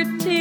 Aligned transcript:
Criterion 0.00 0.39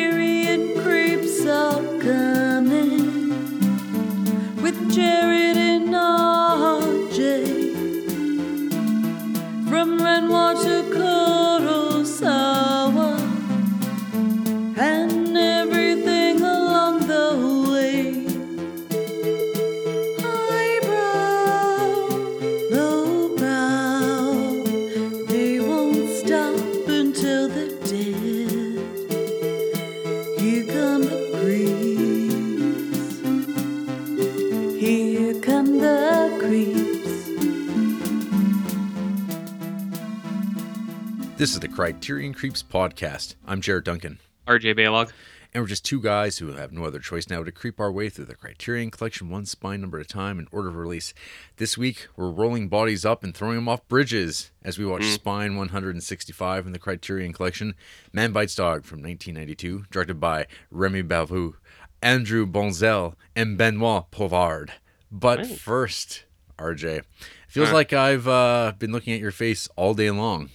Criterion 41.94 42.36
Creeps 42.36 42.62
podcast. 42.62 43.34
I'm 43.48 43.62
Jared 43.62 43.84
Duncan, 43.86 44.20
RJ 44.48 44.76
Baylog. 44.78 45.12
and 45.56 45.64
we're 45.64 45.68
just 45.68 45.84
two 45.84 46.00
guys 46.00 46.38
who 46.38 46.54
have 46.54 46.72
no 46.72 46.84
other 46.84 47.00
choice 47.00 47.28
now 47.32 47.42
to 47.44 47.52
creep 47.52 47.80
our 47.80 47.92
way 47.92 48.10
through 48.10 48.26
the 48.26 48.36
Criterion 48.36 48.92
collection 48.92 49.28
one 49.28 49.48
spine 49.48 49.82
number 49.82 50.00
at 50.00 50.06
a 50.06 50.08
time 50.08 50.38
in 50.38 50.48
order 50.52 50.70
of 50.70 50.76
release. 50.76 51.16
This 51.58 51.80
week, 51.80 52.08
we're 52.16 52.30
rolling 52.30 52.68
bodies 52.68 53.06
up 53.06 53.24
and 53.24 53.34
throwing 53.34 53.56
them 53.56 53.68
off 53.68 53.88
bridges 53.88 54.52
as 54.64 54.78
we 54.78 54.86
watch 54.86 55.04
Spine 55.06 55.56
165 55.56 56.68
in 56.68 56.74
the 56.74 56.78
Criterion 56.80 57.34
collection, 57.34 57.74
Man 58.14 58.34
Bites 58.34 58.54
Dog 58.54 58.86
from 58.86 59.02
1992, 59.02 59.86
directed 59.90 60.20
by 60.20 60.46
Remy 60.70 61.02
Belvaux, 61.02 61.56
Andrew 62.04 62.46
Bonzel, 62.46 63.16
and 63.36 63.58
Benoit 63.58 64.12
Poelvoorde. 64.12 64.70
But 65.12 65.40
Right. 65.40 65.58
first, 65.60 66.26
RJ, 66.60 67.02
feels 67.48 67.70
Huh. 67.70 67.74
like 67.74 67.94
I've 67.94 68.28
uh, 68.28 68.74
been 68.78 68.92
looking 68.92 69.14
at 69.14 69.20
your 69.20 69.32
face 69.32 69.68
all 69.76 69.96
day 69.96 70.12
long. 70.12 70.52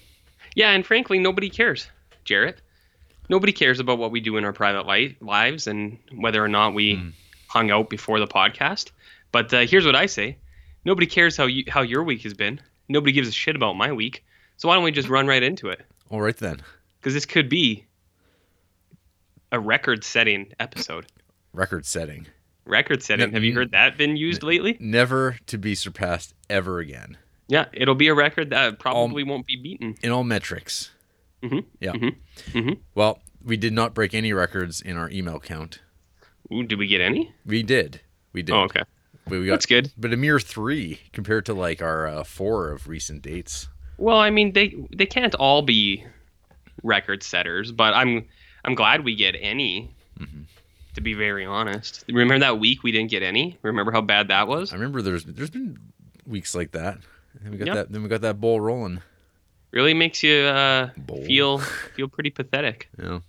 Yeah, 0.55 0.71
and 0.71 0.85
frankly, 0.87 1.19
nobody 1.19 1.51
cares, 1.51 1.89
Jarrett. 2.25 2.61
Nobody 3.29 3.53
cares 3.53 3.81
about 3.81 3.99
what 3.99 4.11
we 4.11 4.21
do 4.21 4.37
in 4.37 4.45
our 4.45 4.53
private 4.53 4.87
li- 4.87 5.17
lives 5.21 5.67
and 5.67 5.99
whether 6.15 6.45
or 6.45 6.49
not 6.49 6.75
we 6.75 6.97
Hmm. 6.97 7.09
hung 7.49 7.71
out 7.71 7.89
before 7.91 8.21
the 8.21 8.27
podcast. 8.27 8.91
But 9.33 9.53
uh, 9.53 9.61
here's 9.67 9.87
what 9.87 9.97
I 9.97 10.07
say: 10.07 10.37
nobody 10.85 11.07
cares 11.07 11.37
how 11.37 11.47
you 11.47 11.65
how 11.69 11.83
your 11.83 12.05
week 12.05 12.23
has 12.23 12.35
been. 12.35 12.61
Nobody 12.89 13.13
gives 13.13 13.29
a 13.29 13.33
shit 13.33 13.57
about 13.57 13.75
my 13.77 13.93
week. 13.93 14.25
So 14.59 14.69
why 14.69 14.75
don't 14.75 14.85
we 14.85 14.93
just 14.93 15.09
run 15.09 15.27
right 15.27 15.43
into 15.43 15.69
it? 15.71 15.81
All 16.11 16.21
right 16.21 16.37
then. 16.37 16.61
Because 17.01 17.15
this 17.15 17.27
could 17.27 17.49
be 17.49 17.85
a 19.51 19.59
record-setting 19.59 20.53
episode. 20.61 21.07
Record 21.53 21.87
setting. 21.87 22.27
Record-setting. 22.67 23.33
Have 23.33 23.45
you 23.45 23.55
heard 23.55 23.73
that 23.73 23.97
been 23.97 24.17
used 24.17 24.43
lately? 24.43 24.77
never 24.81 25.39
to 25.47 25.59
be 25.59 25.75
surpassed 25.75 26.35
ever 26.51 26.79
again 26.79 27.17
Yeah, 27.49 27.67
it'll 27.73 27.95
be 27.95 28.09
a 28.09 28.15
record 28.15 28.51
that 28.51 28.79
probably 28.79 29.23
won't 29.25 29.47
be 29.47 29.57
beaten. 29.57 29.95
in 30.03 30.11
all 30.11 30.25
metrics. 30.25 30.91
Mhm, 31.43 31.65
Yeah. 31.81 31.93
mhm, 31.93 32.17
mhm. 32.53 32.79
Well, 32.95 33.21
we 33.45 33.57
did 33.59 33.73
not 33.75 33.95
break 33.95 34.15
any 34.15 34.33
records 34.33 34.81
in 34.81 34.97
our 34.97 35.11
email 35.11 35.39
count. 35.41 35.81
Ooh, 36.53 36.63
did 36.63 36.79
we 36.79 36.87
get 36.87 37.01
any? 37.03 37.33
We 37.45 37.63
did. 37.63 38.01
We 38.33 38.43
did. 38.43 38.55
Oh, 38.55 38.63
okay. 38.63 38.83
But 39.27 39.41
we 39.41 39.47
got, 39.47 39.53
That's 39.53 39.67
good. 39.67 39.93
But 39.97 40.13
a 40.13 40.17
mere 40.17 40.41
three 40.41 41.01
compared 41.13 41.47
to 41.47 41.55
like 41.55 41.83
our 41.83 42.07
uh, 42.07 42.25
four 42.25 42.71
of 42.71 42.89
recent 42.89 43.23
dates. 43.23 43.69
Well, 43.99 44.19
I 44.19 44.31
mean, 44.31 44.53
they 44.53 44.75
they 44.95 45.07
can't 45.07 45.35
all 45.37 45.63
be 45.63 46.05
record 46.83 47.23
setters, 47.23 47.73
but 47.73 47.95
I'm 47.95 48.27
I'm 48.65 48.75
glad 48.75 49.05
we 49.05 49.15
get 49.15 49.35
any. 49.39 49.95
Mm-hmm. 50.19 50.43
To 50.95 51.01
be 51.01 51.15
very 51.15 51.45
honest, 51.45 52.05
remember 52.09 52.39
that 52.39 52.61
week 52.61 52.83
we 52.85 52.93
didn't 52.93 53.11
get 53.11 53.23
any. 53.23 53.59
Remember 53.63 53.91
how 53.93 54.01
bad 54.01 54.29
that 54.29 54.47
was? 54.47 54.73
I 54.73 54.77
remember 54.77 55.03
there's 55.03 55.25
there's 55.25 55.51
been 55.51 55.79
weeks 56.27 56.55
like 56.55 56.71
that. 56.73 56.99
And 57.45 57.53
we 57.53 57.59
got 57.59 57.67
Yep. 57.67 57.75
that. 57.77 57.93
Then 57.93 58.03
we 58.03 58.09
got 58.09 58.23
that 58.23 58.41
ball 58.41 58.61
rolling. 58.61 59.01
Really 59.71 59.95
makes 59.95 60.23
you 60.23 60.35
uh, 60.45 60.91
feel 61.27 61.59
feel 61.97 62.09
pretty 62.09 62.31
pathetic. 62.31 62.89
Know. 62.97 63.23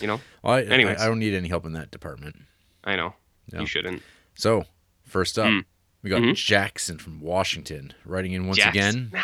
You 0.00 0.06
know, 0.06 0.20
Well, 0.42 0.54
I, 0.54 0.62
Anyways. 0.62 0.98
I, 1.00 1.04
I 1.04 1.08
don't 1.08 1.18
need 1.18 1.34
any 1.34 1.48
help 1.48 1.66
in 1.66 1.72
that 1.72 1.90
department. 1.90 2.36
I 2.84 2.94
know 2.96 3.14
Yeah. 3.52 3.60
you 3.60 3.66
shouldn't. 3.66 4.02
So 4.34 4.64
first 5.04 5.38
up, 5.38 5.46
Mm. 5.46 5.64
we 6.02 6.10
got 6.10 6.22
Mhm. 6.22 6.36
Jackson 6.36 6.98
from 6.98 7.20
Washington 7.20 7.92
writing 8.04 8.32
in 8.32 8.46
once 8.46 8.58
Jackson. 8.58 9.08
again. 9.12 9.22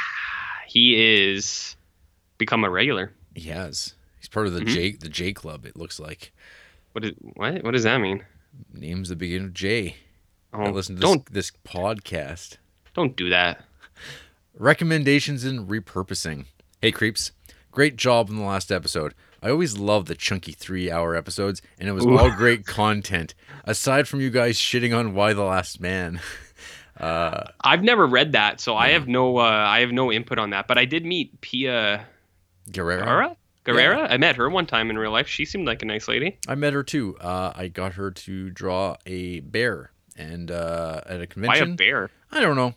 He 0.67 0.97
is 1.25 1.77
become 2.39 2.65
a 2.65 2.71
regular. 2.71 3.13
He 3.37 3.51
has. 3.51 3.95
He's 4.19 4.29
part 4.29 4.49
of 4.49 4.53
the 4.55 4.61
Mhm. 4.63 4.75
J 4.75 4.91
the 4.93 5.09
J 5.09 5.33
Club. 5.33 5.65
It 5.65 5.77
looks 5.77 6.01
like 6.01 6.33
What 6.93 7.05
is 7.05 7.13
what? 7.21 7.63
What 7.63 7.71
does 7.71 7.85
that 7.85 7.99
mean? 8.01 8.25
names 8.73 9.09
the 9.09 9.17
beginning 9.17 9.47
of 9.47 9.55
J. 9.55 9.97
I 10.53 10.65
Oh, 10.67 10.71
listen 10.71 10.97
to 10.97 11.01
this, 11.01 11.09
don't 11.09 11.33
this 11.33 11.53
podcast. 11.65 12.57
don't 12.95 13.17
do 13.17 13.29
that. 13.31 13.65
Recommendations 14.57 15.43
and 15.43 15.69
repurposing. 15.69 16.45
Hey, 16.81 16.93
creeps. 16.93 17.33
Great 17.73 17.97
job 17.97 18.31
in 18.31 18.37
the 18.37 18.45
last 18.45 18.71
episode. 18.71 19.13
I 19.43 19.51
always 19.51 19.77
love 19.79 20.07
the 20.07 20.15
chunky 20.15 20.53
three 20.53 20.93
hour 20.93 21.17
episodes, 21.17 21.61
and 21.77 21.89
it 21.89 21.93
was 21.93 22.07
Ooh. 22.07 22.17
all 22.17 22.31
great 22.31 22.65
content. 22.65 23.35
Aside 23.65 24.07
from 24.07 24.21
you 24.21 24.31
guys 24.31 24.57
shitting 24.57 24.97
on 24.97 25.13
Why 25.13 25.33
the 25.33 25.45
Last 25.45 25.81
Man. 25.81 26.21
Uh, 26.97 27.51
I've 27.61 27.83
never 27.83 28.07
read 28.07 28.33
that, 28.33 28.61
so 28.61 28.77
I 28.77 28.91
have 28.91 29.09
no 29.09 29.39
uh, 29.39 29.43
I 29.43 29.81
have 29.81 29.91
no 29.91 30.13
input 30.13 30.39
on 30.39 30.51
that. 30.51 30.69
But 30.69 30.79
I 30.79 30.85
did 30.85 31.05
meet 31.05 31.41
Pia. 31.41 32.07
Guerrera. 32.71 33.35
Guerrera. 33.65 34.07
I 34.09 34.17
met 34.17 34.37
her 34.37 34.49
one 34.49 34.65
time 34.65 34.91
in 34.91 34.97
real 34.97 35.11
life. 35.11 35.27
She 35.27 35.45
seemed 35.45 35.67
like 35.67 35.83
a 35.83 35.87
nice 35.87 36.07
lady. 36.07 36.39
I 36.47 36.55
met 36.55 36.73
her 36.73 36.85
too. 36.85 37.17
Uh, 37.19 37.53
I 37.53 37.67
got 37.67 37.95
her 37.95 38.13
to 38.13 38.49
draw 38.49 38.97
a 39.07 39.41
bear, 39.41 39.91
and 40.17 40.53
uh, 40.53 41.01
at 41.07 41.21
a 41.21 41.27
convention. 41.27 41.71
Why 41.71 41.73
a 41.73 41.77
bear? 41.77 42.11
I 42.31 42.39
don't 42.39 42.55
know. 42.55 42.75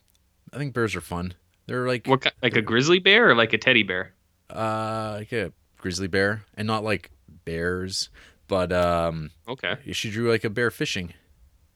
I 0.51 0.57
think 0.57 0.73
bears 0.73 0.95
are 0.95 1.01
fun. 1.01 1.35
They're 1.67 1.87
like 1.87 2.07
What 2.07 2.25
like 2.41 2.55
a 2.55 2.61
grizzly 2.61 2.99
bear 2.99 3.29
or 3.29 3.35
like 3.35 3.53
a 3.53 3.57
teddy 3.57 3.83
bear? 3.83 4.13
uh, 4.49 5.15
like 5.19 5.31
a 5.33 5.51
grizzly 5.77 6.07
bear, 6.07 6.43
and 6.55 6.65
not 6.65 6.83
like 6.83 7.11
bears, 7.45 8.09
but 8.47 8.71
um, 8.71 9.29
Okay. 9.47 9.75
she 9.91 10.09
drew 10.09 10.29
like 10.31 10.43
a 10.45 10.49
bear 10.49 10.71
fishing, 10.71 11.13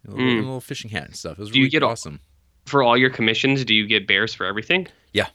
a 0.08 0.12
little, 0.12 0.26
Mm. 0.26 0.38
a 0.38 0.42
little 0.42 0.62
fishing 0.62 0.90
hat 0.92 1.06
and 1.06 1.16
stuff. 1.16 1.38
It 1.38 1.42
was 1.42 1.52
Do 1.52 1.60
you 1.60 1.64
really 1.64 1.70
get 1.72 1.84
a- 1.84 1.88
awesome. 1.88 2.20
For 2.66 2.82
all 2.84 2.96
your 2.98 3.10
commissions, 3.10 3.66
do 3.66 3.74
you 3.76 3.86
get 3.88 4.08
bears 4.08 4.34
for 4.34 4.46
everything? 4.46 4.88
Yeah. 5.14 5.28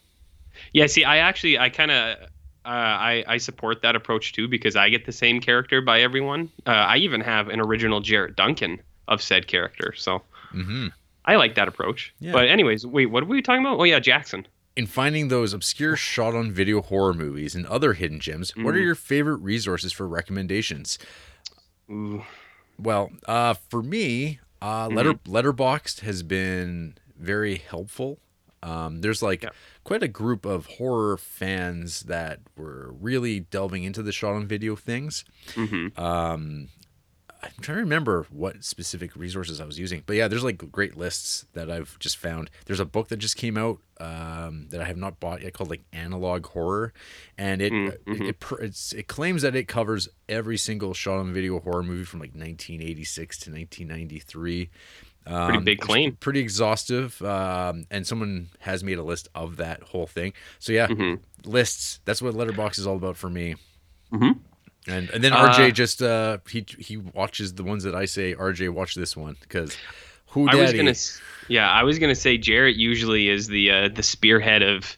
Yeah. 0.73 0.87
See, 0.87 1.05
I 1.05 1.19
actually 1.19 1.59
I 1.59 1.69
kind 1.71 1.91
of. 1.91 2.17
Uh, 2.65 2.69
I, 2.69 3.25
I 3.29 3.37
support 3.37 3.83
that 3.83 3.95
approach 3.95 4.33
too 4.33 4.49
because 4.49 4.75
I 4.75 4.89
get 4.89 5.07
the 5.07 5.13
same 5.13 5.41
character 5.41 5.81
by 5.81 6.01
everyone. 6.01 6.51
Uh, 6.67 6.71
I 6.71 6.97
even 6.97 7.21
have 7.21 7.47
an 7.49 7.61
original 7.61 8.01
Jarrett 8.01 8.35
Duncan 8.35 8.81
of 9.07 9.23
said 9.23 9.47
character, 9.47 9.93
so 9.97 10.23
hmm 10.51 10.89
I 11.27 11.37
like 11.37 11.55
that 11.57 11.69
approach. 11.69 12.15
Yeah. 12.21 12.33
But 12.33 12.49
anyways, 12.49 12.87
wait, 12.87 13.07
what 13.07 13.25
were 13.25 13.31
we 13.31 13.43
talking 13.43 13.61
about? 13.61 13.79
Oh 13.81 13.85
yeah, 13.85 13.99
Jackson. 13.99 14.47
In 14.77 14.87
finding 14.87 15.29
those 15.29 15.53
obscure 15.53 15.97
shot 16.13 16.35
on 16.35 16.53
video 16.53 16.83
horror 16.83 17.15
movies 17.15 17.55
and 17.55 17.67
other 17.67 17.95
hidden 17.95 18.21
gems, 18.21 18.55
what 18.57 18.75
are 18.75 18.79
Mhm. 18.79 18.85
your 18.85 18.95
favorite 18.95 19.39
resources 19.39 19.93
for 19.93 20.07
recommendations? 20.07 20.99
Ooh. 21.91 22.23
Well, 22.79 23.11
uh, 23.27 23.55
for 23.55 23.83
me, 23.83 24.41
uh, 24.61 24.87
Mm-hmm. 24.89 24.97
letter 24.97 25.15
Letterboxd 25.27 26.01
has 26.01 26.23
been 26.23 26.97
very 27.19 27.57
helpful. 27.57 28.19
Um, 28.63 29.01
there's 29.01 29.23
like 29.23 29.43
Yeah. 29.45 29.51
quite 29.85 30.03
a 30.03 30.09
group 30.09 30.45
of 30.45 30.67
horror 30.67 31.17
fans 31.17 32.01
that 32.03 32.41
were 32.57 32.93
really 33.01 33.41
delving 33.41 33.85
into 33.85 34.03
the 34.03 34.13
shot 34.13 34.35
on 34.35 34.47
video 34.47 34.77
things. 34.77 35.25
hmm 35.55 35.89
Um, 35.97 36.69
I'm 37.43 37.51
trying 37.61 37.77
to 37.77 37.83
remember 37.83 38.27
what 38.31 38.65
specific 38.65 39.15
resources 39.15 39.61
I 39.61 39.65
was 39.65 39.79
using, 39.79 40.03
but 40.07 40.17
yeah, 40.17 40.27
there's 40.29 40.43
like 40.45 40.71
great 40.73 40.97
lists 40.97 41.47
that 41.53 41.71
I've 41.71 41.99
just 41.99 42.17
found. 42.17 42.51
There's 42.65 42.81
a 42.81 42.85
book 42.85 43.09
that 43.09 43.19
just 43.19 43.37
came 43.37 43.57
out 43.57 43.79
um, 44.01 44.69
that 44.71 44.81
I 44.81 44.85
have 44.85 44.97
not 44.97 45.21
bought 45.21 45.43
yet 45.43 45.53
called 45.53 45.71
like 45.71 45.83
Analog 45.93 46.47
Horror, 46.47 46.93
and 47.39 47.63
it 47.63 47.73
Mm, 47.73 47.89
it, 47.89 48.05
mhm. 48.07 48.29
it, 48.29 48.37
it's, 48.61 48.93
it 48.93 49.07
claims 49.07 49.43
that 49.43 49.55
it 49.55 49.69
covers 49.69 50.09
every 50.29 50.57
single 50.57 50.95
shot 50.95 51.19
on 51.19 51.33
video 51.33 51.61
horror 51.61 51.83
movie 51.83 52.05
from 52.05 52.21
like 52.21 52.31
1986 52.35 53.39
to 53.41 53.51
1993. 53.51 54.69
Pretty 55.25 55.57
Um, 55.59 55.65
big 55.65 55.81
claim. 55.81 56.17
Pretty 56.17 56.41
exhaustive, 56.41 57.21
um, 57.23 57.85
and 57.91 58.07
someone 58.07 58.49
has 58.61 58.85
made 58.85 58.99
a 58.99 59.03
list 59.03 59.29
of 59.35 59.57
that 59.57 59.83
whole 59.83 60.07
thing. 60.07 60.33
So 60.59 60.73
yeah, 60.73 60.87
hmm 60.89 61.15
lists. 61.45 62.01
That's 62.05 62.21
what 62.23 62.35
Letterboxd 62.35 62.79
is 62.79 62.87
all 62.87 62.97
about 62.97 63.17
for 63.17 63.29
me. 63.31 63.57
Mhm. 64.13 64.39
And 64.89 65.11
and 65.11 65.23
then 65.25 65.33
Uh, 65.33 65.49
RJ 65.53 65.73
just 65.75 66.03
uh 66.03 66.39
he 66.49 66.65
he 66.79 66.97
watches 66.97 67.55
the 67.55 67.65
ones 67.65 67.83
that 67.85 67.95
I 67.95 68.05
say 68.05 68.35
RJ 68.35 68.71
watch 68.71 68.95
this 68.95 69.17
one 69.17 69.37
because 69.41 69.77
who 70.27 70.49
I 70.49 70.55
was 70.55 70.67
daddy 70.73 70.79
gonna, 70.79 70.95
yeah, 71.49 71.71
I 71.71 71.83
was 71.83 71.99
gonna 71.99 72.15
say 72.15 72.39
Jarrett 72.39 72.77
usually 72.77 73.29
is 73.29 73.47
the 73.49 73.71
uh, 73.71 73.89
the 73.89 74.03
spearhead 74.03 74.63
of 74.63 74.97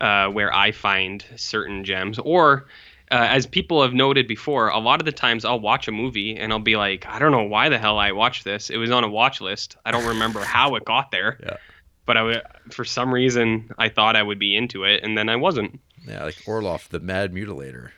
uh, 0.00 0.28
where 0.28 0.52
I 0.52 0.72
find 0.72 1.24
certain 1.36 1.84
gems, 1.84 2.18
or 2.18 2.66
uh, 3.10 3.14
as 3.30 3.46
people 3.46 3.82
have 3.82 3.94
noted 3.94 4.26
before, 4.28 4.68
a 4.68 4.78
lot 4.78 5.00
of 5.00 5.06
the 5.06 5.12
times 5.12 5.44
I'll 5.44 5.60
watch 5.60 5.86
a 5.88 5.92
movie 5.92 6.36
and 6.36 6.52
I'll 6.52 6.58
be 6.58 6.76
like, 6.76 7.06
I 7.06 7.18
don't 7.18 7.30
know 7.32 7.44
why 7.44 7.68
the 7.68 7.78
hell 7.78 7.98
I 7.98 8.12
watched 8.12 8.44
this. 8.44 8.68
It 8.68 8.76
was 8.78 8.90
on 8.90 9.04
a 9.04 9.08
watch 9.08 9.40
list. 9.40 9.76
I 9.84 9.90
don't 9.92 10.06
remember 10.06 10.40
how 10.44 10.74
it 10.74 10.84
got 10.84 11.10
there. 11.12 11.38
Yeah. 11.42 11.56
But 12.04 12.16
I 12.16 12.20
w- 12.20 12.40
for 12.70 12.84
some 12.84 13.12
reason 13.12 13.70
I 13.78 13.88
thought 13.88 14.16
I 14.16 14.22
would 14.22 14.38
be 14.38 14.56
into 14.56 14.84
it, 14.84 15.02
and 15.02 15.16
then 15.16 15.28
I 15.28 15.36
wasn't. 15.36 15.80
yeah 16.06 16.24
like 16.24 16.36
Orloff 16.46 16.88
the 16.88 17.00
Mad 17.00 17.32
Mutilator. 17.32 17.90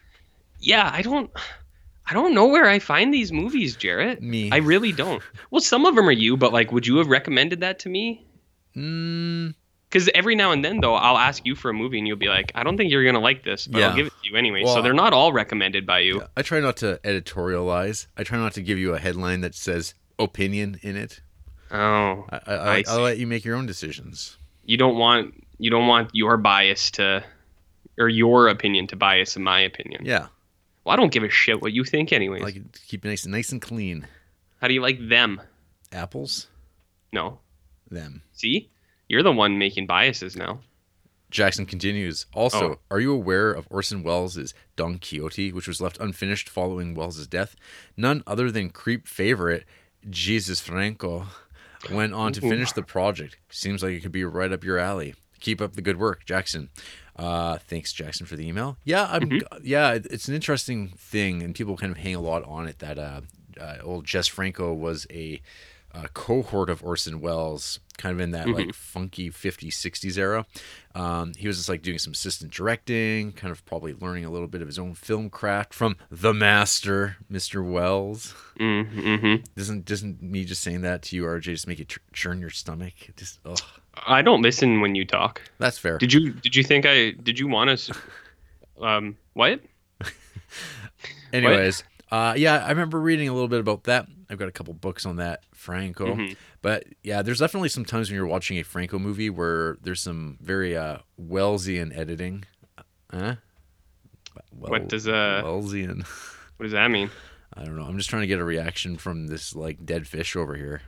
Yeah, 0.58 0.90
I 0.92 1.02
don't. 1.02 1.30
I 2.10 2.14
don't 2.14 2.32
know 2.34 2.46
where 2.46 2.66
I 2.66 2.78
find 2.78 3.12
these 3.12 3.30
movies, 3.32 3.76
Jarrett. 3.76 4.22
Me. 4.22 4.50
I 4.50 4.56
really 4.58 4.92
don't. 4.92 5.22
Well, 5.50 5.60
some 5.60 5.84
of 5.86 5.94
them 5.94 6.08
are 6.08 6.12
you, 6.12 6.36
but 6.38 6.52
like, 6.54 6.72
would 6.72 6.86
you 6.86 6.96
have 6.98 7.08
recommended 7.08 7.60
that 7.60 7.80
to 7.80 7.88
me? 7.90 8.26
Mm, 8.74 9.54
Because 9.88 10.08
every 10.14 10.34
now 10.34 10.52
and 10.52 10.64
then, 10.64 10.80
though, 10.80 10.94
I'll 10.94 11.18
ask 11.18 11.44
you 11.44 11.54
for 11.54 11.70
a 11.70 11.74
movie, 11.74 11.98
and 11.98 12.06
you'll 12.08 12.16
be 12.16 12.28
like, 12.28 12.50
"I 12.54 12.62
don't 12.64 12.76
think 12.76 12.90
you're 12.90 13.04
gonna 13.04 13.20
like 13.20 13.42
this, 13.44 13.66
but 13.66 13.78
Yeah. 13.80 13.88
I'll 13.90 13.96
give 13.96 14.06
it 14.06 14.12
to 14.22 14.30
you 14.30 14.36
anyway." 14.36 14.62
Well, 14.64 14.74
so 14.76 14.82
they're 14.82 14.92
not 14.94 15.12
all 15.12 15.32
recommended 15.32 15.84
by 15.86 16.00
you. 16.00 16.22
I 16.36 16.42
try 16.42 16.60
not 16.60 16.76
to 16.78 16.98
editorialize. 17.04 18.06
I 18.16 18.22
try 18.24 18.38
not 18.38 18.52
to 18.54 18.62
give 18.62 18.78
you 18.78 18.94
a 18.94 18.98
headline 18.98 19.40
that 19.42 19.54
says 19.54 19.94
opinion 20.18 20.78
in 20.82 20.96
it. 20.96 21.20
Oh, 21.70 22.26
I, 22.30 22.40
I, 22.46 22.54
I. 22.78 22.84
I'll 22.88 23.00
let 23.02 23.18
you 23.18 23.26
make 23.26 23.44
your 23.44 23.56
own 23.56 23.66
decisions. 23.66 24.36
you 24.64 24.76
don't 24.78 24.96
want 24.96 25.34
you 25.58 25.70
don't 25.70 25.86
want 25.86 26.10
your 26.14 26.36
bias 26.38 26.90
to, 26.92 27.22
or 27.98 28.08
your 28.08 28.48
opinion 28.48 28.86
to 28.88 28.96
bias 28.96 29.36
in 29.36 29.42
my 29.42 29.60
opinion. 29.60 30.04
Yeah, 30.04 30.28
Well, 30.84 30.92
I 30.94 30.96
don't 30.96 31.12
give 31.12 31.22
a 31.22 31.28
shit 31.30 31.60
what 31.60 31.72
you 31.72 31.84
think, 31.84 32.12
anyways. 32.12 32.42
I 32.42 32.44
like 32.44 32.56
it 32.56 32.72
to 32.72 32.80
keep 32.82 33.04
it 33.04 33.08
nice, 33.08 33.26
nice 33.26 33.52
and 33.52 33.60
clean. 33.60 34.06
How 34.60 34.68
do 34.68 34.74
you 34.74 34.80
like 34.82 34.98
them? 35.08 35.40
Apples, 35.92 36.48
No, 37.12 37.40
them. 37.90 38.22
see, 38.32 38.70
you're 39.08 39.22
the 39.22 39.32
one 39.32 39.58
making 39.58 39.86
biases 39.86 40.36
now. 40.36 40.60
Jackson 41.30 41.66
continues. 41.66 42.24
Also, 42.32 42.70
Oh. 42.74 42.78
are 42.90 43.00
you 43.00 43.12
aware 43.12 43.52
of 43.52 43.66
Orson 43.70 44.02
Welles' 44.02 44.54
Don 44.76 44.98
Quixote, 44.98 45.52
which 45.52 45.68
was 45.68 45.80
left 45.80 45.98
unfinished 45.98 46.48
following 46.48 46.94
Welles' 46.94 47.26
death? 47.26 47.54
None 47.96 48.22
other 48.26 48.50
than 48.50 48.70
Creep 48.70 49.06
favorite 49.06 49.64
Jesus 50.08 50.60
Franco 50.60 51.26
went 51.90 52.14
on 52.14 52.32
to 52.32 52.40
finish 52.40 52.72
the 52.72 52.82
project. 52.82 53.36
Seems 53.50 53.82
like 53.82 53.92
it 53.92 54.00
could 54.00 54.12
be 54.12 54.24
right 54.24 54.52
up 54.52 54.64
your 54.64 54.78
alley. 54.78 55.14
Keep 55.40 55.60
up 55.60 55.74
the 55.74 55.82
good 55.82 55.98
work, 55.98 56.24
Jackson. 56.24 56.70
Uh, 57.18 57.58
thanks, 57.58 57.92
Jackson, 57.92 58.26
for 58.26 58.36
the 58.36 58.46
email. 58.46 58.76
Yeah, 58.84 59.06
I'm. 59.10 59.22
Mm-hmm. 59.22 59.56
Yeah, 59.64 59.92
it's 59.94 60.28
an 60.28 60.34
interesting 60.34 60.88
thing, 60.96 61.42
and 61.42 61.54
people 61.54 61.76
kind 61.76 61.90
of 61.90 61.98
hang 61.98 62.14
a 62.14 62.20
lot 62.20 62.44
on 62.44 62.68
it. 62.68 62.78
That 62.78 62.98
uh, 62.98 63.20
uh, 63.60 63.76
old 63.82 64.04
Jess 64.04 64.28
Franco 64.28 64.72
was 64.72 65.06
a 65.10 65.40
uh, 65.94 66.06
cohort 66.14 66.70
of 66.70 66.84
Orson 66.84 67.20
Welles, 67.20 67.80
kind 67.96 68.12
of 68.14 68.20
in 68.20 68.30
that 68.32 68.46
Mm-hmm. 68.46 68.54
like 68.56 68.74
funky 68.74 69.30
50s, 69.30 69.70
60s 69.72 70.16
era. 70.18 70.46
Um, 70.94 71.32
he 71.36 71.46
was 71.48 71.56
just 71.56 71.68
like 71.68 71.82
doing 71.82 71.98
some 71.98 72.12
assistant 72.12 72.52
directing, 72.52 73.32
kind 73.32 73.50
of 73.50 73.64
probably 73.64 73.94
learning 73.94 74.24
a 74.24 74.30
little 74.30 74.46
bit 74.48 74.60
of 74.62 74.68
his 74.68 74.78
own 74.78 74.94
film 74.94 75.28
craft 75.30 75.72
from 75.74 75.96
the 76.10 76.32
master, 76.34 77.16
Mr. 77.32 77.68
Welles. 77.68 78.34
Mm-hmm. 78.60 79.42
Doesn't 79.56 79.84
doesn't 79.86 80.22
me 80.22 80.44
just 80.44 80.62
saying 80.62 80.82
that 80.82 81.02
to 81.02 81.16
you, 81.16 81.24
RJ, 81.24 81.42
just 81.42 81.66
make 81.66 81.78
you 81.80 81.84
ch- 81.84 81.98
churn 82.12 82.40
your 82.40 82.50
stomach? 82.50 82.92
It 83.08 83.16
Just 83.16 83.40
ugh. 83.44 83.58
I 84.06 84.22
don't 84.22 84.42
listen 84.42 84.80
when 84.80 84.94
you 84.94 85.04
talk. 85.04 85.40
That's 85.58 85.78
fair. 85.78 85.98
Did 85.98 86.12
you 86.12 86.30
did 86.32 86.54
you 86.56 86.62
think 86.62 86.86
I 86.86 87.10
did 87.10 87.38
you 87.38 87.48
want 87.48 87.70
us? 87.70 87.90
Um, 88.80 89.16
what? 89.34 89.60
Anyways, 91.32 91.84
uh, 92.10 92.34
yeah, 92.36 92.64
I 92.64 92.70
remember 92.70 93.00
reading 93.00 93.28
a 93.28 93.32
little 93.32 93.48
bit 93.48 93.60
about 93.60 93.84
that. 93.84 94.06
I've 94.30 94.38
got 94.38 94.48
a 94.48 94.52
couple 94.52 94.74
books 94.74 95.04
on 95.06 95.16
that 95.16 95.42
Franco, 95.52 96.14
Mhm. 96.14 96.36
but 96.62 96.84
yeah, 97.02 97.22
there's 97.22 97.38
definitely 97.40 97.68
some 97.70 97.84
times 97.84 98.08
when 98.08 98.16
you're 98.16 98.26
watching 98.26 98.58
a 98.58 98.62
Franco 98.62 98.98
movie 98.98 99.30
where 99.30 99.76
there's 99.82 100.00
some 100.00 100.38
very 100.40 100.76
uh, 100.76 100.98
Wellesian 101.20 101.96
editing. 101.96 102.44
Huh? 103.10 103.36
Well, 104.52 104.70
What 104.70 104.88
does, 104.88 105.08
uh, 105.08 105.42
Wellesian? 105.44 106.06
What 106.58 106.64
does 106.64 106.72
that 106.72 106.90
mean? 106.90 107.08
I 107.54 107.64
don't 107.64 107.76
know. 107.76 107.84
I'm 107.84 107.96
just 107.96 108.10
trying 108.10 108.22
to 108.22 108.26
get 108.26 108.40
a 108.40 108.44
reaction 108.44 108.96
from 108.96 109.28
this 109.28 109.54
like 109.54 109.86
dead 109.86 110.08
fish 110.08 110.34
over 110.34 110.56
here. 110.56 110.82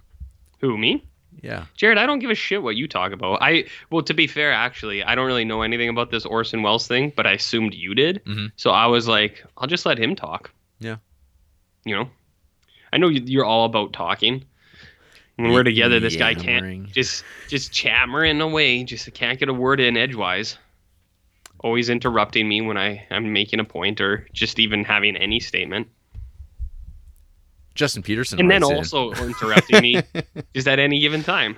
Who 0.61 0.77
me? 0.77 1.05
Yeah. 1.43 1.65
Jared, 1.77 1.99
I 1.99 2.07
don't 2.07 2.19
give 2.19 2.31
a 2.31 2.35
shit 2.35 2.63
what 2.63 2.77
you 2.77 2.87
talk 2.89 3.13
about. 3.13 3.39
I 3.41 3.65
well, 3.91 4.03
to 4.03 4.15
be 4.15 4.27
fair, 4.27 4.53
actually, 4.53 5.03
I 5.03 5.15
don't 5.15 5.27
really 5.27 5.45
know 5.45 5.63
anything 5.63 5.89
about 5.89 6.11
this 6.11 6.25
Orson 6.27 6.63
Welles 6.63 6.87
thing, 6.87 7.13
but 7.17 7.27
I 7.27 7.33
assumed 7.33 7.75
you 7.75 7.95
did. 7.95 8.23
Mhm. 8.25 8.53
So 8.57 8.71
I 8.71 8.87
was 8.87 9.09
like, 9.09 9.45
I'll 9.57 9.67
just 9.69 9.87
let 9.87 9.99
him 9.99 10.15
talk. 10.17 10.51
Yeah. 10.81 10.97
You 11.85 11.97
know, 11.97 12.11
I 12.93 12.99
know 12.99 13.09
you- 13.09 13.23
you're 13.25 13.45
all 13.45 13.65
about 13.65 13.93
talking. 13.93 14.45
When 15.37 15.53
we're 15.53 15.63
together, 15.65 15.99
this 16.01 16.17
guy 16.17 16.35
can't 16.35 16.63
just 16.93 17.25
just 17.49 17.73
chattering 17.73 18.41
away. 18.43 18.85
Just 18.85 19.11
can't 19.15 19.39
get 19.39 19.49
a 19.49 19.55
word 19.55 19.81
in 19.81 19.97
edgewise. 19.97 20.59
Always 21.61 21.89
interrupting 21.89 22.47
me 22.49 22.61
when 22.61 22.77
I 22.77 23.07
am 23.11 23.33
making 23.33 23.61
a 23.61 23.65
point 23.65 24.01
or 24.01 24.27
just 24.35 24.59
even 24.59 24.85
having 24.85 25.17
any 25.17 25.41
statement, 25.41 25.89
Justin 27.81 28.03
Peterson. 28.03 28.39
and 28.39 28.51
then 28.51 28.61
writes 28.61 28.93
in. 28.93 28.99
also 28.99 29.13
interrupting 29.25 29.81
me 29.81 30.03
is 30.55 30.67
at 30.67 30.79
any 30.79 31.01
given 31.01 31.23
time. 31.23 31.57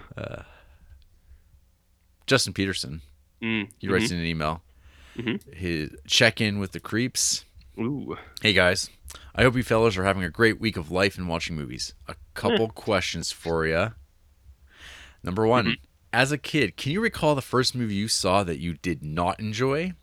Justin 2.28 2.52
Peterson. 2.52 3.02
Mm, 3.42 3.68
He 3.80 3.88
writes 3.88 4.12
in 4.12 4.18
an 4.18 4.24
email. 4.24 4.62
Mhm. 5.16 5.52
His 5.52 5.90
check 6.06 6.40
in 6.40 6.60
with 6.60 6.70
the 6.70 6.78
creeps. 6.78 7.44
Ooh. 7.76 8.16
Hey 8.40 8.52
guys, 8.52 8.88
I 9.34 9.42
hope 9.42 9.56
you 9.56 9.64
fellas 9.64 9.96
are 9.96 10.04
having 10.04 10.22
a 10.22 10.30
great 10.30 10.60
week 10.60 10.76
of 10.76 10.92
life 10.92 11.18
and 11.18 11.26
watching 11.28 11.56
movies. 11.56 11.92
A 12.06 12.14
couple 12.34 12.68
questions 12.68 13.32
for 13.32 13.66
you. 13.66 13.92
Number 15.24 15.44
one, 15.44 15.64
Mm-hmm. 15.64 15.84
as 16.12 16.30
a 16.30 16.38
kid, 16.38 16.76
can 16.76 16.92
you 16.92 17.00
recall 17.00 17.34
the 17.34 17.42
first 17.42 17.74
movie 17.74 17.94
you 17.96 18.06
saw 18.06 18.44
that 18.44 18.60
you 18.60 18.74
did 18.74 19.02
not 19.02 19.40
enjoy? 19.40 19.94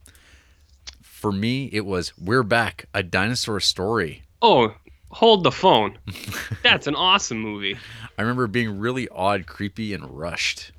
For 1.01 1.31
me, 1.31 1.69
it 1.71 1.85
was 1.85 2.11
We're 2.17 2.43
Back, 2.43 2.87
a 2.93 3.03
dinosaur 3.03 3.61
story. 3.61 4.23
Oh, 4.41 4.73
hold 5.09 5.43
the 5.43 5.51
phone. 5.51 5.97
That's 6.63 6.87
an 6.87 6.95
awesome 6.95 7.39
movie. 7.39 7.77
I 8.17 8.21
remember 8.21 8.47
being 8.47 8.79
really 8.79 9.07
odd, 9.09 9.45
creepy, 9.47 9.93
and 9.93 10.05
rushed. 10.09 10.71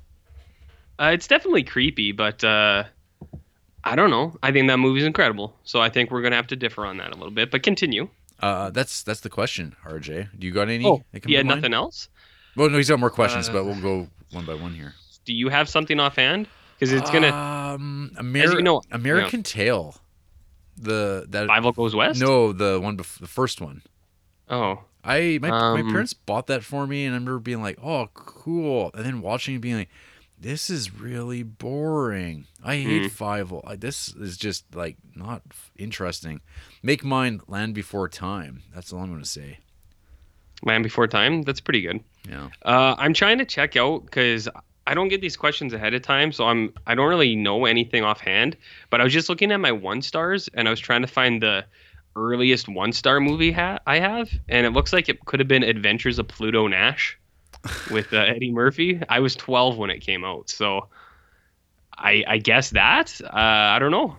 Uh, 0.99 1.11
it's 1.13 1.27
definitely 1.27 1.63
creepy, 1.63 2.11
but 2.11 2.43
uh, 2.43 2.83
I 3.83 3.95
don't 3.95 4.09
know. 4.11 4.37
I 4.43 4.51
think 4.51 4.67
that 4.67 4.77
movie's 4.77 5.03
incredible. 5.05 5.55
So 5.63 5.81
I 5.81 5.89
think 5.89 6.11
we're 6.11 6.21
gonna 6.21 6.35
have 6.35 6.47
to 6.47 6.55
differ 6.55 6.85
on 6.85 6.97
that 6.97 7.09
a 7.11 7.15
little 7.15 7.31
bit. 7.31 7.49
But 7.51 7.63
continue. 7.63 8.07
Uh, 8.39 8.69
that's 8.71 9.03
that's 9.03 9.21
the 9.21 9.29
question, 9.29 9.75
RJ. 9.85 10.29
Do 10.37 10.45
you 10.47 10.53
got 10.53 10.69
any? 10.69 10.85
Oh, 10.85 11.03
that 11.11 11.21
come 11.21 11.31
you 11.31 11.37
to 11.37 11.39
had 11.39 11.45
mind? 11.47 11.61
nothing 11.61 11.73
else? 11.73 12.09
Well, 12.55 12.69
no, 12.69 12.77
he's 12.77 12.89
got 12.89 12.99
more 12.99 13.09
questions, 13.09 13.49
Uh, 13.49 13.53
but 13.53 13.65
we'll 13.65 13.81
go 13.81 14.07
one 14.31 14.45
by 14.45 14.53
one 14.55 14.73
here. 14.73 14.93
Do 15.25 15.33
you 15.33 15.49
have 15.49 15.69
something 15.69 15.99
offhand? 15.99 16.47
Because 16.79 16.91
it's 16.93 17.09
gonna 17.11 17.27
Um, 17.31 18.11
Ameri- 18.15 18.53
you 18.55 18.61
know- 18.63 18.81
American 18.91 19.41
Tail. 19.43 19.95
The 20.77 21.25
that 21.29 21.47
Bible 21.47 21.71
goes 21.71 21.95
west. 21.95 22.19
no, 22.19 22.53
the 22.53 22.79
one 22.79 22.97
bef- 22.97 23.19
the 23.19 23.27
first 23.27 23.61
one. 23.61 23.81
Oh, 24.51 24.83
I 25.03 25.39
my 25.41 25.49
my 25.49 25.81
Um, 25.81 25.89
parents 25.91 26.13
bought 26.13 26.45
that 26.47 26.63
for 26.63 26.85
me, 26.85 27.05
and 27.05 27.15
I 27.15 27.17
remember 27.17 27.39
being 27.39 27.61
like, 27.63 27.79
"Oh, 27.81 28.09
cool," 28.13 28.91
and 28.93 29.03
then 29.05 29.21
watching 29.21 29.55
it 29.55 29.61
being 29.61 29.77
like, 29.77 29.89
"This 30.39 30.69
is 30.69 30.93
really 30.93 31.41
boring. 31.41 32.45
I 32.63 32.75
hate 32.75 33.03
I- 33.65 33.75
This 33.77 34.09
is 34.09 34.37
just 34.37 34.75
like 34.75 34.97
not 35.15 35.41
interesting." 35.77 36.41
Make 36.83 37.03
mine 37.03 37.41
Land 37.47 37.73
Before 37.73 38.07
Time. 38.09 38.61
That's 38.75 38.91
all 38.93 38.99
I'm 38.99 39.11
gonna 39.11 39.25
say. 39.25 39.59
Land 40.63 40.83
Before 40.83 41.07
Time. 41.07 41.41
That's 41.41 41.61
pretty 41.61 41.81
good. 41.81 42.01
Yeah. 42.29 42.49
Uh, 42.63 42.95
I'm 42.99 43.13
trying 43.13 43.39
to 43.39 43.45
check 43.45 43.75
out 43.75 44.05
because 44.05 44.47
I 44.85 44.93
don't 44.93 45.07
get 45.07 45.21
these 45.21 45.37
questions 45.37 45.73
ahead 45.73 45.93
of 45.93 46.01
time, 46.03 46.31
so 46.31 46.45
I'm 46.45 46.73
I 46.85 46.93
don't 46.93 47.09
really 47.09 47.35
know 47.35 47.65
anything 47.65 48.03
offhand. 48.03 48.57
But 48.89 49.01
I 49.01 49.03
was 49.03 49.13
just 49.13 49.29
looking 49.29 49.51
at 49.51 49.59
my 49.59 49.71
one 49.71 50.01
stars, 50.01 50.49
and 50.53 50.67
I 50.67 50.71
was 50.71 50.79
trying 50.79 51.01
to 51.01 51.07
find 51.07 51.41
the 51.41 51.65
earliest 52.15 52.67
one 52.69 52.91
star 52.91 53.19
movie 53.19 53.51
ha- 53.51 53.79
I 53.87 53.99
have, 53.99 54.29
and 54.49 54.65
it 54.65 54.71
looks 54.71 54.91
like 54.93 55.09
it 55.09 55.23
could 55.25 55.39
have 55.39 55.47
been 55.47 55.63
Adventures 55.63 56.19
of 56.19 56.27
Pluto 56.27 56.67
Nash 56.67 57.17
with 57.91 58.13
uh, 58.13 58.17
Eddie 58.17 58.51
Murphy. 58.51 59.01
I 59.09 59.19
was 59.19 59.35
12 59.35 59.77
when 59.77 59.89
it 59.89 59.99
came 59.99 60.23
out, 60.25 60.49
so 60.49 60.87
I 61.97 62.23
I 62.27 62.37
guess 62.37 62.71
that 62.71 63.19
uh, 63.23 63.29
I 63.33 63.79
don't 63.79 63.91
know. 63.91 64.15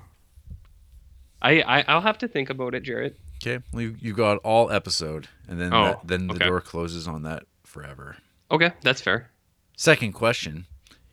I, 1.40 1.60
I 1.62 1.84
I'll 1.88 2.00
have 2.00 2.18
to 2.18 2.28
think 2.28 2.50
about 2.50 2.74
it, 2.74 2.82
Jared. 2.82 3.16
Okay. 3.44 3.62
Well, 3.72 3.82
you, 3.82 3.96
you 4.00 4.12
got 4.14 4.38
all 4.38 4.70
episode, 4.70 5.28
and 5.48 5.60
then 5.60 5.72
Oh, 5.74 5.84
that, 5.84 6.00
then 6.06 6.28
the 6.28 6.34
okay. 6.34 6.46
door 6.46 6.60
closes 6.60 7.08
on 7.08 7.22
that 7.24 7.42
forever. 7.64 8.16
Okay, 8.50 8.70
that's 8.82 9.00
fair. 9.00 9.30
Second 9.76 10.12
question. 10.12 10.66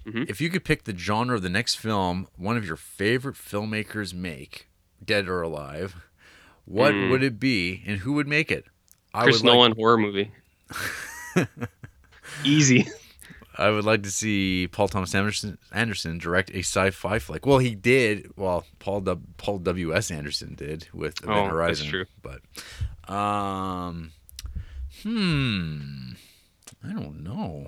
Mhm. 0.06 0.30
If 0.30 0.40
you 0.40 0.50
could 0.50 0.64
pick 0.64 0.84
the 0.84 0.96
genre 0.96 1.36
of 1.36 1.42
the 1.42 1.50
next 1.50 1.76
film 1.76 2.28
one 2.38 2.56
of 2.58 2.66
your 2.66 2.76
favorite 2.76 3.36
filmmakers 3.36 4.14
make, 4.14 4.68
dead 5.04 5.28
or 5.28 5.42
alive, 5.42 5.96
what 6.70 6.94
Mm. 6.94 7.10
would 7.10 7.24
it 7.24 7.40
be 7.40 7.84
and 7.86 8.00
who 8.00 8.14
would 8.14 8.28
make 8.28 8.50
it? 8.52 8.66
I 9.14 9.24
Chris 9.24 9.42
would 9.42 9.48
like- 9.50 9.56
Nolan 9.56 9.72
horror 9.76 9.98
movie. 9.98 10.32
Easy. 12.44 12.88
I 13.58 13.70
would 13.72 13.84
like 13.84 14.04
to 14.04 14.12
see 14.12 14.68
Paul 14.72 14.88
Thomas 14.88 15.14
Anderson, 15.14 15.58
Anderson 15.74 16.18
direct 16.18 16.50
a 16.52 16.60
sci-fi 16.60 17.20
flick. 17.20 17.46
Well, 17.46 17.58
he 17.58 17.76
did. 17.76 18.32
Well, 18.38 18.66
Paul 18.80 19.02
w, 19.02 19.26
Paul 19.38 19.58
W 19.60 19.94
S 19.94 20.12
Anderson 20.12 20.54
did 20.56 20.88
with 20.94 21.22
Event 21.24 21.38
Oh, 21.38 21.42
that's 21.44 21.52
Horizon. 21.52 21.88
true. 21.90 22.06
But, 22.22 22.42
um, 23.14 24.12
hmm, 25.04 26.12
I 26.88 26.94
don't 26.94 27.22
know. 27.24 27.68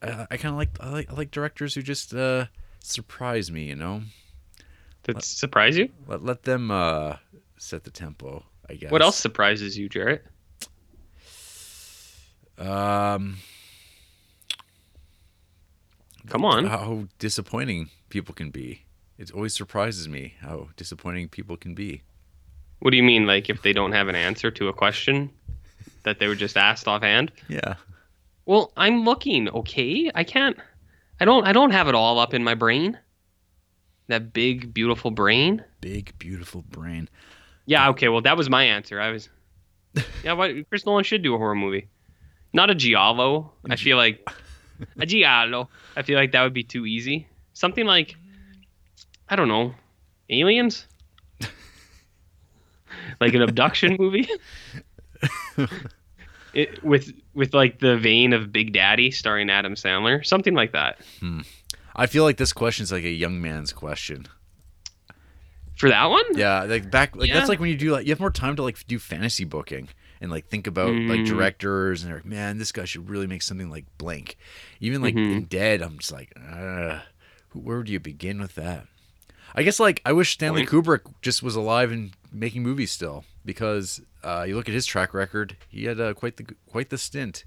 I, 0.00 0.26
I 0.30 0.36
kind 0.38 0.52
of 0.54 0.56
like 0.56 0.70
I 0.80 0.88
like 0.90 1.10
I 1.10 1.14
like 1.14 1.30
directors 1.30 1.74
who 1.74 1.82
just 1.82 2.14
uh, 2.14 2.46
surprise 2.80 3.50
me. 3.50 3.64
You 3.64 3.74
know, 3.74 4.02
That 5.04 5.22
surprise 5.22 5.76
you? 5.76 5.88
let 6.06 6.24
let 6.24 6.42
them 6.42 6.70
uh, 6.70 7.16
set 7.58 7.84
the 7.84 7.90
tempo. 7.90 8.44
I 8.68 8.74
guess. 8.74 8.90
What 8.90 9.02
else 9.02 9.16
surprises 9.16 9.76
you, 9.76 9.88
Jarrett? 9.88 10.24
Um, 12.58 13.36
Come 16.28 16.44
on. 16.44 16.64
how 16.66 17.08
disappointing 17.18 17.90
people 18.08 18.34
can 18.34 18.50
be. 18.50 18.84
It 19.18 19.32
always 19.32 19.54
surprises 19.54 20.08
me 20.08 20.34
how 20.40 20.68
disappointing 20.76 21.28
people 21.28 21.56
can 21.56 21.74
be. 21.74 22.02
What 22.80 22.90
do 22.90 22.96
you 22.96 23.02
mean, 23.02 23.26
like 23.26 23.50
if 23.50 23.62
they 23.62 23.72
don't 23.72 23.92
have 23.92 24.08
an 24.08 24.14
answer 24.14 24.50
to 24.52 24.68
a 24.68 24.72
question 24.72 25.30
that 26.02 26.18
they 26.18 26.26
were 26.26 26.34
just 26.34 26.56
asked 26.56 26.88
offhand? 26.88 27.32
Yeah. 27.48 27.74
Well, 28.46 28.72
I'm 28.76 29.04
looking. 29.04 29.48
Okay, 29.48 30.10
I 30.14 30.24
can't. 30.24 30.56
I 31.20 31.24
don't. 31.24 31.46
I 31.46 31.52
don't 31.52 31.70
have 31.70 31.88
it 31.88 31.94
all 31.94 32.18
up 32.18 32.34
in 32.34 32.42
my 32.44 32.54
brain. 32.54 32.98
That 34.08 34.32
big, 34.32 34.74
beautiful 34.74 35.10
brain. 35.10 35.64
Big, 35.80 36.12
beautiful 36.18 36.62
brain. 36.62 37.08
Yeah. 37.66 37.88
Okay. 37.90 38.08
Well, 38.08 38.20
that 38.22 38.36
was 38.36 38.50
my 38.50 38.64
answer. 38.64 39.00
I 39.00 39.10
was. 39.10 39.28
Yeah. 40.24 40.32
What? 40.32 40.50
Chris 40.68 40.84
Nolan 40.86 41.04
should 41.04 41.22
do 41.22 41.34
a 41.34 41.38
horror 41.38 41.54
movie. 41.54 41.88
Not 42.52 42.70
a 42.70 42.74
giallo. 42.74 43.52
I 43.68 43.76
feel 43.76 43.96
like 43.96 44.28
a 44.98 45.06
giallo. 45.06 45.68
I 45.96 46.02
feel 46.02 46.18
like 46.18 46.32
that 46.32 46.42
would 46.42 46.52
be 46.54 46.64
too 46.64 46.86
easy. 46.86 47.28
Something 47.52 47.86
like, 47.86 48.16
I 49.28 49.36
don't 49.36 49.48
know, 49.48 49.74
aliens. 50.28 50.86
like 53.20 53.34
an 53.34 53.42
abduction 53.42 53.96
movie. 53.98 54.28
it, 56.54 56.82
with 56.84 57.12
with 57.34 57.54
like 57.54 57.78
the 57.80 57.96
vein 57.96 58.32
of 58.32 58.52
Big 58.52 58.72
Daddy 58.72 59.10
starring 59.10 59.50
Adam 59.50 59.74
Sandler, 59.74 60.24
something 60.24 60.54
like 60.54 60.72
that. 60.72 60.98
Hmm. 61.20 61.40
I 61.96 62.06
feel 62.06 62.24
like 62.24 62.36
this 62.36 62.52
question's 62.52 62.90
like 62.92 63.04
a 63.04 63.10
young 63.10 63.40
man's 63.40 63.72
question. 63.72 64.26
For 65.76 65.88
that 65.88 66.06
one, 66.06 66.24
Yeah, 66.36 66.62
like 66.64 66.90
back 66.90 67.16
like 67.16 67.28
Yeah. 67.28 67.34
that's 67.34 67.48
like 67.48 67.58
when 67.60 67.68
you 67.70 67.76
do 67.76 67.90
like 67.92 68.06
you 68.06 68.12
have 68.12 68.20
more 68.20 68.30
time 68.30 68.54
to 68.56 68.62
like 68.62 68.84
do 68.86 68.98
fantasy 68.98 69.44
booking 69.44 69.88
and 70.20 70.30
like 70.30 70.46
think 70.48 70.66
about 70.66 70.90
like 70.94 71.20
Mm. 71.20 71.26
directors 71.26 72.02
and 72.02 72.10
they're 72.10 72.18
like, 72.18 72.24
man, 72.26 72.58
this 72.58 72.70
guy 72.72 72.84
should 72.84 73.08
really 73.10 73.26
make 73.26 73.42
something 73.42 73.70
like 73.70 73.84
blank. 73.98 74.36
Even 74.80 75.02
like 75.02 75.14
Mm-hmm. 75.14 75.32
in 75.32 75.44
Dead, 75.44 75.82
I'm 75.82 75.98
just 75.98 76.12
like, 76.12 76.32
uh, 76.40 77.00
where 77.52 77.82
do 77.82 77.92
you 77.92 77.98
begin 78.00 78.40
with 78.40 78.54
that? 78.54 78.86
I 79.54 79.62
guess 79.64 79.80
like 79.80 80.00
I 80.04 80.12
wish 80.12 80.32
Stanley 80.32 80.64
Point. 80.66 80.84
Kubrick 80.86 81.12
just 81.22 81.42
was 81.42 81.56
alive 81.56 81.90
and 81.90 82.12
making 82.32 82.62
movies 82.62 82.92
still 82.92 83.24
because 83.44 84.00
uh, 84.22 84.44
you 84.46 84.54
look 84.56 84.68
at 84.68 84.74
his 84.74 84.86
track 84.86 85.12
record, 85.12 85.56
he 85.68 85.84
had 85.84 86.00
uh, 86.00 86.14
quite 86.14 86.36
the 86.36 86.46
quite 86.70 86.90
the 86.90 86.98
stint. 86.98 87.44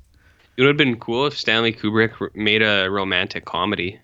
it 0.58 0.62
would 0.62 0.68
have 0.70 0.77
been 0.77 1.00
cool 1.00 1.27
if 1.27 1.38
Stanley 1.38 1.72
Kubrick 1.74 2.36
made 2.36 2.62
a 2.62 2.89
romantic 2.89 3.46
comedy. 3.46 4.00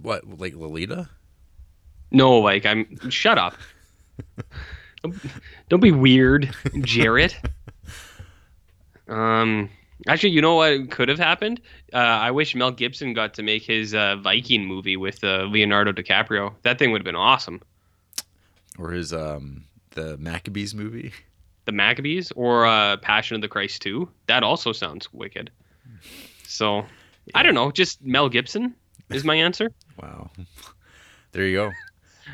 What 0.00 0.38
like 0.38 0.54
Lolita? 0.54 1.08
No, 2.10 2.38
like 2.38 2.64
I'm. 2.64 3.10
Shut 3.10 3.38
up. 3.38 3.54
don't, 5.02 5.14
don't 5.68 5.80
be 5.80 5.92
weird, 5.92 6.54
Jarrett. 6.80 7.38
Um. 9.08 9.70
Actually, 10.06 10.30
you 10.30 10.40
know 10.40 10.54
what 10.54 10.90
could 10.90 11.08
have 11.08 11.18
happened? 11.18 11.60
Uh, 11.92 11.96
I 11.96 12.30
wish 12.30 12.54
Mel 12.54 12.70
Gibson 12.70 13.14
got 13.14 13.34
to 13.34 13.42
make 13.42 13.64
his 13.64 13.94
uh, 13.94 14.16
Viking 14.16 14.64
movie 14.64 14.96
with 14.96 15.24
uh, 15.24 15.42
Leonardo 15.50 15.92
DiCaprio. 15.92 16.54
That 16.62 16.78
thing 16.78 16.92
would 16.92 17.00
have 17.00 17.04
been 17.04 17.16
awesome. 17.16 17.60
Or 18.78 18.92
his 18.92 19.12
um 19.12 19.64
the 19.90 20.16
Maccabees 20.18 20.74
movie? 20.74 21.12
The 21.64 21.72
Maccabees 21.72 22.32
or 22.32 22.66
uh, 22.66 22.96
Passion 22.98 23.34
of 23.34 23.42
the 23.42 23.48
Christ 23.48 23.82
2. 23.82 24.08
That 24.26 24.42
also 24.42 24.72
sounds 24.72 25.12
wicked. 25.12 25.50
So, 26.46 26.86
I 27.34 27.42
don't 27.42 27.54
know. 27.54 27.70
Just 27.70 28.02
Mel 28.02 28.28
Gibson 28.28 28.74
is 29.10 29.24
my 29.24 29.34
answer. 29.34 29.70
Wow. 30.00 30.30
There 31.32 31.44
you 31.46 31.56
go. 31.56 31.66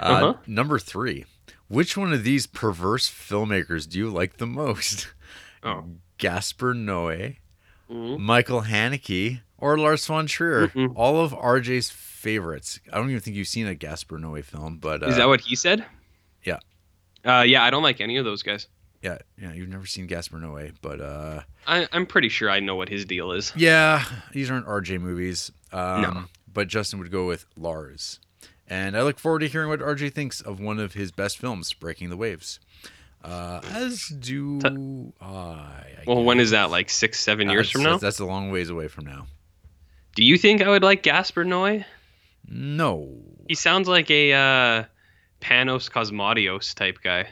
Uh, 0.00 0.04
Uh-huh. 0.04 0.35
Number 0.47 0.78
three. 0.78 1.25
Which 1.66 1.97
one 1.97 2.12
of 2.12 2.23
these 2.23 2.47
perverse 2.47 3.11
filmmakers 3.11 3.88
do 3.88 3.99
you 3.99 4.09
like 4.09 4.37
the 4.37 4.47
most? 4.47 5.09
Oh. 5.64 5.85
Gaspar 6.18 6.75
Noé, 6.75 7.38
Mhm. 7.90 8.18
Michael 8.21 8.62
Haneke, 8.62 9.40
or 9.59 9.76
Lars 9.76 10.06
von 10.06 10.26
Trier? 10.26 10.68
Mm-mm. 10.68 10.92
All 10.94 11.21
of 11.21 11.33
RJ's 11.33 11.90
favorites. 11.90 12.78
I 12.92 12.97
don't 12.99 13.11
even 13.11 13.21
think 13.21 13.37
you've 13.37 13.49
seen 13.49 13.66
a 13.66 13.75
Gaspar 13.75 14.18
Noé 14.18 14.44
film, 14.44 14.78
but 14.78 15.02
uh, 15.02 15.06
Is 15.06 15.16
that 15.16 15.26
what 15.26 15.40
he 15.40 15.56
said? 15.56 15.85
yeah. 16.44 16.59
Uh, 17.25 17.42
yeah, 17.42 17.64
I 17.64 17.71
don't 17.71 17.83
like 17.83 18.00
any 18.00 18.16
of 18.16 18.25
those 18.25 18.42
guys. 18.44 18.68
yeah, 19.02 19.18
yeah, 19.37 19.52
you've 19.52 19.68
never 19.68 19.87
seen 19.87 20.06
Gaspar 20.06 20.38
Noé, 20.38 20.73
but 20.80 21.00
uh, 21.00 21.40
I, 21.66 21.88
I'm 21.92 22.06
pretty 22.06 22.28
sure 22.28 22.49
I 22.49 22.61
know 22.61 22.76
what 22.76 22.88
his 22.88 23.04
deal 23.04 23.33
is. 23.33 23.52
yeah, 23.56 24.04
these 24.33 24.50
aren't 24.52 24.66
RJ 24.66 25.00
movies. 25.00 25.50
Um, 25.73 26.02
No. 26.02 26.25
But 26.54 26.68
Justin 26.68 26.99
would 27.00 27.11
go 27.11 27.26
with 27.26 27.44
Lars. 27.56 28.20
And 28.66 28.96
I 28.96 29.02
look 29.02 29.18
forward 29.18 29.40
to 29.40 29.49
hearing 29.49 29.68
what 29.68 29.80
RJ 29.80 30.14
thinks 30.14 30.40
of 30.40 30.58
one 30.61 30.78
of 30.80 30.94
his 30.94 31.12
best 31.12 31.37
films, 31.38 31.73
Breaking 31.75 32.08
the 32.08 32.16
Waves. 32.16 32.61
Uh, 33.23 33.61
as 33.73 34.06
do 34.18 34.61
I. 35.20 35.26
I 35.26 36.04
Well, 36.06 36.25
when 36.25 36.38
guess. 36.38 36.44
is 36.46 36.50
that? 36.52 36.70
Like 36.70 36.88
six, 36.90 37.20
seven 37.20 37.50
years 37.50 37.66
That's- 37.66 37.73
from 37.73 37.82
now? 37.82 37.99
That's, 37.99 38.20
a 38.20 38.25
long 38.25 38.50
ways 38.50 38.70
away 38.70 38.88
from 38.88 39.04
now. 39.04 39.26
Do 40.14 40.25
you 40.25 40.38
think 40.38 40.62
I 40.62 40.68
would 40.68 40.82
like 40.82 41.02
Gaspar 41.02 41.44
Noé? 41.44 41.84
No. 42.49 43.11
He 43.49 43.54
sounds 43.54 43.88
like 43.88 44.11
a 44.11 44.32
uh, 44.32 44.84
Panos 45.40 45.90
Cosmatos 45.90 46.75
type 46.75 46.99
guy. 47.02 47.26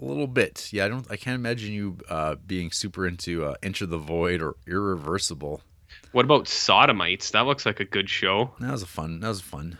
A 0.00 0.04
little 0.04 0.26
bit. 0.26 0.68
Yeah, 0.72 0.84
I 0.84 0.88
don't 0.88 1.06
I 1.10 1.16
can't 1.16 1.34
imagine 1.34 1.72
you 1.72 1.98
uh, 2.08 2.36
being 2.46 2.70
super 2.70 3.06
into 3.06 3.44
uh, 3.44 3.54
Enter 3.62 3.86
the 3.86 3.98
Void 3.98 4.40
or 4.42 4.54
Irreversible. 4.66 5.62
What 6.12 6.24
about 6.24 6.48
Sodomites? 6.48 7.30
That 7.32 7.46
looks 7.46 7.66
like 7.66 7.80
a 7.80 7.84
good 7.84 8.08
show. 8.08 8.50
That 8.60 8.72
was 8.72 8.82
a 8.82 8.86
fun. 8.86 9.20
That 9.20 9.28
was 9.28 9.40
fun. 9.40 9.78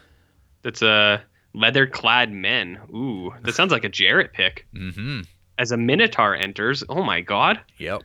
That's 0.62 0.82
a 0.82 1.22
leather-clad 1.54 2.30
men. 2.32 2.78
Ooh, 2.94 3.32
that 3.42 3.54
sounds 3.54 3.72
like 3.72 3.84
a 3.84 3.88
Jarrett 3.88 4.32
pick. 4.32 4.66
Mm-hmm. 4.74 5.20
As 5.58 5.72
a 5.72 5.76
Minotaur 5.76 6.34
enters, 6.36 6.84
oh 6.88 7.02
my 7.02 7.20
god, 7.20 7.60
Yep. 7.78 8.02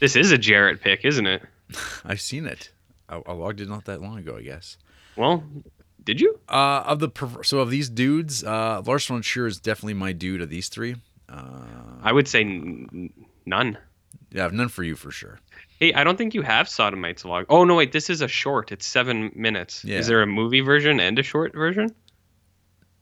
this 0.00 0.14
is 0.16 0.30
a 0.32 0.38
Jarrett 0.38 0.80
pick, 0.80 1.04
isn't 1.04 1.26
it? 1.26 1.42
I've 2.04 2.20
seen 2.20 2.46
it. 2.46 2.70
I, 3.08 3.20
I 3.26 3.32
logged 3.32 3.60
it 3.60 3.68
not 3.68 3.86
that 3.86 4.00
long 4.02 4.18
ago, 4.18 4.36
I 4.36 4.42
guess. 4.42 4.76
Well, 5.16 5.42
did 6.04 6.20
you? 6.20 6.38
Uh, 6.48 6.82
of 6.86 6.98
the 7.00 7.10
so 7.42 7.58
of 7.60 7.70
these 7.70 7.88
dudes, 7.88 8.44
uh, 8.44 8.82
Lars 8.86 9.06
von 9.06 9.22
Trier 9.22 9.46
is 9.46 9.58
definitely 9.58 9.94
my 9.94 10.12
dude 10.12 10.40
of 10.42 10.48
these 10.50 10.68
three. 10.68 10.96
Uh, 11.28 11.62
I 12.02 12.12
would 12.12 12.28
say 12.28 12.42
n- 12.42 13.10
none. 13.46 13.78
yeah, 14.30 14.48
none 14.52 14.68
for 14.68 14.82
you 14.84 14.94
for 14.96 15.10
sure. 15.10 15.40
Hey, 15.82 15.92
I 15.94 16.04
don't 16.04 16.16
think 16.16 16.32
you 16.32 16.42
have 16.42 16.68
Sodomites 16.68 17.24
Log. 17.24 17.46
Oh 17.48 17.64
no, 17.64 17.74
wait, 17.74 17.90
this 17.90 18.08
is 18.08 18.20
a 18.20 18.28
short. 18.28 18.70
It's 18.70 18.86
seven 18.86 19.32
minutes. 19.34 19.84
Yeah. 19.84 19.98
Is 19.98 20.06
there 20.06 20.22
a 20.22 20.28
movie 20.28 20.60
version 20.60 21.00
and 21.00 21.18
a 21.18 21.24
short 21.24 21.54
version? 21.54 21.92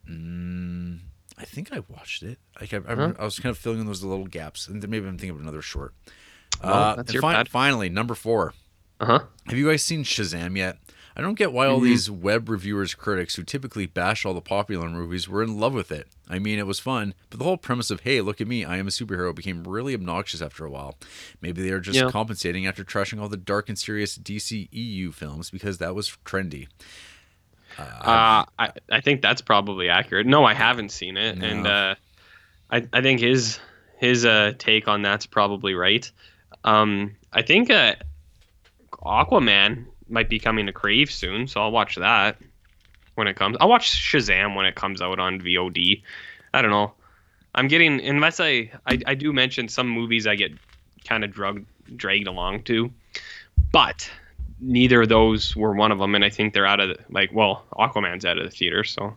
Mm, 0.09 0.97
I 1.37 1.45
think 1.45 1.71
I 1.71 1.83
watched 1.89 2.23
it. 2.23 2.39
Like 2.59 2.73
I, 2.73 2.77
I, 2.87 2.95
Huh? 2.95 3.13
I 3.19 3.23
was 3.23 3.39
kind 3.39 3.51
of 3.51 3.59
filling 3.59 3.81
in 3.81 3.85
those 3.85 4.03
little 4.03 4.25
gaps, 4.25 4.67
and 4.67 4.81
then 4.81 4.89
maybe 4.89 5.05
I'm 5.07 5.19
thinking 5.19 5.35
of 5.35 5.41
another 5.41 5.61
short. 5.61 5.93
Well, 6.63 6.73
uh, 6.73 6.95
that's 6.95 7.13
your 7.13 7.21
fin- 7.21 7.33
bad. 7.33 7.49
Finally, 7.49 7.89
number 7.89 8.15
four. 8.15 8.55
Uh 8.99 9.05
huh. 9.05 9.19
Have 9.45 9.59
you 9.59 9.69
guys 9.69 9.83
seen 9.83 10.03
Shazam 10.03 10.57
yet? 10.57 10.77
I 11.15 11.21
don't 11.21 11.35
get 11.35 11.51
why 11.51 11.67
all 11.67 11.79
Mhm. 11.79 11.83
these 11.83 12.09
web 12.09 12.47
reviewers, 12.49 12.93
critics 12.95 13.35
who 13.35 13.43
typically 13.43 13.85
bash 13.85 14.25
all 14.25 14.33
the 14.33 14.41
popular 14.41 14.89
movies 14.89 15.27
were 15.27 15.43
in 15.43 15.59
love 15.59 15.73
with 15.73 15.91
it. 15.91 16.07
I 16.29 16.39
mean, 16.39 16.57
it 16.57 16.65
was 16.67 16.79
fun, 16.79 17.13
but 17.29 17.39
the 17.39 17.43
whole 17.45 17.57
premise 17.57 17.91
of 17.91 18.01
"Hey, 18.01 18.21
look 18.21 18.39
at 18.39 18.47
me, 18.47 18.63
I 18.63 18.77
am 18.77 18.87
a 18.87 18.91
superhero" 18.91 19.35
became 19.35 19.63
really 19.65 19.93
obnoxious 19.93 20.41
after 20.41 20.65
a 20.65 20.69
while. 20.69 20.97
Maybe 21.41 21.61
they 21.61 21.71
are 21.71 21.81
just 21.81 21.99
Yeah. 21.99 22.09
compensating 22.11 22.65
after 22.65 22.83
trashing 22.85 23.19
all 23.21 23.27
the 23.27 23.35
dark 23.37 23.67
and 23.67 23.77
serious 23.77 24.15
DC 24.17 24.69
EU 24.71 25.11
films 25.11 25.49
because 25.49 25.77
that 25.79 25.93
was 25.95 26.17
trendy. 26.25 26.67
Uh, 27.77 28.43
I, 28.59 28.71
I 28.91 29.01
think 29.01 29.21
that's 29.21 29.41
probably 29.41 29.89
accurate. 29.89 30.27
No, 30.27 30.43
I 30.43 30.53
haven't 30.53 30.91
seen 30.91 31.17
it, 31.17 31.41
and 31.41 31.65
uh, 31.67 31.95
I 32.69 32.87
I 32.93 33.01
think 33.01 33.19
his 33.21 33.59
his 33.97 34.25
uh, 34.25 34.53
take 34.57 34.87
on 34.87 35.01
that's 35.01 35.25
probably 35.25 35.73
right. 35.73 36.09
Um, 36.63 37.15
I 37.31 37.41
think 37.41 37.69
uh, 37.69 37.95
Aquaman 39.03 39.85
might 40.11 40.29
be 40.29 40.39
coming 40.39 40.65
to 40.65 40.73
Crave 40.73 41.11
soon, 41.11 41.47
so 41.47 41.61
I'll 41.61 41.71
watch 41.71 41.95
that 41.95 42.37
when 43.15 43.27
it 43.27 43.35
comes. 43.35 43.57
I'll 43.59 43.69
watch 43.69 43.91
Shazam 43.91 44.55
when 44.55 44.65
it 44.65 44.75
comes 44.75 45.01
out 45.01 45.19
on 45.19 45.39
VOD. 45.39 46.03
I 46.53 46.61
don't 46.61 46.71
know. 46.71 46.93
I'm 47.53 47.67
getting 47.67 47.99
unless 48.01 48.39
I 48.39 48.71
I, 48.85 48.99
I 49.05 49.15
do 49.15 49.33
mention 49.33 49.67
some 49.67 49.89
movies 49.89 50.27
I 50.27 50.35
get 50.35 50.51
kind 51.05 51.23
of 51.23 51.31
drug 51.31 51.65
dragged 51.95 52.27
along 52.27 52.63
to, 52.63 52.91
but 53.71 54.09
neither 54.59 55.01
of 55.01 55.09
those 55.09 55.55
were 55.55 55.73
one 55.73 55.91
of 55.91 55.99
them, 55.99 56.15
and 56.15 56.23
I 56.23 56.29
think 56.29 56.53
they're 56.53 56.65
out 56.65 56.79
of 56.79 56.89
the, 56.89 57.03
like 57.09 57.31
well, 57.33 57.65
Aquaman's 57.73 58.25
out 58.25 58.37
of 58.37 58.45
the 58.45 58.51
theater, 58.55 58.83
so 58.83 59.15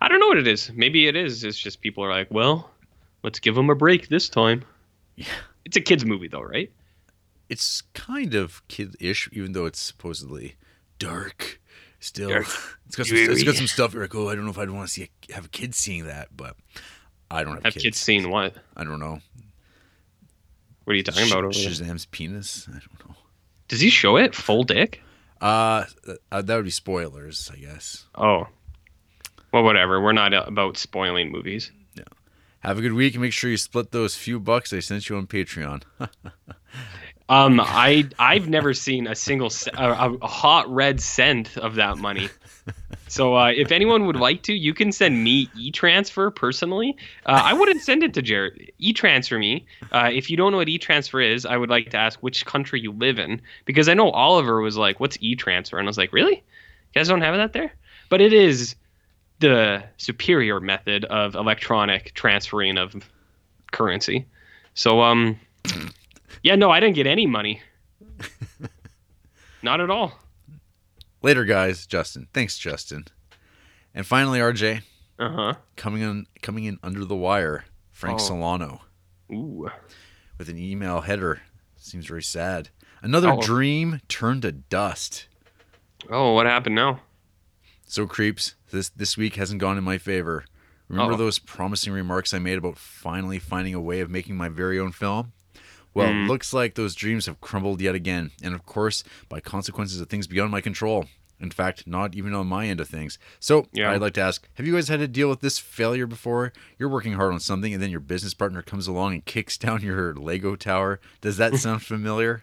I 0.00 0.08
don't 0.08 0.20
know 0.20 0.28
what 0.28 0.38
it 0.38 0.48
is. 0.48 0.70
Maybe 0.74 1.06
it 1.06 1.16
is. 1.16 1.44
It's 1.44 1.58
just 1.58 1.80
people 1.80 2.04
are 2.04 2.10
like, 2.10 2.28
well, 2.30 2.70
let's 3.22 3.38
give 3.38 3.54
them 3.54 3.70
a 3.70 3.74
break 3.74 4.08
this 4.08 4.28
time. 4.28 4.64
Yeah. 5.16 5.26
It's 5.64 5.76
a 5.76 5.80
kids 5.80 6.04
movie 6.04 6.28
though, 6.28 6.42
right? 6.42 6.70
It's 7.48 7.82
kind 7.92 8.34
of 8.34 8.66
kid-ish, 8.68 9.28
even 9.32 9.52
though 9.52 9.66
it's 9.66 9.80
supposedly 9.80 10.56
dark. 10.98 11.60
Still, 12.00 12.28
Dark. 12.28 12.46
it's 12.86 12.96
got 12.96 13.06
some, 13.06 13.16
it's 13.16 13.44
got 13.44 13.54
some 13.54 13.66
stuff. 13.66 13.94
You're 13.94 14.02
like, 14.02 14.14
oh, 14.14 14.28
I 14.28 14.34
don't 14.34 14.44
know 14.44 14.50
if 14.50 14.58
I'd 14.58 14.68
want 14.68 14.86
to 14.88 14.92
see 14.92 15.08
a, 15.30 15.32
have 15.32 15.46
a 15.46 15.48
kid 15.48 15.74
seeing 15.74 16.04
that, 16.04 16.28
but 16.36 16.54
I 17.30 17.44
don't 17.44 17.54
have, 17.54 17.64
Have 17.64 17.82
kids 17.82 17.98
seeing 17.98 18.28
what? 18.28 18.54
I 18.76 18.84
don't 18.84 19.00
know. 19.00 19.20
What 20.84 20.92
are 20.92 20.96
you 20.96 21.02
talking 21.02 21.26
about? 21.26 21.44
Over 21.44 21.54
there? 21.54 21.70
Shazam's 21.70 22.04
penis? 22.04 22.68
I 22.68 22.72
don't 22.72 23.08
know. 23.08 23.16
Does 23.68 23.80
he 23.80 23.88
show 23.88 24.18
it 24.18 24.34
full 24.34 24.64
dick? 24.64 25.00
Uh, 25.40 25.84
uh, 26.30 26.42
that 26.42 26.56
would 26.56 26.66
be 26.66 26.70
spoilers, 26.70 27.50
I 27.50 27.56
guess. 27.56 28.04
Oh, 28.14 28.48
well, 29.50 29.62
whatever. 29.62 29.98
We're 30.02 30.12
not 30.12 30.34
about 30.34 30.76
spoiling 30.76 31.32
movies. 31.32 31.72
Have 32.64 32.78
a 32.78 32.80
good 32.80 32.94
week 32.94 33.12
and 33.12 33.20
make 33.20 33.34
sure 33.34 33.50
you 33.50 33.58
split 33.58 33.92
those 33.92 34.16
few 34.16 34.40
bucks 34.40 34.72
I 34.72 34.80
sent 34.80 35.10
you 35.10 35.16
on 35.18 35.26
Patreon. 35.26 35.82
Um, 37.28 37.58
I 37.60 38.08
I've 38.18 38.48
never 38.48 38.74
seen 38.74 39.06
a 39.06 39.14
single 39.14 39.50
a, 39.74 40.12
a 40.20 40.26
hot 40.26 40.68
red 40.72 41.00
cent 41.00 41.56
of 41.56 41.76
that 41.76 41.98
money. 41.98 42.28
So 43.08 43.36
uh, 43.36 43.52
if 43.54 43.70
anyone 43.70 44.06
would 44.06 44.16
like 44.16 44.42
to, 44.44 44.52
you 44.52 44.74
can 44.74 44.90
send 44.90 45.22
me 45.22 45.48
e-transfer 45.56 46.30
personally. 46.32 46.96
Uh, 47.24 47.42
I 47.44 47.52
wouldn't 47.52 47.82
send 47.82 48.02
it 48.02 48.12
to 48.14 48.22
Jared. 48.22 48.72
E-transfer 48.78 49.38
me. 49.38 49.66
Uh, 49.92 50.10
if 50.12 50.30
you 50.30 50.36
don't 50.36 50.50
know 50.50 50.56
what 50.58 50.68
e-transfer 50.68 51.20
is, 51.20 51.46
I 51.46 51.56
would 51.56 51.70
like 51.70 51.90
to 51.90 51.96
ask 51.96 52.18
which 52.20 52.44
country 52.44 52.80
you 52.80 52.90
live 52.90 53.20
in 53.20 53.40
because 53.66 53.88
I 53.88 53.94
know 53.94 54.10
Oliver 54.10 54.60
was 54.60 54.76
like, 54.76 54.98
"What's 54.98 55.16
e-transfer?" 55.20 55.78
And 55.78 55.86
I 55.86 55.90
was 55.90 55.98
like, 55.98 56.12
"Really? 56.12 56.34
You 56.34 56.42
guys 56.94 57.06
don't 57.06 57.20
have 57.20 57.36
that 57.36 57.52
there?" 57.52 57.72
But 58.08 58.20
it 58.20 58.32
is 58.32 58.74
the 59.38 59.84
superior 59.96 60.58
method 60.58 61.04
of 61.04 61.36
electronic 61.36 62.14
transferring 62.14 62.78
of 62.78 62.96
currency. 63.70 64.26
So 64.74 65.02
um, 65.02 65.38
yeah, 66.44 66.54
no, 66.54 66.70
I 66.70 66.78
didn't 66.78 66.94
get 66.94 67.08
any 67.08 67.26
money. 67.26 67.60
Not 69.62 69.80
at 69.80 69.90
all. 69.90 70.18
Later, 71.22 71.44
guys. 71.44 71.86
Justin. 71.86 72.28
Thanks, 72.32 72.58
Justin. 72.58 73.06
And 73.94 74.06
finally, 74.06 74.38
RJ 74.38 74.82
Uh 75.18 75.28
huh. 75.30 75.54
coming 75.76 76.02
in 76.02 76.26
coming 76.42 76.64
in 76.64 76.78
under 76.82 77.04
the 77.04 77.16
wire. 77.16 77.64
Frank 77.90 78.20
Oh. 78.20 78.24
Solano 78.24 78.82
Ooh. 79.32 79.70
with 80.36 80.48
an 80.48 80.58
email 80.58 81.00
header. 81.02 81.42
Seems 81.76 82.06
very 82.06 82.22
sad. 82.22 82.68
Another 83.02 83.30
Uh-oh. 83.30 83.40
dream 83.42 84.00
turned 84.08 84.42
to 84.42 84.52
dust. 84.52 85.28
Oh, 86.10 86.32
what 86.32 86.46
happened 86.46 86.74
now? 86.74 87.00
So 87.86 88.06
creeps, 88.06 88.54
this 88.70 88.88
this 88.90 89.16
week 89.16 89.36
hasn't 89.36 89.60
gone 89.60 89.78
in 89.78 89.84
my 89.84 89.96
favor. 89.98 90.44
Remember 90.88 91.12
Uh-oh. 91.12 91.18
those 91.18 91.38
promising 91.38 91.92
remarks 91.92 92.34
I 92.34 92.38
made 92.38 92.58
about 92.58 92.76
finally 92.76 93.38
finding 93.38 93.74
a 93.74 93.80
way 93.80 94.00
of 94.00 94.10
making 94.10 94.36
my 94.36 94.48
very 94.50 94.78
own 94.78 94.92
film? 94.92 95.32
Well, 95.94 96.08
Mm. 96.08 96.28
looks 96.28 96.52
like 96.52 96.74
those 96.74 96.94
dreams 96.94 97.26
have 97.26 97.40
crumbled 97.40 97.80
yet 97.80 97.94
again, 97.94 98.32
and 98.42 98.54
of 98.54 98.66
course, 98.66 99.04
by 99.28 99.40
consequences 99.40 100.00
of 100.00 100.08
things 100.08 100.26
beyond 100.26 100.50
my 100.50 100.60
control. 100.60 101.06
In 101.40 101.50
fact, 101.50 101.86
not 101.86 102.14
even 102.14 102.32
on 102.34 102.46
my 102.46 102.66
end 102.66 102.80
of 102.80 102.88
things. 102.88 103.18
So, 103.38 103.68
Yeah. 103.72 103.90
I'd 103.90 104.00
like 104.00 104.14
to 104.14 104.20
ask 104.20 104.48
Have 104.54 104.66
you 104.66 104.74
guys 104.74 104.88
had 104.88 105.00
to 105.00 105.08
deal 105.08 105.28
with 105.28 105.40
this 105.40 105.58
failure 105.58 106.06
before? 106.06 106.52
You're 106.78 106.88
working 106.88 107.14
hard 107.14 107.32
on 107.32 107.40
something, 107.40 107.72
and 107.72 107.82
then 107.82 107.90
your 107.90 108.00
business 108.00 108.34
partner 108.34 108.62
comes 108.62 108.86
along 108.86 109.12
and 109.14 109.24
kicks 109.24 109.56
down 109.58 109.82
your 109.82 110.14
Lego 110.14 110.56
tower. 110.56 111.00
Does 111.20 111.36
that 111.36 111.54
sound 111.56 111.82
familiar? 111.94 112.42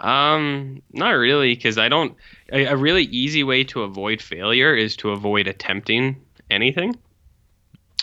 Um, 0.00 0.82
not 0.92 1.10
really, 1.12 1.54
because 1.54 1.78
I 1.78 1.88
don't. 1.88 2.14
A, 2.52 2.64
a 2.66 2.76
really 2.76 3.04
easy 3.04 3.42
way 3.42 3.64
to 3.64 3.82
avoid 3.82 4.20
failure 4.20 4.74
is 4.74 4.94
to 4.96 5.10
avoid 5.10 5.46
attempting 5.46 6.20
anything. 6.50 6.96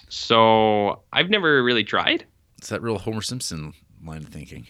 So 0.09 1.03
I've 1.11 1.29
never 1.29 1.63
really 1.63 1.83
tried. 1.83 2.25
It's 2.57 2.69
that 2.69 2.81
real 2.81 2.97
Homer 2.97 3.21
Simpson 3.21 3.73
line 4.03 4.23
of 4.23 4.29
thinking. 4.29 4.67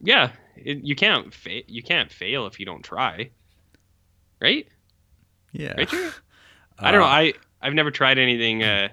Yeah, 0.00 0.32
it, 0.56 0.78
you 0.84 0.96
can't 0.96 1.32
fa- 1.32 1.62
you 1.70 1.82
can't 1.82 2.10
fail 2.10 2.46
if 2.46 2.58
you 2.58 2.66
don't 2.66 2.82
try, 2.82 3.30
right? 4.40 4.66
Yeah. 5.52 5.74
Right, 5.76 5.88
Jerry? 5.88 6.10
I 6.78 6.90
don't 6.90 7.00
know. 7.00 7.06
Uh, 7.06 7.10
I 7.10 7.32
I've 7.60 7.74
never 7.74 7.90
tried 7.92 8.18
anything, 8.18 8.62
uh, 8.64 8.88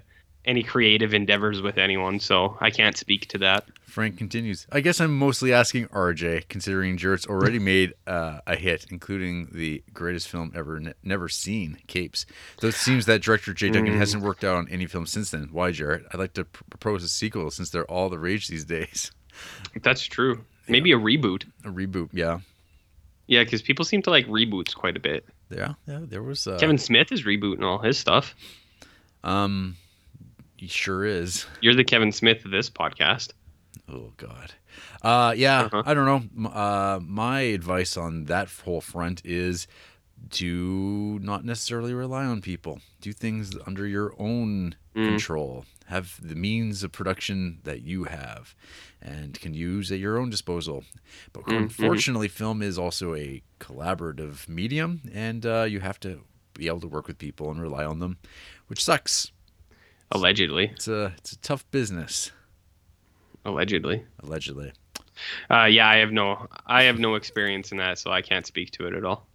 any 0.45 0.61
creative 0.61 1.13
endeavors 1.13 1.61
with 1.61 1.77
anyone, 1.79 2.19
so 2.19 2.57
I 2.61 2.69
can't 2.69 2.95
speak 2.95 3.27
to 3.29 3.39
that. 3.39 3.65
Frank 3.81 4.17
continues. 4.19 4.67
I 4.71 4.81
guess 4.81 5.01
I'm 5.01 5.17
mostly 5.17 5.51
asking 5.51 5.87
RJ, 5.87 6.47
considering 6.47 6.95
Jarrett's 6.97 7.25
already 7.25 7.57
made 7.73 7.93
uh, 8.05 8.39
a 8.45 8.55
hit, 8.55 8.85
including 8.91 9.47
the 9.51 9.83
greatest 9.91 10.27
film 10.27 10.51
ever 10.55 10.79
ne- 10.79 10.93
never 11.01 11.27
seen, 11.27 11.79
Capes. 11.87 12.27
Though 12.61 12.67
it 12.67 12.75
seems 12.75 13.07
that 13.07 13.23
director 13.23 13.51
Jay 13.55 13.71
Duncan 13.71 13.95
Mm. 13.95 13.97
hasn't 13.97 14.21
worked 14.21 14.43
out 14.43 14.57
on 14.57 14.67
any 14.69 14.85
film 14.85 15.07
since 15.07 15.31
then. 15.31 15.49
Why, 15.51 15.71
Jarrett? 15.71 16.05
I'd 16.13 16.19
like 16.19 16.33
to 16.33 16.45
pr- 16.45 16.63
propose 16.69 17.03
a 17.03 17.09
sequel 17.09 17.49
since 17.49 17.71
they're 17.71 17.89
all 17.89 18.09
the 18.09 18.19
rage 18.19 18.47
these 18.47 18.65
days. 18.65 19.11
That's 19.81 20.03
true. 20.03 20.43
Maybe 20.67 20.91
a 20.91 20.97
reboot. 20.97 21.43
A 21.65 21.69
reboot, 21.69 22.09
yeah. 22.13 22.39
Yeah, 23.27 23.43
because 23.43 23.61
people 23.61 23.85
seem 23.85 24.01
to 24.03 24.09
like 24.09 24.27
reboots 24.27 24.73
quite 24.75 24.97
a 24.97 24.99
bit. 24.99 25.25
Yeah, 25.49 25.73
yeah, 25.87 25.99
there 26.03 26.23
was. 26.23 26.45
Uh, 26.47 26.57
Kevin 26.59 26.77
Smith 26.77 27.11
is 27.11 27.23
rebooting 27.23 27.63
all 27.63 27.79
his 27.79 27.97
stuff. 27.97 28.35
Um, 29.23 29.77
he 30.57 30.67
sure 30.67 31.05
is. 31.05 31.45
You're 31.61 31.75
the 31.75 31.83
Kevin 31.83 32.11
Smith 32.11 32.45
of 32.45 32.51
this 32.51 32.69
podcast. 32.69 33.31
Oh 33.87 34.13
God. 34.17 34.51
Uh, 35.01 35.33
yeah, 35.35 35.61
Uh-huh. 35.61 35.83
I 35.85 35.93
don't 35.93 36.05
know. 36.35 36.49
Uh, 36.49 36.99
my 37.01 37.41
advice 37.41 37.97
on 37.97 38.25
that 38.25 38.49
whole 38.63 38.81
front 38.81 39.21
is 39.25 39.67
do 40.29 41.17
not 41.21 41.45
necessarily 41.45 41.93
rely 41.93 42.25
on 42.25 42.41
people. 42.41 42.81
Do 43.01 43.13
things 43.13 43.51
under 43.65 43.87
your 43.87 44.13
own 44.19 44.75
Mm. 44.95 45.05
control. 45.07 45.65
Have 45.89 46.19
the 46.21 46.35
means 46.35 46.83
of 46.83 46.91
production 46.91 47.59
that 47.63 47.81
you 47.81 48.05
have, 48.05 48.55
and 49.01 49.39
can 49.39 49.53
use 49.53 49.91
at 49.91 49.99
your 49.99 50.17
own 50.17 50.29
disposal. 50.29 50.83
But 51.33 51.43
Mm, 51.45 51.53
mhm. 51.53 51.57
unfortunately, 51.63 52.27
film 52.27 52.61
is 52.61 52.77
also 52.77 53.13
a 53.15 53.41
collaborative 53.59 54.47
medium, 54.47 55.01
and 55.13 55.45
uh, 55.45 55.63
you 55.67 55.79
have 55.81 55.99
to 56.01 56.21
be 56.53 56.67
able 56.67 56.81
to 56.81 56.87
work 56.87 57.07
with 57.07 57.17
people 57.17 57.49
and 57.51 57.61
rely 57.61 57.85
on 57.85 57.99
them, 57.99 58.17
which 58.67 58.83
sucks. 58.83 59.31
Allegedly. 60.11 60.71
It's 60.73 60.87
a 60.87 61.13
it's 61.17 61.31
a 61.33 61.37
tough 61.39 61.63
business, 61.71 62.31
Allegedly. 63.45 64.03
allegedly. 64.23 64.73
Uh, 65.51 65.65
yeah, 65.65 65.87
I 65.87 65.97
have 65.97 66.11
no 66.11 66.47
I 66.65 66.83
have 66.83 66.99
no 66.99 67.15
experience 67.15 67.71
in 67.71 67.77
that, 67.79 67.99
so 67.99 68.11
I 68.11 68.21
can't 68.21 68.45
speak 68.45 68.71
to 68.71 68.87
it 68.87 68.93
at 68.93 69.03
all. 69.05 69.27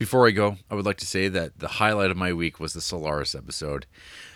Before 0.00 0.26
I 0.26 0.30
go, 0.30 0.56
I 0.70 0.74
would 0.74 0.86
like 0.86 0.96
to 0.96 1.06
say 1.06 1.28
that 1.28 1.58
the 1.58 1.68
highlight 1.68 2.10
of 2.10 2.16
my 2.16 2.32
week 2.32 2.58
was 2.58 2.72
the 2.72 2.80
Solaris 2.80 3.34
episode. 3.34 3.84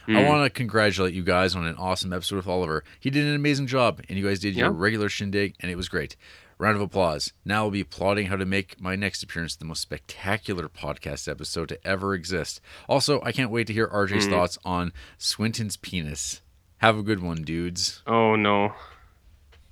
I 0.06 0.10
Mm. 0.10 0.28
want 0.28 0.44
to 0.44 0.50
congratulate 0.50 1.14
you 1.14 1.22
guys 1.22 1.56
on 1.56 1.64
an 1.66 1.74
awesome 1.76 2.12
episode 2.12 2.36
with 2.36 2.46
Oliver. 2.46 2.84
He 3.00 3.08
did 3.08 3.24
an 3.24 3.34
amazing 3.34 3.66
job, 3.66 4.02
and 4.06 4.18
you 4.18 4.26
guys 4.28 4.40
did 4.40 4.54
your 4.54 4.70
regular 4.70 5.08
shindig, 5.08 5.54
and 5.60 5.70
it 5.70 5.76
was 5.76 5.88
great. 5.88 6.16
Round 6.58 6.76
of 6.76 6.82
applause. 6.82 7.32
Now 7.46 7.64
I'll 7.64 7.70
be 7.70 7.82
plotting 7.82 8.26
how 8.26 8.36
to 8.36 8.44
make 8.44 8.78
my 8.78 8.94
next 8.94 9.22
appearance 9.22 9.56
the 9.56 9.64
most 9.64 9.80
spectacular 9.80 10.68
podcast 10.68 11.26
episode 11.28 11.70
to 11.70 11.86
ever 11.86 12.12
exist. 12.12 12.60
Also, 12.86 13.22
I 13.22 13.32
can't 13.32 13.50
wait 13.50 13.66
to 13.68 13.72
hear 13.72 13.88
RJ's 13.90 14.26
Mm. 14.26 14.30
thoughts 14.32 14.58
on 14.66 14.92
Swinton's 15.16 15.78
penis. 15.78 16.42
Have 16.76 16.98
a 16.98 17.02
good 17.02 17.20
one, 17.22 17.40
dudes. 17.42 18.02
Oh 18.06 18.36
no. 18.36 18.74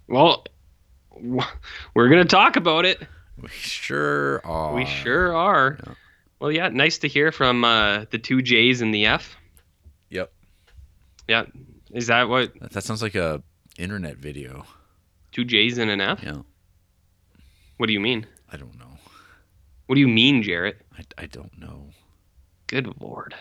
Well, 0.08 0.46
we're 1.94 2.08
gonna 2.08 2.24
talk 2.24 2.56
about 2.56 2.86
it. 2.86 3.06
We 3.42 3.48
sure 3.48 4.40
are. 4.46 4.72
We 4.74 4.86
sure 4.86 5.34
are. 5.36 5.78
yeah. 5.86 5.94
Well, 6.40 6.50
yeah, 6.52 6.68
nice 6.68 6.98
to 6.98 7.08
hear 7.08 7.30
from 7.32 7.64
uh, 7.64 8.04
the 8.10 8.18
two 8.18 8.40
J's 8.42 8.80
and 8.80 8.92
the 8.94 9.06
F. 9.06 9.36
Yep. 10.10 10.32
Yeah, 11.28 11.44
is 11.92 12.06
that 12.08 12.28
what 12.28 12.52
That, 12.60 12.72
that 12.72 12.84
sounds 12.84 13.02
like 13.02 13.14
a 13.14 13.42
internet 13.78 14.16
video. 14.16 14.64
two 15.32 15.44
J's 15.44 15.78
and 15.78 15.90
an 15.90 16.00
F? 16.00 16.20
Yeah. 16.22 16.38
What 17.78 17.86
do 17.86 17.92
you 17.92 18.00
mean? 18.00 18.26
I 18.50 18.56
don't 18.56 18.78
know. 18.78 18.86
What 19.86 19.94
do 19.96 20.00
you 20.00 20.08
mean, 20.08 20.42
Jarrett? 20.42 20.78
I, 20.98 21.02
I 21.18 21.26
don't 21.26 21.56
know. 21.58 21.90
Good 22.66 23.00
lord. 23.00 23.34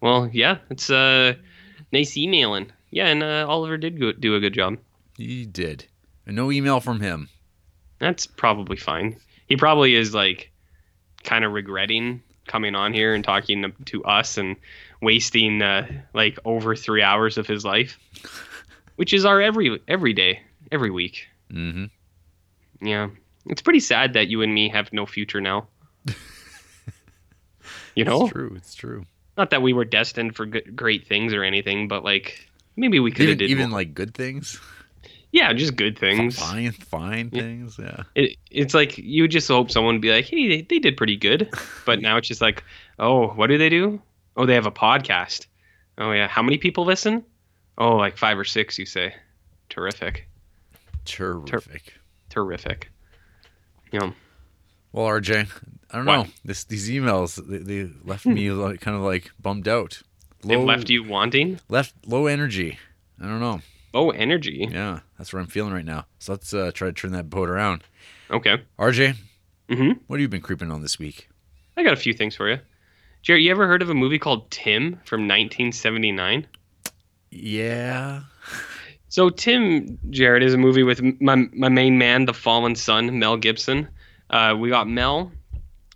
Well, 0.00 0.28
yeah, 0.32 0.58
it's 0.70 0.90
uh, 0.90 1.34
nice 1.92 2.16
emailing. 2.16 2.70
Yeah, 2.90 3.06
and 3.08 3.22
uh, 3.22 3.46
Oliver 3.48 3.76
did 3.76 4.00
go- 4.00 4.12
do 4.12 4.34
a 4.36 4.40
good 4.40 4.54
job. 4.54 4.78
He 5.16 5.44
did. 5.46 5.86
No 6.26 6.50
email 6.52 6.80
from 6.80 7.00
him. 7.00 7.28
That's 7.98 8.26
probably 8.26 8.76
fine. 8.76 9.16
He 9.48 9.56
probably 9.56 9.94
is 9.94 10.14
like 10.14 10.50
kind 11.24 11.44
of 11.44 11.52
regretting 11.52 12.22
coming 12.46 12.74
on 12.74 12.92
here 12.94 13.14
and 13.14 13.22
talking 13.24 13.62
to- 13.62 13.84
to 13.86 14.04
us 14.04 14.38
and 14.38 14.56
wasting 15.02 15.60
uh, 15.62 15.86
like 16.14 16.38
over 16.44 16.74
three 16.76 17.02
hours 17.02 17.36
of 17.38 17.46
his 17.46 17.64
life, 17.64 17.98
which 18.96 19.12
is 19.12 19.24
our 19.24 19.40
every 19.40 19.80
every 19.88 20.12
day, 20.12 20.40
every 20.72 20.90
week. 20.90 21.26
Mm-hmm. 21.52 22.86
Yeah, 22.86 23.08
it's 23.46 23.62
pretty 23.62 23.80
sad 23.80 24.12
that 24.14 24.28
you 24.28 24.42
and 24.42 24.54
me 24.54 24.68
have 24.68 24.92
no 24.92 25.04
future 25.06 25.40
now. 25.40 25.66
you 27.94 28.04
know, 28.04 28.22
It's 28.24 28.32
true. 28.32 28.52
It's 28.56 28.74
true. 28.74 29.06
not 29.36 29.50
that 29.50 29.62
we 29.62 29.72
were 29.72 29.84
destined 29.84 30.36
for 30.36 30.46
good, 30.46 30.74
great 30.76 31.06
things 31.06 31.32
or 31.34 31.42
anything, 31.42 31.88
but 31.88 32.04
like 32.04 32.48
maybe 32.76 33.00
we 33.00 33.10
could 33.10 33.28
have 33.28 33.38
did 33.38 33.50
even 33.50 33.70
more. 33.70 33.78
like 33.78 33.94
good 33.94 34.14
things. 34.14 34.60
Yeah, 35.32 35.52
just 35.52 35.76
good 35.76 35.98
things. 35.98 36.38
Fine, 36.38 36.72
fine 36.72 37.30
Yeah. 37.32 37.42
things. 37.42 37.78
Yeah. 37.78 38.02
it, 38.14 38.36
it's 38.50 38.74
like 38.74 38.96
you 38.98 39.22
would 39.24 39.30
just 39.30 39.48
hope 39.48 39.70
someone 39.70 39.94
would 39.96 40.02
be 40.02 40.10
like, 40.12 40.26
"Hey, 40.26 40.48
they, 40.48 40.62
they 40.62 40.78
did 40.78 40.96
pretty 40.96 41.16
good," 41.16 41.50
but 41.86 42.00
now 42.00 42.16
it's 42.16 42.28
just 42.28 42.40
like, 42.40 42.64
"Oh, 42.98 43.28
what 43.28 43.48
do 43.48 43.58
they 43.58 43.68
do? 43.68 44.00
Oh, 44.36 44.46
they 44.46 44.54
have 44.54 44.66
a 44.66 44.70
podcast. 44.72 45.46
Oh 45.98 46.12
yeah, 46.12 46.28
how 46.28 46.42
many 46.42 46.58
people 46.58 46.84
listen? 46.84 47.24
Oh, 47.76 47.96
like 47.96 48.16
five 48.16 48.38
or 48.38 48.44
six, 48.44 48.78
you 48.78 48.86
say. 48.86 49.14
Terrific, 49.68 50.26
Terrific. 51.04 51.94
terrific. 52.30 52.90
You 53.92 54.00
know, 54.00 54.12
Well, 54.92 55.06
RJ, 55.06 55.46
I 55.90 55.96
don't 55.96 56.06
What? 56.06 56.16
know. 56.16 56.26
This 56.44 56.64
these 56.64 56.88
emails 56.90 57.36
they, 57.46 57.58
they 57.58 57.90
left 58.04 58.24
hmm. 58.24 58.34
me 58.34 58.50
like 58.50 58.80
kind 58.80 58.96
of 58.96 59.02
like 59.02 59.30
bummed 59.40 59.68
out. 59.68 60.02
they've 60.44 60.58
left 60.60 60.88
you 60.90 61.02
wanting 61.04 61.60
left 61.68 61.94
low 62.06 62.26
energy. 62.26 62.78
I 63.20 63.26
don't 63.26 63.40
know. 63.40 63.60
Low 63.92 64.10
energy. 64.10 64.68
Yeah, 64.70 65.00
that's 65.16 65.32
what 65.32 65.40
I'm 65.40 65.46
feeling 65.46 65.72
right 65.72 65.84
now. 65.84 66.06
So 66.18 66.32
let's 66.32 66.52
uh, 66.54 66.70
try 66.72 66.88
to 66.88 66.92
turn 66.92 67.12
that 67.12 67.30
boat 67.30 67.48
around. 67.48 67.82
Okay. 68.30 68.62
RJ, 68.78 69.16
hmm 69.70 69.92
what 70.06 70.16
have 70.16 70.20
you 70.22 70.28
been 70.28 70.40
creeping 70.40 70.70
on 70.70 70.82
this 70.82 70.98
week? 70.98 71.28
I 71.76 71.82
got 71.82 71.92
a 71.92 71.96
few 71.96 72.12
things 72.12 72.34
for 72.36 72.50
you. 72.50 72.58
Jerry, 73.22 73.42
you 73.44 73.50
ever 73.50 73.66
heard 73.66 73.82
of 73.82 73.90
a 73.90 73.94
movie 73.94 74.18
called 74.18 74.50
Tim 74.50 75.00
from 75.04 75.22
1979? 75.22 76.46
Yeah. 77.30 78.22
So 79.08 79.30
Tim 79.30 79.98
Jared 80.10 80.42
is 80.42 80.54
a 80.54 80.58
movie 80.58 80.82
with 80.82 81.02
my 81.20 81.36
my 81.52 81.68
main 81.68 81.98
man, 81.98 82.26
the 82.26 82.34
fallen 82.34 82.74
son, 82.74 83.18
Mel 83.18 83.36
Gibson. 83.36 83.88
Uh, 84.30 84.54
we 84.58 84.68
got 84.68 84.88
Mel, 84.88 85.32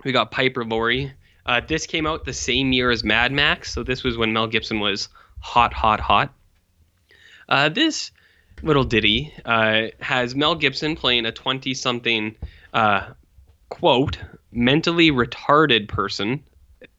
we 0.05 0.13
got 0.13 0.31
Piper 0.31 0.65
Laurie, 0.65 1.13
Uh, 1.45 1.61
this 1.67 1.87
came 1.87 2.07
out 2.07 2.25
the 2.25 2.33
same 2.33 2.73
year 2.73 2.91
as 2.91 3.05
Mad 3.05 3.31
Max, 3.33 3.73
so 3.73 3.83
this 3.83 4.03
was 4.03 4.17
when 4.17 4.33
Mel 4.33 4.47
Gibson 4.47 4.81
was 4.81 5.09
hot, 5.41 5.75
hot, 5.75 6.01
hot. 6.01 6.33
Uh, 7.49 7.69
this 7.69 8.11
little 8.63 8.85
ditty 8.85 9.33
uh, 9.45 9.89
has 10.01 10.35
Mel 10.35 10.55
Gibson 10.55 10.97
playing 10.97 11.27
a 11.27 11.33
20 11.33 11.75
something, 11.75 12.35
uh, 12.73 13.11
quote, 13.69 14.19
mentally 14.53 15.11
retarded 15.11 15.89
person, 15.89 16.43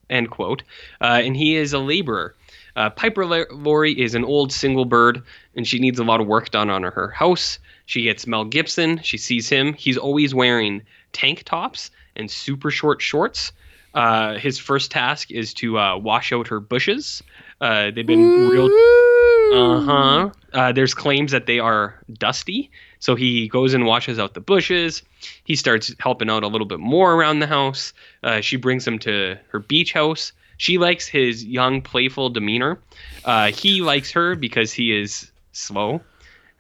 end 0.09 0.29
quote, 0.29 0.63
uh, 1.01 1.21
and 1.23 1.35
he 1.35 1.55
is 1.55 1.73
a 1.73 1.79
laborer. 1.79 2.35
Uh, 2.75 2.89
Piper 2.89 3.25
Laurie 3.51 3.99
is 3.99 4.15
an 4.15 4.25
old 4.25 4.51
single 4.51 4.85
bird, 4.85 5.21
and 5.55 5.67
she 5.67 5.79
needs 5.79 5.99
a 5.99 6.03
lot 6.03 6.19
of 6.19 6.27
work 6.27 6.49
done 6.49 6.69
on 6.69 6.83
her 6.83 7.09
house. 7.09 7.59
She 7.85 8.03
gets 8.03 8.25
Mel 8.25 8.45
Gibson. 8.45 8.99
She 9.03 9.17
sees 9.17 9.47
him. 9.47 9.73
He's 9.73 9.97
always 9.97 10.33
wearing 10.33 10.81
tank 11.11 11.43
tops 11.43 11.91
and 12.15 12.29
super 12.31 12.71
short 12.71 13.01
shorts. 13.01 13.51
Uh, 13.93 14.37
his 14.37 14.57
first 14.57 14.91
task 14.91 15.31
is 15.31 15.53
to 15.55 15.77
uh, 15.77 15.97
wash 15.97 16.31
out 16.31 16.47
her 16.47 16.59
bushes. 16.59 17.21
Uh, 17.61 17.91
they've 17.91 18.05
been 18.07 18.49
real. 18.49 18.65
Uh-huh. 19.53 20.31
Uh 20.51 20.71
There's 20.71 20.93
claims 20.93 21.31
that 21.31 21.45
they 21.45 21.59
are 21.59 21.99
dusty, 22.11 22.71
so 22.99 23.15
he 23.15 23.47
goes 23.47 23.73
and 23.75 23.85
washes 23.85 24.17
out 24.17 24.33
the 24.33 24.41
bushes. 24.41 25.03
He 25.43 25.55
starts 25.55 25.93
helping 25.99 26.29
out 26.29 26.43
a 26.43 26.47
little 26.47 26.65
bit 26.65 26.79
more 26.79 27.13
around 27.13 27.39
the 27.39 27.47
house. 27.47 27.93
Uh, 28.23 28.41
she 28.41 28.57
brings 28.57 28.87
him 28.87 28.97
to 28.99 29.37
her 29.49 29.59
beach 29.59 29.93
house. 29.93 30.31
She 30.57 30.77
likes 30.77 31.07
his 31.07 31.43
young, 31.43 31.81
playful 31.81 32.29
demeanor. 32.29 32.79
Uh, 33.25 33.51
he 33.51 33.81
likes 33.81 34.11
her 34.11 34.35
because 34.35 34.71
he 34.71 34.95
is 34.95 35.31
slow. 35.51 36.01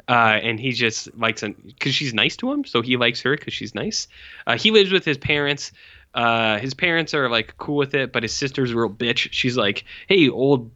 Uh, 0.09 0.37
and 0.43 0.59
he 0.59 0.73
just 0.73 1.15
likes 1.15 1.41
because 1.41 1.95
she's 1.95 2.13
nice 2.13 2.35
to 2.37 2.51
him, 2.51 2.65
so 2.65 2.81
he 2.81 2.97
likes 2.97 3.21
her 3.21 3.37
because 3.37 3.53
she's 3.53 3.73
nice. 3.73 4.07
Uh, 4.45 4.57
he 4.57 4.69
lives 4.71 4.91
with 4.91 5.05
his 5.05 5.17
parents. 5.17 5.71
Uh, 6.13 6.59
his 6.59 6.73
parents 6.73 7.13
are 7.13 7.29
like 7.29 7.57
cool 7.57 7.75
with 7.75 7.93
it, 7.95 8.11
but 8.11 8.23
his 8.23 8.33
sister's 8.33 8.71
a 8.71 8.75
real 8.75 8.89
bitch. 8.89 9.29
She's 9.31 9.57
like, 9.57 9.83
"Hey, 10.07 10.29
old, 10.29 10.71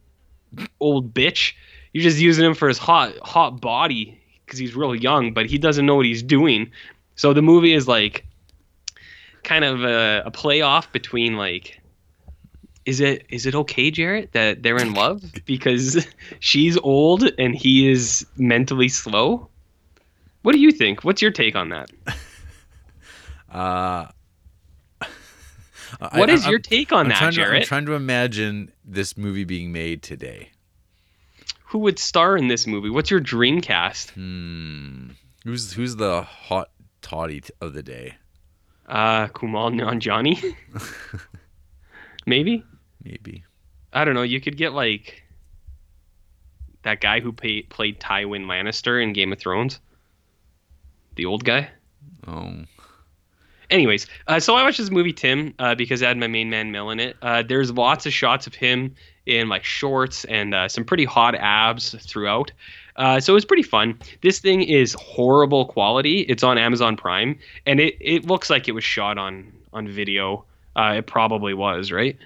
old 0.80 1.14
bitch, 1.14 1.54
you're 1.92 2.02
just 2.02 2.18
using 2.18 2.44
him 2.44 2.54
for 2.54 2.68
his 2.68 2.78
hot, 2.78 3.16
hot 3.18 3.60
body 3.60 4.20
because 4.44 4.58
he's 4.58 4.74
real 4.74 4.94
young, 4.94 5.32
but 5.32 5.46
he 5.46 5.58
doesn't 5.58 5.86
know 5.86 5.94
what 5.94 6.06
he's 6.06 6.22
doing." 6.22 6.70
So 7.14 7.32
the 7.32 7.42
movie 7.42 7.72
is 7.72 7.86
like 7.86 8.24
kind 9.44 9.64
of 9.64 9.84
a, 9.84 10.22
a 10.26 10.30
playoff 10.30 10.90
between 10.92 11.36
like 11.36 11.80
is 12.88 13.00
it 13.00 13.26
is 13.28 13.44
it 13.44 13.54
okay, 13.54 13.90
Jarrett, 13.90 14.32
that 14.32 14.62
they're 14.62 14.78
in 14.78 14.94
love 14.94 15.22
because 15.44 16.06
she's 16.40 16.78
old 16.78 17.30
and 17.38 17.54
he 17.54 17.86
is 17.88 18.26
mentally 18.36 18.88
slow? 18.88 19.48
What 20.42 20.52
do 20.52 20.58
you 20.58 20.72
think? 20.72 21.04
What's 21.04 21.20
your 21.20 21.30
take 21.30 21.54
on 21.54 21.68
that? 21.70 21.90
Uh, 23.50 24.06
what 26.12 26.30
I, 26.30 26.32
is 26.32 26.42
I'm- 26.44 26.50
your 26.50 26.58
take 26.58 26.92
on 26.92 27.06
I'm 27.06 27.08
that, 27.10 27.18
trying 27.18 27.32
to, 27.34 27.44
I'm 27.56 27.62
trying 27.62 27.86
to 27.86 27.92
imagine 27.94 28.72
this 28.84 29.16
movie 29.16 29.44
being 29.44 29.72
made 29.72 30.02
today. 30.02 30.50
Who 31.66 31.80
would 31.80 31.98
star 31.98 32.36
in 32.36 32.48
this 32.48 32.66
movie? 32.66 32.88
What's 32.88 33.10
your 33.10 33.20
dream 33.20 33.60
cast? 33.60 34.10
Hmm. 34.12 35.10
Who's 35.44 35.72
who's 35.74 35.96
the 35.96 36.22
hot 36.22 36.70
toddy 37.02 37.42
t- 37.42 37.50
of 37.60 37.74
the 37.74 37.82
day? 37.82 38.16
Uh, 38.86 39.26
Kumail 39.28 39.74
Nanjiani? 39.78 40.54
Maybe. 42.26 42.64
Maybe. 43.04 43.44
I 43.92 44.04
don't 44.04 44.14
know. 44.14 44.22
You 44.22 44.40
could 44.40 44.56
get 44.56 44.72
like 44.72 45.22
that 46.82 47.00
guy 47.00 47.20
who 47.20 47.32
pay, 47.32 47.62
played 47.62 48.00
Tywin 48.00 48.44
Lannister 48.46 49.02
in 49.02 49.12
Game 49.12 49.32
of 49.32 49.38
Thrones. 49.38 49.78
The 51.16 51.26
old 51.26 51.44
guy. 51.44 51.70
Oh. 52.26 52.52
Anyways, 53.70 54.06
uh, 54.26 54.40
so 54.40 54.54
I 54.54 54.62
watched 54.62 54.78
this 54.78 54.90
movie 54.90 55.12
Tim 55.12 55.54
uh, 55.58 55.74
because 55.74 56.00
it 56.00 56.06
had 56.06 56.16
my 56.16 56.26
main 56.26 56.48
man 56.48 56.70
Mill 56.70 56.90
in 56.90 57.00
it. 57.00 57.16
Uh, 57.20 57.42
there's 57.46 57.70
lots 57.70 58.06
of 58.06 58.12
shots 58.12 58.46
of 58.46 58.54
him 58.54 58.94
in 59.26 59.48
like 59.48 59.62
shorts 59.62 60.24
and 60.24 60.54
uh, 60.54 60.68
some 60.68 60.84
pretty 60.84 61.04
hot 61.04 61.34
abs 61.34 61.94
throughout. 62.06 62.50
Uh, 62.96 63.20
so 63.20 63.32
it 63.32 63.34
was 63.34 63.44
pretty 63.44 63.62
fun. 63.62 63.98
This 64.22 64.38
thing 64.38 64.62
is 64.62 64.94
horrible 64.94 65.66
quality. 65.66 66.20
It's 66.20 66.42
on 66.42 66.58
Amazon 66.58 66.96
Prime, 66.96 67.38
and 67.66 67.78
it, 67.78 67.96
it 68.00 68.24
looks 68.26 68.50
like 68.50 68.68
it 68.68 68.72
was 68.72 68.84
shot 68.84 69.18
on 69.18 69.52
on 69.72 69.86
video. 69.86 70.44
Uh, 70.74 70.94
it 70.96 71.06
probably 71.06 71.54
was, 71.54 71.92
right? 71.92 72.16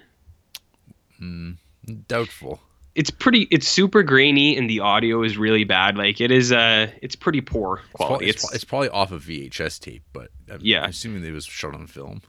Doubtful. 2.07 2.59
It's 2.95 3.09
pretty. 3.09 3.47
It's 3.49 3.67
super 3.67 4.03
grainy, 4.03 4.55
and 4.55 4.69
the 4.69 4.81
audio 4.81 5.23
is 5.23 5.35
really 5.37 5.63
bad. 5.63 5.97
Like 5.97 6.21
it 6.21 6.29
is. 6.31 6.51
Uh, 6.51 6.91
it's 7.01 7.15
pretty 7.15 7.41
poor 7.41 7.81
quality. 7.93 8.27
it's, 8.29 8.43
It's, 8.43 8.55
it's 8.55 8.63
probably 8.63 8.89
off 8.89 9.11
of 9.11 9.23
VHS 9.23 9.79
tape, 9.79 10.03
but 10.13 10.29
I'm 10.51 10.59
Yeah. 10.61 10.85
assuming 10.85 11.23
it 11.25 11.31
was 11.31 11.45
shot 11.45 11.73
on 11.73 11.87
film. 11.87 12.21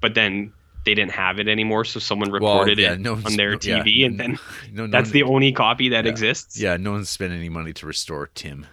but 0.00 0.14
then 0.14 0.52
they 0.84 0.94
didn't 0.94 1.12
have 1.12 1.38
it 1.38 1.48
anymore, 1.48 1.84
so 1.86 1.98
someone 2.00 2.30
Well, 2.30 2.40
recorded 2.40 2.78
yeah, 2.78 2.92
it 2.92 3.00
no 3.00 3.14
on 3.14 3.36
their 3.36 3.52
no- 3.52 3.58
yeah, 3.62 3.82
TV, 3.82 4.04
and 4.04 4.20
then 4.20 4.38
no, 4.72 4.84
no 4.84 4.90
that's 4.90 5.06
one- 5.08 5.12
the 5.12 5.22
only 5.22 5.50
copy 5.52 5.88
that 5.90 6.04
yeah. 6.04 6.10
exists. 6.10 6.60
Yeah, 6.60 6.76
no 6.76 6.92
one's 6.92 7.08
spent 7.08 7.32
any 7.32 7.48
money 7.48 7.72
to 7.72 7.86
restore 7.86 8.26
Tim. 8.34 8.66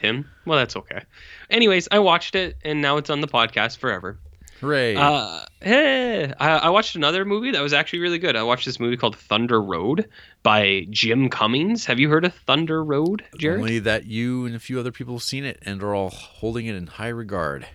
Tim. 0.00 0.28
Well, 0.44 0.58
that's 0.58 0.74
okay. 0.74 1.02
Anyways, 1.50 1.86
I 1.92 2.00
watched 2.00 2.34
it, 2.34 2.56
and 2.64 2.80
now 2.82 2.96
it's 2.96 3.10
on 3.10 3.20
the 3.20 3.28
podcast 3.28 3.78
forever. 3.78 4.18
Hooray! 4.62 4.94
Uh, 4.94 5.44
hey, 5.60 6.32
I, 6.38 6.50
I 6.58 6.68
watched 6.70 6.94
another 6.94 7.24
movie 7.24 7.50
that 7.50 7.60
was 7.60 7.72
actually 7.72 7.98
really 7.98 8.20
good. 8.20 8.36
I 8.36 8.44
watched 8.44 8.64
this 8.64 8.78
movie 8.78 8.96
called 8.96 9.16
Thunder 9.16 9.60
Road 9.60 10.08
by 10.44 10.86
Jim 10.88 11.28
Cummings. 11.28 11.84
Have 11.86 11.98
you 11.98 12.08
heard 12.08 12.24
of 12.24 12.32
Thunder 12.32 12.84
Road, 12.84 13.24
Jared? 13.36 13.58
Only 13.58 13.80
that 13.80 14.06
you 14.06 14.46
and 14.46 14.54
a 14.54 14.60
few 14.60 14.78
other 14.78 14.92
people 14.92 15.14
have 15.14 15.24
seen 15.24 15.44
it 15.44 15.58
and 15.62 15.82
are 15.82 15.96
all 15.96 16.10
holding 16.10 16.66
it 16.66 16.76
in 16.76 16.86
high 16.86 17.08
regard. 17.08 17.66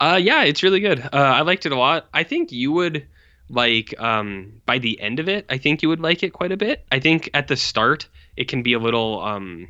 Uh, 0.00 0.18
yeah, 0.20 0.42
it's 0.42 0.64
really 0.64 0.80
good. 0.80 0.98
Uh, 0.98 1.08
I 1.12 1.42
liked 1.42 1.64
it 1.64 1.70
a 1.70 1.78
lot. 1.78 2.08
I 2.12 2.24
think 2.24 2.50
you 2.50 2.72
would 2.72 3.06
like 3.48 3.94
um 4.00 4.60
by 4.66 4.78
the 4.78 5.00
end 5.00 5.20
of 5.20 5.28
it. 5.28 5.46
I 5.48 5.58
think 5.58 5.80
you 5.80 5.88
would 5.90 6.00
like 6.00 6.24
it 6.24 6.32
quite 6.32 6.50
a 6.50 6.56
bit. 6.56 6.84
I 6.90 6.98
think 6.98 7.30
at 7.34 7.46
the 7.46 7.56
start 7.56 8.08
it 8.36 8.48
can 8.48 8.64
be 8.64 8.72
a 8.72 8.80
little 8.80 9.20
um 9.20 9.68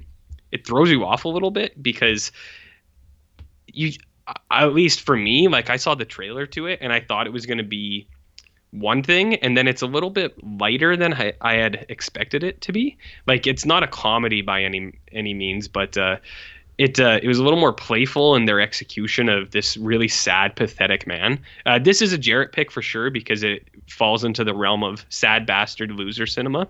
it 0.50 0.66
throws 0.66 0.90
you 0.90 1.04
off 1.04 1.26
a 1.26 1.28
little 1.28 1.50
bit 1.50 1.82
because 1.82 2.32
you 3.66 3.92
at 4.50 4.74
least 4.74 5.00
for 5.00 5.16
me 5.16 5.48
like 5.48 5.70
I 5.70 5.76
saw 5.76 5.94
the 5.94 6.04
trailer 6.04 6.46
to 6.46 6.66
it 6.66 6.78
and 6.82 6.92
I 6.92 7.00
thought 7.00 7.26
it 7.26 7.32
was 7.32 7.46
going 7.46 7.58
to 7.58 7.64
be 7.64 8.08
one 8.70 9.02
thing 9.02 9.34
and 9.36 9.56
then 9.56 9.68
it's 9.68 9.82
a 9.82 9.86
little 9.86 10.10
bit 10.10 10.34
lighter 10.42 10.96
than 10.96 11.12
I, 11.12 11.34
I 11.40 11.54
had 11.54 11.86
expected 11.90 12.42
it 12.42 12.62
to 12.62 12.72
be. 12.72 12.96
Like 13.26 13.46
it's 13.46 13.66
not 13.66 13.82
a 13.82 13.86
comedy 13.86 14.40
by 14.42 14.62
any 14.62 14.92
any 15.12 15.34
means 15.34 15.68
but 15.68 15.96
uh 15.96 16.16
it 16.78 16.98
uh, 16.98 17.20
it 17.22 17.28
was 17.28 17.38
a 17.38 17.42
little 17.42 17.58
more 17.58 17.72
playful 17.72 18.34
in 18.34 18.46
their 18.46 18.60
execution 18.60 19.28
of 19.28 19.50
this 19.50 19.76
really 19.76 20.08
sad, 20.08 20.56
pathetic 20.56 21.06
man. 21.06 21.38
Uh, 21.66 21.78
this 21.78 22.00
is 22.00 22.12
a 22.12 22.18
Jarrett 22.18 22.52
pick 22.52 22.70
for 22.70 22.82
sure 22.82 23.10
because 23.10 23.42
it 23.42 23.68
falls 23.88 24.24
into 24.24 24.42
the 24.42 24.54
realm 24.54 24.82
of 24.82 25.04
sad 25.08 25.46
bastard 25.46 25.92
loser 25.92 26.26
cinema. 26.26 26.66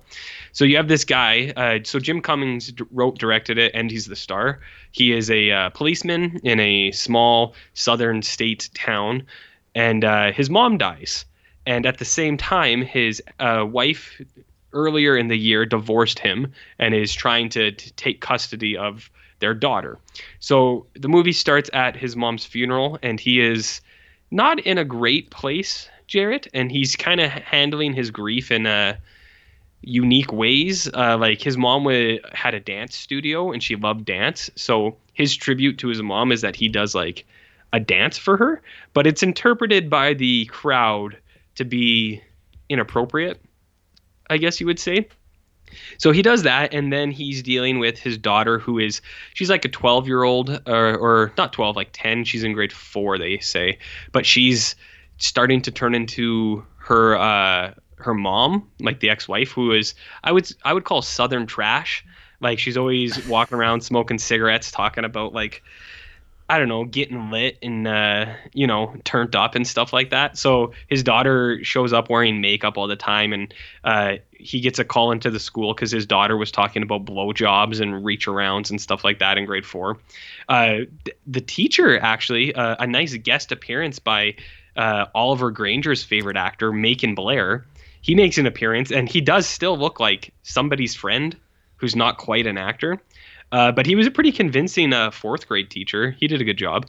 So 0.52 0.64
you 0.64 0.76
have 0.76 0.88
this 0.88 1.04
guy. 1.04 1.52
Uh, 1.56 1.78
so 1.84 1.98
Jim 1.98 2.20
Cummings 2.20 2.72
wrote, 2.90 3.18
directed 3.18 3.58
it, 3.58 3.72
and 3.74 3.90
he's 3.90 4.06
the 4.06 4.16
star. 4.16 4.60
He 4.90 5.12
is 5.12 5.30
a 5.30 5.50
uh, 5.50 5.70
policeman 5.70 6.40
in 6.42 6.58
a 6.58 6.90
small 6.90 7.54
southern 7.74 8.22
state 8.22 8.70
town, 8.74 9.24
and 9.74 10.04
uh, 10.04 10.32
his 10.32 10.50
mom 10.50 10.78
dies. 10.78 11.24
And 11.64 11.86
at 11.86 11.98
the 11.98 12.04
same 12.04 12.36
time, 12.36 12.82
his 12.82 13.22
uh, 13.38 13.64
wife 13.68 14.20
earlier 14.72 15.16
in 15.16 15.28
the 15.28 15.38
year 15.38 15.64
divorced 15.64 16.18
him 16.18 16.52
and 16.78 16.94
is 16.94 17.14
trying 17.14 17.48
to, 17.50 17.70
to 17.70 17.92
take 17.92 18.20
custody 18.20 18.76
of 18.76 19.10
their 19.42 19.52
daughter. 19.52 19.98
So 20.40 20.86
the 20.94 21.08
movie 21.08 21.32
starts 21.32 21.68
at 21.74 21.94
his 21.94 22.16
mom's 22.16 22.46
funeral, 22.46 22.98
and 23.02 23.20
he 23.20 23.40
is 23.40 23.82
not 24.30 24.58
in 24.60 24.78
a 24.78 24.84
great 24.84 25.30
place, 25.30 25.90
Jarrett, 26.06 26.48
and 26.54 26.72
he's 26.72 26.96
kind 26.96 27.20
of 27.20 27.30
handling 27.30 27.92
his 27.92 28.10
grief 28.10 28.50
in 28.50 28.66
uh, 28.66 28.96
unique 29.82 30.32
ways. 30.32 30.88
Uh, 30.94 31.18
like 31.18 31.42
his 31.42 31.58
mom 31.58 31.84
wa- 31.84 32.16
had 32.32 32.54
a 32.54 32.60
dance 32.60 32.96
studio, 32.96 33.52
and 33.52 33.62
she 33.62 33.76
loved 33.76 34.06
dance. 34.06 34.50
So 34.56 34.96
his 35.12 35.36
tribute 35.36 35.76
to 35.78 35.88
his 35.88 36.00
mom 36.00 36.32
is 36.32 36.40
that 36.40 36.56
he 36.56 36.68
does 36.68 36.94
like 36.94 37.26
a 37.74 37.80
dance 37.80 38.16
for 38.16 38.36
her, 38.36 38.62
but 38.94 39.06
it's 39.06 39.22
interpreted 39.22 39.90
by 39.90 40.14
the 40.14 40.46
crowd 40.46 41.16
to 41.56 41.64
be 41.64 42.22
inappropriate. 42.68 43.40
I 44.30 44.38
guess 44.38 44.60
you 44.60 44.66
would 44.66 44.78
say. 44.78 45.08
So 45.98 46.12
he 46.12 46.22
does 46.22 46.42
that, 46.42 46.72
and 46.72 46.92
then 46.92 47.10
he's 47.10 47.42
dealing 47.42 47.78
with 47.78 47.98
his 47.98 48.18
daughter, 48.18 48.58
who 48.58 48.78
is 48.78 49.00
she's 49.34 49.50
like 49.50 49.64
a 49.64 49.68
12 49.68 50.06
year 50.06 50.22
old, 50.22 50.50
or, 50.66 50.96
or 50.96 51.32
not 51.38 51.52
12, 51.52 51.76
like 51.76 51.90
10. 51.92 52.24
She's 52.24 52.44
in 52.44 52.52
grade 52.52 52.72
four, 52.72 53.18
they 53.18 53.38
say, 53.38 53.78
but 54.12 54.26
she's 54.26 54.74
starting 55.18 55.62
to 55.62 55.70
turn 55.70 55.94
into 55.94 56.64
her 56.78 57.16
uh, 57.16 57.74
her 57.96 58.14
mom, 58.14 58.68
like 58.80 59.00
the 59.00 59.10
ex 59.10 59.28
wife, 59.28 59.52
who 59.52 59.72
is 59.72 59.94
I 60.24 60.32
would 60.32 60.50
I 60.64 60.72
would 60.72 60.84
call 60.84 61.02
Southern 61.02 61.46
trash. 61.46 62.04
Like 62.40 62.58
she's 62.58 62.76
always 62.76 63.24
walking 63.28 63.56
around 63.56 63.82
smoking 63.82 64.18
cigarettes, 64.18 64.70
talking 64.70 65.04
about 65.04 65.32
like 65.32 65.62
I 66.52 66.58
don't 66.58 66.68
know, 66.68 66.84
getting 66.84 67.30
lit 67.30 67.56
and 67.62 67.88
uh, 67.88 68.26
you 68.52 68.66
know, 68.66 68.94
turned 69.04 69.34
up 69.34 69.54
and 69.54 69.66
stuff 69.66 69.94
like 69.94 70.10
that. 70.10 70.36
So 70.36 70.74
his 70.86 71.02
daughter 71.02 71.64
shows 71.64 71.94
up 71.94 72.10
wearing 72.10 72.42
makeup 72.42 72.76
all 72.76 72.88
the 72.88 72.94
time, 72.94 73.32
and 73.32 73.54
uh, 73.84 74.16
he 74.32 74.60
gets 74.60 74.78
a 74.78 74.84
call 74.84 75.12
into 75.12 75.30
the 75.30 75.40
school 75.40 75.72
because 75.72 75.90
his 75.90 76.04
daughter 76.04 76.36
was 76.36 76.50
talking 76.50 76.82
about 76.82 77.06
blowjobs 77.06 77.80
and 77.80 78.04
reach 78.04 78.26
arounds 78.26 78.68
and 78.68 78.78
stuff 78.78 79.02
like 79.02 79.18
that 79.20 79.38
in 79.38 79.46
grade 79.46 79.64
four. 79.64 79.96
Uh, 80.46 80.80
th- 81.06 81.16
the 81.26 81.40
teacher 81.40 81.98
actually, 81.98 82.54
uh, 82.54 82.76
a 82.78 82.86
nice 82.86 83.16
guest 83.16 83.50
appearance 83.50 83.98
by 83.98 84.34
uh, 84.76 85.06
Oliver 85.14 85.50
Granger's 85.52 86.04
favorite 86.04 86.36
actor, 86.36 86.70
Macon 86.70 87.14
Blair. 87.14 87.64
he 88.02 88.14
makes 88.14 88.36
an 88.36 88.44
appearance, 88.44 88.92
and 88.92 89.08
he 89.08 89.22
does 89.22 89.46
still 89.46 89.78
look 89.78 90.00
like 90.00 90.34
somebody's 90.42 90.94
friend 90.94 91.34
who's 91.76 91.96
not 91.96 92.18
quite 92.18 92.46
an 92.46 92.58
actor. 92.58 93.00
Uh, 93.52 93.70
but 93.70 93.86
he 93.86 93.94
was 93.94 94.06
a 94.06 94.10
pretty 94.10 94.32
convincing 94.32 94.92
uh, 94.92 95.10
fourth 95.10 95.46
grade 95.46 95.70
teacher. 95.70 96.12
He 96.12 96.26
did 96.26 96.40
a 96.40 96.44
good 96.44 96.56
job. 96.56 96.86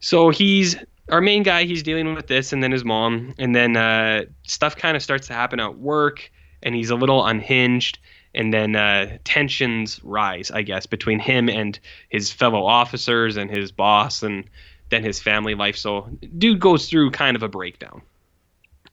So 0.00 0.30
he's 0.30 0.76
our 1.10 1.20
main 1.20 1.42
guy. 1.42 1.64
He's 1.64 1.82
dealing 1.82 2.14
with 2.14 2.26
this, 2.26 2.52
and 2.52 2.62
then 2.62 2.72
his 2.72 2.84
mom, 2.84 3.34
and 3.38 3.54
then 3.54 3.76
uh, 3.76 4.24
stuff 4.44 4.74
kind 4.74 4.96
of 4.96 5.02
starts 5.02 5.26
to 5.26 5.34
happen 5.34 5.60
at 5.60 5.78
work, 5.78 6.30
and 6.62 6.74
he's 6.74 6.90
a 6.90 6.96
little 6.96 7.24
unhinged. 7.24 7.98
And 8.32 8.54
then 8.54 8.76
uh, 8.76 9.18
tensions 9.24 10.00
rise, 10.04 10.52
I 10.52 10.62
guess, 10.62 10.86
between 10.86 11.18
him 11.18 11.48
and 11.48 11.78
his 12.10 12.30
fellow 12.30 12.64
officers 12.64 13.36
and 13.36 13.50
his 13.50 13.72
boss, 13.72 14.22
and 14.22 14.44
then 14.90 15.02
his 15.02 15.20
family 15.20 15.54
life. 15.54 15.76
So, 15.76 16.08
dude 16.38 16.60
goes 16.60 16.88
through 16.88 17.10
kind 17.10 17.36
of 17.36 17.42
a 17.42 17.48
breakdown. 17.48 18.02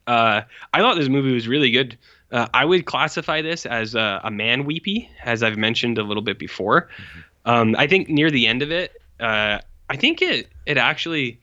Uh, 0.08 0.42
I 0.74 0.80
thought 0.80 0.96
this 0.96 1.10
movie 1.10 1.34
was 1.34 1.48
really 1.48 1.70
good. 1.70 1.98
Uh, 2.32 2.48
I 2.54 2.66
would 2.66 2.86
classify 2.86 3.42
this 3.42 3.66
as 3.66 3.96
a, 3.96 4.22
a, 4.24 4.32
man 4.32 4.66
weepy, 4.66 5.10
as 5.24 5.44
I've 5.44 5.58
mentioned 5.58 5.98
a 5.98 6.04
little 6.04 6.24
bit 6.24 6.38
before. 6.38 6.90
Mm-hmm. 6.98 7.20
Um, 7.50 7.76
I 7.78 7.88
think 7.88 8.10
near 8.10 8.30
the 8.30 8.48
end 8.48 8.62
of 8.62 8.72
it, 8.72 9.02
uh, 9.20 9.60
I 9.90 9.96
think 9.96 10.22
it 10.22 10.50
it 10.66 10.78
actually 10.78 11.40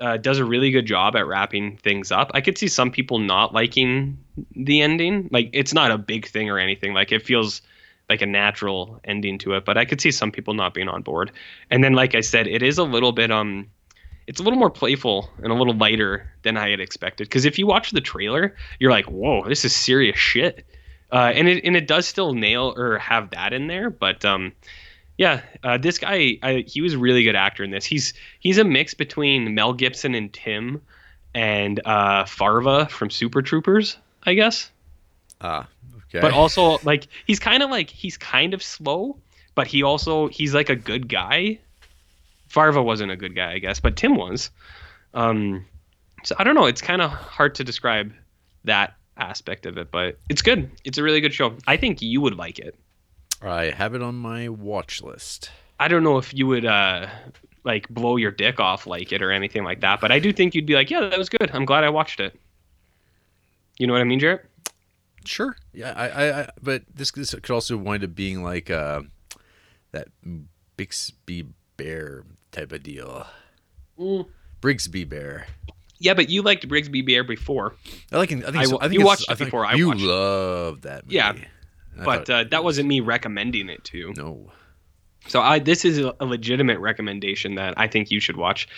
uh, 0.00 0.16
does 0.16 0.38
a 0.38 0.44
really 0.44 0.70
good 0.70 0.86
job 0.86 1.14
at 1.14 1.26
wrapping 1.26 1.76
things 1.76 2.10
up. 2.10 2.30
I 2.34 2.40
could 2.40 2.56
see 2.56 2.68
some 2.68 2.90
people 2.90 3.18
not 3.18 3.52
liking 3.52 4.18
the 4.56 4.80
ending. 4.80 5.28
Like 5.30 5.50
it's 5.52 5.74
not 5.74 5.90
a 5.90 5.98
big 5.98 6.26
thing 6.26 6.48
or 6.48 6.58
anything. 6.58 6.94
Like 6.94 7.12
it 7.12 7.22
feels 7.22 7.60
like 8.08 8.22
a 8.22 8.26
natural 8.26 9.00
ending 9.04 9.38
to 9.38 9.54
it, 9.54 9.64
but 9.64 9.78
I 9.78 9.84
could 9.84 10.00
see 10.00 10.10
some 10.10 10.32
people 10.32 10.54
not 10.54 10.74
being 10.74 10.88
on 10.88 11.02
board. 11.02 11.30
And 11.70 11.84
then, 11.84 11.92
like 11.92 12.14
I 12.14 12.20
said, 12.20 12.46
it 12.46 12.62
is 12.62 12.78
a 12.78 12.84
little 12.84 13.12
bit 13.12 13.30
um 13.30 13.68
it's 14.26 14.40
a 14.40 14.42
little 14.42 14.58
more 14.58 14.70
playful 14.70 15.30
and 15.42 15.52
a 15.52 15.54
little 15.54 15.74
lighter 15.74 16.30
than 16.42 16.56
I 16.56 16.70
had 16.70 16.80
expected. 16.80 17.28
Because 17.28 17.44
if 17.44 17.58
you 17.58 17.66
watch 17.66 17.90
the 17.90 18.00
trailer, 18.00 18.54
you're 18.78 18.90
like, 18.90 19.06
"Whoa, 19.06 19.48
this 19.48 19.64
is 19.64 19.74
serious 19.74 20.18
shit," 20.18 20.66
uh, 21.10 21.32
and 21.34 21.48
it 21.48 21.64
and 21.64 21.76
it 21.76 21.86
does 21.86 22.06
still 22.06 22.34
nail 22.34 22.74
or 22.76 22.98
have 22.98 23.30
that 23.30 23.52
in 23.52 23.66
there. 23.66 23.90
But 23.90 24.24
um, 24.24 24.52
yeah, 25.18 25.42
uh, 25.62 25.78
this 25.78 25.98
guy, 25.98 26.38
I, 26.42 26.64
he 26.66 26.80
was 26.80 26.94
a 26.94 26.98
really 26.98 27.24
good 27.24 27.36
actor 27.36 27.64
in 27.64 27.70
this. 27.70 27.84
He's 27.84 28.14
he's 28.40 28.58
a 28.58 28.64
mix 28.64 28.94
between 28.94 29.54
Mel 29.54 29.72
Gibson 29.72 30.14
and 30.14 30.32
Tim, 30.32 30.80
and 31.34 31.80
uh, 31.84 32.24
Farva 32.24 32.86
from 32.86 33.10
Super 33.10 33.42
Troopers, 33.42 33.96
I 34.24 34.34
guess. 34.34 34.70
Ah, 35.40 35.68
okay. 35.96 36.20
But 36.20 36.32
also, 36.32 36.78
like, 36.84 37.08
he's 37.26 37.38
kind 37.38 37.62
of 37.62 37.70
like 37.70 37.90
he's 37.90 38.16
kind 38.16 38.54
of 38.54 38.62
slow, 38.62 39.16
but 39.54 39.66
he 39.66 39.82
also 39.82 40.28
he's 40.28 40.54
like 40.54 40.70
a 40.70 40.76
good 40.76 41.08
guy 41.08 41.58
Farva 42.52 42.82
wasn't 42.82 43.10
a 43.10 43.16
good 43.16 43.34
guy, 43.34 43.52
I 43.52 43.58
guess, 43.60 43.80
but 43.80 43.96
Tim 43.96 44.14
was. 44.14 44.50
Um, 45.14 45.64
so 46.22 46.34
I 46.38 46.44
don't 46.44 46.54
know. 46.54 46.66
It's 46.66 46.82
kind 46.82 47.00
of 47.00 47.10
hard 47.10 47.54
to 47.54 47.64
describe 47.64 48.12
that 48.64 48.94
aspect 49.16 49.64
of 49.64 49.78
it, 49.78 49.90
but 49.90 50.18
it's 50.28 50.42
good. 50.42 50.70
It's 50.84 50.98
a 50.98 51.02
really 51.02 51.22
good 51.22 51.32
show. 51.32 51.56
I 51.66 51.78
think 51.78 52.02
you 52.02 52.20
would 52.20 52.36
like 52.36 52.58
it. 52.58 52.78
I 53.40 53.70
have 53.70 53.94
it 53.94 54.02
on 54.02 54.16
my 54.16 54.50
watch 54.50 55.00
list. 55.00 55.50
I 55.80 55.88
don't 55.88 56.02
know 56.02 56.18
if 56.18 56.34
you 56.34 56.46
would 56.46 56.66
uh, 56.66 57.06
like 57.64 57.88
blow 57.88 58.16
your 58.16 58.30
dick 58.30 58.60
off 58.60 58.86
like 58.86 59.12
it 59.12 59.22
or 59.22 59.32
anything 59.32 59.64
like 59.64 59.80
that, 59.80 60.02
but 60.02 60.12
I 60.12 60.18
do 60.18 60.30
think 60.30 60.54
you'd 60.54 60.66
be 60.66 60.74
like, 60.74 60.90
yeah, 60.90 61.00
that 61.00 61.18
was 61.18 61.30
good. 61.30 61.50
I'm 61.54 61.64
glad 61.64 61.84
I 61.84 61.88
watched 61.88 62.20
it. 62.20 62.38
You 63.78 63.86
know 63.86 63.94
what 63.94 64.02
I 64.02 64.04
mean, 64.04 64.20
Jarrett? 64.20 64.44
Sure. 65.24 65.56
Yeah. 65.72 65.94
I. 65.96 66.08
I, 66.08 66.40
I 66.42 66.48
but 66.62 66.82
this, 66.94 67.12
this 67.12 67.34
could 67.34 67.50
also 67.50 67.78
wind 67.78 68.04
up 68.04 68.14
being 68.14 68.42
like 68.42 68.70
uh, 68.70 69.00
that 69.92 70.08
Bixby 70.76 71.46
Bear 71.78 72.24
type 72.52 72.72
of 72.72 72.82
deal. 72.82 73.26
Mm. 73.98 74.26
Brigsby 74.60 75.08
Bear. 75.08 75.46
Yeah, 75.98 76.14
but 76.14 76.28
you 76.28 76.42
liked 76.42 76.68
Brigsby 76.68 77.04
Bear 77.06 77.24
before. 77.24 77.74
I 78.10 78.18
like. 78.18 78.32
I 78.32 78.36
think, 78.36 78.56
I, 78.56 78.64
so. 78.64 78.78
I 78.80 78.88
think 78.88 79.00
you 79.00 79.06
watched 79.06 79.30
it 79.30 79.38
before. 79.38 79.64
I 79.64 79.74
you 79.74 79.94
love 79.94 80.82
that. 80.82 81.04
Movie. 81.04 81.16
Yeah, 81.16 81.34
but 81.96 82.28
uh, 82.28 82.44
that 82.50 82.64
wasn't 82.64 82.88
me 82.88 83.00
recommending 83.00 83.68
it 83.68 83.84
to 83.84 83.98
you. 83.98 84.14
No. 84.16 84.50
So 85.28 85.40
I 85.40 85.58
this 85.58 85.84
is 85.84 85.98
a 85.98 86.24
legitimate 86.24 86.80
recommendation 86.80 87.54
that 87.54 87.74
I 87.76 87.86
think 87.86 88.10
you 88.10 88.20
should 88.20 88.36
watch. 88.36 88.68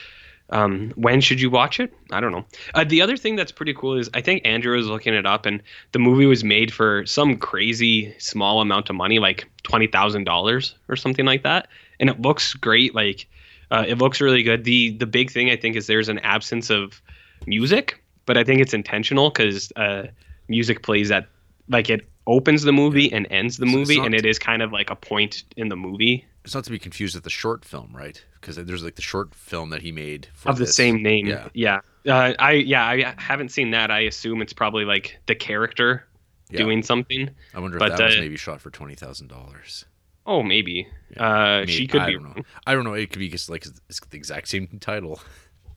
Um, 0.51 0.93
when 0.97 1.23
should 1.23 1.41
you 1.41 1.49
watch 1.49 1.81
it? 1.81 1.95
I 2.11 2.21
don't 2.21 2.31
know. 2.31 2.45
Uh, 2.75 2.85
the 2.85 3.01
other 3.01 3.17
thing 3.17 3.35
that's 3.35 3.51
pretty 3.51 3.73
cool 3.73 3.97
is 3.97 4.11
I 4.13 4.21
think 4.21 4.43
Andrew 4.45 4.77
was 4.77 4.87
looking 4.87 5.15
it 5.15 5.25
up, 5.25 5.47
and 5.47 5.63
the 5.93 5.99
movie 5.99 6.27
was 6.27 6.45
made 6.45 6.73
for 6.73 7.07
some 7.07 7.39
crazy 7.39 8.15
small 8.19 8.61
amount 8.61 8.91
of 8.91 8.97
money, 8.97 9.19
like 9.19 9.49
twenty 9.63 9.87
thousand 9.87 10.25
dollars 10.25 10.75
or 10.89 10.97
something 10.97 11.25
like 11.25 11.43
that, 11.45 11.69
and 11.99 12.11
it 12.11 12.21
looks 12.21 12.53
great. 12.53 12.95
Like 12.95 13.27
uh, 13.71 13.85
it 13.87 13.99
looks 13.99 14.21
really 14.21 14.43
good. 14.43 14.65
the 14.65 14.91
The 14.91 15.07
big 15.07 15.31
thing 15.31 15.51
I 15.51 15.57
think 15.57 15.77
is 15.77 15.87
there's 15.87 16.09
an 16.09 16.19
absence 16.21 16.71
of 16.71 17.01
music, 17.47 18.03
but 18.27 18.37
I 18.37 18.45
think 18.45 18.61
it's 18.61 18.75
intentional 18.75 19.31
because 19.31 19.73
uh, 19.77 20.05
music 20.49 20.83
plays 20.83 21.11
at 21.11 21.27
like 21.69 21.91
it 21.91 22.07
opens 22.27 22.63
the 22.63 22.73
movie 22.73 23.13
and 23.13 23.27
ends 23.31 23.59
the 23.59 23.67
movie, 23.67 23.99
and 23.99 24.15
it 24.15 24.25
is 24.25 24.39
kind 24.39 24.63
of 24.63 24.73
like 24.73 24.91
a 24.91 24.97
point 24.97 25.45
in 25.57 25.69
the 25.69 25.77
movie. 25.77 26.25
It's 26.45 26.55
not 26.55 26.65
to 26.65 26.71
be 26.71 26.79
confused 26.79 27.15
with 27.15 27.25
the 27.25 27.31
short 27.31 27.65
film, 27.65 27.91
right? 27.95 28.23
Because 28.41 28.57
there's 28.57 28.85
like 28.85 28.97
the 28.97 29.03
short 29.03 29.35
film 29.35 29.71
that 29.71 29.81
he 29.81 29.93
made 29.93 30.29
of 30.45 30.59
this. 30.59 30.69
the 30.69 30.73
same 30.75 31.03
name. 31.03 31.27
Yeah, 31.27 31.49
yeah. 31.55 31.81
Uh, 32.07 32.35
I 32.39 32.53
yeah 32.53 32.85
I 32.85 33.15
haven't 33.17 33.51
seen 33.51 33.71
that. 33.71 33.91
I 33.91 34.01
assume 34.01 34.43
it's 34.43 34.53
probably 34.53 34.85
like 34.85 35.19
the 35.27 35.35
character 35.35 36.07
yeah. 36.51 36.59
doing 36.59 36.83
something. 36.83 37.31
I 37.55 37.61
wonder 37.61 37.79
if 37.79 37.81
that 37.81 38.05
was 38.05 38.17
uh, 38.17 38.21
maybe 38.21 38.37
shot 38.37 38.61
for 38.61 38.71
twenty 38.71 38.95
thousand 38.95 39.29
dollars. 39.29 39.87
Oh, 40.27 40.43
maybe. 40.43 40.87
Yeah. 41.17 41.23
Uh, 41.23 41.59
maybe. 41.61 41.73
she 41.73 41.87
could 41.87 42.03
I 42.03 42.07
be 42.07 42.13
don't 42.15 42.37
know. 42.37 42.43
I 42.67 42.75
don't 42.75 42.85
know. 42.85 42.95
It 42.95 43.11
could 43.11 43.19
be 43.19 43.29
just 43.29 43.51
like 43.51 43.67
it's 43.89 44.01
the 44.01 44.17
exact 44.17 44.49
same 44.49 44.79
title. 44.81 45.21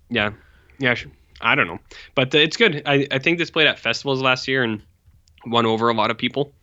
Yeah, 0.10 0.32
yeah. 0.80 0.96
I 1.42 1.56
don't 1.56 1.68
know, 1.68 1.80
but 2.16 2.34
uh, 2.34 2.38
it's 2.38 2.56
good. 2.56 2.82
I 2.86 3.06
I 3.12 3.20
think 3.20 3.40
this 3.40 3.52
played 3.52 3.68
at 3.68 3.78
festivals 3.78 4.22
last 4.22 4.48
year 4.48 4.64
and 4.64 4.82
won 5.46 5.66
over 5.66 5.90
a 5.90 5.94
lot 5.94 6.12
of 6.12 6.18
people. 6.18 6.54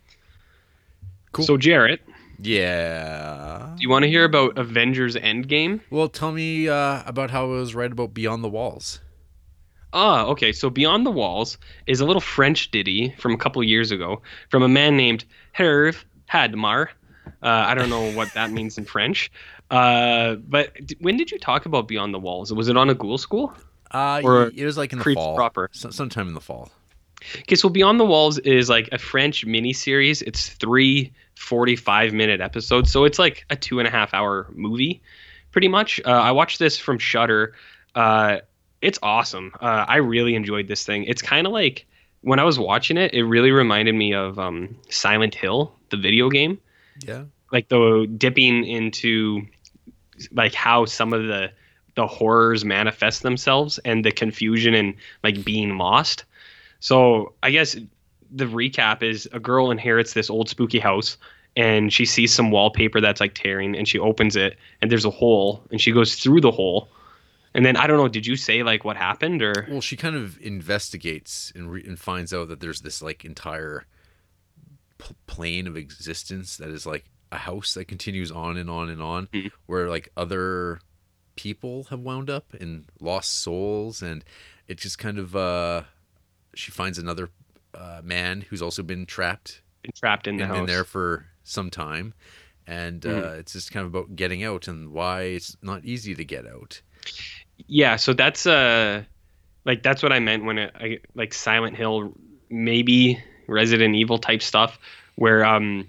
Cool. 1.31 1.45
So 1.45 1.55
Jarrett. 1.55 2.01
Yeah. 2.39 3.73
Do 3.75 3.83
you 3.83 3.89
want 3.89 4.01
to 4.01 4.09
hear 4.09 4.23
about 4.23 4.57
Avengers 4.57 5.15
Endgame? 5.15 5.79
Well, 5.91 6.09
tell 6.09 6.31
me 6.31 6.67
uh, 6.67 7.03
about 7.05 7.29
how 7.29 7.45
it 7.45 7.49
was 7.49 7.75
right 7.75 7.91
about 7.91 8.15
Beyond 8.15 8.43
the 8.43 8.49
Walls. 8.49 8.99
Ah, 9.93 10.25
okay. 10.25 10.51
So 10.51 10.69
Beyond 10.69 11.05
the 11.05 11.11
Walls 11.11 11.57
is 11.87 12.01
a 12.01 12.05
little 12.05 12.21
French 12.21 12.71
ditty 12.71 13.13
from 13.17 13.33
a 13.33 13.37
couple 13.37 13.63
years 13.63 13.91
ago 13.91 14.21
from 14.49 14.63
a 14.63 14.67
man 14.67 14.97
named 14.97 15.23
Hervé 15.55 16.03
Hadmar 16.31 16.89
uh, 17.41 17.47
I 17.47 17.75
don't 17.75 17.89
know 17.89 18.11
what 18.11 18.33
that 18.33 18.51
means 18.51 18.77
in 18.77 18.85
French. 18.85 19.31
Uh, 19.71 20.35
but 20.35 20.73
d- 20.85 20.97
when 20.99 21.17
did 21.17 21.31
you 21.31 21.39
talk 21.39 21.65
about 21.65 21.87
Beyond 21.87 22.13
the 22.13 22.19
Walls? 22.19 22.53
Was 22.53 22.67
it 22.67 22.77
on 22.77 22.89
a 22.89 22.93
ghoul 22.93 23.17
school? 23.17 23.53
Uh, 23.91 24.21
or 24.23 24.51
it 24.55 24.65
was 24.65 24.77
like 24.77 24.93
in 24.93 24.99
the 24.99 25.13
fall. 25.13 25.35
Proper. 25.35 25.69
sometime 25.71 26.27
in 26.27 26.33
the 26.33 26.41
fall. 26.41 26.71
Okay, 27.39 27.55
so 27.55 27.69
Beyond 27.69 27.99
the 27.99 28.05
Walls 28.05 28.37
is 28.39 28.69
like 28.69 28.89
a 28.91 28.97
French 28.97 29.45
miniseries. 29.45 30.21
It's 30.21 30.49
three 30.49 31.13
45 31.35 32.13
minute 32.13 32.41
episodes. 32.41 32.91
So 32.91 33.05
it's 33.05 33.19
like 33.19 33.45
a 33.49 33.55
two 33.55 33.79
and 33.79 33.87
a 33.87 33.91
half 33.91 34.13
hour 34.13 34.47
movie, 34.53 35.01
pretty 35.51 35.67
much. 35.67 35.99
Uh, 36.05 36.09
I 36.11 36.31
watched 36.31 36.59
this 36.59 36.77
from 36.77 36.99
Shudder. 36.99 37.53
Uh, 37.93 38.39
it's 38.81 38.99
awesome. 39.01 39.53
Uh, 39.59 39.85
I 39.87 39.97
really 39.97 40.35
enjoyed 40.35 40.67
this 40.67 40.83
thing. 40.85 41.05
It's 41.05 41.21
kind 41.21 41.47
of 41.47 41.53
like 41.53 41.85
when 42.21 42.39
I 42.39 42.43
was 42.43 42.59
watching 42.59 42.97
it, 42.97 43.13
it 43.13 43.23
really 43.23 43.51
reminded 43.51 43.95
me 43.95 44.13
of 44.13 44.37
um, 44.39 44.77
Silent 44.89 45.35
Hill, 45.35 45.73
the 45.89 45.97
video 45.97 46.29
game. 46.29 46.59
Yeah. 46.99 47.23
Like 47.51 47.69
the 47.69 48.07
dipping 48.17 48.65
into 48.65 49.45
like 50.31 50.53
how 50.53 50.85
some 50.85 51.13
of 51.13 51.23
the 51.27 51.51
the 51.95 52.07
horrors 52.07 52.65
manifest 52.65 53.23
themselves 53.23 53.79
and 53.79 54.03
the 54.03 54.11
confusion 54.11 54.73
and 54.73 54.95
like 55.23 55.45
being 55.45 55.77
lost. 55.77 56.25
So 56.81 57.33
I 57.41 57.51
guess 57.51 57.77
the 58.31 58.45
recap 58.45 59.01
is 59.01 59.29
a 59.31 59.39
girl 59.39 59.71
inherits 59.71 60.13
this 60.13 60.29
old 60.29 60.49
spooky 60.49 60.79
house 60.79 61.17
and 61.55 61.93
she 61.93 62.05
sees 62.05 62.33
some 62.33 62.51
wallpaper 62.51 62.99
that's 62.99 63.21
like 63.21 63.33
tearing 63.33 63.77
and 63.77 63.87
she 63.87 63.97
opens 63.97 64.35
it 64.35 64.57
and 64.81 64.91
there's 64.91 65.05
a 65.05 65.09
hole 65.09 65.63
and 65.71 65.79
she 65.79 65.93
goes 65.93 66.15
through 66.15 66.41
the 66.41 66.51
hole 66.51 66.89
and 67.55 67.65
then 67.65 67.77
I 67.77 67.87
don't 67.87 67.97
know. 67.97 68.09
Did 68.09 68.27
you 68.27 68.35
say 68.35 68.63
like 68.63 68.83
what 68.83 68.97
happened 68.97 69.41
or? 69.41 69.65
Well, 69.69 69.79
she 69.79 69.95
kind 69.95 70.17
of 70.17 70.37
investigates 70.41 71.53
and, 71.55 71.71
re- 71.71 71.85
and 71.87 71.97
finds 71.97 72.33
out 72.33 72.49
that 72.49 72.59
there's 72.59 72.81
this 72.81 73.01
like 73.01 73.23
entire 73.23 73.85
p- 74.97 75.15
plane 75.27 75.67
of 75.67 75.77
existence 75.77 76.57
that 76.57 76.69
is 76.69 76.85
like 76.85 77.05
a 77.31 77.37
house 77.37 77.73
that 77.73 77.85
continues 77.85 78.31
on 78.31 78.57
and 78.57 78.69
on 78.69 78.89
and 78.89 79.01
on, 79.01 79.27
mm-hmm. 79.27 79.47
where 79.65 79.89
like 79.89 80.09
other 80.15 80.79
people 81.35 81.83
have 81.85 81.99
wound 81.99 82.29
up 82.29 82.53
and 82.53 82.85
lost 82.99 83.39
souls, 83.39 84.01
and 84.01 84.23
it 84.67 84.77
just 84.77 84.97
kind 84.97 85.19
of 85.19 85.35
uh, 85.35 85.83
she 86.55 86.71
finds 86.71 86.97
another 86.97 87.29
uh, 87.73 88.01
man 88.03 88.41
who's 88.41 88.61
also 88.61 88.83
been 88.83 89.05
trapped, 89.05 89.61
been 89.81 89.91
trapped 89.95 90.27
in 90.27 90.37
the 90.37 90.45
house, 90.45 90.57
been 90.57 90.65
there 90.65 90.83
for 90.83 91.25
some 91.43 91.69
time, 91.69 92.13
and 92.67 93.01
mm-hmm. 93.01 93.25
uh, 93.25 93.31
it's 93.33 93.53
just 93.53 93.71
kind 93.71 93.85
of 93.85 93.93
about 93.93 94.15
getting 94.15 94.43
out 94.43 94.67
and 94.67 94.91
why 94.91 95.23
it's 95.23 95.55
not 95.61 95.83
easy 95.85 96.15
to 96.15 96.23
get 96.23 96.47
out. 96.47 96.81
Yeah, 97.67 97.95
so 97.95 98.13
that's 98.13 98.45
uh, 98.45 99.03
like 99.65 99.83
that's 99.83 100.03
what 100.03 100.11
I 100.11 100.19
meant 100.19 100.45
when 100.45 100.57
it 100.57 100.71
I, 100.75 100.99
like 101.13 101.33
Silent 101.33 101.75
Hill, 101.75 102.13
maybe 102.49 103.21
Resident 103.47 103.95
Evil 103.95 104.17
type 104.17 104.41
stuff 104.41 104.79
where 105.15 105.45
um 105.45 105.87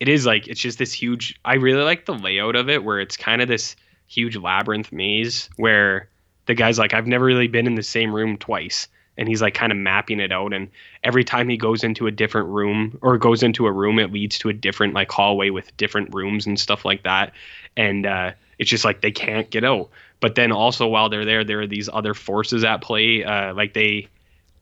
it 0.00 0.08
is 0.08 0.26
like 0.26 0.48
it's 0.48 0.60
just 0.60 0.78
this 0.78 0.92
huge 0.92 1.38
I 1.44 1.54
really 1.54 1.82
like 1.82 2.06
the 2.06 2.14
layout 2.14 2.56
of 2.56 2.68
it 2.68 2.84
where 2.84 3.00
it's 3.00 3.16
kind 3.16 3.40
of 3.40 3.48
this 3.48 3.76
huge 4.06 4.36
labyrinth 4.36 4.92
maze 4.92 5.48
where 5.56 6.08
the 6.46 6.54
guy's 6.54 6.78
like 6.78 6.94
I've 6.94 7.06
never 7.06 7.24
really 7.24 7.48
been 7.48 7.66
in 7.66 7.74
the 7.74 7.82
same 7.82 8.14
room 8.14 8.36
twice. 8.36 8.88
And 9.16 9.28
he's 9.28 9.40
like 9.40 9.54
kind 9.54 9.70
of 9.70 9.78
mapping 9.78 10.18
it 10.18 10.32
out. 10.32 10.52
And 10.52 10.68
every 11.04 11.22
time 11.22 11.48
he 11.48 11.56
goes 11.56 11.84
into 11.84 12.08
a 12.08 12.10
different 12.10 12.48
room 12.48 12.98
or 13.00 13.16
goes 13.16 13.44
into 13.44 13.66
a 13.66 13.72
room 13.72 14.00
it 14.00 14.12
leads 14.12 14.38
to 14.38 14.48
a 14.48 14.52
different 14.52 14.92
like 14.92 15.10
hallway 15.10 15.50
with 15.50 15.74
different 15.76 16.12
rooms 16.12 16.46
and 16.46 16.58
stuff 16.58 16.84
like 16.84 17.04
that. 17.04 17.32
And 17.76 18.06
uh 18.06 18.32
it's 18.58 18.70
just 18.70 18.84
like 18.84 19.00
they 19.00 19.12
can't 19.12 19.50
get 19.50 19.64
out. 19.64 19.90
But 20.20 20.34
then 20.34 20.50
also 20.52 20.88
while 20.88 21.08
they're 21.08 21.24
there 21.24 21.44
there 21.44 21.60
are 21.60 21.66
these 21.66 21.88
other 21.92 22.14
forces 22.14 22.64
at 22.64 22.82
play. 22.82 23.22
Uh 23.22 23.54
like 23.54 23.72
they 23.72 24.08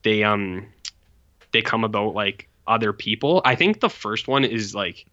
they 0.03 0.23
um 0.23 0.67
they 1.53 1.61
come 1.61 1.83
about 1.85 2.13
like 2.13 2.49
other 2.67 2.91
people 2.91 3.41
i 3.45 3.55
think 3.55 3.79
the 3.79 3.89
first 3.89 4.27
one 4.27 4.43
is 4.43 4.75
like 4.75 5.05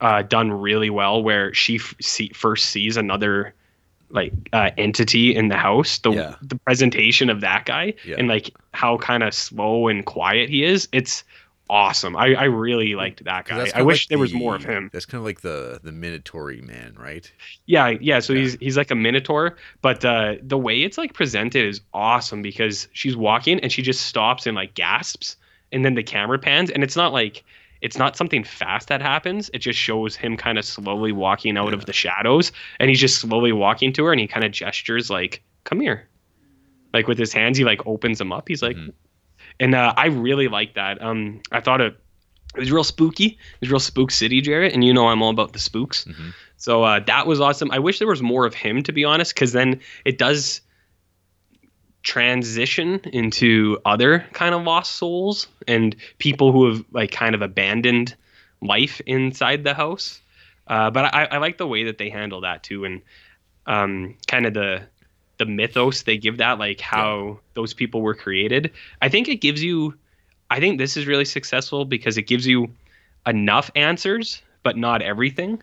uh 0.00 0.22
done 0.22 0.50
really 0.52 0.90
well 0.90 1.22
where 1.22 1.52
she 1.54 1.76
f- 1.76 1.94
see, 2.00 2.28
first 2.34 2.66
sees 2.66 2.96
another 2.96 3.54
like 4.10 4.32
uh, 4.52 4.70
entity 4.76 5.34
in 5.34 5.48
the 5.48 5.56
house 5.56 5.98
the 5.98 6.10
Yeah. 6.12 6.34
the 6.42 6.56
presentation 6.56 7.30
of 7.30 7.40
that 7.40 7.64
guy 7.64 7.94
Yeah. 8.04 8.16
and 8.18 8.28
like 8.28 8.50
how 8.72 8.98
kind 8.98 9.22
of 9.22 9.32
slow 9.34 9.88
and 9.88 10.04
quiet 10.04 10.48
he 10.50 10.62
is 10.64 10.88
it's 10.92 11.24
awesome 11.70 12.14
i 12.16 12.34
i 12.34 12.44
really 12.44 12.94
liked 12.94 13.24
that 13.24 13.46
guy 13.46 13.70
i 13.74 13.80
wish 13.82 14.04
like 14.04 14.08
there 14.10 14.18
was 14.18 14.34
more 14.34 14.54
of 14.54 14.62
him 14.62 14.90
That's 14.92 15.06
kind 15.06 15.20
of 15.20 15.24
like 15.24 15.40
the 15.40 15.80
the 15.82 15.92
Minotaur 15.92 16.52
man, 16.62 16.94
right? 16.98 17.30
yeah 17.66 17.88
yeah 17.88 18.20
so 18.20 18.32
Yeah. 18.34 18.40
he's 18.42 18.54
he's 18.60 18.76
like 18.76 18.90
a 18.90 18.94
minotaur 18.94 19.56
but 19.80 20.04
uh 20.04 20.34
the 20.42 20.58
way 20.58 20.82
it's 20.82 20.98
like 20.98 21.14
presented 21.14 21.64
is 21.66 21.80
awesome 21.94 22.42
because 22.42 22.86
she's 22.92 23.16
walking 23.16 23.60
and 23.60 23.72
she 23.72 23.80
just 23.82 24.02
stops 24.02 24.46
and 24.46 24.54
like 24.54 24.74
gasps 24.74 25.36
and 25.74 25.84
then 25.84 25.94
the 25.94 26.02
camera 26.02 26.38
pans 26.38 26.70
and 26.70 26.82
it's 26.82 26.96
not 26.96 27.12
like 27.12 27.44
it's 27.82 27.98
not 27.98 28.16
something 28.16 28.42
fast 28.44 28.88
that 28.88 29.02
happens 29.02 29.50
it 29.52 29.58
just 29.58 29.78
shows 29.78 30.16
him 30.16 30.36
kind 30.38 30.56
of 30.58 30.64
slowly 30.64 31.12
walking 31.12 31.58
out 31.58 31.68
Yeah. 31.68 31.74
of 31.74 31.84
the 31.86 31.92
shadows 31.92 32.52
and 32.80 32.88
he's 32.88 33.00
just 33.00 33.18
slowly 33.20 33.52
walking 33.52 33.92
to 33.94 34.04
her 34.06 34.12
and 34.12 34.20
he 34.20 34.26
kind 34.26 34.44
of 34.46 34.52
gestures 34.52 35.10
like 35.10 35.42
come 35.64 35.80
here 35.80 36.08
like 36.94 37.06
with 37.08 37.18
his 37.18 37.32
hands 37.32 37.58
he 37.58 37.64
like 37.64 37.86
opens 37.86 38.18
them 38.18 38.32
up 38.32 38.48
he's 38.48 38.62
like 38.62 38.76
Mhm. 38.76 38.92
and 39.60 39.74
uh, 39.74 39.92
i 39.98 40.06
really 40.06 40.48
like 40.48 40.74
that 40.74 41.02
um 41.02 41.40
i 41.52 41.60
thought 41.60 41.80
it 41.82 41.94
it 42.56 42.60
was 42.60 42.70
real 42.72 42.84
spooky 42.84 43.26
it 43.26 43.60
was 43.60 43.70
real 43.70 43.80
spook 43.80 44.10
city 44.12 44.40
jarrett 44.40 44.72
and 44.72 44.84
you 44.84 44.94
know 44.94 45.08
i'm 45.08 45.20
all 45.22 45.30
about 45.30 45.52
the 45.52 45.58
spooks 45.58 46.04
Mhm. 46.04 46.32
so 46.56 46.82
uh, 46.84 47.00
that 47.00 47.26
was 47.26 47.40
awesome. 47.40 47.70
I 47.72 47.78
wish 47.80 47.98
there 47.98 48.08
was 48.08 48.22
more 48.22 48.46
of 48.46 48.54
him, 48.54 48.82
to 48.84 48.92
be 48.92 49.04
honest, 49.04 49.34
because 49.34 49.52
then 49.52 49.80
it 50.06 50.16
does 50.16 50.62
transition 52.04 53.00
into 53.12 53.78
other 53.84 54.24
kind 54.32 54.54
of 54.54 54.62
lost 54.62 54.94
souls 54.94 55.48
and 55.66 55.96
people 56.18 56.52
who 56.52 56.70
have 56.70 56.84
like 56.92 57.10
kind 57.10 57.34
of 57.34 57.42
abandoned 57.42 58.14
life 58.60 59.00
inside 59.06 59.64
the 59.64 59.74
house. 59.74 60.20
Uh, 60.68 60.90
but 60.90 61.12
I, 61.12 61.24
I 61.24 61.38
like 61.38 61.58
the 61.58 61.66
way 61.66 61.84
that 61.84 61.98
they 61.98 62.10
handle 62.10 62.42
that 62.42 62.62
too, 62.62 62.84
and 62.84 63.02
um, 63.66 64.16
kind 64.26 64.46
of 64.46 64.54
the 64.54 64.82
the 65.36 65.46
mythos 65.46 66.02
they 66.02 66.16
give 66.16 66.38
that, 66.38 66.58
like 66.58 66.80
how 66.80 67.40
those 67.54 67.74
people 67.74 68.00
were 68.00 68.14
created. 68.14 68.70
I 69.02 69.08
think 69.08 69.28
it 69.28 69.36
gives 69.36 69.62
you. 69.62 69.94
I 70.50 70.60
think 70.60 70.78
this 70.78 70.96
is 70.96 71.06
really 71.06 71.24
successful 71.24 71.84
because 71.84 72.16
it 72.16 72.22
gives 72.22 72.46
you 72.46 72.70
enough 73.26 73.70
answers, 73.74 74.42
but 74.62 74.76
not 74.76 75.02
everything. 75.02 75.62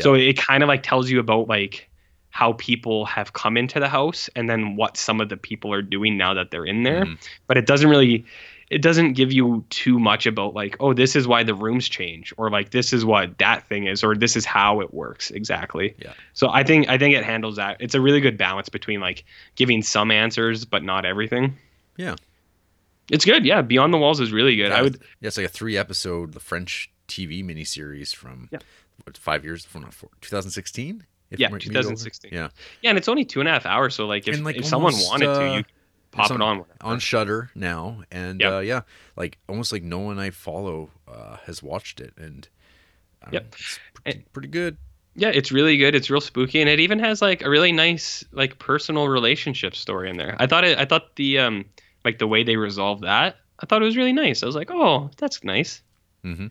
So 0.00 0.14
it 0.14 0.36
kind 0.36 0.62
of 0.62 0.68
like 0.68 0.82
tells 0.82 1.10
you 1.10 1.20
about 1.20 1.48
like 1.48 1.88
how 2.30 2.52
people 2.54 3.04
have 3.06 3.32
come 3.32 3.56
into 3.56 3.80
the 3.80 3.88
house 3.88 4.28
and 4.36 4.48
then 4.48 4.76
what 4.76 4.96
some 4.96 5.20
of 5.20 5.28
the 5.28 5.36
people 5.36 5.72
are 5.72 5.82
doing 5.82 6.16
now 6.16 6.34
that 6.34 6.50
they're 6.50 6.66
in 6.66 6.82
there. 6.82 7.04
Mhm. 7.04 7.18
But 7.46 7.56
it 7.56 7.66
doesn't 7.66 7.88
really 7.88 8.24
it 8.70 8.82
doesn't 8.82 9.14
give 9.14 9.32
you 9.32 9.64
too 9.70 9.98
much 9.98 10.26
about 10.26 10.52
like 10.52 10.76
oh 10.78 10.92
this 10.92 11.16
is 11.16 11.26
why 11.26 11.42
the 11.42 11.54
rooms 11.54 11.88
change 11.88 12.34
or 12.36 12.50
like 12.50 12.70
this 12.70 12.92
is 12.92 13.02
what 13.02 13.38
that 13.38 13.66
thing 13.66 13.86
is 13.86 14.04
or 14.04 14.14
this 14.14 14.36
is 14.36 14.44
how 14.44 14.80
it 14.82 14.92
works 14.92 15.30
exactly. 15.30 15.94
Yeah. 15.98 16.12
So 16.34 16.50
I 16.50 16.64
think 16.64 16.88
I 16.88 16.98
think 16.98 17.14
it 17.16 17.24
handles 17.24 17.56
that. 17.56 17.78
It's 17.80 17.94
a 17.94 18.00
really 18.00 18.20
good 18.20 18.36
balance 18.36 18.68
between 18.68 19.00
like 19.00 19.24
giving 19.56 19.80
some 19.82 20.10
answers 20.10 20.64
but 20.66 20.82
not 20.84 21.06
everything. 21.06 21.56
Yeah. 21.96 22.16
It's 23.10 23.24
good. 23.24 23.46
Yeah, 23.46 23.62
Beyond 23.62 23.94
the 23.94 23.98
Walls 23.98 24.20
is 24.20 24.32
really 24.32 24.54
good. 24.56 24.70
I 24.70 24.82
would 24.82 24.98
Yeah, 25.22 25.28
it's 25.28 25.38
like 25.38 25.46
a 25.46 25.48
three 25.48 25.78
episode 25.78 26.32
the 26.34 26.40
French 26.40 26.90
TV 27.08 27.42
miniseries 27.42 28.14
from 28.14 28.50
Yeah. 28.52 28.58
what, 29.02 29.16
five 29.16 29.44
years 29.44 29.64
from 29.64 29.80
not 29.80 29.94
four, 29.94 30.10
2016. 30.20 31.06
If 31.30 31.38
Yeah, 31.40 31.48
2016. 31.48 32.30
Yeah, 32.32 32.48
Yeah, 32.82 32.90
and 32.90 32.98
it's 32.98 33.08
only 33.08 33.24
two 33.24 33.40
and 33.40 33.48
a 33.48 33.52
half 33.52 33.66
hours, 33.66 33.94
so 33.94 34.06
like 34.06 34.26
if, 34.26 34.40
like, 34.40 34.56
if 34.56 34.64
someone 34.64 34.92
almost, 34.94 35.10
wanted 35.10 35.26
to, 35.26 35.32
uh, 35.44 35.56
you 35.58 35.64
pop 36.10 36.26
it's 36.26 36.30
it 36.34 36.40
on. 36.40 36.58
whenever. 36.58 36.76
on 36.80 36.98
Shudder 36.98 37.50
now, 37.54 38.02
and 38.10 38.40
Yep. 38.40 38.52
uh, 38.52 38.58
yeah, 38.60 38.80
like 39.16 39.38
almost 39.48 39.72
like 39.72 39.82
no 39.82 39.98
one 39.98 40.18
I 40.18 40.30
follow 40.30 40.90
uh, 41.06 41.36
has 41.44 41.62
watched 41.62 42.00
it, 42.00 42.14
and 42.16 42.48
don't 43.24 43.34
Yep. 43.34 43.54
pretty, 43.94 44.24
pretty 44.32 44.48
good. 44.48 44.76
Yeah, 45.16 45.30
it's 45.34 45.50
really 45.50 45.76
good. 45.76 45.94
It's 45.94 46.08
real 46.10 46.20
spooky, 46.20 46.60
and 46.60 46.70
it 46.70 46.78
even 46.80 46.98
has 47.00 47.20
like 47.20 47.42
a 47.42 47.50
really 47.50 47.72
nice 47.72 48.24
like 48.32 48.58
personal 48.58 49.08
relationship 49.08 49.74
story 49.74 50.08
in 50.08 50.16
there. 50.16 50.36
I 50.38 50.46
thought 50.46 50.64
it. 50.64 50.78
I 50.78 50.84
thought 50.84 51.16
the 51.16 51.40
um 51.40 51.64
like 52.04 52.18
the 52.18 52.26
way 52.28 52.42
they 52.44 52.56
resolved 52.56 53.02
that. 53.02 53.36
I 53.60 53.66
thought 53.66 53.82
it 53.82 53.84
was 53.84 53.96
really 53.96 54.12
nice. 54.12 54.42
I 54.44 54.46
was 54.46 54.54
like, 54.54 54.70
oh, 54.70 55.10
that's 55.18 55.42
nice. 55.42 55.82
Mm-hmm. 56.24 56.46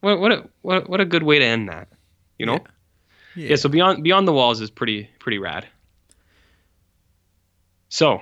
What 0.00 0.18
what 0.20 0.32
a 0.32 0.48
what 0.62 0.90
what 0.90 1.00
a 1.00 1.04
good 1.04 1.22
way 1.22 1.38
to 1.38 1.44
end 1.44 1.68
that. 1.68 1.88
You 2.38 2.46
know. 2.46 2.54
Yeah. 2.54 2.66
Yeah. 3.36 3.56
so 3.56 3.68
beyond 3.68 4.02
beyond 4.02 4.26
the 4.28 4.32
walls 4.32 4.60
is 4.60 4.70
pretty 4.70 5.08
pretty 5.18 5.38
rad. 5.38 5.66
So, 7.88 8.20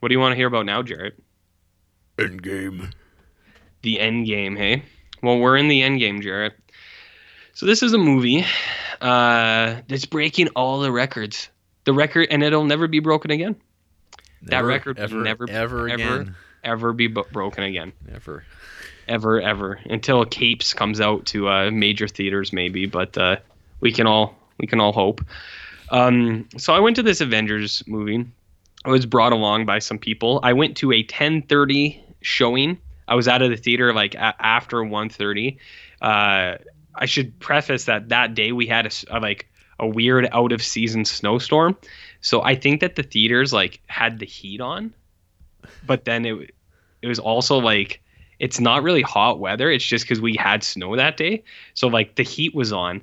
what 0.00 0.08
do 0.08 0.14
you 0.14 0.20
want 0.20 0.32
to 0.32 0.36
hear 0.36 0.46
about 0.46 0.66
now, 0.66 0.82
Jarrett? 0.82 1.20
Endgame. 2.18 2.92
the 3.82 3.98
end 3.98 4.26
game 4.26 4.54
hey 4.56 4.82
well 5.22 5.38
we're 5.38 5.56
in 5.56 5.68
the 5.68 5.80
end 5.80 5.98
game 5.98 6.20
jarrett 6.20 6.52
so 7.54 7.64
this 7.64 7.82
is 7.82 7.94
a 7.94 7.98
movie 7.98 8.44
uh 9.00 9.76
that's 9.88 10.04
breaking 10.04 10.48
all 10.48 10.80
the 10.80 10.92
records 10.92 11.48
the 11.84 11.94
record 11.94 12.28
and 12.30 12.42
it'll 12.42 12.66
never 12.66 12.86
be 12.88 12.98
broken 12.98 13.30
again 13.30 13.56
That 14.42 14.50
Never, 14.56 14.66
record 14.68 14.98
will 14.98 15.08
never- 15.22 15.48
ever 15.48 15.88
ever- 15.88 15.94
again. 16.18 16.34
ever 16.62 16.92
be 16.92 17.06
bo- 17.06 17.26
broken 17.32 17.64
again 17.64 17.94
Never. 18.06 18.44
ever 19.08 19.40
ever 19.40 19.80
until 19.86 20.26
capes 20.26 20.74
comes 20.74 21.00
out 21.00 21.24
to 21.26 21.48
uh 21.48 21.70
major 21.70 22.06
theaters 22.06 22.52
maybe 22.52 22.84
but 22.84 23.16
uh 23.16 23.36
we 23.80 23.92
can 23.92 24.06
all 24.06 24.34
we 24.58 24.66
can 24.66 24.80
all 24.80 24.92
hope. 24.92 25.20
Um 25.90 26.48
so 26.56 26.72
i 26.72 26.78
went 26.78 26.96
to 26.96 27.02
this 27.02 27.20
avengers 27.20 27.82
movie. 27.86 28.24
I 28.84 28.90
was 28.90 29.04
brought 29.04 29.32
along 29.32 29.66
by 29.66 29.78
some 29.78 29.98
people. 29.98 30.40
I 30.42 30.52
went 30.52 30.76
to 30.78 30.92
a 30.92 31.02
10:30 31.02 32.00
showing. 32.22 32.78
I 33.08 33.14
was 33.14 33.28
out 33.28 33.42
of 33.42 33.50
the 33.50 33.56
theater 33.56 33.92
like 33.92 34.14
a- 34.14 34.34
after 34.40 34.78
1:30 34.78 35.58
uh 36.02 36.56
i 36.94 37.06
should 37.06 37.38
preface 37.40 37.84
that 37.84 38.08
that 38.08 38.34
day 38.34 38.52
we 38.52 38.66
had 38.66 38.86
a, 38.86 38.90
a, 39.16 39.20
like 39.20 39.46
a 39.78 39.86
weird 39.86 40.28
out 40.32 40.52
of 40.52 40.62
season 40.62 41.04
snowstorm. 41.04 41.76
So 42.20 42.42
i 42.42 42.54
think 42.54 42.80
that 42.80 42.96
the 42.96 43.02
theaters 43.02 43.52
like 43.52 43.80
had 43.86 44.18
the 44.18 44.26
heat 44.26 44.60
on 44.60 44.94
but 45.86 46.04
then 46.04 46.24
it 46.24 46.54
it 47.02 47.08
was 47.08 47.18
also 47.18 47.58
like 47.58 48.00
it's 48.38 48.58
not 48.58 48.82
really 48.82 49.02
hot 49.02 49.38
weather. 49.38 49.70
It's 49.70 49.84
just 49.84 50.04
because 50.04 50.20
we 50.20 50.34
had 50.34 50.62
snow 50.64 50.96
that 50.96 51.16
day. 51.16 51.44
So 51.74 51.88
like 51.88 52.14
the 52.14 52.22
heat 52.22 52.54
was 52.54 52.72
on, 52.72 53.02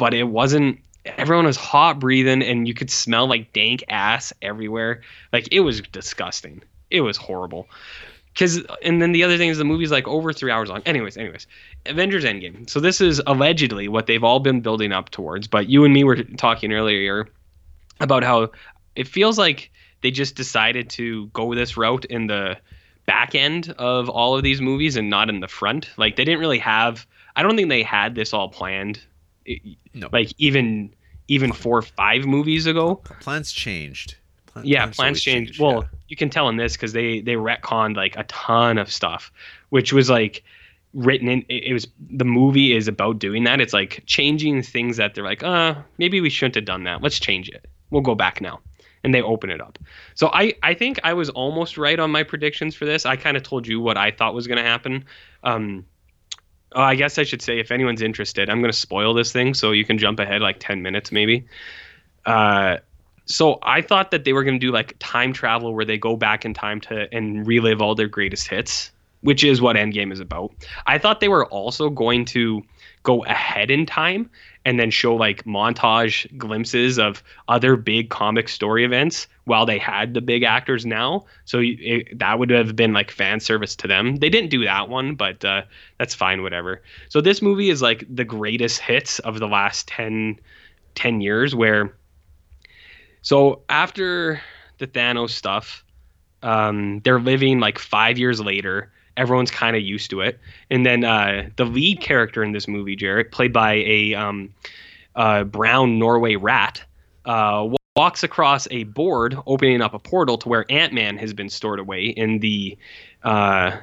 but 0.00 0.14
it 0.14 0.24
wasn't. 0.24 0.80
Everyone 1.04 1.44
was 1.44 1.58
hot 1.58 2.00
breathing, 2.00 2.42
and 2.42 2.66
you 2.66 2.72
could 2.72 2.90
smell 2.90 3.28
like 3.28 3.52
dank 3.52 3.84
ass 3.90 4.32
everywhere. 4.40 5.02
Like 5.30 5.46
it 5.52 5.60
was 5.60 5.82
disgusting. 5.82 6.62
It 6.90 7.02
was 7.02 7.18
horrible. 7.18 7.68
Because 8.32 8.62
and 8.82 9.02
then 9.02 9.12
the 9.12 9.22
other 9.22 9.36
thing 9.36 9.50
is 9.50 9.58
the 9.58 9.64
movie's 9.64 9.90
like 9.90 10.08
over 10.08 10.32
three 10.32 10.50
hours 10.50 10.70
long. 10.70 10.80
Anyways, 10.86 11.18
anyways, 11.18 11.46
Avengers 11.84 12.24
Endgame. 12.24 12.68
So 12.70 12.80
this 12.80 13.02
is 13.02 13.20
allegedly 13.26 13.88
what 13.88 14.06
they've 14.06 14.24
all 14.24 14.40
been 14.40 14.62
building 14.62 14.90
up 14.90 15.10
towards. 15.10 15.46
But 15.46 15.68
you 15.68 15.84
and 15.84 15.92
me 15.92 16.02
were 16.02 16.16
talking 16.16 16.72
earlier 16.72 17.28
about 18.00 18.24
how 18.24 18.50
it 18.96 19.06
feels 19.06 19.36
like 19.36 19.70
they 20.00 20.10
just 20.10 20.34
decided 20.34 20.88
to 20.90 21.26
go 21.28 21.54
this 21.54 21.76
route 21.76 22.06
in 22.06 22.26
the 22.26 22.56
back 23.04 23.34
end 23.34 23.74
of 23.76 24.08
all 24.08 24.34
of 24.34 24.42
these 24.42 24.62
movies 24.62 24.96
and 24.96 25.10
not 25.10 25.28
in 25.28 25.40
the 25.40 25.48
front. 25.48 25.90
Like 25.98 26.16
they 26.16 26.24
didn't 26.24 26.40
really 26.40 26.58
have. 26.60 27.06
I 27.36 27.42
don't 27.42 27.54
think 27.54 27.68
they 27.68 27.82
had 27.82 28.14
this 28.14 28.32
all 28.32 28.48
planned. 28.48 29.02
No. 29.94 30.08
Like 30.12 30.32
even 30.38 30.94
even 31.28 31.52
four 31.52 31.78
or 31.78 31.82
five 31.82 32.24
movies 32.26 32.66
ago. 32.66 32.96
Plans 33.20 33.52
changed. 33.52 34.16
Plan- 34.46 34.66
Yeah, 34.66 34.82
always 34.82 34.96
plans 34.96 35.20
changed. 35.22 35.52
change, 35.52 35.60
Well, 35.60 35.82
yeah. 35.82 35.98
you 36.08 36.16
can 36.16 36.28
tell 36.30 36.48
in 36.48 36.56
this 36.56 36.72
because 36.74 36.92
they 36.92 37.20
they 37.20 37.34
retconned 37.34 37.96
like 37.96 38.16
a 38.16 38.24
ton 38.24 38.78
of 38.78 38.90
stuff, 38.90 39.30
which 39.70 39.92
was 39.92 40.10
like 40.10 40.42
written 40.92 41.28
in. 41.28 41.44
It, 41.48 41.64
it 41.68 41.72
was 41.72 41.86
the 42.10 42.24
movie 42.24 42.74
is 42.74 42.88
about 42.88 43.18
doing 43.20 43.44
that. 43.44 43.60
It's 43.60 43.72
like 43.72 44.02
changing 44.06 44.62
things 44.62 44.96
that 44.96 45.14
they're 45.14 45.24
like, 45.24 45.42
uh, 45.42 45.74
maybe 45.98 46.20
we 46.20 46.30
shouldn't 46.30 46.56
have 46.56 46.64
done 46.64 46.82
that. 46.84 47.00
Let's 47.02 47.20
change 47.20 47.48
it. 47.48 47.68
We'll 47.90 48.02
go 48.02 48.14
back 48.16 48.40
now, 48.40 48.60
and 49.04 49.14
they 49.14 49.22
open 49.22 49.50
it 49.50 49.60
up. 49.60 49.78
So 50.14 50.30
I 50.32 50.54
I 50.64 50.74
think 50.74 50.98
I 51.04 51.12
was 51.12 51.30
almost 51.30 51.78
right 51.78 51.98
on 52.00 52.10
my 52.10 52.24
predictions 52.24 52.74
for 52.74 52.86
this. 52.86 53.06
I 53.06 53.14
kind 53.16 53.36
of 53.36 53.42
told 53.44 53.66
you 53.68 53.80
what 53.80 53.96
I 53.96 54.10
thought 54.10 54.34
was 54.34 54.46
going 54.48 54.58
to 54.58 54.64
happen. 54.68 55.04
Um, 55.44 55.86
oh, 56.72 56.82
I 56.82 56.94
guess 56.94 57.18
I 57.18 57.24
should 57.24 57.42
say 57.42 57.58
if 57.58 57.70
anyone's 57.70 58.02
interested, 58.02 58.48
I'm 58.48 58.60
going 58.60 58.72
to 58.72 58.78
spoil 58.78 59.14
this 59.14 59.32
thing 59.32 59.54
so 59.54 59.72
you 59.72 59.84
can 59.84 59.98
jump 59.98 60.20
ahead 60.20 60.40
like 60.40 60.56
10 60.60 60.82
minutes 60.82 61.12
maybe. 61.12 61.46
Uh, 62.26 62.78
so 63.26 63.58
I 63.62 63.80
thought 63.80 64.10
that 64.10 64.24
they 64.24 64.32
were 64.32 64.44
going 64.44 64.58
to 64.58 64.66
do 64.66 64.72
like 64.72 64.96
time 64.98 65.32
travel 65.32 65.74
where 65.74 65.84
they 65.84 65.98
go 65.98 66.16
back 66.16 66.44
in 66.44 66.54
time 66.54 66.80
to 66.82 67.12
and 67.14 67.46
relive 67.46 67.80
all 67.80 67.94
their 67.94 68.08
greatest 68.08 68.48
hits, 68.48 68.90
which 69.20 69.44
is 69.44 69.60
what 69.60 69.76
Endgame 69.76 70.12
is 70.12 70.20
about. 70.20 70.52
I 70.86 70.98
thought 70.98 71.20
they 71.20 71.28
were 71.28 71.46
also 71.46 71.90
going 71.90 72.24
to 72.26 72.62
go 73.02 73.24
ahead 73.24 73.70
in 73.70 73.86
time 73.86 74.28
and 74.64 74.78
then 74.78 74.90
show 74.90 75.14
like 75.14 75.44
montage 75.44 76.26
glimpses 76.36 76.98
of 76.98 77.22
other 77.48 77.76
big 77.76 78.10
comic 78.10 78.48
story 78.48 78.84
events 78.84 79.26
while 79.44 79.64
they 79.64 79.78
had 79.78 80.12
the 80.12 80.20
big 80.20 80.42
actors 80.42 80.84
now. 80.84 81.24
So 81.46 81.60
it, 81.62 82.18
that 82.18 82.38
would 82.38 82.50
have 82.50 82.76
been 82.76 82.92
like 82.92 83.10
fan 83.10 83.40
service 83.40 83.74
to 83.76 83.88
them. 83.88 84.16
They 84.16 84.28
didn't 84.28 84.50
do 84.50 84.64
that 84.64 84.88
one, 84.88 85.14
but 85.14 85.44
uh, 85.44 85.62
that's 85.98 86.14
fine, 86.14 86.42
whatever. 86.42 86.82
So 87.08 87.20
this 87.20 87.40
movie 87.40 87.70
is 87.70 87.80
like 87.80 88.04
the 88.14 88.24
greatest 88.24 88.80
hits 88.80 89.18
of 89.20 89.38
the 89.38 89.48
last 89.48 89.88
10, 89.88 90.38
10 90.94 91.20
years 91.20 91.54
where. 91.54 91.96
So 93.22 93.62
after 93.68 94.40
the 94.78 94.86
Thanos 94.86 95.30
stuff, 95.30 95.84
um, 96.42 97.00
they're 97.04 97.20
living 97.20 97.60
like 97.60 97.78
five 97.78 98.18
years 98.18 98.40
later 98.40 98.90
everyone's 99.20 99.50
kind 99.50 99.76
of 99.76 99.82
used 99.82 100.08
to 100.10 100.22
it. 100.22 100.40
And 100.70 100.86
then 100.86 101.04
uh, 101.04 101.50
the 101.56 101.66
lead 101.66 102.00
character 102.00 102.42
in 102.42 102.52
this 102.52 102.66
movie, 102.66 102.96
Jarrett, 102.96 103.30
played 103.30 103.52
by 103.52 103.74
a 103.74 104.14
um, 104.14 104.54
uh, 105.14 105.44
brown 105.44 105.98
Norway 105.98 106.36
rat, 106.36 106.82
uh, 107.26 107.68
walks 107.96 108.22
across 108.22 108.66
a 108.70 108.84
board, 108.84 109.36
opening 109.46 109.82
up 109.82 109.92
a 109.92 109.98
portal 109.98 110.38
to 110.38 110.48
where 110.48 110.64
Ant 110.70 110.94
Man 110.94 111.18
has 111.18 111.34
been 111.34 111.50
stored 111.50 111.78
away 111.78 112.06
in 112.06 112.38
the 112.38 112.78
uh, 113.22 113.76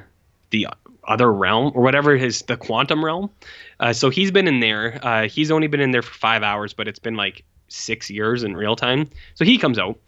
the 0.50 0.66
other 1.04 1.32
realm 1.32 1.72
or 1.74 1.82
whatever 1.82 2.16
his 2.16 2.42
the 2.42 2.56
quantum 2.56 3.04
realm. 3.04 3.30
Uh, 3.78 3.92
so 3.92 4.10
he's 4.10 4.32
been 4.32 4.48
in 4.48 4.58
there. 4.58 4.98
Uh, 5.02 5.28
he's 5.28 5.52
only 5.52 5.68
been 5.68 5.80
in 5.80 5.92
there 5.92 6.02
for 6.02 6.14
five 6.14 6.42
hours, 6.42 6.74
but 6.74 6.88
it's 6.88 6.98
been 6.98 7.14
like 7.14 7.44
six 7.68 8.10
years 8.10 8.42
in 8.42 8.56
real 8.56 8.74
time. 8.74 9.08
So 9.34 9.44
he 9.44 9.56
comes 9.56 9.78
out 9.78 9.98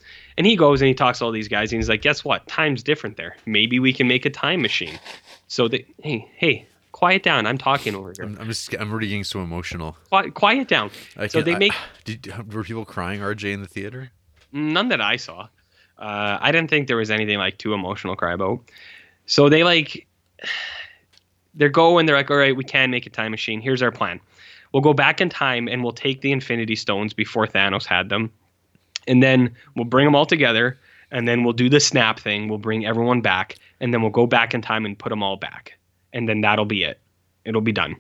and 0.41 0.47
he 0.47 0.57
goes 0.57 0.81
and 0.81 0.89
he 0.89 0.95
talks 0.95 1.19
to 1.19 1.27
all 1.27 1.33
these 1.33 1.49
guys 1.49 1.71
and 1.71 1.79
he's 1.79 1.91
like, 1.91 2.01
guess 2.01 2.25
what? 2.25 2.47
Time's 2.47 2.83
different 2.83 3.19
there. 3.19 3.37
Maybe 3.45 3.79
we 3.79 3.93
can 3.93 4.09
make 4.09 4.25
a 4.25 4.31
time 4.31 4.63
machine. 4.63 4.99
So 5.49 5.69
they, 5.69 5.85
hey, 6.03 6.27
hey, 6.35 6.67
quiet 6.93 7.23
down. 7.23 7.45
I'm 7.47 7.59
talking 7.59 7.95
over 7.95 8.15
here. 8.17 8.25
I'm, 8.25 8.39
I'm 8.41 8.47
just 8.47 8.75
I'm 8.81 8.91
already 8.91 9.09
getting 9.09 9.25
so 9.25 9.43
emotional. 9.43 9.99
Quiet, 10.09 10.33
quiet 10.33 10.67
down. 10.67 10.91
I 11.19 11.27
so 11.27 11.43
they 11.43 11.57
I- 11.57 11.59
make 11.59 11.73
Did, 12.07 12.33
were 12.55 12.65
people 12.65 12.87
crying, 12.87 13.21
RJ, 13.21 13.53
in 13.53 13.61
the 13.61 13.69
theater? 13.69 14.13
none 14.51 14.89
that 14.89 15.03
I 15.03 15.17
saw. 15.17 15.43
Uh, 15.99 16.39
I 16.41 16.51
didn't 16.53 16.71
think 16.71 16.89
there 16.89 16.97
was 16.97 17.11
anything 17.11 17.37
like 17.37 17.59
too 17.59 17.75
emotional 17.75 18.17
cry 18.17 18.33
about. 18.33 18.61
So 19.27 19.51
they 19.51 19.63
like, 19.63 20.07
they 21.55 21.69
go 21.69 21.99
and 21.99 22.09
they're 22.09 22.17
like, 22.17 22.31
all 22.31 22.39
right, 22.39 22.57
we 22.57 22.65
can 22.65 22.91
make 22.91 23.05
a 23.05 23.11
time 23.11 23.33
machine. 23.33 23.61
Here's 23.61 23.83
our 23.83 23.93
plan. 23.93 24.21
We'll 24.73 24.81
go 24.81 24.95
back 24.95 25.21
in 25.21 25.29
time 25.29 25.69
and 25.69 25.83
we'll 25.83 25.93
take 25.93 26.23
the 26.23 26.33
Infinity 26.33 26.77
Stones 26.77 27.13
before 27.13 27.47
Thanos 27.47 27.85
had 27.85 28.09
them, 28.09 28.33
and 29.11 29.23
then 29.23 29.55
we'll 29.75 29.85
bring 29.85 30.07
them 30.07 30.15
all 30.15 30.27
together. 30.27 30.79
And 31.13 31.27
then 31.27 31.43
we'll 31.43 31.55
do 31.55 31.69
the 31.69 31.81
snap 31.81 32.21
thing. 32.21 32.49
We'll 32.49 32.59
bring 32.59 32.87
everyone 32.87 33.21
back, 33.21 33.57
and 33.81 33.93
then 33.93 34.01
we'll 34.01 34.13
go 34.13 34.29
back 34.29 34.55
in 34.55 34.63
time 34.63 34.87
and 34.87 34.97
put 34.97 35.09
them 35.09 35.25
all 35.25 35.37
back. 35.37 35.77
And 36.13 36.29
then 36.29 36.41
that'll 36.41 36.67
be 36.67 36.85
it. 36.85 37.01
It'll 37.45 37.61
be 37.61 37.73
done. 37.73 37.97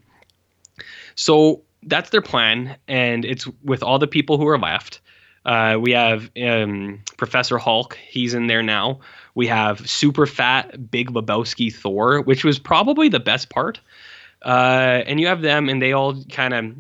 So 1.16 1.62
that's 1.82 2.10
their 2.10 2.22
plan, 2.22 2.76
and 2.86 3.24
it's 3.24 3.48
with 3.64 3.82
all 3.82 3.98
the 3.98 4.06
people 4.06 4.38
who 4.38 4.46
are 4.46 4.58
left. 4.58 5.00
Uh, 5.44 5.76
we 5.80 5.90
have 5.90 6.30
um, 6.40 7.02
Professor 7.16 7.58
Hulk. 7.58 7.98
He's 8.08 8.32
in 8.32 8.46
there 8.46 8.62
now. 8.62 9.00
We 9.34 9.48
have 9.48 9.88
super 9.90 10.26
fat, 10.26 10.90
big 10.90 11.10
Lebowski 11.10 11.74
Thor, 11.74 12.20
which 12.20 12.44
was 12.44 12.60
probably 12.60 13.08
the 13.08 13.18
best 13.18 13.50
part. 13.50 13.80
Uh, 14.44 15.02
and 15.06 15.18
you 15.18 15.26
have 15.26 15.42
them, 15.42 15.68
and 15.68 15.82
they 15.82 15.92
all 15.92 16.22
kind 16.26 16.54
of 16.54 16.76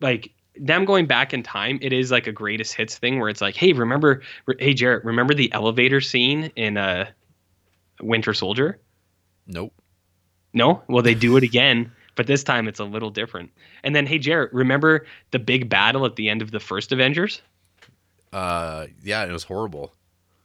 like 0.00 0.33
them 0.56 0.84
going 0.84 1.06
back 1.06 1.34
in 1.34 1.42
time. 1.42 1.78
It 1.82 1.92
is 1.92 2.10
like 2.10 2.26
a 2.26 2.32
greatest 2.32 2.74
hits 2.74 2.96
thing 2.96 3.18
where 3.18 3.28
it's 3.28 3.40
like, 3.40 3.56
hey, 3.56 3.72
remember, 3.72 4.22
re- 4.46 4.56
hey 4.58 4.74
Jarrett, 4.74 5.04
remember 5.04 5.34
the 5.34 5.52
elevator 5.52 6.00
scene 6.00 6.52
in 6.56 6.76
uh, 6.76 7.10
Winter 8.00 8.34
Soldier? 8.34 8.78
Nope. 9.46 9.72
No, 10.52 10.82
well 10.88 11.02
they 11.02 11.14
do 11.14 11.36
it 11.36 11.42
again, 11.42 11.90
but 12.14 12.26
this 12.26 12.44
time 12.44 12.68
it's 12.68 12.78
a 12.78 12.84
little 12.84 13.10
different. 13.10 13.50
And 13.82 13.94
then, 13.94 14.06
hey 14.06 14.18
Jarrett, 14.18 14.52
remember 14.52 15.06
the 15.32 15.38
big 15.38 15.68
battle 15.68 16.06
at 16.06 16.16
the 16.16 16.28
end 16.28 16.42
of 16.42 16.52
the 16.52 16.60
first 16.60 16.92
Avengers? 16.92 17.42
Uh, 18.32 18.86
yeah, 19.02 19.24
it 19.24 19.32
was 19.32 19.44
horrible. 19.44 19.92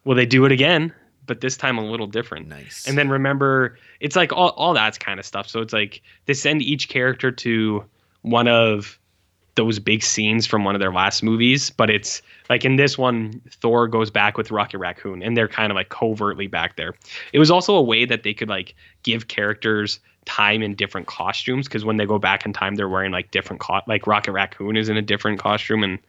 Well, 0.06 0.16
they 0.16 0.26
do 0.26 0.46
it 0.46 0.52
again, 0.52 0.94
but 1.26 1.42
this 1.42 1.58
time 1.58 1.78
a 1.78 1.86
little 1.86 2.08
different. 2.08 2.48
Nice. 2.48 2.88
And 2.88 2.98
then 2.98 3.10
remember, 3.10 3.78
it's 4.00 4.16
like 4.16 4.34
all, 4.34 4.50
all 4.50 4.74
that's 4.74 4.98
kind 4.98 5.20
of 5.20 5.26
stuff. 5.26 5.48
So 5.48 5.62
it's 5.62 5.74
like 5.74 6.02
they 6.26 6.34
send 6.34 6.62
each 6.62 6.90
character 6.90 7.32
to 7.32 7.86
one 8.22 8.48
of 8.48 9.00
those 9.56 9.80
big 9.80 10.04
scenes 10.04 10.46
from 10.46 10.64
one 10.64 10.76
of 10.76 10.80
their 10.80 10.92
last 10.92 11.24
movies, 11.24 11.70
but 11.70 11.90
it's 11.90 12.22
like 12.50 12.66
in 12.66 12.76
this 12.76 12.98
one, 12.98 13.42
Thor 13.62 13.88
goes 13.88 14.10
back 14.10 14.38
with 14.38 14.52
Rocket 14.52 14.78
Raccoon, 14.78 15.22
and 15.22 15.36
they're 15.36 15.48
kind 15.48 15.72
of 15.72 15.76
like 15.76 15.90
covertly 15.90 16.48
back 16.48 16.76
there. 16.76 16.94
It 17.34 17.40
was 17.40 17.52
also 17.52 17.76
a 17.76 17.82
way 17.82 18.06
that 18.06 18.24
they 18.24 18.34
could 18.34 18.50
like 18.50 18.76
give 19.04 19.28
characters 19.28 20.00
time 20.26 20.62
in 20.62 20.76
different 20.76 21.08
costumes 21.08 21.68
because 21.68 21.84
when 21.84 21.98
they 21.98 22.06
go 22.06 22.20
back 22.20 22.46
in 22.46 22.54
time, 22.54 22.76
they're 22.76 22.90
wearing 22.90 23.12
like 23.12 23.32
different 23.32 23.60
co- 23.60 23.82
like 23.88 24.08
Rocket 24.08 24.32
Raccoon 24.32 24.78
is 24.78 24.90
in 24.90 24.98
a 24.98 25.02
different 25.02 25.40
costume, 25.40 25.84
and 25.84 26.00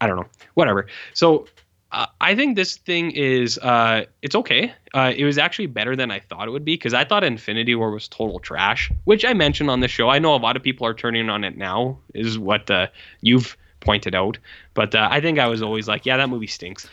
I 0.00 0.06
don't 0.06 0.16
know, 0.16 0.28
whatever. 0.54 0.86
So 1.14 1.46
uh, 1.90 2.06
I 2.20 2.34
think 2.34 2.56
this 2.56 2.76
thing 2.76 3.12
is 3.12 3.58
uh, 3.58 4.04
it's 4.20 4.34
okay. 4.34 4.72
Uh, 4.94 5.12
it 5.16 5.24
was 5.24 5.38
actually 5.38 5.66
better 5.66 5.96
than 5.96 6.10
I 6.10 6.20
thought 6.20 6.46
it 6.46 6.50
would 6.50 6.64
be 6.64 6.74
because 6.74 6.92
I 6.92 7.04
thought 7.04 7.24
Infinity 7.24 7.74
War 7.74 7.90
was 7.90 8.08
total 8.08 8.38
trash, 8.40 8.92
which 9.04 9.24
I 9.24 9.32
mentioned 9.32 9.70
on 9.70 9.80
the 9.80 9.88
show. 9.88 10.10
I 10.10 10.18
know 10.18 10.34
a 10.34 10.36
lot 10.36 10.56
of 10.56 10.62
people 10.62 10.86
are 10.86 10.94
turning 10.94 11.30
on 11.30 11.44
it 11.44 11.56
now, 11.56 11.98
is 12.14 12.38
what 12.38 12.70
uh, 12.70 12.88
you've 13.22 13.56
pointed 13.80 14.14
out. 14.14 14.38
But 14.74 14.94
uh, 14.94 15.08
I 15.10 15.20
think 15.20 15.38
I 15.38 15.46
was 15.46 15.62
always 15.62 15.88
like, 15.88 16.04
yeah, 16.04 16.18
that 16.18 16.28
movie 16.28 16.46
stinks. 16.46 16.86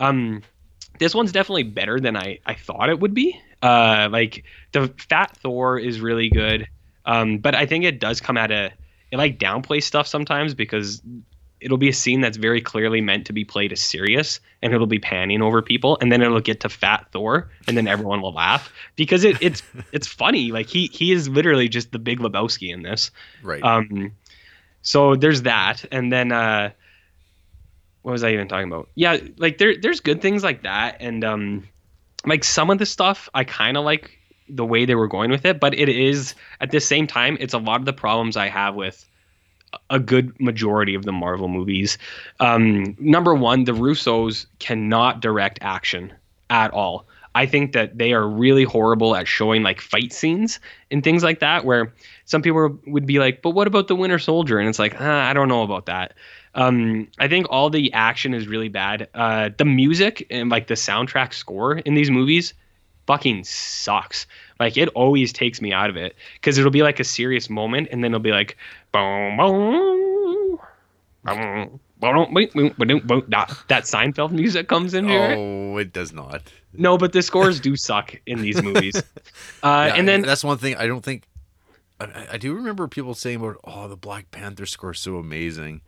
Um, 0.00 0.42
this 0.98 1.14
one's 1.14 1.32
definitely 1.32 1.64
better 1.64 2.00
than 2.00 2.16
I, 2.16 2.40
I 2.44 2.54
thought 2.54 2.88
it 2.88 2.98
would 2.98 3.14
be. 3.14 3.40
Uh, 3.62 4.08
like 4.10 4.44
the 4.72 4.92
Fat 5.08 5.36
Thor 5.36 5.78
is 5.78 6.00
really 6.00 6.28
good, 6.28 6.66
um, 7.04 7.38
but 7.38 7.54
I 7.54 7.66
think 7.66 7.84
it 7.84 8.00
does 8.00 8.20
come 8.20 8.36
at 8.36 8.50
a 8.50 8.72
it 9.12 9.16
like 9.16 9.38
downplays 9.38 9.82
stuff 9.82 10.06
sometimes 10.06 10.54
because 10.54 11.02
it'll 11.60 11.78
be 11.78 11.88
a 11.88 11.92
scene 11.92 12.20
that's 12.20 12.36
very 12.36 12.60
clearly 12.60 13.00
meant 13.00 13.26
to 13.26 13.32
be 13.32 13.44
played 13.44 13.72
as 13.72 13.80
serious 13.80 14.40
and 14.62 14.72
it'll 14.72 14.86
be 14.86 14.98
panning 14.98 15.42
over 15.42 15.62
people 15.62 15.98
and 16.00 16.10
then 16.10 16.22
it'll 16.22 16.40
get 16.40 16.60
to 16.60 16.68
fat 16.68 17.06
thor 17.12 17.50
and 17.66 17.76
then 17.76 17.86
everyone 17.86 18.22
will 18.22 18.32
laugh 18.32 18.72
because 18.96 19.24
it, 19.24 19.36
it's 19.40 19.62
it's 19.92 20.06
funny 20.06 20.52
like 20.52 20.66
he 20.66 20.86
he 20.92 21.12
is 21.12 21.28
literally 21.28 21.68
just 21.68 21.92
the 21.92 21.98
big 21.98 22.18
lebowski 22.18 22.72
in 22.72 22.82
this 22.82 23.10
right. 23.42 23.62
um 23.62 24.12
so 24.82 25.14
there's 25.14 25.42
that 25.42 25.84
and 25.92 26.12
then 26.12 26.32
uh 26.32 26.70
what 28.02 28.12
was 28.12 28.24
i 28.24 28.30
even 28.30 28.48
talking 28.48 28.68
about 28.68 28.88
yeah 28.94 29.18
like 29.36 29.58
there 29.58 29.74
there's 29.80 30.00
good 30.00 30.22
things 30.22 30.42
like 30.42 30.62
that 30.62 30.96
and 31.00 31.24
um 31.24 31.66
like 32.24 32.44
some 32.44 32.70
of 32.70 32.78
the 32.78 32.86
stuff 32.86 33.28
i 33.34 33.44
kind 33.44 33.76
of 33.76 33.84
like 33.84 34.16
the 34.48 34.64
way 34.64 34.84
they 34.84 34.94
were 34.94 35.06
going 35.06 35.30
with 35.30 35.44
it 35.44 35.60
but 35.60 35.74
it 35.74 35.88
is 35.88 36.34
at 36.60 36.70
the 36.70 36.80
same 36.80 37.06
time 37.06 37.36
it's 37.40 37.54
a 37.54 37.58
lot 37.58 37.78
of 37.78 37.86
the 37.86 37.92
problems 37.92 38.36
i 38.36 38.48
have 38.48 38.74
with 38.74 39.09
a 39.90 39.98
good 39.98 40.38
majority 40.40 40.94
of 40.94 41.04
the 41.04 41.12
Marvel 41.12 41.48
movies. 41.48 41.98
Um, 42.40 42.96
number 42.98 43.34
one, 43.34 43.64
the 43.64 43.72
Russos 43.72 44.46
cannot 44.58 45.20
direct 45.20 45.58
action 45.62 46.12
at 46.48 46.72
all. 46.72 47.06
I 47.34 47.46
think 47.46 47.72
that 47.72 47.96
they 47.96 48.12
are 48.12 48.28
really 48.28 48.64
horrible 48.64 49.14
at 49.14 49.28
showing 49.28 49.62
like 49.62 49.80
fight 49.80 50.12
scenes 50.12 50.58
and 50.90 51.04
things 51.04 51.22
like 51.22 51.38
that, 51.40 51.64
where 51.64 51.92
some 52.24 52.42
people 52.42 52.76
would 52.88 53.06
be 53.06 53.20
like, 53.20 53.40
but 53.42 53.50
what 53.50 53.68
about 53.68 53.86
the 53.86 53.94
Winter 53.94 54.18
Soldier? 54.18 54.58
And 54.58 54.68
it's 54.68 54.80
like, 54.80 54.96
ah, 55.00 55.28
I 55.28 55.32
don't 55.32 55.48
know 55.48 55.62
about 55.62 55.86
that. 55.86 56.14
Um, 56.56 57.06
I 57.20 57.28
think 57.28 57.46
all 57.48 57.70
the 57.70 57.92
action 57.92 58.34
is 58.34 58.48
really 58.48 58.68
bad. 58.68 59.08
Uh, 59.14 59.50
the 59.56 59.64
music 59.64 60.26
and 60.30 60.50
like 60.50 60.66
the 60.66 60.74
soundtrack 60.74 61.32
score 61.32 61.78
in 61.78 61.94
these 61.94 62.10
movies 62.10 62.52
fucking 63.06 63.44
sucks. 63.44 64.26
Like 64.60 64.76
it 64.76 64.88
always 64.90 65.32
takes 65.32 65.60
me 65.60 65.72
out 65.72 65.90
of 65.90 65.96
it 65.96 66.14
because 66.34 66.58
it'll 66.58 66.70
be 66.70 66.82
like 66.82 67.00
a 67.00 67.04
serious 67.04 67.48
moment 67.50 67.88
and 67.90 68.04
then 68.04 68.12
it'll 68.12 68.20
be 68.20 68.30
like 68.30 68.56
boom 68.92 69.36
boom. 69.38 70.58
boom. 71.24 71.80
That 73.28 73.56
that 73.68 73.84
Seinfeld 73.84 74.30
music 74.32 74.68
comes 74.68 74.94
in 74.94 75.08
here. 75.08 75.34
oh, 75.36 75.76
it 75.78 75.92
does 75.92 76.12
not. 76.12 76.42
No, 76.72 76.96
but 76.98 77.12
the 77.12 77.22
scores 77.22 77.60
do 77.60 77.76
suck 77.76 78.14
in 78.26 78.42
these 78.42 78.62
movies. 78.62 78.96
Uh, 79.62 79.86
Yeah, 79.88 79.94
and 79.96 80.08
then 80.08 80.22
that's 80.22 80.44
one 80.44 80.58
thing 80.58 80.76
I 80.76 80.86
don't 80.86 81.04
think. 81.04 81.24
I- 81.98 82.28
I, 82.32 82.36
do 82.38 82.54
remember 82.54 82.88
people 82.88 83.12
saying 83.14 83.36
about, 83.36 83.56
"Oh, 83.64 83.86
the 83.86 83.96
Black 83.96 84.30
Panther 84.30 84.64
score 84.64 84.92
is 84.92 85.00
so 85.00 85.16
amazing," 85.16 85.82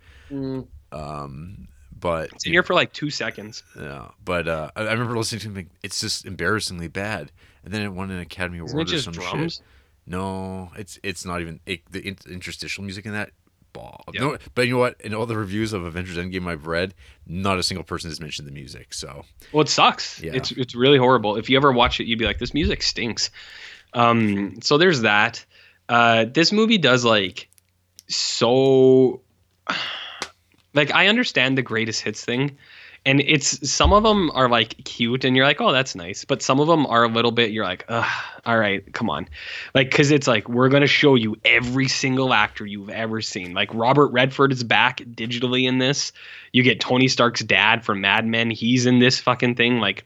um, 0.92 1.68
but 1.98 2.30
it's 2.32 2.44
in 2.44 2.52
here 2.52 2.62
for 2.62 2.74
like 2.74 2.92
two 2.92 3.08
seconds. 3.08 3.62
yeah, 3.80 4.08
but 4.22 4.46
uh, 4.46 4.70
I, 4.76 4.82
I 4.82 4.92
remember 4.92 5.16
listening 5.16 5.40
to 5.40 5.48
him. 5.60 5.70
It's 5.82 6.00
just 6.00 6.26
embarrassingly 6.26 6.88
bad, 6.88 7.32
and 7.64 7.72
then 7.72 7.82
it 7.82 7.88
won 7.92 8.10
an 8.10 8.18
Academy 8.18 8.58
Award 8.58 8.88
Isn't 8.88 8.96
it 8.96 9.00
or 9.00 9.02
some 9.02 9.12
drums? 9.12 9.54
shit. 9.54 9.62
No, 10.06 10.70
it's 10.76 10.98
it's 11.02 11.24
not 11.24 11.40
even 11.40 11.60
it, 11.66 11.80
the 11.90 12.00
in, 12.00 12.16
interstitial 12.28 12.82
music 12.84 13.06
in 13.06 13.12
that. 13.12 13.30
Yeah. 14.12 14.20
No, 14.20 14.38
but 14.54 14.66
you 14.66 14.74
know 14.74 14.78
what? 14.78 15.00
In 15.00 15.14
all 15.14 15.24
the 15.24 15.36
reviews 15.36 15.72
of 15.72 15.84
Avengers 15.84 16.18
Endgame 16.18 16.46
I've 16.46 16.66
read, 16.66 16.92
not 17.26 17.58
a 17.58 17.62
single 17.62 17.84
person 17.84 18.10
has 18.10 18.20
mentioned 18.20 18.46
the 18.46 18.52
music. 18.52 18.92
So 18.92 19.24
Well, 19.52 19.62
it 19.62 19.68
sucks. 19.70 20.20
Yeah. 20.20 20.32
It's 20.34 20.50
it's 20.52 20.74
really 20.74 20.98
horrible. 20.98 21.36
If 21.36 21.48
you 21.48 21.56
ever 21.56 21.72
watch 21.72 21.98
it, 21.98 22.06
you'd 22.06 22.18
be 22.18 22.26
like, 22.26 22.38
this 22.38 22.52
music 22.52 22.82
stinks. 22.82 23.30
Um, 23.94 24.60
so 24.60 24.76
there's 24.76 25.00
that. 25.02 25.44
Uh, 25.88 26.26
this 26.26 26.52
movie 26.52 26.78
does 26.78 27.04
like 27.04 27.48
so. 28.08 29.22
Like 30.74 30.94
I 30.94 31.08
understand 31.08 31.58
the 31.58 31.62
greatest 31.62 32.00
hits 32.00 32.24
thing. 32.24 32.56
And 33.04 33.20
it's 33.20 33.68
some 33.68 33.92
of 33.92 34.02
them 34.02 34.30
are 34.32 34.48
like 34.48 34.84
cute 34.84 35.24
and 35.24 35.36
you're 35.36 35.44
like 35.44 35.60
oh 35.60 35.72
that's 35.72 35.94
nice 35.94 36.24
but 36.24 36.40
some 36.40 36.60
of 36.60 36.68
them 36.68 36.86
are 36.86 37.04
a 37.04 37.08
little 37.08 37.32
bit 37.32 37.50
you're 37.50 37.64
like 37.64 37.84
all 37.90 38.58
right 38.58 38.92
come 38.92 39.10
on. 39.10 39.28
Like 39.74 39.90
because 39.90 40.10
it's 40.10 40.26
like 40.26 40.48
we're 40.48 40.68
gonna 40.68 40.86
show 40.86 41.14
you 41.14 41.36
every 41.44 41.88
single 41.88 42.32
actor 42.32 42.66
you've 42.66 42.90
ever 42.90 43.20
seen. 43.20 43.54
Like 43.54 43.72
robert 43.74 44.08
redford 44.08 44.52
is 44.52 44.64
back 44.64 44.98
digitally 44.98 45.66
in 45.66 45.78
this. 45.78 46.12
You 46.52 46.62
get 46.62 46.80
tony 46.80 47.08
stark's 47.08 47.42
dad 47.42 47.84
from 47.84 48.00
mad 48.00 48.26
men. 48.26 48.50
He's 48.50 48.86
in 48.86 48.98
this 48.98 49.18
fucking 49.18 49.56
thing. 49.56 49.78
Like 49.78 50.04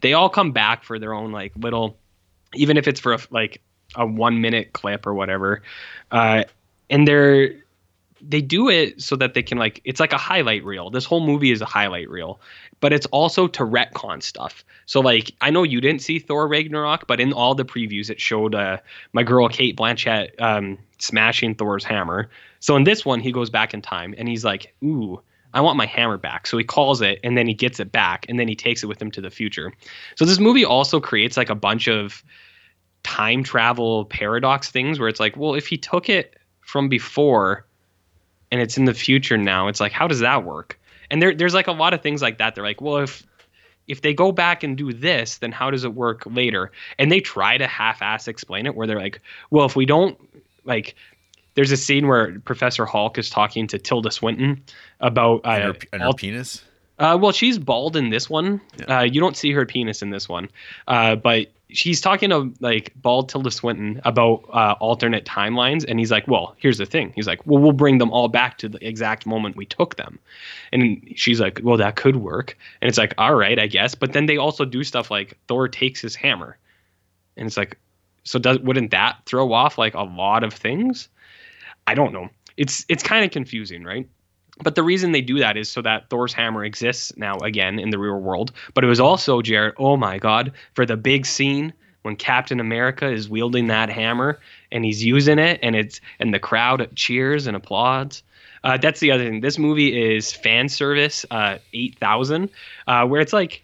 they 0.00 0.12
all 0.12 0.28
come 0.28 0.52
back 0.52 0.84
for 0.84 0.98
their 0.98 1.12
own 1.12 1.32
like 1.32 1.52
little 1.56 1.96
even 2.54 2.76
if 2.76 2.86
it's 2.86 3.00
for 3.00 3.14
a, 3.14 3.18
like 3.30 3.60
a 3.96 4.06
one 4.06 4.40
minute 4.40 4.72
clip 4.72 5.06
or 5.06 5.14
whatever 5.14 5.62
uh 6.10 6.44
and 6.90 7.08
they're 7.08 7.54
they 8.20 8.40
do 8.40 8.68
it 8.68 9.00
so 9.00 9.16
that 9.16 9.34
they 9.34 9.42
can 9.42 9.58
like 9.58 9.80
it's 9.84 10.00
like 10.00 10.12
a 10.12 10.18
highlight 10.18 10.64
reel. 10.64 10.90
This 10.90 11.04
whole 11.04 11.24
movie 11.24 11.50
is 11.50 11.60
a 11.60 11.66
highlight 11.66 12.08
reel, 12.08 12.40
but 12.80 12.92
it's 12.92 13.06
also 13.06 13.46
to 13.48 13.62
retcon 13.62 14.22
stuff. 14.22 14.64
So 14.86 15.00
like 15.00 15.32
I 15.40 15.50
know 15.50 15.62
you 15.62 15.80
didn't 15.80 16.02
see 16.02 16.18
Thor 16.18 16.48
Ragnarok, 16.48 17.06
but 17.06 17.20
in 17.20 17.32
all 17.32 17.54
the 17.54 17.64
previews 17.64 18.10
it 18.10 18.20
showed 18.20 18.54
uh, 18.54 18.78
my 19.12 19.22
girl 19.22 19.48
Cate 19.48 19.76
Blanchett 19.76 20.40
um, 20.40 20.78
smashing 20.98 21.54
Thor's 21.54 21.84
hammer. 21.84 22.30
So 22.60 22.76
in 22.76 22.84
this 22.84 23.04
one 23.04 23.20
he 23.20 23.32
goes 23.32 23.50
back 23.50 23.74
in 23.74 23.82
time 23.82 24.14
and 24.16 24.28
he's 24.28 24.44
like, 24.44 24.74
"Ooh, 24.82 25.20
I 25.52 25.60
want 25.60 25.76
my 25.76 25.86
hammer 25.86 26.16
back." 26.16 26.46
So 26.46 26.56
he 26.56 26.64
calls 26.64 27.02
it 27.02 27.20
and 27.22 27.36
then 27.36 27.46
he 27.46 27.54
gets 27.54 27.80
it 27.80 27.92
back 27.92 28.26
and 28.28 28.38
then 28.40 28.48
he 28.48 28.56
takes 28.56 28.82
it 28.82 28.86
with 28.86 29.00
him 29.00 29.10
to 29.12 29.20
the 29.20 29.30
future. 29.30 29.72
So 30.16 30.24
this 30.24 30.38
movie 30.38 30.64
also 30.64 31.00
creates 31.00 31.36
like 31.36 31.50
a 31.50 31.54
bunch 31.54 31.88
of 31.88 32.24
time 33.02 33.44
travel 33.44 34.04
paradox 34.06 34.70
things 34.70 34.98
where 34.98 35.08
it's 35.08 35.20
like, 35.20 35.36
well, 35.36 35.54
if 35.54 35.66
he 35.68 35.76
took 35.76 36.08
it 36.08 36.36
from 36.62 36.88
before 36.88 37.64
and 38.56 38.62
it's 38.62 38.78
in 38.78 38.86
the 38.86 38.94
future 38.94 39.36
now. 39.36 39.68
It's 39.68 39.80
like, 39.80 39.92
how 39.92 40.08
does 40.08 40.20
that 40.20 40.44
work? 40.44 40.78
And 41.10 41.20
there, 41.20 41.34
there's 41.34 41.52
like 41.54 41.66
a 41.66 41.72
lot 41.72 41.92
of 41.92 42.00
things 42.00 42.22
like 42.22 42.38
that. 42.38 42.54
They're 42.54 42.64
like, 42.64 42.80
well, 42.80 42.96
if 42.98 43.22
if 43.86 44.00
they 44.00 44.14
go 44.14 44.32
back 44.32 44.62
and 44.64 44.76
do 44.76 44.92
this, 44.92 45.38
then 45.38 45.52
how 45.52 45.70
does 45.70 45.84
it 45.84 45.94
work 45.94 46.24
later? 46.26 46.72
And 46.98 47.12
they 47.12 47.20
try 47.20 47.58
to 47.58 47.66
half-ass 47.66 48.26
explain 48.28 48.66
it, 48.66 48.74
where 48.74 48.86
they're 48.86 48.98
like, 48.98 49.20
well, 49.50 49.66
if 49.66 49.76
we 49.76 49.84
don't 49.86 50.18
like, 50.64 50.96
there's 51.54 51.70
a 51.70 51.76
scene 51.76 52.08
where 52.08 52.40
Professor 52.40 52.84
Hulk 52.86 53.18
is 53.18 53.30
talking 53.30 53.66
to 53.68 53.78
Tilda 53.78 54.10
Swinton 54.10 54.64
about 55.00 55.44
uh, 55.44 55.50
And 55.50 55.62
her, 55.62 55.74
and 55.92 56.02
her 56.02 56.08
all- 56.08 56.14
penis. 56.14 56.64
uh, 56.98 57.16
well, 57.20 57.30
she's 57.32 57.58
bald 57.58 57.94
in 57.96 58.10
this 58.10 58.28
one. 58.30 58.60
Yeah. 58.78 58.98
Uh, 58.98 59.02
you 59.02 59.20
don't 59.20 59.36
see 59.36 59.52
her 59.52 59.64
penis 59.66 60.02
in 60.02 60.10
this 60.10 60.28
one, 60.28 60.48
uh, 60.88 61.14
but 61.14 61.52
she's 61.70 62.00
talking 62.00 62.30
to 62.30 62.52
like 62.60 62.92
bald 62.96 63.28
Tilda 63.28 63.50
Swinton 63.50 64.00
about 64.04 64.44
uh, 64.52 64.74
alternate 64.80 65.24
timelines, 65.24 65.84
and 65.86 65.98
he's 65.98 66.10
like, 66.10 66.26
"Well, 66.28 66.54
here's 66.58 66.78
the 66.78 66.86
thing." 66.86 67.12
He's 67.14 67.26
like, 67.26 67.44
"Well, 67.46 67.60
we'll 67.60 67.72
bring 67.72 67.98
them 67.98 68.10
all 68.12 68.28
back 68.28 68.58
to 68.58 68.68
the 68.68 68.86
exact 68.86 69.26
moment 69.26 69.56
we 69.56 69.66
took 69.66 69.96
them," 69.96 70.18
and 70.72 71.12
she's 71.16 71.40
like, 71.40 71.60
"Well, 71.62 71.76
that 71.76 71.96
could 71.96 72.16
work." 72.16 72.56
And 72.80 72.88
it's 72.88 72.98
like, 72.98 73.14
"All 73.18 73.34
right, 73.34 73.58
I 73.58 73.66
guess." 73.66 73.94
But 73.94 74.12
then 74.12 74.26
they 74.26 74.36
also 74.36 74.64
do 74.64 74.84
stuff 74.84 75.10
like 75.10 75.36
Thor 75.48 75.68
takes 75.68 76.00
his 76.00 76.14
hammer, 76.14 76.56
and 77.36 77.46
it's 77.46 77.56
like, 77.56 77.78
so 78.24 78.38
does 78.38 78.58
wouldn't 78.60 78.90
that 78.90 79.18
throw 79.26 79.52
off 79.52 79.78
like 79.78 79.94
a 79.94 80.02
lot 80.02 80.44
of 80.44 80.52
things? 80.52 81.08
I 81.86 81.94
don't 81.94 82.12
know. 82.12 82.28
It's 82.56 82.84
it's 82.88 83.02
kind 83.02 83.24
of 83.24 83.30
confusing, 83.30 83.84
right? 83.84 84.08
But 84.62 84.74
the 84.74 84.82
reason 84.82 85.12
they 85.12 85.20
do 85.20 85.38
that 85.38 85.56
is 85.56 85.68
so 85.68 85.82
that 85.82 86.08
Thor's 86.08 86.32
hammer 86.32 86.64
exists 86.64 87.12
now 87.16 87.36
again 87.38 87.78
in 87.78 87.90
the 87.90 87.98
real 87.98 88.18
world. 88.18 88.52
But 88.74 88.84
it 88.84 88.86
was 88.86 89.00
also, 89.00 89.42
Jared, 89.42 89.74
oh 89.76 89.96
my 89.96 90.18
God, 90.18 90.52
for 90.74 90.86
the 90.86 90.96
big 90.96 91.26
scene 91.26 91.72
when 92.02 92.16
Captain 92.16 92.60
America 92.60 93.10
is 93.10 93.28
wielding 93.28 93.66
that 93.66 93.90
hammer 93.90 94.38
and 94.72 94.84
he's 94.84 95.04
using 95.04 95.38
it 95.38 95.58
and 95.62 95.74
it's 95.74 96.00
and 96.20 96.32
the 96.32 96.38
crowd 96.38 96.88
cheers 96.94 97.46
and 97.46 97.56
applauds. 97.56 98.22
Uh, 98.64 98.76
that's 98.76 99.00
the 99.00 99.10
other 99.10 99.24
thing. 99.24 99.40
This 99.40 99.58
movie 99.58 100.14
is 100.14 100.32
fan 100.32 100.68
service 100.68 101.26
uh, 101.30 101.58
8000, 101.72 102.48
uh, 102.86 103.06
where 103.06 103.20
it's 103.20 103.32
like, 103.32 103.62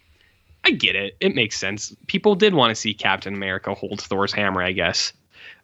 I 0.64 0.70
get 0.70 0.94
it. 0.94 1.16
It 1.20 1.34
makes 1.34 1.58
sense. 1.58 1.94
People 2.06 2.34
did 2.34 2.54
want 2.54 2.70
to 2.70 2.74
see 2.74 2.94
Captain 2.94 3.34
America 3.34 3.74
hold 3.74 4.00
Thor's 4.00 4.32
hammer, 4.32 4.62
I 4.62 4.72
guess. 4.72 5.12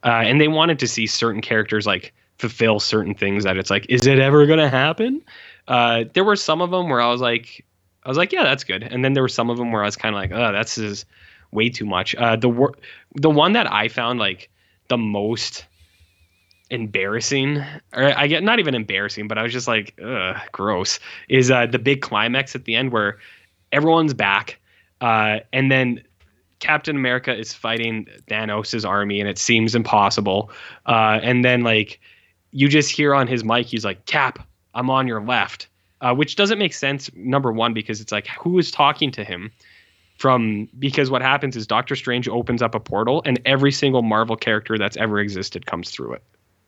Uh, 0.05 0.23
and 0.25 0.41
they 0.41 0.49
wanted 0.49 0.79
to 0.81 0.89
see 0.89 1.07
certain 1.07 1.41
characters 1.41 1.87
like 1.87 2.13
fulfill 2.39 2.81
certain 2.81 3.15
things 3.15 3.45
that 3.45 3.57
it's 3.57 3.71
like, 3.71 3.87
is 3.89 4.07
it 4.07 4.19
ever 4.19 4.47
gonna 4.47 4.69
happen? 4.69 5.23
Uh, 5.67 6.05
there 6.15 6.25
were 6.25 6.37
some 6.37 6.61
of 6.61 6.71
them 6.71 6.89
where 6.89 7.01
I 7.01 7.11
was 7.11 7.21
like, 7.21 7.65
I 8.05 8.09
was 8.09 8.17
like, 8.17 8.33
yeah, 8.33 8.45
that's 8.45 8.65
good. 8.65 8.83
And 8.83 9.05
then 9.05 9.13
there 9.13 9.23
were 9.23 9.29
some 9.29 9.51
of 9.51 9.59
them 9.59 9.73
where 9.73 9.83
I 9.83 9.87
was 9.87 9.97
kind 9.97 10.15
of 10.15 10.21
like, 10.21 10.33
oh, 10.33 10.53
that's 10.53 10.79
is 10.79 11.05
way 11.51 11.69
too 11.69 11.85
much. 11.85 12.15
Uh, 12.15 12.37
the 12.37 12.49
wor- 12.49 12.75
the 13.15 13.31
one 13.31 13.53
that 13.53 13.71
I 13.71 13.89
found 13.89 14.19
like 14.19 14.49
the 14.89 14.97
most 14.97 15.67
embarrassing, 16.71 17.63
or 17.93 18.19
I 18.19 18.27
get 18.27 18.43
not 18.43 18.59
even 18.59 18.75
embarrassing, 18.75 19.29
but 19.29 19.37
I 19.37 19.43
was 19.43 19.53
just 19.53 19.69
like, 19.69 19.99
ugh, 20.03 20.37
gross. 20.53 21.01
Is 21.29 21.51
uh, 21.51 21.67
the 21.67 21.79
big 21.79 22.03
climax 22.03 22.55
at 22.55 22.65
the 22.65 22.77
end 22.77 22.93
where 22.93 23.19
everyone's 23.73 24.15
back, 24.15 24.59
uh, 25.01 25.41
and 25.53 25.71
then 25.71 26.03
Captain 26.61 26.97
America 26.97 27.37
is 27.37 27.53
fighting 27.53 28.07
Thanos' 28.29 28.87
army, 28.89 29.21
and 29.21 29.29
it 29.29 29.39
seems 29.39 29.75
impossible. 29.75 30.51
Uh, 30.87 31.21
and 31.23 31.45
then 31.45 31.63
like 31.63 32.01
you 32.51 32.69
just 32.69 32.91
hear 32.91 33.15
on 33.15 33.27
his 33.27 33.45
mic, 33.45 33.67
he's 33.67 33.85
like, 33.85 34.07
"Cap, 34.07 34.47
I'm 34.75 34.91
on 34.91 35.07
your 35.09 35.21
left," 35.23 35.69
uh, 36.01 36.15
which 36.15 36.37
doesn't 36.37 36.59
make 36.59 36.73
sense. 36.75 37.11
Number 37.15 37.53
one, 37.53 37.75
because 37.75 38.01
it's 38.01 38.13
like 38.13 38.27
who 38.29 38.59
is 38.59 38.71
talking 38.71 39.11
to 39.13 39.25
him 39.25 39.51
from? 40.19 40.69
Because 40.79 41.11
what 41.11 41.23
happens 41.23 41.57
is 41.57 41.67
Doctor 41.67 41.95
Strange 41.97 42.29
opens 42.29 42.63
up 42.63 42.75
a 42.75 42.81
portal, 42.81 43.23
and 43.25 43.41
every 43.45 43.73
single 43.73 44.03
Marvel 44.03 44.37
character 44.37 44.79
that's 44.79 44.97
ever 44.97 45.19
existed 45.21 45.67
comes 45.67 45.91
through 45.91 46.15
it. 46.15 46.23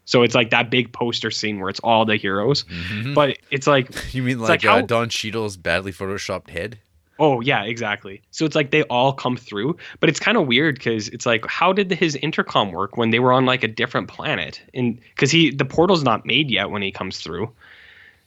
So 0.07 0.23
it's 0.23 0.35
like 0.35 0.51
that 0.51 0.71
big 0.71 0.93
poster 0.93 1.31
scene 1.31 1.61
where 1.61 1.69
it's 1.69 1.79
all 1.81 2.05
the 2.05 2.17
heroes, 2.17 2.65
Mhm. 2.65 3.15
but 3.15 3.39
it's 3.51 3.67
like 3.67 3.91
You 4.15 4.23
mean 4.23 4.41
like, 4.41 4.49
like 4.49 4.65
uh, 4.65 4.71
how- 4.77 4.81
Don 4.83 5.09
Cheadle's 5.09 5.57
badly 5.57 5.93
photoshopped 5.93 6.51
head? 6.51 6.79
Oh 7.21 7.41
yeah, 7.41 7.65
exactly. 7.65 8.23
So 8.31 8.47
it's 8.47 8.57
like 8.57 8.71
they 8.71 8.83
all 8.85 9.13
come 9.13 9.37
through, 9.37 9.77
but 10.01 10.09
it's 10.09 10.19
kind 10.19 10.39
of 10.39 10.47
weird 10.47 10.77
because 10.77 11.09
it's 11.09 11.27
like, 11.27 11.47
how 11.47 11.71
did 11.71 11.91
his 11.93 12.17
intercom 12.17 12.73
work 12.73 12.97
when 12.97 13.11
they 13.11 13.19
were 13.19 13.31
on 13.31 13.45
like 13.45 13.63
a 13.63 13.69
different 13.69 14.09
planet? 14.09 14.63
And 14.73 14.99
because 15.11 15.31
he 15.31 15.51
the 15.51 15.67
portal's 15.67 16.03
not 16.03 16.25
made 16.25 16.51
yet 16.51 16.71
when 16.71 16.81
he 16.81 16.91
comes 16.91 17.19
through, 17.19 17.53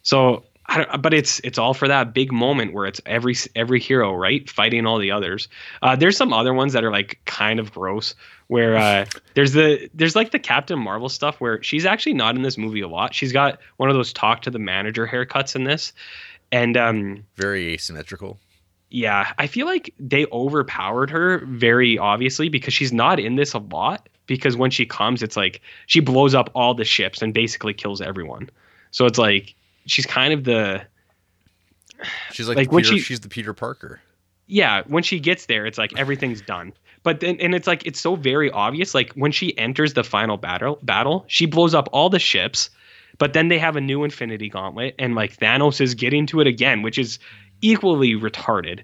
so 0.03 0.43
I 0.67 0.77
don't. 0.77 1.01
But 1.01 1.15
it's 1.15 1.39
it's 1.39 1.57
all 1.57 1.73
for 1.73 1.87
that 1.87 2.13
big 2.13 2.31
moment 2.31 2.73
where 2.73 2.85
it's 2.85 3.01
every 3.07 3.35
every 3.55 3.79
hero 3.79 4.13
right 4.13 4.47
fighting 4.47 4.85
all 4.85 4.99
the 4.99 5.09
others. 5.09 5.47
Uh, 5.81 5.95
there's 5.95 6.15
some 6.15 6.31
other 6.31 6.53
ones 6.53 6.73
that 6.73 6.83
are 6.83 6.91
like 6.91 7.19
kind 7.25 7.59
of 7.59 7.71
gross. 7.73 8.13
Where 8.45 8.77
uh, 8.77 9.05
there's 9.33 9.53
the 9.53 9.89
there's 9.95 10.15
like 10.15 10.29
the 10.29 10.39
Captain 10.39 10.77
Marvel 10.77 11.09
stuff 11.09 11.41
where 11.41 11.63
she's 11.63 11.87
actually 11.87 12.13
not 12.13 12.35
in 12.35 12.43
this 12.43 12.59
movie 12.59 12.81
a 12.81 12.87
lot. 12.87 13.15
She's 13.15 13.31
got 13.31 13.59
one 13.77 13.89
of 13.89 13.95
those 13.95 14.13
talk 14.13 14.43
to 14.43 14.51
the 14.51 14.59
manager 14.59 15.07
haircuts 15.07 15.55
in 15.55 15.63
this, 15.63 15.93
and 16.51 16.77
um, 16.77 17.25
Very 17.37 17.73
asymmetrical. 17.73 18.37
Yeah, 18.93 19.33
I 19.39 19.47
feel 19.47 19.65
like 19.65 19.91
they 19.99 20.25
overpowered 20.31 21.09
her 21.09 21.39
very 21.47 21.97
obviously 21.97 22.47
because 22.47 22.73
she's 22.73 22.93
not 22.93 23.19
in 23.19 23.35
this 23.35 23.53
a 23.53 23.57
lot. 23.59 24.07
Because 24.27 24.55
when 24.55 24.71
she 24.71 24.85
comes, 24.85 25.21
it's 25.21 25.35
like 25.35 25.59
she 25.87 25.99
blows 25.99 26.33
up 26.33 26.49
all 26.55 26.73
the 26.73 26.85
ships 26.85 27.21
and 27.21 27.33
basically 27.33 27.73
kills 27.73 27.99
everyone. 28.01 28.49
So 28.91 29.05
it's 29.05 29.17
like 29.17 29.53
she's 29.87 30.05
kind 30.05 30.31
of 30.33 30.45
the 30.45 30.81
She's 32.31 32.47
like, 32.47 32.57
Like, 32.57 32.69
the 32.69 32.75
when 32.75 32.83
she- 32.83 32.99
she's 32.99 33.19
the 33.19 33.29
Peter 33.29 33.53
Parker. 33.53 34.01
yeah. 34.47 34.83
When 34.87 35.03
she 35.03 35.19
gets 35.19 35.45
there, 35.47 35.65
it's 35.65 35.77
like 35.77 35.97
everything's 35.97 36.41
done. 36.41 36.73
But 37.03 37.19
then 37.19 37.37
and 37.41 37.53
it's 37.53 37.67
like 37.67 37.85
it's 37.85 37.99
so 37.99 38.15
very 38.15 38.49
obvious. 38.51 38.93
Like 38.93 39.11
when 39.13 39.31
she 39.31 39.57
enters 39.57 39.93
the 39.93 40.03
final 40.03 40.37
battle, 40.37 40.79
battle, 40.83 41.25
she 41.27 41.45
blows 41.45 41.73
up 41.73 41.89
all 41.91 42.09
the 42.09 42.19
ships. 42.19 42.69
But 43.19 43.33
then 43.33 43.47
they 43.49 43.59
have 43.59 43.75
a 43.75 43.81
new 43.81 44.03
Infinity 44.03 44.49
Gauntlet, 44.49 44.95
and 44.97 45.13
like 45.15 45.37
Thanos 45.37 45.79
is 45.81 45.93
getting 45.95 46.25
to 46.27 46.39
it 46.39 46.47
again, 46.47 46.81
which 46.81 46.97
is 46.97 47.19
equally 47.61 48.13
retarded. 48.13 48.83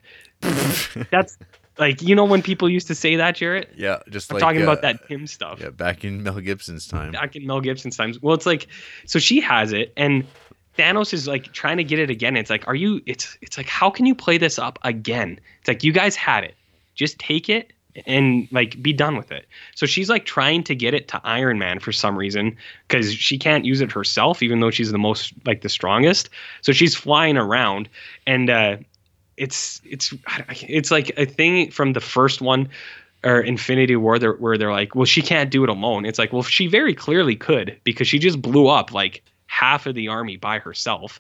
That's 1.12 1.38
like 1.78 2.02
you 2.02 2.16
know 2.16 2.26
when 2.26 2.42
people 2.42 2.70
used 2.70 2.88
to 2.88 2.96
say 2.96 3.16
that, 3.18 3.36
Jarrett. 3.36 3.72
Yeah, 3.76 4.00
just 4.10 4.32
I'm 4.32 4.36
like 4.36 4.42
talking 4.42 4.62
uh, 4.62 4.66
about 4.66 4.82
that 4.82 5.08
Tim 5.08 5.28
stuff. 5.28 5.60
Yeah, 5.62 5.70
back 5.70 6.04
in 6.04 6.24
Mel 6.24 6.40
Gibson's 6.40 6.88
time. 6.88 7.12
back 7.12 7.36
in 7.36 7.46
Mel 7.46 7.62
Gibson's 7.62 7.98
times. 7.98 8.22
Well, 8.22 8.36
it's 8.36 8.46
like 8.46 8.68
so 9.06 9.20
she 9.20 9.42
has 9.42 9.74
it 9.74 9.94
and 9.98 10.26
Thanos 10.80 11.14
is 11.14 11.28
like 11.28 11.52
trying 11.52 11.78
to 11.78 11.84
get 11.84 12.00
it 12.00 12.10
again. 12.10 12.38
It's 12.38 12.50
like, 12.50 12.68
are 12.68 12.76
you 12.76 13.02
it's 13.06 13.38
it's 13.42 13.58
like 13.58 13.68
how 13.68 13.90
can 13.90 14.06
you 14.06 14.16
play 14.16 14.38
this 14.38 14.58
up 14.58 14.80
again? 14.84 15.40
It's 15.60 15.68
like 15.68 15.84
you 15.84 15.92
guys 15.92 16.16
had 16.16 16.44
it. 16.46 16.56
Just 16.96 17.20
take 17.20 17.50
it 17.50 17.72
and 18.06 18.48
like 18.52 18.82
be 18.82 18.94
done 18.94 19.16
with 19.18 19.32
it. 19.32 19.46
So 19.76 19.86
she's 19.86 20.10
like 20.10 20.26
trying 20.26 20.64
to 20.64 20.76
get 20.76 20.94
it 20.94 21.08
to 21.10 21.22
Iron 21.24 21.60
Man 21.60 21.80
for 21.80 21.92
some 21.92 22.18
reason 22.18 22.56
cuz 22.88 23.14
she 23.14 23.38
can't 23.38 23.66
use 23.66 23.82
it 23.82 23.92
herself 23.92 24.42
even 24.44 24.60
though 24.60 24.72
she's 24.72 24.92
the 24.92 24.98
most 24.98 25.34
like 25.46 25.62
the 25.62 25.70
strongest. 25.70 26.30
So 26.62 26.72
she's 26.72 26.96
flying 26.96 27.38
around 27.38 27.90
and 28.26 28.50
uh 28.50 28.78
it's 29.38 29.82
it's 29.86 30.14
it's 30.68 30.92
like 30.92 31.12
a 31.18 31.26
thing 31.26 31.72
from 31.72 31.94
the 31.94 32.02
first 32.02 32.42
one 32.42 32.70
or 33.24 33.42
Infinity 33.42 33.96
War 33.96 34.18
they're, 34.18 34.34
where 34.34 34.58
they're 34.58 34.72
like, 34.72 34.96
well, 34.96 35.06
she 35.06 35.22
can't 35.22 35.50
do 35.50 35.64
it 35.64 35.70
alone. 35.70 36.06
It's 36.06 36.20
like, 36.20 36.32
well, 36.32 36.44
she 36.44 36.68
very 36.68 36.94
clearly 36.94 37.36
could 37.36 37.78
because 37.84 38.08
she 38.08 38.20
just 38.20 38.42
blew 38.42 38.68
up 38.68 38.94
like 38.94 39.24
half 39.48 39.86
of 39.86 39.96
the 39.96 40.08
army 40.08 40.38
by 40.38 40.60
herself. 40.60 41.20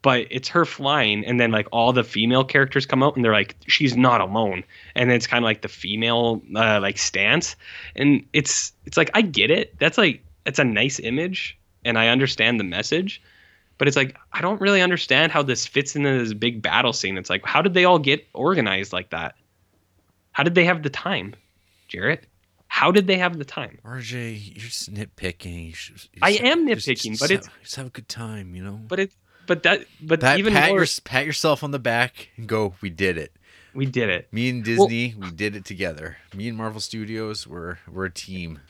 But 0.00 0.26
it's 0.30 0.48
her 0.48 0.64
flying, 0.64 1.24
and 1.26 1.40
then 1.40 1.50
like 1.50 1.66
all 1.72 1.92
the 1.92 2.04
female 2.04 2.44
characters 2.44 2.86
come 2.86 3.02
out, 3.02 3.16
and 3.16 3.24
they're 3.24 3.32
like, 3.32 3.56
she's 3.66 3.96
not 3.96 4.20
alone. 4.20 4.62
And 4.94 5.10
it's 5.10 5.26
kind 5.26 5.42
of 5.44 5.46
like 5.46 5.62
the 5.62 5.68
female 5.68 6.40
uh, 6.54 6.78
like 6.80 6.98
stance, 6.98 7.56
and 7.96 8.24
it's 8.32 8.72
it's 8.86 8.96
like 8.96 9.10
I 9.14 9.22
get 9.22 9.50
it. 9.50 9.76
That's 9.80 9.98
like 9.98 10.22
it's 10.46 10.60
a 10.60 10.64
nice 10.64 11.00
image, 11.00 11.58
and 11.84 11.98
I 11.98 12.08
understand 12.08 12.60
the 12.60 12.64
message, 12.64 13.20
But 13.76 13.88
it's 13.88 13.96
like 13.96 14.16
I 14.32 14.40
don't 14.40 14.60
really 14.60 14.82
understand 14.82 15.32
how 15.32 15.42
this 15.42 15.66
fits 15.66 15.96
into 15.96 16.16
this 16.16 16.32
big 16.32 16.62
battle 16.62 16.92
scene. 16.92 17.18
It's 17.18 17.28
like 17.30 17.44
how 17.44 17.60
did 17.60 17.74
they 17.74 17.84
all 17.84 17.98
get 17.98 18.24
organized 18.34 18.92
like 18.92 19.10
that? 19.10 19.34
How 20.30 20.44
did 20.44 20.54
they 20.54 20.64
have 20.64 20.84
the 20.84 20.90
time, 20.90 21.34
Jarrett? 21.88 22.24
How 22.68 22.92
did 22.92 23.08
they 23.08 23.18
have 23.18 23.36
the 23.38 23.44
time? 23.44 23.78
RJ, 23.84 24.54
you're 24.54 24.64
just 24.64 24.94
nitpicking. 24.94 25.66
You 25.68 25.74
should- 25.74 26.08
you 26.12 26.20
I 26.22 26.30
am 26.32 26.68
nitpicking, 26.68 27.10
just 27.18 27.20
but 27.20 27.30
have- 27.30 27.40
it's- 27.40 27.50
just 27.64 27.74
have 27.76 27.86
a 27.86 27.90
good 27.90 28.08
time, 28.08 28.54
you 28.54 28.62
know. 28.62 28.78
But 28.86 29.00
it 29.00 29.12
but 29.48 29.64
that 29.64 29.84
but 30.00 30.20
pat, 30.20 30.38
even 30.38 30.52
pat, 30.52 30.68
more 30.68 30.78
your, 30.78 30.86
pat 31.02 31.26
yourself 31.26 31.64
on 31.64 31.72
the 31.72 31.80
back 31.80 32.28
and 32.36 32.46
go. 32.46 32.74
We 32.80 32.90
did 32.90 33.18
it. 33.18 33.32
we 33.74 33.86
did 33.86 34.08
it. 34.10 34.32
Me 34.32 34.48
and 34.48 34.62
Disney, 34.62 35.14
we 35.18 35.32
did 35.32 35.56
it 35.56 35.64
together. 35.64 36.18
Me 36.32 36.46
and 36.46 36.56
Marvel 36.56 36.80
Studios, 36.80 37.46
we're 37.46 37.78
we're 37.90 38.04
a 38.04 38.10
team. 38.10 38.60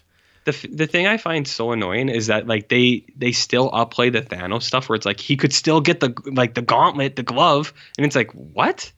the 0.44 0.68
the 0.72 0.86
thing 0.86 1.06
I 1.06 1.18
find 1.18 1.46
so 1.46 1.72
annoying 1.72 2.08
is 2.08 2.28
that 2.28 2.46
like 2.46 2.68
they 2.68 3.04
they 3.16 3.32
still 3.32 3.70
upplay 3.72 4.10
the 4.10 4.22
Thanos 4.22 4.62
stuff 4.62 4.88
where 4.88 4.96
it's 4.96 5.04
like 5.06 5.20
he 5.20 5.36
could 5.36 5.52
still 5.52 5.80
get 5.82 6.00
the 6.00 6.14
like 6.32 6.54
the 6.54 6.62
gauntlet, 6.62 7.16
the 7.16 7.22
glove, 7.22 7.74
and 7.98 8.06
it's 8.06 8.16
like 8.16 8.32
what? 8.32 8.90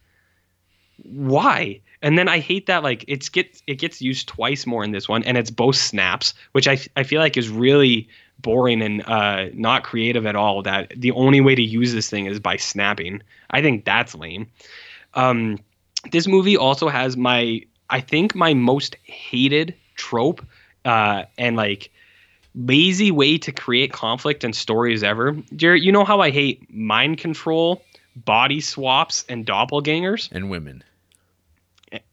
Why? 1.02 1.80
And 2.02 2.16
then 2.16 2.28
I 2.28 2.38
hate 2.38 2.66
that 2.66 2.82
like 2.82 3.04
it's 3.08 3.28
gets 3.28 3.62
it 3.66 3.76
gets 3.76 4.00
used 4.00 4.28
twice 4.28 4.66
more 4.66 4.84
in 4.84 4.92
this 4.92 5.08
one, 5.08 5.22
and 5.24 5.36
it's 5.36 5.50
both 5.50 5.76
snaps, 5.76 6.34
which 6.52 6.68
I 6.68 6.78
I 6.96 7.02
feel 7.02 7.20
like 7.20 7.36
is 7.36 7.48
really 7.48 8.08
boring 8.42 8.82
and 8.82 9.02
uh, 9.06 9.46
not 9.54 9.84
creative 9.84 10.26
at 10.26 10.36
all. 10.36 10.62
That 10.62 10.92
the 10.96 11.12
only 11.12 11.40
way 11.40 11.54
to 11.54 11.62
use 11.62 11.92
this 11.92 12.08
thing 12.08 12.26
is 12.26 12.40
by 12.40 12.56
snapping. 12.56 13.22
I 13.50 13.62
think 13.62 13.84
that's 13.84 14.14
lame. 14.14 14.48
Um, 15.14 15.58
this 16.12 16.26
movie 16.26 16.56
also 16.56 16.88
has 16.88 17.16
my 17.16 17.62
I 17.90 18.00
think 18.00 18.34
my 18.34 18.54
most 18.54 18.96
hated 19.02 19.74
trope 19.96 20.44
uh, 20.84 21.24
and 21.36 21.56
like 21.56 21.90
lazy 22.54 23.10
way 23.10 23.38
to 23.38 23.52
create 23.52 23.92
conflict 23.92 24.44
and 24.44 24.54
stories 24.54 25.02
ever. 25.02 25.36
Jared, 25.54 25.82
you 25.82 25.92
know 25.92 26.04
how 26.04 26.20
I 26.20 26.30
hate 26.30 26.72
mind 26.72 27.18
control, 27.18 27.82
body 28.16 28.60
swaps, 28.60 29.24
and 29.28 29.46
doppelgangers. 29.46 30.30
And 30.32 30.50
women. 30.50 30.82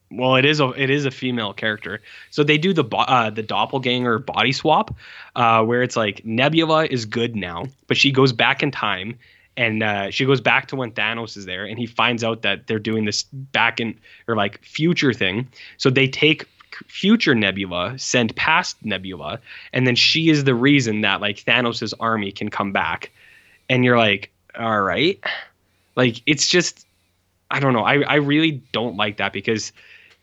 Well, 0.09 0.35
it 0.35 0.45
is 0.45 0.59
a 0.59 0.69
it 0.69 0.89
is 0.89 1.05
a 1.05 1.11
female 1.11 1.53
character, 1.53 2.01
so 2.29 2.43
they 2.43 2.57
do 2.57 2.73
the 2.73 2.85
uh, 2.85 3.29
the 3.29 3.43
doppelganger 3.43 4.19
body 4.19 4.53
swap, 4.53 4.95
uh, 5.35 5.63
where 5.63 5.83
it's 5.83 5.97
like 5.97 6.25
Nebula 6.25 6.85
is 6.85 7.05
good 7.05 7.35
now, 7.35 7.65
but 7.87 7.97
she 7.97 8.11
goes 8.11 8.31
back 8.31 8.63
in 8.63 8.71
time. 8.71 9.17
And 9.57 9.81
uh, 9.81 10.11
she 10.11 10.23
goes 10.23 10.39
back 10.39 10.67
to 10.67 10.75
when 10.75 10.91
Thanos 10.91 11.35
is 11.35 11.47
there, 11.47 11.65
and 11.65 11.79
he 11.79 11.87
finds 11.87 12.23
out 12.23 12.43
that 12.43 12.67
they're 12.67 12.77
doing 12.77 13.05
this 13.05 13.23
back 13.23 13.79
in 13.79 13.99
or 14.27 14.35
like 14.35 14.63
future 14.63 15.13
thing. 15.13 15.47
So 15.77 15.89
they 15.89 16.07
take 16.07 16.47
future 16.85 17.33
Nebula, 17.33 17.97
send 17.97 18.35
past 18.35 18.77
Nebula, 18.85 19.39
and 19.73 19.87
then 19.87 19.95
she 19.95 20.29
is 20.29 20.43
the 20.43 20.53
reason 20.53 21.01
that 21.01 21.21
like 21.21 21.37
Thanos' 21.37 21.91
army 21.99 22.31
can 22.31 22.49
come 22.49 22.71
back. 22.71 23.11
And 23.67 23.83
you're 23.83 23.97
like, 23.97 24.31
all 24.57 24.81
right. 24.81 25.19
Like 25.95 26.21
it's 26.27 26.47
just 26.47 26.85
I 27.49 27.59
don't 27.59 27.73
know. 27.73 27.83
I, 27.83 28.01
I 28.01 28.15
really 28.15 28.61
don't 28.71 28.97
like 28.97 29.17
that 29.17 29.33
because 29.33 29.71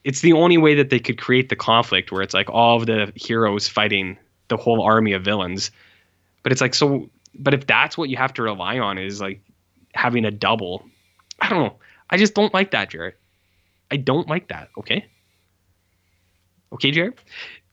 it's 0.04 0.20
the 0.20 0.32
only 0.32 0.58
way 0.58 0.74
that 0.74 0.90
they 0.90 0.98
could 0.98 1.18
create 1.18 1.48
the 1.48 1.56
conflict 1.56 2.12
where 2.12 2.22
it's 2.22 2.34
like 2.34 2.50
all 2.50 2.76
of 2.76 2.86
the 2.86 3.12
heroes 3.16 3.66
fighting 3.66 4.16
the 4.48 4.56
whole 4.56 4.82
army 4.82 5.12
of 5.12 5.24
villains. 5.24 5.70
But 6.42 6.52
it's 6.52 6.60
like 6.60 6.74
so 6.74 7.08
but 7.34 7.54
if 7.54 7.66
that's 7.66 7.98
what 7.98 8.08
you 8.08 8.16
have 8.16 8.32
to 8.34 8.42
rely 8.42 8.78
on 8.78 8.98
is 8.98 9.20
like 9.20 9.40
having 9.94 10.24
a 10.24 10.30
double, 10.30 10.84
I 11.40 11.48
don't 11.48 11.64
know. 11.64 11.76
I 12.10 12.16
just 12.16 12.34
don't 12.34 12.54
like 12.54 12.70
that, 12.70 12.90
Jared. 12.90 13.14
I 13.90 13.96
don't 13.96 14.28
like 14.28 14.48
that, 14.48 14.68
okay? 14.78 15.06
Okay, 16.72 16.90
Jared? 16.90 17.14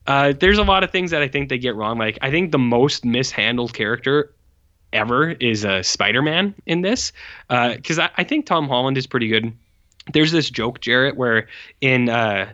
Uh, 0.06 0.32
there's 0.38 0.58
a 0.58 0.64
lot 0.64 0.82
of 0.82 0.90
things 0.90 1.10
that 1.10 1.22
I 1.22 1.28
think 1.28 1.48
they 1.48 1.58
get 1.58 1.76
wrong. 1.76 1.98
Like 1.98 2.18
I 2.22 2.30
think 2.30 2.50
the 2.50 2.58
most 2.58 3.04
mishandled 3.04 3.72
character 3.72 4.34
ever 4.92 5.30
is 5.32 5.64
uh, 5.64 5.82
Spider-Man 5.82 6.54
in 6.66 6.82
this, 6.82 7.12
because 7.48 7.98
I, 7.98 8.10
I 8.16 8.24
think 8.24 8.46
Tom 8.46 8.68
Holland 8.68 8.98
is 8.98 9.06
pretty 9.06 9.28
good. 9.28 9.52
There's 10.12 10.32
this 10.32 10.50
joke, 10.50 10.80
Jarrett, 10.80 11.16
where 11.16 11.48
in 11.80 12.08
uh, 12.08 12.52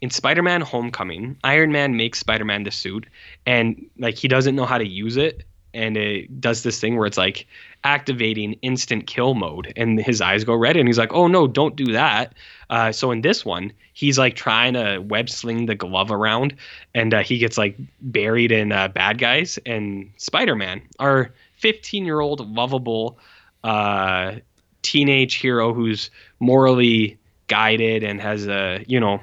in 0.00 0.10
Spider-Man: 0.10 0.60
Homecoming, 0.62 1.36
Iron 1.44 1.72
Man 1.72 1.96
makes 1.96 2.18
Spider-Man 2.18 2.64
the 2.64 2.70
suit, 2.70 3.06
and 3.46 3.88
like 3.98 4.16
he 4.16 4.28
doesn't 4.28 4.56
know 4.56 4.66
how 4.66 4.78
to 4.78 4.86
use 4.86 5.16
it, 5.16 5.44
and 5.72 5.96
it 5.96 6.40
does 6.40 6.62
this 6.62 6.80
thing 6.80 6.96
where 6.96 7.06
it's 7.06 7.18
like 7.18 7.46
activating 7.84 8.54
instant 8.54 9.06
kill 9.06 9.34
mode, 9.34 9.72
and 9.76 10.00
his 10.00 10.20
eyes 10.20 10.44
go 10.44 10.54
red, 10.54 10.76
and 10.76 10.88
he's 10.88 10.98
like, 10.98 11.12
"Oh 11.12 11.26
no, 11.28 11.46
don't 11.46 11.76
do 11.76 11.92
that." 11.92 12.34
Uh, 12.68 12.92
so 12.92 13.10
in 13.10 13.20
this 13.20 13.44
one, 13.44 13.72
he's 13.92 14.18
like 14.18 14.34
trying 14.34 14.74
to 14.74 14.98
web 14.98 15.28
sling 15.28 15.66
the 15.66 15.74
glove 15.74 16.10
around, 16.10 16.56
and 16.94 17.14
uh, 17.14 17.22
he 17.22 17.38
gets 17.38 17.56
like 17.56 17.76
buried 18.00 18.52
in 18.52 18.72
uh, 18.72 18.88
bad 18.88 19.18
guys. 19.18 19.58
And 19.64 20.10
Spider-Man, 20.16 20.82
our 20.98 21.32
15-year-old 21.62 22.54
lovable 22.54 23.18
uh, 23.62 24.36
teenage 24.82 25.36
hero 25.36 25.72
who's 25.72 26.10
morally 26.38 27.18
guided 27.48 28.02
and 28.02 28.20
has 28.20 28.46
a 28.46 28.84
you 28.86 29.00
know 29.00 29.20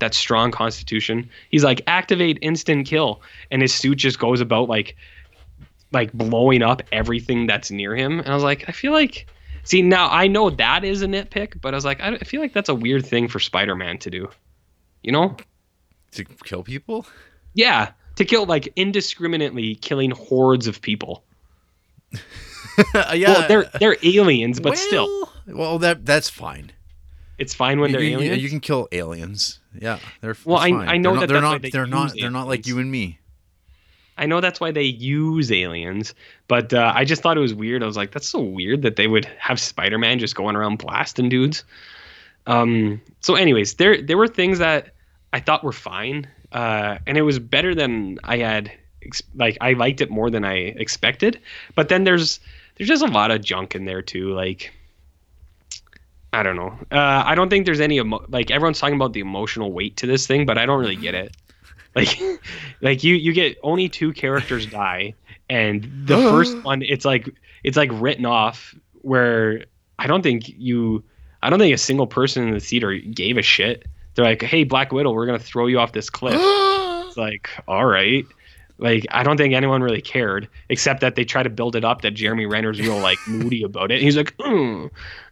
that 0.00 0.14
strong 0.14 0.50
constitution. 0.50 1.28
He's 1.50 1.64
like 1.64 1.82
activate 1.86 2.38
instant 2.42 2.86
kill, 2.86 3.22
and 3.50 3.62
his 3.62 3.72
suit 3.72 3.96
just 3.96 4.18
goes 4.18 4.40
about 4.40 4.68
like 4.68 4.96
like 5.92 6.12
blowing 6.12 6.62
up 6.62 6.82
everything 6.92 7.46
that's 7.46 7.70
near 7.70 7.94
him. 7.94 8.18
And 8.20 8.28
I 8.28 8.34
was 8.34 8.42
like, 8.42 8.64
I 8.68 8.72
feel 8.72 8.92
like 8.92 9.26
see 9.62 9.80
now 9.80 10.08
I 10.10 10.26
know 10.26 10.50
that 10.50 10.84
is 10.84 11.02
a 11.02 11.06
nitpick, 11.06 11.60
but 11.60 11.72
I 11.72 11.76
was 11.76 11.84
like, 11.84 12.00
I, 12.00 12.18
feel 12.18 12.40
like 12.40 12.52
that's 12.52 12.68
a 12.68 12.74
weird 12.74 13.06
thing 13.06 13.28
for 13.28 13.40
Spider-Man 13.40 13.98
to 13.98 14.10
do. 14.10 14.28
You 15.02 15.12
know? 15.12 15.36
To 16.12 16.24
kill 16.24 16.62
people? 16.62 17.06
Yeah, 17.54 17.92
to 18.16 18.24
kill 18.24 18.46
like 18.46 18.72
indiscriminately 18.76 19.76
killing 19.76 20.10
hordes 20.10 20.66
of 20.66 20.82
people. 20.82 21.24
yeah. 23.14 23.32
Well, 23.32 23.48
they're 23.48 23.70
they're 23.80 23.96
aliens, 24.02 24.60
but 24.60 24.76
still, 24.78 25.06
Well- 25.46 25.56
Well, 25.56 25.78
that 25.80 26.04
that's 26.06 26.28
fine. 26.30 26.72
it's 27.38 27.54
fine 27.54 27.80
when 27.80 27.90
You, 27.90 27.96
they're 27.96 28.06
you- 28.06 28.18
aliens. 28.18 28.42
you 28.42 28.48
can 28.48 28.60
kill 28.60 28.88
aliens. 28.92 29.58
Yeah, 29.78 29.98
they're 30.20 30.36
Well, 30.44 30.58
I- 30.58 30.70
fine. 30.70 30.88
I 30.88 30.96
know 30.98 31.10
they're 31.10 31.14
not, 31.14 31.20
that 31.20 31.26
they're 31.32 31.40
not 31.42 31.62
they 31.62 31.70
they're 31.70 31.86
not 31.86 32.12
they're 32.18 32.30
not 32.30 32.46
like 32.48 32.66
you 32.66 32.78
and 32.78 32.90
me. 32.90 33.18
I 34.16 34.26
know 34.26 34.40
that's 34.40 34.60
why 34.60 34.70
they 34.70 34.84
use 34.84 35.50
aliens, 35.50 36.14
but 36.46 36.72
uh, 36.72 36.92
I 36.94 37.04
just 37.04 37.20
thought 37.20 37.36
it 37.36 37.40
was 37.40 37.52
weird. 37.52 37.82
I 37.82 37.86
was 37.86 37.96
like, 37.96 38.12
that's 38.12 38.28
so 38.28 38.38
weird 38.40 38.82
that 38.82 38.94
they 38.94 39.08
would 39.08 39.24
have 39.40 39.58
Spider-Man 39.58 40.20
just 40.20 40.36
going 40.36 40.54
around 40.54 40.78
blasting 40.78 41.28
dudes. 41.28 41.64
Um, 42.46 43.00
so, 43.20 43.34
anyways, 43.34 43.74
there 43.74 44.00
there 44.00 44.16
were 44.16 44.28
things 44.28 44.58
that 44.60 44.94
I 45.32 45.40
thought 45.40 45.64
were 45.64 45.72
fine, 45.72 46.28
uh, 46.52 46.98
and 47.08 47.18
it 47.18 47.22
was 47.22 47.38
better 47.40 47.74
than 47.74 48.18
I 48.22 48.36
had. 48.38 48.70
Like, 49.34 49.58
I 49.60 49.72
liked 49.72 50.00
it 50.00 50.10
more 50.10 50.30
than 50.30 50.44
I 50.44 50.54
expected. 50.54 51.40
But 51.74 51.88
then 51.88 52.04
there's 52.04 52.38
there's 52.76 52.88
just 52.88 53.04
a 53.04 53.08
lot 53.08 53.30
of 53.30 53.42
junk 53.42 53.74
in 53.74 53.84
there 53.84 54.02
too. 54.02 54.34
Like, 54.34 54.72
I 56.32 56.42
don't 56.42 56.56
know. 56.56 56.76
Uh, 56.90 57.22
I 57.24 57.34
don't 57.34 57.48
think 57.48 57.66
there's 57.66 57.80
any 57.80 57.98
emo- 57.98 58.24
like 58.28 58.50
everyone's 58.50 58.80
talking 58.80 58.96
about 58.96 59.12
the 59.12 59.20
emotional 59.20 59.72
weight 59.72 59.96
to 59.98 60.06
this 60.06 60.26
thing, 60.26 60.46
but 60.46 60.58
I 60.58 60.66
don't 60.66 60.80
really 60.80 60.96
get 60.96 61.14
it. 61.14 61.36
Like, 61.96 62.18
like 62.80 63.04
you 63.04 63.14
you 63.14 63.32
get 63.32 63.56
only 63.62 63.88
two 63.88 64.12
characters 64.12 64.66
die, 64.66 65.14
and 65.48 65.88
the 66.06 66.16
first 66.32 66.64
one 66.64 66.82
it's 66.82 67.04
like 67.04 67.30
it's 67.62 67.76
like 67.76 67.90
written 67.92 68.26
off. 68.26 68.74
Where 69.02 69.66
I 69.96 70.08
don't 70.08 70.22
think 70.22 70.48
you, 70.48 71.04
I 71.40 71.50
don't 71.50 71.60
think 71.60 71.72
a 71.72 71.78
single 71.78 72.08
person 72.08 72.48
in 72.48 72.52
the 72.52 72.58
theater 72.58 72.92
gave 72.94 73.38
a 73.38 73.42
shit. 73.42 73.86
They're 74.14 74.24
like, 74.24 74.42
"Hey, 74.42 74.64
Black 74.64 74.90
Widow, 74.90 75.12
we're 75.12 75.26
gonna 75.26 75.38
throw 75.38 75.68
you 75.68 75.78
off 75.78 75.92
this 75.92 76.10
cliff." 76.10 76.34
it's 77.06 77.16
like, 77.16 77.48
all 77.68 77.84
right. 77.84 78.26
Like 78.78 79.06
I 79.10 79.22
don't 79.22 79.36
think 79.36 79.54
anyone 79.54 79.82
really 79.82 80.00
cared, 80.00 80.48
except 80.68 81.00
that 81.00 81.14
they 81.14 81.24
try 81.24 81.42
to 81.42 81.50
build 81.50 81.76
it 81.76 81.84
up 81.84 82.00
that 82.02 82.12
Jeremy 82.12 82.46
Renner's 82.46 82.80
real 82.80 82.98
like 82.98 83.18
moody 83.28 83.62
about 83.62 83.90
it. 83.92 84.02
He's 84.02 84.16
like, 84.16 84.36
mm, 84.38 84.90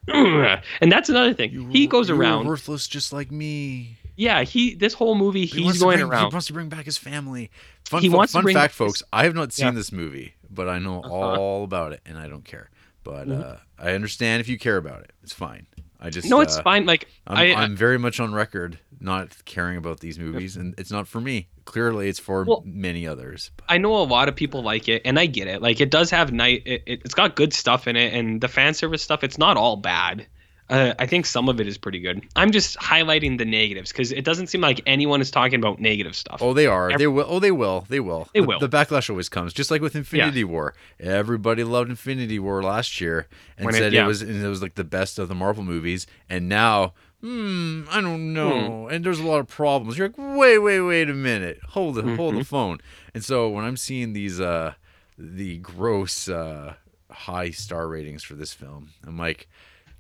mm. 0.09 0.63
and 0.81 0.93
that's 0.93 1.09
another 1.09 1.35
thing. 1.35 1.51
You 1.53 1.67
he 1.69 1.87
goes 1.87 2.09
around. 2.11 2.47
worthless 2.47 2.87
just 2.87 3.13
like 3.13 3.31
me. 3.33 3.97
Yeah, 4.17 4.43
he 4.45 4.75
this 4.75 4.95
whole 4.95 5.15
movie 5.15 5.47
He 5.47 5.63
he's 5.65 5.75
to 5.75 5.81
going 5.81 6.07
bring- 6.07 6.19
He 6.21 6.25
wants 6.27 6.47
to 6.47 6.53
bring 6.53 6.69
back 6.69 6.85
his 6.85 6.99
family. 6.99 7.51
Fun, 7.87 8.01
He 8.03 8.09
wants 8.09 8.33
to 8.33 8.39
fun 8.39 8.45
bring 8.45 8.55
fact, 8.55 8.73
his- 8.73 8.79
folks. 8.79 9.03
I 9.13 9.25
have 9.25 9.35
not 9.35 9.53
seen 9.53 9.67
Yeah. 9.67 9.71
this 9.73 9.91
movie, 9.91 10.35
but 10.51 10.69
I 10.69 10.79
know 10.79 11.01
Uh-huh. 11.03 11.13
all 11.13 11.65
about 11.65 11.93
it, 11.93 12.01
and 12.07 12.19
I 12.19 12.29
don't 12.29 12.45
care. 12.45 12.71
But 13.05 13.27
Mhm. 13.27 13.45
uh, 13.45 13.57
I 13.79 13.93
understand 13.93 14.41
if 14.41 14.49
you 14.49 14.59
care 14.59 14.77
about 14.77 15.03
it. 15.03 15.13
It's 15.25 15.33
fine. 15.33 15.67
I 15.99 16.11
just 16.11 16.29
No, 16.29 16.41
it's 16.41 16.57
uh, 16.59 16.63
fine. 16.63 16.85
Like 16.87 17.09
I'm, 17.27 17.37
I, 17.39 17.43
I, 17.53 17.65
am 17.65 17.75
very 17.77 17.99
much 17.99 18.21
on 18.21 18.33
record 18.35 18.79
not 19.01 19.45
caring 19.45 19.77
about 19.77 20.01
these 20.01 20.19
movies, 20.19 20.57
and 20.57 20.75
it's 20.79 20.91
not 20.91 21.09
for 21.09 21.21
me. 21.21 21.49
Clearly, 21.65 22.09
it's 22.09 22.19
for 22.19 22.45
Well- 22.45 22.63
many 22.67 23.07
others. 23.07 23.51
I 23.69 23.79
know 23.79 23.95
a 23.97 24.03
lot 24.05 24.29
of 24.29 24.37
people 24.37 24.63
like 24.63 24.89
it, 24.89 25.03
and 25.05 25.19
I 25.19 25.27
get 25.27 25.47
it. 25.47 25.63
Like 25.63 25.81
it 25.81 25.91
does 25.91 26.11
have 26.11 26.33
night. 26.33 26.63
It, 26.67 26.83
it, 26.87 27.03
it's 27.05 27.15
got 27.15 27.37
good 27.37 27.53
stuff 27.53 27.87
in 27.89 27.97
it, 27.97 28.13
and 28.15 28.41
the 28.41 28.49
fan 28.49 28.75
service 28.75 29.03
stuff. 29.03 29.23
It's 29.25 29.39
not 29.39 29.57
all 29.57 29.77
bad. 29.77 30.27
Uh, 30.71 30.95
I 30.99 31.07
think 31.07 31.27
some 31.27 31.51
of 31.51 31.61
it 31.61 31.67
is 31.67 31.77
pretty 31.77 31.99
good. 31.99 32.23
I'm 32.35 32.51
just 32.51 32.79
highlighting 32.79 33.37
the 33.37 33.45
negatives 33.45 33.93
because 33.93 34.11
it 34.11 34.25
doesn't 34.25 34.47
seem 34.47 34.63
like 34.63 34.81
anyone 34.87 35.21
is 35.21 35.31
talking 35.31 35.57
about 35.57 35.81
negative 35.81 36.17
stuff. 36.17 36.41
Oh, 36.41 36.55
they 36.55 36.67
are. 36.67 36.91
Ev- 36.93 36.99
they 36.99 37.07
will. 37.09 37.27
Oh, 37.29 37.41
they 37.41 37.51
will. 37.51 37.85
They 37.91 38.01
will. 38.01 38.29
They 38.33 38.41
the, 38.41 38.47
will. 38.47 38.59
The 38.59 38.69
backlash 38.71 39.11
always 39.11 39.29
comes, 39.29 39.53
just 39.53 39.71
like 39.71 39.83
with 39.83 39.95
Infinity 39.95 40.45
War. 40.45 40.75
Everybody 40.99 41.63
loved 41.65 41.91
Infinity 41.91 42.39
War 42.39 42.63
last 42.63 43.01
year 43.03 43.29
and 43.59 43.67
When 43.67 43.75
said 43.75 43.93
it, 43.93 43.97
yeah. 43.97 44.07
was 44.07 44.23
and 44.23 44.43
it 44.43 44.49
was 44.49 44.63
like 44.63 44.75
the 44.77 44.85
best 44.85 45.19
of 45.19 45.29
the 45.29 45.35
Marvel 45.35 45.63
movies. 45.65 46.07
And 46.31 46.49
now, 46.49 46.95
hmm, 47.23 47.85
I 47.91 48.01
don't 48.03 48.33
know. 48.35 48.89
And 48.89 49.05
there's 49.05 49.21
a 49.21 49.27
lot 49.27 49.41
of 49.41 49.49
problems. 49.49 49.97
You're 49.97 50.09
like, 50.09 50.19
wait, 50.19 50.59
wait, 50.59 50.81
wait 50.81 51.09
a 51.09 51.15
minute. 51.15 51.61
Hold 51.71 51.97
it. 51.99 52.05
Hold 52.05 52.33
Mm-hmm. 52.35 52.39
the 52.39 52.45
phone. 52.45 52.79
And 53.15 53.25
so 53.25 53.49
when 53.49 53.65
I'm 53.65 53.77
seeing 53.79 54.13
these, 54.13 54.41
uh, 54.41 54.75
the 55.19 55.59
gross. 55.59 56.29
Uh, 56.29 56.75
high 57.11 57.51
star 57.51 57.89
ratings 57.89 58.23
for 58.23 58.33
this 58.33 58.55
film. 58.55 58.89
I'm 59.07 59.19
like, 59.19 59.47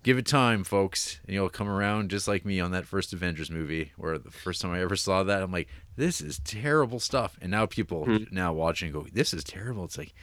give 0.03 0.16
it 0.16 0.25
time, 0.25 0.64
folks, 0.64 1.20
and 1.27 1.35
you'll 1.35 1.51
come 1.51 1.68
around 1.68 2.09
just 2.09 2.27
like 2.27 2.47
me 2.47 2.59
on 2.59 2.70
that 2.70 2.87
first 2.87 3.12
Avengers 3.12 3.51
movie, 3.51 3.93
where 3.99 4.16
the 4.16 4.31
first 4.31 4.62
time 4.62 4.73
I 4.73 4.81
ever 4.81 4.97
saw 4.97 5.23
that, 5.23 5.43
I'm 5.43 5.53
like, 5.53 5.68
this 5.95 6.23
is 6.23 6.39
terrible 6.43 6.99
stuff. 7.01 7.37
And 7.43 7.51
now 7.51 7.66
people 7.66 8.20
now 8.31 8.55
watching 8.55 8.93
go, 8.93 9.05
this 9.12 9.35
is 9.35 9.45
terrible. 9.45 9.85
It's 9.85 9.99
like, 9.99 10.14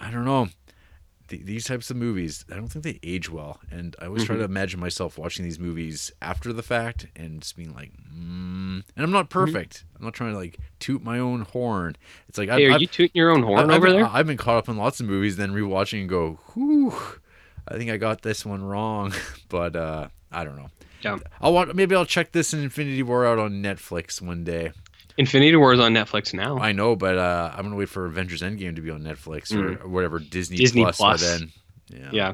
I 0.00 0.10
don't 0.10 0.24
know. 0.24 0.48
Th- 1.30 1.42
These 1.42 1.64
types 1.64 1.90
of 1.90 1.96
movies, 1.96 2.44
I 2.52 2.56
don't 2.56 2.68
think 2.68 2.84
they 2.84 3.00
age 3.02 3.30
well, 3.30 3.60
and 3.70 3.96
I 4.00 4.06
always 4.06 4.24
try 4.24 4.36
to 4.36 4.44
imagine 4.44 4.78
myself 4.78 5.16
watching 5.16 5.44
these 5.44 5.58
movies 5.58 6.12
after 6.20 6.52
the 6.52 6.62
fact 6.62 7.06
and 7.16 7.40
just 7.40 7.56
being 7.56 7.74
like, 7.74 7.92
mm. 8.14 8.82
and 8.84 8.84
I'm 8.96 9.10
not 9.10 9.30
perfect. 9.30 9.84
I'm 9.98 10.04
not 10.04 10.12
trying 10.12 10.32
to 10.32 10.38
like 10.38 10.58
toot 10.78 11.02
my 11.02 11.18
own 11.18 11.42
horn. 11.42 11.96
It's 12.28 12.36
like 12.36 12.48
Hey, 12.48 12.66
I've, 12.66 12.72
are 12.72 12.74
I've, 12.74 12.80
you 12.82 12.86
tooting 12.86 13.12
your 13.14 13.30
own 13.30 13.42
horn 13.42 13.70
I've, 13.70 13.76
over 13.76 13.86
been, 13.86 13.96
there? 13.96 14.10
I've 14.12 14.26
been 14.26 14.36
caught 14.36 14.58
up 14.58 14.68
in 14.68 14.76
lots 14.76 15.00
of 15.00 15.06
movies, 15.06 15.36
then 15.36 15.52
rewatching 15.52 16.00
and 16.00 16.08
go, 16.08 16.38
whew, 16.52 16.94
I 17.66 17.76
think 17.76 17.90
I 17.90 17.96
got 17.96 18.22
this 18.22 18.44
one 18.44 18.62
wrong, 18.62 19.14
but 19.48 19.76
uh, 19.76 20.08
I 20.30 20.44
don't 20.44 20.56
know. 20.56 20.70
Yeah. 21.02 21.18
I'll 21.40 21.54
want 21.54 21.74
maybe 21.74 21.94
I'll 21.94 22.04
check 22.04 22.32
this 22.32 22.52
in 22.52 22.60
Infinity 22.62 23.02
War 23.02 23.26
out 23.26 23.38
on 23.38 23.62
Netflix 23.62 24.20
one 24.20 24.44
day. 24.44 24.72
Infinity 25.20 25.54
War 25.56 25.72
is 25.74 25.80
on 25.80 25.92
Netflix 25.94 26.34
now. 26.34 26.58
I 26.58 26.72
know, 26.72 26.96
but 26.96 27.16
uh, 27.18 27.52
I'm 27.54 27.62
gonna 27.64 27.76
wait 27.76 27.88
for 27.88 28.06
Avengers 28.06 28.42
Endgame 28.42 28.74
to 28.76 28.82
be 28.82 28.90
on 28.90 29.02
Netflix 29.02 29.54
or, 29.54 29.82
or 29.84 29.88
whatever 29.88 30.18
Disney, 30.18 30.56
Mm. 30.56 30.60
Disney 30.60 30.82
Plus, 30.82 30.96
Plus. 30.96 31.20
then. 31.22 31.52
Yeah. 31.88 32.08
yeah. 32.12 32.32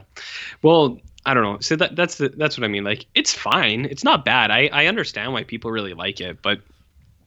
Well, 0.62 1.00
I 1.24 1.34
don't 1.34 1.42
know. 1.42 1.58
So 1.60 1.76
that 1.76 1.96
that's 1.96 2.16
the 2.18 2.28
that's 2.30 2.56
what 2.56 2.64
I 2.64 2.68
mean. 2.68 2.84
Like 2.84 3.06
it's 3.14 3.34
fine. 3.34 3.84
It's 3.86 4.04
not 4.04 4.24
bad. 4.24 4.50
I 4.50 4.70
I 4.72 4.86
understand 4.86 5.32
why 5.32 5.42
people 5.44 5.70
really 5.70 5.94
like 5.94 6.20
it, 6.20 6.40
but 6.42 6.60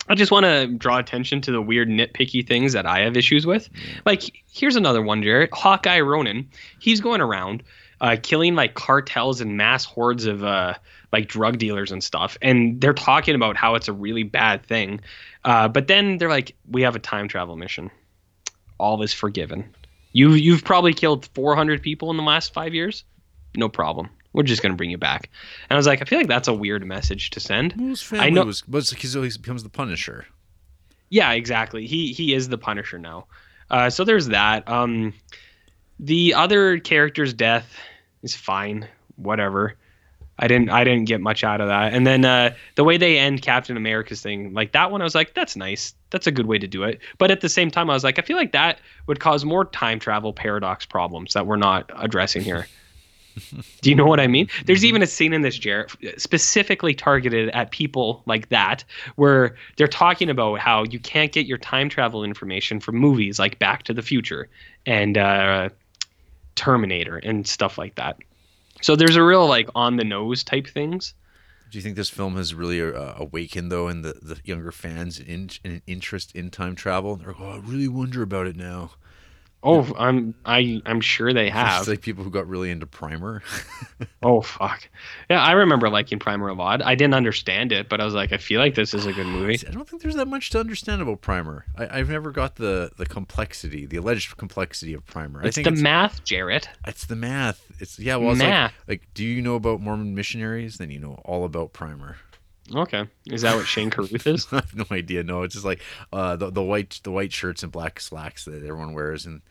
I 0.08 0.16
just 0.16 0.32
want 0.32 0.46
to 0.46 0.68
draw 0.68 0.98
attention 0.98 1.42
to 1.42 1.52
the 1.52 1.62
weird 1.62 1.90
nitpicky 1.90 2.48
things 2.48 2.74
that 2.74 2.86
I 2.88 3.02
have 3.02 3.16
issues 3.18 3.46
with. 3.46 3.70
Like 4.06 4.24
here's 4.52 4.76
another 4.76 5.02
one, 5.02 5.22
Jared. 5.22 5.50
Hawkeye 5.54 6.00
Ronin. 6.00 6.48
He's 6.80 7.02
going 7.02 7.22
around 7.22 7.62
uh, 8.02 8.16
killing 8.24 8.56
like 8.56 8.74
cartels 8.76 9.42
and 9.42 9.58
mass 9.58 9.84
hordes 9.86 10.26
of 10.26 10.44
uh, 10.44 10.76
like 11.12 11.28
drug 11.28 11.58
dealers 11.58 11.92
and 11.92 12.04
stuff, 12.04 12.38
and 12.42 12.80
they're 12.80 12.94
talking 12.94 13.36
about 13.36 13.58
how 13.58 13.76
it's 13.76 13.88
a 13.90 13.94
really 13.94 14.24
bad 14.24 14.64
thing. 14.66 15.02
Uh, 15.46 15.68
but 15.68 15.88
then 15.88 16.18
they're 16.18 16.30
like, 16.30 16.56
we 16.70 16.82
have 16.82 16.96
a 16.96 17.00
time 17.00 17.28
travel 17.28 17.56
mission. 17.56 17.90
All 18.78 19.02
is 19.04 19.14
forgiven. 19.14 19.74
You 20.12 20.32
you've 20.32 20.64
probably 20.64 20.94
killed 20.94 21.28
400 21.36 21.82
people 21.82 22.10
in 22.12 22.18
the 22.18 22.24
last 22.24 22.54
five 22.54 22.74
years. 22.74 23.04
No 23.56 23.70
problem. 23.70 24.10
We're 24.34 24.44
just 24.44 24.62
gonna 24.62 24.76
bring 24.76 24.90
you 24.92 24.98
back. 24.98 25.30
And 25.70 25.76
I 25.76 25.78
was 25.78 25.88
like, 25.88 26.02
I 26.02 26.06
feel 26.06 26.20
like 26.20 26.28
that's 26.28 26.48
a 26.48 26.54
weird 26.54 26.86
message 26.86 27.30
to 27.32 27.40
send. 27.40 27.74
Well, 27.78 27.90
his 27.90 28.02
family 28.02 28.32
know- 28.32 28.46
was, 28.46 28.68
was 28.68 28.90
he 28.90 29.38
becomes 29.40 29.64
the 29.64 29.70
Punisher. 29.70 30.26
Yeah, 31.10 31.32
exactly. 31.32 31.88
He 31.88 32.14
he 32.14 32.34
is 32.34 32.50
the 32.50 32.58
Punisher 32.58 33.00
now. 33.00 33.26
Uh, 33.70 33.90
so 33.90 34.04
there's 34.04 34.28
that. 34.28 34.68
Um, 34.70 35.14
the 36.00 36.34
other 36.36 36.80
character's 36.80 37.34
death 37.34 37.76
is 38.24 38.36
fine. 38.36 38.88
Whatever. 39.16 39.76
I 40.40 40.48
didn't 40.48 40.70
I 40.70 40.86
didn't 40.86 41.06
get 41.06 41.20
much 41.20 41.44
out 41.44 41.60
of 41.60 41.68
that. 41.68 41.94
And 41.94 42.08
then 42.08 42.24
uh, 42.24 42.56
the 42.76 42.86
way 42.86 42.98
they 42.98 43.18
end 43.20 43.42
Captain 43.42 43.76
America's 43.76 44.22
thing, 44.22 44.54
like 44.54 44.72
that 44.72 44.90
one, 44.90 45.02
I 45.02 45.04
was 45.04 45.14
like, 45.14 45.34
that's 45.34 45.56
nice. 45.58 45.94
That's 46.12 46.28
a 46.28 46.32
good 46.32 46.46
way 46.46 46.58
to 46.58 46.68
do 46.68 46.84
it. 46.84 47.00
But 47.18 47.30
at 47.30 47.42
the 47.42 47.50
same 47.50 47.70
time, 47.70 47.90
I 47.90 47.94
was 47.94 48.06
like, 48.06 48.18
I 48.18 48.22
feel 48.22 48.38
like 48.38 48.54
that 48.54 48.80
would 49.08 49.20
cause 49.20 49.44
more 49.44 49.66
time 49.66 50.00
travel 50.00 50.32
paradox 50.32 50.86
problems 50.86 51.34
that 51.34 51.46
we're 51.46 51.58
not 51.58 51.92
addressing 51.96 52.42
here. 52.42 52.68
Do 53.82 53.90
you 53.90 53.96
know 53.96 54.06
what 54.06 54.20
I 54.20 54.28
mean? 54.28 54.48
There's 54.66 54.86
even 54.86 55.04
a 55.04 55.08
scene 55.08 55.34
in 55.34 55.42
this, 55.42 55.58
Jarrett, 55.58 55.92
specifically 56.18 56.94
targeted 56.94 57.50
at 57.50 57.72
people 57.72 58.24
like 58.26 58.50
that, 58.50 58.84
where 59.16 59.56
they're 59.78 59.88
talking 59.88 60.30
about 60.30 60.60
how 60.60 60.84
you 60.86 61.00
can't 61.00 61.32
get 61.32 61.46
your 61.46 61.58
time 61.58 61.90
travel 61.90 62.24
information 62.24 62.80
from 62.80 62.96
movies 62.96 63.40
like 63.40 63.60
Back 63.60 63.84
to 63.84 63.94
the 63.94 64.02
Future 64.02 64.50
and 64.86 65.18
uh, 65.18 65.70
Terminator 66.56 67.18
and 67.18 67.46
stuff 67.48 67.78
like 67.78 67.96
that. 67.96 68.18
So 68.82 68.96
there's 68.96 69.16
a 69.16 69.24
real 69.24 69.48
like 69.48 69.70
on 69.76 69.98
the 69.98 70.04
nose 70.04 70.44
type 70.44 70.68
things. 70.68 71.14
Do 71.72 71.78
you 71.78 71.84
think 71.84 71.96
this 71.96 72.10
film 72.10 72.36
has 72.36 72.56
really 72.56 72.82
uh, 72.82 73.14
awakened 73.18 73.72
though 73.72 73.90
in 73.90 74.02
the, 74.02 74.14
the 74.22 74.40
younger 74.44 74.72
fans 74.72 75.20
in, 75.20 75.50
an 75.64 75.82
interest 75.86 76.36
in 76.36 76.50
time 76.50 76.76
travel? 76.76 77.16
They're 77.16 77.28
like, 77.28 77.40
oh, 77.40 77.52
I 77.52 77.58
really 77.58 77.88
wonder 77.88 78.24
about 78.24 78.48
it 78.48 78.56
now. 78.56 78.92
Oh, 79.62 79.94
I'm 79.98 80.36
I 80.46 80.82
I'm 80.86 81.02
sure 81.02 81.34
they 81.34 81.50
have. 81.50 81.82
It's 81.82 81.90
like 81.90 82.02
people 82.02 82.24
who 82.24 82.30
got 82.30 82.48
really 82.48 82.72
into 82.72 82.86
Primer. 82.86 83.42
Oh 84.22 84.42
fuck. 84.42 84.90
Yeah, 85.30 85.42
I 85.42 85.54
remember 85.54 85.90
liking 85.90 86.20
Primer 86.20 86.50
a 86.50 86.54
lot. 86.54 86.82
I 86.86 86.96
didn't 86.96 87.14
understand 87.14 87.72
it, 87.72 87.88
but 87.88 88.02
I 88.02 88.06
was 88.06 88.14
like, 88.14 88.34
I 88.34 88.38
feel 88.38 88.60
like 88.60 88.76
this 88.76 88.94
is 88.94 89.06
a 89.06 89.14
good 89.14 89.28
movie. 89.28 89.58
I 89.66 89.72
don't 89.72 89.88
think 89.88 90.02
there's 90.02 90.16
that 90.16 90.28
much 90.28 90.50
to 90.52 90.60
understand 90.60 91.02
about 91.02 91.22
Primer. 91.22 91.66
I, 91.78 92.00
I've 92.00 92.10
never 92.10 92.32
got 92.32 92.56
the 92.56 92.92
the 92.98 93.06
complexity, 93.06 93.86
the 93.86 93.96
alleged 93.98 94.36
complexity 94.36 94.94
of 94.94 95.06
Primer. 95.06 95.42
It's 95.44 95.58
I 95.58 95.64
think 95.64 95.66
the 95.68 95.74
it's, 95.74 95.82
math, 95.82 96.24
Jarrett. 96.26 96.68
it's 96.86 97.06
the 97.06 97.16
math. 97.16 97.66
It's 97.80 97.98
yeah. 97.98 98.18
Well, 98.18 98.32
it's 98.32 98.40
Math. 98.40 98.74
like 98.88 99.02
like 99.02 99.08
do 99.14 99.24
you 99.24 99.42
know 99.42 99.56
about 99.56 99.80
Mormon 99.82 100.16
missionaries? 100.16 100.78
Then 100.78 100.92
you 100.92 101.00
know 101.00 101.22
all 101.24 101.46
about 101.46 101.72
Primer. 101.72 102.18
Okay. 102.74 103.08
Is 103.26 103.42
that 103.42 103.56
what 103.56 103.66
Shane 103.66 103.90
Carruth 103.90 104.28
is? 104.28 104.48
I 104.52 104.58
have 104.58 104.76
no 104.76 104.86
idea. 104.92 105.24
No, 105.24 105.44
it's 105.44 105.54
just 105.54 105.66
like 105.66 105.82
uh, 106.14 106.36
the 106.36 106.50
the 106.52 106.62
white 106.64 107.00
the 107.04 107.12
white 107.12 107.34
shirts 107.34 107.64
and 107.64 107.72
black 107.72 108.00
slacks 108.00 108.46
that 108.46 108.56
everyone 108.64 108.94
wears, 108.94 109.26
and 109.26 109.42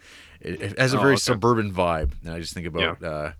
it, 0.40 0.60
it 0.62 0.78
has 0.78 0.94
a 0.94 0.98
Oh, 0.98 1.00
very 1.00 1.14
okay. 1.14 1.20
suburban 1.20 1.72
vibe. 1.72 2.12
And 2.24 2.32
I 2.32 2.38
just 2.40 2.54
think 2.54 2.66
about 2.66 3.02
uh, 3.02 3.32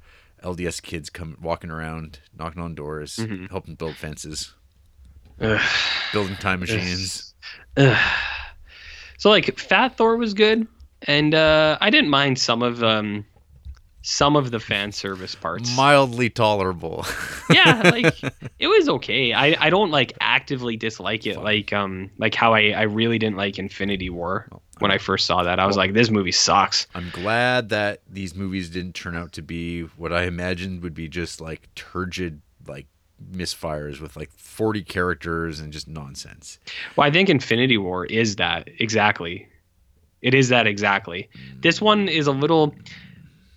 LDS 0.43 0.83
kids 0.83 1.11
come 1.11 1.37
walking 1.41 1.71
around, 1.71 2.19
knocking 2.37 2.63
on 2.63 2.75
doors, 2.75 3.17
Mm-hmm. 3.17 3.47
helping 3.47 3.75
build 3.77 3.97
fences, 3.97 4.53
Ugh. 5.41 5.61
building 6.13 6.37
time 6.37 6.61
machines. 6.61 7.35
So 9.19 9.31
like 9.31 9.59
Fat 9.59 9.97
Thor 9.97 10.17
was 10.17 10.35
good, 10.35 10.67
and 11.03 11.35
uh, 11.35 11.77
I 11.81 11.91
didn't 11.91 12.11
mind 12.11 12.39
some 12.39 12.63
of 12.63 12.83
um, 12.85 13.25
some 14.09 14.37
of 14.37 14.51
the 14.51 14.59
fan 14.59 14.91
service 14.91 15.35
parts. 15.35 15.77
Mildly 15.77 16.31
tolerable. 16.31 17.05
yeah, 17.51 17.83
like 17.85 18.19
it 18.59 18.67
was 18.67 18.89
okay. 18.89 19.35
I, 19.35 19.55
I 19.67 19.69
don't 19.69 19.91
like 19.91 20.15
actively 20.19 20.77
dislike 20.77 21.27
it 21.27 21.39
like 21.39 21.75
um 21.75 22.11
like 22.17 22.35
how 22.35 22.55
I, 22.55 22.71
I 22.71 22.83
really 22.83 23.19
didn't 23.19 23.37
like 23.37 23.59
Infinity 23.59 24.09
War 24.09 24.49
when 24.79 24.91
I 24.91 24.97
first 24.97 25.27
saw 25.27 25.43
that. 25.43 25.61
I 25.61 25.67
was 25.67 25.77
like, 25.77 25.93
this 25.93 26.09
movie 26.09 26.33
sucks. 26.33 26.87
I'm 26.95 27.11
glad 27.11 27.69
that 27.69 28.01
these 28.09 28.35
movies 28.35 28.71
didn't 28.71 28.95
turn 28.95 29.15
out 29.15 29.33
to 29.33 29.43
be 29.43 29.83
what 29.83 30.11
I 30.11 30.23
imagined 30.23 30.83
would 30.83 30.95
be 30.95 31.09
just 31.09 31.43
like 31.43 31.69
turgid 31.75 32.41
like 32.67 32.87
misfires 33.31 34.01
with 34.01 34.17
like 34.17 34.31
40 34.37 34.85
characters 34.85 35.61
and 35.61 35.71
just 35.71 35.87
nonsense. 35.87 36.59
Well, 36.97 37.07
I 37.07 37.11
think 37.11 37.29
Infinity 37.29 37.77
War 37.77 38.07
is 38.07 38.37
that 38.37 38.71
exactly. 38.79 39.47
It 40.23 40.33
is 40.33 40.49
that 40.49 40.67
exactly. 40.67 41.29
This 41.61 41.79
one 41.79 42.09
is 42.09 42.27
a 42.27 42.33
little. 42.33 42.75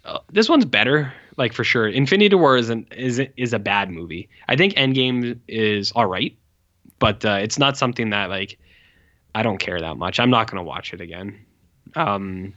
Uh, 0.03 0.19
this 0.31 0.49
one's 0.49 0.65
better, 0.65 1.13
like 1.37 1.53
for 1.53 1.63
sure. 1.63 1.87
Infinity 1.87 2.35
War 2.35 2.57
is 2.57 2.69
an, 2.69 2.87
is 2.95 3.21
is 3.37 3.53
a 3.53 3.59
bad 3.59 3.89
movie. 3.89 4.29
I 4.47 4.55
think 4.55 4.73
Endgame 4.73 5.39
is 5.47 5.91
all 5.91 6.07
right, 6.07 6.35
but 6.99 7.23
uh, 7.23 7.33
it's 7.41 7.59
not 7.59 7.77
something 7.77 8.09
that 8.09 8.29
like 8.29 8.57
I 9.35 9.43
don't 9.43 9.59
care 9.59 9.79
that 9.79 9.97
much. 9.97 10.19
I'm 10.19 10.29
not 10.31 10.49
gonna 10.49 10.63
watch 10.63 10.93
it 10.93 11.01
again. 11.01 11.39
Um, 11.95 12.53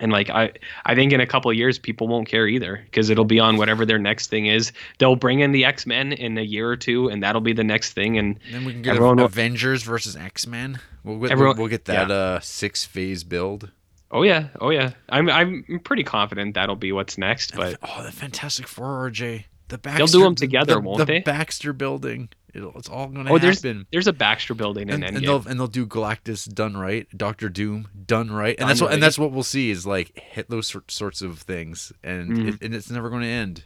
and 0.00 0.12
like 0.12 0.28
I, 0.28 0.52
I 0.84 0.94
think 0.94 1.12
in 1.12 1.20
a 1.20 1.26
couple 1.26 1.50
of 1.50 1.56
years 1.56 1.78
people 1.78 2.06
won't 2.08 2.28
care 2.28 2.46
either 2.46 2.82
because 2.84 3.08
it'll 3.10 3.24
be 3.24 3.38
on 3.40 3.56
whatever 3.56 3.86
their 3.86 3.98
next 3.98 4.28
thing 4.28 4.46
is. 4.46 4.72
They'll 4.98 5.16
bring 5.16 5.40
in 5.40 5.52
the 5.52 5.64
X 5.64 5.86
Men 5.86 6.12
in 6.12 6.36
a 6.36 6.42
year 6.42 6.68
or 6.68 6.76
two, 6.76 7.08
and 7.08 7.22
that'll 7.22 7.40
be 7.40 7.52
the 7.52 7.64
next 7.64 7.92
thing. 7.92 8.18
And 8.18 8.38
then 8.50 8.64
we 8.64 8.72
can 8.72 8.82
get 8.82 8.96
Everyone 8.96 9.18
a- 9.18 9.22
will- 9.22 9.26
Avengers 9.26 9.82
versus 9.84 10.16
X 10.16 10.46
Men. 10.46 10.80
We'll, 11.04 11.18
get- 11.20 11.30
Everyone- 11.30 11.56
we'll 11.56 11.68
get 11.68 11.84
that 11.86 12.08
yeah. 12.08 12.14
uh, 12.14 12.40
six 12.40 12.84
phase 12.84 13.22
build. 13.24 13.70
Oh 14.16 14.22
yeah, 14.22 14.48
oh 14.60 14.70
yeah, 14.70 14.92
I'm 15.08 15.28
I'm 15.30 15.80
pretty 15.84 16.02
confident 16.04 16.54
that'll 16.54 16.74
be 16.76 16.92
what's 16.92 17.18
next. 17.18 17.54
But 17.54 17.76
oh, 17.82 18.02
the 18.02 18.12
Fantastic 18.12 18.66
Four, 18.66 19.10
RJ. 19.10 19.44
The 19.68 19.78
Baxter, 19.78 19.98
they'll 19.98 20.06
do 20.06 20.22
them 20.24 20.34
together, 20.36 20.74
the, 20.74 20.80
won't 20.80 20.98
they? 20.98 21.04
the 21.04 21.12
they? 21.12 21.20
Baxter 21.20 21.72
building. 21.72 22.28
It'll, 22.54 22.72
it's 22.78 22.88
all 22.88 23.08
going 23.08 23.26
to 23.26 23.32
oh, 23.32 23.38
there's 23.38 23.62
happen. 23.62 23.84
there's 23.92 24.06
a 24.06 24.12
Baxter 24.12 24.54
building 24.54 24.88
in 24.88 25.02
And, 25.02 25.04
Endgame. 25.04 25.16
and 25.16 25.26
they'll 25.26 25.46
and 25.48 25.60
they'll 25.60 25.66
do 25.66 25.86
Galactus 25.86 26.52
done 26.52 26.76
right, 26.76 27.06
Doctor 27.16 27.48
Doom 27.48 27.88
done 28.06 28.30
right, 28.30 28.50
and 28.56 28.60
Done 28.60 28.68
that's 28.68 28.80
what 28.80 28.86
right. 28.88 28.94
and 28.94 29.02
that's 29.02 29.18
what 29.18 29.32
we'll 29.32 29.42
see 29.42 29.70
is 29.70 29.86
like 29.86 30.16
hit 30.18 30.48
those 30.48 30.74
sorts 30.88 31.20
of 31.20 31.38
things, 31.40 31.92
and 32.04 32.30
Mm. 32.30 32.48
it, 32.54 32.62
and 32.62 32.74
it's 32.74 32.90
never 32.90 33.10
going 33.10 33.22
to 33.22 33.28
end. 33.28 33.64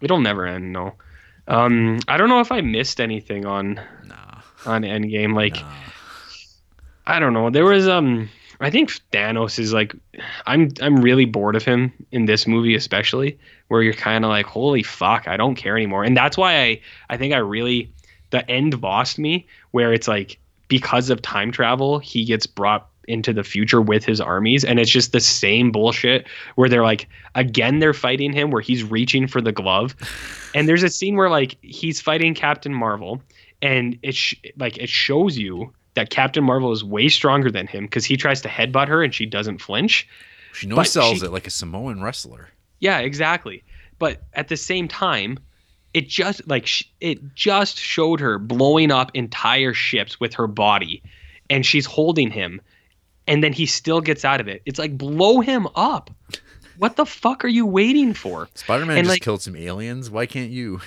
It'll 0.00 0.20
never 0.20 0.46
end. 0.46 0.72
No. 0.72 0.94
Um, 1.48 1.98
I 2.08 2.16
don't 2.16 2.28
know 2.30 2.40
if 2.40 2.50
I 2.52 2.60
missed 2.62 3.00
anything 3.00 3.44
on 3.44 3.74
Nah, 4.06 4.40
on 4.64 4.82
Endgame. 4.82 5.34
Like 5.34 5.56
nah. 5.56 5.72
I 7.06 7.18
don't 7.18 7.32
know. 7.34 7.50
There 7.50 7.64
was 7.66 7.86
um 7.88 8.30
I 8.64 8.70
think 8.70 8.90
Thanos 9.12 9.58
is 9.58 9.74
like 9.74 9.94
I'm 10.46 10.70
I'm 10.80 10.96
really 10.96 11.26
bored 11.26 11.54
of 11.54 11.64
him 11.64 11.92
in 12.12 12.24
this 12.24 12.46
movie 12.46 12.74
especially 12.74 13.38
where 13.68 13.82
you're 13.82 13.92
kind 13.92 14.24
of 14.24 14.30
like 14.30 14.46
holy 14.46 14.82
fuck 14.82 15.28
I 15.28 15.36
don't 15.36 15.54
care 15.54 15.76
anymore. 15.76 16.02
And 16.02 16.16
that's 16.16 16.38
why 16.38 16.56
I 16.58 16.80
I 17.10 17.18
think 17.18 17.34
I 17.34 17.38
really 17.38 17.92
the 18.30 18.48
end 18.50 18.82
lost 18.82 19.18
me 19.18 19.46
where 19.72 19.92
it's 19.92 20.08
like 20.08 20.38
because 20.68 21.10
of 21.10 21.20
time 21.20 21.52
travel 21.52 21.98
he 21.98 22.24
gets 22.24 22.46
brought 22.46 22.88
into 23.06 23.34
the 23.34 23.44
future 23.44 23.82
with 23.82 24.02
his 24.02 24.18
armies 24.18 24.64
and 24.64 24.80
it's 24.80 24.90
just 24.90 25.12
the 25.12 25.20
same 25.20 25.70
bullshit 25.70 26.26
where 26.54 26.70
they're 26.70 26.82
like 26.82 27.06
again 27.34 27.80
they're 27.80 27.92
fighting 27.92 28.32
him 28.32 28.50
where 28.50 28.62
he's 28.62 28.82
reaching 28.82 29.26
for 29.26 29.42
the 29.42 29.52
glove 29.52 29.94
and 30.54 30.66
there's 30.66 30.82
a 30.82 30.88
scene 30.88 31.16
where 31.16 31.28
like 31.28 31.58
he's 31.60 32.00
fighting 32.00 32.32
Captain 32.32 32.72
Marvel 32.72 33.20
and 33.60 33.98
it 34.02 34.14
sh- 34.14 34.36
like 34.56 34.78
it 34.78 34.88
shows 34.88 35.36
you 35.36 35.70
that 35.94 36.10
Captain 36.10 36.44
Marvel 36.44 36.72
is 36.72 36.82
way 36.84 37.08
stronger 37.08 37.50
than 37.50 37.66
him 37.66 37.84
because 37.84 38.04
he 38.04 38.16
tries 38.16 38.40
to 38.42 38.48
headbutt 38.48 38.88
her 38.88 39.02
and 39.02 39.14
she 39.14 39.26
doesn't 39.26 39.58
flinch. 39.58 40.08
She 40.52 40.66
no 40.66 40.82
sells 40.82 41.22
it 41.22 41.32
like 41.32 41.46
a 41.46 41.50
Samoan 41.50 42.02
wrestler. 42.02 42.48
Yeah, 42.80 42.98
exactly. 42.98 43.62
But 43.98 44.22
at 44.34 44.48
the 44.48 44.56
same 44.56 44.88
time, 44.88 45.38
it 45.94 46.08
just 46.08 46.46
like 46.48 46.66
sh- 46.66 46.84
it 47.00 47.34
just 47.34 47.78
showed 47.78 48.20
her 48.20 48.38
blowing 48.38 48.90
up 48.90 49.10
entire 49.14 49.72
ships 49.74 50.18
with 50.18 50.34
her 50.34 50.46
body, 50.46 51.02
and 51.48 51.64
she's 51.64 51.86
holding 51.86 52.30
him, 52.30 52.60
and 53.26 53.42
then 53.42 53.52
he 53.52 53.66
still 53.66 54.00
gets 54.00 54.24
out 54.24 54.40
of 54.40 54.48
it. 54.48 54.62
It's 54.66 54.78
like 54.78 54.98
blow 54.98 55.40
him 55.40 55.68
up. 55.76 56.10
What 56.78 56.96
the 56.96 57.06
fuck 57.06 57.44
are 57.44 57.48
you 57.48 57.64
waiting 57.66 58.14
for? 58.14 58.48
Spider-Man 58.54 58.98
just 58.98 59.08
like- 59.08 59.22
killed 59.22 59.42
some 59.42 59.54
aliens. 59.56 60.10
Why 60.10 60.26
can't 60.26 60.50
you? 60.50 60.80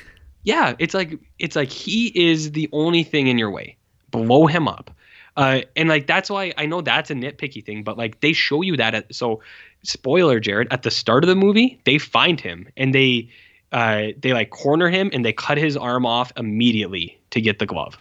Yeah, 0.44 0.76
it's 0.80 0.94
like 0.94 1.18
it's 1.40 1.56
like 1.56 1.70
he 1.70 2.08
is 2.30 2.52
the 2.52 2.70
only 2.74 3.04
thing 3.04 3.28
in 3.28 3.38
your 3.38 3.52
way. 3.52 3.78
Blow 4.12 4.46
him 4.48 4.68
up. 4.68 4.92
Uh, 5.38 5.62
and 5.76 5.88
like 5.88 6.08
that's 6.08 6.32
why 6.32 6.52
I 6.58 6.66
know 6.66 6.82
that's 6.82 7.12
a 7.12 7.14
nitpicky 7.14 7.64
thing, 7.64 7.84
but 7.84 7.96
like 7.96 8.20
they 8.22 8.34
show 8.34 8.64
you 8.64 8.76
that 8.78 8.96
at 8.96 9.16
so 9.16 9.42
spoiler 9.84 10.40
Jared 10.40 10.68
at 10.72 10.82
the 10.82 10.90
start 10.90 11.24
of 11.24 11.28
the 11.28 11.36
movie 11.36 11.80
they 11.86 12.00
find 12.00 12.42
him 12.42 12.68
and 12.76 12.94
they 12.94 13.30
uh 13.72 14.08
they 14.20 14.34
like 14.34 14.50
corner 14.50 14.90
him 14.90 15.12
and 15.14 15.24
they 15.24 15.32
cut 15.32 15.60
his 15.60 15.78
arm 15.78 16.08
off 16.08 16.34
immediately 16.36 17.20
to 17.30 17.40
get 17.40 17.60
the 17.60 17.68
glove, 17.68 17.98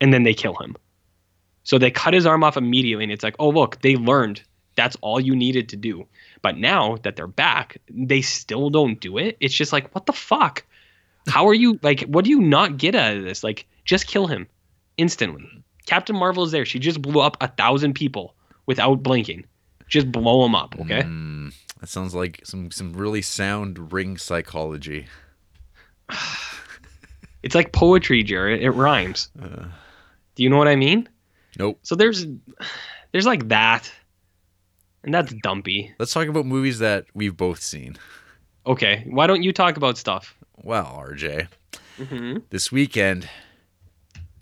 and 0.00 0.12
then 0.12 0.22
they 0.22 0.32
kill 0.32 0.54
him. 0.54 0.74
So 1.64 1.78
they 1.78 1.90
cut 1.90 2.14
his 2.14 2.26
arm 2.26 2.42
off 2.42 2.56
immediately, 2.56 3.04
and 3.04 3.12
it's 3.12 3.22
like, 3.22 3.36
oh 3.38 3.50
look, 3.50 3.82
they 3.82 3.96
learned 3.96 4.42
that's 4.74 4.96
all 5.02 5.20
you 5.20 5.36
needed 5.36 5.68
to 5.68 5.76
do. 5.76 6.06
But 6.40 6.56
now 6.56 6.96
that 7.02 7.14
they're 7.14 7.26
back, 7.26 7.76
they 7.90 8.22
still 8.22 8.70
don't 8.70 8.98
do 9.00 9.18
it. 9.18 9.36
It's 9.38 9.54
just 9.54 9.72
like, 9.72 9.94
what 9.94 10.06
the 10.06 10.12
fuck? 10.12 10.64
How 11.28 11.46
are 11.48 11.54
you 11.54 11.78
like? 11.82 12.00
What 12.02 12.24
do 12.24 12.30
you 12.30 12.40
not 12.40 12.78
get 12.78 12.94
out 12.94 13.16
of 13.16 13.22
this? 13.22 13.44
Like, 13.44 13.66
just 13.84 14.06
kill 14.06 14.26
him 14.26 14.48
instantly. 14.96 15.61
Captain 15.86 16.16
Marvel 16.16 16.44
is 16.44 16.52
there. 16.52 16.64
She 16.64 16.78
just 16.78 17.02
blew 17.02 17.20
up 17.20 17.36
a 17.40 17.48
thousand 17.48 17.94
people 17.94 18.34
without 18.66 19.02
blinking. 19.02 19.44
Just 19.88 20.10
blow 20.10 20.42
them 20.42 20.54
up, 20.54 20.74
okay? 20.80 21.02
Mm, 21.02 21.52
that 21.80 21.88
sounds 21.88 22.14
like 22.14 22.40
some 22.44 22.70
some 22.70 22.92
really 22.94 23.20
sound 23.22 23.92
ring 23.92 24.16
psychology. 24.18 25.06
It's 27.42 27.56
like 27.56 27.72
poetry, 27.72 28.22
Jared. 28.22 28.62
It 28.62 28.70
rhymes. 28.70 29.28
Uh, 29.40 29.64
Do 30.36 30.42
you 30.44 30.48
know 30.48 30.58
what 30.58 30.68
I 30.68 30.76
mean? 30.76 31.08
nope. 31.58 31.78
So 31.82 31.96
there's 31.96 32.24
there's 33.10 33.26
like 33.26 33.48
that, 33.48 33.90
and 35.02 35.12
that's 35.12 35.34
dumpy. 35.42 35.92
Let's 35.98 36.12
talk 36.12 36.28
about 36.28 36.46
movies 36.46 36.78
that 36.78 37.06
we've 37.14 37.36
both 37.36 37.60
seen. 37.60 37.96
Okay, 38.64 39.04
why 39.10 39.26
don't 39.26 39.42
you 39.42 39.52
talk 39.52 39.76
about 39.76 39.98
stuff? 39.98 40.36
Well, 40.62 40.84
RJ, 41.04 41.48
Mm-hmm. 41.98 42.36
this 42.50 42.70
weekend, 42.70 43.28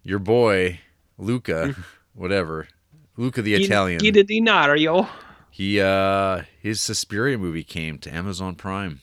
your 0.02 0.18
boy 0.18 0.80
Luca, 1.20 1.74
whatever, 2.14 2.68
Luca 3.16 3.42
the 3.42 3.54
Italian, 3.54 4.00
Get 4.00 4.16
a 4.16 4.24
dinario. 4.24 5.08
he 5.50 5.80
uh 5.80 6.42
his 6.60 6.80
Suspiria 6.80 7.36
movie 7.38 7.64
came 7.64 7.98
to 7.98 8.12
Amazon 8.14 8.54
Prime 8.54 9.00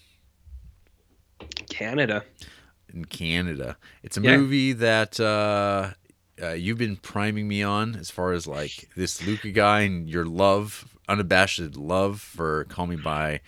Canada. 1.69 2.23
in 2.93 3.05
Canada. 3.05 3.77
It's 4.03 4.17
a 4.17 4.21
Yeah. 4.21 4.37
movie 4.37 4.73
that 4.73 5.19
uh, 5.19 5.91
uh 6.41 6.51
you've 6.53 6.77
been 6.77 6.95
priming 6.97 7.47
me 7.47 7.61
on 7.63 7.95
as 7.95 8.09
far 8.09 8.31
as 8.33 8.47
like 8.47 8.89
this 8.95 9.25
Luca 9.25 9.51
guy 9.51 9.81
and 9.81 10.09
your 10.09 10.25
love, 10.25 10.85
unabashed 11.07 11.75
love 11.75 12.21
for 12.21 12.63
Call 12.65 12.87
Me 12.87 12.95
by 12.95 13.41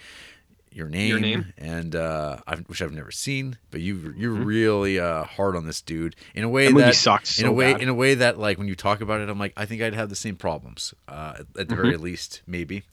Your 0.71 0.87
Name, 0.87 1.09
your 1.09 1.19
Name. 1.19 1.53
and 1.57 1.95
uh 1.95 2.37
I've, 2.47 2.59
which 2.67 2.81
I've 2.81 2.91
never 2.91 3.11
seen, 3.11 3.57
but 3.71 3.81
you 3.81 4.13
you're 4.15 4.31
really 4.31 4.99
uh 4.99 5.23
hard 5.23 5.55
on 5.55 5.65
this 5.65 5.81
dude 5.81 6.15
in 6.35 6.43
a 6.43 6.49
way 6.49 6.67
That 6.71 6.77
that 6.77 6.95
sucks 6.95 7.37
in 7.39 7.45
so 7.45 7.49
a 7.49 7.53
way 7.53 7.73
bad. 7.73 7.81
in 7.81 7.89
a 7.89 7.93
way 7.93 8.13
that 8.15 8.37
like 8.37 8.57
when 8.59 8.67
you 8.67 8.75
talk 8.75 9.01
about 9.01 9.19
it 9.21 9.29
i'm 9.29 9.39
like 9.39 9.53
i 9.57 9.65
think 9.65 9.81
i'd 9.81 9.93
have 9.95 10.09
the 10.09 10.15
same 10.15 10.35
problems 10.35 10.93
uh, 11.07 11.37
at, 11.57 11.67
the 11.69 11.75
very 11.75 11.97
least 11.97 12.41
maybe 12.45 12.83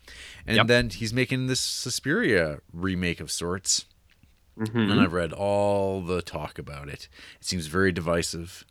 and 0.46 0.48
Mm-hmm. 0.48 0.56
Yep. 0.56 0.66
then 0.68 0.88
he's 0.90 1.12
making 1.12 1.46
this 1.48 1.60
suspiria 1.60 2.58
remake 2.72 3.20
of 3.20 3.30
sorts 3.30 3.84
Mhm. 4.58 4.90
and 4.90 5.00
i've 5.00 5.12
read 5.12 5.32
all 5.34 6.00
the 6.00 6.22
talk 6.22 6.58
about 6.58 6.88
it 6.88 7.08
it 7.38 7.44
seems 7.44 7.66
very 7.66 7.92
divisive 7.92 8.64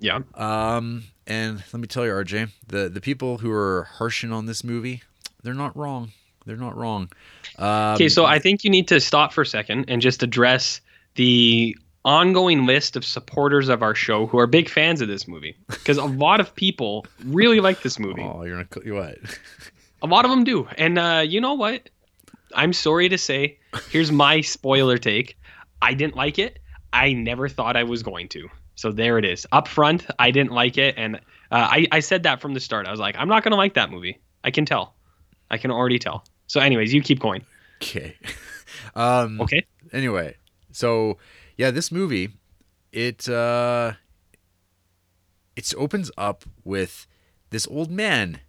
Yeah. 0.00 0.20
um 0.34 1.04
and 1.26 1.62
let 1.72 1.80
me 1.80 1.86
tell 1.86 2.04
you 2.04 2.10
rj 2.10 2.50
the 2.66 2.88
the 2.88 3.00
people 3.00 3.38
who 3.38 3.50
are 3.52 3.84
harshing 3.98 4.32
on 4.32 4.46
this 4.46 4.64
movie 4.64 5.02
they're 5.42 5.54
not 5.54 5.76
wrong 5.76 6.10
they're 6.46 6.56
not 6.56 6.76
wrong 6.76 7.10
um, 7.58 7.94
Okay, 7.94 8.08
so 8.08 8.24
I 8.24 8.38
think 8.38 8.64
you 8.64 8.70
need 8.70 8.88
to 8.88 9.00
stop 9.00 9.32
for 9.32 9.42
a 9.42 9.46
second 9.46 9.86
and 9.88 10.00
just 10.00 10.22
address 10.22 10.80
the 11.14 11.76
ongoing 12.04 12.64
list 12.64 12.96
of 12.96 13.04
supporters 13.04 13.68
of 13.68 13.82
our 13.82 13.94
show 13.94 14.26
who 14.26 14.38
are 14.38 14.46
big 14.46 14.68
fans 14.68 15.00
of 15.02 15.08
this 15.08 15.28
movie 15.28 15.54
because 15.68 15.98
a 15.98 16.04
lot 16.04 16.40
of 16.40 16.54
people 16.54 17.06
really 17.26 17.60
like 17.60 17.82
this 17.82 17.98
movie. 17.98 18.22
oh 18.22 18.42
you're 18.42 18.64
gonna 18.64 18.86
you 18.86 18.94
what 18.94 19.18
A 20.02 20.06
lot 20.06 20.24
of 20.24 20.30
them 20.30 20.44
do. 20.44 20.66
And 20.78 20.98
uh, 20.98 21.24
you 21.26 21.40
know 21.40 21.54
what? 21.54 21.90
I'm 22.54 22.72
sorry 22.72 23.08
to 23.08 23.18
say, 23.18 23.58
here's 23.90 24.10
my 24.10 24.40
spoiler 24.40 24.98
take. 24.98 25.36
I 25.82 25.94
didn't 25.94 26.16
like 26.16 26.38
it. 26.38 26.58
I 26.92 27.12
never 27.12 27.48
thought 27.48 27.76
I 27.76 27.84
was 27.84 28.02
going 28.02 28.28
to. 28.30 28.48
So 28.74 28.92
there 28.92 29.18
it 29.18 29.24
is. 29.24 29.46
Up 29.52 29.68
front, 29.68 30.06
I 30.18 30.30
didn't 30.30 30.52
like 30.52 30.78
it. 30.78 30.94
And 30.96 31.16
uh, 31.16 31.18
I, 31.50 31.86
I 31.92 32.00
said 32.00 32.22
that 32.24 32.40
from 32.40 32.54
the 32.54 32.60
start. 32.60 32.86
I 32.86 32.90
was 32.90 33.00
like, 33.00 33.14
I'm 33.18 33.28
not 33.28 33.44
going 33.44 33.52
to 33.52 33.56
like 33.56 33.74
that 33.74 33.90
movie. 33.90 34.18
I 34.42 34.50
can 34.50 34.64
tell. 34.64 34.94
I 35.50 35.58
can 35.58 35.70
already 35.70 35.98
tell. 35.98 36.24
So, 36.50 36.58
anyways, 36.58 36.92
you 36.92 37.00
keep 37.00 37.20
going. 37.20 37.42
okay 37.80 38.16
um 38.96 39.40
Okay. 39.40 39.62
anyway 39.92 40.34
so 40.72 41.16
yeah 41.56 41.70
this 41.70 41.90
movie 41.92 42.28
it 42.92 43.28
uh 43.28 43.92
it 45.56 45.72
opens 45.76 46.10
up 46.18 46.44
with 46.64 47.06
this 47.50 47.66
old 47.68 47.90
man 47.90 48.40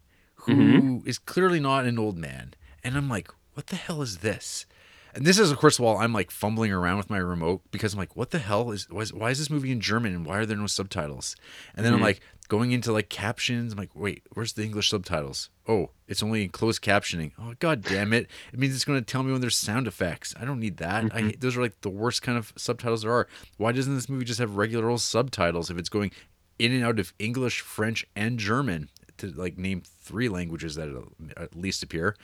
who 0.46 1.04
is 1.06 1.18
clearly 1.20 1.60
not 1.60 1.86
an 1.86 1.98
old 2.00 2.18
man 2.18 2.54
and 2.84 2.98
i'm 2.98 3.08
like 3.08 3.30
what 3.54 3.68
the 3.68 3.76
hell 3.76 4.02
is 4.02 4.18
this 4.18 4.66
and 5.14 5.26
this 5.26 5.38
is 5.40 5.52
of 5.52 5.58
course 5.58 5.80
while 5.80 5.98
i'm 5.98 6.14
like 6.14 6.32
fumbling 6.32 6.72
around 6.72 6.98
with 6.98 7.10
my 7.10 7.18
remote 7.18 7.62
because 7.72 7.94
i'm 7.94 8.00
like 8.00 8.16
what 8.16 8.32
the 8.32 8.40
hell 8.40 8.72
is 8.72 8.88
why 8.90 9.02
is, 9.02 9.14
why 9.14 9.30
is 9.30 9.40
this 9.40 9.50
movie 9.50 9.72
in 9.72 9.80
german 9.82 10.14
and 10.16 10.26
why 10.26 10.38
are 10.38 10.46
there 10.46 10.58
no 10.58 10.68
subtitles? 10.68 11.36
And 11.76 11.86
then 11.86 11.94
i'm 11.94 12.02
like 12.02 12.22
going 12.48 12.74
into 12.74 12.92
like 12.92 13.08
captions. 13.08 13.72
I'm 13.72 13.80
like 13.80 13.96
wait 13.96 14.24
where's 14.34 14.54
the 14.54 14.64
english 14.64 14.90
subtitles? 14.90 15.50
Oh 15.68 15.92
it's 16.08 16.22
only 16.22 16.44
in 16.44 16.50
closed 16.50 16.82
captioning. 16.82 17.32
Oh 17.40 17.54
god 17.60 17.82
damn 17.82 18.12
it. 18.12 18.28
It 18.52 18.60
means 18.60 18.76
it's 18.76 18.84
going 18.84 19.00
to 19.00 19.06
tell 19.06 19.24
me 19.24 19.32
when 19.32 19.40
there's 19.40 19.56
sound 19.58 19.88
effects. 19.88 20.34
I 20.38 20.44
don't 20.44 20.60
need 20.60 20.76
that. 20.78 21.06
I 21.14 21.22
hate, 21.22 21.40
those 21.40 21.56
are 21.56 21.62
like 21.62 21.80
the 21.80 21.90
worst 21.90 22.22
kind 22.22 22.38
of 22.38 22.52
subtitles 22.58 23.04
there 23.04 23.14
are. 23.14 23.28
Why 23.56 23.72
doesn't 23.72 23.96
this 23.96 24.10
movie 24.10 24.26
just 24.26 24.40
have 24.42 24.58
regular 24.58 24.90
old 24.90 25.00
subtitles 25.00 25.70
if 25.70 25.78
it's 25.78 25.88
going 25.88 26.12
in 26.60 26.74
and 26.74 26.84
out 26.84 27.00
of 27.00 27.14
english 27.20 27.62
french 27.62 28.06
and 28.16 28.38
german 28.38 28.90
to 29.18 29.28
like 29.28 29.58
name 29.58 29.82
three 30.02 30.28
languages 30.28 30.76
that 30.76 30.90
at 31.38 31.56
least 31.56 31.84
appear? 31.84 32.18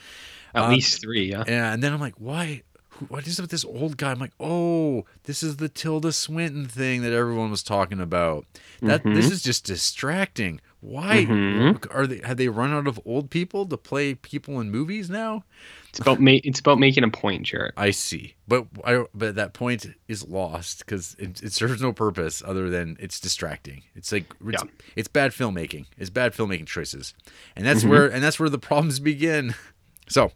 At 0.54 0.64
Uh, 0.64 0.70
least 0.72 1.00
three, 1.00 1.30
yeah. 1.30 1.44
and 1.46 1.82
then 1.82 1.94
I'm 1.94 2.00
like, 2.00 2.16
why? 2.18 2.64
What 3.08 3.26
is 3.26 3.38
it 3.38 3.42
with 3.42 3.50
this 3.50 3.64
old 3.64 3.96
guy? 3.96 4.10
I'm 4.10 4.18
like, 4.18 4.32
oh, 4.40 5.04
this 5.24 5.42
is 5.42 5.56
the 5.56 5.68
Tilda 5.68 6.12
Swinton 6.12 6.66
thing 6.66 7.02
that 7.02 7.12
everyone 7.12 7.50
was 7.50 7.62
talking 7.62 8.00
about. 8.00 8.44
That 8.82 9.02
this 9.04 9.30
is 9.30 9.42
just 9.42 9.64
distracting. 9.64 10.60
Why 10.80 11.24
Mhm. 11.24 11.86
are 11.94 12.06
they? 12.06 12.20
Have 12.26 12.36
they 12.36 12.48
run 12.48 12.72
out 12.72 12.86
of 12.86 13.00
old 13.04 13.30
people 13.30 13.66
to 13.66 13.76
play 13.76 14.14
people 14.14 14.60
in 14.60 14.70
movies 14.70 15.10
now? 15.10 15.44
It's 15.88 15.98
about 15.98 16.20
ma- 16.20 16.38
it's 16.44 16.60
about 16.60 16.78
making 16.78 17.02
a 17.02 17.08
point, 17.08 17.44
Jarrett. 17.46 17.74
I 17.76 17.90
see, 17.90 18.34
but 18.46 18.66
I 18.84 19.04
but 19.14 19.34
that 19.34 19.54
point 19.54 19.86
is 20.06 20.26
lost 20.28 20.80
because 20.80 21.16
it, 21.18 21.42
it 21.42 21.52
serves 21.52 21.82
no 21.82 21.92
purpose 21.92 22.42
other 22.46 22.70
than 22.70 22.96
it's 23.00 23.18
distracting. 23.18 23.82
It's 23.96 24.12
like 24.12 24.32
it's, 24.46 24.62
Yeah. 24.62 24.70
it's 24.94 25.08
bad 25.08 25.32
filmmaking. 25.32 25.86
It's 25.96 26.10
bad 26.10 26.32
filmmaking 26.34 26.66
choices, 26.66 27.14
and 27.56 27.66
that's 27.66 27.84
where 27.84 28.06
and 28.06 28.22
that's 28.22 28.38
where 28.38 28.48
the 28.50 28.58
problems 28.58 28.98
begin. 29.00 29.54
So, 30.10 30.32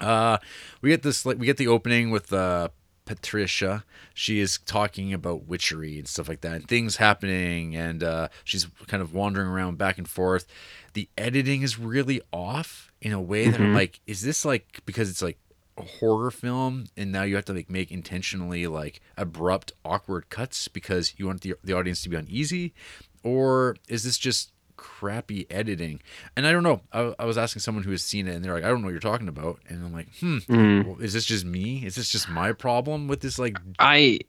uh, 0.00 0.38
we 0.80 0.90
get 0.90 1.02
this 1.02 1.26
like 1.26 1.38
we 1.38 1.46
get 1.46 1.56
the 1.56 1.68
opening 1.68 2.10
with 2.10 2.32
uh 2.32 2.68
Patricia. 3.08 3.84
She 4.12 4.38
is 4.38 4.58
talking 4.58 5.14
about 5.14 5.46
witchery 5.46 5.98
and 5.98 6.06
stuff 6.06 6.28
like 6.28 6.42
that, 6.42 6.52
and 6.56 6.68
things 6.68 6.96
happening, 6.96 7.74
and 7.74 8.02
uh, 8.02 8.28
she's 8.44 8.66
kind 8.86 9.02
of 9.02 9.14
wandering 9.14 9.48
around 9.48 9.78
back 9.78 9.96
and 9.96 10.06
forth. 10.06 10.46
The 10.92 11.08
editing 11.16 11.62
is 11.62 11.78
really 11.78 12.20
off 12.32 12.92
in 13.00 13.12
a 13.12 13.20
way 13.20 13.48
that 13.48 13.60
I'm 13.60 13.74
like, 13.74 14.00
is 14.06 14.20
this 14.20 14.44
like 14.44 14.82
because 14.84 15.08
it's 15.08 15.22
like 15.22 15.38
a 15.78 15.82
horror 15.82 16.30
film, 16.30 16.84
and 16.98 17.10
now 17.10 17.22
you 17.22 17.36
have 17.36 17.46
to 17.46 17.54
like 17.54 17.70
make 17.70 17.90
intentionally 17.90 18.66
like 18.66 19.00
abrupt, 19.16 19.72
awkward 19.86 20.28
cuts 20.28 20.68
because 20.68 21.14
you 21.16 21.26
want 21.26 21.40
the 21.40 21.54
the 21.64 21.72
audience 21.72 22.02
to 22.02 22.10
be 22.10 22.16
uneasy, 22.16 22.74
or 23.22 23.76
is 23.88 24.04
this 24.04 24.18
just 24.18 24.52
crappy 24.78 25.46
editing? 25.50 26.00
And 26.36 26.46
I 26.46 26.52
don't 26.52 26.62
know. 26.62 26.80
I, 26.92 27.14
I 27.18 27.26
was 27.26 27.36
asking 27.36 27.60
someone 27.60 27.84
who 27.84 27.90
has 27.90 28.02
seen 28.02 28.26
it, 28.26 28.34
and 28.34 28.42
they're 28.42 28.54
like, 28.54 28.64
I 28.64 28.68
don't 28.68 28.80
know 28.80 28.86
what 28.86 28.92
you're 28.92 29.00
talking 29.00 29.28
about, 29.28 29.60
and 29.68 29.84
I'm 29.84 29.92
like, 29.92 30.08
hmm, 30.20 30.38
well, 30.86 30.98
is 31.00 31.12
this 31.12 31.26
just 31.26 31.44
me? 31.44 31.84
Is 31.84 31.96
this 31.96 32.08
just 32.10 32.30
my 32.30 32.52
problem 32.52 33.08
with 33.08 33.20
this 33.20 33.38
like 33.38 33.58
I 33.78 34.20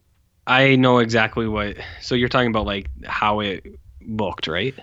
I 0.46 0.76
know 0.76 0.98
exactly 0.98 1.48
what. 1.48 1.76
So 2.02 2.14
you're 2.14 2.28
talking 2.28 2.50
about 2.50 2.66
like 2.66 2.88
how 3.06 3.40
it 3.40 3.64
looked, 4.06 4.46
right? 4.48 4.74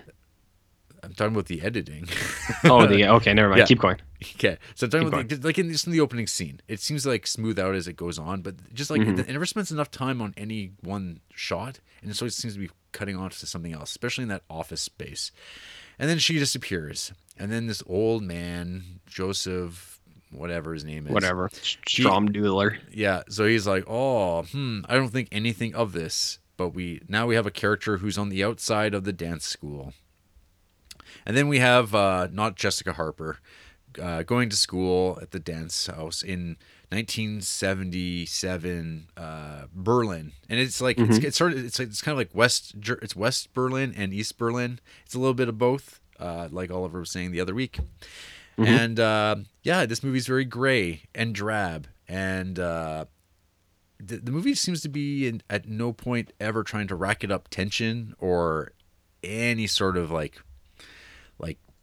I'm 1.08 1.14
talking 1.16 1.34
about 1.34 1.46
the 1.48 1.62
editing. 1.62 2.08
Oh, 2.64 2.86
the 2.88 3.06
okay, 3.16 3.34
never 3.34 3.50
mind. 3.50 3.60
Yeah. 3.60 3.66
Keep 3.66 3.80
going. 3.80 3.98
okay, 4.36 4.58
so 4.76 4.86
I'm 4.86 4.90
talking 4.92 5.08
Keep 5.08 5.14
about 5.14 5.30
the, 5.42 5.48
like 5.48 5.58
in, 5.58 5.70
just 5.72 5.86
in 5.86 5.92
the 5.94 6.00
opening 6.00 6.28
scene, 6.28 6.60
it 6.68 6.80
seems 6.80 7.06
like 7.06 7.28
smooth 7.28 7.60
out 7.60 7.76
as 7.76 7.88
it 7.88 7.96
goes 7.98 8.18
on, 8.18 8.42
but 8.42 8.56
just 8.74 8.90
like 8.90 9.02
Mm-hmm. 9.02 9.20
it, 9.20 9.30
it 9.30 9.32
never 9.34 9.46
spends 9.46 9.72
enough 9.72 9.92
time 9.92 10.22
on 10.22 10.34
any 10.38 10.72
one 10.82 11.20
shot, 11.34 11.80
and 12.02 12.10
it 12.12 12.22
always 12.22 12.36
seems 12.36 12.54
to 12.54 12.60
be 12.60 12.70
cutting 12.94 13.16
on 13.18 13.30
to 13.30 13.46
something 13.48 13.74
else, 13.74 13.90
especially 13.92 14.24
in 14.24 14.30
that 14.30 14.44
office 14.50 14.82
space. 14.82 15.32
And 16.00 16.10
then 16.10 16.20
she 16.20 16.38
disappears, 16.40 17.12
and 17.38 17.52
then 17.52 17.68
this 17.68 17.84
old 17.88 18.24
man, 18.24 19.00
Joseph, 19.08 20.00
whatever 20.32 20.74
his 20.74 20.84
name 20.86 21.08
is. 21.08 21.14
Whatever. 21.14 21.50
Stromdueler. 21.50 22.78
Yeah. 22.92 23.24
So 23.30 23.46
he's 23.46 23.68
like, 23.68 23.84
oh, 23.88 24.44
hmm, 24.44 24.82
I 24.88 24.96
don't 24.96 25.10
think 25.10 25.28
anything 25.32 25.74
of 25.76 25.92
this. 25.94 26.40
But 26.58 26.70
we 26.70 27.02
now 27.08 27.28
we 27.28 27.36
have 27.36 27.46
a 27.46 27.52
character 27.52 27.98
who's 27.98 28.18
on 28.18 28.30
the 28.30 28.44
outside 28.44 28.94
of 28.96 29.04
the 29.04 29.14
dance 29.14 29.46
school. 29.46 29.94
And 31.28 31.36
then 31.36 31.50
we 31.50 31.60
have 31.60 31.94
uh, 31.94 32.30
not 32.32 32.56
Jessica 32.56 32.94
Harper 32.94 33.40
uh, 34.02 34.24
going 34.24 34.50
to 34.50 34.56
school 34.56 35.20
at 35.22 35.32
the 35.32 35.40
dance 35.40 35.88
house 35.88 36.24
in 36.24 36.56
1977 36.90 39.08
uh, 39.18 39.64
Berlin, 39.74 40.32
and 40.48 40.58
it's 40.58 40.80
like 40.80 40.98
it's, 40.98 41.18
it's 41.18 41.38
sort 41.38 41.52
of 41.52 41.66
it's 41.66 41.82
it's 41.82 42.02
kind 42.02 42.14
of 42.14 42.18
like 42.18 42.30
West 42.34 42.76
it's 43.02 43.14
West 43.14 43.54
Berlin 43.54 43.94
and 43.98 44.14
East 44.14 44.38
Berlin. 44.38 44.80
It's 45.06 45.16
a 45.16 45.20
little 45.20 45.34
bit 45.34 45.50
of 45.50 45.58
both, 45.58 46.00
uh, 46.18 46.48
like 46.50 46.72
Oliver 46.72 47.02
was 47.02 47.12
saying 47.12 47.32
the 47.32 47.42
other 47.42 47.54
week. 47.54 47.78
And 48.58 48.98
uh, 48.98 49.36
yeah, 49.64 49.86
this 49.86 50.02
movie's 50.02 50.28
very 50.28 50.46
gray 50.46 51.04
and 51.14 51.36
drab, 51.36 51.88
and 52.08 52.58
uh, 52.58 53.04
the, 54.00 54.16
the 54.18 54.32
movie 54.32 54.56
seems 54.56 54.80
to 54.82 54.90
be 54.90 55.28
in, 55.28 55.42
at 55.50 55.68
no 55.68 55.92
point 55.92 56.32
ever 56.40 56.64
trying 56.64 56.88
to 56.88 56.96
racket 56.96 57.32
up 57.32 57.50
tension 57.50 58.16
or 58.18 58.72
any 59.24 59.68
sort 59.68 59.98
of 59.98 60.10
like 60.10 60.42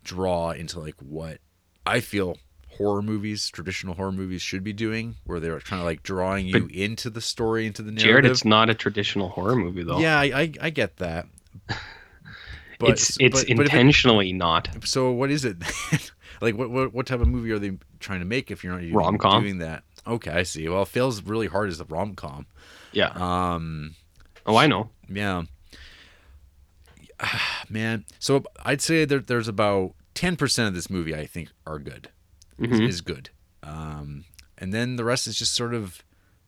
draw 0.05 0.50
into 0.50 0.78
like 0.78 0.94
what 1.00 1.38
I 1.86 2.00
feel 2.00 2.36
horror 2.78 3.02
movies, 3.02 3.48
traditional 3.50 3.94
horror 3.94 4.12
movies 4.12 4.42
should 4.42 4.62
be 4.64 4.72
doing, 4.72 5.14
where 5.24 5.40
they're 5.40 5.61
kind 5.61 5.80
of 5.80 5.86
like 5.86 6.02
drawing 6.02 6.46
you 6.46 6.66
into 6.72 7.11
the 7.11 7.20
story, 7.20 7.66
into 7.66 7.82
the 7.82 7.90
narrative. 7.90 8.05
Jared, 8.05 8.26
it's 8.26 8.44
not 8.44 8.70
a 8.70 8.74
traditional 8.74 9.28
horror 9.30 9.57
movie 9.57 9.82
though. 9.84 9.98
yeah, 9.98 10.18
I, 10.18 10.24
I 10.24 10.52
I 10.61 10.70
get 10.70 10.96
that. 10.98 11.26
it's 12.80 13.16
it's 13.20 13.44
but- 13.44 13.46
but 13.46 13.48
if 13.48 13.50
it- 13.50 13.61
intentionally 13.61 14.32
not. 14.32 14.68
so 14.84 15.11
what 15.12 15.30
is 15.30 15.44
it? 15.44 15.57
like 16.40 16.57
what, 16.57 16.70
what 16.70 16.92
what 16.92 17.07
type 17.07 17.20
of 17.20 17.28
movie 17.28 17.50
are 17.52 17.59
they 17.59 17.78
trying 18.00 18.20
to 18.20 18.26
make 18.26 18.50
if 18.50 18.62
you're 18.64 18.72
not 18.72 18.82
even 18.82 18.94
Rom-com. 18.96 19.42
doing 19.42 19.59
that? 19.59 19.84
Okay, 20.07 20.30
I 20.30 20.42
see. 20.42 20.68
Well, 20.68 20.82
it 20.82 20.88
fails 20.88 21.22
really 21.22 21.46
hard 21.46 21.70
as 21.70 21.80
a 21.80 21.84
rom 21.84 22.14
com. 22.14 22.46
Yeah. 22.92 23.09
Um, 23.14 23.94
oh, 24.46 24.57
I 24.57 24.66
know. 24.66 24.90
yeah, 25.09 25.42
man. 27.68 28.04
So 28.18 28.44
I'd 28.64 28.80
say 28.82 29.04
there, 29.04 29.18
there's 29.20 29.48
about 29.48 29.94
ten 30.14 30.36
percent 30.36 30.68
of 30.68 30.74
this 30.74 30.88
movie 30.90 31.14
I 31.14 31.26
think 31.26 31.50
are 31.66 31.78
good, 31.78 32.08
is, 32.58 32.78
Mhm. 32.80 32.88
is 32.88 33.00
good, 33.00 33.30
um, 33.62 34.24
and 34.58 34.72
then 34.72 34.96
the 34.96 35.04
rest 35.04 35.26
is 35.26 35.36
just 35.38 35.54
sort 35.54 35.74
of 35.74 36.02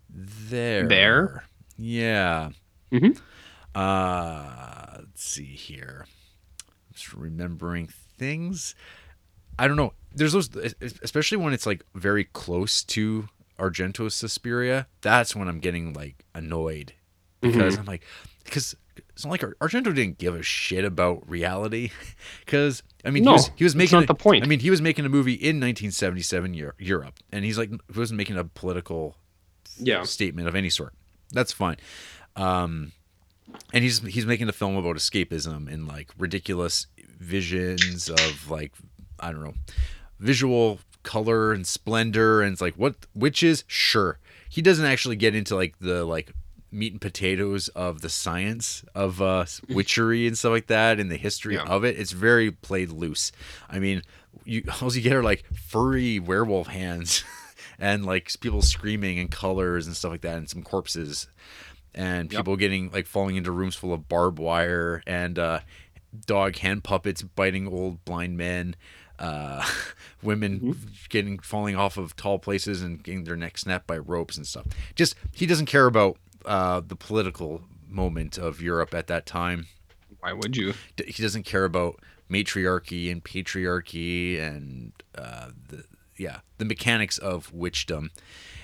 there. 0.08 0.86
There? 0.88 1.44
Yeah. 1.76 2.50
Mhm. 2.92 3.18
Uh, 3.74 4.96
let's 4.98 5.22
see 5.24 5.44
here. 5.54 6.06
Just 6.92 7.12
remembering 7.12 7.88
things. 8.18 8.74
I 9.58 9.68
don't 9.68 9.76
know. 9.76 9.92
There's 10.14 10.32
those, 10.32 10.48
especially 11.02 11.38
when 11.38 11.52
it's 11.52 11.66
like 11.66 11.84
very 11.94 12.24
close 12.24 12.82
to 12.84 13.28
Argento's 13.58 14.14
Suspiria. 14.14 14.86
That's 15.02 15.36
when 15.36 15.48
I'm 15.48 15.60
getting 15.60 15.92
like 15.92 16.24
annoyed 16.34 16.94
because 17.40 17.74
Mm-hmm. 17.74 17.80
I'm 17.80 17.86
like, 17.86 18.02
because 18.44 18.74
it's 19.11 19.24
not 19.24 19.30
like 19.30 19.40
Argento 19.40 19.94
didn't 19.94 20.18
give 20.18 20.34
a 20.34 20.42
shit 20.42 20.84
about 20.84 21.28
reality. 21.28 21.90
Because 22.44 22.82
I 23.05 23.11
mean, 23.11 23.24
No, 23.24 23.32
he 23.32 23.34
was 23.34 23.51
he 23.57 23.64
was 23.64 23.76
making 23.76 23.97
not 23.97 24.05
a- 24.05 24.07
the 24.09 24.14
point. 24.14 24.44
I 24.44 24.47
mean, 24.47 24.61
he 24.61 24.70
was 24.70 24.80
making 24.82 25.05
a 25.05 25.09
movie 25.09 25.34
in 25.34 25.57
1977 25.61 26.55
Europe, 26.78 27.14
and 27.32 27.44
he's 27.44 27.59
like, 27.59 27.70
he 27.70 27.99
wasn't 27.99 28.16
making 28.18 28.36
a 28.36 28.44
political 28.44 29.16
Yeah. 29.78 30.03
statement 30.05 30.49
of 30.49 30.55
any 30.55 30.70
sort. 30.70 30.92
That's 31.32 31.53
fine. 31.53 31.76
Um, 32.36 32.92
and 33.72 33.82
he's 33.84 34.01
he's 34.01 34.26
making 34.26 34.49
a 34.49 34.53
film 34.53 34.76
about 34.76 34.97
escapism 34.97 35.72
and 35.72 35.86
like 35.88 36.11
ridiculous 36.18 36.86
visions 37.18 38.09
of 38.09 38.51
like 38.51 38.72
I 39.20 39.32
don't 39.32 39.42
know, 39.44 39.55
visual 40.20 40.78
color 41.03 41.53
and 41.53 41.66
splendor 41.66 42.42
and 42.42 42.53
it's 42.53 42.61
like 42.61 42.74
what 42.74 42.97
witches 43.14 43.62
sure 43.68 44.18
he 44.49 44.61
doesn't 44.61 44.84
actually 44.84 45.14
get 45.14 45.36
into 45.36 45.55
like 45.55 45.78
the 45.78 46.05
like 46.05 46.32
meat 46.72 46.92
and 46.92 47.00
potatoes 47.00 47.68
of 47.68 48.00
the 48.00 48.08
science 48.08 48.84
of 48.94 49.22
uh 49.22 49.44
witchery 49.68 50.26
and 50.26 50.36
stuff 50.36 50.50
like 50.50 50.66
that 50.66 50.98
and 51.00 51.10
the 51.10 51.16
history 51.16 51.54
Yeah. 51.54 51.62
of 51.64 51.84
it 51.84 51.98
it's 51.98 52.12
very 52.12 52.50
played 52.50 52.90
loose 52.90 53.30
i 53.70 53.78
mean 53.78 54.02
you 54.44 54.62
all 54.82 54.92
you 54.94 55.00
get 55.00 55.12
are 55.14 55.22
like 55.22 55.44
furry 55.54 56.18
werewolf 56.18 56.66
hands 56.66 57.24
and 57.78 58.04
like 58.04 58.30
people 58.40 58.62
screaming 58.62 59.18
and 59.18 59.30
colors 59.30 59.86
and 59.86 59.96
stuff 59.96 60.10
like 60.10 60.20
that 60.22 60.38
and 60.38 60.50
some 60.50 60.62
corpses 60.62 61.28
and 61.94 62.30
Yep. 62.32 62.40
people 62.40 62.56
getting 62.56 62.90
like 62.90 63.06
falling 63.06 63.36
into 63.36 63.50
rooms 63.52 63.74
full 63.76 63.92
of 63.92 64.08
barbed 64.08 64.38
wire 64.38 65.02
and 65.06 65.38
uh 65.38 65.60
dog 66.26 66.56
hand 66.56 66.82
puppets 66.84 67.22
biting 67.22 67.66
old 67.68 68.04
blind 68.04 68.36
men 68.36 68.74
uh 69.18 69.64
women 70.22 70.60
Mm-hmm. 70.60 70.88
getting 71.08 71.38
falling 71.38 71.76
off 71.76 71.96
of 71.96 72.16
tall 72.16 72.38
places 72.38 72.82
and 72.82 73.02
getting 73.02 73.24
their 73.24 73.36
neck 73.36 73.56
snapped 73.56 73.86
by 73.86 73.96
ropes 73.98 74.36
and 74.36 74.46
stuff 74.46 74.66
just 74.94 75.14
he 75.32 75.46
doesn't 75.46 75.66
care 75.66 75.86
about 75.86 76.16
uh 76.47 76.80
the 76.86 76.97
political 76.97 77.62
moment 77.88 78.38
of 78.38 78.61
europe 78.61 78.94
at 78.94 79.07
that 79.07 79.26
time 79.26 79.66
Why 80.20 80.32
would 80.32 80.57
you? 80.57 80.74
He 81.07 81.22
doesn't 81.22 81.44
care 81.44 81.64
about 81.64 82.01
matriarchy 82.28 83.11
and 83.11 83.22
patriarchy 83.22 84.40
and 84.40 84.92
uh, 85.16 85.51
the 85.68 85.84
yeah 86.16 86.40
the 86.59 86.64
mechanics 86.64 87.18
of 87.18 87.53
witchdom. 87.53 88.11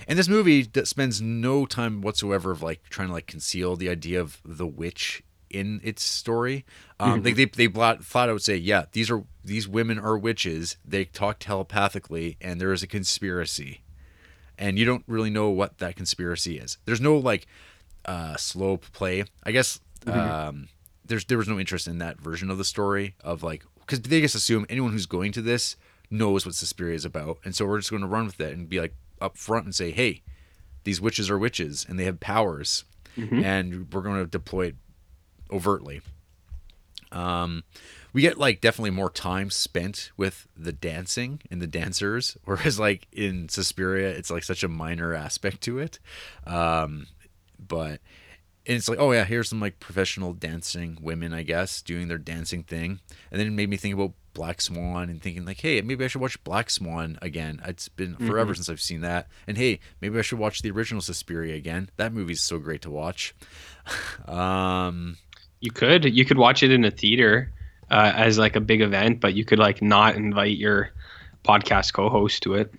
And 0.07 0.19
this 0.19 0.27
movie 0.27 0.63
that 0.63 0.87
spends 0.87 1.21
no 1.21 1.65
time 1.65 2.01
whatsoever 2.01 2.51
of 2.51 2.61
like 2.61 2.81
trying 2.89 3.07
to 3.07 3.13
like 3.13 3.27
conceal 3.27 3.75
the 3.77 3.89
idea 3.89 4.19
of 4.19 4.41
the 4.43 4.67
witch 4.67 5.23
in 5.49 5.79
its 5.83 6.03
story. 6.03 6.65
Um, 6.99 7.21
They 7.21 7.31
they 7.31 7.45
they 7.45 7.67
flat, 7.67 8.03
flat 8.03 8.29
out 8.29 8.41
say, 8.41 8.57
yeah, 8.57 8.85
these 8.91 9.09
are 9.09 9.23
these 9.45 9.67
women 9.67 9.99
are 9.99 10.17
witches. 10.17 10.77
They 10.83 11.05
talk 11.05 11.39
telepathically, 11.39 12.37
and 12.41 12.59
there 12.59 12.73
is 12.73 12.83
a 12.83 12.87
conspiracy 12.87 13.83
and 14.57 14.77
you 14.77 14.85
don't 14.85 15.03
really 15.07 15.29
know 15.29 15.49
what 15.49 15.79
that 15.79 15.95
conspiracy 15.95 16.57
is. 16.57 16.77
There's 16.85 17.01
no 17.01 17.17
like 17.17 17.47
uh, 18.05 18.35
slow 18.37 18.77
play. 18.77 19.25
I 19.43 19.51
guess 19.51 19.79
um, 20.07 20.67
there's 21.05 21.25
there 21.25 21.37
was 21.37 21.47
no 21.47 21.59
interest 21.59 21.87
in 21.87 21.99
that 21.99 22.19
version 22.19 22.49
of 22.49 22.57
the 22.57 22.65
story 22.65 23.15
of 23.23 23.43
like 23.43 23.63
because 23.79 24.01
they 24.01 24.21
just 24.21 24.35
assume 24.35 24.65
anyone 24.69 24.91
who's 24.91 25.05
going 25.05 25.31
to 25.33 25.41
this 25.41 25.75
knows 26.09 26.45
what 26.45 26.55
Suspiria 26.55 26.95
is 26.95 27.05
about, 27.05 27.39
and 27.43 27.55
so 27.55 27.65
we're 27.65 27.79
just 27.79 27.89
going 27.89 28.01
to 28.01 28.07
run 28.07 28.25
with 28.25 28.39
it 28.39 28.55
and 28.55 28.69
be 28.69 28.79
like 28.79 28.95
up 29.21 29.37
front 29.37 29.65
and 29.65 29.75
say, 29.75 29.91
hey, 29.91 30.21
these 30.83 30.99
witches 31.01 31.29
are 31.29 31.37
witches 31.37 31.85
and 31.87 31.97
they 31.99 32.05
have 32.05 32.19
powers, 32.19 32.83
and 33.43 33.91
we're 33.93 34.01
going 34.01 34.19
to 34.19 34.27
deploy 34.27 34.67
it 34.67 34.75
overtly. 35.51 36.01
Um, 37.11 37.63
we 38.11 38.21
get 38.21 38.37
like 38.37 38.61
definitely 38.61 38.91
more 38.91 39.09
time 39.09 39.49
spent 39.49 40.11
with 40.17 40.47
the 40.57 40.71
dancing 40.71 41.41
and 41.49 41.61
the 41.61 41.67
dancers, 41.67 42.37
whereas 42.45 42.79
like 42.79 43.07
in 43.11 43.49
Suspiria, 43.49 44.09
it's 44.09 44.31
like 44.31 44.43
such 44.43 44.63
a 44.63 44.67
minor 44.67 45.13
aspect 45.13 45.61
to 45.61 45.79
it. 45.79 45.99
Um, 46.45 47.07
but 47.67 47.99
and 48.65 48.77
it's 48.77 48.87
like, 48.87 48.99
oh 48.99 49.11
yeah, 49.11 49.25
here's 49.25 49.49
some 49.49 49.59
like 49.59 49.79
professional 49.79 50.33
dancing 50.33 50.97
women, 51.01 51.33
I 51.33 51.43
guess, 51.43 51.81
doing 51.81 52.07
their 52.07 52.17
dancing 52.17 52.63
thing, 52.63 52.99
and 53.31 53.39
then 53.39 53.47
it 53.47 53.51
made 53.51 53.69
me 53.69 53.77
think 53.77 53.93
about 53.93 54.13
Black 54.33 54.61
Swan 54.61 55.09
and 55.09 55.21
thinking 55.21 55.45
like, 55.45 55.59
hey, 55.59 55.81
maybe 55.81 56.03
I 56.03 56.07
should 56.07 56.21
watch 56.21 56.41
Black 56.43 56.69
Swan 56.69 57.19
again. 57.21 57.61
It's 57.65 57.87
been 57.89 58.15
forever 58.15 58.55
since 58.55 58.69
I've 58.69 58.81
seen 58.81 59.01
that, 59.01 59.27
and 59.47 59.57
hey, 59.57 59.79
maybe 60.01 60.17
I 60.17 60.21
should 60.21 60.39
watch 60.39 60.61
the 60.61 60.71
original 60.71 61.01
Suspiria 61.01 61.55
again. 61.55 61.89
That 61.97 62.13
movie's 62.13 62.41
so 62.41 62.57
great 62.57 62.81
to 62.83 62.89
watch. 62.91 63.35
um, 64.27 65.17
You 65.59 65.71
could 65.71 66.05
you 66.05 66.25
could 66.25 66.37
watch 66.37 66.63
it 66.63 66.71
in 66.71 66.85
a 66.85 66.91
theater 66.91 67.51
uh, 67.91 68.13
as 68.15 68.37
like 68.37 68.55
a 68.55 68.61
big 68.61 68.81
event, 68.81 69.19
but 69.19 69.33
you 69.33 69.43
could 69.45 69.59
like 69.59 69.81
not 69.81 70.15
invite 70.15 70.57
your 70.57 70.91
podcast 71.43 71.93
co-host 71.93 72.43
to 72.43 72.55
it. 72.55 72.73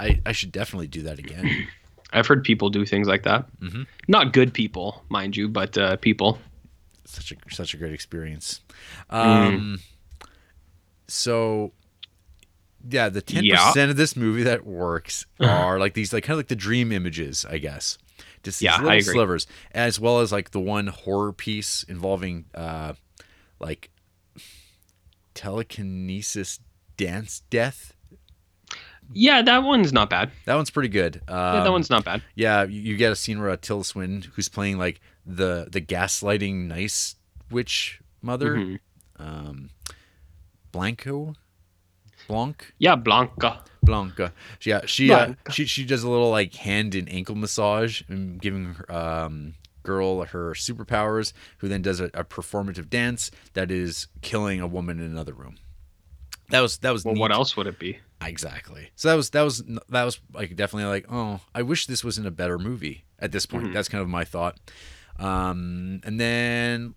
I 0.00 0.20
I 0.26 0.32
should 0.32 0.50
definitely 0.50 0.88
do 0.88 1.02
that 1.02 1.18
again. 1.20 1.68
I've 2.12 2.26
heard 2.26 2.44
people 2.44 2.70
do 2.70 2.84
things 2.86 3.08
like 3.08 3.24
that. 3.24 3.46
Mhm. 3.60 3.86
Not 4.08 4.32
good 4.32 4.54
people, 4.54 5.04
mind 5.08 5.36
you, 5.36 5.48
but 5.48 5.76
uh, 5.76 5.96
people. 5.96 6.38
such 7.04 7.32
a 7.32 7.36
such 7.54 7.74
a 7.74 7.76
great 7.76 7.92
experience. 7.92 8.60
Um, 9.10 9.78
so 11.08 11.72
yeah, 12.88 13.08
the 13.08 13.22
ten 13.22 13.44
Yeah. 13.44 13.66
percent 13.68 13.90
of 13.90 13.96
this 13.96 14.16
movie 14.16 14.42
that 14.44 14.64
works 14.66 15.26
are 15.40 15.78
like 15.78 15.94
these 15.94 16.12
like 16.12 16.24
kind 16.24 16.34
of 16.34 16.38
like 16.38 16.48
the 16.48 16.56
dream 16.56 16.92
images, 16.92 17.44
I 17.48 17.58
guess. 17.58 17.98
Just 18.42 18.60
these 18.60 18.66
Yeah, 18.66 18.74
I 18.76 18.82
little 18.82 18.90
agree. 18.92 19.02
slivers, 19.14 19.46
as 19.72 19.98
well 20.00 20.20
as 20.20 20.30
like 20.32 20.52
the 20.52 20.60
one 20.60 20.86
horror 20.86 21.32
piece 21.32 21.82
involving 21.84 22.44
uh, 22.54 22.92
like 23.60 23.90
telekinesis 25.34 26.60
dance 26.96 27.42
death. 27.50 27.94
Yeah, 29.12 29.42
that 29.42 29.62
one's 29.62 29.92
not 29.92 30.10
bad. 30.10 30.30
That 30.46 30.54
one's 30.56 30.70
pretty 30.70 30.88
good. 30.88 31.22
Um, 31.28 31.36
Yeah, 31.56 31.62
that 31.64 31.72
one's 31.72 31.90
not 31.90 32.04
bad. 32.04 32.22
Yeah, 32.34 32.64
you 32.64 32.80
you 32.80 32.96
get 32.96 33.12
a 33.12 33.16
scene 33.16 33.40
where 33.40 33.50
uh, 33.50 33.56
Tilda 33.60 33.84
Swinton, 33.84 34.30
who's 34.34 34.48
playing 34.48 34.78
like 34.78 35.00
the 35.24 35.68
the 35.70 35.80
gaslighting 35.80 36.66
nice 36.66 37.16
witch 37.50 38.00
mother, 38.22 38.56
Mhm. 38.56 38.78
um, 39.18 39.70
Blanco, 40.72 41.34
Blanc, 42.28 42.72
Yeah, 42.78 42.96
Blanca. 42.96 43.62
Blanca. 43.82 44.32
Yeah, 44.62 44.80
she 44.86 45.12
uh, 45.12 45.34
she 45.50 45.64
she 45.66 45.84
does 45.84 46.02
a 46.02 46.10
little 46.10 46.30
like 46.30 46.54
hand 46.54 46.94
and 46.94 47.08
ankle 47.08 47.36
massage 47.36 48.02
and 48.08 48.40
giving 48.40 48.74
her 48.74 48.92
um 48.92 49.54
girl 49.84 50.24
her 50.24 50.50
superpowers, 50.52 51.32
who 51.58 51.68
then 51.68 51.80
does 51.82 52.00
a, 52.00 52.06
a 52.06 52.24
performative 52.24 52.90
dance 52.90 53.30
that 53.52 53.70
is 53.70 54.08
killing 54.22 54.60
a 54.60 54.66
woman 54.66 54.98
in 54.98 55.06
another 55.06 55.32
room. 55.32 55.56
that 56.50 56.60
was 56.60 56.78
that 56.78 56.90
was 56.90 57.04
Well, 57.04 57.14
what 57.14 57.30
else 57.30 57.56
would 57.56 57.68
it 57.68 57.78
be? 57.78 57.98
Exactly. 58.20 58.90
So 58.96 59.08
that 59.08 59.14
was 59.14 59.30
that 59.30 59.42
was 59.42 59.62
that 59.88 60.04
was 60.04 60.20
like 60.32 60.56
definitely 60.56 60.88
like 60.90 61.06
oh 61.10 61.40
I 61.54 61.62
wish 61.62 61.86
this 61.86 62.02
was 62.02 62.18
in 62.18 62.26
a 62.26 62.30
better 62.30 62.58
movie 62.58 63.04
at 63.18 63.32
this 63.32 63.46
point. 63.46 63.66
Mhm. 63.68 63.72
That's 63.72 63.88
kind 63.88 64.02
of 64.02 64.08
my 64.08 64.24
thought. 64.24 64.58
Um, 65.18 66.00
and 66.04 66.18
then 66.20 66.94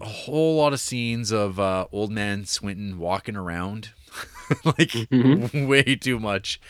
a 0.00 0.06
whole 0.06 0.56
lot 0.56 0.72
of 0.72 0.80
scenes 0.80 1.30
of 1.30 1.58
uh, 1.60 1.86
old 1.92 2.10
man 2.10 2.44
Swinton 2.44 2.98
walking 2.98 3.36
around, 3.36 3.90
like 4.64 4.90
Mhm. 4.90 5.66
way 5.68 5.82
too 5.96 6.18
much. 6.18 6.60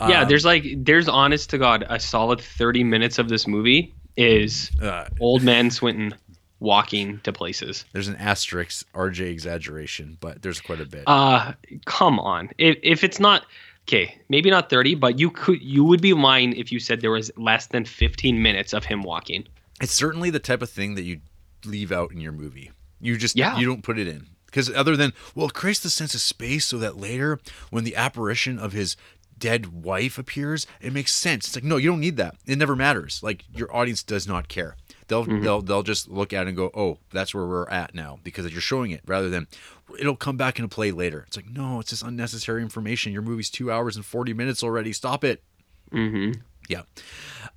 yeah, 0.00 0.22
Um, 0.22 0.28
there's 0.28 0.44
like 0.44 0.64
there's 0.76 1.08
honest 1.08 1.50
to 1.50 1.58
God 1.58 1.84
a 1.88 1.98
solid 1.98 2.40
30 2.40 2.84
minutes 2.84 3.18
of 3.18 3.28
this 3.28 3.46
movie 3.46 3.94
is 4.16 4.70
uh, 4.80 5.06
old 5.20 5.42
man 5.42 5.70
Swinton 5.70 6.14
walking 6.60 7.20
to 7.24 7.32
places. 7.32 7.84
there's 7.92 8.08
an 8.08 8.16
asterisk 8.16 8.86
RJ 8.92 9.20
exaggeration, 9.30 10.16
but 10.20 10.42
there's 10.42 10.60
quite 10.60 10.80
a 10.80 10.86
bit. 10.86 11.04
Uh 11.06 11.52
come 11.84 12.18
on. 12.18 12.50
If 12.58 12.76
if 12.82 13.04
it's 13.04 13.20
not 13.20 13.44
okay, 13.88 14.18
maybe 14.28 14.50
not 14.50 14.70
30, 14.70 14.94
but 14.96 15.18
you 15.18 15.30
could 15.30 15.62
you 15.62 15.84
would 15.84 16.00
be 16.00 16.12
lying 16.12 16.52
if 16.54 16.72
you 16.72 16.80
said 16.80 17.00
there 17.00 17.10
was 17.10 17.30
less 17.36 17.66
than 17.66 17.84
15 17.84 18.42
minutes 18.42 18.72
of 18.72 18.84
him 18.84 19.02
walking. 19.02 19.46
it's 19.80 19.92
certainly 19.92 20.30
the 20.30 20.38
type 20.38 20.62
of 20.62 20.70
thing 20.70 20.94
that 20.94 21.02
you 21.02 21.20
leave 21.64 21.92
out 21.92 22.10
in 22.12 22.20
your 22.20 22.32
movie. 22.32 22.70
You 23.00 23.16
just 23.16 23.36
Yeah. 23.36 23.58
you 23.58 23.66
don't 23.66 23.82
put 23.82 23.98
it 23.98 24.08
in 24.08 24.26
because 24.46 24.70
other 24.70 24.96
than 24.96 25.12
well, 25.34 25.48
it 25.48 25.54
creates 25.54 25.80
the 25.80 25.90
sense 25.90 26.14
of 26.14 26.20
space 26.20 26.64
so 26.66 26.78
that 26.78 26.96
later 26.96 27.38
when 27.70 27.84
the 27.84 27.94
apparition 27.96 28.58
of 28.58 28.72
his 28.72 28.96
dead 29.38 29.84
wife 29.84 30.16
appears, 30.16 30.66
it 30.80 30.94
makes 30.94 31.12
sense. 31.12 31.48
It's 31.48 31.56
like 31.56 31.64
no, 31.64 31.76
you 31.76 31.90
don't 31.90 32.00
need 32.00 32.16
that. 32.16 32.36
It 32.46 32.56
never 32.56 32.74
matters. 32.74 33.22
Like 33.22 33.44
your 33.54 33.74
audience 33.76 34.02
does 34.02 34.26
not 34.26 34.48
care. 34.48 34.76
They'll 35.08 35.24
they'll 35.24 35.62
they'll 35.62 35.82
just 35.82 36.08
look 36.08 36.32
at 36.32 36.46
it 36.46 36.48
and 36.48 36.56
go, 36.56 36.70
oh, 36.74 36.98
that's 37.12 37.34
where 37.34 37.46
we're 37.46 37.68
at 37.68 37.94
now 37.94 38.18
because 38.24 38.50
you're 38.50 38.60
showing 38.60 38.90
it 38.90 39.02
rather 39.06 39.28
than 39.30 39.46
it'll 40.00 40.16
come 40.16 40.36
back 40.36 40.58
into 40.58 40.68
play 40.68 40.90
later. 40.90 41.24
It's 41.28 41.36
like 41.36 41.48
no, 41.48 41.80
it's 41.80 41.90
just 41.90 42.02
unnecessary 42.02 42.62
information. 42.62 43.12
Your 43.12 43.22
movie's 43.22 43.50
two 43.50 43.70
hours 43.70 43.96
and 43.96 44.04
forty 44.04 44.32
minutes 44.32 44.62
already. 44.62 44.92
Stop 44.92 45.22
it. 45.24 45.42
Mhm. 45.92 46.40
Yeah. 46.68 46.82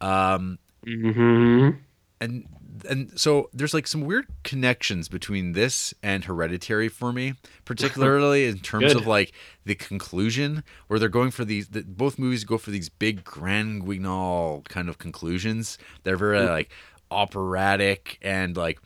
Um, 0.02 0.60
Mhm. 0.86 1.78
and 2.22 2.46
and 2.88 3.20
so 3.20 3.50
there's 3.54 3.74
like 3.74 3.88
some 3.88 4.02
weird 4.02 4.26
connections 4.44 5.10
between 5.10 5.52
this 5.52 5.94
and 6.02 6.24
hereditary 6.26 6.88
for 6.88 7.12
me 7.12 7.34
particularly 7.66 8.46
in 8.46 8.60
terms 8.60 8.94
Good. 8.94 8.98
of 9.02 9.08
like 9.08 9.34
the 9.66 9.76
conclusion 9.76 10.64
where 10.88 10.98
they're 11.00 11.10
going 11.10 11.32
for 11.32 11.44
these 11.44 11.70
the, 11.70 11.82
both 11.82 12.18
movies 12.18 12.46
go 12.46 12.58
for 12.58 12.72
these 12.72 12.88
big 12.88 13.24
grand 13.26 13.86
guignol 13.86 14.64
kind 14.70 14.88
of 14.88 14.98
conclusions 14.98 15.78
they're 16.04 16.16
very 16.16 16.40
like 16.46 16.70
operatic 17.12 18.18
and 18.22 18.56
like 18.56 18.80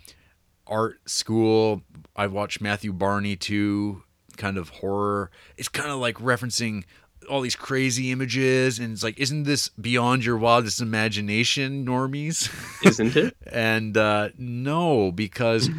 art 0.67 0.99
school. 1.09 1.81
I 2.15 2.27
watched 2.27 2.61
matthew 2.61 2.93
barney 2.93 3.35
too 3.35 4.03
kind 4.37 4.57
of 4.57 4.69
horror. 4.69 5.31
It's 5.57 5.69
kind 5.69 5.89
of 5.89 5.99
like 5.99 6.15
referencing 6.17 6.83
all 7.29 7.41
these 7.41 7.55
crazy 7.55 8.11
images 8.11 8.79
and 8.79 8.91
it's 8.91 9.03
like 9.03 9.17
isn't 9.17 9.43
this 9.43 9.69
beyond 9.69 10.25
your 10.25 10.37
wildest 10.37 10.81
imagination 10.81 11.85
normies? 11.85 12.51
Isn't 12.85 13.15
it? 13.15 13.35
and 13.47 13.95
uh 13.95 14.29
no 14.37 15.09
because 15.11 15.69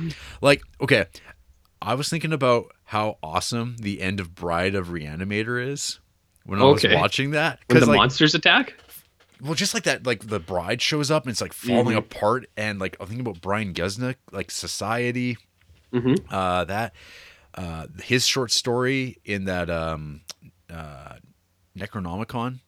like 0.40 0.62
okay 0.80 1.04
i 1.82 1.94
was 1.94 2.08
thinking 2.08 2.32
about 2.32 2.72
how 2.84 3.18
awesome 3.22 3.76
the 3.78 4.00
end 4.00 4.20
of 4.20 4.34
bride 4.34 4.74
of 4.74 4.88
reanimator 4.88 5.62
is 5.70 6.00
when 6.46 6.60
i 6.60 6.64
was 6.64 6.84
watching 6.84 7.32
that. 7.32 7.58
When 7.66 7.80
the 7.80 7.86
like 7.86 7.96
monsters 7.96 8.34
attack? 8.34 8.74
Well 9.40 9.54
just 9.54 9.74
like 9.74 9.82
that 9.84 10.06
like 10.06 10.26
the 10.28 10.40
bride 10.40 10.80
shows 10.82 11.10
up 11.10 11.24
and 11.24 11.30
it's 11.30 11.40
like 11.40 11.52
falling 11.52 11.94
Mhm. 11.96 11.98
apart 11.98 12.46
and 12.56 12.78
like 12.78 12.96
i'm 13.00 13.06
thinking 13.06 13.26
about 13.26 13.40
brian 13.40 13.72
Guznick, 13.74 14.16
like 14.32 14.50
society 14.50 15.36
Mhm. 15.92 16.18
uh 16.30 16.64
that 16.64 16.94
uh 17.54 17.86
his 18.02 18.26
short 18.26 18.50
story 18.50 19.18
in 19.24 19.44
that 19.44 19.68
um 19.70 20.20
uh 20.70 21.14
necronomicon 21.76 22.60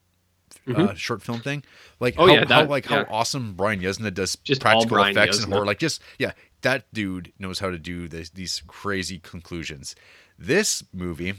uh, 0.74 0.94
short 0.94 1.22
film 1.22 1.40
thing 1.40 1.62
like 2.00 2.14
Mm-hmm. 2.14 2.22
Oh, 2.22 2.26
how, 2.26 2.32
yeah, 2.34 2.40
how 2.40 2.46
that- 2.62 2.70
like 2.70 2.90
yeah. 2.90 3.04
how 3.04 3.14
awesome 3.14 3.54
brian 3.54 3.80
Yuzna 3.80 4.12
does 4.12 4.36
Just 4.42 4.60
practical 4.60 5.02
effects 5.04 5.42
and 5.42 5.52
horror 5.52 5.64
like 5.66 5.78
just 5.78 6.02
yeah 6.18 6.32
that 6.62 6.84
dude 6.92 7.32
knows 7.38 7.60
how 7.60 7.70
to 7.70 7.78
do 7.78 8.08
this, 8.08 8.30
these 8.30 8.62
crazy 8.66 9.18
conclusions 9.20 9.94
this 10.38 10.82
movie 10.92 11.34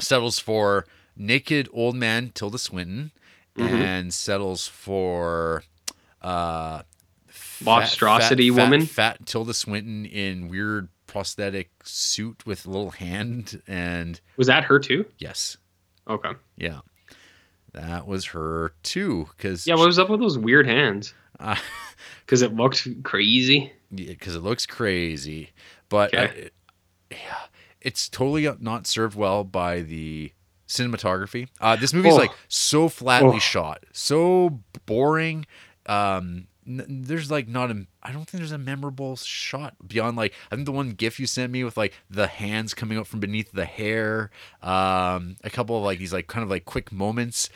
settles 0.00 0.38
for 0.38 0.86
naked 1.16 1.68
old 1.72 1.96
man 1.96 2.30
tilda 2.34 2.58
swinton 2.58 3.12
Mm-hmm. 3.56 3.74
and 3.82 4.12
settles 4.12 4.66
for 4.66 5.62
uh 6.22 6.82
Monstrosity 7.64 8.50
fat, 8.50 8.56
fat, 8.56 8.62
woman? 8.64 8.86
fat 8.86 9.26
tilda 9.26 9.54
swinton 9.54 10.04
in 10.06 10.48
weird 10.48 10.88
prosthetic 11.06 11.70
suit 11.84 12.44
with 12.46 12.66
a 12.66 12.70
little 12.70 12.90
hand 12.90 13.62
and 13.68 14.20
Was 14.36 14.48
that 14.48 14.64
her 14.64 14.78
too? 14.80 15.04
yes 15.18 15.56
Okay. 16.08 16.32
yeah 16.56 16.80
that 17.72 18.06
was 18.06 18.24
her 18.26 18.72
too 18.82 19.28
because 19.36 19.66
Yeah, 19.66 19.74
what 19.76 19.86
was 19.86 19.98
up 19.98 20.10
with 20.10 20.20
those 20.20 20.38
weird 20.38 20.66
hands? 20.66 21.14
uh, 21.40 21.56
Because 22.26 22.42
it 22.42 22.54
looked 22.54 22.86
crazy. 23.04 23.72
because 23.94 24.34
it 24.34 24.40
looks 24.42 24.66
crazy, 24.66 25.50
but 25.88 26.12
uh, 26.14 26.18
Okay. 26.22 26.40
it- 26.40 26.54
yeah, 27.10 27.36
it's 27.80 28.08
totally 28.08 28.48
not 28.60 28.86
served 28.88 29.14
well 29.16 29.44
by 29.44 29.82
the 29.82 30.32
cinematography. 30.76 31.48
Uh, 31.60 31.76
this 31.76 31.92
movie's 31.94 32.14
Oh. 32.14 32.16
like 32.16 32.32
so 32.48 32.88
flatly 32.88 33.36
Oh. 33.36 33.38
shot, 33.38 33.84
so 33.92 34.60
boring. 34.86 35.46
Um, 35.86 36.46
n- 36.66 36.84
there's 36.88 37.30
like 37.30 37.46
not 37.48 37.70
a. 37.70 37.86
I 38.02 38.12
don't 38.12 38.24
think 38.28 38.40
there's 38.40 38.52
a 38.52 38.58
memorable 38.58 39.16
shot 39.16 39.74
beyond 39.86 40.16
like 40.16 40.34
I 40.50 40.54
think 40.54 40.66
the 40.66 40.72
one 40.72 40.90
GIF 40.90 41.18
you 41.20 41.26
sent 41.26 41.52
me 41.52 41.64
with 41.64 41.76
like 41.76 41.92
the 42.10 42.26
hands 42.26 42.74
coming 42.74 42.98
up 42.98 43.06
from 43.06 43.20
beneath 43.20 43.52
the 43.52 43.64
hair. 43.66 44.30
Um, 44.62 45.36
a 45.44 45.50
couple 45.50 45.76
of 45.76 45.84
like 45.84 45.98
these 45.98 46.12
like 46.12 46.26
kind 46.26 46.42
of 46.42 46.50
like 46.50 46.64
quick 46.64 46.90
moments. 46.92 47.48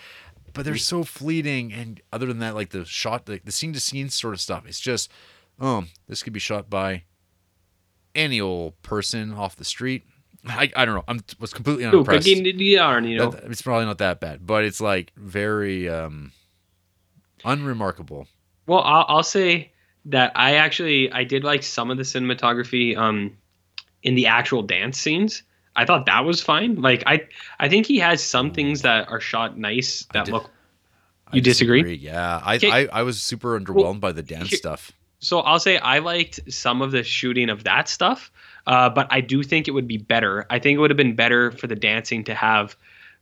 But 0.54 0.64
they're 0.64 0.76
so 0.78 1.04
fleeting, 1.04 1.72
and 1.72 2.00
other 2.12 2.26
than 2.26 2.38
that, 2.40 2.54
like 2.54 2.70
the 2.70 2.84
shot, 2.84 3.26
the, 3.26 3.38
the 3.44 3.52
scene 3.52 3.72
to 3.74 3.80
scene 3.80 4.08
sort 4.08 4.34
of 4.34 4.40
stuff, 4.40 4.64
it's 4.66 4.80
just, 4.80 5.10
oh, 5.60 5.84
this 6.08 6.22
could 6.22 6.32
be 6.32 6.40
shot 6.40 6.68
by 6.70 7.04
any 8.14 8.40
old 8.40 8.80
person 8.82 9.32
off 9.34 9.54
the 9.54 9.64
street. 9.64 10.04
I, 10.48 10.70
I 10.76 10.84
don't 10.84 10.94
know. 10.94 11.04
I'm 11.08 11.20
was 11.38 11.52
completely 11.52 11.84
unimpressed. 11.84 12.26
yarn, 12.26 13.04
you 13.04 13.18
know. 13.18 13.30
That- 13.30 13.44
it's 13.44 13.62
probably 13.62 13.86
not 13.86 13.98
that 13.98 14.20
bad, 14.20 14.46
but 14.46 14.64
it's 14.64 14.80
like 14.80 15.12
very 15.16 15.88
um 15.88 16.32
unremarkable. 17.44 18.26
Well, 18.66 18.80
I'll, 18.80 19.04
I'll 19.08 19.22
say 19.22 19.72
that 20.06 20.32
I 20.34 20.54
actually 20.56 21.10
I 21.12 21.24
did 21.24 21.44
like 21.44 21.62
some 21.62 21.90
of 21.90 21.96
the 21.96 22.02
cinematography 22.02 22.96
um 22.96 23.36
in 24.02 24.14
the 24.14 24.26
actual 24.26 24.62
dance 24.62 24.98
scenes. 24.98 25.42
I 25.76 25.84
thought 25.84 26.06
that 26.06 26.24
was 26.24 26.42
fine. 26.42 26.76
Like 26.76 27.02
I 27.06 27.26
I 27.60 27.68
think 27.68 27.86
he 27.86 27.98
has 27.98 28.22
some 28.22 28.52
things 28.52 28.82
that 28.82 29.08
are 29.08 29.20
shot 29.20 29.58
nice 29.58 30.06
that 30.12 30.26
di- 30.26 30.32
look. 30.32 30.50
You 31.32 31.42
disagree? 31.42 31.94
Yeah, 31.94 32.40
I, 32.42 32.56
Okay. 32.56 32.70
I 32.70 33.00
I 33.00 33.02
was 33.02 33.20
super 33.20 33.58
underwhelmed 33.58 34.00
by 34.00 34.12
the 34.12 34.22
dance 34.22 34.48
here- 34.48 34.58
stuff. 34.58 34.92
So 35.20 35.40
I'll 35.40 35.58
say 35.58 35.78
I 35.78 35.98
liked 35.98 36.38
some 36.52 36.80
of 36.80 36.92
the 36.92 37.02
shooting 37.02 37.50
of 37.50 37.64
that 37.64 37.88
stuff, 37.88 38.30
uh, 38.68 38.90
but 38.90 39.06
I 39.10 39.20
do 39.22 39.42
think 39.42 39.66
it 39.66 39.72
would 39.72 39.88
be 39.88 39.96
better. 39.96 40.46
I 40.50 40.58
think 40.58 40.76
it 40.76 40.80
would 40.80 40.90
have 40.90 40.96
been 40.96 41.16
better 41.16 41.50
for 41.52 41.66
the 41.66 41.74
dancing 41.74 42.22
to 42.24 42.34
have 42.34 42.76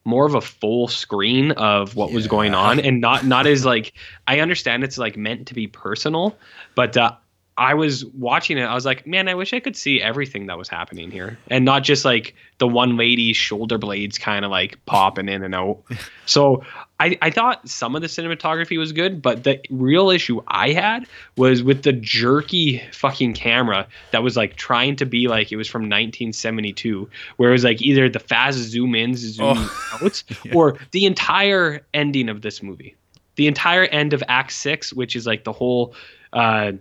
more 0.04 0.26
of 0.26 0.34
a 0.34 0.40
full 0.40 0.88
screen 0.88 1.52
of 1.52 1.96
what 1.96 2.12
was 2.12 2.26
going 2.26 2.54
on 2.54 2.78
and 2.78 3.00
not 3.00 3.24
not 3.24 3.46
as 3.46 3.64
like 3.64 3.92
I 4.26 4.40
understand 4.40 4.84
it's 4.84 4.98
like 4.98 5.16
meant 5.16 5.46
to 5.48 5.54
be 5.54 5.68
personal, 5.68 6.36
but 6.74 6.96
uh, 6.96 7.12
I 7.58 7.72
was 7.74 8.04
watching 8.04 8.58
it. 8.58 8.64
I 8.64 8.74
was 8.74 8.84
like, 8.84 9.06
man, 9.06 9.28
I 9.28 9.34
wish 9.34 9.54
I 9.54 9.60
could 9.60 9.76
see 9.76 10.02
everything 10.02 10.46
that 10.48 10.58
was 10.58 10.68
happening 10.68 11.10
here, 11.10 11.38
and 11.48 11.64
not 11.64 11.84
just 11.84 12.04
like 12.04 12.34
the 12.58 12.68
one 12.68 12.96
lady's 12.98 13.36
shoulder 13.36 13.78
blades 13.78 14.18
kind 14.18 14.44
of 14.44 14.50
like 14.50 14.78
popping 14.86 15.28
in 15.28 15.42
and 15.42 15.54
out. 15.54 15.78
So 16.28 16.64
I, 16.98 17.16
I 17.22 17.30
thought 17.30 17.68
some 17.68 17.94
of 17.94 18.02
the 18.02 18.08
cinematography 18.08 18.76
was 18.76 18.90
good, 18.90 19.22
but 19.22 19.44
the 19.44 19.60
real 19.70 20.10
issue 20.10 20.42
I 20.48 20.70
had 20.72 21.06
was 21.36 21.62
with 21.62 21.84
the 21.84 21.92
jerky 21.92 22.82
fucking 22.92 23.34
camera 23.34 23.86
that 24.10 24.24
was 24.24 24.36
like 24.36 24.56
trying 24.56 24.96
to 24.96 25.06
be 25.06 25.28
like 25.28 25.52
it 25.52 25.56
was 25.56 25.68
from 25.68 25.82
1972, 25.82 27.08
where 27.36 27.50
it 27.50 27.52
was 27.52 27.62
like 27.62 27.80
either 27.80 28.08
the 28.08 28.18
fast 28.18 28.58
zoom 28.58 28.96
ins, 28.96 29.20
zoom 29.20 29.54
Oh. 29.56 29.98
out, 30.02 30.22
or 30.52 30.78
the 30.90 31.06
entire 31.06 31.86
ending 31.94 32.28
of 32.28 32.42
this 32.42 32.60
movie. 32.60 32.96
The 33.36 33.46
entire 33.46 33.84
end 33.84 34.12
of 34.12 34.22
Act 34.28 34.50
Six, 34.52 34.92
which 34.92 35.14
is 35.14 35.26
like 35.28 35.44
the 35.44 35.52
whole 35.52 35.94
uh, 36.32 36.72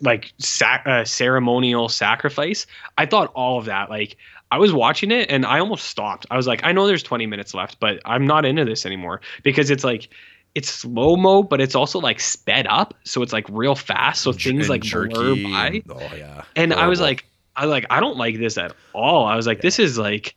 like 0.00 0.32
sac- 0.38 0.86
uh, 0.86 1.04
ceremonial 1.04 1.88
sacrifice. 1.88 2.66
I 2.98 3.06
thought 3.06 3.32
all 3.34 3.58
of 3.58 3.64
that. 3.66 3.90
Like 3.90 4.16
I 4.50 4.58
was 4.58 4.72
watching 4.72 5.10
it 5.10 5.30
and 5.30 5.44
I 5.46 5.58
almost 5.58 5.86
stopped. 5.86 6.26
I 6.30 6.36
was 6.36 6.46
like, 6.46 6.60
I 6.64 6.72
know 6.72 6.86
there's 6.86 7.02
20 7.02 7.26
minutes 7.26 7.54
left, 7.54 7.80
but 7.80 8.00
I'm 8.04 8.26
not 8.26 8.44
into 8.44 8.64
this 8.64 8.86
anymore 8.86 9.20
because 9.42 9.70
it's 9.70 9.84
like 9.84 10.08
it's 10.54 10.70
slow 10.70 11.16
mo, 11.16 11.42
but 11.42 11.60
it's 11.60 11.74
also 11.74 11.98
like 12.00 12.18
sped 12.20 12.66
up, 12.68 12.94
so 13.04 13.20
it's 13.22 13.32
like 13.32 13.46
real 13.50 13.74
fast, 13.74 14.22
so 14.22 14.32
things 14.32 14.46
and 14.46 14.68
like 14.70 14.82
blur 14.90 15.34
by. 15.34 15.66
and- 15.68 15.82
oh 15.90 16.14
yeah. 16.16 16.42
And 16.56 16.72
I 16.72 16.86
was 16.86 16.98
like, 17.00 17.26
I 17.56 17.64
like, 17.66 17.84
I 17.90 18.00
don't 18.00 18.16
like 18.16 18.38
this 18.38 18.56
at 18.58 18.74
all. 18.94 19.26
I 19.26 19.36
was 19.36 19.46
like, 19.46 19.60
this 19.60 19.78
is 19.78 19.98
like, 19.98 20.34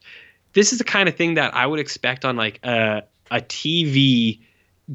this 0.53 0.71
is 0.73 0.77
the 0.77 0.83
kind 0.83 1.07
of 1.07 1.15
thing 1.15 1.35
that 1.35 1.53
I 1.55 1.65
would 1.65 1.79
expect 1.79 2.25
on 2.25 2.35
like 2.35 2.59
a 2.63 3.03
a 3.31 3.39
TV 3.41 4.39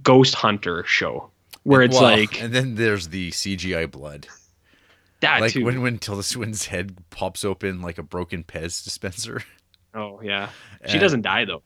ghost 0.03 0.35
hunter 0.35 0.85
show, 0.87 1.31
where 1.63 1.83
it's 1.83 1.95
Well, 1.95 2.03
like 2.19 2.43
and 2.43 2.53
then 2.53 2.75
there's 2.75 3.09
the 3.09 3.31
CGI 3.31 3.91
blood. 3.91 4.27
That 5.25 5.41
like 5.41 5.53
too. 5.53 5.65
when 5.65 5.83
when 5.83 5.99
Tilda 5.99 6.23
Swinton's 6.23 6.67
head 6.67 6.97
pops 7.11 7.45
open 7.45 7.83
like 7.83 7.99
a 7.99 8.03
broken 8.03 8.45
Pez 8.45 8.83
dispenser. 8.85 9.43
Oh 9.95 10.21
yeah, 10.23 10.49
she 10.87 10.99
doesn't 10.99 11.23
die 11.23 11.45
though, 11.45 11.63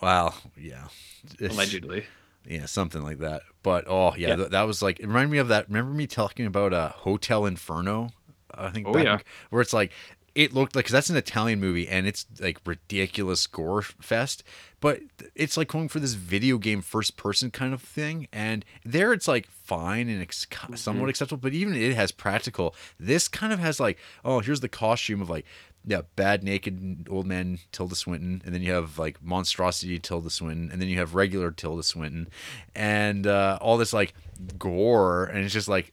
Wow. 0.00 0.34
Yeah. 0.56 0.88
allegedly. 1.40 2.04
Yeah, 2.46 2.66
something 2.66 3.02
like 3.02 3.18
that. 3.18 3.42
But 3.62 3.84
oh 3.88 4.14
yeah, 4.16 4.28
Yeah. 4.30 4.36
th- 4.36 4.48
that 4.50 4.62
was 4.62 4.82
like 4.82 5.00
it 5.00 5.06
reminded 5.06 5.30
me 5.32 5.38
of 5.38 5.48
that. 5.48 5.68
Remember 5.68 5.92
me 5.92 6.06
talking 6.06 6.46
about 6.46 6.72
uh, 6.72 6.90
Hotel 6.90 7.44
Inferno? 7.46 8.10
I 8.54 8.70
think. 8.70 8.86
Oh, 8.88 8.92
back- 8.92 9.04
yeah. 9.04 9.18
Where 9.50 9.62
it's 9.62 9.72
like 9.72 9.92
it 10.34 10.54
looked 10.54 10.74
like 10.74 10.84
because 10.84 10.92
that's 10.92 11.10
an 11.10 11.16
Italian 11.16 11.60
movie 11.60 11.88
and 11.88 12.06
it's 12.06 12.26
like 12.40 12.58
ridiculous 12.64 13.46
gore 13.46 13.82
fest, 13.82 14.42
but 14.80 15.00
it's 15.34 15.56
like 15.56 15.68
going 15.68 15.88
for 15.88 16.00
this 16.00 16.14
video 16.14 16.58
game 16.58 16.80
first 16.82 17.16
person 17.16 17.50
kind 17.50 17.74
of 17.74 17.82
thing. 17.82 18.28
And 18.32 18.64
there 18.84 19.12
it's 19.12 19.28
like 19.28 19.46
fine 19.46 20.08
and 20.08 20.22
ex- 20.22 20.46
Mm-hmm. 20.46 20.74
somewhat 20.76 21.08
acceptable, 21.10 21.40
but 21.40 21.52
even 21.52 21.74
it 21.74 21.94
has 21.94 22.12
practical. 22.12 22.74
This 22.98 23.28
kind 23.28 23.52
of 23.52 23.58
has 23.58 23.78
like 23.80 23.98
oh 24.24 24.40
here's 24.40 24.60
the 24.60 24.68
costume 24.68 25.20
of 25.20 25.28
like 25.30 25.44
yeah, 25.84 26.02
bad 26.16 26.44
naked 26.44 27.08
old 27.10 27.26
man 27.26 27.58
Tilda 27.72 27.94
Swinton, 27.94 28.40
and 28.44 28.54
then 28.54 28.62
you 28.62 28.72
have 28.72 28.98
like 28.98 29.22
monstrosity 29.22 29.98
Tilda 29.98 30.30
Swinton, 30.30 30.70
and 30.70 30.80
then 30.80 30.88
you 30.88 30.98
have 30.98 31.14
regular 31.14 31.50
Tilda 31.50 31.82
Swinton, 31.82 32.28
and 32.74 33.26
uh, 33.26 33.58
all 33.60 33.76
this 33.76 33.92
like 33.92 34.14
gore, 34.58 35.24
and 35.24 35.44
it's 35.44 35.52
just 35.52 35.68
like 35.68 35.92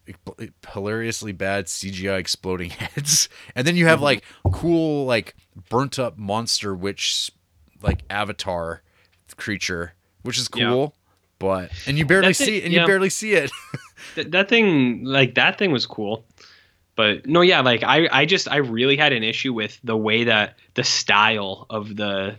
hilariously 0.71 1.31
bad 1.31 1.65
CGI 1.65 2.19
exploding 2.19 2.69
heads, 2.71 3.29
and 3.55 3.65
then 3.65 3.75
you 3.75 3.87
have 3.87 4.01
like 4.01 4.23
cool 4.51 5.05
like 5.05 5.35
burnt 5.69 5.97
up 5.99 6.17
monster 6.17 6.75
witch 6.75 7.31
like 7.81 8.03
avatar 8.09 8.83
creature, 9.37 9.93
which 10.23 10.37
is 10.37 10.49
Yeah. 10.55 10.69
cool, 10.69 10.95
but 11.39 11.71
and 11.87 11.97
you 11.97 12.05
barely 12.05 12.27
That's 12.29 12.39
see 12.39 12.57
it, 12.57 12.65
and 12.65 12.73
yeah. 12.73 12.81
you 12.81 12.87
barely 12.87 13.09
see 13.09 13.33
it. 13.33 13.51
Th- 14.15 14.27
that 14.31 14.49
thing, 14.49 15.03
like 15.03 15.35
that 15.35 15.57
thing, 15.57 15.71
was 15.71 15.85
cool. 15.85 16.25
But 16.99 17.25
no, 17.25 17.39
yeah, 17.39 17.61
like 17.61 17.81
I, 17.81 18.09
I 18.11 18.25
just, 18.25 18.51
I 18.51 18.57
really 18.57 18.97
had 18.97 19.13
an 19.13 19.23
issue 19.23 19.53
with 19.53 19.79
the 19.85 19.95
way 19.95 20.25
that 20.25 20.55
the 20.73 20.83
style 20.83 21.65
of 21.69 21.95
the, 21.95 22.35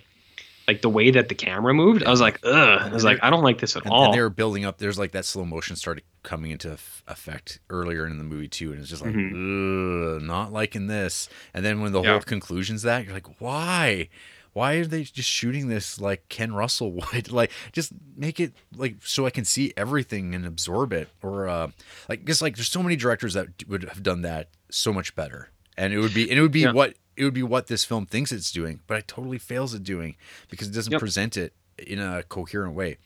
like 0.69 0.83
the 0.83 0.91
way 0.91 1.11
that 1.13 1.31
the 1.31 1.35
camera 1.35 1.73
moved. 1.73 2.05
I 2.05 2.11
was 2.11 2.21
like, 2.21 2.41
ugh. 2.45 2.83
I 2.83 2.89
was 2.93 3.03
like, 3.03 3.21
I 3.23 3.31
don't 3.31 3.43
like 3.43 3.59
this 3.59 3.75
at 3.75 3.85
and, 3.85 3.91
all. 3.93 4.05
and 4.05 4.13
they 4.15 4.21
were 4.21 4.29
building 4.29 4.67
up. 4.67 4.77
There's 4.77 4.99
like 4.99 5.13
that 5.13 5.25
slow 5.25 5.47
motion 5.47 5.77
started 5.77 6.05
coming 6.25 6.51
into 6.51 6.77
effect 7.09 7.59
earlier 7.71 8.07
in 8.07 8.19
the 8.19 8.25
movie 8.25 8.49
too, 8.49 8.71
and 8.73 8.81
it's 8.83 8.91
just 8.91 9.01
like, 9.03 9.15
Ugh, 9.15 10.21
not 10.23 10.53
liking 10.53 10.87
this. 10.89 11.31
And 11.55 11.65
then 11.65 11.81
when 11.81 11.93
the 11.93 11.99
Mm-hmm. 12.01 12.05
Yeah. 12.07 12.13
whole 12.13 12.21
conclusion's 12.21 12.83
that, 12.83 13.05
you're 13.07 13.15
like, 13.15 13.41
why? 13.41 14.11
Why 14.53 14.75
are 14.75 14.85
they 14.87 15.05
just 15.05 15.29
shooting 15.29 15.69
this 15.69 16.01
like 16.01 16.29
Ken 16.29 16.53
Russell 16.53 16.93
would? 17.13 17.31
like, 17.31 17.51
just 17.73 17.93
make 18.17 18.41
it 18.41 18.53
like 18.77 18.97
so 19.05 19.27
I 19.27 19.31
can 19.31 19.45
see 19.45 19.73
everything 19.77 20.35
and 20.35 20.45
absorb 20.47 20.93
it, 20.93 21.09
or 21.23 21.49
uh, 21.49 21.71
like, 22.09 22.25
just 22.25 22.43
like 22.43 22.57
there's 22.57 22.69
so 22.69 22.83
many 22.83 22.97
directors 22.97 23.35
that 23.35 23.49
would 23.69 23.85
have 23.85 24.03
done 24.03 24.23
that 24.23 24.49
so 24.71 24.93
much 24.93 25.15
better, 25.15 25.51
and 25.77 25.93
it 25.93 25.99
would 25.99 26.15
be 26.15 26.29
and 26.31 26.39
it 26.39 26.43
would 26.43 26.53
be 26.53 26.61
Yeah. 26.61 26.73
what 26.73 26.95
it 27.17 27.25
would 27.25 27.35
be 27.35 27.43
what 27.43 27.67
this 27.67 27.85
film 27.85 28.07
thinks 28.07 28.33
it's 28.33 28.51
doing, 28.51 28.81
but 28.87 28.99
it 28.99 29.07
totally 29.09 29.39
fails 29.39 29.75
at 29.75 29.83
doing 29.85 30.17
because 30.49 30.69
it 30.69 30.73
doesn't 30.73 30.93
Yep. 30.93 31.01
present 31.01 31.37
it 31.37 31.53
in 31.79 31.99
a 31.99 32.23
coherent 32.23 32.75
way. 32.75 32.97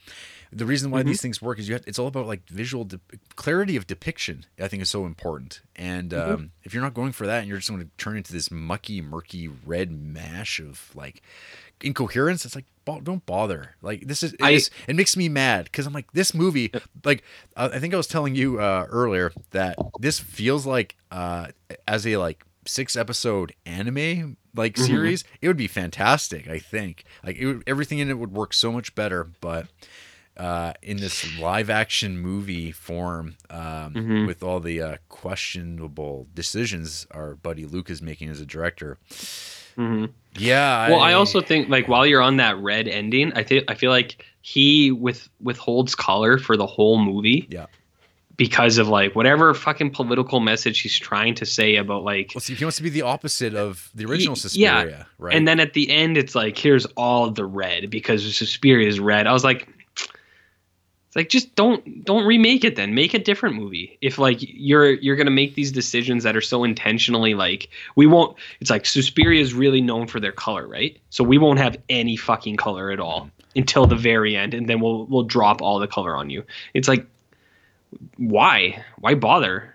The 0.57 0.65
reason 0.65 0.89
why 0.89 0.99
Mm-hmm. 1.01 1.09
these 1.09 1.21
things 1.21 1.41
work 1.41 1.59
is 1.59 1.67
you 1.67 1.75
have, 1.75 1.83
it's 1.85 1.99
all 1.99 2.07
about 2.07 2.27
like 2.27 2.47
visual 2.49 2.85
de- 2.85 2.99
clarity 3.35 3.75
of 3.75 3.85
depiction. 3.87 4.45
I 4.59 4.67
think 4.69 4.81
is 4.81 4.89
so 4.89 5.05
important. 5.05 5.61
And 5.75 6.11
Mm-hmm. 6.11 6.31
um, 6.33 6.51
if 6.63 6.73
you're 6.73 6.81
not 6.83 6.93
going 6.93 7.11
for 7.11 7.27
that 7.27 7.39
and 7.39 7.47
you're 7.49 7.57
just 7.57 7.69
going 7.69 7.81
to 7.81 7.89
turn 7.97 8.15
into 8.17 8.31
this 8.31 8.49
mucky, 8.49 9.01
murky 9.01 9.47
red 9.47 9.91
mash 9.91 10.59
of 10.59 10.91
like 10.95 11.21
incoherence, 11.81 12.45
it's 12.45 12.55
like 12.55 12.65
don't 13.03 13.25
bother. 13.25 13.75
Like 13.81 14.07
this 14.07 14.23
is 14.23 14.33
it, 14.33 14.41
I- 14.41 14.51
is- 14.51 14.69
it 14.87 14.95
makes 14.95 15.17
me 15.17 15.27
mad 15.27 15.65
because 15.65 15.85
I'm 15.87 15.93
like 15.93 16.11
this 16.13 16.33
movie. 16.33 16.71
Like 17.03 17.23
I 17.57 17.79
think 17.79 17.93
I 17.93 17.97
was 17.97 18.07
telling 18.07 18.35
you 18.35 18.59
uh, 18.59 18.85
earlier 18.89 19.31
that 19.51 19.77
this 19.99 20.19
feels 20.19 20.65
like 20.65 20.95
uh, 21.11 21.47
as 21.87 22.05
a 22.07 22.17
like 22.17 22.45
six 22.65 22.95
episode 22.95 23.53
anime 23.65 24.37
like 24.55 24.75
Mm-hmm. 24.75 24.85
series, 24.85 25.23
it 25.41 25.47
would 25.49 25.57
be 25.57 25.67
fantastic. 25.67 26.47
I 26.47 26.59
think 26.59 27.03
like 27.25 27.35
it 27.37 27.45
would, 27.45 27.63
everything 27.67 27.99
in 27.99 28.09
it 28.09 28.17
would 28.17 28.31
work 28.31 28.53
so 28.53 28.71
much 28.71 28.95
better, 28.95 29.27
but 29.41 29.67
uh, 30.37 30.73
in 30.81 30.97
this 30.97 31.37
live 31.39 31.69
action 31.69 32.17
movie 32.17 32.71
form 32.71 33.35
um, 33.49 33.93
Mm-hmm. 33.93 34.25
with 34.27 34.43
all 34.43 34.59
the 34.59 34.81
uh, 34.81 34.97
questionable 35.09 36.27
decisions 36.33 37.07
our 37.11 37.35
buddy 37.35 37.65
Luke 37.65 37.89
is 37.89 38.01
making 38.01 38.29
as 38.29 38.39
a 38.41 38.45
director. 38.45 38.97
Mhm. 39.77 40.09
Yeah. 40.37 40.89
Well, 40.89 40.99
I 41.01 41.13
also 41.13 41.41
think 41.41 41.69
like 41.69 41.87
while 41.87 42.05
you're 42.05 42.21
on 42.21 42.37
that 42.37 42.57
red 42.57 42.87
ending, 42.87 43.33
I 43.35 43.43
think 43.43 43.65
I 43.69 43.73
feel 43.75 43.91
like 43.91 44.23
he 44.41 44.91
with 44.91 45.27
withholds 45.41 45.95
color 45.95 46.37
for 46.37 46.55
the 46.57 46.65
whole 46.67 46.97
movie 46.99 47.47
Yeah. 47.49 47.65
because 48.37 48.77
of 48.77 48.87
like 48.87 49.15
whatever 49.15 49.53
fucking 49.53 49.91
political 49.91 50.39
message 50.39 50.79
he's 50.81 50.97
trying 50.97 51.35
to 51.35 51.45
say 51.45 51.75
about 51.77 52.03
like 52.03 52.31
Well, 52.35 52.41
see, 52.41 52.53
he 52.55 52.63
wants 52.63 52.77
to 52.77 52.83
be 52.83 52.89
the 52.89 53.01
opposite 53.01 53.53
of 53.53 53.89
the 53.95 54.05
original 54.05 54.35
Suspiria, 54.35 54.87
yeah. 54.89 55.03
right? 55.17 55.35
And 55.35 55.47
then 55.47 55.59
at 55.59 55.73
the 55.73 55.89
end, 55.89 56.17
it's 56.17 56.35
like, 56.35 56.57
here's 56.57 56.85
all 56.97 57.29
the 57.31 57.45
red 57.45 57.89
because 57.89 58.35
Suspiria 58.35 58.87
is 58.87 58.99
red. 58.99 59.27
I 59.27 59.33
was 59.33 59.43
like, 59.43 59.67
it's 61.15 61.21
like 61.21 61.29
just 61.29 61.55
don't 61.55 62.03
don't 62.03 62.25
remake 62.25 62.65
it 62.65 62.75
then. 62.75 62.93
Make 62.93 63.13
a 63.13 63.19
different 63.19 63.55
movie. 63.55 63.97
If 64.01 64.17
like 64.17 64.39
you're 64.41 64.91
you're 64.91 65.15
gonna 65.15 65.31
make 65.31 65.55
these 65.55 65.71
decisions 65.71 66.23
that 66.23 66.35
are 66.35 66.41
so 66.41 66.65
intentionally 66.65 67.35
like 67.35 67.69
we 67.95 68.05
won't. 68.05 68.37
It's 68.59 68.69
like 68.69 68.85
Suspiria 68.85 69.41
is 69.41 69.53
really 69.53 69.79
known 69.79 70.07
for 70.07 70.19
their 70.19 70.33
color, 70.33 70.67
right? 70.67 70.99
So 71.11 71.23
we 71.23 71.37
won't 71.37 71.59
have 71.59 71.77
any 71.87 72.17
fucking 72.17 72.57
color 72.57 72.91
at 72.91 72.99
all 72.99 73.29
until 73.55 73.87
the 73.87 73.95
very 73.95 74.35
end, 74.35 74.53
and 74.53 74.67
then 74.67 74.81
we'll 74.81 75.05
we'll 75.05 75.23
drop 75.23 75.61
all 75.61 75.79
the 75.79 75.87
color 75.87 76.17
on 76.17 76.29
you. 76.29 76.43
It's 76.73 76.89
like, 76.89 77.07
why 78.17 78.83
why 78.99 79.15
bother? 79.15 79.73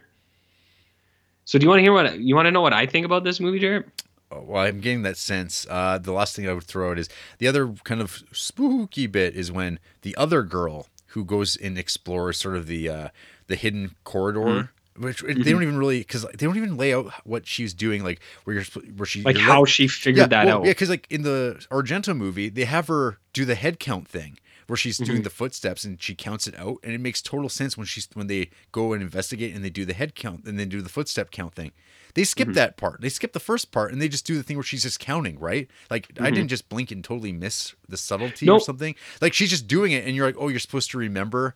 So 1.46 1.58
do 1.58 1.64
you 1.64 1.70
want 1.70 1.78
to 1.78 1.82
hear 1.82 1.92
what 1.94 2.20
you 2.20 2.34
want 2.34 2.46
to 2.46 2.52
know 2.52 2.60
what 2.60 2.74
I 2.74 2.84
think 2.84 3.06
about 3.06 3.24
this 3.24 3.40
movie, 3.40 3.60
Jared? 3.60 3.90
Oh, 4.30 4.42
well, 4.42 4.62
I'm 4.62 4.80
getting 4.80 5.02
that 5.02 5.16
sense. 5.16 5.66
Uh, 5.68 5.98
the 5.98 6.12
last 6.12 6.36
thing 6.36 6.46
I 6.48 6.52
would 6.52 6.64
throw 6.64 6.90
out 6.90 6.98
is 6.98 7.08
the 7.38 7.48
other 7.48 7.72
kind 7.82 8.00
of 8.00 8.22
spooky 8.30 9.06
bit 9.06 9.34
is 9.34 9.50
when 9.50 9.80
the 10.02 10.14
other 10.16 10.44
girl 10.44 10.86
who 11.10 11.24
goes 11.24 11.56
and 11.56 11.78
explores 11.78 12.38
sort 12.38 12.56
of 12.56 12.66
the 12.66 12.88
uh, 12.88 13.08
the 13.46 13.56
hidden 13.56 13.94
corridor. 14.04 14.40
Mm-hmm. 14.40 14.76
Which 15.04 15.22
they 15.22 15.52
don't 15.52 15.62
even 15.62 15.78
really 15.78 16.00
because 16.00 16.24
they 16.24 16.44
don't 16.46 16.58
even 16.58 16.76
lay 16.76 16.92
out 16.92 17.10
what 17.24 17.46
she's 17.46 17.72
doing, 17.72 18.04
like 18.04 18.20
where 18.44 18.56
you're 18.56 18.64
where 18.96 19.06
she 19.06 19.22
like 19.22 19.38
how 19.38 19.64
she 19.64 19.88
figured 19.88 20.28
that 20.28 20.44
well, 20.46 20.58
out. 20.58 20.64
Yeah, 20.64 20.72
because 20.72 20.90
like 20.90 21.06
in 21.08 21.22
the 21.22 21.64
Argento 21.70 22.14
movie, 22.14 22.50
they 22.50 22.64
have 22.64 22.88
her 22.88 23.18
do 23.32 23.46
the 23.46 23.54
head 23.54 23.78
count 23.78 24.08
thing 24.08 24.38
where 24.66 24.76
she's 24.76 24.98
Mm-hmm. 24.98 25.04
doing 25.10 25.22
the 25.22 25.30
footsteps 25.30 25.84
and 25.84 26.02
she 26.02 26.14
counts 26.14 26.46
it 26.46 26.58
out, 26.58 26.78
and 26.82 26.92
it 26.92 27.00
makes 27.00 27.22
total 27.22 27.48
sense 27.48 27.78
when 27.78 27.86
she's 27.86 28.08
when 28.12 28.26
they 28.26 28.50
go 28.72 28.92
and 28.92 29.02
investigate 29.02 29.54
and 29.54 29.64
they 29.64 29.70
do 29.70 29.86
the 29.86 29.94
head 29.94 30.14
count 30.14 30.44
and 30.44 30.58
then 30.58 30.68
do 30.68 30.82
the 30.82 30.88
footstep 30.90 31.30
count 31.30 31.54
thing. 31.54 31.72
They 32.14 32.24
skip 32.24 32.48
Mm-hmm. 32.48 32.54
that 32.54 32.76
part. 32.76 33.00
They 33.00 33.08
skip 33.08 33.32
the 33.32 33.40
first 33.40 33.70
part 33.72 33.92
and 33.92 34.00
they 34.00 34.08
just 34.08 34.26
do 34.26 34.36
the 34.36 34.42
thing 34.42 34.56
where 34.56 34.64
she's 34.64 34.82
just 34.82 34.98
counting, 35.00 35.38
right? 35.38 35.68
Like 35.90 36.08
I 36.18 36.24
Mm-hmm. 36.24 36.34
didn't 36.34 36.48
just 36.48 36.68
blink 36.68 36.90
and 36.90 37.02
totally 37.04 37.32
miss 37.32 37.74
the 37.88 37.96
subtlety 37.96 38.48
or 38.48 38.60
something. 38.60 38.94
Like 39.20 39.34
she's 39.34 39.50
just 39.50 39.66
doing 39.68 39.92
it, 39.92 40.04
and 40.06 40.14
you're 40.16 40.26
like, 40.26 40.36
oh, 40.38 40.48
you're 40.48 40.58
supposed 40.60 40.90
to 40.92 40.98
remember 40.98 41.54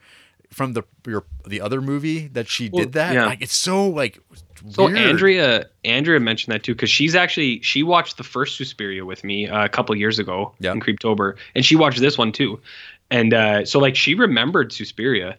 from 0.51 0.73
the 0.75 0.83
your 1.07 1.25
the 1.49 1.61
other 1.61 1.81
movie 1.81 2.29
that 2.29 2.49
she 2.49 2.69
Well, 2.73 2.85
did 2.85 2.93
that. 2.93 3.15
yeah. 3.15 3.27
Like 3.27 3.43
it's 3.43 3.55
so 3.57 3.89
like 3.89 4.21
So 4.71 4.85
weird. 4.87 4.99
Andrea, 4.99 5.67
Andrea 5.85 6.21
mentioned 6.21 6.55
that 6.55 6.63
too 6.63 6.75
because 6.75 6.91
she's 6.91 7.15
actually 7.17 7.61
she 7.63 7.83
watched 7.83 8.19
the 8.19 8.23
first 8.25 8.57
Suspiria 8.57 9.05
with 9.05 9.25
me 9.25 9.49
uh, 9.49 9.65
a 9.65 9.69
couple 9.69 9.97
years 9.97 10.19
ago 10.21 10.55
Yeah. 10.61 10.73
in 10.73 10.81
Creeptober, 10.81 11.35
and 11.57 11.65
she 11.65 11.75
watched 11.75 11.99
this 12.01 12.17
one 12.17 12.31
too, 12.31 12.61
and 13.11 13.35
uh, 13.35 13.65
so 13.65 13.81
like 13.81 13.97
she 13.97 14.15
remembered 14.15 14.73
Suspiria, 14.73 15.37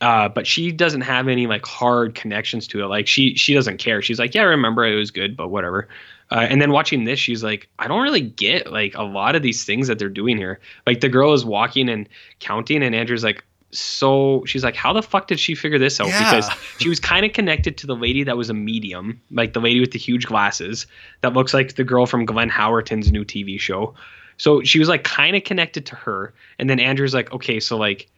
uh, 0.00 0.28
but 0.28 0.46
she 0.46 0.72
doesn't 0.72 1.02
have 1.02 1.28
any 1.28 1.46
like 1.46 1.66
hard 1.66 2.14
connections 2.14 2.66
to 2.68 2.82
it. 2.82 2.86
Like 2.86 3.06
she 3.06 3.34
she 3.34 3.54
doesn't 3.54 3.78
care. 3.78 4.00
She's 4.00 4.18
like, 4.18 4.34
yeah, 4.34 4.42
I 4.42 4.46
remember 4.46 4.84
it 4.86 4.96
was 4.96 5.10
good, 5.10 5.36
but 5.36 5.48
whatever. 5.48 5.88
Uh, 6.30 6.46
and 6.48 6.62
then 6.62 6.70
watching 6.70 7.04
this, 7.04 7.18
she's 7.18 7.42
like, 7.42 7.68
I 7.78 7.88
don't 7.88 8.02
really 8.02 8.20
get 8.20 8.70
like 8.72 8.94
a 8.94 9.02
lot 9.02 9.34
of 9.34 9.42
these 9.42 9.64
things 9.64 9.88
that 9.88 9.98
they're 9.98 10.08
doing 10.08 10.36
here. 10.36 10.60
Like 10.86 11.00
the 11.00 11.08
girl 11.08 11.32
is 11.32 11.44
walking 11.44 11.88
and 11.88 12.08
counting, 12.38 12.82
and 12.82 12.94
Andrew's 12.94 13.24
like, 13.24 13.44
so 13.72 14.42
she's 14.46 14.64
like, 14.64 14.74
how 14.74 14.92
the 14.92 15.02
fuck 15.02 15.26
did 15.26 15.38
she 15.38 15.54
figure 15.54 15.78
this 15.78 16.00
out? 16.00 16.08
Yeah. 16.08 16.40
Because 16.40 16.50
she 16.78 16.88
was 16.88 16.98
kind 16.98 17.26
of 17.26 17.32
connected 17.32 17.76
to 17.78 17.86
the 17.86 17.94
lady 17.94 18.24
that 18.24 18.36
was 18.36 18.50
a 18.50 18.54
medium, 18.54 19.20
like 19.30 19.52
the 19.52 19.60
lady 19.60 19.80
with 19.80 19.92
the 19.92 19.98
huge 19.98 20.26
glasses 20.26 20.86
that 21.20 21.34
looks 21.34 21.54
like 21.54 21.74
the 21.74 21.84
girl 21.84 22.06
from 22.06 22.24
Glenn 22.24 22.50
Howerton's 22.50 23.12
new 23.12 23.24
TV 23.24 23.60
show. 23.60 23.94
So 24.38 24.62
she 24.62 24.78
was 24.78 24.88
like 24.88 25.04
kind 25.04 25.36
of 25.36 25.44
connected 25.44 25.86
to 25.86 25.96
her. 25.96 26.32
And 26.58 26.70
then 26.70 26.80
Andrew's 26.80 27.14
like, 27.14 27.32
okay, 27.32 27.60
so 27.60 27.76
like, 27.76 28.08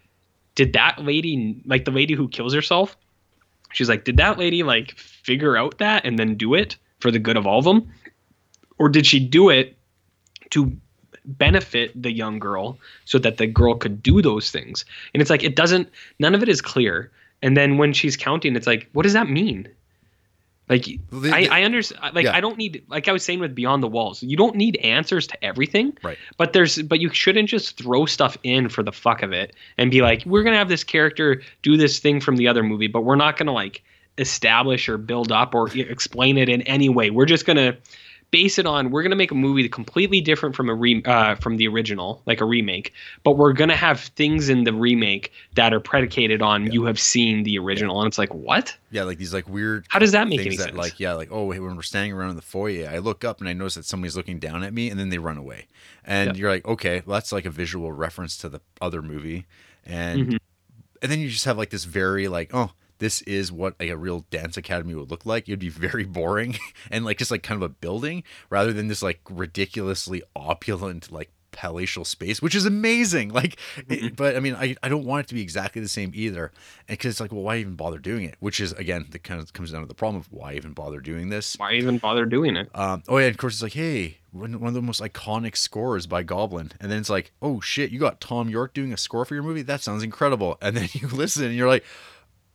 did 0.55 0.73
that 0.75 1.03
lady, 1.03 1.61
like 1.65 1.85
the 1.85 1.91
lady 1.91 2.15
who 2.15 2.29
kills 2.29 2.55
herself, 2.55 2.97
she's 3.73 3.89
like, 3.89 4.05
did 4.05 4.17
that 4.19 4.39
lady 4.39 4.63
like 4.63 4.97
figure 4.97 5.57
out 5.57 5.79
that 5.79 6.05
and 6.05 6.19
then 6.19 6.35
do 6.35 6.55
it 6.55 6.77
for 7.01 7.11
the 7.11 7.19
good 7.19 7.37
of 7.37 7.47
all 7.47 7.59
of 7.59 7.65
them? 7.65 7.91
Or 8.79 8.89
did 8.89 9.07
she 9.07 9.21
do 9.21 9.49
it 9.49 9.77
to 10.51 10.77
benefit 11.25 12.01
the 12.01 12.11
young 12.11 12.39
girl 12.39 12.79
so 13.05 13.19
that 13.19 13.39
the 13.39 13.47
girl 13.47 13.75
could 13.75 14.03
do 14.03 14.23
those 14.23 14.51
things? 14.51 14.85
And 15.15 15.21
it's 15.21 15.31
like, 15.31 15.45
it 15.45 15.57
doesn't, 15.57 15.89
none 16.19 16.35
of 16.35 16.43
it 16.43 16.49
is 16.49 16.61
clear. 16.61 17.11
And 17.43 17.57
then 17.57 17.79
when 17.79 17.93
she's 17.93 18.17
counting, 18.17 18.57
it's 18.57 18.67
like, 18.67 18.89
what 18.93 19.03
does 19.03 19.13
that 19.15 19.29
mean? 19.29 19.69
Like 20.73 20.99
Well, 21.11 21.21
they- 21.21 21.49
I, 21.49 21.61
I 21.61 21.63
understand. 21.63 22.15
Like 22.15 22.25
Yeah. 22.25 22.35
I 22.35 22.41
don't 22.41 22.57
need. 22.59 22.85
Like 22.89 23.09
I 23.09 23.13
was 23.13 23.25
saying 23.25 23.41
with 23.41 23.55
Beyond 23.55 23.83
the 23.83 23.89
Walls, 23.89 24.23
you 24.23 24.37
don't 24.37 24.57
need 24.57 24.77
answers 24.77 25.27
to 25.29 25.45
everything. 25.45 25.97
Right. 26.03 26.19
But 26.37 26.53
there's. 26.53 26.81
But 26.83 27.01
you 27.01 27.11
shouldn't 27.11 27.49
just 27.49 27.77
throw 27.79 28.07
stuff 28.07 28.37
in 28.43 28.69
for 28.69 28.83
the 28.83 28.93
fuck 28.93 29.23
of 29.23 29.33
it 29.33 29.55
and 29.79 29.91
be 29.91 30.03
like, 30.03 30.25
we're 30.27 30.43
gonna 30.43 30.57
have 30.59 30.69
this 30.69 30.85
character 30.85 31.43
do 31.63 31.77
this 31.77 31.99
thing 31.99 32.21
from 32.21 32.37
the 32.37 32.49
other 32.49 32.63
movie, 32.63 32.89
but 32.89 33.03
we're 33.03 33.17
not 33.17 33.37
gonna 33.37 33.53
like 33.53 33.83
establish 34.19 34.89
or 34.89 34.99
build 34.99 35.33
up 35.33 35.55
or 35.55 35.69
explain 35.77 36.37
it 36.39 36.49
in 36.49 36.63
any 36.63 36.89
way. 36.89 37.11
We're 37.11 37.25
just 37.27 37.47
gonna 37.47 37.77
base 38.33 38.59
it 38.59 38.67
on 38.67 38.91
we're 38.91 39.03
gonna 39.05 39.15
make 39.15 39.31
a 39.31 39.35
movie 39.37 39.69
completely 39.69 40.21
different 40.21 40.57
from 40.57 40.69
a 40.69 40.75
re, 40.75 41.01
uh, 41.05 41.37
from 41.37 41.59
the 41.59 41.69
original, 41.69 42.21
like 42.27 42.41
a 42.41 42.45
remake, 42.45 42.93
but 43.23 43.37
we're 43.37 43.53
gonna 43.53 43.77
have 43.77 44.01
things 44.01 44.49
in 44.49 44.65
the 44.65 44.73
remake 44.73 45.31
that 45.55 45.73
are 45.73 45.79
predicated 45.79 46.43
on 46.43 46.73
you 46.73 46.85
have 46.85 46.99
seen 46.99 47.45
the 47.45 47.57
original, 47.59 48.01
and 48.01 48.09
it's 48.09 48.19
like 48.19 48.35
what? 48.35 48.77
Yeah, 48.91 49.05
like 49.05 49.19
these 49.19 49.33
like 49.33 49.49
weird. 49.49 49.87
How 49.91 50.01
does 50.01 50.13
that 50.13 50.27
make 50.27 50.41
things 50.41 50.47
any 50.55 50.57
that 50.57 50.65
sense? 50.65 50.77
like 50.79 50.99
yeah, 50.99 51.13
like 51.13 51.29
oh 51.31 51.51
hey, 51.53 51.61
when 51.61 51.77
we're 51.77 51.83
standing 51.83 52.13
around 52.13 52.31
in 52.31 52.37
the 52.37 52.43
foyer, 52.43 52.89
I 52.91 52.99
look 52.99 53.23
up 53.23 53.39
and 53.41 53.49
I 53.49 53.53
notice 53.53 53.75
that 53.77 53.85
somebody's 53.85 54.17
looking 54.17 54.39
down 54.41 54.65
at 54.65 54.75
me, 54.75 54.91
and 54.91 54.99
then 54.99 55.11
they 55.11 55.19
run 55.19 55.37
away, 55.37 55.67
and 56.05 56.35
Yeah. 56.35 56.41
you're 56.41 56.51
like 56.51 56.67
okay, 56.67 57.03
well, 57.07 57.15
that's 57.15 57.31
like 57.33 57.45
a 57.45 57.51
visual 57.51 57.93
reference 57.93 58.37
to 58.39 58.49
the 58.49 58.61
other 58.81 59.03
movie, 59.03 59.47
and 59.87 60.29
Mhm. 60.33 60.39
and 61.03 61.13
then 61.13 61.21
you 61.21 61.29
just 61.29 61.45
have 61.45 61.59
like 61.59 61.71
this 61.71 61.85
very 61.85 62.29
like 62.29 62.51
oh 62.55 62.73
this 63.03 63.21
is 63.23 63.51
what 63.53 63.75
like 63.81 63.91
a 63.91 63.97
real 63.97 64.25
dance 64.31 64.57
academy 64.57 64.95
would 64.95 65.11
look 65.11 65.27
like 65.27 65.49
it'd 65.49 65.59
be 65.59 65.69
very 65.69 66.05
boring 66.05 66.57
and 66.91 67.05
like 67.05 67.19
just 67.19 67.31
like 67.31 67.43
kind 67.43 67.63
of 67.63 67.63
a 67.63 67.69
building 67.69 68.23
rather 68.51 68.73
than 68.73 68.89
this 68.89 69.03
like 69.03 69.21
ridiculously 69.29 70.23
opulent 70.35 71.11
like 71.13 71.31
palatial 71.51 72.03
space 72.03 72.41
which 72.41 72.55
is 72.55 72.65
amazing 72.65 73.29
like 73.29 73.59
it- 73.87 74.17
but 74.17 74.35
i 74.37 74.41
mean 74.41 74.55
I, 74.55 74.75
I 74.83 74.89
don't 74.89 75.05
want 75.05 75.27
it 75.27 75.29
to 75.29 75.35
be 75.35 75.43
exactly 75.43 75.83
the 75.83 75.89
same 75.89 76.11
either 76.15 76.51
and 76.89 76.97
because 76.97 77.11
it's 77.11 77.21
like 77.21 77.31
well 77.31 77.43
why 77.43 77.59
even 77.59 77.75
bother 77.75 77.99
doing 77.99 78.25
it 78.25 78.37
which 78.41 78.59
is 78.59 78.73
again 78.73 79.07
the 79.11 79.19
kind 79.19 79.39
of 79.39 79.53
comes 79.53 79.71
down 79.71 79.83
to 79.83 79.87
the 79.87 79.93
problem 79.95 80.19
of 80.23 80.33
why 80.33 80.55
even 80.55 80.73
bother 80.73 81.01
doing 81.01 81.29
this 81.29 81.55
Why 81.59 81.75
even 81.75 81.99
bother 81.99 82.25
doing 82.25 82.57
it? 82.57 82.71
um, 82.75 83.03
oh 83.07 83.19
yeah, 83.19 83.27
and 83.27 83.35
of 83.35 83.39
course 83.39 83.53
it's 83.57 83.63
like, 83.63 83.75
hey, 83.75 84.17
one, 84.31 84.59
one 84.61 84.69
of 84.69 84.75
the 84.75 84.81
most 84.81 85.03
iconic 85.03 85.55
scores 85.59 86.07
by 86.07 86.23
Goblin, 86.23 86.73
and 86.81 86.91
then 86.91 86.99
it's 86.99 87.11
like, 87.11 87.33
oh 87.43 87.61
shit, 87.61 87.91
you 87.91 87.99
got 88.01 88.19
Thom 88.23 88.49
Yorke 88.49 88.73
doing 88.73 88.93
a 88.95 88.97
score 88.97 89.27
for 89.27 89.35
your 89.35 89.43
movie? 89.43 89.61
That 89.61 89.83
sounds 89.83 90.03
incredible. 90.03 90.57
And 90.63 90.75
then 90.75 90.89
you 90.95 91.07
listen, 91.09 91.45
and 91.45 91.55
you're 91.55 91.69
like, 91.69 91.85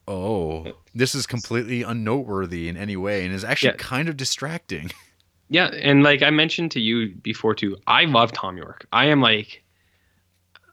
oh, 0.08 0.72
this 0.96 1.14
is 1.14 1.26
completely 1.28 1.84
unnoteworthy 1.84 2.68
in 2.70 2.78
any 2.78 2.96
way, 2.96 3.26
and 3.26 3.34
is 3.34 3.44
actually 3.44 3.70
Yeah. 3.70 3.76
kind 3.78 4.10
of 4.10 4.18
distracting. 4.18 4.92
Yeah, 5.50 5.68
and 5.68 6.04
like 6.04 6.24
I 6.24 6.30
mentioned 6.30 6.72
to 6.72 6.82
you 6.82 7.16
before 7.16 7.56
too, 7.56 7.78
I 7.88 8.04
love 8.04 8.34
Thom 8.34 8.58
Yorke. 8.58 8.86
I 8.92 9.06
am 9.06 9.22
like 9.22 9.64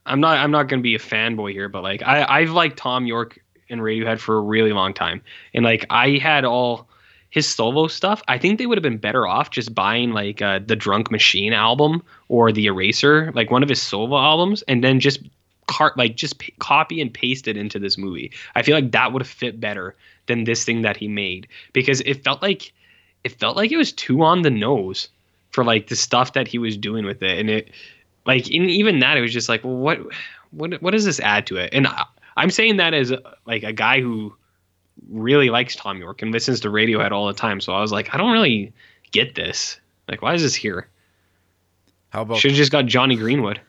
I'm 0.05 0.19
not 0.21 0.37
I'm 0.39 0.51
not 0.51 0.65
gonna 0.69 0.83
be 0.83 0.97
a 0.97 0.99
fanboy 0.99 1.53
here, 1.53 1.69
but 1.69 1.85
like 1.85 2.03
I, 2.03 2.25
I've 2.41 2.51
liked 2.51 2.77
Thom 2.79 3.07
Yorke 3.07 3.39
and 3.71 3.81
Radiohead 3.81 4.19
for 4.19 4.37
a 4.37 4.41
really 4.41 4.73
long 4.73 4.93
time. 4.93 5.23
And 5.55 5.65
like 5.65 5.87
I 5.91 6.19
had 6.19 6.45
all 6.45 6.89
his 7.31 7.47
solo 7.47 7.87
stuff, 7.87 8.21
I 8.27 8.37
think 8.37 8.59
they 8.59 8.67
would 8.67 8.77
have 8.77 8.83
been 8.83 8.99
better 8.99 9.29
off 9.29 9.51
just 9.51 9.75
buying 9.77 10.11
like 10.11 10.43
uh, 10.43 10.59
the 10.67 10.75
Drunk 10.75 11.09
Machine 11.13 11.53
album 11.53 12.03
or 12.29 12.51
the 12.51 12.67
Eraser, 12.67 13.31
like 13.33 13.53
one 13.53 13.63
of 13.63 13.69
his 13.69 13.81
solo 13.81 14.19
albums, 14.19 14.63
and 14.63 14.83
then 14.83 14.99
just 14.99 15.21
cart 15.67 15.97
like 15.97 16.17
just 16.17 16.39
p- 16.39 16.55
copy 16.59 17.01
and 17.01 17.13
paste 17.13 17.49
it 17.49 17.57
into 17.57 17.79
this 17.79 17.99
movie. 17.99 18.33
I 18.55 18.63
feel 18.63 18.75
like 18.75 18.93
that 18.93 19.13
would 19.13 19.23
have 19.23 19.29
fit 19.29 19.61
better 19.61 19.95
than 20.27 20.45
this 20.45 20.65
thing 20.65 20.83
that 20.83 20.97
he 20.97 21.09
made 21.09 21.49
because 21.73 22.01
it 22.03 22.25
felt 22.25 22.43
like 22.43 22.73
it 23.25 23.33
felt 23.33 23.57
like 23.57 23.73
it 23.73 23.77
was 23.77 23.93
too 23.93 24.23
on 24.23 24.43
the 24.43 24.51
nose 24.51 25.09
for 25.51 25.65
like 25.65 25.89
the 25.89 25.97
stuff 25.97 26.33
that 26.35 26.49
he 26.49 26.59
was 26.59 26.77
doing 26.77 27.05
with 27.05 27.23
it. 27.23 27.39
And 27.39 27.49
it 27.49 27.71
like 28.27 28.51
in 28.51 28.65
even 28.65 28.99
that 29.01 29.17
it 29.17 29.21
was 29.21 29.33
just 29.33 29.49
like 29.49 29.65
well, 29.65 29.77
what 29.77 30.01
what 30.51 30.83
what 30.83 30.91
does 30.93 31.05
this 31.05 31.21
add 31.21 31.47
to 31.49 31.57
it? 31.57 31.73
And 31.73 31.87
I, 31.87 32.05
i'm 32.37 32.51
saying 32.51 32.79
that 32.79 32.95
as 32.95 33.13
like 33.47 33.63
a 33.63 33.73
guy 33.73 34.01
who 34.01 34.35
really 35.09 35.51
likes 35.51 35.77
thom 35.77 35.99
yorke 35.99 36.23
and 36.23 36.33
listens 36.33 36.61
to 36.61 36.69
radiohead 36.69 37.13
all 37.13 37.27
the 37.27 37.35
time. 37.35 37.61
So 37.61 37.73
i 37.73 37.81
was 37.81 37.93
like 37.93 38.15
i 38.15 38.19
don't 38.19 38.33
really 38.33 38.73
get 39.13 39.35
this. 39.35 39.79
Like 40.09 40.23
why 40.23 40.35
is 40.35 40.43
this 40.43 40.55
here? 40.55 40.89
How 42.11 42.23
about 42.23 42.39
should 42.39 42.51
have 42.51 42.59
just 42.59 42.73
got 42.73 42.87
jonny 42.87 43.17
greenwood 43.17 43.61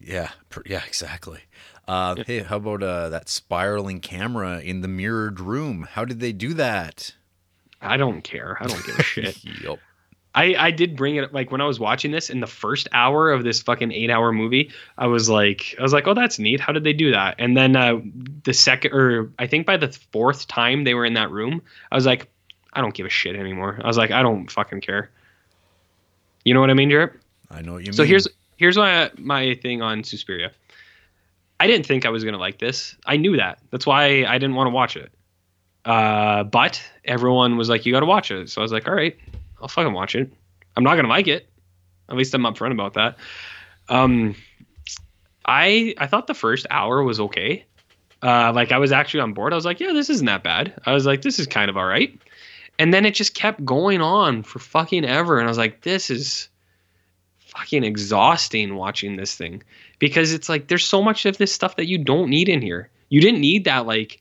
yeah, 0.00 0.30
yeah, 0.66 0.82
exactly. 0.86 1.40
Uh, 1.86 2.16
hey, 2.26 2.40
how 2.40 2.56
about 2.56 2.82
uh, 2.82 3.08
that 3.08 3.28
spiraling 3.28 4.00
camera 4.00 4.60
in 4.60 4.82
the 4.82 4.88
mirrored 4.88 5.40
room? 5.40 5.88
How 5.90 6.04
did 6.04 6.20
they 6.20 6.32
do 6.32 6.54
that? 6.54 7.14
i 7.80 7.96
don't 7.96 8.22
care 8.22 8.56
i 8.60 8.66
don't 8.66 8.84
give 8.84 8.98
a 8.98 9.02
shit 9.04 9.38
Yup. 9.62 9.78
I, 10.34 10.54
I 10.58 10.70
did 10.70 10.94
bring 10.94 11.16
it 11.16 11.32
like 11.32 11.50
when 11.50 11.60
I 11.60 11.64
was 11.64 11.80
watching 11.80 12.12
this 12.12 12.30
in 12.30 12.38
the 12.38 12.46
first 12.46 12.86
hour 12.92 13.32
of 13.32 13.42
this 13.42 13.60
fucking 13.60 13.90
eight 13.90 14.10
hour 14.10 14.30
movie. 14.30 14.70
I 14.96 15.06
was 15.06 15.28
like, 15.28 15.74
I 15.78 15.82
was 15.82 15.92
like, 15.92 16.06
oh, 16.06 16.14
that's 16.14 16.38
neat. 16.38 16.60
How 16.60 16.72
did 16.72 16.84
they 16.84 16.92
do 16.92 17.10
that? 17.10 17.36
And 17.38 17.56
then 17.56 17.74
uh, 17.74 17.98
the 18.44 18.52
second, 18.52 18.92
or 18.92 19.32
I 19.40 19.48
think 19.48 19.66
by 19.66 19.78
the 19.78 19.88
fourth 20.12 20.46
time 20.46 20.84
they 20.84 20.94
were 20.94 21.06
in 21.06 21.14
that 21.14 21.32
room, 21.32 21.60
I 21.90 21.96
was 21.96 22.06
like, 22.06 22.28
I 22.72 22.80
don't 22.80 22.94
give 22.94 23.06
a 23.06 23.08
shit 23.08 23.34
anymore. 23.34 23.80
I 23.82 23.86
was 23.88 23.96
like, 23.96 24.12
I 24.12 24.22
don't 24.22 24.48
fucking 24.48 24.82
care. 24.82 25.10
You 26.44 26.54
know 26.54 26.60
what 26.60 26.70
I 26.70 26.74
mean, 26.74 26.90
Jarrett? 26.90 27.14
I 27.50 27.62
know 27.62 27.72
what 27.72 27.86
you 27.86 27.92
So 27.92 28.02
mean. 28.02 28.06
So 28.06 28.10
here's 28.10 28.28
here's 28.58 28.76
my 28.76 29.10
my 29.16 29.54
thing 29.62 29.80
on 29.80 30.04
Suspiria. 30.04 30.52
I 31.60 31.66
didn't 31.66 31.86
think 31.86 32.04
I 32.04 32.10
was 32.10 32.24
gonna 32.24 32.38
like 32.38 32.58
this. 32.58 32.94
I 33.06 33.16
knew 33.16 33.36
that. 33.36 33.58
That's 33.70 33.86
why 33.86 34.24
I 34.24 34.38
didn't 34.38 34.54
want 34.54 34.66
to 34.66 34.72
watch 34.72 34.96
it. 34.96 35.10
Uh, 35.84 36.44
but 36.44 36.82
everyone 37.04 37.56
was 37.56 37.68
like, 37.68 37.86
"You 37.86 37.92
got 37.92 38.00
to 38.00 38.06
watch 38.06 38.30
it." 38.30 38.50
So 38.50 38.60
I 38.60 38.62
was 38.62 38.72
like, 38.72 38.86
"All 38.86 38.94
right, 38.94 39.16
I'll 39.62 39.68
fucking 39.68 39.94
watch 39.94 40.14
it." 40.14 40.30
I'm 40.76 40.84
not 40.84 40.96
gonna 40.96 41.08
like 41.08 41.26
it. 41.26 41.48
At 42.08 42.16
least 42.16 42.34
I'm 42.34 42.42
upfront 42.42 42.72
about 42.72 42.94
that. 42.94 43.16
Um, 43.88 44.34
I 45.46 45.94
I 45.98 46.06
thought 46.06 46.26
the 46.26 46.34
first 46.34 46.66
hour 46.70 47.02
was 47.02 47.18
okay. 47.20 47.64
Uh, 48.22 48.52
like 48.54 48.72
I 48.72 48.78
was 48.78 48.92
actually 48.92 49.20
on 49.20 49.32
board. 49.32 49.52
I 49.52 49.56
was 49.56 49.64
like, 49.64 49.80
"Yeah, 49.80 49.92
this 49.92 50.10
isn't 50.10 50.26
that 50.26 50.42
bad." 50.42 50.74
I 50.84 50.92
was 50.92 51.06
like, 51.06 51.22
"This 51.22 51.38
is 51.38 51.46
kind 51.46 51.70
of 51.70 51.76
all 51.76 51.86
right." 51.86 52.16
And 52.78 52.92
then 52.94 53.04
it 53.04 53.14
just 53.14 53.34
kept 53.34 53.64
going 53.64 54.00
on 54.00 54.42
for 54.42 54.58
fucking 54.58 55.04
ever, 55.04 55.38
and 55.38 55.48
I 55.48 55.50
was 55.50 55.58
like, 55.58 55.82
"This 55.82 56.10
is." 56.10 56.48
Fucking 57.56 57.84
exhausting 57.84 58.74
watching 58.76 59.16
this 59.16 59.34
thing 59.34 59.62
because 59.98 60.32
it's 60.32 60.48
like 60.48 60.68
there's 60.68 60.84
so 60.84 61.02
much 61.02 61.26
of 61.26 61.38
this 61.38 61.52
stuff 61.52 61.76
that 61.76 61.86
you 61.86 61.98
don't 61.98 62.28
need 62.30 62.48
in 62.48 62.60
here. 62.62 62.90
You 63.08 63.20
didn't 63.20 63.40
need 63.40 63.64
that 63.64 63.86
like 63.86 64.20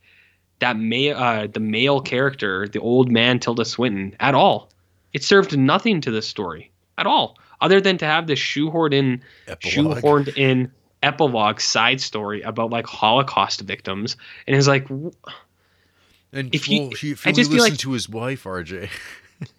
that 0.59 0.77
male 0.77 1.17
uh 1.17 1.47
the 1.47 1.59
male 1.59 2.01
character, 2.01 2.67
the 2.67 2.79
old 2.79 3.11
man 3.11 3.39
Tilda 3.39 3.65
Swinton 3.65 4.15
at 4.19 4.33
all. 4.35 4.69
It 5.13 5.23
served 5.23 5.57
nothing 5.57 6.01
to 6.01 6.11
the 6.11 6.21
story 6.21 6.71
at 6.97 7.05
all 7.07 7.37
other 7.61 7.79
than 7.81 7.97
to 7.99 8.05
have 8.05 8.27
this 8.27 8.39
shoehorned 8.39 8.93
in 8.93 9.21
Epilogue. 9.47 9.97
shoehorned 9.97 10.37
in 10.37 10.71
epilogue 11.03 11.59
side 11.59 12.01
story 12.01 12.41
about 12.41 12.69
like 12.71 12.85
Holocaust 12.87 13.61
victims 13.61 14.17
and 14.47 14.55
it's 14.55 14.67
like 14.67 14.87
And 16.33 16.53
if 16.53 16.67
you- 16.67 16.81
well, 16.81 16.89
he, 16.91 17.11
if 17.11 17.25
I 17.25 17.29
he 17.29 17.35
just 17.35 17.49
feel 17.51 17.59
listened 17.59 17.73
like- 17.73 17.79
to 17.81 17.91
his 17.93 18.09
wife, 18.09 18.43
RJ. 18.45 18.89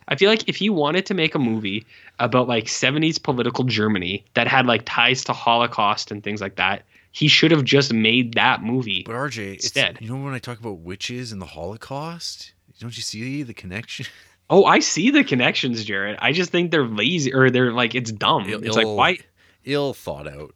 I 0.09 0.17
feel 0.17 0.31
like 0.31 0.49
if 0.49 0.57
he 0.57 0.71
wanted 0.71 1.07
to 1.07 1.15
make 1.15 1.35
a 1.35 1.39
movie 1.39 1.87
about 2.19 2.49
like 2.49 2.65
70s 2.65 3.23
political 3.23 3.65
Germany 3.65 4.25
that 4.35 4.49
had 4.49 4.67
like 4.67 4.83
ties 4.85 5.25
to 5.25 5.33
Holocaust 5.33 6.11
and 6.11 6.23
things 6.23 6.41
like 6.41 6.57
that, 6.57 6.83
he 7.13 7.29
should 7.29 7.51
have 7.51 7.65
just 7.65 7.93
made 7.93 8.35
that 8.35 8.63
movie. 8.63 9.03
But 9.05 9.15
RJ, 9.15 9.55
it's, 9.55 9.65
Instead. 9.67 9.99
you 10.01 10.09
know 10.09 10.23
when 10.23 10.35
I 10.35 10.39
talk 10.39 10.59
about 10.59 10.79
witches 10.79 11.33
and 11.33 11.41
the 11.41 11.47
Holocaust, 11.47 12.53
don't 12.81 12.97
you 12.97 13.03
see 13.03 13.43
the 13.43 13.55
connection? 13.55 14.07
Oh, 14.51 14.65
I 14.65 14.79
see 14.79 15.11
the 15.11 15.25
connections, 15.25 15.85
Jared. 15.85 16.17
I 16.23 16.33
just 16.33 16.51
think 16.51 16.71
they're 16.71 16.87
lazy 16.87 17.35
or 17.35 17.51
they're 17.51 17.71
like 17.71 17.95
it's 17.95 18.11
dumb. 18.11 18.49
Ill- 18.49 18.65
it's 18.65 18.77
like 18.77 18.87
why 18.87 19.19
Ill 19.65 19.93
thought 19.93 20.27
out. 20.27 20.55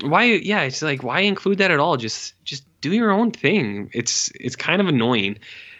why 0.00 0.24
yeah, 0.24 0.62
it's 0.62 0.80
like 0.80 1.02
why 1.02 1.20
include 1.20 1.58
that 1.58 1.70
at 1.70 1.78
all? 1.78 1.98
Just 1.98 2.42
just 2.44 2.64
do 2.80 2.90
your 2.90 3.10
own 3.10 3.30
thing. 3.30 3.90
It's 3.92 4.32
it's 4.40 4.56
kind 4.56 4.80
of 4.80 4.88
annoying. 4.88 5.38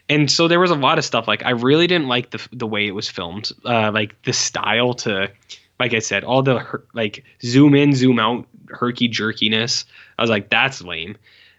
And 0.08 0.30
so 0.30 0.48
there 0.48 0.60
was 0.60 0.70
a 0.70 0.74
lot 0.76 0.98
of 0.98 1.04
stuff 1.04 1.28
like 1.28 1.44
I 1.44 1.50
really 1.50 1.86
didn't 1.86 2.08
like 2.08 2.30
the 2.30 2.46
the 2.52 2.66
way 2.66 2.86
it 2.86 2.92
was 2.92 3.08
filmed. 3.08 3.52
Uh 3.64 3.90
like 3.92 4.20
the 4.22 4.32
style 4.32 4.94
to 4.94 5.30
like 5.78 5.94
I 5.94 6.00
said, 6.00 6.24
all 6.24 6.42
the 6.42 6.82
like 6.94 7.24
zoom 7.42 7.74
in, 7.74 7.94
zoom 7.94 8.18
out, 8.18 8.46
herky 8.68 9.08
jerkiness. 9.08 9.84
I 10.18 10.22
was 10.22 10.30
like 10.30 10.50
that's 10.50 10.82
lame. 10.82 11.16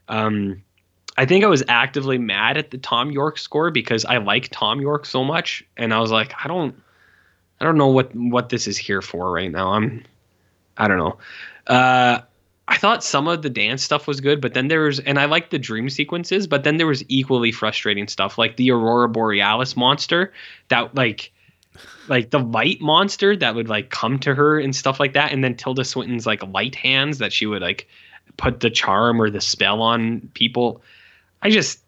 Um 0.08 0.64
I 1.18 1.26
think 1.26 1.44
I 1.44 1.48
was 1.48 1.64
actively 1.68 2.18
mad 2.18 2.58
at 2.58 2.72
the 2.72 2.78
Thom 2.78 3.12
Yorke 3.12 3.38
score 3.38 3.72
because 3.72 4.06
I 4.06 4.18
like 4.18 4.50
Thom 4.50 4.80
Yorke 4.80 5.06
so 5.06 5.24
much 5.24 5.64
and 5.78 5.94
I 5.94 6.00
was 6.00 6.12
like 6.12 6.34
I 6.44 6.48
don't 6.48 6.76
I 7.60 7.66
don't 7.66 7.78
know 7.78 7.88
what 7.88 8.16
what 8.16 8.50
this 8.50 8.68
is 8.68 8.78
here 8.78 9.02
for 9.02 9.32
right 9.32 9.52
now. 9.52 9.74
I'm 9.74 10.04
I 10.78 10.88
don't 10.88 10.98
know. 10.98 11.18
Uh 11.68 12.22
I 12.70 12.78
thought 12.78 13.04
some 13.04 13.28
of 13.28 13.42
the 13.42 13.50
dance 13.50 13.82
stuff 13.82 14.06
was 14.06 14.22
good, 14.22 14.40
but 14.40 14.54
then 14.54 14.68
there 14.68 14.82
was, 14.82 15.00
and 15.00 15.18
I 15.18 15.26
liked 15.26 15.50
the 15.50 15.58
dream 15.58 15.90
sequences, 15.90 16.46
but 16.46 16.64
then 16.64 16.78
there 16.78 16.86
was 16.86 17.04
equally 17.08 17.52
frustrating 17.52 18.08
stuff 18.08 18.38
like 18.38 18.58
the 18.58 18.70
Aurora 18.70 19.10
Borealis 19.10 19.76
monster 19.76 20.32
that 20.68 20.94
like, 20.94 21.32
like 22.08 22.30
the 22.30 22.38
light 22.38 22.80
monster 22.80 23.36
that 23.36 23.56
would 23.56 23.70
like 23.70 23.90
come 23.90 24.20
to 24.20 24.36
her 24.36 24.60
and 24.60 24.76
stuff 24.76 25.00
like 25.00 25.14
that, 25.14 25.32
and 25.32 25.44
then 25.44 25.56
Tilda 25.56 25.84
Swinton's 25.84 26.28
like 26.28 26.44
light 26.54 26.76
hands 26.76 27.18
that 27.18 27.34
she 27.34 27.48
would 27.48 27.64
like 27.64 27.88
put 28.38 28.60
the 28.60 28.70
charm 28.70 29.20
or 29.20 29.32
the 29.32 29.42
spell 29.42 29.82
on 29.82 30.30
people. 30.36 30.84
I 31.42 31.50
just, 31.50 31.80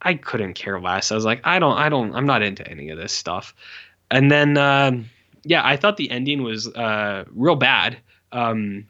I 0.00 0.14
couldn't 0.14 0.54
care 0.54 0.80
less. 0.80 1.10
I 1.10 1.16
was 1.16 1.24
like, 1.24 1.40
I 1.44 1.58
don't, 1.58 1.76
I 1.76 1.88
don't, 1.88 2.14
I'm 2.14 2.26
not 2.26 2.42
into 2.42 2.66
any 2.68 2.90
of 2.90 2.98
this 2.98 3.12
stuff. 3.12 3.52
And 4.12 4.30
then, 4.30 4.56
um, 4.56 5.10
yeah, 5.42 5.66
I 5.66 5.76
thought 5.76 5.96
the 5.96 6.10
ending 6.10 6.44
was 6.44 6.68
uh, 6.68 7.24
real 7.34 7.56
bad. 7.56 7.96
Um, 8.30 8.86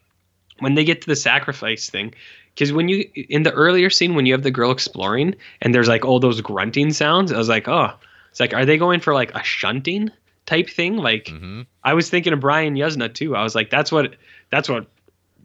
when 0.60 0.74
they 0.74 0.84
get 0.84 1.02
to 1.02 1.06
the 1.08 1.16
sacrifice 1.16 1.90
thing 1.90 2.14
because 2.54 2.72
when 2.72 2.88
you 2.88 3.08
in 3.14 3.42
the 3.42 3.52
earlier 3.52 3.90
scene 3.90 4.14
when 4.14 4.26
you 4.26 4.32
have 4.32 4.42
the 4.42 4.50
girl 4.50 4.70
exploring 4.70 5.34
and 5.60 5.74
there's 5.74 5.88
like 5.88 6.04
all 6.04 6.20
those 6.20 6.40
grunting 6.40 6.92
sounds 6.92 7.32
i 7.32 7.38
was 7.38 7.48
like 7.48 7.68
oh. 7.68 7.90
It's 8.30 8.38
like 8.38 8.54
are 8.54 8.64
they 8.64 8.78
going 8.78 9.00
for 9.00 9.12
like 9.12 9.34
a 9.34 9.42
shunting 9.42 10.10
type 10.46 10.70
thing? 10.70 10.96
Like 10.96 11.26
hmm 11.28 11.62
i 11.82 11.94
was 11.94 12.08
thinking 12.08 12.32
of 12.32 12.38
brian 12.40 12.76
yuzna 12.76 13.12
too. 13.12 13.34
I 13.34 13.42
was 13.42 13.56
like 13.56 13.70
that's 13.70 13.90
what 13.90 14.14
that's 14.50 14.68
what 14.68 14.86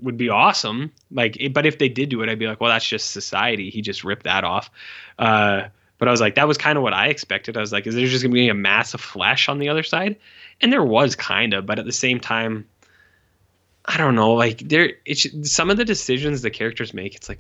would 0.02 0.18
be 0.18 0.30
awesome. 0.30 0.92
Like 1.10 1.36
it- 1.40 1.52
but 1.54 1.66
if 1.66 1.80
they 1.80 1.90
did 1.90 2.10
do 2.10 2.22
it 2.22 2.30
i'd 2.30 2.38
be 2.38 2.46
like 2.48 2.62
well 2.62 2.70
that's 2.70 2.88
just 2.88 3.10
society. 3.12 3.72
He 3.72 3.82
just 3.82 4.04
ripped 4.04 4.26
that 4.26 4.44
off. 4.44 4.70
Uh 5.18 5.70
But 5.98 6.10
I 6.10 6.12
was 6.12 6.20
like, 6.22 6.36
that 6.36 6.48
was 6.48 6.58
kind 6.58 6.78
of 6.78 6.84
what 6.84 6.94
I 6.94 7.08
expected. 7.08 7.56
I 7.58 7.62
was 7.62 7.72
like, 7.72 7.88
is 7.88 7.96
there 7.96 8.06
just 8.06 8.22
gonna 8.24 8.34
be 8.34 8.50
a 8.50 8.54
mass 8.54 8.94
of 8.94 9.02
flesh 9.02 9.50
on 9.50 9.60
the 9.60 9.70
other 9.70 9.84
side? 9.84 10.18
And 10.62 10.72
there 10.72 10.84
was 10.84 11.16
kind 11.16 11.54
of, 11.54 11.66
but 11.66 11.80
at 11.80 11.86
the 11.86 11.92
same 12.06 12.20
time, 12.20 12.66
I 13.88 13.98
don't 13.98 14.16
know. 14.16 14.34
Like 14.34 14.60
there, 14.60 14.94
it's 15.06 15.28
some 15.52 15.70
of 15.70 15.78
the 15.78 15.86
decisions 15.86 16.42
the 16.42 16.50
characters 16.50 16.94
make. 16.94 17.16
It's 17.16 17.30
like, 17.30 17.40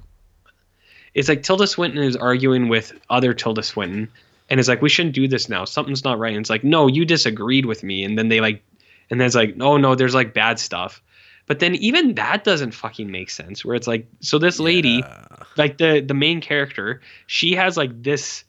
it's 1.14 1.28
like 1.30 1.44
Tilda 1.44 1.66
Swinton 1.68 2.04
is 2.04 2.16
arguing 2.16 2.68
with 2.70 2.94
other 3.10 3.34
Tilda 3.34 3.64
Swinton, 3.64 4.10
and 4.50 4.60
it's 4.60 4.70
like 4.70 4.82
we 4.82 4.90
shouldn't 4.90 5.16
do 5.16 5.28
this 5.28 5.50
now. 5.50 5.66
Something's 5.66 6.04
not 6.04 6.20
right. 6.20 6.34
And 6.34 6.42
it's 6.42 6.50
like, 6.50 6.64
no, 6.64 6.88
you 6.88 7.06
disagreed 7.06 7.66
with 7.66 7.84
me. 7.84 8.04
And 8.04 8.18
then 8.18 8.30
they 8.30 8.42
like, 8.42 8.64
and 9.10 9.20
then 9.20 9.26
it's 9.26 9.36
like, 9.36 9.56
oh 9.60 9.78
no, 9.78 9.96
there's 9.96 10.14
like 10.14 10.34
bad 10.34 10.60
stuff. 10.60 11.02
But 11.48 11.60
then 11.60 11.76
even 11.76 12.16
that 12.16 12.44
doesn't 12.44 12.72
fucking 12.72 13.10
make 13.12 13.30
sense. 13.30 13.64
Where 13.64 13.76
it's 13.76 13.88
like, 13.88 14.08
so 14.20 14.38
this 14.40 14.60
lady, 14.60 15.02
Yeah. 15.04 15.26
like 15.58 15.78
the 15.78 16.02
the 16.02 16.14
main 16.14 16.42
character, 16.42 17.02
she 17.28 17.54
has 17.56 17.78
like 17.78 18.04
this. 18.04 18.44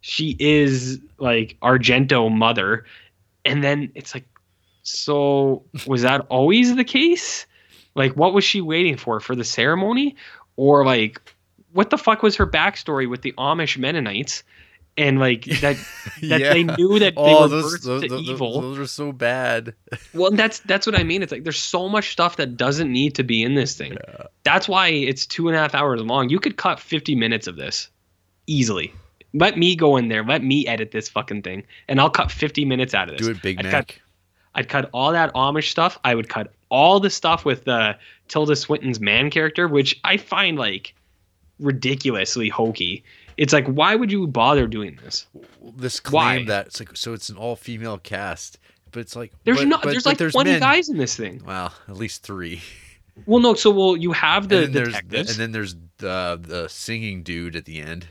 She 0.00 0.36
is 0.38 1.00
like 1.18 1.56
Argento 1.60 2.30
mother, 2.30 2.84
and 3.44 3.64
then 3.64 3.90
it's 3.94 4.14
like, 4.14 4.24
so 4.86 5.64
was 5.86 6.02
that 6.02 6.24
always 6.28 6.74
the 6.76 6.84
case? 6.84 7.46
Like, 7.94 8.12
what 8.16 8.34
was 8.34 8.44
she 8.44 8.60
waiting 8.60 8.96
for 8.96 9.20
for 9.20 9.34
the 9.34 9.44
ceremony, 9.44 10.16
or 10.56 10.84
like, 10.84 11.20
what 11.72 11.90
the 11.90 11.98
fuck 11.98 12.22
was 12.22 12.36
her 12.36 12.46
backstory 12.46 13.08
with 13.08 13.22
the 13.22 13.32
Amish 13.38 13.76
Mennonites? 13.78 14.42
And 14.98 15.18
like 15.18 15.44
that, 15.60 15.76
that 16.22 16.38
they 16.38 16.62
knew 16.64 16.98
that 17.00 17.14
they 17.16 17.20
Oh, 17.20 17.42
were 17.42 17.48
those, 17.48 17.80
those, 17.82 18.02
to 18.02 18.08
those, 18.08 18.22
evil. 18.28 18.62
those 18.62 18.78
are 18.78 18.86
so 18.86 19.12
bad. 19.12 19.74
Well, 20.14 20.30
that's 20.30 20.60
that's 20.60 20.86
what 20.86 20.98
I 20.98 21.02
mean. 21.02 21.22
It's 21.22 21.30
like 21.32 21.44
there's 21.44 21.58
so 21.58 21.86
much 21.88 22.12
stuff 22.12 22.36
that 22.36 22.56
doesn't 22.56 22.90
need 22.90 23.14
to 23.16 23.22
be 23.22 23.42
in 23.42 23.54
this 23.54 23.76
thing. 23.76 23.98
That's 24.44 24.66
why 24.68 24.88
it's 24.88 25.26
two 25.26 25.48
and 25.48 25.56
a 25.56 25.60
half 25.60 25.74
hours 25.74 26.00
long. 26.00 26.30
You 26.30 26.38
could 26.40 26.56
cut 26.56 26.80
50 26.80 27.14
minutes 27.14 27.46
of 27.46 27.56
this 27.56 27.90
easily. 28.46 28.94
Let 29.34 29.58
me 29.58 29.76
go 29.76 29.98
in 29.98 30.08
there. 30.08 30.24
Let 30.24 30.42
me 30.42 30.66
edit 30.66 30.92
this 30.92 31.10
fucking 31.10 31.42
thing, 31.42 31.64
and 31.88 32.00
I'll 32.00 32.08
cut 32.08 32.30
50 32.32 32.64
minutes 32.64 32.94
out 32.94 33.10
of 33.10 33.18
this. 33.18 33.26
Do 33.26 33.32
it, 33.32 33.42
Big 33.42 33.58
I'd 33.58 33.64
Mac. 33.66 33.72
cut, 33.88 33.96
I'd 34.56 34.68
cut 34.68 34.90
all 34.92 35.12
that 35.12 35.32
Amish 35.34 35.70
stuff. 35.70 35.98
I 36.02 36.14
would 36.16 36.28
cut 36.28 36.52
all 36.70 36.98
the 36.98 37.10
stuff 37.10 37.44
with 37.44 37.68
uh, 37.68 37.94
Tilda 38.26 38.56
Swinton's 38.56 38.98
man 38.98 39.30
character, 39.30 39.68
which 39.68 40.00
I 40.02 40.16
find 40.16 40.58
like 40.58 40.94
ridiculously 41.60 42.48
hokey. 42.48 43.04
It's 43.36 43.52
like, 43.52 43.66
why 43.66 43.94
would 43.94 44.10
you 44.10 44.26
bother 44.26 44.66
doing 44.66 44.98
this? 45.02 45.26
This 45.76 46.00
Why? 46.10 46.34
claim 46.36 46.46
that 46.46 46.66
it's 46.68 46.80
like 46.80 46.96
so 46.96 47.12
it's 47.12 47.28
an 47.28 47.36
all 47.36 47.54
female 47.56 47.98
cast, 47.98 48.58
but 48.92 49.00
it's 49.00 49.14
like 49.14 49.32
There's 49.44 49.58
but- 49.58 49.68
not. 49.68 49.82
but- 49.82 49.90
there's 49.90 50.04
but 50.04 50.10
like 50.10 50.18
there's 50.18 50.32
20 50.32 50.50
men. 50.52 50.60
guys 50.60 50.88
in 50.88 50.96
this 50.96 51.14
thing. 51.16 51.42
Well, 51.44 51.72
at 51.88 51.96
least 51.96 52.22
three. 52.22 52.62
Well, 53.24 53.40
no. 53.40 53.54
So, 53.54 53.70
well, 53.70 53.96
you 53.96 54.12
have 54.12 54.48
the 54.48 54.64
and 54.64 54.66
then 54.66 54.72
there's 54.72 54.88
detectives. 54.88 55.30
and 55.30 55.38
then 55.38 55.52
there's 55.52 55.74
the 55.98 56.38
the 56.42 56.68
singing 56.68 57.22
dude 57.22 57.56
at 57.56 57.64
the 57.64 57.80
end. 57.80 58.06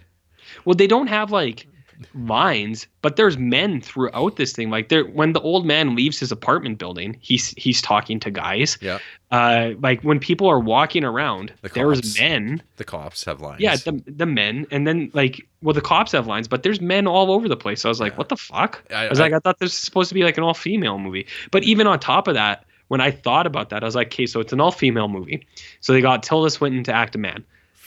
Well, 0.63 0.75
they 0.75 0.87
don't 0.87 1.07
have 1.07 1.31
like 1.31 1.67
lines, 2.13 2.87
but 3.01 3.15
there's 3.15 3.37
men 3.37 3.81
throughout 3.81 4.35
this 4.35 4.53
thing. 4.53 4.69
Like 4.69 4.89
there, 4.89 5.05
when 5.05 5.33
the 5.33 5.41
old 5.41 5.65
man 5.65 5.95
leaves 5.95 6.19
his 6.19 6.31
apartment 6.31 6.77
building, 6.77 7.17
he's 7.21 7.49
he's 7.57 7.81
talking 7.81 8.19
to 8.21 8.31
guys. 8.31 8.77
Yeah, 8.81 8.99
Uh, 9.31 9.71
like 9.79 10.01
when 10.01 10.19
people 10.19 10.47
are 10.47 10.59
walking 10.59 11.03
around, 11.03 11.53
The 11.61 11.69
there's 11.69 12.01
cops. 12.01 12.19
men. 12.19 12.63
the 12.77 12.83
cops 12.83 13.23
have 13.25 13.41
lines. 13.41 13.61
Yeah, 13.61 13.75
the 13.75 14.01
the 14.07 14.25
men, 14.25 14.65
and 14.71 14.85
then 14.87 15.09
like 15.13 15.47
well, 15.61 15.73
the 15.73 15.81
cops 15.81 16.11
have 16.11 16.27
lines, 16.27 16.47
but 16.47 16.63
there's 16.63 16.81
men 16.81 17.07
all 17.07 17.31
over 17.31 17.47
the 17.47 17.57
place. 17.57 17.81
So 17.81 17.89
I 17.89 17.91
was 17.91 17.99
like, 17.99 18.13
Yeah. 18.13 18.17
what 18.17 18.29
the 18.29 18.37
fuck? 18.37 18.83
I- 18.91 19.05
I 19.05 19.09
was 19.09 19.19
I- 19.19 19.23
like, 19.23 19.33
I 19.33 19.39
thought 19.39 19.59
this 19.59 19.67
was 19.67 19.73
supposed 19.73 20.09
to 20.09 20.15
be 20.15 20.23
like 20.23 20.37
an 20.37 20.43
all 20.43 20.53
female 20.53 20.99
movie. 20.99 21.25
But 21.51 21.63
even 21.63 21.87
on 21.87 21.99
top 21.99 22.27
of 22.27 22.33
that, 22.35 22.65
when 22.89 23.01
I 23.01 23.09
thought 23.11 23.47
about 23.47 23.69
that, 23.69 23.81
I 23.83 23.85
was 23.85 23.95
like, 23.95 24.07
okay, 24.07 24.25
so 24.27 24.39
it's 24.39 24.53
an 24.53 24.61
all 24.61 24.71
female 24.71 25.07
movie. 25.07 25.45
So 25.81 25.91
they 25.91 26.01
got 26.01 26.21
Tilda 26.21 26.49
Swinton 26.51 26.83
to 26.83 26.93
act 26.93 27.15
a 27.15 27.17
man. 27.17 27.43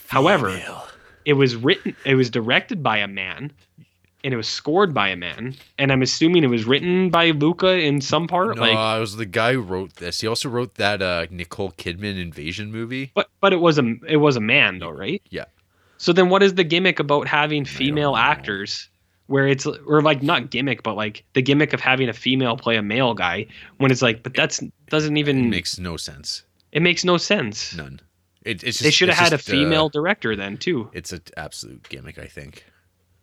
However, 0.09 0.61
it 1.25 1.35
was 1.35 1.55
written 1.55 1.95
it 2.05 2.15
was 2.15 2.31
directed 2.31 2.83
by 2.83 2.97
a 2.99 3.07
man 3.07 3.53
and 4.24 4.35
it 4.35 4.36
was 4.36 4.49
scored 4.49 4.93
by 4.93 5.09
a 5.09 5.16
man 5.16 5.55
and 5.78 5.93
i'm 5.93 6.03
assuming 6.03 6.43
it 6.43 6.49
was 6.49 6.65
written 6.65 7.09
by 7.11 7.31
luca 7.31 7.78
in 7.78 8.01
some 8.01 8.27
part 8.27 8.57
no, 8.57 8.62
like 8.62 8.73
it 8.97 9.01
was 9.01 9.16
the 9.16 9.27
guy 9.27 9.53
who 9.53 9.61
wrote 9.61 9.95
this. 9.97 10.20
He 10.20 10.27
also 10.27 10.49
wrote 10.49 10.74
that 10.74 11.01
uh, 11.03 11.27
Nicole 11.31 11.70
Kidman 11.73 12.20
invasion 12.20 12.73
movie. 12.73 13.12
but 13.15 13.28
but 13.40 13.53
it 13.53 13.61
was 13.61 13.78
a 13.78 13.95
it 14.09 14.16
was 14.16 14.36
a 14.36 14.40
man 14.40 14.78
though 14.81 14.90
right 14.90 15.23
Yeah. 15.31 15.45
so 15.99 16.12
then 16.12 16.28
what 16.31 16.43
is 16.43 16.55
the 16.55 16.65
gimmick 16.65 16.99
about 16.99 17.28
having 17.28 17.65
female 17.65 18.16
actors 18.16 18.89
where 19.27 19.47
it's 19.47 19.66
or 19.66 20.01
like 20.03 20.23
not 20.23 20.51
gimmick 20.51 20.82
but 20.82 20.95
like 20.97 21.23
the 21.35 21.43
gimmick 21.43 21.73
of 21.73 21.81
having 21.81 22.09
a 22.09 22.12
female 22.15 22.57
play 22.57 22.77
a 22.77 22.82
male 22.82 23.15
guy 23.15 23.47
when 23.77 23.90
it's 23.93 24.03
like 24.03 24.23
but 24.23 24.35
that's 24.35 24.62
doesn't 24.89 25.16
It 25.16 25.20
even 25.20 25.51
makes 25.51 25.78
no 25.78 25.97
sense. 25.97 26.43
it 26.73 26.82
makes 26.82 27.05
no 27.05 27.19
sense 27.19 27.77
None. 27.77 28.01
It, 28.45 28.62
it's 28.65 28.78
just, 28.78 28.82
they 28.82 28.90
should 28.90 29.11
have 29.11 29.19
had 29.19 29.32
a 29.32 29.36
just, 29.36 29.49
uh, 29.49 29.53
female 29.53 29.89
director 29.90 30.35
then 30.35 30.57
too 30.57 30.90
it's 30.93 31.12
an 31.12 31.20
absolute 31.36 31.86
gimmick, 31.89 32.19
I 32.19 32.27
think. 32.27 32.65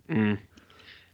Mm. 0.09 0.37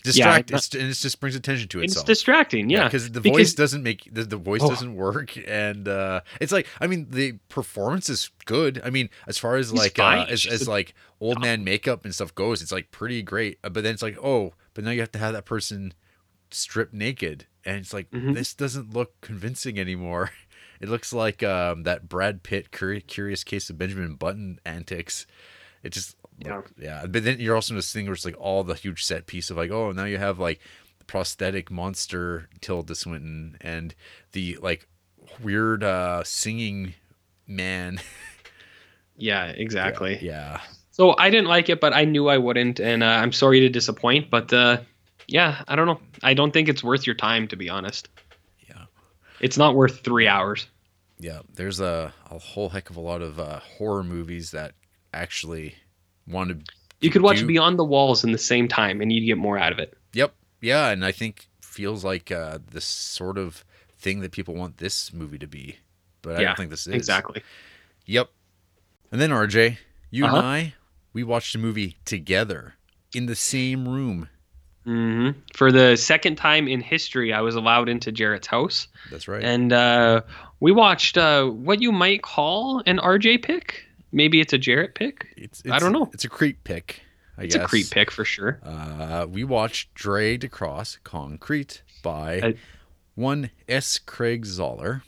Distract. 0.04 0.52
not- 0.52 0.74
and 0.76 0.90
it 0.90 0.94
just 0.94 1.20
brings 1.20 1.36
attention 1.36 1.68
to 1.70 1.82
itself. 1.82 2.04
it's 2.04 2.08
distracting 2.08 2.70
yeah, 2.70 2.86
because 2.86 3.12
the 3.12 3.22
Because- 3.22 3.38
voice 3.38 3.54
doesn't 3.54 3.84
make 3.84 4.08
the, 4.12 4.24
the 4.24 4.38
voice 4.38 4.62
Oh. 4.64 4.70
doesn't 4.70 4.96
work, 4.96 5.38
and 5.48 5.88
uh, 5.88 6.22
it's 6.40 6.52
like 6.52 6.68
I 6.80 6.88
mean 6.88 7.08
the 7.10 7.34
performance 7.50 8.10
is 8.10 8.30
good. 8.46 8.82
I 8.84 8.90
mean 8.90 9.10
as 9.28 9.38
far 9.38 9.56
as 9.58 9.72
He's 9.72 9.80
like 9.80 10.00
uh, 10.00 10.26
as, 10.30 10.46
as 10.46 10.68
a- 10.68 10.70
like 10.70 10.94
old 11.20 11.40
man 11.42 11.64
makeup 11.64 12.04
and 12.06 12.14
stuff 12.16 12.34
goes, 12.36 12.62
it's 12.62 12.72
like 12.72 12.92
pretty 12.92 13.22
great. 13.22 13.60
Uh, 13.64 13.70
But 13.70 13.84
then 13.84 13.94
it's 13.94 14.02
like 14.04 14.18
oh, 14.24 14.54
but 14.74 14.84
now 14.84 14.92
you 14.92 15.00
have 15.02 15.12
to 15.14 15.20
have 15.20 15.34
that 15.34 15.46
person 15.46 15.94
stripped 16.50 16.94
naked, 16.94 17.46
and 17.66 17.78
it's 17.78 17.94
like 17.94 18.10
Mhm. 18.12 18.34
this 18.34 18.54
doesn't 18.54 18.94
look 18.94 19.20
convincing 19.22 19.80
anymore. 19.80 20.32
It 20.82 20.90
looks 20.90 21.14
like 21.14 21.44
um, 21.44 21.84
that 21.84 22.10
Brad 22.10 22.42
Pitt 22.42 22.72
Curious 22.72 23.44
Case 23.44 23.70
of 23.70 23.78
Benjamin 23.78 24.16
Button 24.16 24.60
antics. 24.66 25.28
It 25.84 25.90
just 25.94 26.16
Yeah. 26.46 26.62
yeah. 26.78 27.06
But 27.08 27.24
then 27.24 27.40
you're 27.40 27.56
also 27.56 27.74
in 27.74 27.78
this 27.78 27.94
thing 27.94 28.06
where 28.06 28.14
it's 28.14 28.26
like 28.26 28.40
all 28.40 28.64
the 28.64 28.76
huge 28.76 29.04
set 29.04 29.28
piece 29.28 29.50
of 29.50 29.58
like, 29.58 29.72
oh, 29.72 29.92
now 29.92 30.06
you 30.06 30.18
have 30.18 30.40
like 30.40 30.60
prosthetic 31.08 31.70
monster 31.70 32.48
Tilda 32.62 32.96
Swinton 32.96 33.58
and 33.62 33.94
the 34.32 34.58
like 34.62 34.88
weird 35.42 35.84
uh 35.84 36.24
singing 36.24 36.94
man. 37.48 38.00
yeah 39.18 39.48
exactly 39.48 40.20
Yeah. 40.22 40.62
So 40.92 41.16
I 41.18 41.30
didn't 41.30 41.48
like 41.48 41.70
it, 41.70 41.80
but 41.80 41.94
I 41.94 42.04
knew 42.04 42.28
I 42.28 42.38
wouldn't, 42.38 42.80
and 42.80 43.02
uh, 43.02 43.08
I'm 43.08 43.32
sorry 43.32 43.62
to 43.62 43.70
disappoint. 43.70 44.30
But 44.30 44.52
uh, 44.52 44.82
yeah, 45.26 45.64
I 45.68 45.76
don't 45.76 45.88
know. 45.88 46.02
I 46.22 46.34
don't 46.34 46.52
think 46.52 46.68
it's 46.68 46.84
worth 46.84 47.08
your 47.08 47.16
time, 47.16 47.48
to 47.48 47.56
be 47.56 47.70
honest. 47.70 48.10
Yeah. 48.68 48.86
It's 49.40 49.58
not 49.58 49.74
worth 49.74 50.02
three 50.02 50.28
hours. 50.28 50.68
Yeah. 51.18 51.40
There's 51.56 51.80
a, 51.80 52.14
a 52.30 52.38
whole 52.38 52.70
heck 52.70 52.90
of 52.90 52.98
a 52.98 53.00
lot 53.00 53.22
of 53.22 53.40
uh, 53.40 53.60
horror 53.60 54.04
movies 54.04 54.52
that 54.52 54.74
actually 55.14 55.76
want 56.32 56.66
to. 56.66 56.74
You 57.02 57.10
could 57.10 57.22
watch 57.22 57.40
do- 57.40 57.48
Beyond 57.48 57.78
the 57.80 57.84
Walls 57.84 58.24
in 58.24 58.32
the 58.32 58.38
same 58.38 58.68
time, 58.68 59.02
and 59.02 59.12
you'd 59.12 59.26
get 59.26 59.38
more 59.38 59.58
out 59.58 59.72
of 59.72 59.80
it. 59.80 59.98
Yep. 60.14 60.34
Yeah. 60.62 60.90
And 60.90 61.04
I 61.04 61.12
think 61.12 61.48
feels 61.62 62.04
like 62.04 62.32
uh, 62.32 62.60
this 62.72 62.86
sort 62.86 63.38
of 63.38 63.64
thing 63.98 64.20
that 64.22 64.32
people 64.32 64.54
want 64.56 64.78
this 64.78 65.12
movie 65.14 65.40
to 65.40 65.48
be. 65.48 65.78
But 66.22 66.38
I 66.38 66.42
Yeah, 66.42 66.48
don't 66.48 66.58
think 66.58 66.70
this 66.70 66.86
is. 66.88 66.94
Exactly. 66.94 67.42
Yep. 68.06 68.30
And 69.12 69.20
then 69.20 69.32
RJ, 69.32 69.78
you 70.12 70.26
Uh-huh. 70.26 70.38
and 70.38 70.46
I, 70.46 70.74
we 71.14 71.24
watched 71.24 71.56
a 71.56 71.58
movie 71.58 71.98
together 72.06 72.76
in 73.14 73.26
the 73.26 73.36
same 73.36 73.88
room. 73.88 74.30
Mm-hmm. 74.86 75.40
For 75.54 75.72
the 75.72 75.96
second 75.96 76.38
time 76.38 76.68
in 76.68 76.82
history, 76.82 77.34
I 77.34 77.42
was 77.42 77.56
allowed 77.56 77.88
into 77.90 78.12
Jarrett's 78.12 78.48
house, 78.48 78.88
That's 79.12 79.28
right. 79.28 79.44
and 79.44 79.72
uh, 79.72 80.22
we 80.60 80.72
watched 80.72 81.18
uh, 81.20 81.46
what 81.46 81.82
you 81.82 81.92
might 81.92 82.24
call 82.24 82.82
an 82.88 82.98
RJ 82.98 83.44
pick. 83.44 83.86
Maybe 84.12 84.40
it's 84.42 84.54
a 84.54 84.58
Jarrett 84.58 84.96
pick. 84.96 85.34
it's, 85.38 85.64
I 85.72 85.80
don't 85.80 85.92
know. 85.94 86.10
It's 86.14 86.26
a 86.26 86.30
creep 86.30 86.64
pick. 86.64 87.02
I 87.38 87.44
It's 87.44 87.56
guess. 87.56 87.66
a 87.66 87.68
creep 87.68 87.90
pick 87.90 88.12
for 88.12 88.26
sure. 88.26 88.60
Uh, 88.64 89.26
we 89.30 89.44
watched 89.44 89.94
Dragged 89.94 90.44
Across 90.44 91.00
Concrete 91.04 91.82
by 92.04 92.40
Uh, 92.42 92.52
one 93.16 93.50
S. 93.70 93.98
Craig 93.98 94.46
Zahler 94.46 95.02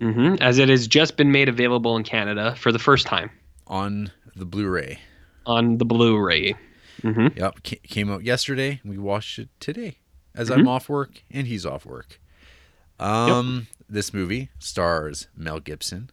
hmm 0.00 0.34
As 0.40 0.58
it 0.58 0.68
has 0.68 0.86
just 0.88 1.16
been 1.16 1.30
made 1.30 1.48
available 1.48 1.96
in 1.96 2.02
Canada 2.02 2.54
for 2.56 2.72
the 2.72 2.78
first 2.80 3.06
time 3.06 3.30
on 3.68 4.10
the 4.34 4.44
Blu-ray. 4.44 4.98
on 5.46 5.78
the 5.78 5.84
Blu-ray. 5.84 6.54
hmm 7.02 7.28
Yep, 7.36 7.62
ca- 7.64 7.80
came 7.84 8.10
out 8.10 8.24
yesterday. 8.24 8.80
We 8.84 8.98
watched 8.98 9.38
it 9.38 9.48
today, 9.60 9.98
as 10.34 10.50
Mm-hmm. 10.50 10.60
I'm 10.60 10.68
off 10.68 10.88
work 10.88 11.22
and 11.30 11.46
he's 11.46 11.64
off 11.64 11.86
work. 11.86 12.20
Um, 12.98 13.66
this 13.88 14.12
movie 14.12 14.50
stars 14.58 15.28
Mel 15.36 15.60
Gibson, 15.60 16.10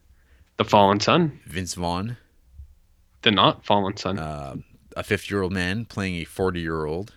The 0.61 0.69
Fallen 0.69 0.99
Son, 0.99 1.39
Vince 1.47 1.73
Vaughn, 1.73 2.17
the 3.23 3.31
not 3.31 3.65
Fallen 3.65 3.97
Son. 3.97 4.19
uh, 4.19 4.55
a 4.95 5.01
50-year-old 5.01 5.51
man 5.51 5.85
playing 5.85 6.15
a 6.21 6.25
40-year-old. 6.25 7.15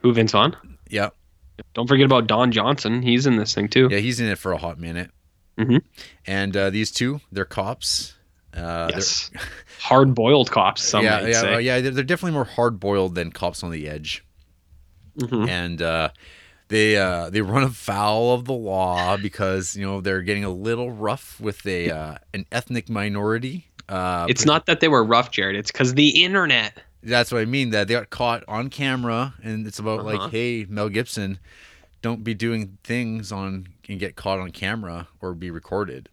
Who 0.00 0.12
Vince 0.14 0.32
Vaughn? 0.32 0.56
Yeah, 0.88 1.10
Don't 1.74 1.86
forget 1.86 2.06
about 2.06 2.26
Don 2.28 2.50
Johnson. 2.50 3.02
He's 3.02 3.26
in 3.26 3.36
this 3.36 3.54
thing 3.54 3.68
too. 3.68 3.88
yeah, 3.90 3.98
he's 3.98 4.20
in 4.20 4.26
it 4.28 4.38
for 4.38 4.52
a 4.52 4.56
hot 4.56 4.78
minute. 4.78 5.10
Mhm. 5.58 5.82
And 6.26 6.56
uh, 6.56 6.70
these 6.70 6.90
two, 6.90 7.20
they're 7.30 7.44
cops. 7.44 8.14
Uh, 8.54 8.90
yes. 8.94 9.30
Hard-boiled 9.80 10.50
cops. 10.50 10.82
Some 10.82 11.04
yeah, 11.04 11.26
yeah, 11.26 11.40
say. 11.42 11.54
uh, 11.54 11.58
yeah. 11.58 11.80
They're, 11.82 11.90
they're 11.92 12.04
definitely 12.04 12.32
more 12.32 12.44
hard 12.44 12.80
boiled 12.80 13.14
than 13.16 13.32
cops 13.32 13.62
on 13.62 13.70
the 13.70 13.86
edge, 13.86 14.24
Mhm. 15.18 15.46
and 15.46 15.82
uh, 15.82 16.08
they 16.72 16.96
uh, 16.96 17.28
they 17.30 17.42
run 17.42 17.62
afoul 17.62 18.32
of 18.34 18.46
the 18.46 18.52
law 18.54 19.16
because 19.18 19.76
you 19.76 19.84
know 19.84 20.00
they're 20.00 20.22
getting 20.22 20.42
a 20.44 20.50
little 20.50 20.90
rough 20.90 21.38
with 21.38 21.64
a 21.66 21.90
uh, 21.90 22.14
an 22.32 22.46
ethnic 22.50 22.88
minority. 22.88 23.66
Uh, 23.88 24.26
It's 24.28 24.46
not 24.46 24.64
that 24.66 24.80
they 24.80 24.88
were 24.88 25.04
rough, 25.04 25.30
Jared. 25.30 25.54
It's 25.54 25.70
because 25.70 25.94
the 25.94 26.24
internet. 26.24 26.78
That's 27.02 27.30
what 27.30 27.42
I 27.42 27.44
mean. 27.44 27.70
That 27.70 27.88
they 27.88 27.94
got 27.94 28.08
caught 28.10 28.42
on 28.48 28.70
camera, 28.70 29.34
and 29.42 29.66
it's 29.66 29.78
about 29.78 30.00
Uh-huh. 30.00 30.16
like, 30.16 30.30
hey, 30.30 30.64
Mel 30.68 30.88
Gibson, 30.88 31.38
don't 32.00 32.24
be 32.24 32.32
doing 32.32 32.78
things 32.84 33.30
on 33.32 33.68
and 33.88 33.98
get 34.00 34.16
caught 34.16 34.38
on 34.38 34.50
camera 34.50 35.08
or 35.20 35.34
be 35.34 35.50
recorded. 35.50 36.08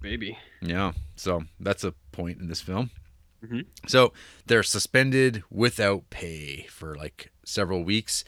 Maybe. 0.00 0.38
Yeah, 0.62 0.92
so 1.16 1.44
that's 1.60 1.84
a 1.84 1.92
point 2.12 2.38
in 2.40 2.46
this 2.48 2.60
film. 2.62 2.90
Mhm. 3.44 3.66
So 3.88 4.12
they're 4.46 4.62
suspended 4.62 5.42
without 5.50 6.08
pay 6.10 6.66
for 6.70 6.94
like 6.94 7.30
several 7.44 7.82
weeks, 7.84 8.24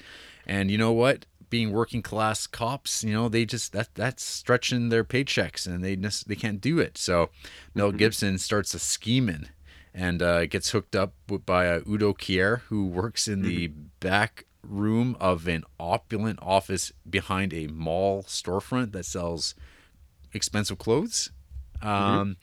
and 0.47 0.71
you 0.71 0.77
know 0.79 0.93
what? 0.93 1.25
Being 1.51 1.73
working 1.73 2.03
class 2.03 2.47
cops, 2.47 3.05
you 3.05 3.13
know, 3.13 3.29
they 3.29 3.45
just 3.45 3.73
that 3.73 3.95
that's 3.95 4.25
stretching 4.25 4.89
their 4.89 5.05
paychecks, 5.05 5.67
and 5.67 5.85
they 5.85 5.95
they 5.95 6.37
can't 6.37 6.61
do 6.61 6.79
it. 6.79 6.99
So 6.99 7.31
Mel 7.75 7.93
Gibson 7.93 8.39
starts 8.39 8.75
a 8.75 8.79
scheming, 8.79 9.49
and 9.95 10.21
uh, 10.23 10.47
gets 10.47 10.71
hooked 10.71 10.97
up 10.97 11.15
by 11.47 11.69
uh, 11.69 11.81
Udo 11.89 12.13
Kier, 12.13 12.61
who 12.63 12.87
works 12.87 13.29
in 13.29 13.43
the 13.43 13.69
back 14.01 14.47
room 14.63 15.17
of 15.21 15.47
an 15.47 15.65
opulent 15.79 16.39
office 16.43 16.93
behind 17.09 17.53
a 17.53 17.67
mall 17.69 18.23
storefront 18.25 18.93
that 18.93 19.05
sells 19.05 19.55
expensive 20.33 20.79
clothes. 20.79 21.31
Um, 21.83 22.37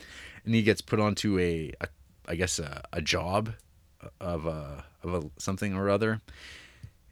and 0.46 0.56
he 0.56 0.62
gets 0.62 0.82
put 0.82 1.00
onto 1.00 1.40
a, 1.40 1.72
a 1.82 1.88
I 2.28 2.36
guess 2.36 2.60
a, 2.60 2.84
a 2.94 3.02
job 3.02 3.54
of 4.20 4.46
a 4.46 4.86
of 5.04 5.14
a 5.14 5.30
something 5.40 5.76
or 5.76 5.90
other. 5.90 6.22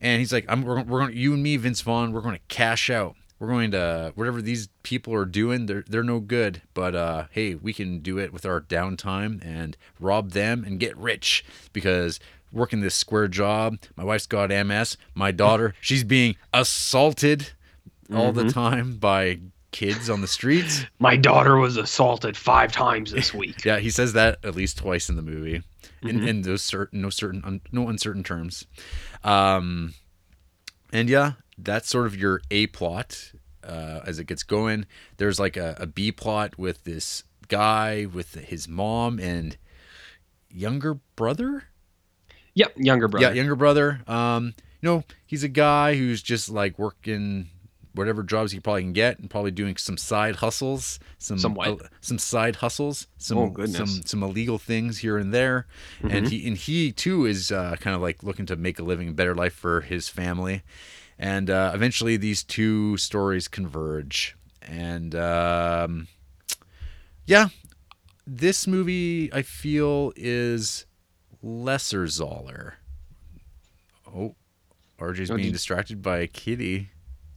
And 0.02 0.20
he's 0.20 0.32
like, 0.34 0.46
"I'm 0.48 0.64
we're, 0.64 0.82
we're 0.84 1.00
going 1.00 1.16
you 1.16 1.34
and 1.34 1.44
me, 1.44 1.58
Vince 1.58 1.82
Vaughn. 1.82 2.12
We're 2.12 2.22
going 2.22 2.36
to 2.36 2.42
cash 2.48 2.90
out. 2.90 3.16
We're 3.40 3.48
going 3.48 3.72
to 3.72 4.12
whatever 4.16 4.42
these 4.42 4.68
people 4.84 5.14
are 5.14 5.26
doing. 5.26 5.66
They're 5.66 5.84
they're 5.88 6.04
no 6.04 6.20
good. 6.20 6.62
But 6.74 6.96
uh, 6.96 7.26
hey, 7.32 7.56
we 7.56 7.74
can 7.74 8.00
do 8.00 8.18
it 8.18 8.32
with 8.34 8.46
our 8.46 8.62
downtime 8.62 9.44
and 9.46 9.78
rob 10.00 10.32
them 10.32 10.64
and 10.66 10.80
get 10.80 10.98
rich 10.98 11.44
because." 11.74 12.20
Working 12.52 12.82
this 12.82 12.96
square 12.96 13.28
job, 13.28 13.78
my 13.96 14.04
wife's 14.04 14.26
got 14.26 14.50
MS. 14.50 14.98
My 15.14 15.30
daughter, 15.30 15.76
she's 15.82 16.04
being 16.04 16.36
assaulted 16.52 17.52
all 18.12 18.32
the 18.32 18.50
time 18.50 18.96
by 18.98 19.38
kids 19.70 20.10
on 20.10 20.22
the 20.22 20.28
streets. 20.28 20.84
My 20.98 21.16
daughter 21.16 21.58
was 21.58 21.78
assaulted 21.78 22.36
five 22.36 22.72
times 22.72 23.12
this 23.12 23.36
week. 23.36 23.58
Yeah, 23.66 23.78
he 23.78 23.92
says 23.92 24.14
that 24.14 24.40
at 24.44 24.56
least 24.56 24.80
twice 24.80 25.10
in 25.10 25.16
the 25.16 25.22
movie, 25.22 25.62
in, 26.02 26.28
in 26.28 26.42
those 26.42 26.62
certain, 26.62 27.02
no 27.02 27.10
certain, 27.10 27.44
un, 27.44 27.62
no 27.72 27.90
uncertain 27.90 28.24
terms. 28.24 28.66
Um, 29.24 29.94
and 30.92 31.10
yeah, 31.10 31.34
that's 31.58 31.90
sort 31.90 32.08
of 32.08 32.16
your 32.16 32.42
A 32.52 32.68
plot 32.68 33.34
uh, 33.64 34.02
as 34.06 34.20
it 34.20 34.26
gets 34.26 34.44
going. 34.44 34.86
There's 35.18 35.40
like 35.40 35.58
a, 35.58 35.76
a 35.80 35.86
B 35.86 36.12
plot 36.12 36.58
with 36.58 36.84
this 36.84 37.24
guy 37.48 38.06
with 38.06 38.36
his 38.36 38.68
mom 38.68 39.20
and 39.20 39.58
younger 40.50 40.96
brother. 41.16 41.66
Yep, 42.54 42.74
younger 42.78 43.08
brother. 43.08 43.28
Yeah, 43.28 43.34
younger 43.34 43.56
brother. 43.56 44.02
Um, 44.08 44.54
you 44.82 44.90
know, 44.90 45.04
he's 45.26 45.44
a 45.44 45.50
guy 45.50 45.96
who's 45.96 46.22
just 46.22 46.50
like 46.50 46.80
working 46.80 47.50
whatever 47.96 48.22
jobs 48.24 48.52
he 48.52 48.60
probably 48.60 48.84
can 48.84 48.94
get 48.94 49.18
and 49.20 49.30
probably 49.30 49.52
doing 49.52 49.76
some 49.78 49.98
side 49.98 50.38
hustles, 50.38 51.00
some 51.18 51.40
Some 51.40 51.58
uh, 51.60 51.76
some 52.02 52.18
side 52.20 52.58
hustles, 52.58 53.08
some 53.18 53.38
Oh. 53.38 53.50
Mm-hmm. 53.50 53.74
some 53.74 53.88
some 54.06 54.24
illegal 54.24 54.58
things 54.58 55.00
here 55.00 55.18
and 55.18 55.34
there. 55.34 55.66
And 56.08 56.28
he 56.28 56.48
and 56.48 56.56
he 56.58 56.92
too 56.92 57.26
is 57.26 57.52
uh, 57.52 57.76
kind 57.80 57.96
of 57.96 58.02
like 58.02 58.24
looking 58.24 58.46
to 58.48 58.56
make 58.56 58.80
a 58.80 58.84
living, 58.84 59.10
a 59.10 59.14
better 59.14 59.36
life 59.36 59.54
for 59.54 59.82
his 59.82 60.08
family. 60.10 60.62
And 61.18 61.50
uh, 61.50 61.72
eventually, 61.76 62.16
these 62.16 62.44
two 62.44 62.96
stories 62.98 63.48
converge. 63.50 64.36
And 64.62 65.14
um, 65.16 66.08
yeah, 67.26 67.50
this 68.28 68.68
movie 68.68 69.34
I 69.34 69.42
feel 69.42 70.14
is 70.16 70.86
lesser 71.42 72.06
Zahler. 72.06 72.74
Oh, 74.08 74.36
RJ's 75.00 75.32
Oh, 75.32 75.36
being 75.36 75.48
did- 75.48 75.54
distracted 75.54 76.02
by 76.02 76.20
a 76.20 76.28
kitty. 76.28 76.90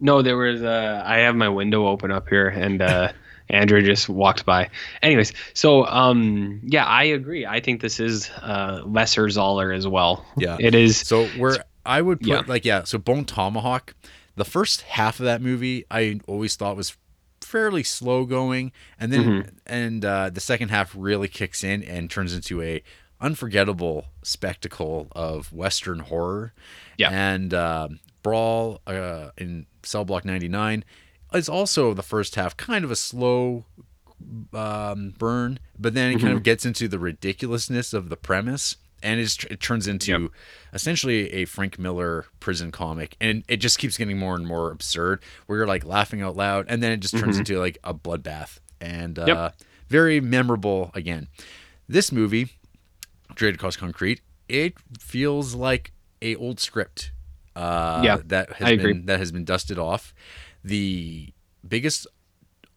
No, 0.03 0.21
there 0.21 0.37
was. 0.37 0.63
Uh, 0.63 1.03
I 1.07 1.19
have 1.21 1.35
my 1.37 1.49
window 1.49 1.87
open 1.87 2.11
up 2.11 2.29
here, 2.29 2.49
and 2.49 2.83
uh, 2.83 3.13
Andrew 3.49 3.81
just 3.83 4.09
walked 4.09 4.45
by. 4.45 4.69
Anyways, 5.03 5.33
so 5.55 5.87
um, 5.87 6.61
yeah, 6.65 6.85
I 6.85 7.05
agree. 7.05 7.47
I 7.47 7.61
think 7.61 7.81
this 7.81 8.01
is 8.01 8.29
uh, 8.43 8.83
lesser 8.85 9.27
Zahler 9.29 9.75
as 9.75 9.87
well. 9.87 10.27
Yeah. 10.37 10.57
it 10.61 10.75
is. 10.75 10.99
So 10.99 11.27
where 11.39 11.65
I 11.87 12.03
would 12.03 12.19
put 12.21 12.29
Yeah. 12.29 12.43
like 12.47 12.65
yeah, 12.65 12.83
so 12.85 12.99
Bone 12.99 13.25
Tomahawk, 13.25 13.95
the 14.37 14.45
first 14.45 14.83
half 14.83 15.19
of 15.21 15.25
that 15.25 15.41
movie 15.41 15.85
I 15.91 16.21
always 16.27 16.57
thought 16.57 16.77
was 16.77 16.97
fairly 17.41 17.83
slow 17.83 18.25
going, 18.25 18.73
and 18.99 19.13
then 19.13 19.23
Mm-hmm. 19.25 19.49
and 19.67 20.05
uh, 20.05 20.31
the 20.31 20.41
second 20.41 20.71
half 20.71 20.93
really 20.97 21.29
kicks 21.29 21.63
in 21.63 21.83
and 21.85 22.11
turns 22.11 22.35
into 22.35 22.61
a 22.61 22.83
unforgettable 23.21 24.07
spectacle 24.23 25.07
of 25.13 25.53
Western 25.53 26.01
horror. 26.01 26.53
Yeah. 26.99 27.11
And 27.11 27.55
uh, 27.55 27.89
Brawl 28.23 28.81
uh, 28.87 29.31
in 29.39 29.67
Cell 29.85 30.05
Block 30.05 30.25
99 30.25 30.85
is 31.35 31.49
also 31.49 31.95
the 31.95 32.03
first 32.03 32.35
half 32.35 32.57
kind 32.57 32.85
of 32.85 32.91
a 32.91 32.97
slow 32.97 33.65
um, 34.53 35.15
burn, 35.19 35.59
but 35.79 35.95
then 35.95 36.11
it 36.11 36.15
kind 36.15 36.29
Mm-hmm. 36.29 36.37
of 36.39 36.43
gets 36.43 36.65
into 36.67 36.89
the 36.89 36.99
ridiculousness 36.99 37.93
of 37.93 38.09
the 38.09 38.17
premise. 38.17 38.77
And 39.05 39.19
it 39.19 39.59
turns 39.61 39.89
into 39.89 40.13
Yep. 40.13 40.31
essentially 40.75 41.33
a 41.33 41.45
Frank 41.45 41.77
Miller 41.77 42.27
prison 42.39 42.71
comic, 42.71 43.17
and 43.21 43.43
it 43.49 43.57
just 43.57 43.81
keeps 43.81 43.99
getting 43.99 44.17
more 44.17 44.37
and 44.37 44.47
more 44.47 44.71
absurd. 44.71 45.21
Where 45.47 45.59
you're 45.59 45.67
like 45.67 45.85
laughing 45.85 46.23
out 46.23 46.37
loud, 46.37 46.67
and 46.69 46.81
then 46.81 46.93
it 46.93 46.99
just 47.01 47.19
turns 47.19 47.37
into 47.37 47.59
like 47.59 47.79
a 47.83 47.93
bloodbath, 47.95 48.61
and 48.81 49.19
uh, 49.19 49.23
Mm-hmm. 49.27 49.29
Yep. 49.43 49.55
very 49.89 50.21
memorable 50.21 50.93
again. 50.95 51.27
This 51.89 52.13
movie, 52.13 52.51
Dragged 53.35 53.57
Across 53.57 53.79
Concrete, 53.79 54.21
it 54.49 54.75
feels 55.01 55.57
like 55.57 55.91
a 56.23 56.37
old 56.37 56.61
script. 56.61 57.11
Uh, 57.57 58.01
Yeah, 58.05 58.19
that 58.27 58.53
has 58.55 58.67
I 58.69 58.77
been 58.77 58.81
agree. 58.81 59.03
that 59.07 59.19
has 59.19 59.33
been 59.33 59.45
dusted 59.45 59.79
off. 59.79 60.15
The 60.65 61.33
biggest 61.67 62.07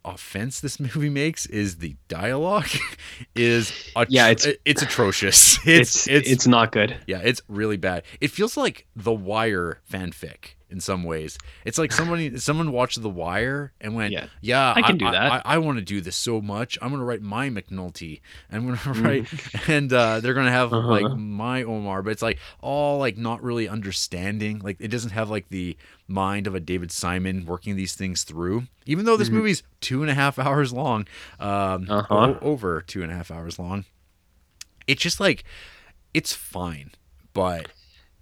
offense 0.04 0.60
this 0.60 0.80
movie 0.88 1.10
makes 1.10 1.46
is 1.48 1.78
the 1.78 1.96
dialogue 2.08 2.68
is 3.36 3.72
atro- 3.96 4.06
Yeah, 4.10 4.28
it's- 4.32 4.56
it's 4.66 4.82
atrocious. 4.82 5.58
It's, 5.66 6.08
it's 6.08 6.46
not 6.48 6.72
good. 6.72 6.96
yeah, 7.08 7.22
it's 7.24 7.42
really 7.48 7.78
bad. 7.78 8.04
It 8.22 8.32
feels 8.32 8.56
like 8.58 8.86
The 8.96 9.14
Wire 9.14 9.82
fanfic 9.92 10.56
in 10.76 10.82
some 10.82 11.04
ways. 11.04 11.40
It's 11.66 11.80
like 11.80 11.92
somebody 11.92 12.38
someone 12.50 12.72
watched 12.72 13.02
The 13.02 13.10
Wire 13.10 13.72
and 13.82 13.96
went, 13.96 14.12
Yeah. 14.14 14.28
"Yeah, 14.42 14.74
I 14.76 14.82
can 14.84 14.98
do 15.00 15.10
that." 15.10 15.32
I, 15.32 15.42
I, 15.46 15.58
want 15.58 15.80
to 15.80 15.84
do 15.84 16.02
this 16.02 16.16
so 16.16 16.40
much. 16.42 16.78
I'm 16.82 16.92
gonna 16.92 17.04
write 17.06 17.22
my 17.24 17.50
McNulty. 17.50 18.22
And 18.52 18.58
I'm 18.60 18.66
gonna 18.66 18.78
Mm-hmm. 18.96 19.06
write, 19.06 19.70
and 19.70 19.92
uh, 19.92 20.20
they're 20.20 20.34
gonna 20.36 20.52
have 20.52 20.72
Uh-huh. 20.72 20.88
like 20.88 21.18
my 21.18 21.64
Omar, 21.64 22.04
but 22.04 22.12
it's 22.12 22.22
like 22.22 22.38
all 22.62 23.00
like 23.00 23.18
not 23.18 23.42
really 23.42 23.68
understanding. 23.68 24.60
Like 24.60 24.78
it 24.80 24.90
doesn't 24.90 25.12
have 25.12 25.30
like 25.32 25.48
the 25.50 25.76
mind 26.08 26.46
of 26.46 26.54
a 26.54 26.60
David 26.60 26.92
Simon 26.92 27.46
working 27.46 27.76
these 27.76 27.96
things 27.96 28.24
through. 28.24 28.64
Even 28.86 29.06
though 29.06 29.18
this 29.18 29.30
Mm-hmm. 29.30 29.38
movie's 29.38 29.64
two 29.82 30.02
and 30.04 30.12
a 30.12 30.14
half 30.14 30.38
hours 30.38 30.72
long, 30.74 31.08
um, 31.40 31.88
Uh-huh. 31.90 32.36
over 32.42 32.82
two 32.82 33.02
and 33.02 33.12
a 33.12 33.16
half 33.16 33.32
hours 33.32 33.58
long. 33.58 33.86
It's 34.88 35.02
just 35.02 35.20
like 35.20 35.44
it's 36.14 36.34
fine, 36.34 36.92
but 37.34 37.70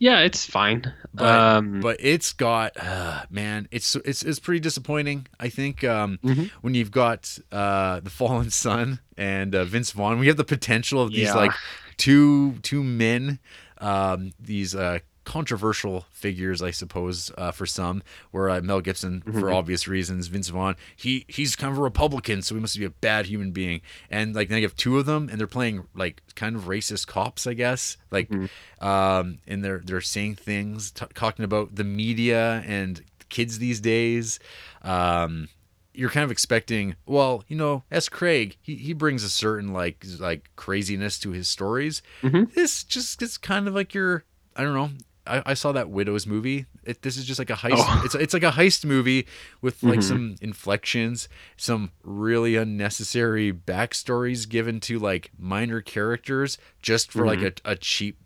Yeah, 0.04 0.20
it's 0.20 0.46
fine. 0.46 0.82
but, 1.14 1.26
um, 1.40 1.80
but 1.80 1.96
it's 2.00 2.34
got 2.34 2.72
uh, 2.76 3.24
man, 3.30 3.68
it's 3.72 3.96
it's 4.04 4.22
it's 4.22 4.40
pretty 4.40 4.60
disappointing. 4.60 5.28
I 5.40 5.48
think 5.50 5.84
um, 5.84 6.20
Mm-hmm. 6.24 6.46
when 6.62 6.74
you've 6.76 6.92
got 6.92 7.40
uh, 7.54 8.02
the 8.02 8.10
Fallen 8.10 8.50
Sun 8.50 9.00
and 9.18 9.56
uh, 9.56 9.64
Vince 9.64 9.92
Vaughn, 9.92 10.20
we 10.20 10.28
have 10.28 10.36
the 10.38 10.44
potential 10.58 11.02
of 11.02 11.12
these 11.12 11.28
Yeah. 11.30 11.36
like 11.44 11.52
two 11.96 12.54
two 12.64 12.84
men, 12.84 13.40
um, 13.78 14.34
these 14.40 14.76
uh, 14.76 15.00
controversial 15.26 16.06
figures, 16.12 16.62
I 16.62 16.72
suppose, 16.72 17.32
uh, 17.38 17.52
for 17.52 17.66
some. 17.66 18.04
Where 18.32 18.50
uh, 18.50 18.62
Mel 18.62 18.82
Gibson, 18.82 19.22
for 19.22 19.32
Mm-hmm. 19.32 19.54
obvious 19.54 19.88
reasons, 19.88 20.28
Vince 20.28 20.50
Vaughn, 20.50 20.76
he 20.96 21.26
he's 21.28 21.56
kind 21.56 21.72
of 21.72 21.80
a 21.80 21.82
Republican, 21.82 22.42
so 22.42 22.56
he 22.56 22.62
must 22.62 22.78
be 22.78 22.86
a 22.86 22.90
bad 22.90 23.26
human 23.28 23.52
being. 23.52 23.82
And 24.10 24.36
like 24.36 24.50
now 24.50 24.58
you 24.58 24.64
have 24.64 24.76
two 24.76 24.98
of 25.00 25.06
them, 25.06 25.30
and 25.30 25.40
they're 25.40 25.48
playing 25.48 25.86
like 25.96 26.22
kind 26.36 26.56
of 26.56 26.64
racist 26.64 27.08
cops, 27.08 27.46
I 27.48 27.54
guess. 27.54 27.98
Like, 28.12 28.30
Mm-hmm. 28.30 28.86
um, 28.88 29.40
and 29.48 29.64
they're 29.64 29.82
they're 29.84 30.02
saying 30.02 30.36
things, 30.36 30.92
t- 30.92 31.06
talking 31.14 31.46
about 31.46 31.76
the 31.76 31.84
media 31.84 32.64
and 32.68 33.02
kids 33.30 33.60
these 33.60 33.80
days. 33.80 34.40
Um, 34.82 35.50
you're 35.96 36.10
kind 36.10 36.24
of 36.24 36.32
expecting, 36.32 36.96
well, 37.06 37.44
you 37.48 37.56
know, 37.56 37.84
S. 37.92 38.10
Craig, 38.10 38.58
he, 38.64 38.74
he 38.76 38.94
brings 38.94 39.24
a 39.24 39.30
certain 39.30 39.74
like 39.74 40.04
like 40.20 40.50
craziness 40.56 41.20
to 41.20 41.32
his 41.32 41.48
stories. 41.48 42.02
This 42.24 42.84
just 42.84 43.22
is 43.22 43.38
kind 43.38 43.68
of 43.68 43.76
like 43.76 43.94
your, 43.94 44.24
I 44.56 44.64
don't 44.64 44.74
know. 44.74 44.90
I, 45.26 45.42
I 45.46 45.54
saw 45.54 45.72
that 45.72 45.90
Widows 45.90 46.28
movie. 46.28 46.66
It, 46.84 47.02
this 47.02 47.16
is 47.18 47.26
just 47.26 47.40
like 47.40 47.50
a 47.50 47.54
heist. 47.54 47.76
Oh. 47.78 48.02
It's 48.06 48.16
it's 48.16 48.34
like 48.34 48.44
a 48.44 48.52
heist 48.52 48.84
movie 48.86 49.26
with 49.62 49.82
like 49.84 50.02
some 50.02 50.36
inflections, 50.42 51.30
some 51.58 51.92
really 52.04 52.56
unnecessary 52.56 53.54
backstories 53.54 54.48
given 54.50 54.80
to 54.82 55.00
like 55.00 55.32
minor 55.38 55.80
characters 55.82 56.58
just 56.82 57.12
for 57.12 57.26
like 57.26 57.42
a, 57.42 57.54
a 57.64 57.76
cheap 57.76 58.18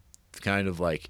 kind 0.41 0.67
of 0.67 0.79
like 0.79 1.09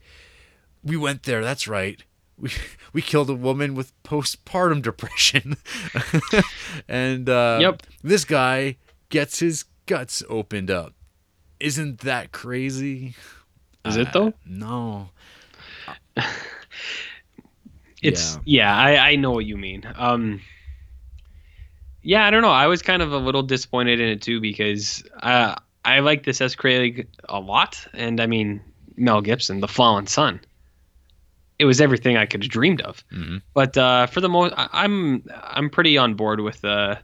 we 0.83 0.97
went 0.97 1.23
there. 1.23 1.43
That's 1.43 1.67
right. 1.67 2.03
We 2.37 2.51
we 2.93 3.01
killed 3.01 3.29
a 3.29 3.33
woman 3.35 3.73
with 3.73 3.91
postpartum 4.03 4.81
depression, 4.81 5.55
and 6.87 7.29
uh, 7.29 7.59
Yep. 7.61 7.83
this 8.03 8.25
guy 8.25 8.77
gets 9.09 9.39
his 9.39 9.65
guts 9.85 10.21
opened 10.29 10.69
up. 10.69 10.93
Isn't 11.59 11.99
that 11.99 12.31
crazy? 12.31 13.15
Is 13.85 13.95
it 13.95 14.09
though? 14.13 14.33
No. 14.45 15.09
It's 18.01 18.37
yeah, 18.45 18.75
I, 18.77 19.11
I 19.11 19.15
know 19.15 19.31
what 19.31 19.45
you 19.45 19.57
mean. 19.57 19.83
Um 19.95 20.41
Yeah, 22.03 22.25
I 22.25 22.29
don't 22.29 22.41
know. 22.43 22.51
I 22.51 22.67
was 22.67 22.81
kind 22.81 23.01
of 23.01 23.11
a 23.11 23.17
little 23.17 23.43
disappointed 23.43 23.99
in 23.99 24.09
it 24.09 24.21
too 24.21 24.39
because 24.39 25.03
uh 25.23 25.55
I 25.83 25.99
like 25.99 26.23
this 26.23 26.39
S. 26.41 26.53
Craig 26.55 27.07
a 27.27 27.39
lot. 27.39 27.85
And 27.93 28.19
I 28.21 28.27
mean 28.27 28.61
Mel 28.97 29.21
Gibson, 29.21 29.61
the 29.61 29.67
fallen 29.67 30.05
son. 30.07 30.39
It 31.59 31.65
was 31.65 31.81
everything 31.81 32.17
I 32.17 32.27
could 32.27 32.43
have 32.43 32.51
dreamed 32.51 32.81
of. 32.81 33.03
Mhm. 33.11 33.41
But 33.55 33.75
uh 33.77 34.05
for 34.05 34.21
the 34.21 34.29
most 34.29 34.53
I- 34.55 34.69
I'm 34.73 35.23
I'm 35.33 35.69
pretty 35.71 35.97
on 35.97 36.13
board 36.13 36.39
with 36.41 36.63
uh 36.63 36.97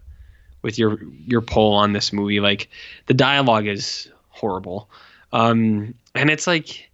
with 0.61 0.77
your 0.77 0.99
your 1.25 1.41
poll 1.41 1.73
on 1.73 1.93
this 1.93 2.13
movie. 2.13 2.39
Like 2.39 2.69
the 3.07 3.15
dialogue 3.15 3.65
is 3.65 4.11
horrible. 4.29 4.91
Um 5.31 5.95
and 6.13 6.29
it's 6.29 6.45
like 6.45 6.91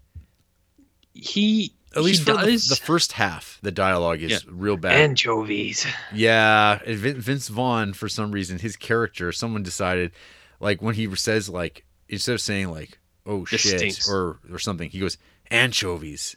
he 1.14 1.74
At 1.96 2.04
least 2.04 2.24
for 2.24 2.34
the, 2.34 2.46
the 2.46 2.80
first 2.82 3.14
half, 3.14 3.58
the 3.64 3.72
dialogue 3.72 4.22
is 4.22 4.32
Yeah. 4.32 4.38
real 4.48 4.78
bad. 4.78 4.94
anchovies. 4.94 5.88
Yeah, 6.14 6.78
Vin- 6.86 7.20
Vince 7.20 7.48
Vaughn, 7.48 7.94
for 7.94 8.08
some 8.08 8.32
reason, 8.32 8.60
his 8.60 8.76
character, 8.76 9.32
someone 9.32 9.64
decided, 9.64 10.12
like 10.60 10.82
when 10.82 10.94
he 10.96 11.14
says 11.16 11.50
like 11.50 11.86
instead 12.08 12.34
of 12.34 12.42
saying 12.42 12.70
like 12.70 13.00
"oh 13.26 13.46
This 13.50 13.62
shit" 13.62 13.80
stinks. 13.80 14.10
or 14.10 14.40
or 14.52 14.60
something, 14.60 14.90
he 14.92 15.00
goes 15.00 15.18
anchovies, 15.50 16.36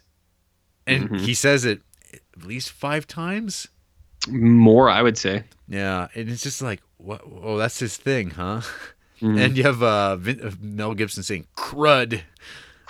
and 0.87 1.09
Mhm. 1.09 1.19
he 1.21 1.33
says 1.35 1.65
it 1.65 1.81
at 2.13 2.45
least 2.45 2.71
five 2.71 3.05
times. 3.07 3.67
More, 4.27 4.89
I 4.89 5.01
would 5.01 5.17
say. 5.17 5.43
Yeah, 5.67 6.07
and 6.15 6.29
it's 6.29 6.41
just 6.43 6.61
like, 6.61 6.81
what? 6.97 7.21
Oh, 7.25 7.57
that's 7.57 7.77
his 7.79 7.95
thing, 7.97 8.31
huh? 8.31 8.61
Mhm. 9.21 9.39
And 9.39 9.57
you 9.57 9.63
have 9.63 9.81
uh, 9.81 10.15
Vin- 10.17 10.41
uh, 10.41 10.51
Mel 10.59 10.93
Gibson 10.95 11.23
saying 11.23 11.45
"crud." 11.55 12.21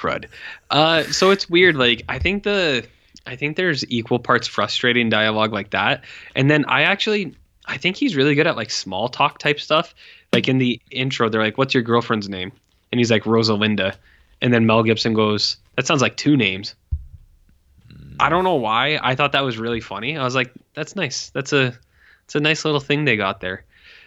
Crud. 0.03 0.25
Uh, 0.69 1.03
so 1.03 1.31
it's 1.31 1.49
weird. 1.49 1.75
Like 1.75 2.03
I 2.09 2.19
think 2.19 2.43
the 2.43 2.85
I 3.25 3.35
think 3.35 3.55
there's 3.55 3.85
equal 3.89 4.19
parts 4.19 4.47
frustrating 4.47 5.09
dialogue 5.09 5.53
like 5.53 5.69
that, 5.71 6.03
and 6.35 6.49
then 6.49 6.65
I 6.65 6.83
actually 6.83 7.35
I 7.65 7.77
think 7.77 7.95
he's 7.95 8.15
really 8.15 8.35
good 8.35 8.47
at 8.47 8.55
like 8.55 8.69
small 8.69 9.07
talk 9.09 9.39
type 9.39 9.59
stuff. 9.59 9.95
Like 10.33 10.47
in 10.47 10.57
the 10.57 10.81
intro, 10.91 11.29
they're 11.29 11.41
like, 11.41 11.57
"What's 11.57 11.73
your 11.73 11.83
girlfriend's 11.83 12.27
name?" 12.27 12.51
And 12.91 12.99
he's 12.99 13.11
like 13.11 13.23
Rosalinda, 13.23 13.95
and 14.41 14.53
then 14.53 14.65
Mel 14.65 14.83
Gibson 14.83 15.13
goes, 15.13 15.57
"That 15.75 15.87
sounds 15.87 16.01
like 16.01 16.17
two 16.17 16.35
names." 16.35 16.75
I 18.19 18.29
don't 18.29 18.43
know 18.43 18.55
why. 18.55 18.99
I 19.01 19.15
thought 19.15 19.31
that 19.31 19.43
was 19.43 19.57
really 19.57 19.81
funny. 19.81 20.17
I 20.17 20.23
was 20.23 20.35
like, 20.35 20.51
"That's 20.75 20.95
nice. 20.95 21.29
That's 21.29 21.53
a 21.53 21.77
it's 22.25 22.35
a 22.35 22.39
nice 22.39 22.65
little 22.65 22.79
thing 22.79 23.05
they 23.05 23.15
got 23.15 23.39
there." 23.39 23.63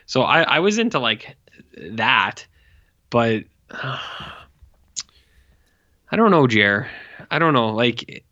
So 0.07 0.23
I 0.23 0.43
I 0.43 0.59
was 0.61 0.79
into 0.79 0.99
like 0.99 1.37
that, 1.77 2.47
but. 3.11 3.45
I 6.17 6.19
don't 6.19 6.31
know, 6.31 6.47
Jer. 6.47 6.89
I 7.31 7.39
don't 7.39 7.53
know. 7.53 7.69
Like, 7.75 8.25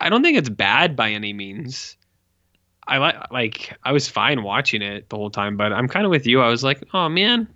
I 0.00 0.08
don't 0.08 0.22
think 0.22 0.38
it's 0.38 0.48
bad 0.48 0.94
by 0.94 1.10
any 1.10 1.32
means. 1.32 1.96
I 2.86 2.98
like, 2.98 3.16
like, 3.32 3.76
I 3.82 3.90
was 3.90 4.08
fine 4.08 4.44
watching 4.44 4.82
it 4.82 5.08
the 5.08 5.16
whole 5.16 5.30
time, 5.30 5.56
but 5.56 5.72
I'm 5.72 5.88
kind 5.88 6.04
of 6.06 6.10
with 6.10 6.28
you. 6.28 6.40
I 6.40 6.48
was 6.48 6.62
like, 6.62 6.80
oh 6.94 7.08
man, 7.08 7.48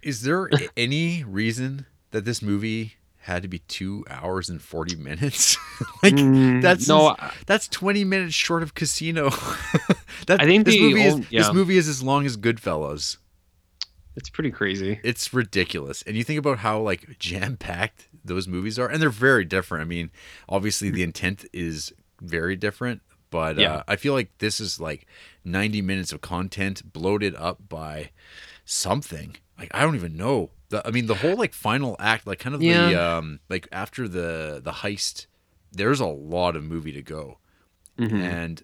Is 0.00 0.22
there 0.22 0.48
any 0.76 1.24
reason 1.24 1.86
that 2.12 2.24
this 2.24 2.40
movie 2.40 2.94
had 3.16 3.42
to 3.42 3.48
be 3.48 3.58
two 3.58 4.04
hours 4.08 4.48
and 4.48 4.62
forty 4.62 4.94
minutes? 4.94 5.56
like 6.04 6.14
Mm, 6.14 6.62
that's 6.62 6.86
no. 6.86 7.16
that's 7.46 7.66
twenty 7.66 8.04
minutes 8.04 8.34
short 8.36 8.62
of 8.62 8.74
Casino. 8.76 9.30
that, 10.28 10.40
I 10.40 10.44
think 10.44 10.66
this 10.66 10.78
movie 10.78 11.02
is 11.02 11.14
old- 11.14 11.26
this 11.32 11.52
movie 11.52 11.78
is 11.78 11.88
as 11.88 12.00
long 12.00 12.26
as 12.26 12.36
Goodfellas. 12.36 13.16
It's 14.14 14.30
pretty 14.30 14.52
crazy. 14.52 15.00
It's 15.02 15.34
ridiculous, 15.34 16.02
and 16.02 16.16
you 16.16 16.22
think 16.22 16.38
about 16.38 16.58
how 16.58 16.78
like 16.80 17.18
jam 17.18 17.56
packed 17.56 18.06
those 18.24 18.48
movies 18.48 18.78
are, 18.78 18.88
and 18.88 19.00
they're 19.02 19.10
very 19.10 19.44
different. 19.44 19.82
I 19.82 19.84
mean, 19.86 20.10
obviously 20.48 20.90
the 20.90 21.02
intent 21.02 21.44
is 21.52 21.92
very 22.20 22.56
different, 22.56 23.02
but 23.30 23.58
Yeah. 23.58 23.74
uh, 23.76 23.82
I 23.88 23.96
feel 23.96 24.14
like 24.14 24.36
this 24.38 24.60
is 24.60 24.80
like 24.80 25.06
ninety 25.44 25.82
minutes 25.82 26.12
of 26.12 26.20
content 26.20 26.92
bloated 26.92 27.34
up 27.36 27.68
by 27.68 28.10
something. 28.64 29.36
Like 29.58 29.70
I 29.74 29.82
don't 29.82 29.94
even 29.94 30.16
know. 30.16 30.50
The, 30.70 30.86
I 30.86 30.90
mean, 30.90 31.06
the 31.06 31.16
whole 31.16 31.36
like 31.36 31.52
final 31.54 31.96
act, 31.98 32.26
like 32.26 32.38
kind 32.38 32.54
of 32.54 32.60
the 32.60 32.94
um, 32.94 33.40
like 33.48 33.68
after 33.72 34.08
the 34.08 34.60
the 34.62 34.72
heist, 34.72 35.26
there's 35.70 36.00
a 36.00 36.06
lot 36.06 36.56
of 36.56 36.64
movie 36.64 36.92
to 36.92 37.02
go, 37.02 37.38
Mhm. 37.98 38.20
and 38.22 38.62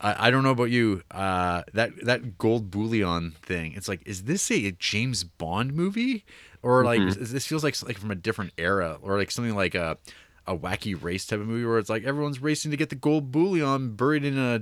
I, 0.00 0.28
I 0.28 0.30
don't 0.30 0.42
know 0.44 0.50
about 0.50 0.70
you. 0.70 1.02
Uh, 1.10 1.62
that 1.74 1.90
that 2.04 2.38
gold 2.38 2.70
bullion 2.70 3.32
thing. 3.42 3.72
It's 3.74 3.88
like, 3.88 4.02
is 4.06 4.24
this 4.24 4.50
a 4.50 4.70
James 4.72 5.24
Bond 5.24 5.74
movie, 5.74 6.24
or 6.62 6.84
like 6.84 7.00
Mhm. 7.00 7.20
is- 7.20 7.32
this 7.32 7.46
feels 7.46 7.64
like 7.64 7.80
like 7.82 7.98
from 7.98 8.10
a 8.10 8.14
different 8.16 8.52
era, 8.58 8.98
or 9.02 9.18
like 9.18 9.30
something 9.30 9.54
like 9.54 9.74
a 9.74 9.96
a 10.46 10.56
wacky 10.56 10.96
race 10.98 11.26
type 11.26 11.40
of 11.40 11.46
movie 11.46 11.66
where 11.66 11.78
it's 11.78 11.90
like 11.90 12.04
everyone's 12.04 12.40
racing 12.40 12.70
to 12.70 12.76
get 12.78 12.88
the 12.88 12.94
gold 12.96 13.30
bullion 13.30 13.94
buried 13.94 14.24
in 14.24 14.38
a 14.38 14.58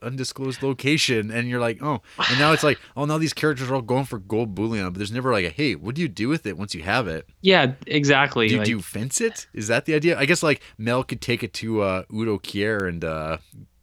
undisclosed 0.00 0.62
location, 0.62 1.30
and 1.32 1.48
you're 1.48 1.58
like, 1.60 1.82
oh, 1.82 2.00
and 2.30 2.38
now 2.38 2.52
it's 2.52 2.62
like, 2.62 2.78
oh, 2.96 3.04
now 3.04 3.18
these 3.18 3.32
characters 3.32 3.68
are 3.68 3.74
all 3.74 3.82
going 3.82 4.04
for 4.04 4.18
gold 4.20 4.54
bullion, 4.54 4.86
but 4.92 4.94
there's 4.98 5.10
never 5.10 5.32
like 5.32 5.44
a 5.44 5.50
hey, 5.50 5.74
what 5.74 5.94
do 5.96 6.02
you 6.02 6.08
do 6.08 6.28
with 6.28 6.46
it 6.46 6.56
once 6.56 6.74
you 6.74 6.82
have 6.82 7.08
it? 7.08 7.28
Yeah, 7.40 7.72
exactly. 7.86 8.46
Do 8.46 8.54
you, 8.54 8.58
like, 8.60 8.66
do 8.66 8.70
you 8.70 8.80
fence 8.82 9.20
it? 9.20 9.48
Is 9.52 9.66
that 9.68 9.86
the 9.86 9.94
idea? 9.94 10.16
I 10.18 10.24
guess 10.24 10.42
like 10.42 10.60
Mel 10.76 11.02
could 11.02 11.20
take 11.20 11.42
it 11.42 11.52
to 11.54 11.80
uh, 11.82 12.02
Udo 12.14 12.38
Kier 12.38 12.88
and 12.88 13.04
uh, 13.04 13.38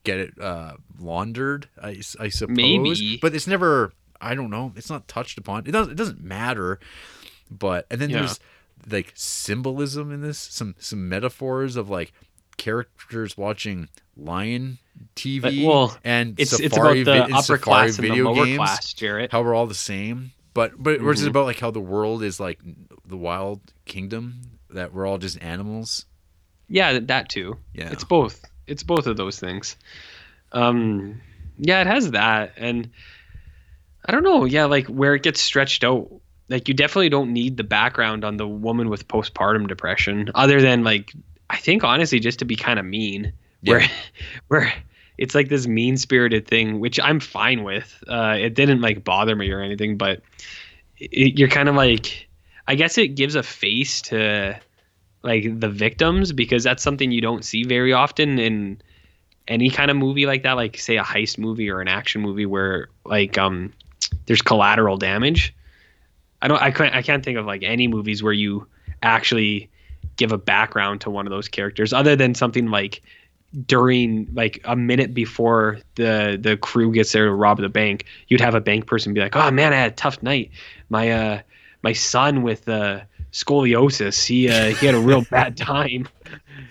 get 0.06 0.20
it 0.20 0.40
uh, 0.40 0.74
laundered. 1.00 1.68
I 1.82 2.00
suppose. 2.00 2.48
Maybe. 2.48 3.18
but 3.22 3.36
it's 3.36 3.48
never. 3.48 3.92
I 4.22 4.34
don't 4.36 4.50
know. 4.50 4.72
It's 4.76 4.90
not 4.90 5.08
touched 5.08 5.38
upon. 5.38 5.68
It 5.68 5.72
doesn't. 5.72 5.92
It 5.94 5.96
doesn't 5.98 6.22
matter. 6.24 6.80
But 7.52 7.86
and 7.92 8.00
then 8.00 8.10
Yeah. 8.10 8.20
there's 8.20 8.40
like 8.90 9.12
symbolism 9.16 10.12
in 10.12 10.22
this. 10.22 10.38
Some 10.40 10.76
some 10.80 11.10
metaphors 11.10 11.76
of 11.76 11.90
like 11.90 12.14
characters 12.58 13.38
watching 13.38 13.90
Lion 14.16 14.78
TV 15.16 15.42
But, 15.42 15.54
well, 15.68 15.98
and 16.06 16.40
it's 16.40 16.58
it's 16.60 16.74
Safari 16.74 17.02
about 17.02 17.28
the 17.28 17.34
upper 17.36 17.44
Safari 17.44 17.60
class 17.60 17.98
and 17.98 18.06
the 18.06 18.10
video 18.10 18.32
lower 18.32 18.46
games 18.46 18.58
class, 18.58 18.94
Jarrett. 18.94 19.32
how 19.32 19.44
we're 19.44 19.54
all 19.54 19.68
the 19.68 19.74
same. 19.76 20.32
But 20.54 20.72
but 20.82 21.02
or 21.02 21.12
is 21.12 21.22
it 21.22 21.26
Mhm. 21.26 21.30
about 21.32 21.46
like 21.46 21.60
how 21.60 21.72
the 21.72 21.82
world 21.82 22.24
is 22.24 22.40
like 22.40 22.60
the 23.06 23.18
wild 23.18 23.60
kingdom 23.84 24.42
that 24.70 24.94
we're 24.94 25.06
all 25.06 25.18
just 25.18 25.42
animals? 25.44 26.06
Yeah, 26.70 26.98
that 27.00 27.28
too. 27.30 27.58
Yeah. 27.74 27.92
It's 27.92 28.06
both. 28.06 28.42
It's 28.68 28.84
both 28.84 29.08
of 29.08 29.18
those 29.18 29.40
things. 29.40 29.76
Um, 30.52 31.22
yeah, 31.58 31.82
it 31.82 31.88
has 31.88 32.12
that, 32.12 32.54
and 32.58 32.90
I 34.06 34.12
don't 34.12 34.24
know. 34.24 34.46
Yeah, 34.46 34.66
like 34.66 34.88
where 34.88 35.16
it 35.16 35.24
gets 35.24 35.42
stretched 35.42 35.84
out. 35.84 36.12
Like 36.48 36.68
you 36.68 36.74
definitely 36.74 37.10
don't 37.10 37.34
need 37.34 37.58
the 37.58 37.64
background 37.64 38.24
on 38.24 38.38
the 38.38 38.48
woman 38.48 38.90
with 38.90 39.08
postpartum 39.08 39.68
depression, 39.68 40.30
other 40.36 40.62
than 40.62 40.84
like 40.84 41.12
I 41.50 41.58
think 41.58 41.84
honestly 41.84 42.20
just 42.20 42.40
to 42.40 42.46
be 42.46 42.56
kind 42.56 42.80
of 42.80 42.86
mean. 42.86 43.34
Where 43.64 43.82
Yeah. 43.82 43.88
where 44.48 44.74
it's 45.18 45.34
like 45.34 45.50
this 45.50 45.66
mean 45.66 45.98
spirited 45.98 46.48
thing, 46.48 46.80
which 46.80 47.00
I'm 47.00 47.20
fine 47.20 47.64
with. 47.64 48.04
Uh, 48.08 48.36
it 48.40 48.54
didn't 48.54 48.82
like 48.82 49.04
bother 49.04 49.36
me 49.36 49.50
or 49.52 49.62
anything, 49.62 49.98
but 49.98 50.22
it, 50.98 51.40
you're 51.40 51.50
kind 51.50 51.70
of 51.70 51.76
like 51.76 52.28
I 52.68 52.76
guess 52.76 52.98
it 52.98 53.10
gives 53.10 53.36
a 53.36 53.44
face 53.44 54.02
to 54.04 54.60
like 55.26 55.60
the 55.60 55.70
victims 55.70 56.32
because 56.32 56.64
that's 56.64 56.84
something 56.84 57.12
you 57.12 57.22
don't 57.22 57.44
see 57.44 57.64
very 57.64 57.92
often 57.92 58.40
in 58.40 58.82
any 59.48 59.70
kind 59.70 59.92
of 59.92 59.98
movie 59.98 60.26
like 60.26 60.44
that 60.44 60.54
like 60.54 60.78
say 60.78 60.98
a 60.98 61.04
heist 61.04 61.38
movie 61.38 61.70
or 61.70 61.82
an 61.82 61.88
action 61.88 62.22
movie 62.22 62.46
where 62.46 62.90
like 63.06 63.38
um 63.38 63.74
there's 64.28 64.42
collateral 64.42 64.98
damage. 64.98 65.54
I 66.42 66.48
don't 66.48 66.62
i 66.62 66.70
can't 66.70 66.94
i 66.94 67.02
can't 67.02 67.26
think 67.26 67.38
of 67.40 67.46
like 67.46 67.64
any 67.64 67.88
movies 67.88 68.22
where 68.22 68.34
you 68.34 68.68
actually 69.02 69.70
give 70.18 70.32
a 70.32 70.38
background 70.38 71.02
to 71.02 71.10
one 71.10 71.26
of 71.26 71.32
those 71.32 71.48
characters 71.48 71.92
other 71.92 72.16
than 72.16 72.36
something 72.36 72.68
like 72.70 73.02
during 73.66 74.28
like 74.34 74.60
a 74.66 74.76
minute 74.76 75.14
before 75.14 75.80
the 75.96 76.38
the 76.40 76.58
crew 76.58 76.92
gets 76.92 77.12
there 77.14 77.26
to 77.26 77.34
rob 77.34 77.60
the 77.60 77.70
bank 77.70 78.06
you'd 78.28 78.42
have 78.42 78.54
a 78.54 78.62
bank 78.62 78.86
person 78.86 79.14
be 79.14 79.22
like 79.22 79.36
oh 79.36 79.50
man 79.50 79.74
i 79.74 79.78
had 79.78 79.94
a 79.94 79.96
tough 79.96 80.22
night. 80.22 80.52
My 80.90 81.12
uh 81.12 81.42
my 81.82 81.94
son 81.94 82.44
with 82.44 82.68
uh 82.70 83.02
scoliosis 83.36 84.26
he 84.26 84.48
uh 84.48 84.74
he 84.76 84.86
had 84.86 84.96
a 84.96 85.00
real 85.00 85.22
bad 85.30 85.58
time 85.58 86.08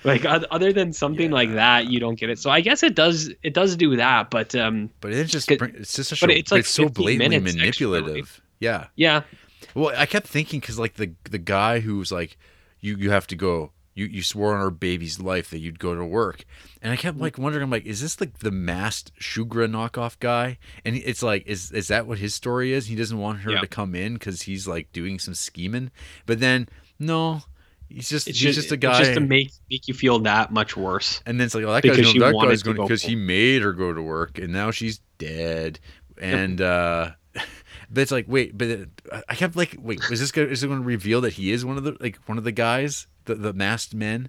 like 0.03 0.25
other 0.25 0.73
than 0.73 0.95
something 0.95 1.31
like 1.31 1.53
that 1.53 1.89
you 1.89 2.01
don't 2.01 2.19
get 2.19 2.31
it 2.31 2.39
so 2.39 2.49
i 2.51 2.63
guess 2.63 2.83
it 2.83 2.95
does 2.95 3.31
it 3.43 3.53
does 3.53 3.77
do 3.77 3.95
that 3.97 4.31
but 4.31 4.55
um 4.55 4.89
But 5.03 5.13
it's 5.13 5.31
just 5.31 5.51
it's 5.51 5.93
just 5.93 6.09
such 6.09 6.21
But 6.21 6.31
it's 6.31 6.51
like 6.51 6.61
it's 6.61 6.71
so 6.71 6.89
blatantly 6.89 7.39
minutes 7.39 7.57
extra, 7.61 7.89
manipulative. 7.89 8.41
Yeah. 8.61 8.87
yeah 8.97 9.23
Well, 9.75 9.93
I 9.95 10.07
kept 10.07 10.27
thinking 10.27 10.61
because 10.61 10.79
like 10.79 10.95
the 10.95 11.13
the 11.31 11.39
guy 11.39 11.81
who's 11.81 12.11
like, 12.11 12.39
you 12.81 12.97
you 12.97 13.11
have 13.11 13.27
to 13.27 13.37
go. 13.37 13.73
You 13.95 14.07
you 14.07 14.23
swore 14.23 14.55
on 14.55 14.61
our 14.61 14.71
baby's 14.71 15.21
life 15.21 15.51
that 15.51 15.61
you'd 15.61 15.79
go 15.79 15.95
to 15.95 16.05
work, 16.05 16.45
and 16.83 16.93
I 16.93 16.97
kept 16.97 17.19
like 17.19 17.39
wondering, 17.39 17.63
I'm 17.63 17.71
like, 17.71 17.87
is 17.87 18.01
this 18.01 18.21
like 18.21 18.39
the 18.39 18.51
masked 18.51 19.13
Shugra 19.21 19.71
knockoff 19.71 20.19
guy? 20.19 20.59
And 20.85 20.97
it's 20.97 21.23
like, 21.23 21.47
is 21.47 21.71
is 21.71 21.89
that 21.89 22.07
what 22.07 22.19
his 22.19 22.35
story 22.35 22.73
is? 22.73 22.87
He 22.87 22.97
doesn't 22.97 23.19
want 23.19 23.41
her 23.41 23.61
to 23.61 23.67
come 23.67 23.95
in 23.95 24.15
because 24.15 24.43
he's 24.43 24.67
like 24.67 24.93
doing 24.93 25.19
some 25.19 25.35
scheming. 25.35 25.91
But 26.27 26.41
then 26.41 26.69
no, 26.99 27.43
he's 27.89 28.09
just 28.09 28.29
it's 28.29 28.39
he's 28.39 28.55
just, 28.55 28.69
just 28.69 28.73
a 28.73 28.77
guy. 28.77 28.99
it's 28.99 29.09
just 29.09 29.15
to 29.15 29.21
make 29.21 29.53
make 29.71 29.89
you 29.89 29.95
feel 29.95 30.19
that 30.21 30.53
much 30.53 30.77
worse 30.77 31.23
And 31.27 31.39
then 31.39 31.47
it's 31.47 31.55
like, 31.55 31.65
oh, 31.65 31.73
that 31.73 31.83
Because 31.83 31.99
guy's 31.99 32.13
going, 32.13 32.33
that 32.33 32.47
guy's 32.47 32.63
to 32.63 32.75
going 32.75 32.87
because 32.87 33.03
he 33.03 33.17
made 33.17 33.63
her 33.63 33.73
go 33.73 33.93
to 33.93 34.03
work, 34.03 34.39
and 34.39 34.53
now 34.53 34.71
she's 34.71 35.01
dead. 35.19 35.79
And 36.21 36.61
uh, 36.61 37.13
but 37.35 38.01
it's 38.01 38.13
like, 38.13 38.27
wait, 38.29 38.57
but 38.57 38.89
I 39.29 39.35
kept 39.35 39.57
like, 39.57 39.77
wait, 39.79 40.01
is 40.11 40.21
this 40.21 40.33
guy 40.33 40.43
is 40.43 40.63
it 40.63 40.69
going 40.69 40.81
to 40.81 40.87
reveal 40.87 41.21
that 41.23 41.35
he 41.35 41.53
is 41.53 41.65
one 41.65 41.77
of 41.77 41.85
the 41.85 41.97
like 42.01 42.17
one 42.27 42.39
of 42.39 42.45
the 42.45 42.53
guys? 42.53 43.07
The 43.25 43.35
the 43.35 43.53
masked 43.53 43.95
men. 43.95 44.29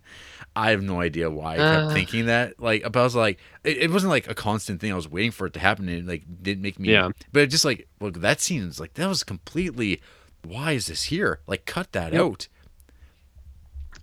I 0.56 0.72
have 0.72 0.82
no 0.82 1.02
idea 1.02 1.30
why 1.30 1.54
I 1.56 1.58
kept 1.58 1.84
Uh. 1.86 1.94
thinking 1.94 2.26
that. 2.28 2.60
Like, 2.60 2.84
but 2.84 2.96
I 2.98 3.04
was 3.04 3.16
like, 3.16 3.40
it, 3.64 3.78
it 3.78 3.92
wasn't 3.92 4.12
like 4.12 4.30
a 4.30 4.36
constant 4.36 4.80
thing. 4.82 4.92
I 4.92 4.96
was 4.96 5.10
waiting 5.10 5.32
for 5.32 5.48
it 5.48 5.54
to 5.54 5.60
happen, 5.60 5.90
and 5.90 6.00
it 6.00 6.06
like 6.08 6.24
didn't 6.42 6.62
make 6.64 6.80
me. 6.80 6.90
Yeah. 6.92 7.10
But 7.34 7.44
it 7.44 7.48
just 7.48 7.66
like, 7.66 7.88
look, 8.00 8.22
that 8.22 8.40
scene 8.42 8.64
is 8.64 8.80
like 8.80 8.94
that 8.96 9.08
was 9.08 9.24
completely. 9.24 10.02
Why 10.44 10.74
is 10.74 10.86
this 10.88 11.04
here? 11.04 11.40
Like, 11.48 11.66
cut 11.66 11.92
that 11.94 12.14
Yep. 12.14 12.22
out. 12.22 12.48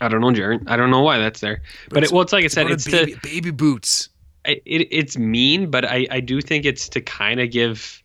I 0.00 0.08
don't 0.08 0.20
know, 0.20 0.32
Jared. 0.32 0.66
I 0.66 0.76
don't 0.76 0.90
know 0.90 1.02
why 1.02 1.18
that's 1.18 1.40
there. 1.40 1.62
But, 1.88 1.98
it, 1.98 2.04
it's- 2.04 2.12
well, 2.12 2.22
it's 2.22 2.32
like 2.32 2.44
I 2.44 2.48
said, 2.48 2.68
it's 2.70 2.90
baby, 2.90 3.12
to 3.12 3.20
baby 3.22 3.50
boots. 3.52 4.08
I- 4.44 4.60
it, 4.66 4.88
it's 4.90 5.16
mean, 5.16 5.70
but 5.70 5.84
I, 5.84 6.06
I 6.10 6.18
do 6.20 6.40
think 6.40 6.64
it's 6.64 6.88
to 6.90 7.00
kind 7.00 7.38
of 7.38 7.52
give, 7.52 8.02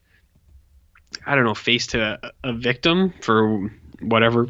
I 1.26 1.34
don't 1.34 1.46
know, 1.46 1.56
face 1.56 1.88
to 1.88 2.20
a, 2.24 2.32
a 2.44 2.54
victim 2.54 3.12
for 3.22 3.72
whatever. 4.02 4.48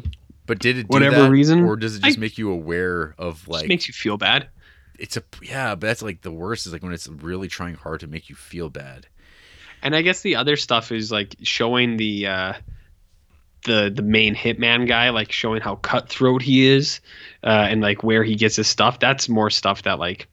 But 0.48 0.58
did 0.58 0.78
it 0.78 0.82
do 0.82 0.86
Whatever 0.88 1.22
that, 1.22 1.30
reason, 1.30 1.62
or 1.64 1.76
does 1.76 1.94
it 1.96 2.02
just 2.02 2.18
I- 2.18 2.20
make 2.20 2.36
you 2.38 2.50
aware 2.50 3.14
of 3.18 3.46
like 3.46 3.68
makes 3.68 3.86
you 3.86 3.94
feel 3.94 4.16
bad. 4.16 4.48
it's 4.98 5.16
a 5.16 5.22
yeah? 5.42 5.76
But 5.76 5.86
that's 5.86 6.02
like 6.02 6.22
the 6.22 6.32
worst 6.32 6.66
is 6.66 6.72
like 6.72 6.82
when 6.82 6.92
it's 6.92 7.06
really 7.08 7.46
trying 7.46 7.74
hard 7.74 8.00
to 8.00 8.08
make 8.08 8.28
you 8.28 8.34
feel 8.34 8.68
bad. 8.68 9.06
And 9.82 9.94
I 9.94 10.02
guess 10.02 10.22
the 10.22 10.34
other 10.34 10.56
stuff 10.56 10.90
is 10.90 11.12
like 11.12 11.36
showing 11.42 11.98
the 11.98 12.26
uh, 12.26 12.52
the 13.64 13.92
the 13.94 14.02
main 14.02 14.34
hitman 14.34 14.88
guy, 14.88 15.10
like 15.10 15.30
showing 15.30 15.60
how 15.60 15.76
cutthroat 15.76 16.42
he 16.42 16.66
is, 16.66 17.00
uh, 17.44 17.66
and 17.70 17.80
like 17.80 18.02
where 18.02 18.24
he 18.24 18.34
gets 18.34 18.56
his 18.56 18.66
stuff. 18.66 18.98
That's 18.98 19.28
more 19.28 19.50
stuff 19.50 19.82
that 19.82 20.00
like 20.00 20.26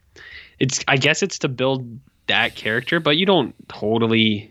it's. 0.57 0.83
I 0.87 0.97
guess 0.97 1.21
it's 1.21 1.37
to 1.39 1.47
build 1.47 1.99
that 2.27 2.55
character, 2.55 2.99
but 2.99 3.17
you 3.17 3.27
don't 3.27 3.53
totally 3.67 4.49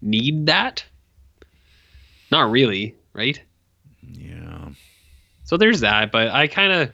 need 0.00 0.46
that. 0.46 0.84
Not 2.32 2.50
really, 2.50 2.96
right? 3.12 3.40
Yeah. 4.02 4.41
So 5.52 5.58
there's 5.58 5.80
that, 5.80 6.10
but 6.10 6.28
I 6.28 6.46
kind 6.46 6.72
of, 6.72 6.92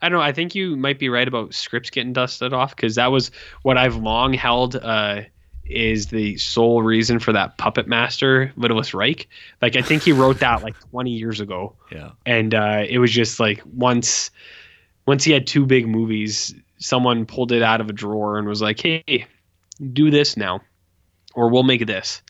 I 0.00 0.08
don't 0.08 0.20
know. 0.20 0.24
I 0.24 0.30
think 0.30 0.54
you 0.54 0.76
might 0.76 1.00
be 1.00 1.08
right 1.08 1.26
about 1.26 1.52
scripts 1.54 1.90
getting 1.90 2.12
dusted 2.12 2.52
off 2.52 2.76
because 2.76 2.94
that 2.94 3.08
was 3.08 3.32
what 3.62 3.76
I've 3.76 3.96
long 3.96 4.32
held 4.32 4.76
uh, 4.76 5.22
is 5.64 6.06
the 6.06 6.36
sole 6.36 6.82
reason 6.82 7.18
for 7.18 7.32
that 7.32 7.58
puppet 7.58 7.88
master 7.88 8.52
Littlest 8.56 8.94
Reich. 8.94 9.26
Like 9.60 9.74
I 9.74 9.82
think 9.82 10.04
he 10.04 10.12
wrote 10.12 10.38
that 10.38 10.62
like 10.62 10.78
20 10.90 11.10
years 11.10 11.40
ago, 11.40 11.74
Yeah. 11.90 12.10
and 12.24 12.54
uh, 12.54 12.84
it 12.88 12.98
was 12.98 13.10
just 13.10 13.40
like 13.40 13.60
once, 13.74 14.30
once 15.06 15.24
he 15.24 15.32
had 15.32 15.44
two 15.44 15.66
big 15.66 15.88
movies, 15.88 16.54
someone 16.78 17.26
pulled 17.26 17.50
it 17.50 17.62
out 17.62 17.80
of 17.80 17.90
a 17.90 17.92
drawer 17.92 18.38
and 18.38 18.46
was 18.46 18.62
like, 18.62 18.80
"Hey, 18.80 19.26
do 19.92 20.12
this 20.12 20.36
now, 20.36 20.60
or 21.34 21.48
we'll 21.50 21.64
make 21.64 21.84
this." 21.88 22.22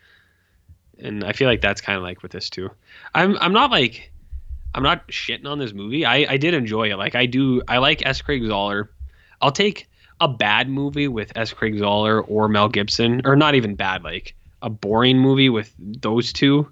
And 0.99 1.23
I 1.23 1.33
feel 1.33 1.49
like 1.49 1.61
that's 1.61 1.83
kind 1.83 1.99
of 1.99 2.03
like 2.03 2.23
with 2.23 2.33
this 2.33 2.49
too. 2.49 2.71
I'm 3.15 3.37
I'm 3.43 3.53
not 3.53 3.71
like 3.71 4.11
I'm 4.77 4.83
not 4.83 5.09
shitting 5.09 5.47
on 5.47 5.59
this 5.59 5.73
movie. 5.73 6.05
I 6.05 6.27
I 6.29 6.37
did 6.37 6.55
enjoy 6.55 6.93
it. 6.93 6.97
Like 6.97 7.15
I 7.15 7.25
do. 7.27 7.63
I 7.67 7.79
like 7.79 8.05
S. 8.05 8.21
Craig 8.21 8.43
Zahler. 8.43 8.89
I'll 9.41 9.51
take 9.51 9.89
a 10.21 10.29
bad 10.29 10.69
movie 10.69 11.09
with 11.09 11.33
S. 11.35 11.53
Craig 11.53 11.75
Zahler 11.77 12.23
or 12.29 12.49
Mel 12.49 12.69
Gibson, 12.69 13.23
or 13.25 13.37
not 13.37 13.55
even 13.55 13.75
bad. 13.75 14.05
Like 14.05 14.35
a 14.61 14.69
boring 14.69 15.19
movie 15.19 15.49
with 15.49 15.73
those 15.79 16.33
two, 16.33 16.71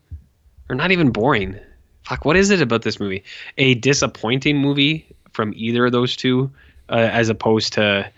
or 0.68 0.76
not 0.76 0.90
even 0.90 1.10
boring. 1.10 1.58
Fuck, 2.04 2.26
what 2.26 2.36
is 2.36 2.50
it 2.50 2.60
about 2.60 2.82
this 2.82 3.00
movie? 3.00 3.24
A 3.56 3.74
disappointing 3.74 4.58
movie 4.58 5.06
from 5.32 5.54
either 5.56 5.86
of 5.86 5.92
those 5.92 6.14
two, 6.14 6.50
uh, 6.90 7.08
as 7.10 7.30
opposed 7.30 7.72
to 7.72 8.10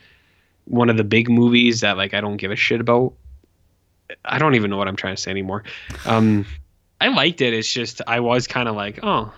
one 0.65 0.91
of 0.91 0.97
the 0.97 1.05
big 1.05 1.31
movies 1.31 1.81
that 1.83 1.97
like 1.97 2.13
I 2.13 2.21
don't 2.21 2.39
give 2.39 2.51
a 2.51 2.57
shit 2.57 2.81
about. 2.81 3.13
I 4.25 4.39
don't 4.39 4.57
even 4.57 4.71
know 4.71 4.77
what 4.77 4.89
I'm 4.89 4.97
trying 4.97 5.15
to 5.15 5.23
say 5.23 5.31
anymore. 5.31 5.63
Um, 6.05 6.45
I 7.01 7.09
liked 7.09 7.41
it. 7.41 7.55
It's 7.55 7.73
just 7.73 8.03
I 8.07 8.21
was 8.21 8.49
kind 8.49 8.69
of 8.69 8.75
like, 8.75 9.01
oh, 9.03 9.33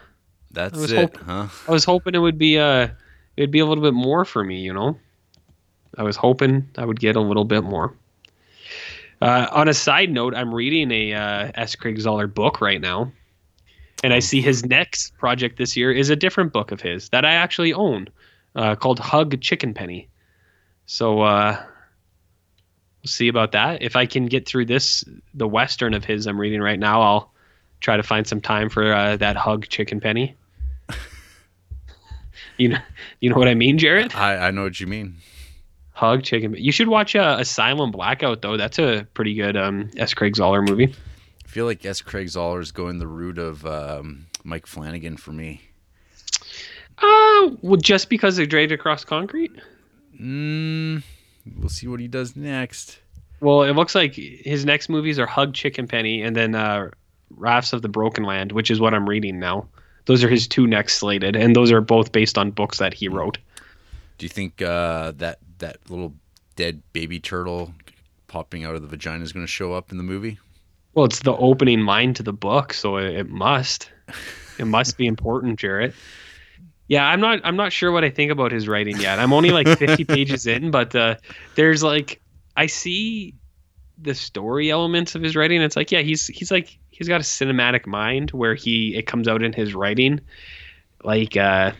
That's 0.51 0.91
it, 0.91 0.97
hoping- 0.97 1.21
huh? 1.25 1.49
I 1.67 1.71
was 1.71 1.85
hoping 1.85 2.15
it 2.15 2.19
would 2.19 2.39
be 2.39 2.59
uh 2.59 2.89
it'd 3.37 3.51
be 3.51 3.61
a 3.61 3.67
little 3.67 3.85
bit 3.85 3.95
more 3.95 4.25
for 4.25 4.43
me, 4.45 4.61
you 4.61 4.73
know. 4.73 4.99
I 5.97 6.03
was 6.03 6.17
hoping 6.17 6.69
I 6.77 6.85
would 6.85 7.01
get 7.01 7.17
a 7.17 7.21
little 7.21 7.45
bit 7.45 7.65
more. 7.65 7.95
Uh, 9.21 9.49
on 9.51 9.69
a 9.69 9.75
side 9.75 10.11
note, 10.11 10.35
I'm 10.35 10.55
reading 10.55 10.93
a 10.93 11.13
uh, 11.13 11.53
S. 11.57 11.75
Craig 11.75 11.97
Zahler 11.99 12.33
book 12.33 12.61
right 12.61 12.81
now, 12.81 13.11
and 14.05 14.13
I 14.13 14.21
see 14.21 14.41
his 14.41 14.65
next 14.65 15.17
project 15.19 15.59
this 15.59 15.77
year 15.77 15.91
is 15.91 16.09
a 16.09 16.15
different 16.15 16.53
book 16.53 16.71
of 16.71 16.81
his 16.81 17.09
that 17.09 17.25
I 17.25 17.33
actually 17.33 17.73
own, 17.73 18.09
uh, 18.55 18.77
called 18.77 19.01
Hug 19.01 19.41
Chicken 19.41 19.75
Penny. 19.75 20.09
So 20.87 21.23
uh, 21.23 21.61
we'll 23.03 23.09
see 23.09 23.27
about 23.27 23.53
that. 23.53 23.83
If 23.83 23.97
I 23.97 24.07
can 24.07 24.27
get 24.27 24.47
through 24.47 24.67
this, 24.67 25.05
the 25.35 25.49
western 25.49 25.95
of 25.95 26.05
his 26.05 26.27
I'm 26.29 26.41
reading 26.41 26.61
right 26.61 26.79
now, 26.79 27.03
I'll 27.03 27.33
try 27.81 27.97
to 27.97 28.03
find 28.03 28.27
some 28.27 28.41
time 28.41 28.69
for 28.69 28.93
uh, 28.93 29.17
that 29.17 29.37
Hug 29.37 29.69
Chicken 29.69 30.01
Penny. 30.01 30.37
You 32.59 32.71
know, 32.71 32.79
you 33.21 33.31
know 33.31 33.37
what 33.37 33.47
I 33.47 33.55
mean, 33.55 33.79
Jared? 33.79 34.13
I, 34.15 34.49
I 34.49 34.51
know 34.51 34.65
what 34.65 34.81
you 34.81 34.89
mean. 34.89 35.19
Hug 35.93 36.23
chicken. 36.23 36.55
You 36.57 36.73
should 36.73 36.89
watch 36.89 37.17
uh, 37.17 37.37
Asylum 37.39 37.91
Blackout 37.91 38.43
though. 38.43 38.57
That's 38.57 38.79
a 38.79 39.07
pretty 39.15 39.35
good 39.35 39.57
um, 39.57 39.91
S. 39.97 40.13
Craig 40.15 40.35
Zahler 40.35 40.67
movie. 40.67 40.95
I 41.45 41.49
feel 41.49 41.67
like 41.67 41.85
S. 41.85 42.01
Craig 42.01 42.27
Zahler 42.27 42.61
is 42.61 42.73
going 42.73 42.99
the 42.99 43.07
route 43.07 43.39
of 43.39 43.65
um, 43.65 44.27
Mike 44.45 44.67
Flanagan 44.67 45.17
for 45.17 45.33
me. 45.33 45.61
Uh, 46.99 47.51
well, 47.63 47.77
just 47.77 48.09
because 48.09 48.37
they 48.37 48.47
dragged 48.47 48.73
across 48.73 49.05
concrete. 49.05 49.53
Mm, 50.21 51.03
we'll 51.59 51.69
see 51.69 51.87
what 51.87 52.01
he 52.01 52.09
does 52.09 52.37
next. 52.37 52.99
Well, 53.41 53.63
it 53.63 53.75
looks 53.75 53.95
like 53.95 54.15
his 54.15 54.65
next 54.65 54.89
movies 54.89 55.19
are 55.19 55.27
Hug 55.27 55.55
Chicken 55.55 55.87
Penny 55.87 56.23
and 56.23 56.35
then 56.35 56.55
uh, 56.57 56.91
Wraiths 57.31 57.73
of 57.73 57.83
the 57.83 57.89
Broken 57.89 58.25
Land, 58.25 58.53
which 58.53 58.71
is 58.71 58.81
what 58.81 58.95
I'm 58.95 59.09
reading 59.09 59.39
now. 59.39 59.69
Those 60.07 60.25
are 60.25 60.29
his 60.29 60.49
two 60.49 60.67
next 60.67 60.95
slated, 60.95 61.37
and 61.37 61.55
those 61.55 61.71
are 61.71 61.81
both 61.81 62.13
based 62.13 62.39
on 62.39 62.51
books 62.51 62.79
that 62.79 62.95
he 62.95 63.09
wrote. 63.09 63.39
Do 64.17 64.25
you 64.25 64.31
think 64.31 64.63
uh, 64.63 65.13
that 65.17 65.39
that 65.59 65.79
little 65.91 66.15
dead 66.57 66.83
baby 66.93 67.21
turtle 67.21 67.73
popping 68.27 68.65
out 68.65 68.75
of 68.75 68.83
the 68.83 68.89
vagina 68.89 69.23
is 69.23 69.33
going 69.33 69.45
to 69.45 69.51
show 69.51 69.73
up 69.73 69.91
in 69.91 69.99
the 69.99 70.03
movie? 70.03 70.39
Well, 70.95 71.05
it's 71.05 71.21
the 71.21 71.37
opening 71.37 71.85
line 71.85 72.15
to 72.15 72.23
the 72.23 72.33
book, 72.33 72.73
so 72.73 72.97
it, 72.97 73.15
it 73.15 73.29
must. 73.29 73.91
It 74.59 74.65
must 74.67 74.97
be 74.97 75.07
important, 75.07 75.59
Jarrett. 75.59 75.95
Yeah, 76.89 77.07
I'm 77.07 77.21
not. 77.21 77.41
I'm 77.45 77.57
not 77.57 77.73
sure 77.73 77.93
what 77.93 78.03
I 78.03 78.11
think 78.11 78.33
about 78.33 78.51
his 78.51 78.67
writing 78.67 78.99
yet. 78.99 79.19
I'm 79.19 79.33
only 79.33 79.51
like 79.51 79.69
50 79.79 80.05
pages 80.07 80.47
in, 80.47 80.71
but 80.71 80.97
uh, 80.97 81.17
there's 81.55 81.83
like 81.83 82.21
I 82.57 82.67
see 82.67 83.35
the 84.01 84.15
story 84.15 84.71
elements 84.71 85.15
of 85.15 85.23
his 85.23 85.37
writing. 85.37 85.61
It's 85.63 85.77
like, 85.77 85.91
yeah, 85.91 86.01
he's 86.01 86.27
he's 86.29 86.51
like 86.51 86.79
he's 86.91 87.09
got 87.09 87.21
a 87.21 87.25
cinematic 87.25 87.87
mind 87.87 88.31
where 88.31 88.55
he 88.55 88.97
it 88.97 89.07
comes 89.07 89.29
out 89.29 89.43
in 89.43 89.53
his 89.53 89.75
writing. 89.75 90.21
Like, 91.05 91.37
uh, 91.37 91.73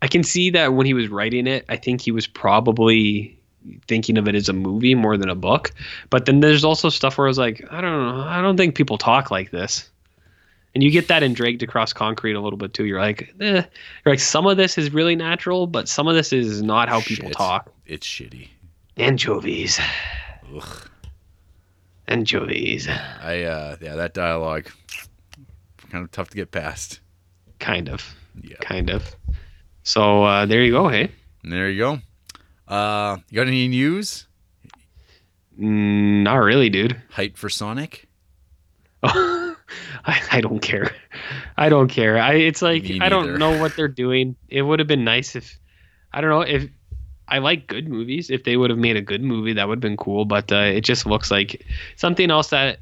I 0.00 0.08
can 0.08 0.24
see 0.24 0.50
that 0.50 0.74
when 0.74 0.86
he 0.86 0.94
was 0.94 1.08
writing 1.08 1.46
it, 1.46 1.64
I 1.68 1.76
think 1.76 2.00
he 2.00 2.10
was 2.10 2.26
probably 2.26 3.38
thinking 3.86 4.18
of 4.18 4.26
it 4.26 4.34
as 4.34 4.48
a 4.48 4.52
movie 4.52 4.94
more 4.94 5.16
than 5.16 5.28
a 5.28 5.36
book. 5.36 5.72
But 6.10 6.26
then 6.26 6.40
there's 6.40 6.64
also 6.64 6.88
stuff 6.88 7.16
where 7.18 7.26
I 7.26 7.30
was 7.30 7.38
like, 7.38 7.64
I 7.70 7.80
don't 7.80 8.06
know, 8.06 8.20
I 8.22 8.42
don't 8.42 8.56
think 8.56 8.74
people 8.74 8.98
talk 8.98 9.30
like 9.30 9.52
this. 9.52 9.88
And 10.74 10.82
you 10.82 10.90
get 10.90 11.08
that 11.08 11.22
in 11.22 11.34
Dragged 11.34 11.62
Across 11.62 11.92
Concrete 11.92 12.32
a 12.32 12.40
little 12.40 12.56
bit 12.56 12.72
too. 12.72 12.86
You're 12.86 13.00
like, 13.00 13.32
eh. 13.40 13.62
You're 14.04 14.12
like, 14.12 14.20
some 14.20 14.46
of 14.46 14.56
this 14.56 14.78
is 14.78 14.92
really 14.92 15.14
natural, 15.14 15.66
but 15.66 15.86
some 15.88 16.08
of 16.08 16.14
this 16.14 16.32
is 16.32 16.62
not 16.62 16.88
how 16.88 17.00
people 17.02 17.28
Shit. 17.28 17.36
talk. 17.36 17.70
It's 17.86 18.06
shitty. 18.06 18.48
Anchovies. 18.96 19.78
Ugh. 20.54 20.88
Anchovies. 22.08 22.88
I 22.88 23.42
uh, 23.42 23.76
yeah, 23.80 23.94
that 23.94 24.14
dialogue 24.14 24.70
kind 25.90 26.04
of 26.04 26.10
tough 26.10 26.30
to 26.30 26.36
get 26.36 26.50
past. 26.50 27.00
Kind 27.58 27.88
of. 27.88 28.14
Yeah. 28.42 28.56
Kind 28.60 28.90
of. 28.90 29.14
So 29.82 30.24
uh, 30.24 30.46
there 30.46 30.62
you 30.62 30.72
go, 30.72 30.88
hey? 30.88 31.10
And 31.42 31.52
there 31.52 31.70
you 31.70 31.78
go. 31.78 31.98
Uh, 32.72 33.18
you 33.28 33.36
got 33.36 33.46
any 33.46 33.68
news? 33.68 34.26
Mm, 35.58 36.22
not 36.22 36.36
really, 36.36 36.70
dude. 36.70 37.00
Hype 37.10 37.36
for 37.36 37.50
Sonic? 37.50 38.08
Oh, 39.02 39.56
I, 40.04 40.20
I 40.32 40.40
don't 40.40 40.60
care. 40.60 40.92
I 41.56 41.68
don't 41.68 41.88
care. 41.88 42.18
I 42.18 42.34
it's 42.34 42.62
like 42.62 42.90
I 43.00 43.08
don't 43.08 43.38
know 43.38 43.60
what 43.60 43.76
they're 43.76 43.88
doing. 43.88 44.36
It 44.48 44.62
would 44.62 44.78
have 44.78 44.88
been 44.88 45.04
nice 45.04 45.36
if 45.36 45.58
I 46.12 46.20
don't 46.20 46.30
know 46.30 46.40
if 46.40 46.68
I 47.34 47.38
like 47.38 47.66
good 47.66 47.88
movies. 47.88 48.30
If 48.30 48.44
they 48.44 48.56
would 48.56 48.70
have 48.70 48.78
made 48.78 48.96
a 48.96 49.00
good 49.02 49.22
movie, 49.22 49.52
that 49.54 49.66
would 49.68 49.76
have 49.76 49.80
been 49.80 49.96
cool. 49.96 50.24
But 50.24 50.52
uh, 50.52 50.56
it 50.78 50.82
just 50.82 51.06
looks 51.06 51.30
like 51.30 51.64
something 51.96 52.30
else 52.30 52.50
that 52.50 52.78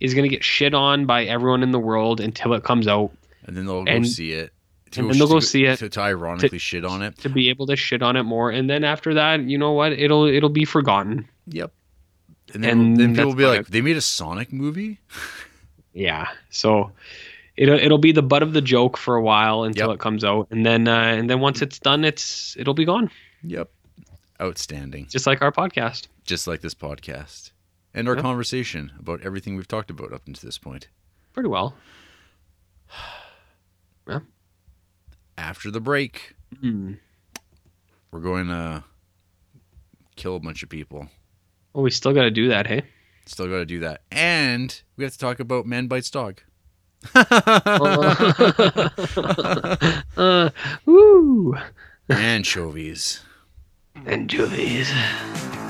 is 0.00 0.12
gonna 0.14 0.28
get 0.28 0.44
shit 0.44 0.74
on 0.74 1.06
by 1.06 1.24
everyone 1.24 1.62
in 1.62 1.70
the 1.70 1.78
world 1.78 2.20
until 2.20 2.52
it 2.54 2.64
comes 2.64 2.86
out. 2.88 3.10
And 3.46 3.56
then 3.56 3.66
they'll 3.66 3.84
go 3.84 3.90
And- 3.90 4.06
see 4.08 4.32
it. 4.32 4.52
and 4.96 5.08
then 5.10 5.18
they'll 5.18 5.28
go 5.28 5.40
see 5.40 5.64
it. 5.64 5.78
To, 5.78 5.88
to 5.88 6.00
ironically 6.00 6.58
shit 6.58 6.84
on 6.84 7.02
it. 7.02 7.16
To 7.18 7.28
be 7.28 7.48
able 7.50 7.66
to 7.66 7.76
shit 7.76 8.02
on 8.02 8.16
it 8.16 8.22
more, 8.24 8.50
and 8.50 8.68
then 8.70 8.84
after 8.84 9.14
that, 9.14 9.40
you 9.42 9.58
know 9.58 9.72
what? 9.72 9.92
It'll 9.92 10.24
it'll 10.26 10.48
be 10.50 10.64
forgotten. 10.64 11.28
Yep. 11.48 11.72
And 12.54 12.62
then, 12.62 12.70
And 12.70 12.96
then 12.96 13.14
people 13.14 13.30
will 13.30 13.36
be 13.36 13.46
like, 13.46 13.66
they 13.68 13.80
made 13.80 13.96
a 13.96 14.00
Sonic 14.02 14.52
movie? 14.52 14.98
Yeah. 15.96 16.26
So 16.50 16.90
it'll 17.56 17.78
it'll 17.78 17.98
be 17.98 18.12
the 18.12 18.22
butt 18.22 18.42
of 18.42 18.52
the 18.52 18.60
joke 18.60 18.96
for 18.96 19.14
a 19.14 19.22
while 19.22 19.62
until 19.62 19.88
Yep. 19.90 19.94
it 19.94 20.00
comes 20.00 20.24
out, 20.24 20.48
and 20.50 20.66
then 20.66 20.88
uh, 20.88 20.98
and 20.98 21.30
then 21.30 21.38
once 21.40 21.62
it's 21.62 21.78
done, 21.78 22.04
it's 22.04 22.56
it'll 22.58 22.74
be 22.74 22.84
gone, 22.84 23.10
Yep. 23.44 23.70
Outstanding. 24.40 25.06
just 25.08 25.26
like 25.26 25.42
our 25.42 25.52
podcast. 25.52 26.08
Just 26.24 26.46
like 26.46 26.60
this 26.60 26.74
podcast. 26.74 27.50
And 27.94 28.08
our 28.08 28.14
Yep. 28.16 28.22
conversation 28.24 28.92
about 28.98 29.20
everything 29.22 29.54
we've 29.56 29.68
talked 29.68 29.90
about 29.90 30.12
up 30.12 30.22
until 30.26 30.46
this 30.48 30.58
point. 30.58 30.88
Pretty 31.32 31.48
well. 31.48 31.76
Yeah. 34.06 34.20
After 35.38 35.70
the 35.70 35.80
break, 35.80 36.34
Hmm. 36.60 36.94
we're 38.10 38.20
going 38.20 38.48
to 38.48 38.84
kill 40.16 40.36
a 40.36 40.40
bunch 40.40 40.62
of 40.62 40.68
people. 40.68 41.08
Well, 41.72 41.82
we 41.84 41.90
still 41.90 42.12
got 42.12 42.24
to 42.24 42.30
do 42.30 42.48
that, 42.48 42.66
hey? 42.66 42.82
Still 43.24 43.46
got 43.46 43.56
to 43.58 43.64
do 43.64 43.80
that. 43.80 44.02
And 44.12 44.78
we 44.96 45.04
have 45.04 45.12
to 45.14 45.18
talk 45.18 45.40
about 45.40 45.64
Man 45.64 45.86
Bites 45.86 46.10
Dog. 46.10 46.42
uh, 50.16 50.50
woo! 50.84 51.56
Anchovies. 52.10 53.20
Anchovies. 54.06 54.88
Some 54.88 55.63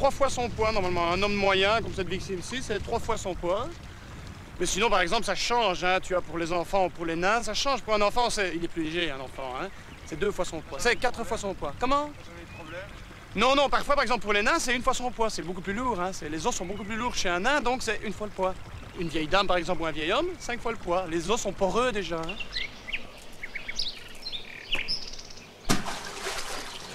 trois 0.00 0.10
fois 0.10 0.30
son 0.30 0.48
poids 0.48 0.72
normalement. 0.72 1.12
Un 1.12 1.22
homme 1.22 1.34
moyen, 1.34 1.82
comme 1.82 1.92
cette 1.92 2.08
victime-ci, 2.08 2.62
c'est 2.62 2.82
trois 2.82 2.98
fois 2.98 3.18
son 3.18 3.34
poids. 3.34 3.68
Mais 4.58 4.64
sinon, 4.64 4.88
par 4.88 5.02
exemple, 5.02 5.26
ça 5.26 5.34
change. 5.34 5.84
Hein, 5.84 5.98
tu 6.02 6.14
vois, 6.14 6.22
pour 6.22 6.38
les 6.38 6.54
enfants 6.54 6.86
ou 6.86 6.88
pour 6.88 7.04
les 7.04 7.16
nains, 7.16 7.42
ça 7.42 7.52
change. 7.52 7.82
Pour 7.82 7.92
un 7.92 8.00
enfant, 8.00 8.30
c'est... 8.30 8.56
il 8.56 8.64
est 8.64 8.68
plus 8.68 8.84
léger, 8.84 9.10
un 9.10 9.20
enfant. 9.20 9.52
Hein. 9.60 9.68
C'est 10.06 10.18
deux 10.18 10.30
fois 10.30 10.46
son 10.46 10.62
poids. 10.62 10.78
C'est 10.80 10.96
quatre 10.96 11.22
fois 11.22 11.36
son 11.36 11.52
poids. 11.52 11.74
Comment? 11.78 12.10
Non, 13.36 13.54
non, 13.54 13.68
parfois, 13.68 13.94
par 13.94 14.02
exemple, 14.02 14.22
pour 14.22 14.32
les 14.32 14.40
nains, 14.40 14.58
c'est 14.58 14.74
une 14.74 14.82
fois 14.82 14.94
son 14.94 15.10
poids. 15.10 15.28
C'est 15.28 15.42
beaucoup 15.42 15.60
plus 15.60 15.74
lourd. 15.74 16.00
Hein. 16.00 16.12
Les 16.30 16.46
os 16.46 16.54
sont 16.54 16.64
beaucoup 16.64 16.84
plus 16.84 16.96
lourds 16.96 17.14
chez 17.14 17.28
un 17.28 17.40
nain, 17.40 17.60
donc 17.60 17.82
c'est 17.82 18.00
une 18.02 18.14
fois 18.14 18.26
le 18.26 18.32
poids. 18.32 18.54
Une 18.98 19.08
vieille 19.08 19.28
dame, 19.28 19.46
par 19.46 19.58
exemple, 19.58 19.82
ou 19.82 19.86
un 19.86 19.92
vieil 19.92 20.12
homme, 20.12 20.28
cinq 20.38 20.62
fois 20.62 20.72
le 20.72 20.78
poids. 20.78 21.04
Les 21.10 21.30
os 21.30 21.38
sont 21.38 21.52
poreux 21.52 21.92
déjà. 21.92 22.22
hein. 22.22 22.36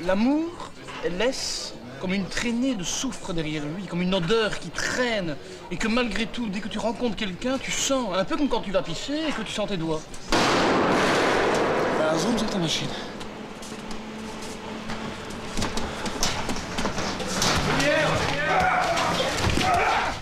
L'amour, 0.02 0.72
laisse 1.19 1.65
comme 2.00 2.14
une 2.14 2.26
traînée 2.26 2.76
de 2.76 2.84
soufre 2.84 3.34
derrière 3.34 3.64
lui, 3.64 3.86
comme 3.86 4.02
une 4.02 4.14
odeur 4.14 4.60
qui 4.60 4.70
traîne, 4.70 5.36
et 5.72 5.78
que 5.78 5.88
malgré 5.88 6.26
tout, 6.26 6.48
dès 6.50 6.60
que 6.60 6.68
tu 6.68 6.80
rencontres 6.80 7.16
quelqu'un, 7.16 7.58
tu 7.58 7.72
sens, 7.72 8.16
un 8.16 8.26
peu 8.26 8.38
comme 8.38 8.50
quand 8.50 8.62
tu 8.62 8.72
vas 8.72 8.82
pisser 8.82 9.14
et 9.28 9.32
que 9.32 9.42
tu 9.42 9.52
sens 9.52 9.68
tes 9.70 9.78
doigts. 9.78 10.02
Bah, 10.32 12.16
zoom 12.18 12.38
sur 12.38 12.50
ta 12.50 12.58
machine. 12.58 12.88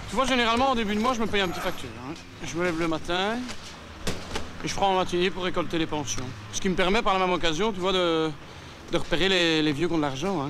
Tu 0.10 0.16
vois, 0.16 0.26
généralement, 0.26 0.72
au 0.72 0.76
début 0.76 0.96
de 0.96 1.00
mois, 1.00 1.14
je 1.14 1.22
me 1.22 1.28
paye 1.28 1.42
un 1.42 1.48
petit 1.48 1.60
facture. 1.60 1.90
hein. 2.08 2.14
Je 2.46 2.56
me 2.56 2.64
lève 2.64 2.80
le 2.80 2.88
matin 2.88 3.38
et 4.64 4.68
je 4.68 4.76
prends 4.76 4.94
un 4.94 4.98
matinée 4.98 5.30
pour 5.32 5.44
récolter 5.44 5.78
les 5.80 5.88
pensions. 5.88 6.26
Ce 6.52 6.62
qui 6.62 6.70
me 6.70 6.76
permet, 6.76 7.02
par 7.02 7.14
la 7.18 7.26
même 7.26 7.34
occasion, 7.34 7.72
tu 7.72 7.80
vois, 7.80 7.94
de, 7.94 8.30
de 8.92 8.98
repérer 8.98 9.28
les, 9.28 9.62
les 9.62 9.72
vieux 9.72 9.88
qui 9.88 9.94
ont 9.94 9.98
de 9.98 10.04
l'argent. 10.04 10.44
hein. 10.44 10.50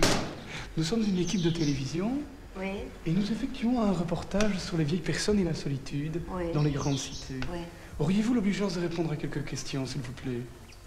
Nous 0.78 0.84
sommes 0.84 1.04
une 1.04 1.20
équipe 1.20 1.42
de 1.42 1.50
télévision 1.50 2.12
Oui, 2.58 2.72
et 3.06 3.12
nous 3.12 3.32
effectuons 3.32 3.82
un 3.82 3.92
reportage 3.92 4.58
sur 4.60 4.78
les 4.78 4.84
vieilles 4.84 5.02
personnes 5.02 5.40
et 5.40 5.44
la 5.44 5.54
solitude 5.54 6.22
Oui. 6.32 6.52
dans 6.54 6.64
les 6.64 6.72
grandes 6.72 6.98
cités. 6.98 7.40
oui. 7.52 7.60
Auriez-vous 8.00 8.34
l'obligeance 8.34 8.76
de 8.76 8.82
répondre 8.82 9.12
à 9.12 9.16
quelques 9.16 9.46
questions, 9.46 9.86
s'il 9.86 10.02
vous 10.02 10.12
plaît? 10.14 10.42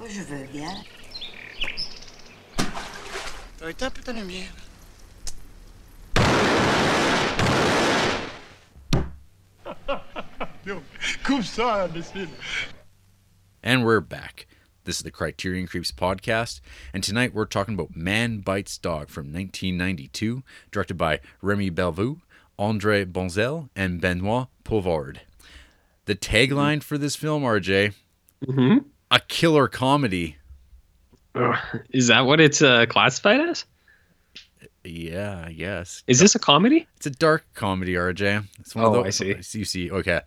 Je 0.09 0.21
veux 0.23 0.45
bien. 0.53 0.71
T'as 3.59 3.71
été 3.71 3.85
un 3.85 3.91
peu 3.91 4.03
ta 4.03 4.13
lumière. 4.13 4.53
Coupe 11.25 11.43
ça, 11.43 11.85
imbécile 11.85 12.29
And 13.65 13.83
we're 13.85 14.01
back. 14.01 14.47
This 14.87 14.99
is 14.99 15.03
the 15.03 15.11
Criterion 15.11 15.67
Creeps 15.67 15.91
podcast, 15.91 16.61
and 16.95 17.03
tonight 17.03 17.35
we're 17.35 17.45
talking 17.45 17.75
about 17.75 17.97
Man 17.97 18.39
Bites 18.39 18.79
Dog 18.79 19.09
from 19.09 19.25
1992, 19.33 20.45
directed 20.71 20.95
by 20.95 21.19
Remy 21.43 21.71
Belvaux, 21.73 22.21
Andre 22.57 23.05
Bonzel, 23.05 23.69
and 23.75 24.01
Benoit 24.01 24.47
Poelvoorde. 24.65 25.19
The 26.05 26.15
tagline 26.15 26.83
for 26.85 26.97
this 26.99 27.17
film, 27.17 27.43
RJ, 27.43 27.95
Mm-hmm. 28.47 28.87
a 29.11 29.21
killer 29.27 29.67
comedy. 29.67 30.37
Is 31.91 32.07
that 32.07 32.21
what 32.21 32.41
it's 32.41 32.63
uh, 32.63 32.87
classified 32.87 33.41
as? 33.41 33.65
Yeah, 34.85 35.51
guess. 35.51 36.05
Is 36.07 36.21
this 36.21 36.37
a 36.37 36.39
comedy? 36.39 36.87
It's 36.99 37.07
a 37.07 37.11
dark 37.11 37.45
comedy, 37.55 37.95
RJ. 37.95 38.47
It's 38.61 38.75
one 38.77 38.85
Oh, 38.85 38.95
of 39.01 39.07
I 39.07 39.11
see. 39.11 39.35
You 39.59 39.65
see, 39.65 39.91
okay. 39.91 40.21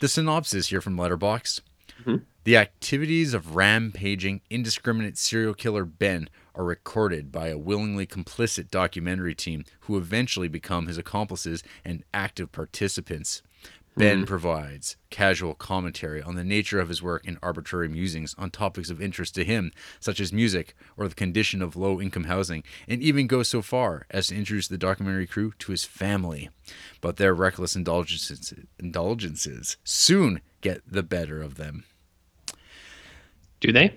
The 0.00 0.08
synopsis 0.08 0.66
here 0.66 0.80
from 0.80 0.96
Letterboxd. 0.96 1.60
Mhm. 2.04 2.22
The 2.44 2.56
activities 2.56 3.34
of 3.34 3.54
rampaging, 3.54 4.40
indiscriminate 4.48 5.18
serial 5.18 5.52
killer 5.52 5.84
Ben 5.84 6.30
are 6.54 6.64
recorded 6.64 7.30
by 7.30 7.48
a 7.48 7.58
willingly 7.58 8.06
complicit 8.06 8.70
documentary 8.70 9.34
team 9.34 9.64
who 9.80 9.98
eventually 9.98 10.48
become 10.48 10.86
his 10.86 10.96
accomplices 10.96 11.62
and 11.84 12.02
active 12.14 12.50
participants. 12.50 13.42
Ben 13.94 14.18
mm-hmm. 14.18 14.24
provides 14.24 14.96
casual 15.10 15.54
commentary 15.54 16.22
on 16.22 16.36
the 16.36 16.44
nature 16.44 16.80
of 16.80 16.88
his 16.88 17.02
work 17.02 17.26
and 17.26 17.36
arbitrary 17.42 17.88
musings 17.88 18.34
on 18.38 18.50
topics 18.50 18.88
of 18.88 19.02
interest 19.02 19.34
to 19.34 19.44
him, 19.44 19.70
such 19.98 20.18
as 20.18 20.32
music 20.32 20.74
or 20.96 21.08
the 21.08 21.14
condition 21.14 21.60
of 21.60 21.76
low 21.76 22.00
income 22.00 22.24
housing, 22.24 22.62
and 22.88 23.02
even 23.02 23.26
goes 23.26 23.48
so 23.48 23.60
far 23.60 24.06
as 24.10 24.28
to 24.28 24.36
introduce 24.36 24.68
the 24.68 24.78
documentary 24.78 25.26
crew 25.26 25.52
to 25.58 25.72
his 25.72 25.84
family. 25.84 26.48
But 27.02 27.18
their 27.18 27.34
reckless 27.34 27.76
indulgences, 27.76 28.54
indulgences 28.78 29.76
soon 29.84 30.40
get 30.62 30.80
the 30.90 31.02
better 31.02 31.42
of 31.42 31.56
them. 31.56 31.84
Do 33.60 33.72
they? 33.72 33.94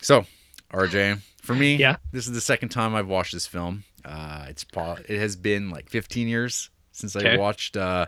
So, 0.00 0.24
RJ, 0.72 1.20
for 1.42 1.54
me, 1.54 1.76
Yeah. 1.76 1.96
this 2.12 2.26
is 2.26 2.32
the 2.32 2.40
second 2.40 2.70
time 2.70 2.94
I've 2.94 3.08
watched 3.08 3.32
this 3.32 3.46
film. 3.46 3.84
Uh, 4.04 4.46
it's 4.48 4.64
it 5.08 5.18
has 5.18 5.36
been 5.36 5.70
like 5.70 5.90
15 5.90 6.28
years 6.28 6.70
since 6.92 7.14
I 7.16 7.36
watched. 7.36 7.76
Uh, 7.76 8.06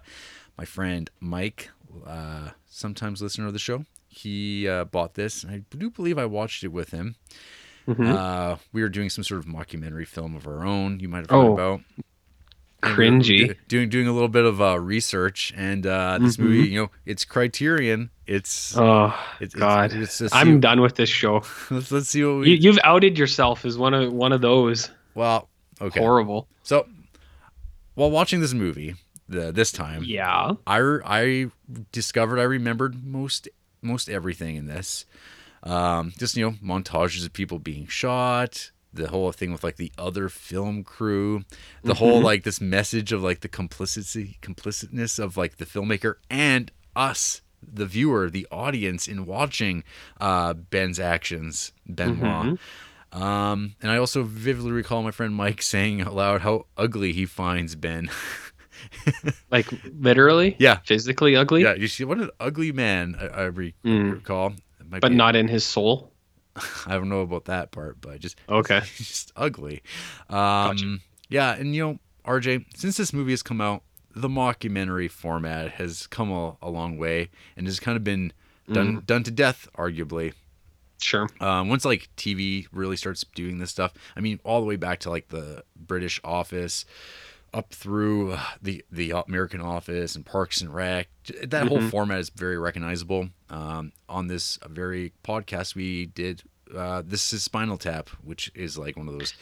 my 0.56 0.64
friend 0.64 1.10
Mike, 1.20 1.70
uh, 2.06 2.50
sometimes 2.68 3.20
listener 3.20 3.46
of 3.46 3.52
the 3.52 3.58
show, 3.58 3.84
he 4.08 4.68
uh, 4.68 4.84
bought 4.84 5.14
this. 5.14 5.42
and 5.44 5.52
I 5.52 5.76
do 5.76 5.90
believe 5.90 6.18
I 6.18 6.24
watched 6.26 6.64
it 6.64 6.68
with 6.68 6.90
him. 6.92 7.16
Mhm. 7.88 8.06
Uh, 8.14 8.56
we 8.72 8.80
were 8.82 8.88
doing 8.88 9.10
some 9.10 9.24
sort 9.24 9.40
of 9.40 9.46
mockumentary 9.46 10.06
film 10.06 10.36
of 10.36 10.46
our 10.46 10.64
own. 10.64 11.00
You 11.00 11.08
might 11.08 11.18
have 11.28 11.30
heard 11.30 11.36
Oh, 11.36 11.52
about. 11.54 11.80
And 12.82 12.96
we 12.98 13.04
were 13.06 13.12
Cringy. 13.12 13.48
do- 13.48 13.54
doing 13.68 13.88
doing 13.88 14.06
a 14.08 14.12
little 14.12 14.28
bit 14.28 14.44
of 14.44 14.60
uh, 14.60 14.78
research, 14.78 15.52
and 15.56 15.86
uh, 15.86 16.18
this 16.20 16.36
Mhm. 16.36 16.40
movie, 16.44 16.68
you 16.68 16.82
know, 16.82 16.90
it's 17.06 17.24
Criterion. 17.24 18.10
It's 18.26 18.76
Oh 18.76 19.14
it's, 19.40 19.54
it's- 19.54 19.60
God, 19.60 19.92
it's 19.92 20.18
just- 20.18 20.34
I'm 20.34 20.58
done 20.60 20.80
with 20.80 20.96
this 20.96 21.08
show. 21.08 21.42
let's 21.70 21.92
let's 21.92 22.08
see 22.08 22.24
what 22.24 22.38
we. 22.40 22.50
You, 22.50 22.56
you've 22.56 22.78
outed 22.82 23.18
yourself 23.18 23.64
as 23.64 23.78
one 23.78 23.94
of 23.94 24.12
one 24.12 24.32
of 24.32 24.40
those 24.40 24.90
well, 25.14 25.48
okay. 25.80 26.00
horrible. 26.00 26.48
So, 26.64 26.86
while 27.94 28.10
watching 28.10 28.40
this 28.40 28.52
movie, 28.54 28.96
the 29.28 29.52
this 29.52 29.70
time, 29.70 30.02
Yeah. 30.04 30.52
I 30.66 30.80
I 31.04 31.46
discovered 31.92 32.38
I 32.40 32.44
remembered 32.44 33.04
most 33.06 33.48
most 33.80 34.08
everything 34.10 34.56
in 34.56 34.66
this. 34.66 35.04
Um, 35.62 36.12
just 36.18 36.36
you 36.36 36.44
know, 36.44 36.56
montages 36.64 37.24
of 37.24 37.32
people 37.32 37.60
being 37.60 37.86
shot, 37.86 38.71
the 38.92 39.08
whole 39.08 39.32
thing 39.32 39.52
with 39.52 39.64
like 39.64 39.76
the 39.76 39.90
other 39.96 40.28
film 40.28 40.84
crew, 40.84 41.44
the 41.82 41.94
whole 41.94 42.20
like 42.20 42.44
this 42.44 42.60
message 42.60 43.12
of 43.12 43.22
like 43.22 43.40
the 43.40 43.48
complicity, 43.48 44.38
complicitness 44.42 45.18
of 45.18 45.36
like 45.36 45.56
the 45.56 45.64
filmmaker 45.66 46.16
and 46.28 46.70
us, 46.94 47.40
the 47.62 47.86
viewer, 47.86 48.28
the 48.28 48.46
audience 48.50 49.08
in 49.08 49.24
watching 49.24 49.82
uh, 50.20 50.52
Ben's 50.52 51.00
actions, 51.00 51.72
Benoit. 51.86 52.58
Um, 53.12 53.74
and 53.82 53.90
I 53.90 53.96
also 53.98 54.22
vividly 54.22 54.72
recall 54.72 55.02
my 55.02 55.10
friend 55.10 55.34
Mike 55.34 55.62
saying 55.74 56.00
aloud 56.02 56.40
how 56.42 56.66
ugly 56.76 57.12
he 57.12 57.26
finds 57.26 57.74
Ben. 57.74 58.10
Like 59.50 59.68
literally, 60.00 60.56
Yeah. 60.58 60.78
physically 60.84 61.36
ugly, 61.36 61.62
yeah, 61.62 61.74
you 61.74 61.86
see, 61.88 62.04
what 62.04 62.18
an 62.18 62.30
ugly 62.40 62.72
man 62.72 63.14
I, 63.20 63.26
I 63.26 63.50
Mm. 63.50 64.12
recall. 64.12 64.54
But 64.84 65.10
be- 65.10 65.14
not 65.14 65.36
in 65.36 65.46
his 65.48 65.64
soul. 65.64 66.11
I 66.86 66.94
don't 66.94 67.08
know 67.08 67.20
about 67.20 67.46
that 67.46 67.70
part, 67.70 68.00
but 68.00 68.20
just 68.20 68.36
Okay. 68.48 68.80
just 68.96 69.32
ugly. 69.36 69.82
Um, 70.28 71.00
Yeah, 71.28 71.54
and 71.54 71.74
you 71.74 71.82
know, 71.82 71.98
RJ, 72.24 72.66
since 72.76 72.96
this 72.96 73.12
movie 73.12 73.32
has 73.32 73.42
come 73.42 73.60
out, 73.60 73.82
the 74.14 74.28
mockumentary 74.28 75.10
format 75.10 75.70
has 75.72 76.06
come 76.06 76.30
a, 76.30 76.56
a 76.60 76.68
long 76.68 76.98
way 76.98 77.30
and 77.56 77.66
has 77.66 77.80
kind 77.80 77.96
of 77.96 78.04
been 78.04 78.32
done 78.72 78.98
Mm. 78.98 79.06
done 79.06 79.22
to 79.24 79.30
death, 79.30 79.66
arguably. 79.76 80.34
Sure. 81.00 81.28
Um, 81.40 81.68
once 81.68 81.84
like 81.84 82.08
TV 82.16 82.68
really 82.70 82.96
starts 82.96 83.24
doing 83.34 83.58
this 83.58 83.70
stuff, 83.70 83.92
I 84.16 84.20
mean, 84.20 84.38
all 84.44 84.60
the 84.60 84.66
way 84.66 84.76
back 84.76 85.00
to 85.00 85.10
like 85.10 85.28
the 85.28 85.64
British 85.74 86.20
Office, 86.22 86.84
up 87.54 87.72
through 87.74 88.32
uh, 88.32 88.40
the 88.60 88.84
the 88.90 89.12
American 89.26 89.60
Office 89.60 90.14
and 90.16 90.24
Parks 90.24 90.60
and 90.60 90.74
Rec, 90.74 91.08
that 91.44 91.68
whole 91.68 91.80
format 91.82 92.18
is 92.20 92.30
very 92.30 92.58
recognizable. 92.58 93.28
Um, 93.50 93.92
on 94.08 94.26
this 94.28 94.58
very 94.68 95.12
podcast 95.24 95.74
we 95.74 96.06
did, 96.06 96.42
uh, 96.74 97.02
this 97.04 97.32
is 97.32 97.42
Spinal 97.42 97.76
Tap, 97.76 98.08
which 98.24 98.50
is 98.54 98.78
like 98.78 98.96
one 98.96 99.08
of 99.08 99.18
those 99.18 99.34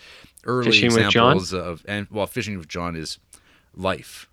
early 0.45 0.66
Fishing 0.66 0.87
examples 0.87 1.53
of, 1.53 1.85
and 1.87 2.07
well, 2.11 2.27
Fishing 2.27 2.59
with 2.59 2.69
John 2.69 2.97
is 2.97 3.19
life. 3.74 4.28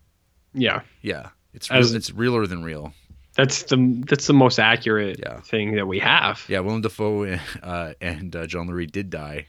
Yeah. 0.53 0.81
Yeah, 1.01 1.29
it's 1.53 1.69
As- 1.69 1.89
real, 1.91 1.97
it's 1.97 2.11
realer 2.11 2.47
than 2.47 2.63
real. 2.63 2.93
That's 3.35 3.61
the 3.63 4.03
that's 4.07 4.25
the 4.25 4.33
most 4.33 4.57
accurate 4.57 5.19
Yeah. 5.19 5.41
thing 5.41 5.75
that 5.75 5.85
we 5.85 5.99
have. 5.99 6.43
Yeah, 6.47 6.61
Willem 6.61 6.81
Dafoe 6.81 7.37
uh, 7.63 7.93
and 8.01 8.35
uh, 8.35 8.47
John 8.47 8.67
Lurie 8.67 8.89
did 8.91 9.11
die 9.11 9.45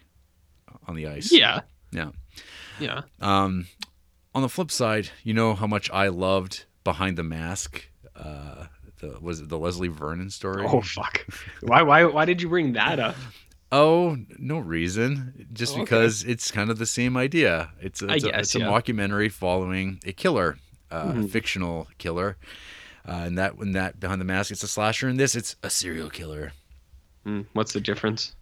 on 0.86 0.94
the 0.94 1.06
ice. 1.06 1.32
Yeah. 1.32 1.60
yeah. 1.90 2.10
Yeah. 2.78 3.00
Um, 3.20 3.66
on 4.38 4.42
the 4.42 4.48
flip 4.48 4.70
side, 4.70 5.10
you 5.24 5.34
know 5.34 5.54
how 5.54 5.66
much 5.66 5.90
I 5.90 6.06
loved 6.08 6.64
Behind 6.84 7.18
the 7.18 7.24
Mask. 7.24 7.88
Uh, 8.14 8.66
the, 9.00 9.18
was 9.20 9.40
it 9.40 9.48
the 9.48 9.58
Leslie 9.58 9.88
Vernon 9.88 10.30
story? 10.30 10.64
Oh 10.66 10.80
fuck. 10.80 11.26
why 11.60 11.82
why 11.82 12.04
why 12.04 12.24
did 12.24 12.40
you 12.40 12.48
bring 12.48 12.72
that 12.74 13.00
up? 13.00 13.16
Oh, 13.72 14.16
no 14.38 14.58
reason. 14.60 15.46
Just 15.52 15.74
Okay. 15.74 15.82
because 15.82 16.22
it's 16.24 16.50
kind 16.52 16.70
of 16.70 16.78
the 16.78 16.86
same 16.86 17.16
idea. 17.16 17.70
It's 17.82 18.00
a, 18.00 18.06
it's 18.08 18.24
a, 18.24 18.30
guess, 18.30 18.40
it's 18.40 18.54
a 18.54 18.60
mockumentary 18.60 19.30
following 19.30 20.00
a 20.06 20.12
killer, 20.12 20.56
uh, 20.90 21.08
Mm-hmm. 21.08 21.24
a 21.24 21.28
fictional 21.28 21.88
killer. 21.98 22.36
Uh, 23.06 23.22
and 23.26 23.36
that 23.38 23.58
when 23.58 23.72
that 23.72 23.98
Behind 24.00 24.20
the 24.20 24.24
Mask, 24.24 24.50
it's 24.52 24.62
a 24.62 24.68
slasher. 24.68 25.08
In 25.08 25.16
this, 25.16 25.34
it's 25.34 25.56
a 25.62 25.68
serial 25.70 26.08
killer. 26.10 26.52
Hmm, 27.24 27.42
What's 27.54 27.72
the 27.72 27.80
difference? 27.80 28.34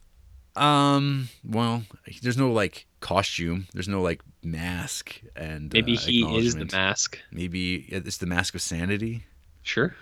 Um. 0.56 1.28
Well, 1.44 1.84
there's 2.22 2.36
no 2.38 2.50
like 2.52 2.86
costume. 3.00 3.66
There's 3.74 3.88
no 3.88 4.00
like 4.02 4.22
mask, 4.42 5.20
and 5.34 5.72
Maybe 5.72 5.96
uh, 5.96 6.00
he 6.00 6.36
is 6.38 6.54
the 6.54 6.66
mask. 6.72 7.18
Maybe 7.32 7.86
it's 7.88 8.18
the 8.18 8.26
mask 8.26 8.54
of 8.54 8.62
sanity. 8.62 9.24
Sure. 9.62 9.94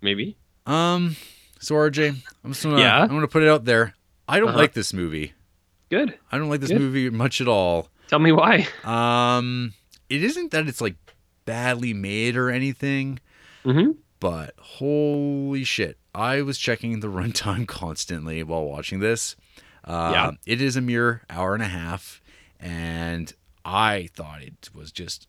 Maybe. 0.00 0.36
Um. 0.66 1.16
So 1.60 1.74
RJ, 1.74 2.14
I'm 2.44 2.52
just 2.52 2.62
gonna 2.64 2.80
Yeah? 2.80 3.00
I'm 3.02 3.08
gonna 3.08 3.26
put 3.28 3.42
it 3.42 3.48
out 3.48 3.64
there. 3.64 3.94
I 4.28 4.38
don't 4.38 4.50
Uh-huh. 4.50 4.58
like 4.58 4.74
this 4.74 4.92
movie. 4.92 5.32
Good. 5.90 6.16
I 6.30 6.38
don't 6.38 6.50
like 6.50 6.60
this 6.60 6.70
Good. 6.70 6.80
movie 6.80 7.10
much 7.10 7.40
at 7.40 7.48
all. 7.48 7.88
Tell 8.08 8.18
me 8.18 8.32
why. 8.32 8.66
Um. 8.84 9.72
It 10.08 10.22
isn't 10.24 10.52
that 10.52 10.66
it's 10.68 10.80
like 10.80 10.96
badly 11.44 11.92
made 11.94 12.36
or 12.36 12.48
anything, 12.50 13.18
Mm-hmm. 13.64 13.92
but 14.20 14.54
holy 14.58 15.64
shit, 15.64 15.98
I 16.14 16.40
was 16.42 16.58
checking 16.58 17.00
the 17.00 17.08
runtime 17.18 17.66
constantly 17.66 18.42
while 18.42 18.64
watching 18.64 19.00
this. 19.00 19.36
Uh, 19.84 20.10
Yeah. 20.14 20.30
It 20.46 20.60
is 20.60 20.76
a 20.76 20.80
mere 20.80 21.22
hour 21.30 21.54
and 21.54 21.62
a 21.62 21.68
half, 21.68 22.20
and 22.60 23.32
I 23.64 24.08
thought 24.14 24.42
it 24.42 24.70
was 24.74 24.92
just 24.92 25.28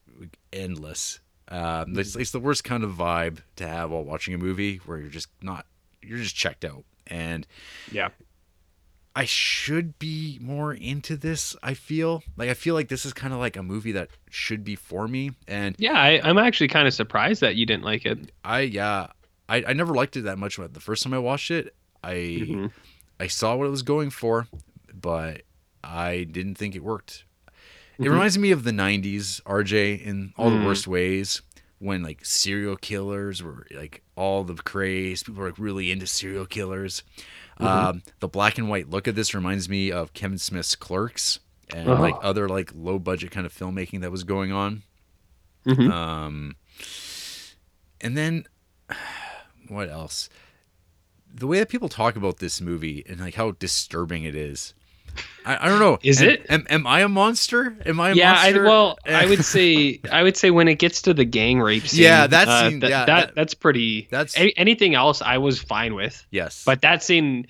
endless. 0.54 1.20
Um, 1.48 1.98
it's, 1.98 2.16
it's 2.16 2.32
the 2.32 2.40
worst 2.40 2.64
kind 2.64 2.84
of 2.84 2.92
vibe 2.92 3.40
to 3.56 3.68
have 3.68 3.90
while 3.92 4.04
watching 4.04 4.34
a 4.34 4.38
movie 4.38 4.78
where 4.86 4.98
you're 5.00 5.10
just 5.10 5.30
not, 5.42 5.66
you're 6.02 6.20
just 6.20 6.36
checked 6.36 6.64
out. 6.64 6.84
And 7.08 7.48
Yeah. 7.92 8.10
I 9.16 9.26
should 9.26 9.98
be 9.98 10.38
more 10.40 10.74
into 10.74 11.18
this. 11.18 11.56
I 11.64 11.74
feel 11.74 12.22
like 12.38 12.50
I 12.50 12.54
feel 12.54 12.76
like 12.76 12.88
this 12.88 13.04
is 13.06 13.12
kind 13.14 13.34
of 13.34 13.40
like 13.40 13.58
a 13.58 13.64
movie 13.64 13.92
that 13.94 14.10
should 14.30 14.64
be 14.64 14.76
for 14.76 15.08
me. 15.08 15.32
And 15.48 15.76
Yeah, 15.80 15.94
I, 16.00 16.22
I'm 16.24 16.38
actually 16.38 16.68
kind 16.68 16.88
of 16.88 16.94
surprised 16.94 17.42
that 17.42 17.56
you 17.56 17.66
didn't 17.66 17.84
like 17.84 18.06
it. 18.06 18.32
I 18.44 18.62
yeah, 18.62 19.08
I, 19.50 19.64
I 19.68 19.74
never 19.74 19.94
liked 19.96 20.16
it 20.16 20.22
that 20.22 20.38
much 20.38 20.58
the 20.58 20.80
first 20.80 21.02
time 21.04 21.14
I 21.16 21.20
watched 21.20 21.50
it. 21.50 21.74
I 22.04 22.14
Mhm. 22.14 22.72
I 23.20 23.28
saw 23.28 23.56
what 23.56 23.68
it 23.68 23.72
was 23.72 23.84
going 23.84 24.10
for, 24.10 24.48
but 24.94 25.42
I 25.84 26.24
didn't 26.30 26.56
think 26.56 26.76
it 26.76 26.84
worked. 26.84 27.26
It 27.98 28.04
Mhm. 28.04 28.12
reminds 28.12 28.38
me 28.38 28.52
of 28.52 28.64
the 28.64 28.72
'90s, 28.72 29.42
RJ, 29.46 29.96
in 29.96 30.34
all 30.38 30.50
Mm. 30.52 30.60
the 30.62 30.66
worst 30.66 30.88
ways. 30.88 31.42
When 31.80 32.04
like 32.04 32.26
serial 32.26 32.76
killers 32.76 33.42
were 33.42 33.66
like 33.72 34.04
all 34.16 34.44
the 34.44 34.56
craze, 34.56 35.24
people 35.24 35.42
were 35.42 35.50
like 35.50 35.60
really 35.60 35.92
into 35.92 36.06
serial 36.08 36.46
killers. 36.46 37.04
Mm-hmm. 37.60 37.66
Um, 37.68 38.04
the 38.20 38.28
black 38.28 38.58
and 38.58 38.68
white 38.70 38.90
look 38.90 39.08
of 39.08 39.16
this 39.16 39.34
reminds 39.34 39.70
me 39.70 39.90
of 39.92 40.14
Kevin 40.14 40.38
Smith's 40.38 40.76
Clerks 40.76 41.40
and 41.74 41.88
Uh-huh. 41.90 42.02
like 42.02 42.16
other 42.22 42.50
like 42.50 42.72
low 42.76 43.00
budget 43.00 43.32
kind 43.32 43.46
of 43.46 43.54
filmmaking 43.54 44.02
that 44.02 44.12
was 44.12 44.24
going 44.26 44.52
on. 44.52 44.84
Mhm. 45.66 45.90
Um, 45.92 46.56
and 48.02 48.18
then 48.18 48.46
what 49.70 49.90
else? 49.90 50.30
The 51.34 51.48
way 51.48 51.60
that 51.60 51.70
people 51.70 51.90
talk 51.90 52.16
about 52.16 52.38
this 52.40 52.60
movie 52.62 53.04
and 53.08 53.20
like 53.20 53.36
how 53.36 53.52
disturbing 53.52 54.24
it 54.24 54.36
is. 54.36 54.74
I, 55.46 55.66
I 55.66 55.70
don't 55.70 55.80
know. 55.80 55.98
Is 56.04 56.22
Am- 56.22 56.30
it? 56.30 56.46
Am, 56.50 56.68
am 56.70 56.88
I 56.88 57.02
a 57.02 57.10
monster? 57.10 57.76
Am 57.86 58.00
I 58.00 58.12
a 58.12 58.14
yeah, 58.16 58.36
I, 58.38 58.54
well, 58.54 58.98
I 59.06 59.26
would 59.26 59.44
say 59.44 60.00
I 60.12 60.22
would 60.24 60.38
say 60.38 60.52
when 60.52 60.68
it 60.68 60.76
gets 60.76 61.02
to 61.04 61.14
the 61.14 61.26
gang 61.26 61.60
rape 61.60 61.88
scene, 61.88 62.04
Yeah, 62.04 62.28
that 62.28 62.48
uh, 62.48 62.70
scene- 62.70 62.80
th- 62.82 62.90
yeah, 62.90 63.06
that, 63.06 63.28
that- 63.28 63.36
that's 63.36 63.54
pretty. 63.54 64.08
that's- 64.12 64.38
any, 64.38 64.56
anything 64.58 64.96
else 64.96 65.22
I 65.22 65.38
was 65.40 65.60
fine 65.60 65.96
with, 65.96 66.26
yes. 66.32 66.64
but 66.66 66.82
that 66.82 67.04
scene, 67.04 67.48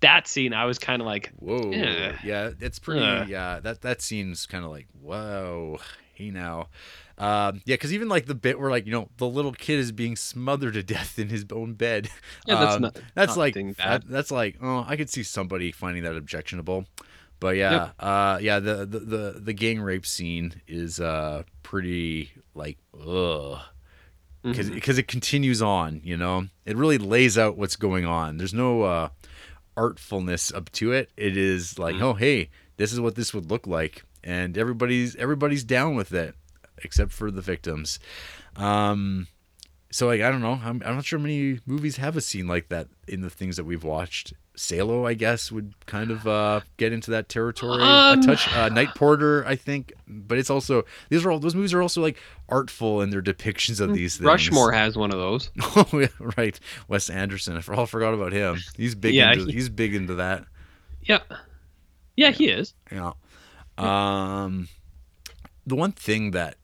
that 0.00 0.26
scene, 0.28 0.52
I 0.54 0.64
was 0.64 0.78
kind 0.78 1.02
of 1.02 1.06
like, 1.06 1.32
whoa, 1.38 1.70
Yeah. 1.72 2.16
yeah, 2.24 2.50
it's 2.60 2.78
pretty. 2.78 3.04
Uh. 3.04 3.24
Yeah, 3.26 3.60
that 3.60 3.82
that 3.82 4.00
seems 4.02 4.46
kind 4.46 4.64
of 4.64 4.70
like 4.70 4.86
whoa, 5.00 5.78
hey 6.14 6.30
now. 6.30 6.68
Um, 7.18 7.60
yeah, 7.66 7.74
because 7.74 7.92
even 7.92 8.08
like 8.08 8.26
the 8.26 8.34
bit 8.34 8.58
where 8.58 8.70
like 8.70 8.86
you 8.86 8.92
know 8.92 9.08
the 9.18 9.26
little 9.28 9.52
kid 9.52 9.78
is 9.78 9.92
being 9.92 10.16
smothered 10.16 10.74
to 10.74 10.82
death 10.82 11.18
in 11.18 11.28
his 11.28 11.44
own 11.52 11.74
bed. 11.74 12.08
Yeah, 12.46 12.58
that's 12.60 12.74
um, 12.76 12.82
not- 12.82 12.96
that's 13.14 13.36
like 13.36 13.54
that, 13.76 14.08
that's 14.08 14.30
like 14.30 14.56
oh 14.62 14.84
I 14.88 14.96
could 14.96 15.10
see 15.10 15.22
somebody 15.22 15.70
finding 15.72 16.02
that 16.04 16.16
objectionable, 16.16 16.86
but 17.40 17.56
yeah, 17.56 17.90
uh, 18.00 18.38
yeah 18.40 18.58
the, 18.60 18.86
the 18.86 18.98
the 19.00 19.40
the 19.40 19.52
gang 19.52 19.80
rape 19.80 20.06
scene 20.06 20.60
is 20.66 20.98
uh 21.00 21.42
pretty 21.62 22.30
like 22.54 22.78
ugh 22.94 23.58
because 24.42 24.70
Mhm. 24.70 24.74
because 24.74 24.98
it 24.98 25.06
continues 25.06 25.62
on. 25.62 26.00
You 26.02 26.16
know, 26.16 26.46
it 26.64 26.76
really 26.76 26.98
lays 26.98 27.38
out 27.38 27.56
what's 27.56 27.76
going 27.76 28.04
on. 28.06 28.38
There's 28.38 28.54
no 28.54 28.82
uh, 28.82 29.08
artfulness 29.76 30.52
up 30.54 30.70
to 30.72 30.92
it. 30.92 31.10
It 31.16 31.36
is 31.36 31.78
like, 31.78 31.94
Mm. 31.96 32.02
oh 32.02 32.14
hey, 32.14 32.50
this 32.76 32.92
is 32.92 33.00
what 33.00 33.14
this 33.14 33.32
would 33.34 33.50
look 33.50 33.66
like, 33.66 34.02
and 34.24 34.56
everybody's 34.58 35.14
everybody's 35.16 35.64
down 35.64 35.94
with 35.94 36.12
it, 36.12 36.34
except 36.84 37.12
for 37.12 37.30
the 37.30 37.40
victims. 37.42 37.98
Um, 38.56 39.26
so 39.90 40.06
like 40.06 40.20
I 40.22 40.30
don't 40.30 40.40
know, 40.42 40.58
I'm, 40.62 40.82
I'm 40.84 40.94
not 40.96 41.04
sure 41.04 41.18
many 41.18 41.60
movies 41.66 41.96
have 41.96 42.16
a 42.16 42.20
scene 42.20 42.46
like 42.48 42.68
that 42.70 42.88
in 43.06 43.20
the 43.20 43.30
things 43.30 43.56
that 43.56 43.64
we've 43.64 43.84
watched. 43.84 44.32
Salo, 44.54 45.06
I 45.06 45.14
guess, 45.14 45.50
would 45.50 45.72
kind 45.86 46.10
of 46.10 46.26
uh, 46.28 46.60
get 46.76 46.92
into 46.92 47.10
that 47.12 47.30
territory. 47.30 47.82
Um, 47.82 48.18
a 48.20 48.22
touch, 48.22 48.46
uh, 48.54 48.68
Night 48.68 48.90
Porter, 48.94 49.46
I 49.46 49.56
think, 49.56 49.94
but 50.06 50.36
it's 50.36 50.50
also 50.50 50.84
these 51.08 51.24
are 51.24 51.30
all 51.30 51.38
those 51.38 51.54
movies 51.54 51.72
are 51.72 51.80
also 51.80 52.02
like 52.02 52.18
artful 52.50 53.00
in 53.00 53.08
their 53.08 53.22
depictions 53.22 53.80
of 53.80 53.94
these 53.94 54.16
things. 54.18 54.26
Rushmore 54.26 54.72
has 54.72 54.94
one 54.96 55.10
of 55.10 55.18
those. 55.18 55.50
Oh 55.76 55.88
yeah, 55.94 56.08
right, 56.36 56.58
Wes 56.88 57.08
Anderson. 57.08 57.56
I 57.56 57.74
all 57.74 57.86
forgot 57.86 58.12
about 58.12 58.32
him. 58.32 58.58
He's 58.76 58.94
big. 58.94 59.14
Yeah, 59.14 59.32
into, 59.32 59.46
he- 59.46 59.52
he's 59.52 59.70
big 59.70 59.94
into 59.94 60.14
that. 60.16 60.44
Yeah, 61.02 61.20
yeah, 62.16 62.30
he 62.30 62.48
is. 62.50 62.74
Yeah. 62.90 63.12
Um, 63.78 64.68
the 65.66 65.76
one 65.76 65.92
thing 65.92 66.32
that 66.32 66.56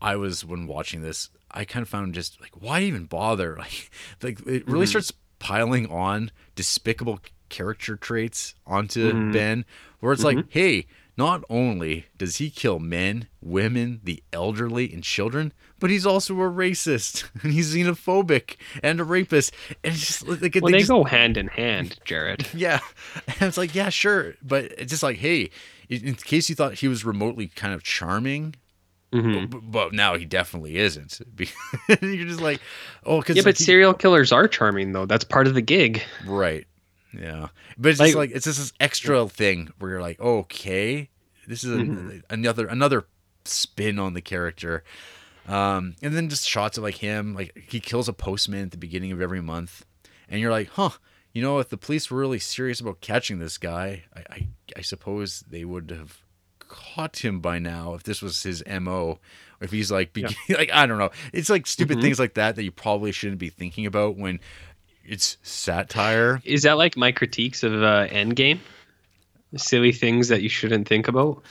I 0.00 0.16
was 0.16 0.44
when 0.44 0.66
watching 0.66 1.02
this, 1.02 1.30
I 1.50 1.64
kind 1.64 1.82
of 1.82 1.88
found 1.88 2.14
just 2.14 2.40
like 2.40 2.52
why 2.60 2.80
even 2.80 3.06
bother? 3.06 3.56
Like, 3.58 3.90
like 4.22 4.40
it 4.40 4.66
really 4.66 4.84
mm-hmm. 4.84 4.90
starts 4.90 5.12
piling 5.38 5.90
on 5.90 6.30
despicable 6.54 7.20
character 7.48 7.96
traits 7.96 8.54
onto 8.66 9.12
mm-hmm. 9.12 9.32
Ben, 9.32 9.64
where 10.00 10.12
it's 10.12 10.24
like, 10.24 10.38
mm-hmm. 10.38 10.48
hey, 10.50 10.86
not 11.16 11.44
only 11.48 12.06
does 12.18 12.36
he 12.36 12.50
kill 12.50 12.78
men, 12.78 13.28
women, 13.40 14.00
the 14.04 14.22
elderly, 14.32 14.92
and 14.92 15.02
children, 15.02 15.52
but 15.78 15.90
he's 15.90 16.04
also 16.06 16.34
a 16.34 16.50
racist 16.50 17.24
and 17.42 17.52
he's 17.52 17.74
xenophobic 17.74 18.56
and 18.82 19.00
a 19.00 19.04
rapist. 19.04 19.54
And 19.82 19.94
it's 19.94 20.06
just 20.06 20.28
like 20.28 20.56
Well, 20.60 20.72
they 20.72 20.78
just, 20.78 20.90
go 20.90 21.04
hand 21.04 21.36
in 21.36 21.48
hand, 21.48 21.98
Jared. 22.04 22.46
yeah. 22.54 22.80
And 23.26 23.42
it's 23.42 23.56
like, 23.56 23.74
yeah, 23.74 23.88
sure. 23.88 24.34
But 24.42 24.66
it's 24.78 24.90
just 24.90 25.02
like, 25.02 25.16
hey, 25.18 25.50
in 25.88 26.14
case 26.16 26.48
you 26.48 26.54
thought 26.54 26.74
he 26.74 26.88
was 26.88 27.04
remotely 27.04 27.48
kind 27.48 27.72
of 27.72 27.82
charming, 27.82 28.54
Mhm. 29.12 29.48
but, 29.50 29.60
but 29.60 29.92
now 29.92 30.16
he 30.16 30.24
definitely 30.24 30.76
isn't. 30.76 31.20
You're 32.02 32.26
just 32.26 32.40
like, 32.40 32.60
oh, 33.04 33.20
because 33.20 33.36
Yeah, 33.36 33.42
but 33.44 33.56
serial 33.56 33.94
killers 33.94 34.32
are 34.32 34.48
charming 34.48 34.92
though. 34.92 35.06
That's 35.06 35.24
part 35.24 35.46
of 35.46 35.54
the 35.54 35.62
gig. 35.62 36.02
right, 36.26 36.66
yeah. 37.18 37.48
But 37.78 37.90
it's 37.90 38.00
Like- 38.00 38.08
just 38.08 38.16
like 38.16 38.30
it's 38.32 38.44
just 38.46 38.58
this 38.58 38.72
extra 38.80 39.28
thing 39.28 39.70
where 39.78 39.92
you're 39.92 40.02
like, 40.02 40.20
okay, 40.20 41.08
this 41.46 41.62
is 41.64 41.72
a, 41.72 41.76
Mm-hmm. 41.76 42.18
another 42.30 42.66
another 42.66 43.04
spin 43.44 43.98
on 43.98 44.14
the 44.14 44.20
character. 44.22 44.82
Um, 45.46 45.94
and 46.02 46.12
then 46.16 46.28
just 46.28 46.48
shots 46.48 46.76
of 46.76 46.82
like 46.82 46.96
him, 46.96 47.34
like 47.34 47.56
he 47.68 47.78
kills 47.78 48.08
a 48.08 48.12
postman 48.12 48.64
at 48.64 48.70
the 48.72 48.76
beginning 48.76 49.12
of 49.12 49.20
every 49.20 49.40
month, 49.40 49.86
and 50.28 50.40
you're 50.40 50.50
like, 50.50 50.70
huh, 50.70 50.90
you 51.32 51.40
know, 51.40 51.60
if 51.60 51.68
the 51.68 51.76
police 51.76 52.10
were 52.10 52.18
really 52.18 52.40
serious 52.40 52.80
about 52.80 53.00
catching 53.00 53.38
this 53.38 53.56
guy, 53.56 54.02
I, 54.16 54.20
I, 54.28 54.48
I 54.78 54.80
suppose 54.80 55.44
they 55.48 55.64
would 55.64 55.92
have 55.92 56.18
caught 56.94 57.24
him 57.24 57.40
by 57.40 57.58
now 57.58 57.94
if 57.94 58.02
this 58.02 58.20
was 58.20 58.42
his 58.42 58.62
mo. 58.68 59.18
If 59.60 59.70
he's 59.72 59.90
like, 59.90 60.12
be- 60.12 60.26
like 60.50 60.70
I 60.72 60.84
don't 60.86 60.98
know, 60.98 61.10
it's 61.32 61.48
like 61.48 61.66
stupid 61.66 61.98
Mhm. 61.98 62.02
things 62.02 62.18
like 62.18 62.34
that 62.34 62.56
that 62.56 62.62
you 62.64 62.70
probably 62.70 63.10
shouldn't 63.12 63.38
be 63.38 63.48
thinking 63.48 63.86
about 63.86 64.16
when 64.16 64.38
it's 65.04 65.38
satire. 65.42 66.42
Is 66.44 66.62
that 66.64 66.76
like 66.76 66.96
my 66.96 67.10
critiques 67.12 67.62
of 67.62 67.72
uh, 67.74 68.06
Endgame? 68.08 68.58
Silly 69.56 69.92
things 69.92 70.28
that 70.28 70.42
you 70.42 70.48
shouldn't 70.50 70.86
think 70.86 71.08
about. 71.08 71.42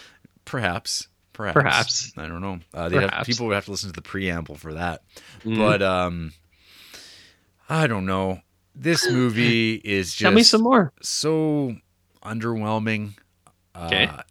Perhaps. 0.43 1.07
Perhaps. 1.33 1.53
Perhaps. 1.55 2.13
I 2.17 2.27
don't 2.27 2.41
know. 2.41 2.59
Uh, 2.73 2.89
have, 2.91 3.25
people 3.25 3.47
would 3.47 3.55
have 3.55 3.65
to 3.65 3.71
listen 3.71 3.89
to 3.89 3.93
the 3.93 4.01
preamble 4.01 4.55
for 4.55 4.73
that. 4.75 5.01
Mhm. 5.43 5.57
But 5.57 5.81
um, 5.81 6.31
I 7.67 7.87
don't 7.87 8.05
know. 8.05 8.41
This 8.75 9.09
movie 9.09 9.75
is 9.75 10.09
just 10.11 10.19
Tell 10.21 10.31
me 10.31 10.43
some 10.43 10.61
more. 10.61 10.93
so 11.01 11.75
underwhelming. 12.23 13.13
Okay. 13.75 14.05
Uh, 14.07 14.21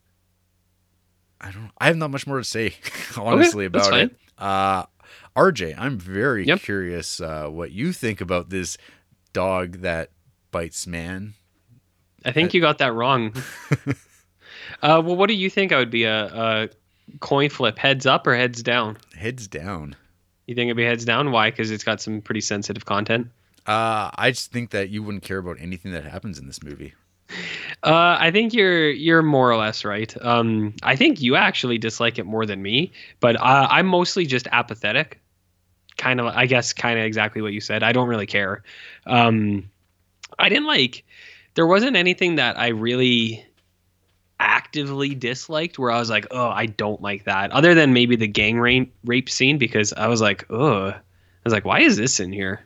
I 1.44 1.50
don't. 1.50 1.70
I 1.78 1.86
have 1.86 1.96
not 1.96 2.10
much 2.10 2.26
more 2.26 2.38
to 2.38 2.44
say, 2.44 2.74
honestly, 3.16 3.68
that's 3.68 3.86
about 3.88 4.00
it. 4.00 4.16
Uh, 4.38 4.84
RJ, 5.36 5.74
I'm 5.76 5.98
very 5.98 6.46
Yep. 6.46 6.60
curious 6.60 7.20
uh, 7.20 7.48
what 7.48 7.70
you 7.70 7.92
think 7.92 8.20
about 8.20 8.50
this 8.50 8.78
dog 9.32 9.82
that 9.82 10.10
bites 10.50 10.86
man. 10.86 11.34
I 12.24 12.32
think 12.32 12.54
you 12.54 12.60
got 12.62 12.78
that 12.78 12.94
wrong. 12.94 13.34
uh, 14.82 15.02
well, 15.04 15.16
what 15.16 15.26
do 15.28 15.34
you 15.34 15.50
think? 15.50 15.72
I 15.72 15.78
would 15.78 15.90
be 15.90 16.04
a, 16.04 16.24
a 16.26 16.68
coin 17.20 17.50
flip, 17.50 17.78
heads 17.78 18.06
up 18.06 18.26
or 18.26 18.34
heads 18.34 18.62
down? 18.62 18.96
Heads 19.14 19.46
down. 19.46 19.94
You 20.46 20.54
think 20.54 20.68
it'd 20.68 20.76
be 20.76 20.84
heads 20.84 21.04
down? 21.04 21.30
Why? 21.32 21.50
Because 21.50 21.70
it's 21.70 21.84
got 21.84 22.00
some 22.00 22.20
pretty 22.22 22.40
sensitive 22.40 22.84
content. 22.86 23.28
Uh, 23.66 24.10
I 24.14 24.30
just 24.30 24.52
think 24.52 24.70
that 24.70 24.88
you 24.90 25.02
wouldn't 25.02 25.22
care 25.24 25.38
about 25.38 25.56
anything 25.60 25.92
that 25.92 26.04
happens 26.04 26.38
in 26.38 26.46
this 26.46 26.62
movie. 26.62 26.94
Uh, 27.84 28.16
I 28.18 28.30
think 28.30 28.54
you're 28.54 28.90
you're 28.90 29.22
more 29.22 29.50
or 29.50 29.56
less 29.56 29.84
right. 29.84 30.14
Um, 30.22 30.74
I 30.82 30.96
think 30.96 31.20
you 31.20 31.36
actually 31.36 31.76
dislike 31.76 32.18
it 32.18 32.24
more 32.24 32.46
than 32.46 32.62
me, 32.62 32.92
but 33.20 33.36
uh, 33.36 33.68
I'm 33.70 33.86
mostly 33.86 34.24
just 34.24 34.48
apathetic. 34.50 35.20
Kind 35.98 36.18
of, 36.18 36.26
I 36.26 36.46
guess, 36.46 36.72
kind 36.72 36.98
of 36.98 37.04
exactly 37.04 37.42
what 37.42 37.52
you 37.52 37.60
said. 37.60 37.82
I 37.82 37.92
don't 37.92 38.08
really 38.08 38.26
care. 38.26 38.64
Um, 39.06 39.70
I 40.38 40.48
didn't 40.48 40.66
like. 40.66 41.04
There 41.54 41.66
wasn't 41.66 41.94
anything 41.94 42.36
that 42.36 42.58
I 42.58 42.68
really 42.68 43.44
actively 44.40 45.14
disliked 45.14 45.78
where 45.78 45.90
I 45.90 45.98
was 45.98 46.10
like, 46.10 46.26
oh, 46.30 46.48
I 46.48 46.66
don't 46.66 47.02
like 47.02 47.24
that. 47.24 47.52
Other 47.52 47.74
than 47.74 47.92
maybe 47.92 48.16
the 48.16 48.26
gang 48.26 48.58
rape 48.58 48.94
rape 49.04 49.28
scene 49.28 49.58
because 49.58 49.92
I 49.92 50.08
was 50.08 50.22
like, 50.22 50.46
oh, 50.50 50.88
I 50.88 51.00
was 51.44 51.52
like, 51.52 51.66
why 51.66 51.80
is 51.80 51.98
this 51.98 52.18
in 52.18 52.32
here? 52.32 52.64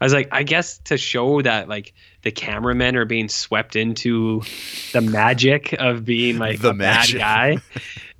I 0.00 0.04
was 0.04 0.14
like, 0.14 0.28
I 0.32 0.42
guess 0.42 0.78
to 0.84 0.96
show 0.96 1.42
that 1.42 1.68
like 1.68 1.92
the 2.24 2.32
cameramen 2.32 2.96
are 2.96 3.04
being 3.04 3.28
swept 3.28 3.76
into 3.76 4.42
the 4.92 5.00
magic 5.00 5.74
of 5.78 6.04
being 6.04 6.38
like 6.38 6.60
The 6.60 6.74
bad 6.74 7.12
guy. 7.12 7.58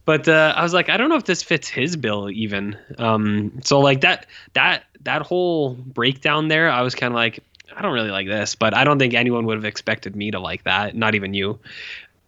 But 0.05 0.29
uh, 0.29 0.53
I 0.55 0.63
was 0.63 0.75
like, 0.75 0.91
I 0.91 0.99
don't 0.99 1.09
know 1.09 1.17
if 1.17 1.25
this 1.25 1.43
fits 1.43 1.67
his 1.67 1.97
bill 1.97 2.31
even. 2.31 2.77
Um, 2.99 3.61
so 3.65 3.81
like 3.81 4.03
that 4.03 4.27
that 4.53 4.85
that 5.03 5.23
whole 5.23 5.75
breakdown 5.75 6.49
there, 6.49 6.71
I 6.71 6.83
was 6.83 6.95
kind 6.95 7.13
of 7.13 7.17
like, 7.17 7.41
I 7.75 7.83
don't 7.83 7.93
really 7.93 8.11
like 8.11 8.27
this, 8.27 8.55
but 8.55 8.77
I 8.77 8.85
don't 8.85 8.99
think 8.99 9.15
anyone 9.15 9.47
would 9.47 9.57
have 9.57 9.65
expected 9.65 10.15
me 10.15 10.31
to 10.31 10.39
like 10.39 10.65
that. 10.65 10.95
Not 10.95 11.15
even 11.15 11.35
you. 11.35 11.59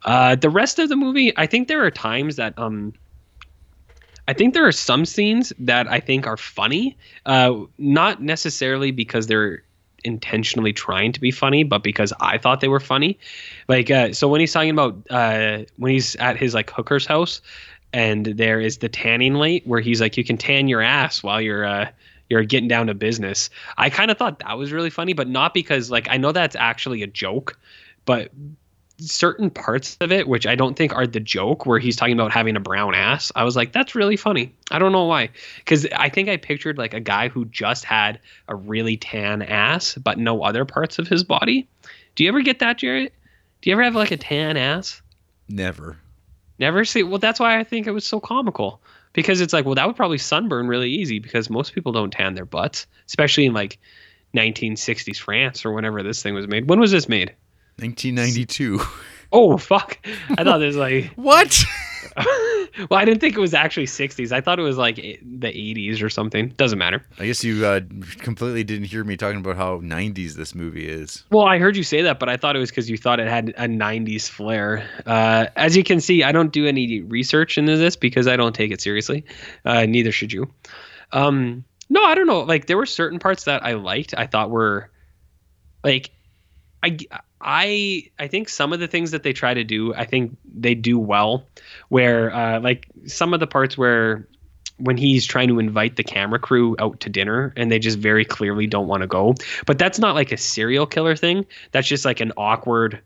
Uh, 0.02 0.36
the 0.36 0.50
rest 0.50 0.78
of 0.78 0.88
the 0.88 0.96
movie, 0.96 1.36
I 1.36 1.46
think 1.46 1.68
there 1.68 1.84
are 1.84 1.90
times 1.90 2.36
that 2.36 2.58
um, 2.58 2.94
I 4.28 4.32
think 4.32 4.54
there 4.54 4.66
are 4.66 4.72
some 4.72 5.04
scenes 5.04 5.52
that 5.58 5.86
I 5.86 6.00
think 6.00 6.26
are 6.26 6.36
funny, 6.36 6.96
uh, 7.26 7.54
not 7.78 8.22
necessarily 8.22 8.90
because 8.90 9.26
they're 9.26 9.62
intentionally 10.06 10.72
trying 10.72 11.12
to 11.12 11.20
be 11.20 11.30
funny, 11.30 11.64
but 11.64 11.82
because 11.82 12.12
I 12.20 12.38
thought 12.38 12.60
they 12.60 12.68
were 12.68 12.80
funny. 12.80 13.18
Like, 13.68 13.90
uh, 13.90 14.12
so 14.12 14.28
when 14.28 14.40
he's 14.40 14.52
talking 14.52 14.70
about 14.70 14.96
uh, 15.10 15.64
when 15.76 15.92
he's 15.92 16.16
at 16.16 16.36
his 16.36 16.54
like 16.54 16.70
hooker's 16.70 17.04
house, 17.04 17.42
and 17.92 18.26
there 18.26 18.60
is 18.60 18.78
the 18.78 18.88
tanning 18.88 19.34
light 19.34 19.66
where 19.66 19.80
he's 19.80 20.00
like, 20.00 20.16
you 20.16 20.24
can 20.24 20.36
tan 20.36 20.68
your 20.68 20.82
ass 20.82 21.22
while 21.22 21.40
you're 21.40 21.64
uh, 21.64 21.90
you're 22.28 22.44
getting 22.44 22.68
down 22.68 22.86
to 22.86 22.94
business. 22.94 23.50
I 23.76 23.90
kind 23.90 24.10
of 24.10 24.18
thought 24.18 24.38
that 24.40 24.58
was 24.58 24.72
really 24.72 24.90
funny, 24.90 25.12
but 25.12 25.28
not 25.28 25.54
because 25.54 25.90
like 25.90 26.08
I 26.08 26.16
know 26.16 26.32
that's 26.32 26.56
actually 26.56 27.02
a 27.02 27.06
joke, 27.06 27.58
but 28.04 28.30
certain 28.98 29.50
parts 29.50 29.96
of 30.00 30.12
it, 30.12 30.26
which 30.26 30.46
I 30.46 30.54
don't 30.54 30.76
think 30.76 30.94
are 30.94 31.06
the 31.06 31.20
joke, 31.20 31.66
where 31.66 31.78
he's 31.78 31.96
talking 31.96 32.14
about 32.14 32.32
having 32.32 32.56
a 32.56 32.60
brown 32.60 32.94
ass, 32.94 33.30
I 33.34 33.44
was 33.44 33.56
like, 33.56 33.72
that's 33.72 33.94
really 33.94 34.16
funny. 34.16 34.54
I 34.70 34.78
don't 34.78 34.92
know 34.92 35.04
why. 35.04 35.30
Because 35.56 35.86
I 35.94 36.08
think 36.08 36.28
I 36.28 36.36
pictured 36.36 36.78
like 36.78 36.94
a 36.94 37.00
guy 37.00 37.28
who 37.28 37.44
just 37.46 37.84
had 37.84 38.20
a 38.48 38.54
really 38.54 38.96
tan 38.96 39.42
ass, 39.42 39.94
but 39.94 40.18
no 40.18 40.42
other 40.42 40.64
parts 40.64 40.98
of 40.98 41.08
his 41.08 41.24
body. 41.24 41.68
Do 42.14 42.24
you 42.24 42.28
ever 42.28 42.40
get 42.40 42.60
that, 42.60 42.78
Jarrett? 42.78 43.12
Do 43.60 43.70
you 43.70 43.74
ever 43.74 43.82
have 43.82 43.94
like 43.94 44.10
a 44.10 44.16
tan 44.16 44.56
ass? 44.56 45.02
Never. 45.48 45.98
Never 46.58 46.84
see. 46.84 47.02
Well, 47.02 47.18
that's 47.18 47.40
why 47.40 47.58
I 47.58 47.64
think 47.64 47.86
it 47.86 47.92
was 47.92 48.04
so 48.04 48.20
comical. 48.20 48.80
Because 49.12 49.40
it's 49.40 49.52
like, 49.52 49.64
well, 49.64 49.76
that 49.76 49.86
would 49.86 49.96
probably 49.96 50.18
sunburn 50.18 50.68
really 50.68 50.90
easy 50.90 51.18
because 51.20 51.48
most 51.48 51.74
people 51.74 51.92
don't 51.92 52.10
tan 52.10 52.34
their 52.34 52.44
butts, 52.44 52.86
especially 53.06 53.46
in 53.46 53.54
like 53.54 53.78
1960s 54.34 55.18
France 55.18 55.64
or 55.64 55.72
whenever 55.72 56.02
this 56.02 56.22
thing 56.22 56.34
was 56.34 56.46
made. 56.46 56.68
When 56.68 56.80
was 56.80 56.90
this 56.90 57.08
made? 57.08 57.34
1992. 57.78 58.80
Oh 59.32 59.58
fuck! 59.58 59.98
I 60.38 60.44
thought 60.44 60.62
it 60.62 60.66
was 60.66 60.76
like 60.76 61.12
what? 61.16 61.62
well, 62.16 62.98
I 62.98 63.04
didn't 63.04 63.20
think 63.20 63.36
it 63.36 63.40
was 63.40 63.52
actually 63.52 63.86
60s. 63.86 64.32
I 64.32 64.40
thought 64.40 64.58
it 64.58 64.62
was 64.62 64.78
like 64.78 64.96
the 64.96 65.48
80s 65.48 66.02
or 66.02 66.08
something. 66.08 66.48
Doesn't 66.56 66.78
matter. 66.78 67.04
I 67.18 67.26
guess 67.26 67.44
you 67.44 67.66
uh, 67.66 67.80
completely 68.18 68.64
didn't 68.64 68.86
hear 68.86 69.04
me 69.04 69.16
talking 69.16 69.40
about 69.40 69.56
how 69.56 69.80
90s 69.80 70.34
this 70.34 70.54
movie 70.54 70.88
is. 70.88 71.24
Well, 71.30 71.44
I 71.44 71.58
heard 71.58 71.76
you 71.76 71.82
say 71.82 72.02
that, 72.02 72.18
but 72.18 72.30
I 72.30 72.36
thought 72.38 72.56
it 72.56 72.58
was 72.60 72.70
because 72.70 72.88
you 72.88 72.96
thought 72.96 73.20
it 73.20 73.28
had 73.28 73.50
a 73.50 73.66
90s 73.66 74.30
flair. 74.30 74.88
Uh, 75.04 75.46
as 75.56 75.76
you 75.76 75.84
can 75.84 76.00
see, 76.00 76.22
I 76.22 76.32
don't 76.32 76.52
do 76.52 76.66
any 76.66 77.02
research 77.02 77.58
into 77.58 77.76
this 77.76 77.96
because 77.96 78.26
I 78.26 78.36
don't 78.36 78.54
take 78.54 78.70
it 78.70 78.80
seriously. 78.80 79.24
Uh, 79.64 79.84
neither 79.84 80.12
should 80.12 80.32
you. 80.32 80.50
Um, 81.12 81.64
no, 81.90 82.02
I 82.04 82.14
don't 82.14 82.26
know. 82.26 82.40
Like 82.40 82.66
there 82.66 82.76
were 82.76 82.86
certain 82.86 83.18
parts 83.18 83.44
that 83.44 83.64
I 83.64 83.74
liked. 83.74 84.14
I 84.16 84.26
thought 84.26 84.50
were 84.50 84.90
like 85.84 86.10
I 86.82 86.98
I 87.46 88.10
I 88.18 88.26
think 88.26 88.48
some 88.48 88.72
of 88.72 88.80
the 88.80 88.88
things 88.88 89.12
that 89.12 89.22
they 89.22 89.32
try 89.32 89.54
to 89.54 89.64
do, 89.64 89.94
I 89.94 90.04
think 90.04 90.36
they 90.44 90.74
do 90.74 90.98
well. 90.98 91.46
Where 91.88 92.34
uh, 92.34 92.60
like 92.60 92.88
some 93.06 93.32
of 93.32 93.40
the 93.40 93.46
parts 93.46 93.78
where 93.78 94.28
when 94.78 94.96
he's 94.96 95.24
trying 95.24 95.48
to 95.48 95.58
invite 95.58 95.96
the 95.96 96.04
camera 96.04 96.38
crew 96.38 96.76
out 96.78 97.00
to 97.00 97.08
dinner 97.08 97.54
and 97.56 97.70
they 97.70 97.78
just 97.78 97.98
very 97.98 98.24
clearly 98.24 98.66
don't 98.66 98.88
want 98.88 99.00
to 99.00 99.06
go. 99.06 99.34
But 99.64 99.78
that's 99.78 99.98
not 99.98 100.14
like 100.14 100.32
a 100.32 100.36
serial 100.36 100.86
killer 100.86 101.16
thing. 101.16 101.46
That's 101.72 101.88
just 101.88 102.04
like 102.04 102.20
an 102.20 102.32
awkward 102.36 103.00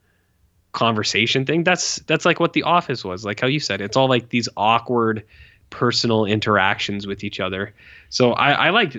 conversation 0.72 1.44
thing. 1.44 1.62
That's 1.62 1.96
that's 2.06 2.24
like 2.24 2.40
what 2.40 2.54
the 2.54 2.62
office 2.62 3.04
was. 3.04 3.24
Like 3.24 3.40
how 3.40 3.46
you 3.46 3.60
said, 3.60 3.80
it's 3.80 3.96
all 3.96 4.08
like 4.08 4.30
these 4.30 4.48
awkward 4.56 5.24
personal 5.68 6.24
interactions 6.24 7.06
with 7.06 7.22
each 7.22 7.40
other. 7.40 7.72
So 8.08 8.32
I, 8.32 8.52
I 8.52 8.70
liked 8.70 8.96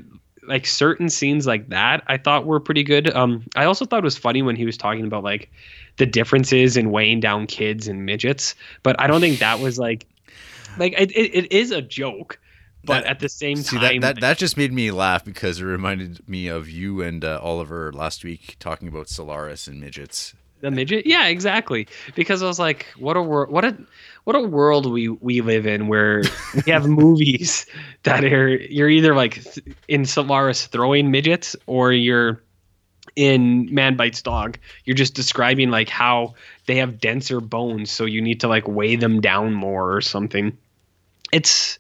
like 0.48 0.66
certain 0.66 1.10
scenes 1.10 1.46
like 1.46 1.70
that 1.70 2.04
I 2.08 2.18
thought 2.18 2.46
were 2.46 2.60
pretty 2.60 2.84
good. 2.84 3.14
Um 3.16 3.44
I 3.56 3.66
also 3.66 3.86
thought 3.86 4.00
it 4.00 4.04
was 4.04 4.18
funny 4.18 4.42
when 4.42 4.56
he 4.56 4.66
was 4.66 4.78
talking 4.78 5.06
about 5.06 5.24
like 5.24 5.52
the 5.98 6.06
differences 6.06 6.78
in 6.78 6.92
weighing 6.92 7.20
down 7.20 7.48
kids 7.48 7.88
and 7.88 8.06
midgets. 8.06 8.56
But 8.84 9.00
I 9.00 9.08
don't 9.08 9.22
think 9.22 9.40
that 9.40 9.60
was 9.60 9.78
like 9.78 10.08
like 10.78 10.94
it, 10.98 11.12
it, 11.12 11.36
it 11.36 11.52
is 11.52 11.72
a 11.72 11.82
joke. 11.82 12.40
But 12.84 13.04
That- 13.04 13.06
at 13.12 13.20
the 13.20 13.30
same 13.30 13.58
See 13.58 13.78
time 13.78 14.02
that, 14.02 14.16
that 14.16 14.22
that 14.22 14.38
just 14.40 14.58
made 14.58 14.74
me 14.74 14.90
laugh 14.90 15.24
because 15.24 15.62
it 15.62 15.66
reminded 15.66 16.28
me 16.28 16.48
of 16.48 16.68
you 16.70 17.02
and 17.02 17.24
uh, 17.24 17.40
Oliver 17.44 17.92
last 17.94 18.24
week 18.24 18.56
talking 18.60 18.88
about 18.88 19.08
Solaris 19.10 19.68
and 19.68 19.80
midgets. 19.80 20.34
the 20.62 20.72
midget 20.72 21.06
yeah 21.08 21.28
exactly 21.28 21.88
because 22.16 22.44
i 22.44 22.46
was 22.46 22.60
like 22.60 22.86
what 23.00 23.18
a 23.18 23.22
world 23.22 23.50
what 23.52 23.66
a 23.66 23.76
what 24.24 24.36
a 24.36 24.42
world 24.42 24.92
we 24.92 25.10
we 25.10 25.42
live 25.42 25.66
in 25.66 25.88
where 25.88 26.22
we 26.66 26.72
have 26.72 26.88
movies 27.04 27.66
that 28.04 28.24
are 28.24 28.50
you're 28.50 28.90
either 28.90 29.16
like 29.16 29.44
th- 29.44 29.76
in 29.88 30.06
solaris 30.06 30.68
throwing 30.68 31.12
midgets 31.12 31.56
or 31.66 31.92
you're 31.92 32.42
in 33.16 33.74
man 33.74 33.96
bites 33.98 34.22
dog 34.22 34.58
you're 34.86 34.96
just 34.96 35.14
describing 35.16 35.70
like 35.70 35.90
how 35.90 36.34
they 36.68 36.76
have 36.78 37.00
denser 37.00 37.42
bones 37.42 37.92
so 37.92 38.06
you 38.06 38.22
need 38.22 38.40
to 38.40 38.48
like 38.48 38.68
weigh 38.68 38.96
them 38.96 39.20
down 39.22 39.54
more 39.54 39.96
or 39.96 40.02
something 40.02 40.58
it's 41.34 41.78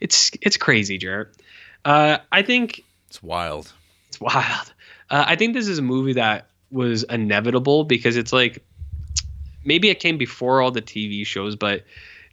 it's 0.00 0.30
it's 0.40 0.56
crazy 0.56 0.96
jarrett 0.98 1.28
uh 1.84 2.18
i 2.32 2.42
think 2.42 2.82
It's 3.08 3.22
wild. 3.22 3.72
it's 4.08 4.20
wild. 4.20 4.72
Uh, 5.08 5.24
I 5.26 5.36
think 5.36 5.54
this 5.54 5.68
is 5.68 5.78
a 5.78 5.82
movie 5.82 6.14
that 6.14 6.48
was 6.72 7.04
inevitable 7.04 7.84
because 7.84 8.16
it's 8.16 8.32
like 8.32 8.64
maybe 9.66 9.90
it 9.90 10.00
came 10.00 10.16
before 10.16 10.62
all 10.62 10.70
the 10.70 10.80
TV 10.80 11.26
shows, 11.26 11.56
but 11.56 11.84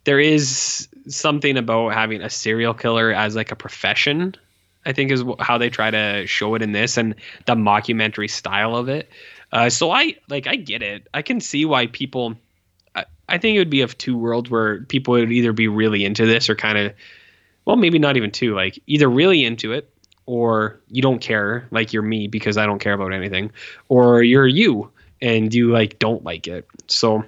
there 0.04 0.20
is 0.20 0.88
something 1.08 1.56
about 1.58 1.92
having 1.92 2.22
a 2.22 2.30
serial 2.30 2.72
killer 2.72 3.12
as 3.12 3.36
like 3.36 3.50
a 3.50 3.56
profession. 3.56 4.34
I 4.86 4.92
think 4.92 5.10
is 5.10 5.24
how 5.40 5.58
they 5.58 5.70
try 5.70 5.90
to 5.90 6.26
show 6.26 6.54
it 6.54 6.62
in 6.62 6.72
this 6.72 6.96
and 6.96 7.14
the 7.46 7.54
mockumentary 7.54 8.30
style 8.30 8.76
of 8.76 8.88
it. 8.88 9.08
Uh, 9.50 9.70
so 9.70 9.90
I 9.90 10.16
like 10.28 10.46
I 10.46 10.56
get 10.56 10.82
it. 10.82 11.08
I 11.14 11.22
can 11.22 11.40
see 11.40 11.64
why 11.64 11.86
people. 11.86 12.34
I, 12.94 13.06
I 13.28 13.38
think 13.38 13.56
it 13.56 13.60
would 13.60 13.70
be 13.70 13.80
of 13.80 13.96
two 13.96 14.16
worlds 14.16 14.50
where 14.50 14.82
people 14.82 15.12
would 15.12 15.32
either 15.32 15.52
be 15.52 15.68
really 15.68 16.04
into 16.04 16.26
this 16.26 16.50
or 16.50 16.54
kind 16.54 16.76
of, 16.76 16.92
well, 17.64 17.76
maybe 17.76 17.98
not 17.98 18.16
even 18.16 18.30
two. 18.30 18.54
Like 18.54 18.78
either 18.86 19.08
really 19.08 19.44
into 19.44 19.72
it 19.72 19.90
or 20.26 20.80
you 20.88 21.00
don't 21.00 21.20
care, 21.20 21.66
like 21.70 21.92
you're 21.92 22.02
me 22.02 22.28
because 22.28 22.58
I 22.58 22.66
don't 22.66 22.78
care 22.78 22.92
about 22.92 23.12
anything, 23.12 23.50
or 23.88 24.22
you're 24.22 24.46
you 24.46 24.90
and 25.24 25.54
you 25.54 25.72
like 25.72 25.98
don't 25.98 26.22
like 26.22 26.46
it. 26.46 26.68
So 26.86 27.24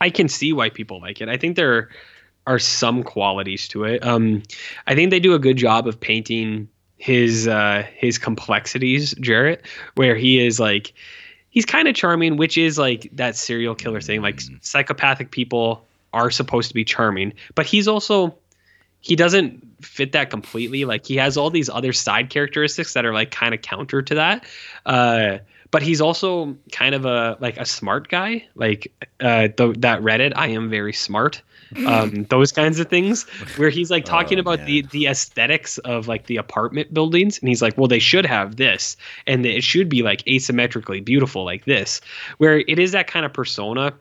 I 0.00 0.08
can 0.08 0.28
see 0.28 0.52
why 0.52 0.70
people 0.70 1.00
like 1.00 1.20
it. 1.20 1.28
I 1.28 1.36
think 1.36 1.56
there 1.56 1.90
are 2.46 2.60
some 2.60 3.02
qualities 3.02 3.68
to 3.68 3.84
it. 3.84 4.06
Um, 4.06 4.42
I 4.86 4.94
think 4.94 5.10
they 5.10 5.20
do 5.20 5.34
a 5.34 5.38
good 5.38 5.56
job 5.56 5.88
of 5.88 6.00
painting 6.00 6.68
his 6.96 7.48
uh, 7.48 7.84
his 7.96 8.18
complexities, 8.18 9.14
Jarrett, 9.14 9.66
where 9.96 10.14
he 10.14 10.44
is 10.44 10.60
like 10.60 10.94
he's 11.50 11.66
kind 11.66 11.88
of 11.88 11.96
charming, 11.96 12.36
which 12.36 12.56
is 12.56 12.78
like 12.78 13.10
that 13.14 13.34
serial 13.34 13.74
killer 13.74 14.00
thing. 14.00 14.22
Like 14.22 14.40
psychopathic 14.60 15.32
people 15.32 15.84
are 16.12 16.30
supposed 16.30 16.68
to 16.68 16.74
be 16.74 16.84
charming, 16.84 17.32
but 17.56 17.66
he's 17.66 17.88
also 17.88 18.36
he 19.00 19.16
doesn't 19.16 19.84
fit 19.84 20.12
that 20.12 20.30
completely. 20.30 20.84
Like 20.84 21.04
he 21.04 21.16
has 21.16 21.36
all 21.36 21.50
these 21.50 21.68
other 21.68 21.92
side 21.92 22.30
characteristics 22.30 22.94
that 22.94 23.04
are 23.04 23.12
like 23.12 23.32
kind 23.32 23.54
of 23.54 23.60
counter 23.60 24.02
to 24.02 24.14
that. 24.14 24.44
Uh, 24.86 25.38
but 25.72 25.82
he's 25.82 26.00
also 26.00 26.56
kind 26.70 26.94
of 26.94 27.04
a 27.04 27.36
like 27.40 27.56
a 27.56 27.64
smart 27.64 28.08
guy, 28.08 28.46
like 28.54 28.92
uh, 29.20 29.48
the, 29.56 29.74
that 29.78 30.00
Reddit. 30.00 30.32
I 30.36 30.48
am 30.48 30.70
very 30.70 30.92
smart. 30.92 31.42
Um, 31.86 32.24
those 32.24 32.52
kinds 32.52 32.78
of 32.80 32.90
things 32.90 33.22
where 33.56 33.70
he's 33.70 33.90
like 33.90 34.04
talking 34.04 34.36
Oh, 34.36 34.42
about 34.42 34.66
the 34.66 34.82
the 34.90 35.06
aesthetics 35.06 35.78
of 35.78 36.06
like 36.06 36.26
the 36.26 36.36
apartment 36.36 36.92
buildings, 36.92 37.38
and 37.38 37.48
he's 37.48 37.62
like, 37.62 37.78
well, 37.78 37.88
they 37.88 37.98
should 37.98 38.26
have 38.26 38.56
this, 38.56 38.94
and 39.26 39.46
it 39.46 39.64
should 39.64 39.88
be 39.88 40.02
like 40.02 40.22
asymmetrically 40.26 41.02
beautiful 41.02 41.46
like 41.46 41.64
this, 41.64 42.02
where 42.36 42.58
it 42.58 42.78
is 42.78 42.92
that 42.92 43.06
kind 43.06 43.24
of 43.24 43.32
persona 43.32 43.94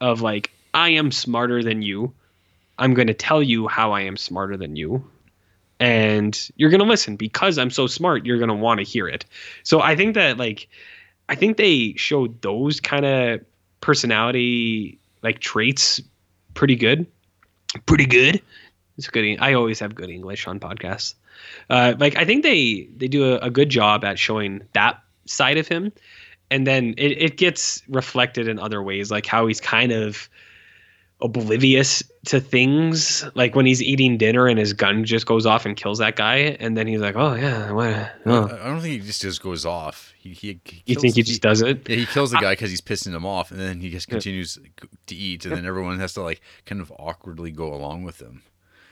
of 0.00 0.22
like 0.22 0.50
I 0.72 0.88
am 0.88 1.12
smarter 1.12 1.62
than 1.62 1.82
you. 1.82 2.14
I'm 2.78 2.94
going 2.94 3.08
to 3.08 3.14
tell 3.14 3.42
you 3.42 3.68
how 3.68 3.92
I 3.92 4.00
am 4.00 4.16
smarter 4.16 4.56
than 4.56 4.76
you. 4.76 5.04
And 5.80 6.50
you're 6.56 6.70
going 6.70 6.80
to 6.80 6.86
listen 6.86 7.16
because 7.16 7.58
I'm 7.58 7.70
so 7.70 7.86
smart, 7.86 8.24
you're 8.24 8.38
going 8.38 8.48
to 8.48 8.54
want 8.54 8.78
to 8.78 8.84
hear 8.84 9.06
it. 9.06 9.26
So 9.64 9.80
I 9.82 9.96
think 9.96 10.14
that 10.14 10.38
like 10.38 10.66
I 11.28 11.34
think 11.34 11.56
they 11.56 11.94
showed 11.96 12.40
those 12.42 12.80
kind 12.80 13.04
of 13.04 13.40
personality 13.80 14.98
like 15.22 15.40
traits 15.40 16.00
pretty 16.54 16.76
good. 16.76 17.06
Pretty 17.86 18.06
good. 18.06 18.40
It's 18.96 19.08
good. 19.08 19.36
I 19.40 19.52
always 19.52 19.78
have 19.80 19.94
good 19.94 20.10
English 20.10 20.46
on 20.46 20.58
podcasts. 20.58 21.14
Uh, 21.70 21.94
like 21.98 22.16
I 22.16 22.24
think 22.24 22.42
they 22.42 22.88
they 22.96 23.08
do 23.08 23.32
a, 23.34 23.38
a 23.38 23.50
good 23.50 23.68
job 23.68 24.04
at 24.04 24.18
showing 24.18 24.62
that 24.72 25.00
side 25.26 25.56
of 25.56 25.68
him, 25.68 25.92
and 26.50 26.66
then 26.66 26.94
it, 26.96 27.12
it 27.22 27.36
gets 27.36 27.82
reflected 27.88 28.48
in 28.48 28.58
other 28.58 28.82
ways, 28.82 29.10
like 29.10 29.26
how 29.26 29.46
he's 29.46 29.60
kind 29.60 29.92
of 29.92 30.28
oblivious 31.20 32.02
to 32.26 32.40
things 32.40 33.24
like 33.34 33.54
when 33.56 33.66
he's 33.66 33.82
eating 33.82 34.16
dinner 34.18 34.46
and 34.46 34.58
his 34.58 34.72
gun 34.72 35.04
just 35.04 35.26
goes 35.26 35.46
off 35.46 35.66
and 35.66 35.76
kills 35.76 35.98
that 35.98 36.14
guy 36.14 36.36
and 36.60 36.76
then 36.76 36.86
he's 36.86 37.00
like 37.00 37.16
oh 37.16 37.34
yeah 37.34 37.72
what 37.72 38.12
oh. 38.26 38.44
I 38.46 38.68
don't 38.68 38.80
think 38.80 38.92
he 38.92 39.06
just 39.06 39.22
just 39.22 39.42
goes 39.42 39.66
off. 39.66 40.12
He, 40.16 40.30
he, 40.32 40.60
he 40.64 40.82
you 40.86 40.94
think 40.96 41.16
he 41.16 41.22
just 41.22 41.42
does 41.42 41.60
it 41.62 41.88
Yeah, 41.88 41.96
he 41.96 42.06
kills 42.06 42.30
the 42.30 42.38
guy 42.38 42.52
because 42.52 42.70
he's 42.70 42.80
pissing 42.80 43.14
him 43.14 43.26
off, 43.26 43.50
and 43.50 43.58
then 43.58 43.80
he 43.80 43.90
just 43.90 44.08
continues 44.08 44.58
to 45.06 45.14
eat, 45.14 45.44
and 45.44 45.56
then 45.56 45.66
everyone 45.66 45.98
has 45.98 46.12
to 46.14 46.22
like 46.22 46.40
kind 46.66 46.80
of 46.80 46.92
awkwardly 46.98 47.50
go 47.50 47.72
along 47.74 48.04
with 48.04 48.20
him. 48.22 48.42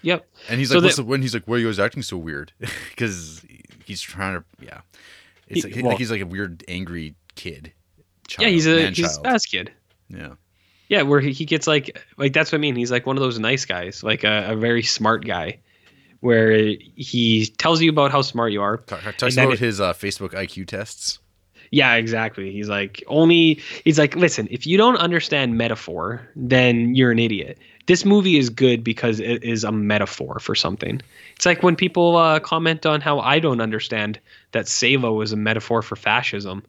yep 0.03 0.27
And 0.49 0.59
he's 0.59 0.71
So 0.71 0.77
like, 0.77 0.85
"What's 0.85 0.97
that- 0.97 1.03
the, 1.03 1.09
when 1.09 1.23
he's 1.23 1.35
like, 1.35 1.45
why 1.47 1.57
are 1.57 1.59
you 1.59 1.67
guys 1.67 1.79
acting 1.79 2.03
so 2.03 2.17
weird?" 2.17 2.53
Because 2.91 3.45
he's 3.85 4.01
trying 4.01 4.39
to, 4.41 4.45
yeah, 4.65 4.81
it's 5.49 5.65
He- 5.65 5.71
like, 5.71 5.77
well- 5.83 5.91
like 5.93 5.99
he's 5.99 6.11
like 6.11 6.23
a 6.23 6.27
weird, 6.27 6.65
angry 6.67 7.15
kid. 7.37 7.73
yeah 8.41 8.49
he's 8.49 8.67
a 8.67 8.91
he's 8.91 9.17
a 9.17 9.23
fast 9.23 9.49
kid 9.51 9.71
Yeah, 10.09 10.35
yeah 10.89 11.03
where 11.03 11.21
he, 11.21 11.33
he 11.33 11.45
gets 11.45 11.67
like 11.67 11.99
like 12.17 12.33
that's 12.33 12.53
what 12.53 12.59
i 12.59 12.61
mean 12.61 12.77
he's 12.77 12.91
like 12.91 13.07
one 13.07 13.17
of 13.17 13.23
those 13.23 13.39
nice 13.39 13.65
guys 13.65 14.03
like 14.03 14.25
a, 14.25 14.53
a 14.53 14.57
very 14.57 14.83
smart 14.83 15.25
guy 15.25 15.59
where 16.21 16.57
he 16.97 17.47
tells 17.59 17.81
you 17.83 17.91
about 17.91 18.11
how 18.11 18.23
smart 18.23 18.51
you 18.53 18.63
are 18.63 18.79
Talk, 18.79 19.03
talks 19.17 19.37
about 19.37 19.53
it- 19.53 19.59
his 19.59 19.81
uh, 19.81 19.93
Facebook 19.93 20.31
IQ 20.33 20.67
tests. 20.67 21.19
Yeah, 21.71 21.95
exactly. 21.95 22.53
He's 22.53 22.69
like, 22.69 23.03
only, 23.09 23.61
he's 23.85 23.99
like, 23.99 24.15
listen, 24.17 24.47
if 24.51 24.67
you 24.67 24.77
don't 24.79 24.97
understand 24.97 25.59
metaphor, 25.59 26.27
then 26.37 26.95
you're 26.95 27.11
an 27.11 27.19
idiot. 27.19 27.59
This 27.87 28.05
movie 28.05 28.39
is 28.39 28.49
good 28.51 28.83
because 28.85 29.19
it 29.21 29.43
is 29.45 29.63
a 29.65 29.73
metaphor 29.73 30.39
for 30.39 30.55
something. 30.55 31.03
It's 31.35 31.45
like 31.45 31.63
when 31.65 31.75
people 31.77 32.17
uh, 32.17 32.39
comment 32.41 32.87
on 32.87 33.01
how 33.01 33.19
I 33.21 33.39
don't 33.41 33.61
understand 33.61 34.19
that 34.53 34.69
Salo 34.69 35.21
is 35.21 35.33
a 35.33 35.37
metaphor 35.37 35.83
for 35.83 35.97
fascism. 35.97 36.65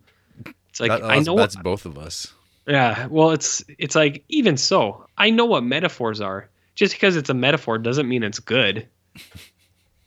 It's 0.69 0.80
like, 0.80 0.89
That- 0.89 1.03
I 1.03 1.19
know, 1.19 1.38
that's 1.38 1.56
both 1.56 1.85
of 1.85 1.98
us. 1.98 2.34
Yeah, 2.68 3.07
well, 3.07 3.31
it's, 3.31 3.64
it's 3.77 3.95
like, 3.95 4.23
even 4.30 4.57
so, 4.57 5.06
I 5.18 5.30
know 5.30 5.45
what 5.45 5.64
metaphors 5.64 6.22
are. 6.22 6.49
Just 6.76 6.94
because 6.94 7.15
it's 7.15 7.30
a 7.30 7.34
metaphor 7.34 7.80
doesn't 7.80 8.07
mean 8.07 8.22
it's 8.22 8.39
good. 8.39 8.88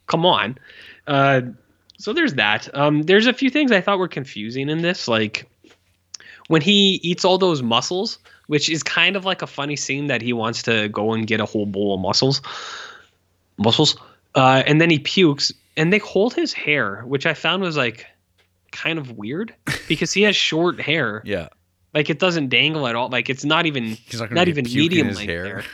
Come 0.06 0.24
on. 0.24 0.56
Uh, 1.06 1.40
so 1.98 2.12
there's 2.12 2.34
that. 2.34 2.72
Um, 2.76 3.02
there's 3.02 3.26
a 3.26 3.32
few 3.32 3.50
things 3.50 3.72
I 3.72 3.80
thought 3.80 3.98
were 3.98 4.08
confusing 4.08 4.68
in 4.68 4.82
this, 4.82 5.08
like 5.08 5.50
when 6.48 6.62
he 6.62 7.00
eats 7.02 7.24
all 7.24 7.38
those 7.38 7.62
mussels, 7.62 8.18
which 8.46 8.68
is 8.68 8.82
kind 8.82 9.16
of 9.16 9.24
like 9.24 9.42
a 9.42 9.46
funny 9.46 9.76
scene 9.76 10.06
that 10.08 10.22
he 10.22 10.32
wants 10.32 10.62
to 10.64 10.88
go 10.88 11.12
and 11.12 11.26
get 11.26 11.40
a 11.40 11.44
whole 11.44 11.66
bowl 11.66 11.94
of 11.94 12.00
mussels, 12.00 12.40
mussels, 13.56 13.96
uh, 14.34 14.62
and 14.66 14.80
then 14.80 14.90
he 14.90 14.98
pukes, 14.98 15.52
and 15.76 15.92
they 15.92 15.98
hold 15.98 16.34
his 16.34 16.52
hair, 16.52 17.02
which 17.02 17.26
I 17.26 17.34
found 17.34 17.62
was 17.62 17.76
like 17.76 18.06
kind 18.72 18.98
of 18.98 19.18
weird 19.18 19.54
because 19.88 20.12
he 20.12 20.22
has 20.22 20.34
short 20.34 20.80
hair, 20.80 21.22
Yeah, 21.26 21.48
like 21.94 22.10
it 22.10 22.18
doesn't 22.18 22.48
dangle 22.48 22.86
at 22.86 22.94
all, 22.96 23.08
like 23.08 23.28
it's 23.30 23.44
not 23.44 23.66
even 23.66 23.96
not, 24.14 24.30
not 24.32 24.48
even 24.48 24.64
medium 24.64 25.08
length 25.08 25.20
hair. 25.22 25.44
hair. 25.44 25.64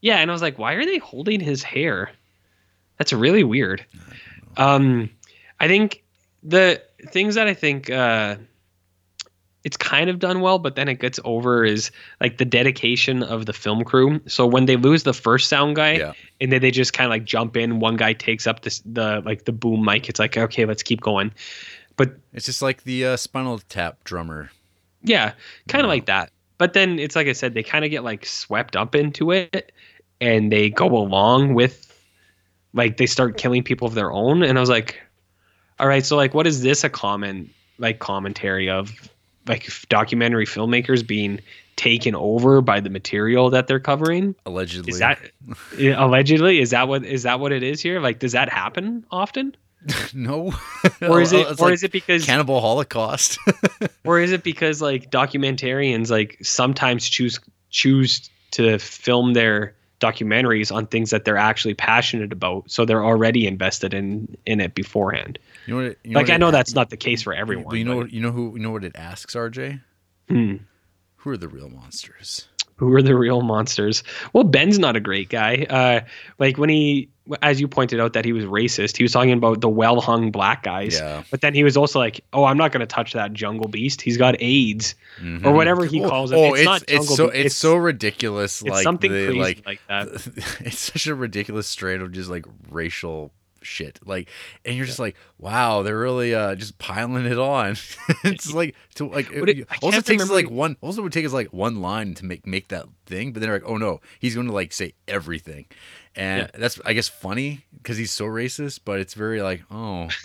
Yeah, 0.00 0.18
and 0.18 0.30
I 0.30 0.32
was 0.32 0.42
like, 0.42 0.58
why 0.58 0.74
are 0.74 0.84
they 0.84 0.98
holding 0.98 1.40
his 1.40 1.62
hair? 1.62 2.10
That's 2.98 3.12
really 3.12 3.44
weird. 3.44 3.84
Um, 4.56 5.10
I 5.60 5.68
think 5.68 6.02
the 6.42 6.82
things 7.10 7.34
that 7.34 7.46
I 7.48 7.54
think 7.54 7.90
uh, 7.90 8.36
it's 9.64 9.76
kind 9.76 10.08
of 10.08 10.18
done 10.20 10.40
well, 10.40 10.58
but 10.58 10.76
then 10.76 10.88
it 10.88 11.00
gets 11.00 11.18
over 11.24 11.64
is 11.64 11.90
like 12.20 12.38
the 12.38 12.44
dedication 12.44 13.22
of 13.22 13.46
the 13.46 13.52
film 13.52 13.84
crew. 13.84 14.20
So 14.26 14.46
when 14.46 14.66
they 14.66 14.76
lose 14.76 15.02
the 15.02 15.12
first 15.12 15.48
sound 15.48 15.76
guy, 15.76 15.94
Yeah. 15.94 16.12
and 16.40 16.50
then 16.52 16.60
they 16.62 16.70
just 16.70 16.92
kind 16.92 17.06
of 17.06 17.10
like 17.10 17.24
jump 17.24 17.56
in, 17.56 17.80
one 17.80 17.96
guy 17.96 18.12
takes 18.12 18.46
up 18.46 18.62
this 18.62 18.80
the 18.86 19.20
like 19.24 19.44
the 19.44 19.52
boom 19.52 19.84
mic. 19.84 20.08
It's 20.08 20.20
like 20.20 20.36
okay, 20.36 20.64
let's 20.64 20.82
keep 20.82 21.00
going. 21.00 21.32
But 21.96 22.12
It's 22.32 22.46
just 22.46 22.62
like 22.62 22.84
the 22.84 23.04
uh, 23.06 23.16
Spinal 23.16 23.58
Tap 23.68 24.04
drummer. 24.04 24.50
Yeah, 25.02 25.32
kind 25.68 25.84
of 25.84 25.86
mm. 25.86 25.94
like 25.94 26.06
that. 26.06 26.30
But 26.58 26.72
then 26.72 26.98
it's 26.98 27.14
like 27.14 27.28
I 27.28 27.32
said, 27.32 27.54
they 27.54 27.62
kind 27.62 27.84
of 27.84 27.90
get 27.90 28.04
like 28.04 28.26
swept 28.26 28.76
up 28.76 28.94
into 28.94 29.30
it 29.30 29.72
and 30.20 30.50
they 30.50 30.70
go 30.70 30.86
along 30.86 31.54
with 31.54 31.84
like 32.74 32.96
they 32.96 33.06
start 33.06 33.36
killing 33.36 33.62
people 33.62 33.86
of 33.86 33.94
their 33.94 34.12
own. 34.12 34.42
And 34.42 34.58
I 34.58 34.60
was 34.60 34.70
like, 34.70 35.00
all 35.78 35.86
right, 35.86 36.04
so 36.04 36.16
like 36.16 36.34
what 36.34 36.46
is 36.46 36.62
this 36.62 36.84
a 36.84 36.88
common 36.88 37.50
like 37.78 38.00
commentary 38.00 38.68
of 38.68 39.08
like 39.46 39.68
documentary 39.88 40.46
filmmakers 40.46 41.06
being 41.06 41.40
taken 41.76 42.14
over 42.16 42.60
by 42.60 42.80
the 42.80 42.90
material 42.90 43.50
that 43.50 43.68
they're 43.68 43.78
covering? 43.78 44.34
Allegedly, 44.44 44.90
Is 44.90 44.98
that 44.98 45.20
allegedly 45.78 46.60
is 46.60 46.70
that 46.70 46.88
what 46.88 47.04
is 47.04 47.22
that 47.22 47.38
what 47.38 47.52
it 47.52 47.62
is 47.62 47.80
here? 47.80 48.00
Like 48.00 48.18
does 48.18 48.32
that 48.32 48.52
happen 48.52 49.06
often? 49.12 49.56
no? 50.14 50.52
Or 51.00 51.20
is 51.20 51.32
it 51.34 51.46
or 51.60 51.66
like 51.66 51.74
is 51.74 51.82
it 51.84 51.92
because 51.92 52.24
Cannibal 52.24 52.60
Holocaust? 52.60 53.38
or 54.04 54.20
is 54.20 54.32
it 54.32 54.42
because 54.42 54.82
like 54.82 55.10
documentarians 55.10 56.10
like 56.10 56.38
sometimes 56.42 57.08
choose 57.08 57.40
choose 57.70 58.30
to 58.52 58.78
film 58.78 59.34
their 59.34 59.74
documentaries 60.00 60.74
on 60.74 60.86
things 60.86 61.10
that 61.10 61.24
they're 61.24 61.36
actually 61.36 61.74
passionate 61.74 62.32
about 62.32 62.70
so 62.70 62.84
they're 62.84 63.04
already 63.04 63.46
invested 63.46 63.92
in 63.92 64.36
in 64.46 64.60
it 64.60 64.72
beforehand 64.72 65.40
you 65.66 65.74
know 65.74 65.82
what? 65.82 65.90
It, 65.90 65.98
you 66.04 66.10
know 66.12 66.20
like 66.20 66.30
i 66.30 66.36
know 66.36 66.52
that's 66.52 66.72
not 66.72 66.88
the 66.88 66.96
case 66.96 67.20
for 67.20 67.34
everyone 67.34 67.66
But 67.70 67.78
you 67.78 67.84
know, 67.84 68.02
but- 68.02 68.12
you 68.12 68.20
know 68.20 68.30
who, 68.30 68.52
you 68.54 68.60
know 68.60 68.70
what 68.70 68.84
it 68.84 68.94
asks, 68.94 69.34
RJ? 69.34 69.80
Hmm. 70.28 70.56
Who 71.16 71.30
are 71.30 71.36
the 71.36 71.48
real 71.48 71.68
monsters? 71.68 72.46
who 72.76 72.94
are 72.94 73.02
the 73.02 73.16
real 73.16 73.40
monsters 73.42 74.04
well 74.32 74.44
ben's 74.44 74.78
not 74.78 74.94
a 74.94 75.00
great 75.00 75.28
guy 75.28 75.66
uh 75.68 76.00
like 76.38 76.56
when 76.58 76.68
he 76.68 77.08
as 77.42 77.60
you 77.60 77.68
pointed 77.68 78.00
out 78.00 78.12
that 78.14 78.24
he 78.24 78.32
was 78.32 78.44
racist 78.44 78.96
he 78.96 79.02
was 79.04 79.12
talking 79.12 79.32
about 79.32 79.60
the 79.60 79.68
well-hung 79.68 80.30
black 80.30 80.62
guys 80.62 80.94
Yeah. 80.98 81.22
but 81.30 81.40
then 81.40 81.54
he 81.54 81.62
was 81.64 81.76
also 81.76 81.98
like 81.98 82.24
oh 82.32 82.44
i'm 82.44 82.56
not 82.56 82.72
going 82.72 82.80
to 82.80 82.86
touch 82.86 83.12
that 83.12 83.32
jungle 83.32 83.68
beast 83.68 84.00
he's 84.00 84.16
got 84.16 84.36
aids 84.40 84.94
or 85.44 85.52
whatever 85.52 85.84
he 85.84 86.02
Oh, 86.02 86.08
calls 86.08 86.32
it 86.32 86.36
oh, 86.36 86.54
it's, 86.54 86.58
it's 86.60 86.64
not 86.64 86.84
it's 86.88 87.14
so 87.16 87.26
Beast, 87.30 87.46
it's, 87.46 87.54
so 87.56 87.76
ridiculous. 87.76 88.60
it's 88.62 88.70
like 88.70 88.82
something 88.82 89.12
the, 89.12 89.26
crazy 89.26 89.38
like 89.40 89.62
like 89.66 89.80
that 89.88 90.08
it's 90.60 90.78
such 90.78 91.06
a 91.06 91.14
ridiculous 91.14 91.66
strain 91.66 92.00
of 92.00 92.12
just 92.12 92.30
like 92.30 92.46
racial 92.70 93.32
shit. 93.60 93.98
Like, 94.06 94.28
and 94.64 94.76
you're 94.76 94.86
just 94.86 95.00
like, 95.00 95.16
wow, 95.36 95.82
they're 95.82 95.98
really 95.98 96.32
uh, 96.32 96.54
just 96.54 96.78
piling 96.78 97.26
it 97.26 97.38
on. 97.40 97.76
it's 98.24 98.52
like 98.52 98.76
to 98.94 99.06
like 99.08 99.28
What 99.34 99.48
it- 99.48 99.66
also 99.82 100.00
takes 100.00 100.22
remember- 100.22 100.34
like 100.34 100.48
one. 100.48 100.76
Also 100.80 101.02
would 101.02 101.12
take 101.12 101.26
us 101.26 101.32
like 101.32 101.52
one 101.52 101.82
line 101.82 102.14
to 102.14 102.24
make 102.24 102.46
make 102.46 102.68
that 102.68 102.86
thing, 103.06 103.32
but 103.32 103.40
then 103.40 103.50
they're 103.50 103.58
like, 103.58 103.68
oh 103.68 103.76
no, 103.76 104.00
he's 104.20 104.36
going 104.36 104.46
to 104.46 104.52
like 104.52 104.72
say 104.72 104.94
everything, 105.08 105.66
and 106.16 106.50
that's 106.54 106.80
I 106.84 106.92
guess 106.92 107.08
funny 107.08 107.64
because 107.76 107.96
he's 107.96 108.12
so 108.12 108.24
racist, 108.26 108.80
but 108.84 109.00
it's 109.00 109.14
very 109.14 109.42
like, 109.42 109.62
oh, 109.70 110.08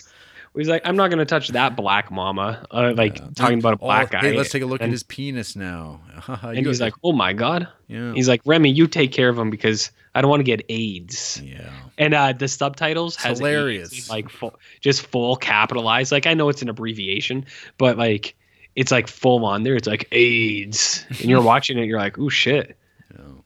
He's 0.56 0.68
like, 0.68 0.82
I'm 0.84 0.94
not 0.94 1.10
gonna 1.10 1.24
touch 1.24 1.48
that 1.48 1.74
black 1.74 2.12
mama. 2.12 2.64
Uh, 2.70 2.92
like 2.96 3.16
talking 3.34 3.58
about 3.58 3.74
a 3.74 3.82
oh, 3.82 3.86
black 3.86 4.10
guy. 4.10 4.20
Hey, 4.20 4.36
let's 4.36 4.50
take 4.50 4.62
a 4.62 4.66
look 4.66 4.80
at 4.80 4.88
his 4.88 5.02
penis 5.02 5.56
now. 5.56 6.00
And 6.44 6.64
he's 6.64 6.80
like, 6.80 6.94
oh 7.02 7.12
my 7.12 7.32
god. 7.32 7.68
yeah, 7.88 8.14
He's 8.14 8.28
like, 8.28 8.40
Remy, 8.46 8.70
you 8.70 8.86
take 8.86 9.12
care 9.12 9.28
of 9.28 9.38
him 9.38 9.50
because 9.50 9.90
I 10.14 10.22
don't 10.22 10.30
want 10.30 10.40
to 10.40 10.44
get 10.44 10.64
AIDS. 10.68 11.42
yeah. 11.44 11.70
And 11.98 12.14
uh, 12.14 12.32
the 12.32 12.48
subtitles 12.48 13.16
has 13.16 13.38
hilarious. 13.38 13.92
AIDS, 13.92 14.08
like 14.08 14.30
full, 14.30 14.58
just 14.80 15.02
full 15.06 15.36
capitalized. 15.36 16.12
Like 16.12 16.26
I 16.26 16.34
know 16.34 16.48
it's 16.48 16.62
an 16.62 16.68
abbreviation, 16.68 17.46
but 17.76 17.98
like 17.98 18.36
it's 18.76 18.92
like 18.92 19.08
full 19.08 19.44
on 19.44 19.64
there. 19.64 19.74
It's 19.74 19.88
like 19.88 20.06
AIDS, 20.12 21.04
and 21.08 21.24
you're 21.24 21.42
watching 21.52 21.78
it. 21.78 21.86
You're 21.86 21.98
like, 21.98 22.18
oh 22.18 22.28
shit, 22.28 22.78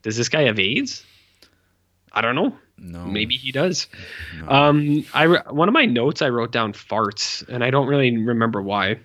does 0.03 0.17
this 0.17 0.29
guy 0.29 0.43
have 0.43 0.59
AIDS? 0.59 1.05
I 2.13 2.21
don't 2.21 2.35
know. 2.35 2.57
No, 2.81 3.05
Maybe 3.05 3.35
he 3.37 3.51
does. 3.51 3.89
Um, 4.47 5.05
I 5.13 5.27
one 5.27 5.69
of 5.69 5.73
my 5.73 5.85
notes 5.85 6.23
I 6.23 6.29
wrote 6.29 6.53
down 6.53 6.73
farts, 6.73 7.47
and 7.49 7.65
I 7.65 7.71
don't 7.71 7.89
really 7.89 8.17
remember 8.17 8.63
why. 8.63 9.01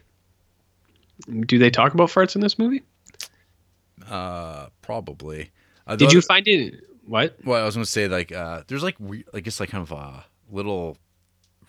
Do 1.45 1.57
they 1.57 1.69
talk 1.69 1.93
about 1.93 2.09
farts 2.09 2.35
in 2.35 2.41
this 2.41 2.59
movie? 2.59 2.83
Uh, 4.07 4.67
probably. 4.81 5.51
Did 5.97 6.13
you 6.13 6.21
find 6.21 6.47
it? 6.47 6.75
What? 7.05 7.37
Well, 7.43 7.61
I 7.61 7.65
was 7.65 7.75
gonna 7.75 7.85
say 7.85 8.07
like 8.07 8.31
uh, 8.31 8.61
there's 8.67 8.83
like 8.83 8.95
we, 8.99 9.25
I 9.33 9.39
guess 9.39 9.59
like 9.59 9.69
kind 9.69 9.81
of 9.81 9.91
a 9.91 10.25
little 10.51 10.97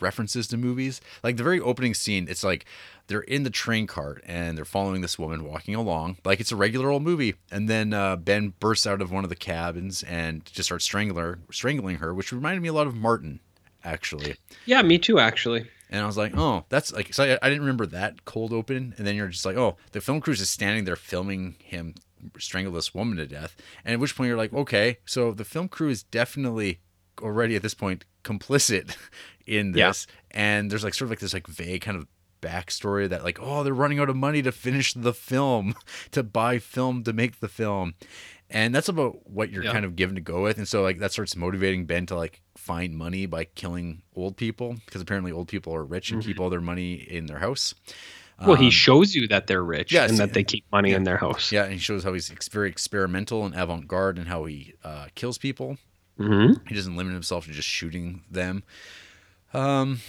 references 0.00 0.46
to 0.48 0.56
movies. 0.56 1.00
Like 1.22 1.36
the 1.36 1.42
very 1.42 1.60
opening 1.60 1.94
scene, 1.94 2.26
it's 2.28 2.44
like 2.44 2.64
they're 3.06 3.20
in 3.20 3.42
the 3.42 3.50
train 3.50 3.86
cart 3.86 4.22
and 4.26 4.56
they're 4.56 4.64
following 4.64 5.00
this 5.00 5.18
woman 5.18 5.44
walking 5.44 5.74
along, 5.74 6.18
like 6.24 6.40
it's 6.40 6.52
a 6.52 6.56
regular 6.56 6.90
old 6.90 7.02
movie. 7.02 7.34
And 7.50 7.68
then 7.68 7.92
uh, 7.92 8.16
Ben 8.16 8.54
bursts 8.60 8.86
out 8.86 9.02
of 9.02 9.12
one 9.12 9.24
of 9.24 9.30
the 9.30 9.36
cabins 9.36 10.02
and 10.02 10.44
just 10.46 10.68
starts 10.68 10.84
strangling 10.84 11.22
her, 11.22 11.38
strangling 11.50 11.96
her, 11.96 12.14
which 12.14 12.32
reminded 12.32 12.62
me 12.62 12.68
a 12.68 12.72
lot 12.72 12.86
of 12.86 12.94
Martin, 12.94 13.40
actually. 13.84 14.36
Yeah, 14.66 14.82
me 14.82 14.98
too. 14.98 15.18
Actually, 15.18 15.68
And 15.90 16.02
I 16.02 16.06
was 16.06 16.16
like, 16.16 16.32
oh, 16.36 16.64
that's 16.68 16.92
like, 16.92 17.12
so 17.12 17.24
I, 17.24 17.38
I 17.42 17.48
didn't 17.48 17.62
remember 17.62 17.86
that 17.86 18.24
cold 18.24 18.52
open. 18.52 18.94
And 18.96 19.06
then 19.06 19.14
you're 19.14 19.28
just 19.28 19.44
like, 19.44 19.56
oh, 19.56 19.76
the 19.92 20.00
film 20.00 20.20
crew 20.20 20.32
is 20.32 20.38
just 20.38 20.52
standing 20.52 20.84
there 20.84 20.96
filming 20.96 21.56
him 21.58 21.94
strangle 22.38 22.72
this 22.72 22.94
woman 22.94 23.18
to 23.18 23.26
death. 23.26 23.54
And 23.84 23.92
at 23.92 24.00
which 24.00 24.16
point 24.16 24.28
you're 24.28 24.36
like, 24.38 24.52
okay, 24.52 24.98
so 25.04 25.32
the 25.32 25.44
film 25.44 25.68
crew 25.68 25.90
is 25.90 26.02
definitely 26.02 26.80
already 27.20 27.54
at 27.54 27.62
this 27.62 27.74
point 27.74 28.04
complicit 28.24 28.96
in 29.46 29.74
Yeah. 29.74 29.88
this. 29.88 30.06
And 30.30 30.70
there's 30.70 30.84
like 30.84 30.94
sort 30.94 31.06
of 31.06 31.10
like 31.10 31.20
this 31.20 31.34
like 31.34 31.46
vague 31.46 31.82
kind 31.82 31.96
of 31.96 32.06
backstory 32.40 33.08
that 33.08 33.24
like, 33.24 33.38
oh, 33.40 33.62
they're 33.62 33.72
running 33.72 33.98
out 33.98 34.10
of 34.10 34.16
money 34.16 34.42
to 34.42 34.52
finish 34.52 34.92
the 34.94 35.14
film, 35.14 35.74
to 36.12 36.22
buy 36.22 36.58
film 36.58 37.02
to 37.04 37.12
make 37.12 37.40
the 37.40 37.48
film. 37.48 37.94
And 38.50 38.74
that's 38.74 38.88
about 38.88 39.28
what 39.28 39.50
you're 39.50 39.64
Yeah. 39.64 39.72
kind 39.72 39.84
of 39.84 39.96
given 39.96 40.14
to 40.16 40.20
go 40.20 40.42
with. 40.42 40.58
And 40.58 40.68
so 40.68 40.82
like 40.82 40.98
that 40.98 41.12
starts 41.12 41.34
motivating 41.34 41.86
Ben 41.86 42.06
to 42.06 42.14
like 42.16 42.42
find 42.56 42.96
money 42.96 43.26
by 43.26 43.44
killing 43.44 44.02
old 44.14 44.36
people 44.36 44.76
because 44.84 45.00
apparently 45.00 45.32
old 45.32 45.48
people 45.48 45.74
are 45.74 45.84
rich 45.84 46.10
and 46.10 46.22
keep 46.22 46.38
all 46.38 46.50
their 46.50 46.60
money 46.60 46.94
in 46.94 47.26
their 47.26 47.38
house. 47.38 47.74
well, 48.44 48.56
he 48.56 48.66
Um, 48.66 48.70
shows 48.70 49.14
you 49.14 49.26
that 49.28 49.46
they're 49.46 49.64
rich 49.64 49.92
yes, 49.92 50.10
and 50.10 50.18
that 50.18 50.34
they 50.34 50.44
keep 50.44 50.64
money 50.72 50.90
yeah. 50.90 50.96
in 50.96 51.04
their 51.04 51.16
house. 51.16 51.50
Yeah, 51.52 51.64
and 51.64 51.72
he 51.72 51.78
shows 51.78 52.04
how 52.04 52.12
he's 52.12 52.28
very 52.50 52.68
experimental 52.68 53.46
and 53.46 53.54
avant-garde 53.54 54.18
and 54.18 54.28
how 54.28 54.44
he 54.44 54.74
uh, 54.84 55.06
kills 55.14 55.38
people. 55.38 55.78
hmm 56.18 56.52
He 56.68 56.74
doesn't 56.74 56.96
limit 56.96 57.12
himself 57.14 57.46
to 57.46 57.52
just 57.52 57.68
shooting 57.68 58.22
them. 58.30 58.62
Um, 59.55 60.01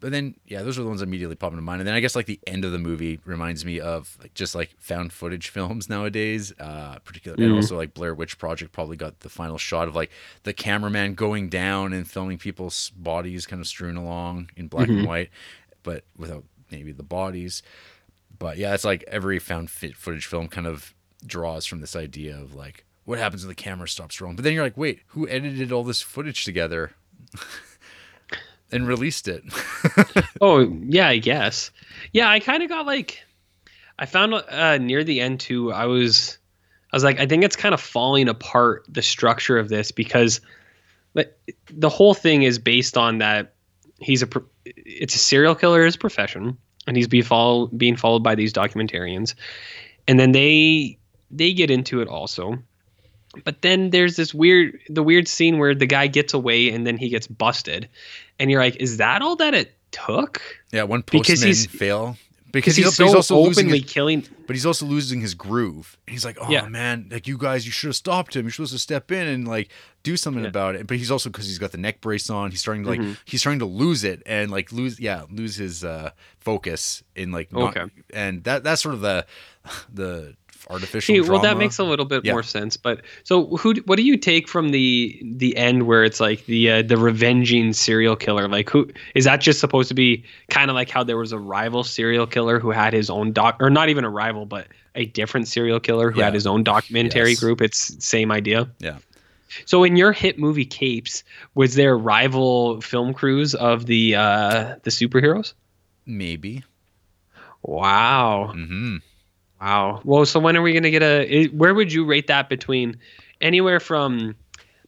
but 0.00 0.12
then 0.12 0.36
yeah, 0.46 0.62
those 0.62 0.78
are 0.78 0.82
the 0.82 0.88
ones 0.88 1.00
that 1.00 1.06
immediately 1.08 1.34
pop 1.34 1.50
into 1.52 1.62
mind. 1.62 1.80
And 1.80 1.88
then 1.88 1.94
I 1.94 2.00
guess 2.00 2.14
like 2.14 2.26
the 2.26 2.38
end 2.46 2.64
of 2.64 2.70
the 2.72 2.78
movie 2.78 3.18
reminds 3.24 3.64
me 3.64 3.80
of 3.80 4.16
like 4.20 4.32
just 4.34 4.54
like 4.54 4.76
found 4.78 5.12
footage 5.12 5.48
films 5.56 5.88
nowadays. 5.88 6.52
Uh, 6.60 6.98
particularly 7.04 7.42
and 7.44 7.52
Mhm. 7.52 7.56
also 7.56 7.76
like 7.76 7.94
Blair 7.94 8.14
Witch 8.14 8.38
Project 8.38 8.72
probably 8.72 8.96
got 8.96 9.20
the 9.20 9.28
final 9.28 9.58
shot 9.58 9.88
of 9.88 9.96
like 9.96 10.10
the 10.44 10.52
cameraman 10.52 11.14
going 11.14 11.48
down 11.48 11.92
and 11.92 12.08
filming 12.08 12.38
people's 12.38 12.90
bodies 12.90 13.46
kind 13.46 13.60
of 13.60 13.66
strewn 13.66 13.96
along 13.96 14.50
in 14.56 14.68
black 14.68 14.88
and 14.88 15.04
white, 15.06 15.30
but 15.82 16.04
without 16.16 16.44
maybe 16.70 16.92
the 16.92 17.02
bodies. 17.02 17.62
But 18.38 18.56
yeah, 18.56 18.74
it's 18.74 18.84
like 18.84 19.02
every 19.08 19.40
found 19.40 19.68
fit 19.68 19.96
footage 19.96 20.26
film 20.26 20.46
kind 20.46 20.66
of 20.68 20.94
draws 21.26 21.66
from 21.66 21.80
this 21.80 21.96
idea 21.96 22.38
of 22.38 22.54
like 22.54 22.84
what 23.04 23.18
happens 23.18 23.42
when 23.42 23.48
the 23.48 23.54
camera 23.56 23.88
stops 23.88 24.20
rolling. 24.20 24.36
But 24.36 24.44
then 24.44 24.52
you're 24.52 24.62
like, 24.62 24.76
wait, 24.76 25.00
who 25.08 25.28
edited 25.28 25.72
all 25.72 25.82
this 25.82 26.00
footage 26.02 26.44
together 26.44 26.92
and 28.72 28.86
released 28.86 29.28
it? 29.28 29.42
Oh 30.40 30.60
yeah, 30.84 31.08
I 31.08 31.18
guess. 31.18 31.70
Yeah, 32.12 32.30
I 32.30 32.38
kind 32.38 32.62
of 32.62 32.68
got 32.68 32.86
like, 32.86 33.24
I 33.98 34.06
found 34.06 34.34
uh, 34.34 34.78
near 34.78 35.02
the 35.02 35.20
end 35.20 35.40
too. 35.40 35.72
I 35.72 35.86
was, 35.86 36.38
I 36.92 36.96
was 36.96 37.02
like, 37.02 37.18
I 37.18 37.26
think 37.26 37.42
it's 37.42 37.56
kind 37.56 37.74
of 37.74 37.80
falling 37.80 38.28
apart 38.28 38.84
the 38.88 39.02
structure 39.02 39.58
of 39.58 39.68
this 39.68 39.90
because, 39.90 40.40
but 41.12 41.38
the 41.70 41.88
whole 41.88 42.14
thing 42.14 42.42
is 42.42 42.58
based 42.58 42.96
on 42.96 43.18
that 43.18 43.54
he's 43.98 44.22
a, 44.22 44.28
it's 44.64 45.14
a 45.14 45.18
serial 45.18 45.54
killer 45.54 45.84
his 45.84 45.96
profession, 45.96 46.56
and 46.86 46.96
he's 46.96 47.08
be 47.08 47.22
follow, 47.22 47.66
being 47.68 47.96
followed 47.96 48.22
by 48.22 48.34
these 48.34 48.52
documentarians, 48.52 49.34
and 50.06 50.20
then 50.20 50.32
they 50.32 50.98
they 51.30 51.52
get 51.52 51.70
into 51.70 52.00
it 52.00 52.08
also. 52.08 52.58
But 53.44 53.62
then 53.62 53.90
there's 53.90 54.16
this 54.16 54.32
weird 54.34 54.78
the 54.88 55.02
weird 55.02 55.28
scene 55.28 55.58
where 55.58 55.74
the 55.74 55.86
guy 55.86 56.06
gets 56.06 56.34
away 56.34 56.70
and 56.70 56.86
then 56.86 56.96
he 56.96 57.08
gets 57.08 57.26
busted. 57.26 57.88
And 58.38 58.50
you're 58.50 58.60
like, 58.60 58.76
is 58.76 58.98
that 58.98 59.22
all 59.22 59.36
that 59.36 59.54
it 59.54 59.74
took? 59.90 60.40
yeah, 60.72 60.82
one 60.84 61.00
Because 61.00 61.26
postman 61.40 61.46
he's- 61.48 61.66
fail 61.66 62.16
Because 62.52 62.76
he- 62.76 62.82
he's 62.82 62.94
so 62.96 63.14
also 63.14 63.36
openly 63.36 63.80
his- 63.80 63.90
killing 63.92 64.24
but 64.46 64.56
he's 64.56 64.64
also 64.64 64.86
losing 64.86 65.20
his 65.20 65.34
groove. 65.34 65.98
And 66.06 66.12
he's 66.14 66.24
like, 66.24 66.38
oh 66.40 66.48
Yeah. 66.50 66.66
man, 66.68 67.08
like 67.10 67.26
you 67.26 67.36
guys, 67.36 67.66
you 67.66 67.72
should 67.72 67.88
have 67.88 67.96
stopped 67.96 68.34
him. 68.34 68.44
You're 68.46 68.52
supposed 68.52 68.72
to 68.72 68.78
step 68.78 69.12
in 69.12 69.26
and 69.26 69.46
like 69.46 69.68
do 70.02 70.16
something 70.16 70.44
Yeah. 70.44 70.48
about 70.48 70.74
it. 70.76 70.86
But 70.86 70.96
he's 70.96 71.10
also 71.10 71.28
because 71.28 71.46
he's 71.46 71.58
got 71.58 71.72
the 71.72 71.78
neck 71.78 72.00
brace 72.00 72.30
on. 72.30 72.50
He's 72.50 72.60
starting 72.60 72.84
to 72.84 72.88
like 72.90 73.00
Mhm. 73.00 73.16
he's 73.26 73.40
starting 73.40 73.58
to 73.58 73.66
lose 73.66 74.04
it 74.04 74.22
and 74.24 74.50
like 74.50 74.72
lose 74.72 74.98
yeah 74.98 75.24
lose 75.30 75.56
his 75.56 75.84
uh 75.84 76.10
focus 76.38 77.02
in 77.14 77.30
like 77.32 77.52
not, 77.52 77.76
Okay. 77.76 77.92
and 78.14 78.42
that 78.44 78.64
that's 78.64 78.80
sort 78.82 78.94
of 78.94 79.02
the 79.02 79.26
the 79.92 80.34
artificial. 80.70 81.14
See, 81.14 81.20
well, 81.20 81.40
that 81.40 81.56
makes 81.56 81.78
a 81.78 81.84
little 81.84 82.04
bit 82.04 82.24
Yeah. 82.24 82.32
more 82.32 82.42
sense. 82.42 82.76
But 82.76 83.02
so, 83.24 83.56
who? 83.56 83.74
What 83.86 83.96
do 83.96 84.02
you 84.02 84.16
take 84.16 84.48
from 84.48 84.70
the 84.70 85.20
the 85.24 85.56
end 85.56 85.84
where 85.86 86.04
it's 86.04 86.20
like 86.20 86.44
the 86.46 86.70
uh, 86.70 86.82
the 86.82 86.96
revenging 86.96 87.72
serial 87.72 88.16
killer? 88.16 88.48
Like, 88.48 88.68
who 88.70 88.88
is 89.14 89.24
that? 89.24 89.40
Just 89.40 89.60
supposed 89.60 89.88
to 89.88 89.94
be 89.94 90.24
kind 90.50 90.70
of 90.70 90.74
like 90.74 90.90
how 90.90 91.02
there 91.04 91.16
was 91.16 91.32
a 91.32 91.38
rival 91.38 91.84
serial 91.84 92.26
killer 92.26 92.58
who 92.60 92.70
had 92.70 92.92
his 92.92 93.08
own 93.10 93.32
doc, 93.32 93.56
or 93.60 93.70
not 93.70 93.88
even 93.88 94.04
a 94.04 94.10
rival, 94.10 94.46
but 94.46 94.68
a 94.94 95.06
different 95.06 95.48
serial 95.48 95.78
killer 95.80 96.10
who 96.10 96.18
Yeah. 96.18 96.26
had 96.26 96.34
his 96.34 96.46
own 96.46 96.64
documentary 96.64 97.30
Yes. 97.30 97.40
group. 97.40 97.60
It's 97.60 98.04
same 98.04 98.30
idea. 98.32 98.68
Yeah. 98.80 98.98
So 99.64 99.82
in 99.84 99.96
your 99.96 100.12
hit 100.12 100.38
movie 100.38 100.66
Capes, 100.66 101.24
was 101.54 101.74
there 101.74 101.96
rival 101.96 102.80
film 102.82 103.14
crews 103.14 103.54
of 103.54 103.86
the 103.86 104.14
uh, 104.16 104.74
the 104.82 104.90
superheroes? 104.90 105.54
maybe. 106.04 106.64
Wow. 107.62 108.50
hmm 108.54 108.96
Wow. 109.60 110.00
Well, 110.04 110.24
so 110.24 110.38
when 110.40 110.56
are 110.56 110.62
we 110.62 110.72
going 110.72 110.84
to 110.84 110.90
get 110.90 111.02
a? 111.02 111.46
Where 111.48 111.74
would 111.74 111.92
you 111.92 112.04
rate 112.04 112.28
that 112.28 112.48
between 112.48 112.96
anywhere 113.40 113.80
from 113.80 114.36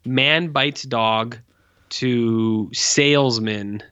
man 0.04 0.48
bites 0.48 0.82
dog 0.82 1.38
to 1.90 2.70
salesman 2.72 3.82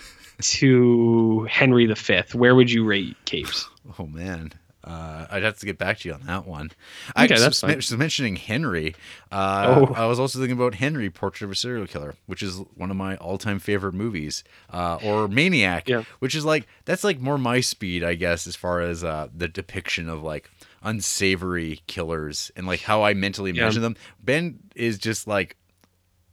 to 0.42 1.44
Henry 1.50 1.86
V? 1.86 2.22
Where 2.32 2.54
would 2.54 2.70
you 2.70 2.84
rate 2.84 3.16
Capes? 3.24 3.68
Oh 3.98 4.06
man, 4.06 4.52
uh, 4.88 5.26
I'd 5.30 5.42
have 5.42 5.58
to 5.58 5.66
get 5.66 5.76
back 5.76 5.98
to 5.98 6.08
you 6.08 6.14
on 6.14 6.22
that 6.26 6.46
one. 6.46 6.70
I 7.14 7.24
Okay, 7.24 7.34
just, 7.34 7.42
that's 7.42 7.60
fine. 7.60 7.78
just 7.78 7.96
mentioning 7.96 8.36
Henry. 8.36 8.94
Uh, 9.30 9.86
Oh. 9.90 9.94
I 9.94 10.06
was 10.06 10.18
also 10.18 10.38
thinking 10.38 10.56
about 10.56 10.76
Henry, 10.76 11.10
Portrait 11.10 11.44
of 11.44 11.50
a 11.52 11.54
Serial 11.54 11.86
Killer, 11.86 12.14
which 12.26 12.42
is 12.42 12.56
one 12.74 12.90
of 12.90 12.96
my 12.96 13.16
all-time 13.16 13.58
favorite 13.58 13.92
movies, 13.94 14.42
uh, 14.72 14.98
or 15.04 15.28
Maniac, 15.28 15.88
Yeah. 15.88 16.04
which 16.20 16.34
is 16.34 16.44
like 16.44 16.66
that's 16.86 17.04
like 17.04 17.20
more 17.20 17.36
my 17.38 17.60
speed, 17.60 18.02
I 18.02 18.14
guess, 18.14 18.46
as 18.46 18.56
far 18.56 18.80
as 18.80 19.04
uh, 19.04 19.28
the 19.36 19.46
depiction 19.48 20.08
of 20.08 20.22
like 20.22 20.50
unsavory 20.82 21.80
killers 21.86 22.50
and 22.56 22.66
like 22.66 22.80
how 22.80 23.02
I 23.02 23.12
mentally 23.14 23.50
Yeah. 23.52 23.62
imagine 23.64 23.82
them. 23.82 23.96
Ben 24.22 24.58
is 24.74 24.96
just 24.98 25.26
like 25.26 25.56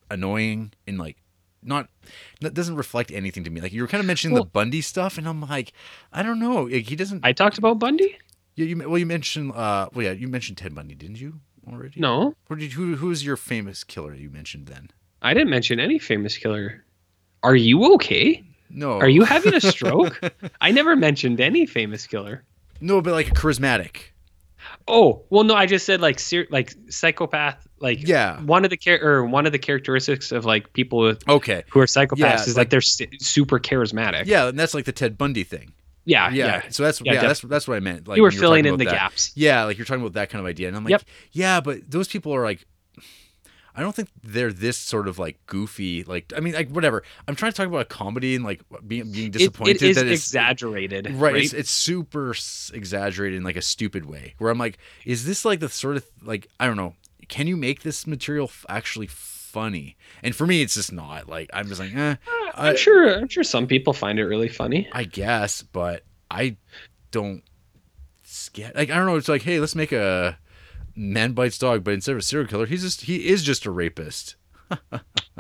annoying 0.09 0.71
and 0.87 0.97
like 0.97 1.17
not 1.63 1.89
that 2.41 2.53
doesn't 2.53 2.75
reflect 2.75 3.11
anything 3.11 3.43
to 3.43 3.49
me. 3.49 3.59
Like 3.59 3.73
you 3.73 3.81
were 3.81 3.87
kind 3.87 3.99
of 3.99 4.05
mentioning 4.05 4.35
Well- 4.35 4.43
the 4.43 4.49
Bundy 4.51 4.81
stuff, 4.81 5.17
and 5.17 5.27
I'm 5.27 5.41
like, 5.41 5.73
I 6.13 6.21
don't 6.21 6.39
know. 6.39 6.63
Like, 6.63 6.85
he 6.87 6.95
doesn't. 6.95 7.25
I 7.25 7.33
talked 7.33 7.57
about 7.57 7.79
Bundy. 7.79 8.17
Yeah, 8.55 8.65
you 8.65 8.77
well, 8.89 8.97
you 8.97 9.05
mentioned 9.05 9.51
uh, 9.53 9.89
well, 9.93 10.05
yeah, 10.05 10.11
you 10.11 10.27
mentioned 10.27 10.57
Ted 10.57 10.73
Bundy, 10.75 10.95
didn't 10.95 11.19
you 11.19 11.39
already? 11.71 11.99
No, 11.99 12.35
Or 12.49 12.55
did 12.55 12.73
who? 12.73 12.95
Who 12.95 13.07
was 13.07 13.25
your 13.25 13.35
famous 13.37 13.83
killer 13.83 14.13
you 14.13 14.29
mentioned 14.29 14.67
then? 14.67 14.91
I 15.21 15.33
didn't 15.33 15.49
mention 15.49 15.79
any 15.79 15.99
famous 15.99 16.37
killer. 16.37 16.83
Are 17.43 17.55
you 17.55 17.93
okay? 17.95 18.43
No. 18.69 18.93
Are 18.99 19.09
you 19.09 19.23
having 19.23 19.53
a 19.53 19.61
stroke? 19.73 20.19
I 20.61 20.71
never 20.71 20.95
mentioned 20.95 21.39
any 21.41 21.65
famous 21.65 22.07
killer. 22.07 22.43
No, 22.81 23.01
but 23.01 23.13
like 23.13 23.27
charismatic. 23.33 23.97
Oh 24.87 25.23
well, 25.29 25.43
no, 25.43 25.55
I 25.55 25.65
just 25.65 25.85
said 25.85 26.01
like 26.01 26.19
ser- 26.19 26.47
like 26.49 26.73
psychopath. 26.89 27.67
Like 27.79 28.07
Yeah. 28.07 28.39
one 28.41 28.63
of 28.63 28.69
the 28.69 28.77
char- 28.77 29.01
or 29.03 29.25
one 29.25 29.45
of 29.45 29.51
the 29.51 29.59
characteristics 29.59 30.31
of 30.31 30.45
like 30.45 30.71
people 30.73 30.99
with, 30.99 31.27
Okay. 31.27 31.63
who 31.69 31.79
are 31.81 31.85
psychopaths 31.85 32.17
Yeah, 32.17 32.41
is 32.41 32.47
like- 32.57 32.69
that 32.69 32.69
they're 32.71 32.77
s- 32.79 33.01
super 33.19 33.59
charismatic. 33.59 34.25
Yeah, 34.27 34.47
and 34.47 34.57
that's 34.57 34.73
like 34.73 34.85
the 34.85 34.91
Ted 34.91 35.17
Bundy 35.17 35.43
thing. 35.43 35.73
Yeah, 36.05 36.29
Yeah. 36.29 36.45
yeah. 36.45 36.61
So 36.69 36.83
that's 36.83 37.01
Yeah, 37.01 37.13
yeah, 37.13 37.21
that's 37.21 37.41
that's 37.41 37.67
what 37.67 37.75
I 37.75 37.79
meant. 37.81 38.07
Like 38.07 38.17
you 38.17 38.23
were 38.23 38.31
filling 38.31 38.65
in 38.65 38.77
the 38.77 38.85
that. 38.85 38.91
gaps. 38.93 39.31
Yeah, 39.35 39.63
like 39.65 39.77
you're 39.77 39.85
talking 39.85 40.01
about 40.01 40.13
that 40.13 40.29
kind 40.29 40.39
of 40.39 40.45
idea, 40.47 40.67
and 40.67 40.77
I'm 40.77 40.83
like, 40.83 40.91
Yep. 40.91 41.03
yeah, 41.31 41.61
but 41.61 41.89
those 41.89 42.07
people 42.07 42.33
are 42.33 42.43
like, 42.43 42.65
I 43.77 43.81
don't 43.81 43.93
think 43.93 44.07
they're 44.23 44.53
this 44.53 44.77
sort 44.77 45.09
of 45.09 45.19
like 45.19 45.37
goofy. 45.47 46.03
Like, 46.05 46.31
I 46.35 46.39
mean, 46.39 46.53
like 46.53 46.69
whatever. 46.69 47.03
I'm 47.27 47.35
trying 47.35 47.51
to 47.51 47.57
talk 47.57 47.67
about 47.67 47.81
a 47.81 47.85
comedy 47.85 48.33
and 48.35 48.45
like 48.45 48.61
being 48.87 49.11
being 49.11 49.27
It, 49.27 49.33
disappointed 49.33 49.75
it 49.75 49.81
is 49.81 49.95
that 49.97 50.07
it's 50.07 50.21
exaggerated, 50.21 51.07
Right, 51.11 51.33
right? 51.33 51.43
It's, 51.43 51.51
it's 51.53 51.69
super 51.71 52.33
exaggerated 52.73 53.35
in 53.37 53.43
like 53.43 53.57
a 53.57 53.61
stupid 53.61 54.05
way. 54.05 54.35
Where 54.37 54.49
I'm 54.49 54.57
like, 54.57 54.77
is 55.05 55.25
this 55.25 55.43
like 55.43 55.59
the 55.59 55.67
sort 55.67 55.97
of 55.97 56.05
like 56.21 56.47
I 56.59 56.67
don't 56.67 56.77
know? 56.77 56.95
Can 57.27 57.47
you 57.47 57.57
make 57.57 57.81
this 57.81 58.07
material 58.07 58.45
f- 58.45 58.65
actually 58.69 59.07
funny? 59.55 59.95
And 60.21 60.35
for 60.35 60.45
me, 60.45 60.61
it's 60.61 60.73
just 60.73 60.91
not. 60.91 61.29
Like 61.29 61.49
I'm 61.53 61.67
just 61.69 61.79
like, 61.79 61.95
eh, 61.95 62.15
I, 62.55 62.69
I'm 62.69 62.75
sure. 62.77 63.17
I'm 63.17 63.29
sure 63.29 63.43
some 63.43 63.67
people 63.67 63.93
find 63.93 64.19
it 64.19 64.25
really 64.25 64.49
funny. 64.49 64.89
I 64.91 65.05
guess, 65.05 65.61
but 65.61 66.03
I 66.29 66.57
don't 67.11 67.41
get 68.51 68.75
like 68.75 68.89
I 68.89 68.95
don't 68.97 69.05
know. 69.05 69.15
It's 69.15 69.29
like, 69.29 69.43
hey, 69.43 69.61
let's 69.61 69.75
make 69.75 69.93
a 69.93 70.37
man 70.93 71.31
bites 71.31 71.57
dog, 71.57 71.85
but 71.85 71.93
instead 71.93 72.11
of 72.11 72.17
a 72.17 72.21
serial 72.21 72.49
killer, 72.49 72.65
he's 72.65 72.81
just 72.81 73.01
he 73.01 73.27
is 73.29 73.43
just 73.43 73.65
a 73.65 73.71
rapist. 73.71 74.35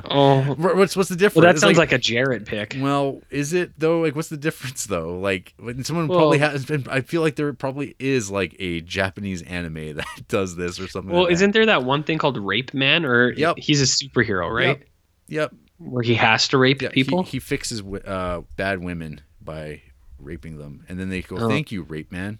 Oh, 0.09 0.41
What's 0.57 0.95
what's 0.95 1.09
the 1.09 1.15
difference? 1.15 1.43
well, 1.43 1.53
that 1.53 1.59
sounds 1.59 1.77
like, 1.77 1.91
a 1.93 1.97
Jarrett 1.97 2.45
pick. 2.45 2.75
Well, 2.79 3.21
is 3.29 3.53
it 3.53 3.71
though? 3.77 4.01
Like, 4.01 4.15
what's 4.15 4.27
the 4.29 4.37
difference 4.37 4.85
though? 4.85 5.17
Like, 5.19 5.53
when 5.57 5.83
someone 5.83 6.07
Well- 6.07 6.19
probably 6.19 6.39
has. 6.39 6.65
Been, 6.65 6.85
I 6.89 7.01
feel 7.01 7.21
like 7.21 7.35
there 7.35 7.51
probably 7.53 7.95
is 7.99 8.29
like 8.29 8.55
a 8.59 8.81
Japanese 8.81 9.41
anime 9.43 9.95
that 9.95 10.05
does 10.27 10.55
this 10.55 10.79
or 10.79 10.87
something. 10.87 11.11
Well, 11.11 11.21
like 11.23 11.29
that. 11.29 11.33
isn't 11.35 11.51
there 11.51 11.65
that 11.67 11.83
one 11.83 12.03
thing 12.03 12.17
called 12.17 12.37
Rape 12.37 12.73
Man? 12.73 13.05
Or 13.05 13.31
Yep. 13.33 13.57
he's 13.57 13.81
a 13.81 13.85
superhero, 13.85 14.53
right? 14.53 14.83
Yep. 15.27 15.53
Where 15.77 16.03
he 16.03 16.15
has 16.15 16.47
to 16.49 16.57
rape 16.57 16.81
Yeah, 16.81 16.89
he- 16.93 17.03
people. 17.03 17.23
He, 17.23 17.39
fixes 17.39 17.81
uh, 17.81 18.41
bad 18.57 18.83
women 18.83 19.21
by 19.41 19.81
raping 20.19 20.57
them, 20.57 20.85
and 20.89 20.99
then 20.99 21.09
they 21.09 21.21
go, 21.21 21.37
Oh. 21.37 21.49
"Thank 21.49 21.71
you, 21.71 21.83
rape 21.83 22.11
man." 22.11 22.39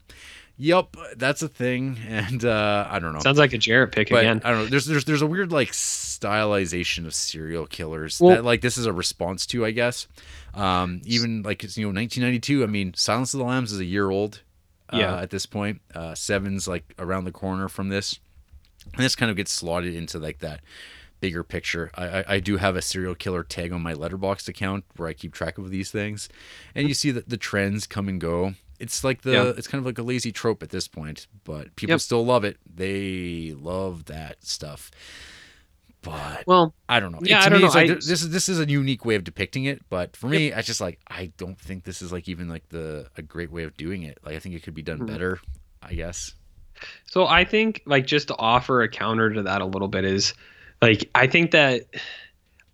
Yep, 0.57 0.95
that's 1.17 1.41
a 1.41 1.47
thing, 1.49 1.97
and 2.07 2.43
uh, 2.45 2.87
I 2.89 2.99
don't 2.99 3.13
know. 3.13 3.19
Sounds 3.19 3.37
like 3.37 3.53
a 3.53 3.57
Jarrett 3.57 3.91
pick 3.91 4.09
but 4.09 4.19
again. 4.19 4.41
I 4.43 4.51
don't 4.51 4.59
know. 4.59 4.65
There's 4.67 4.85
there's 4.85 5.05
there's 5.05 5.21
a 5.21 5.27
weird 5.27 5.51
like 5.51 5.71
stylization 5.71 7.05
of 7.05 7.13
serial 7.13 7.65
killers 7.65 8.19
Well- 8.19 8.35
that 8.35 8.45
like 8.45 8.61
this 8.61 8.77
is 8.77 8.85
a 8.85 8.93
response 8.93 9.45
to, 9.47 9.65
I 9.65 9.71
guess. 9.71 10.07
Um, 10.53 11.01
even 11.05 11.41
like 11.43 11.63
it's 11.63 11.77
you 11.77 11.83
know 11.85 11.93
1992. 11.99 12.63
I 12.63 12.67
mean, 12.67 12.93
Silence 12.95 13.33
of 13.33 13.39
the 13.39 13.45
Lambs 13.45 13.71
is 13.71 13.79
a 13.79 13.85
year 13.85 14.09
old. 14.09 14.41
Uh, 14.91 14.97
Yeah. 14.97 15.17
At 15.19 15.29
this 15.31 15.45
point, 15.45 15.81
uh, 15.93 16.15
Seven's 16.15 16.67
like 16.67 16.93
around 16.99 17.25
the 17.25 17.31
corner 17.31 17.67
from 17.67 17.89
this, 17.89 18.19
and 18.93 19.03
this 19.03 19.15
kind 19.15 19.29
of 19.29 19.35
gets 19.35 19.51
slotted 19.51 19.93
into 19.93 20.19
like 20.19 20.39
that 20.39 20.61
bigger 21.19 21.43
picture. 21.43 21.91
I, 21.95 22.19
I, 22.19 22.25
I 22.35 22.39
do 22.39 22.57
have 22.57 22.75
a 22.75 22.81
serial 22.81 23.15
killer 23.15 23.43
tag 23.43 23.71
on 23.73 23.81
my 23.81 23.93
letterboxd 23.93 24.47
account 24.47 24.85
where 24.95 25.09
I 25.09 25.13
keep 25.13 25.33
track 25.33 25.57
of 25.57 25.69
these 25.71 25.91
things, 25.91 26.29
and 26.75 26.87
you 26.87 26.93
see 26.93 27.11
that 27.11 27.27
the 27.29 27.37
trends 27.37 27.87
come 27.87 28.07
and 28.07 28.21
go. 28.21 28.53
It's 28.79 29.03
like 29.03 29.21
the 29.21 29.31
Yeah. 29.31 29.53
it's 29.57 29.67
kind 29.67 29.79
of 29.79 29.85
like 29.85 29.97
a 29.97 30.03
lazy 30.03 30.31
trope 30.31 30.61
at 30.63 30.69
this 30.69 30.87
point, 30.87 31.27
but 31.43 31.75
people 31.75 31.93
Yep. 31.93 32.01
still 32.01 32.25
love 32.25 32.43
it. 32.43 32.57
They 32.73 33.53
love 33.57 34.05
that 34.05 34.43
stuff. 34.45 34.91
But 36.01 36.43
well, 36.45 36.75
I 36.87 36.99
don't 36.99 37.11
know. 37.11 37.19
yeah, 37.23 37.39
to 37.39 37.45
I 37.45 37.49
don't 37.49 37.61
me, 37.61 37.67
know. 37.67 37.73
like 37.73 37.89
I- 37.89 37.93
this 37.95 38.21
is 38.21 38.29
this 38.29 38.47
is 38.47 38.59
a 38.59 38.67
unique 38.69 39.05
way 39.05 39.15
of 39.15 39.23
depicting 39.23 39.65
it, 39.65 39.81
but 39.89 40.15
for 40.15 40.27
me, 40.27 40.53
I 40.53 40.61
just 40.61 40.79
like 40.79 40.99
I 41.07 41.31
don't 41.37 41.59
think 41.59 41.83
this 41.83 42.01
is 42.03 42.11
like 42.11 42.27
even 42.29 42.47
like 42.47 42.69
the 42.69 43.07
a 43.17 43.23
great 43.23 43.51
way 43.51 43.63
of 43.63 43.75
doing 43.75 44.03
it. 44.03 44.19
Like 44.23 44.35
I 44.35 44.39
think 44.39 44.53
it 44.55 44.61
could 44.61 44.75
be 44.75 44.83
done 44.83 44.99
Mhm. 44.99 45.07
better. 45.07 45.39
I 45.81 45.93
guess. 45.95 46.33
So 47.05 47.25
I 47.25 47.43
think 47.45 47.81
like 47.85 48.05
just 48.05 48.27
to 48.27 48.35
offer 48.37 48.81
a 48.83 48.89
counter 48.89 49.31
to 49.33 49.43
that 49.43 49.61
a 49.61 49.65
little 49.65 49.87
bit 49.87 50.05
is 50.05 50.33
like 50.81 51.09
I 51.15 51.25
think 51.25 51.51
that 51.51 51.83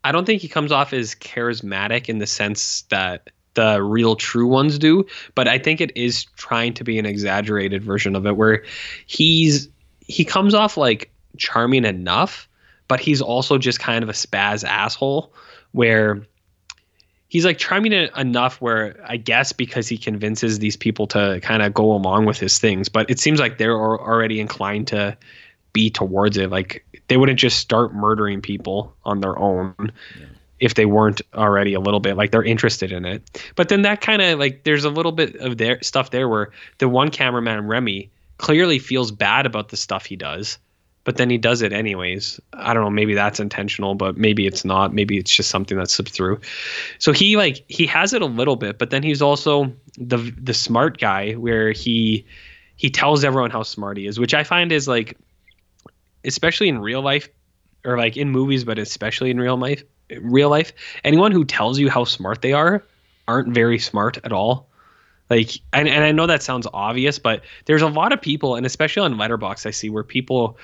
I 0.03 0.11
don't 0.11 0.25
think 0.25 0.41
he 0.41 0.47
comes 0.49 0.71
off 0.73 0.91
as 0.91 1.15
charismatic 1.15 2.09
in 2.09 2.17
the 2.17 2.27
sense 2.27 2.81
that 2.89 3.29
the 3.53 3.81
real 3.81 4.15
true 4.15 4.47
ones 4.47 4.79
do, 4.79 5.05
but 5.35 5.47
I 5.47 5.57
think 5.57 5.81
it 5.81 5.91
is 5.95 6.25
trying 6.37 6.73
to 6.75 6.83
be 6.83 6.97
an 6.99 7.05
exaggerated 7.05 7.83
version 7.83 8.15
of 8.15 8.25
it 8.25 8.37
where 8.37 8.63
he's 9.05 9.69
he 10.07 10.25
comes 10.25 10.53
off 10.53 10.77
like 10.77 11.11
charming 11.37 11.85
enough, 11.85 12.47
but 12.87 12.99
he's 12.99 13.21
also 13.21 13.57
just 13.57 13.79
kind 13.79 14.03
of 14.03 14.09
a 14.09 14.13
spaz 14.13 14.63
asshole 14.63 15.33
where 15.71 16.25
he's 17.27 17.45
like 17.45 17.57
charming 17.57 17.93
enough 17.93 18.59
where 18.59 19.01
I 19.07 19.17
guess 19.17 19.53
because 19.53 19.87
he 19.87 19.97
convinces 19.97 20.59
these 20.59 20.75
people 20.75 21.07
to 21.07 21.39
kind 21.41 21.61
of 21.61 21.73
go 21.73 21.91
along 21.91 22.25
with 22.25 22.37
his 22.37 22.59
things, 22.59 22.89
but 22.89 23.09
it 23.09 23.19
seems 23.19 23.39
like 23.39 23.57
they're 23.57 23.77
already 23.77 24.39
inclined 24.39 24.87
to 24.87 25.17
be 25.73 25.89
towards 25.89 26.37
it. 26.37 26.49
Like 26.49 26.85
they 27.07 27.17
wouldn't 27.17 27.39
just 27.39 27.59
start 27.59 27.93
murdering 27.93 28.41
people 28.41 28.93
on 29.05 29.21
their 29.21 29.37
own 29.37 29.91
if 30.61 30.75
they 30.75 30.85
weren't 30.85 31.21
already 31.33 31.73
a 31.73 31.79
little 31.79 31.99
bit 31.99 32.15
like 32.15 32.31
they're 32.31 32.43
interested 32.43 32.93
in 32.93 33.03
it. 33.03 33.43
But 33.55 33.67
then 33.67 33.81
that 33.81 33.99
kind 33.99 34.21
of 34.21 34.39
like 34.39 34.63
there's 34.63 34.85
a 34.85 34.89
little 34.89 35.11
bit 35.11 35.35
of 35.35 35.57
their 35.57 35.81
stuff 35.81 36.11
there 36.11 36.29
where 36.29 36.51
the 36.77 36.87
one 36.87 37.09
cameraman 37.09 37.67
Remy 37.67 38.09
clearly 38.37 38.79
feels 38.79 39.11
bad 39.11 39.45
about 39.45 39.69
the 39.69 39.77
stuff 39.77 40.05
he 40.05 40.15
does 40.15 40.57
but 41.03 41.17
then 41.17 41.29
he 41.29 41.37
does 41.37 41.61
it 41.61 41.73
anyways. 41.73 42.39
I 42.53 42.73
don't 42.73 42.83
know, 42.83 42.89
maybe 42.89 43.13
that's 43.15 43.39
intentional, 43.39 43.95
but 43.95 44.17
maybe 44.17 44.45
it's 44.45 44.63
not. 44.63 44.93
Maybe 44.93 45.17
it's 45.17 45.35
just 45.35 45.49
something 45.49 45.77
that 45.77 45.89
slipped 45.89 46.11
through. 46.11 46.39
So 46.99 47.11
he 47.11 47.37
like 47.37 47.63
he 47.67 47.87
has 47.87 48.13
it 48.13 48.21
a 48.21 48.27
little 48.27 48.55
bit, 48.55 48.77
but 48.77 48.91
then 48.91 49.01
he's 49.01 49.21
also 49.21 49.73
the 49.97 50.17
the 50.37 50.53
smart 50.53 50.99
guy 50.99 51.33
where 51.33 51.71
he 51.71 52.25
he 52.75 52.89
tells 52.89 53.23
everyone 53.23 53.51
how 53.51 53.63
smart 53.63 53.97
he 53.97 54.05
is, 54.05 54.19
which 54.19 54.33
I 54.33 54.43
find 54.43 54.71
is 54.71 54.87
like 54.87 55.17
especially 56.23 56.69
in 56.69 56.79
real 56.79 57.01
life 57.01 57.29
or 57.83 57.97
like 57.97 58.15
in 58.15 58.29
movies, 58.29 58.63
but 58.63 58.77
especially 58.77 59.31
in 59.31 59.39
real 59.39 59.57
life 59.57 59.83
real 60.19 60.49
life, 60.49 60.73
anyone 61.03 61.31
who 61.31 61.45
tells 61.45 61.79
you 61.79 61.89
how 61.89 62.03
smart 62.03 62.41
they 62.41 62.53
are 62.53 62.83
aren't 63.27 63.53
very 63.53 63.79
smart 63.79 64.17
at 64.23 64.33
all. 64.33 64.67
Like, 65.29 65.51
and, 65.71 65.87
and 65.87 66.03
I 66.03 66.11
know 66.11 66.27
that 66.27 66.43
sounds 66.43 66.67
obvious, 66.73 67.17
but 67.17 67.43
there's 67.65 67.81
a 67.81 67.87
lot 67.87 68.11
of 68.11 68.21
people, 68.21 68.55
and 68.55 68.65
especially 68.65 69.03
on 69.03 69.15
Letterboxd, 69.15 69.65
I 69.65 69.71
see 69.71 69.89
where 69.89 70.03
people, 70.03 70.57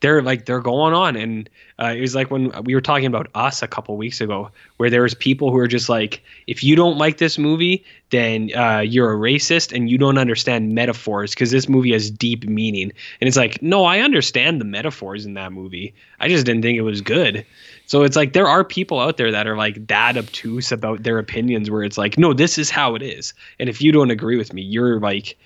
they're 0.00 0.22
like 0.22 0.46
they're 0.46 0.60
going 0.60 0.94
on, 0.94 1.16
and 1.16 1.48
uh, 1.78 1.92
it 1.96 2.00
was 2.00 2.14
like 2.14 2.30
when 2.30 2.50
we 2.64 2.74
were 2.74 2.80
talking 2.80 3.06
about 3.06 3.28
us 3.34 3.62
a 3.62 3.68
couple 3.68 3.96
weeks 3.96 4.20
ago, 4.20 4.50
where 4.78 4.88
there's 4.88 5.14
people 5.14 5.50
who 5.50 5.58
are 5.58 5.68
just 5.68 5.88
like, 5.88 6.22
if 6.46 6.64
you 6.64 6.74
don't 6.74 6.96
like 6.96 7.18
this 7.18 7.38
movie, 7.38 7.84
then 8.10 8.50
uh, 8.54 8.80
you're 8.80 9.12
a 9.12 9.16
racist 9.16 9.74
and 9.74 9.90
you 9.90 9.98
don't 9.98 10.18
understand 10.18 10.74
metaphors 10.74 11.34
because 11.34 11.50
this 11.50 11.68
movie 11.68 11.92
has 11.92 12.10
deep 12.10 12.44
meaning. 12.46 12.92
And 13.20 13.28
it's 13.28 13.36
like, 13.36 13.60
no, 13.60 13.84
I 13.84 14.00
understand 14.00 14.60
the 14.60 14.64
metaphors 14.64 15.26
in 15.26 15.34
that 15.34 15.52
movie. 15.52 15.94
I 16.20 16.28
just 16.28 16.46
didn't 16.46 16.62
think 16.62 16.78
it 16.78 16.82
was 16.82 17.00
good. 17.00 17.44
So 17.86 18.02
it's 18.02 18.16
like 18.16 18.32
there 18.32 18.48
are 18.48 18.64
people 18.64 18.98
out 19.00 19.16
there 19.16 19.30
that 19.30 19.46
are 19.46 19.56
like 19.56 19.86
that 19.88 20.16
obtuse 20.16 20.72
about 20.72 21.02
their 21.02 21.18
opinions 21.18 21.70
where 21.70 21.82
it's 21.82 21.98
like, 21.98 22.16
no, 22.16 22.32
this 22.32 22.58
is 22.58 22.70
how 22.70 22.94
it 22.94 23.02
is. 23.02 23.34
And 23.58 23.68
if 23.68 23.82
you 23.82 23.92
don't 23.92 24.10
agree 24.10 24.36
with 24.36 24.52
me, 24.52 24.62
you're 24.62 25.00
like 25.00 25.36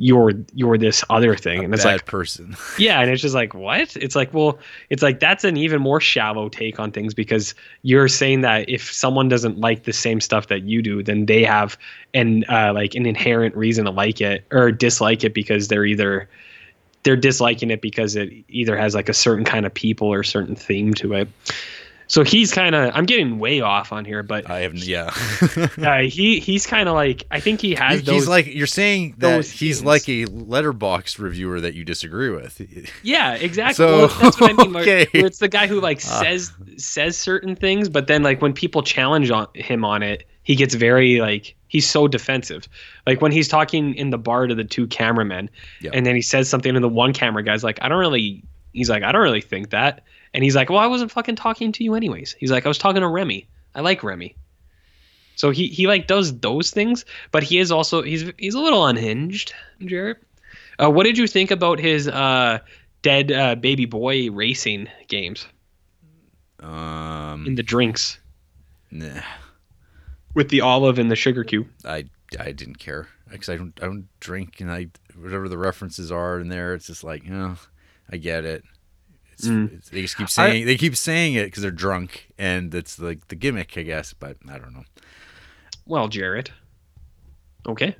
you're 0.00 0.32
you're 0.54 0.78
this 0.78 1.04
other 1.10 1.34
thing. 1.34 1.64
and 1.64 1.74
it's 1.74 1.84
like 1.84 2.06
person. 2.06 2.56
yeah, 2.78 3.00
and 3.00 3.10
it's 3.10 3.20
just 3.20 3.34
like 3.34 3.52
what? 3.52 3.96
It's 3.96 4.14
like, 4.14 4.32
well, 4.32 4.58
it's 4.90 5.02
like 5.02 5.18
that's 5.18 5.42
an 5.42 5.56
even 5.56 5.82
more 5.82 6.00
shallow 6.00 6.48
take 6.48 6.78
on 6.78 6.92
things 6.92 7.14
because 7.14 7.54
you're 7.82 8.06
saying 8.06 8.42
that 8.42 8.68
if 8.68 8.92
someone 8.92 9.28
doesn't 9.28 9.58
like 9.58 9.84
the 9.84 9.92
same 9.92 10.20
stuff 10.20 10.46
that 10.46 10.62
you 10.62 10.82
do, 10.82 11.02
then 11.02 11.26
they 11.26 11.42
have 11.42 11.76
an 12.14 12.44
uh, 12.48 12.72
like 12.72 12.94
an 12.94 13.06
inherent 13.06 13.56
reason 13.56 13.84
to 13.86 13.90
like 13.90 14.20
it 14.20 14.44
or 14.52 14.70
dislike 14.70 15.24
it 15.24 15.34
because 15.34 15.66
they're 15.66 15.84
either 15.84 16.28
they're 17.02 17.16
disliking 17.16 17.70
it 17.70 17.80
because 17.80 18.14
it 18.14 18.32
either 18.48 18.76
has 18.76 18.94
like 18.94 19.08
a 19.08 19.14
certain 19.14 19.44
kind 19.44 19.66
of 19.66 19.74
people 19.74 20.08
or 20.08 20.22
certain 20.22 20.54
theme 20.54 20.94
to 20.94 21.14
it. 21.14 21.28
So 22.10 22.24
he's 22.24 22.52
kind 22.52 22.74
of 22.74 22.90
I'm 22.94 23.04
getting 23.04 23.38
way 23.38 23.60
off 23.60 23.92
on 23.92 24.04
here, 24.06 24.22
but 24.22 24.48
I 24.50 24.60
have 24.60 24.74
yeah. 24.74 25.10
uh, 25.78 25.98
he 26.00 26.40
he's 26.40 26.66
kind 26.66 26.88
of 26.88 26.94
like 26.94 27.24
I 27.30 27.38
think 27.38 27.60
he 27.60 27.74
has 27.74 28.00
he's 28.00 28.06
those 28.06 28.28
like 28.28 28.46
you're 28.46 28.66
saying 28.66 29.16
that 29.18 29.44
he's 29.46 29.78
things. 29.80 29.84
like 29.84 30.08
a 30.08 30.24
Letterboxd 30.24 31.18
reviewer 31.18 31.60
that 31.60 31.74
you 31.74 31.84
disagree 31.84 32.30
with. 32.30 32.60
Yeah, 33.02 33.34
exactly. 33.34 33.74
So, 33.74 33.98
well, 34.06 34.08
that's 34.20 34.40
what 34.40 34.50
I 34.50 34.54
mean. 34.54 34.72
Where, 34.78 34.82
okay. 34.82 35.06
where 35.12 35.26
it's 35.26 35.38
the 35.38 35.48
guy 35.48 35.66
who 35.66 35.80
like 35.80 35.98
Ah. 36.06 36.22
says 36.22 36.52
says 36.78 37.16
certain 37.18 37.54
things, 37.54 37.88
but 37.88 38.06
then 38.06 38.22
like 38.22 38.40
when 38.40 38.52
people 38.52 38.82
challenge 38.82 39.30
on 39.30 39.46
him 39.54 39.84
on 39.84 40.02
it, 40.02 40.24
he 40.42 40.56
gets 40.56 40.74
very 40.74 41.20
like 41.20 41.54
he's 41.68 41.88
so 41.88 42.08
defensive. 42.08 42.68
Like 43.06 43.20
when 43.20 43.32
he's 43.32 43.48
talking 43.48 43.94
in 43.94 44.10
the 44.10 44.18
bar 44.18 44.46
to 44.46 44.54
the 44.54 44.64
two 44.64 44.86
cameramen, 44.86 45.50
Yep. 45.82 45.92
and 45.94 46.06
then 46.06 46.14
he 46.16 46.22
says 46.22 46.48
something, 46.48 46.74
and 46.74 46.82
the 46.82 46.88
one 46.88 47.12
camera 47.12 47.42
guy's 47.42 47.62
like, 47.62 47.78
"I 47.82 47.88
don't 47.88 47.98
really." 47.98 48.42
He's 48.72 48.88
like, 48.88 49.02
"I 49.02 49.12
don't 49.12 49.22
really 49.22 49.40
think 49.42 49.70
that," 49.70 50.02
and 50.34 50.44
he's 50.44 50.56
like, 50.56 50.70
"Well, 50.70 50.78
I 50.78 50.86
wasn't 50.86 51.10
fucking 51.10 51.36
talking 51.36 51.72
to 51.72 51.84
you 51.84 51.94
anyways." 51.94 52.36
He's 52.38 52.50
like, 52.50 52.64
"I 52.64 52.68
was 52.68 52.78
talking 52.78 53.02
to 53.02 53.08
Remy. 53.08 53.48
I 53.74 53.80
like 53.80 54.02
Remy." 54.02 54.36
So 55.36 55.50
he 55.50 55.68
he 55.68 55.86
like 55.86 56.06
does 56.08 56.38
those 56.40 56.70
things, 56.70 57.04
but 57.30 57.44
he 57.44 57.58
is 57.58 57.70
also 57.70 58.02
he's 58.02 58.32
he's 58.38 58.54
a 58.54 58.60
little 58.60 58.86
unhinged, 58.86 59.54
Jarrett. 59.84 60.18
Uh, 60.82 60.90
what 60.90 61.04
did 61.04 61.16
you 61.16 61.26
think 61.26 61.50
about 61.50 61.78
his 61.78 62.08
uh, 62.08 62.58
dead 63.02 63.30
uh, 63.30 63.54
baby 63.54 63.84
boy 63.84 64.30
racing 64.30 64.88
games 65.06 65.46
um, 66.60 67.46
in 67.46 67.54
the 67.54 67.62
drinks 67.62 68.18
nah, 68.90 69.22
with 70.34 70.48
the 70.48 70.60
olive 70.60 70.98
and 70.98 71.10
the 71.10 71.16
sugar 71.16 71.44
cube? 71.44 71.68
I 71.84 72.06
I 72.38 72.52
didn't 72.52 72.80
care 72.80 73.08
because 73.30 73.48
I 73.48 73.56
don't 73.56 73.78
I 73.80 73.86
don't 73.86 74.08
drink 74.20 74.60
and 74.60 74.70
I 74.70 74.88
whatever 75.16 75.48
the 75.48 75.58
references 75.58 76.10
are 76.10 76.40
in 76.40 76.48
there. 76.48 76.74
It's 76.74 76.86
just 76.86 77.04
like, 77.04 77.24
you 77.24 77.30
know, 77.30 77.56
I 78.10 78.16
get 78.16 78.44
it. 78.44 78.64
It's, 79.38 79.46
Mm. 79.46 79.78
it's, 79.78 79.88
they 79.90 80.02
just 80.02 80.16
keep 80.16 80.28
saying 80.28 80.66
they 80.66 80.76
keep 80.76 80.96
saying 80.96 81.34
it 81.34 81.44
because 81.46 81.62
they're 81.62 81.70
drunk 81.70 82.28
and 82.38 82.74
it's 82.74 82.98
like 82.98 83.28
the 83.28 83.36
gimmick, 83.36 83.78
I 83.78 83.82
guess. 83.82 84.12
But 84.12 84.36
I 84.50 84.58
don't 84.58 84.74
know. 84.74 84.84
Well, 85.86 86.08
Jarrett. 86.08 86.50
Okay. 87.66 87.96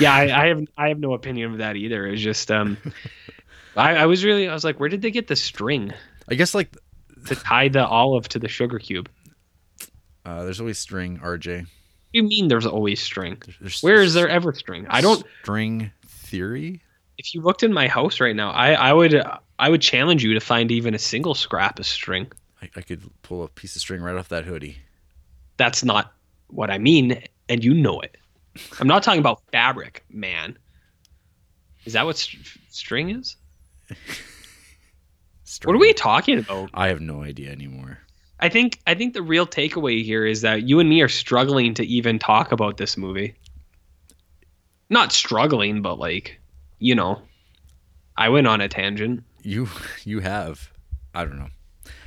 Yeah, 0.00 0.14
I, 0.14 0.44
I 0.44 0.46
have 0.48 0.64
I 0.76 0.88
have 0.88 0.98
no 0.98 1.12
opinion 1.12 1.52
of 1.52 1.58
that 1.58 1.76
either. 1.76 2.06
It's 2.06 2.22
just 2.22 2.50
um, 2.50 2.78
I, 3.76 3.96
I 3.96 4.06
was 4.06 4.24
really 4.24 4.48
I 4.48 4.54
was 4.54 4.64
like, 4.64 4.80
where 4.80 4.88
did 4.88 5.02
they 5.02 5.10
get 5.10 5.28
the 5.28 5.36
string 5.36 5.92
I 6.28 6.34
guess 6.34 6.54
like 6.54 6.74
to 7.26 7.34
tie 7.36 7.68
the 7.68 7.86
olive 7.86 8.28
to 8.30 8.38
the 8.38 8.48
sugar 8.48 8.78
cube? 8.78 9.08
uh, 10.24 10.44
there's 10.44 10.60
always 10.60 10.78
string, 10.78 11.18
RJ. 11.18 11.60
What 11.60 11.66
do 12.12 12.18
you 12.18 12.22
mean 12.22 12.48
there's 12.48 12.66
always 12.66 13.00
string? 13.00 13.40
There's 13.60 13.80
Where 13.82 14.00
is 14.02 14.14
there 14.14 14.28
ever 14.28 14.52
string? 14.54 14.86
I 14.88 15.00
don't. 15.00 15.24
string 15.42 15.90
theory. 16.06 16.80
If 17.18 17.34
you 17.34 17.42
looked 17.42 17.62
in 17.62 17.72
my 17.72 17.88
house 17.88 18.20
right 18.20 18.34
now, 18.36 18.50
I 18.50 18.72
I 18.72 18.92
would 18.92 19.14
I 19.58 19.68
would 19.68 19.82
challenge 19.82 20.22
you 20.22 20.34
to 20.34 20.40
find 20.40 20.70
even 20.70 20.94
a 20.94 20.98
single 20.98 21.34
scrap 21.34 21.78
of 21.78 21.86
string. 21.86 22.30
I, 22.62 22.70
I 22.76 22.80
could 22.82 23.02
pull 23.22 23.42
a 23.42 23.48
piece 23.48 23.74
of 23.76 23.82
string 23.82 24.00
right 24.00 24.16
off 24.16 24.28
that 24.28 24.44
hoodie. 24.44 24.78
That's 25.56 25.84
not 25.84 26.12
what 26.48 26.70
I 26.70 26.78
mean, 26.78 27.22
and 27.48 27.64
you 27.64 27.74
know 27.74 28.00
it. 28.00 28.16
I'm 28.80 28.86
not 28.86 29.02
talking 29.02 29.20
about 29.20 29.42
fabric, 29.52 30.04
man. 30.10 30.56
Is 31.84 31.94
that 31.94 32.06
what 32.06 32.16
st- 32.18 32.46
string 32.70 33.10
is? 33.10 33.36
String. 33.86 33.98
What 35.64 35.76
are 35.76 35.80
we 35.80 35.94
talking 35.94 36.38
about? 36.38 36.70
I 36.74 36.88
have 36.88 37.00
no 37.00 37.22
idea 37.22 37.50
anymore. 37.50 37.98
I 38.38 38.48
think 38.48 38.78
I 38.86 38.94
think 38.94 39.14
the 39.14 39.22
real 39.22 39.46
takeaway 39.46 40.04
here 40.04 40.24
is 40.24 40.42
that 40.42 40.62
you 40.62 40.78
and 40.78 40.88
me 40.88 41.00
are 41.00 41.08
struggling 41.08 41.74
to 41.74 41.86
even 41.86 42.18
talk 42.18 42.52
about 42.52 42.76
this 42.76 42.96
movie. 42.96 43.34
Not 44.90 45.10
struggling, 45.12 45.82
but 45.82 45.98
like, 45.98 46.38
you 46.78 46.94
know, 46.94 47.22
I 48.16 48.28
went 48.28 48.46
on 48.46 48.60
a 48.60 48.68
tangent. 48.68 49.24
You 49.48 49.68
you 50.04 50.20
have. 50.20 50.70
I 51.14 51.24
don't 51.24 51.38
know. 51.38 51.48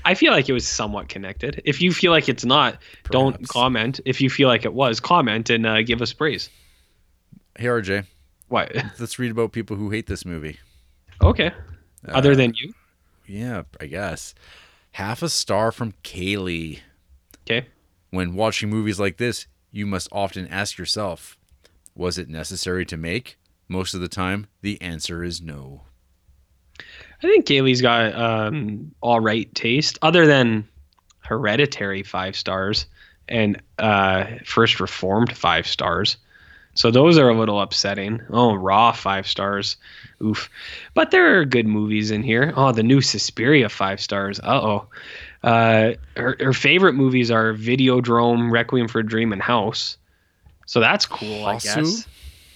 I 0.05 0.13
feel 0.13 0.31
like 0.31 0.47
it 0.47 0.53
was 0.53 0.67
somewhat 0.67 1.09
connected. 1.09 1.61
If 1.65 1.81
you 1.81 1.91
feel 1.91 2.11
like 2.11 2.29
it's 2.29 2.45
not, 2.45 2.77
don't 3.09 3.47
comment. 3.47 3.99
If 4.05 4.21
you 4.21 4.29
feel 4.29 4.47
like 4.47 4.63
it 4.65 4.73
was, 4.73 4.99
comment 4.99 5.49
and 5.49 5.65
uh, 5.65 5.81
give 5.81 6.01
us 6.01 6.13
praise. 6.13 6.49
Hey 7.57 7.65
RJ, 7.65 8.05
What? 8.47 8.71
let's 8.99 9.17
read 9.19 9.31
about 9.31 9.51
people 9.51 9.75
who 9.75 9.89
hate 9.89 10.07
this 10.07 10.23
movie. 10.25 10.59
Okay. 11.21 11.51
Other 12.07 12.31
Uh, 12.31 12.35
than 12.35 12.53
you. 12.55 12.73
Yeah, 13.27 13.63
I 13.79 13.85
guess. 13.87 14.33
Half 14.93 15.21
a 15.23 15.29
star 15.29 15.71
from 15.71 15.93
Kaylee. 16.03 16.79
Okay. 17.45 17.67
When 18.11 18.35
watching 18.35 18.69
movies 18.69 18.99
like 18.99 19.17
this, 19.17 19.47
you 19.71 19.85
must 19.85 20.07
often 20.11 20.47
ask 20.47 20.77
yourself, 20.77 21.37
was 21.95 22.17
it 22.17 22.29
necessary 22.29 22.85
to 22.85 22.97
make? 22.97 23.37
Most 23.67 23.93
of 23.93 24.01
the 24.01 24.07
time, 24.09 24.47
the 24.61 24.81
answer 24.81 25.23
is 25.23 25.41
no. 25.41 25.83
I 27.23 27.27
think 27.27 27.45
Kaylee's 27.45 27.81
got 27.81 28.15
um, 28.15 28.91
all 29.01 29.19
right 29.19 29.53
taste, 29.53 29.99
other 30.01 30.25
than 30.25 30.67
Hereditary 31.19 32.03
five 32.03 32.35
stars 32.35 32.87
and 33.29 33.61
uh, 33.77 34.25
First 34.43 34.79
Reformed 34.79 35.37
five 35.37 35.67
stars. 35.67 36.17
So 36.73 36.89
those 36.89 37.17
are 37.17 37.29
a 37.29 37.37
little 37.37 37.61
upsetting. 37.61 38.21
Oh, 38.29 38.55
Raw 38.55 38.91
five 38.93 39.27
stars, 39.27 39.77
oof. 40.23 40.49
But 40.93 41.11
there 41.11 41.37
are 41.37 41.45
good 41.45 41.67
movies 41.67 42.11
in 42.11 42.23
here. 42.23 42.53
Oh, 42.55 42.71
the 42.71 42.81
new 42.81 43.01
Suspiria 43.01 43.69
five 43.69 43.99
stars. 43.99 44.39
Uh-oh. 44.39 44.87
Uh 45.43 45.93
Her 46.15 46.37
her 46.39 46.53
favorite 46.53 46.93
movies 46.93 47.29
are 47.29 47.53
Videodrome, 47.53 48.51
Requiem 48.51 48.87
for 48.87 48.99
a 48.99 49.05
Dream, 49.05 49.33
and 49.33 49.41
House. 49.41 49.97
So 50.65 50.79
that's 50.79 51.05
cool, 51.05 51.45
I 51.45 51.53
guess. 51.59 52.07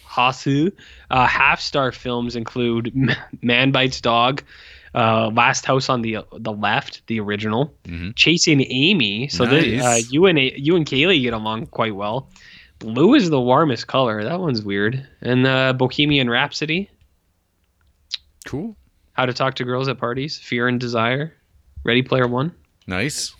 Hausu. 0.07 0.71
Uh, 1.09 1.25
half 1.27 1.61
star 1.61 1.91
films 1.91 2.35
include 2.35 2.93
Man 3.41 3.71
Bites 3.71 4.01
Dog, 4.01 4.43
uh, 4.93 5.29
Last 5.33 5.65
House 5.65 5.89
on 5.89 6.01
the 6.01 6.17
the 6.37 6.51
Left, 6.51 7.01
the 7.07 7.19
original, 7.19 7.73
Mhm. 7.83 8.15
Chasing 8.15 8.61
Amy. 8.69 9.27
So 9.27 9.45
the, 9.45 9.79
uh, 9.81 9.95
you 10.09 10.25
and 10.25 10.39
you 10.39 10.75
and 10.75 10.85
Kaylee 10.85 11.21
get 11.21 11.33
along 11.33 11.67
quite 11.67 11.95
well. 11.95 12.29
Blue 12.79 13.13
is 13.15 13.29
the 13.29 13.39
warmest 13.39 13.87
color. 13.87 14.23
That 14.23 14.39
one's 14.39 14.61
weird. 14.61 15.07
And 15.21 15.45
uh, 15.47 15.73
Bohemian 15.73 16.29
Rhapsody, 16.29 16.89
Cool. 18.45 18.75
How 19.13 19.25
to 19.25 19.33
Talk 19.33 19.55
to 19.55 19.63
Girls 19.63 19.87
at 19.87 19.97
Parties, 19.97 20.37
Fear 20.37 20.67
and 20.67 20.79
Desire, 20.79 21.33
Ready 21.83 22.01
Player 22.01 22.27
One. 22.27 22.53
Nice. 22.85 23.33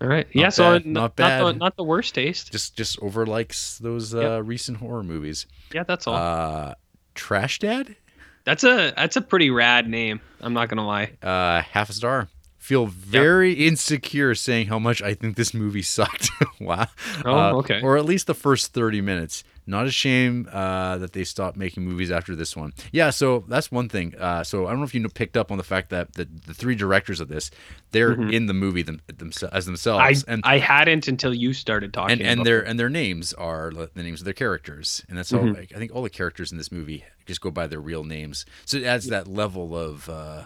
All 0.00 0.08
right. 0.08 0.26
yeah. 0.32 0.44
Not 0.44 0.54
So 0.54 0.72
bad, 0.72 0.86
n- 0.86 0.92
not 0.94 1.00
not 1.02 1.16
bad. 1.16 1.40
the, 1.44 1.52
not 1.52 1.76
the 1.76 1.84
worst 1.84 2.14
taste. 2.14 2.50
Just 2.52 2.74
just 2.76 2.98
over 3.00 3.26
likes 3.26 3.76
those 3.78 4.14
uh, 4.14 4.42
recent 4.42 4.78
horror 4.78 5.02
movies. 5.02 5.46
Yeah, 5.74 5.82
that's 5.84 6.06
all. 6.06 6.14
Uh, 6.14 6.74
Trash 7.20 7.58
Dad? 7.58 7.96
that's 8.44 8.64
a 8.64 8.92
that's 8.96 9.16
a 9.16 9.20
pretty 9.20 9.50
rad 9.50 9.86
name. 9.86 10.22
I'm 10.40 10.54
not 10.54 10.70
gonna 10.70 10.86
lie. 10.86 11.12
Uh, 11.22 11.60
half 11.60 11.90
a 11.90 11.92
star. 11.92 12.28
Feel 12.60 12.86
very 12.86 13.54
insecure 13.54 14.34
saying 14.34 14.66
how 14.66 14.78
much 14.78 15.00
I 15.00 15.14
think 15.14 15.36
this 15.36 15.54
movie 15.54 15.80
sucked. 15.96 16.30
wow. 16.60 16.86
Oh, 17.24 17.32
Uh, 17.36 17.52
okay. 17.54 17.80
Or 17.82 17.96
at 17.96 18.04
least 18.04 18.26
the 18.26 18.34
first 18.34 18.72
30 18.74 19.00
minutes. 19.00 19.42
Not 19.66 19.86
a 19.86 19.90
shame 19.90 20.46
uh, 20.52 20.98
that 20.98 21.12
they 21.14 21.24
stopped 21.24 21.56
making 21.56 21.84
movies 21.84 22.10
after 22.10 22.34
this 22.36 22.54
one. 22.56 22.72
Yeah, 22.92 23.10
so 23.10 23.44
that's 23.48 23.70
one 23.72 23.88
thing. 23.88 24.14
Uh, 24.18 24.44
so 24.44 24.66
I 24.66 24.70
don't 24.70 24.80
know 24.80 24.84
if 24.84 24.94
you 24.94 25.08
picked 25.08 25.36
up 25.36 25.50
on 25.50 25.58
the 25.58 25.64
fact 25.64 25.88
that 25.90 26.14
the, 26.14 26.28
the 26.46 26.52
three 26.54 26.74
directors 26.74 27.18
of 27.20 27.28
this, 27.28 27.50
they're 27.92 28.12
in 28.12 28.46
the 28.46 28.54
movie 28.54 28.82
them, 28.82 29.00
themse- 29.08 29.48
as 29.52 29.64
I 29.66 29.70
themselves. 29.70 30.24
and 30.24 30.42
I 30.44 30.58
hadn't 30.58 31.08
until 31.08 31.32
you 31.32 31.52
started 31.54 31.94
talking. 31.94 32.20
and, 32.20 32.22
and 32.40 32.44
their 32.46 32.60
it. 32.62 32.68
and 32.68 32.78
their 32.78 32.88
names 32.90 33.32
are 33.34 33.70
the 33.72 34.02
names 34.02 34.20
of 34.20 34.24
their 34.26 34.34
characters, 34.34 35.02
and 35.08 35.16
that's 35.16 35.32
all. 35.32 35.40
Mm-hmm. 35.40 35.54
Like, 35.60 35.72
I 35.74 35.78
think 35.78 35.94
all 35.94 36.02
the 36.02 36.10
characters 36.10 36.50
in 36.52 36.58
this 36.58 36.70
movie 36.72 37.04
just 37.26 37.40
go 37.40 37.50
by 37.50 37.66
their 37.68 37.80
real 37.80 38.02
names, 38.04 38.44
so 38.66 38.76
it 38.76 38.84
adds 38.84 39.06
that 39.06 39.28
level 39.28 39.76
of 39.76 40.08
uh, 40.08 40.44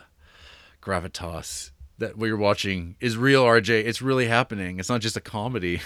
gravitas 0.82 1.70
that 1.98 2.16
what 2.16 2.26
you're 2.26 2.36
watching 2.36 2.96
is 3.00 3.16
real. 3.16 3.44
RJ, 3.44 3.84
it's 3.84 4.02
really 4.02 4.26
happening. 4.26 4.78
It's 4.78 4.88
not 4.88 5.00
just 5.00 5.16
a 5.16 5.20
comedy. 5.20 5.80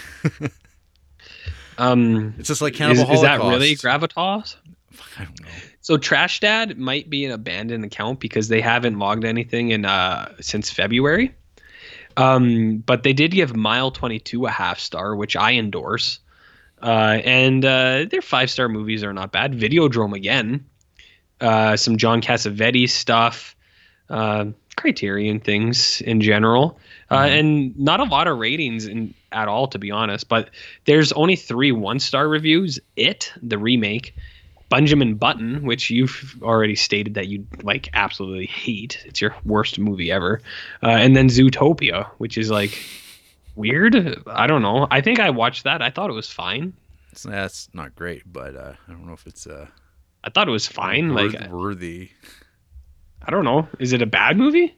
um. 1.77 2.35
It's 2.37 2.47
just 2.47 2.61
like 2.61 2.73
Is, 2.73 2.79
Cannibal 2.79 3.13
is 3.13 3.21
that 3.21 3.39
really 3.39 3.75
gravitas? 3.75 4.55
I 5.17 5.23
don't 5.23 5.41
know. 5.41 5.47
So 5.81 5.97
Trash 5.97 6.39
Dad 6.39 6.77
might 6.77 7.09
be 7.09 7.25
an 7.25 7.31
abandoned 7.31 7.83
account 7.85 8.19
because 8.19 8.47
they 8.47 8.61
haven't 8.61 8.99
logged 8.99 9.25
anything 9.25 9.71
in 9.71 9.85
uh 9.85 10.33
since 10.39 10.69
February. 10.69 11.33
Um, 12.17 12.79
but 12.79 13.03
they 13.03 13.13
did 13.13 13.31
give 13.31 13.55
Mile 13.55 13.91
22 13.91 14.45
a 14.45 14.49
half 14.51 14.79
star, 14.79 15.15
which 15.15 15.37
I 15.37 15.53
endorse. 15.53 16.19
Uh, 16.81 17.19
and 17.23 17.63
uh, 17.63 18.05
their 18.09 18.21
five 18.21 18.49
star 18.49 18.67
movies 18.67 19.03
are 19.03 19.13
not 19.13 19.31
bad. 19.31 19.53
Videodrome 19.53 20.15
again, 20.15 20.65
uh, 21.39 21.77
some 21.77 21.97
John 21.97 22.21
Cassavetes 22.21 22.89
stuff, 22.89 23.55
uh, 24.09 24.45
Criterion 24.79 25.39
things 25.39 26.01
in 26.01 26.21
general, 26.21 26.79
uh, 27.11 27.15
and 27.29 27.77
not 27.77 27.99
a 27.99 28.03
lot 28.05 28.27
of 28.27 28.37
ratings 28.37 28.85
in 28.87 29.13
at 29.31 29.47
all, 29.47 29.67
to 29.67 29.77
be 29.77 29.91
honest. 29.91 30.27
But 30.29 30.49
there's 30.85 31.11
only 31.11 31.35
three 31.35 31.71
one 31.71 31.99
star 31.99 32.27
reviews. 32.27 32.79
It, 32.95 33.31
the 33.43 33.57
remake, 33.57 34.15
Benjamin 34.69 35.15
Button, 35.15 35.63
which 35.65 35.89
you've 35.89 36.35
already 36.41 36.75
stated 36.75 37.13
that 37.15 37.27
you 37.27 37.45
like 37.61 37.89
absolutely 37.93 38.45
hate. 38.45 39.03
It's 39.05 39.19
your 39.21 39.35
worst 39.45 39.77
movie 39.79 40.11
ever. 40.11 40.41
Uh, 40.81 40.87
and 40.89 41.15
then 41.15 41.27
Zootopia, 41.27 42.07
which 42.19 42.37
is 42.37 42.49
like 42.49 42.79
weird. 43.55 44.23
I 44.27 44.47
don't 44.47 44.61
know. 44.61 44.87
I 44.89 45.01
think 45.01 45.19
I 45.19 45.29
watched 45.31 45.63
that. 45.65 45.81
I 45.81 45.89
thought 45.89 46.09
it 46.09 46.13
was 46.13 46.29
fine. 46.29 46.73
That's 47.25 47.67
not 47.73 47.95
great, 47.95 48.23
but 48.31 48.55
uh, 48.55 48.73
I 48.87 48.91
don't 48.91 49.05
know 49.05 49.13
if 49.13 49.27
it's 49.27 49.45
uh, 49.47 49.67
I 50.23 50.29
thought 50.29 50.47
it 50.47 50.51
was 50.51 50.67
fine. 50.67 51.13
worth- 51.13 51.33
Like 51.33 51.49
worthy. 51.51 52.11
I 53.21 53.31
don't 53.31 53.43
know. 53.45 53.67
Is 53.79 53.93
it 53.93 54.01
a 54.01 54.05
bad 54.05 54.37
movie? 54.37 54.75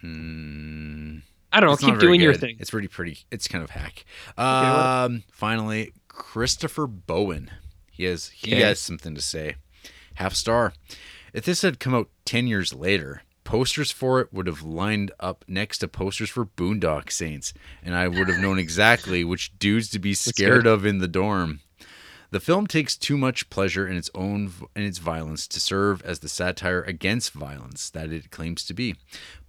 Hmm. 0.00 1.18
I 1.52 1.60
don't 1.60 1.70
know. 1.70 1.76
Keep 1.88 1.98
doing 2.00 2.20
your 2.20 2.34
thing. 2.34 2.56
It's 2.60 2.70
pretty 2.70 2.88
pretty. 2.88 3.18
It's 3.30 3.48
kind 3.48 3.62
of 3.64 3.70
hack. 3.70 4.04
Um, 4.38 5.24
finally, 5.32 5.92
Christopher 6.08 6.86
Bowen. 6.86 7.50
He 7.90 8.04
has 8.04 8.28
he 8.28 8.54
Okay. 8.54 8.62
has 8.62 8.80
something 8.80 9.14
to 9.14 9.20
say. 9.20 9.56
Half 10.14 10.34
star. 10.34 10.72
If 11.32 11.44
this 11.44 11.62
had 11.62 11.80
come 11.80 11.94
out 11.94 12.08
ten 12.24 12.46
years 12.46 12.72
later, 12.72 13.22
posters 13.44 13.90
for 13.90 14.20
it 14.20 14.32
would 14.32 14.46
have 14.46 14.62
lined 14.62 15.10
up 15.20 15.44
next 15.48 15.78
to 15.78 15.88
posters 15.88 16.30
for 16.30 16.46
Boondock 16.46 17.10
Saints, 17.10 17.52
and 17.82 17.94
I 17.94 18.06
would 18.08 18.28
have 18.28 18.40
known 18.40 18.58
exactly 18.58 19.24
which 19.24 19.56
dudes 19.58 19.90
to 19.90 19.98
be 19.98 20.14
scared 20.14 20.66
of 20.66 20.86
in 20.86 20.98
the 20.98 21.08
dorm. 21.08 21.60
The 22.30 22.40
film 22.40 22.66
takes 22.66 22.96
too 22.96 23.18
much 23.18 23.50
pleasure 23.50 23.86
in 23.88 23.96
its 23.96 24.10
own 24.14 24.52
in 24.76 24.82
its 24.82 24.98
violence 24.98 25.48
to 25.48 25.60
serve 25.60 26.02
as 26.02 26.20
the 26.20 26.28
satire 26.28 26.82
against 26.82 27.32
violence 27.32 27.90
that 27.90 28.12
it 28.12 28.30
claims 28.30 28.64
to 28.66 28.74
be. 28.74 28.96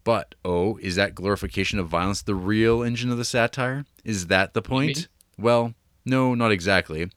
But 0.03 0.33
oh, 0.43 0.77
is 0.77 0.95
that 0.95 1.13
glorification 1.13 1.77
of 1.77 1.87
violence 1.87 2.21
the 2.23 2.35
real 2.35 2.81
engine 2.81 3.11
of 3.11 3.17
the 3.17 3.25
satire? 3.25 3.85
Is 4.03 4.27
that 4.27 4.53
the 4.53 4.61
point? 4.61 5.07
Well, 5.37 5.75
no, 6.05 6.33
not 6.33 6.51
exactly. 6.51 7.11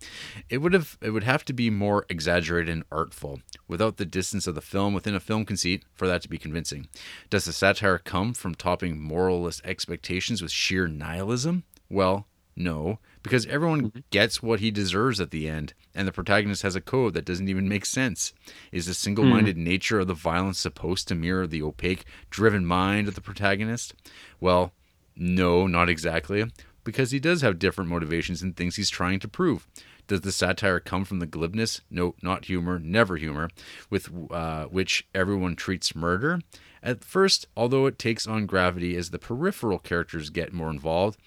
It 0.50 0.58
would 0.58 0.74
have 0.74 0.98
it 1.00 1.10
would 1.10 1.24
have 1.24 1.44
to 1.46 1.54
be 1.54 1.70
more 1.70 2.04
exaggerated 2.10 2.70
and 2.70 2.84
artful, 2.92 3.40
without 3.66 3.96
the 3.96 4.04
distance 4.04 4.46
of 4.46 4.54
the 4.54 4.60
film 4.60 4.92
within 4.92 5.14
a 5.14 5.20
film 5.20 5.46
conceit 5.46 5.84
for 5.94 6.06
that 6.06 6.20
to 6.22 6.28
be 6.28 6.36
convincing. 6.36 6.88
Does 7.30 7.46
the 7.46 7.52
satire 7.54 7.98
come 7.98 8.34
from 8.34 8.54
topping 8.54 9.00
moralist 9.00 9.62
expectations 9.64 10.42
with 10.42 10.52
sheer 10.52 10.86
nihilism? 10.86 11.64
Well, 11.88 12.26
No, 12.56 12.98
because 13.24 13.44
everyone 13.46 13.82
Mm-hmm. 13.82 13.98
gets 14.10 14.40
what 14.40 14.60
he 14.60 14.70
deserves 14.70 15.20
at 15.20 15.32
the 15.32 15.48
end, 15.48 15.74
and 15.96 16.06
the 16.06 16.12
protagonist 16.12 16.62
has 16.62 16.76
a 16.76 16.80
code 16.80 17.14
that 17.14 17.24
doesn't 17.24 17.48
even 17.48 17.68
make 17.68 17.84
sense. 17.84 18.32
Is 18.70 18.86
the 18.86 18.94
single 18.94 19.24
minded 19.24 19.56
Hmm. 19.56 19.64
nature 19.64 19.98
of 19.98 20.06
the 20.06 20.14
violence 20.14 20.60
supposed 20.60 21.08
to 21.08 21.16
mirror 21.16 21.48
the 21.48 21.62
opaque, 21.62 22.04
driven 22.30 22.64
mind 22.64 23.08
of 23.08 23.16
the 23.16 23.20
protagonist? 23.20 23.92
Well, 24.40 24.72
no, 25.16 25.66
not 25.66 25.88
exactly, 25.88 26.44
because 26.84 27.10
he 27.10 27.18
does 27.18 27.42
have 27.42 27.58
different 27.58 27.90
motivations 27.90 28.42
and 28.42 28.56
things 28.56 28.76
he's 28.76 28.90
trying 28.90 29.18
to 29.20 29.28
prove. 29.28 29.66
Does 30.06 30.20
the 30.20 30.32
satire 30.32 30.80
come 30.80 31.04
from 31.06 31.18
the 31.18 31.26
glibness? 31.26 31.80
No, 31.90 32.14
not 32.22 32.44
humor, 32.44 32.78
never 32.78 33.16
humor, 33.16 33.48
with 33.88 34.10
uh, 34.30 34.66
which 34.66 35.06
everyone 35.14 35.56
treats 35.56 35.94
murder? 35.96 36.40
At 36.82 37.02
first, 37.02 37.46
although 37.56 37.86
it 37.86 37.98
takes 37.98 38.26
on 38.26 38.44
gravity 38.44 38.94
as 38.96 39.08
the 39.08 39.18
peripheral 39.18 39.78
characters 39.78 40.28
get 40.28 40.52
more 40.52 40.68
involved, 40.68 41.18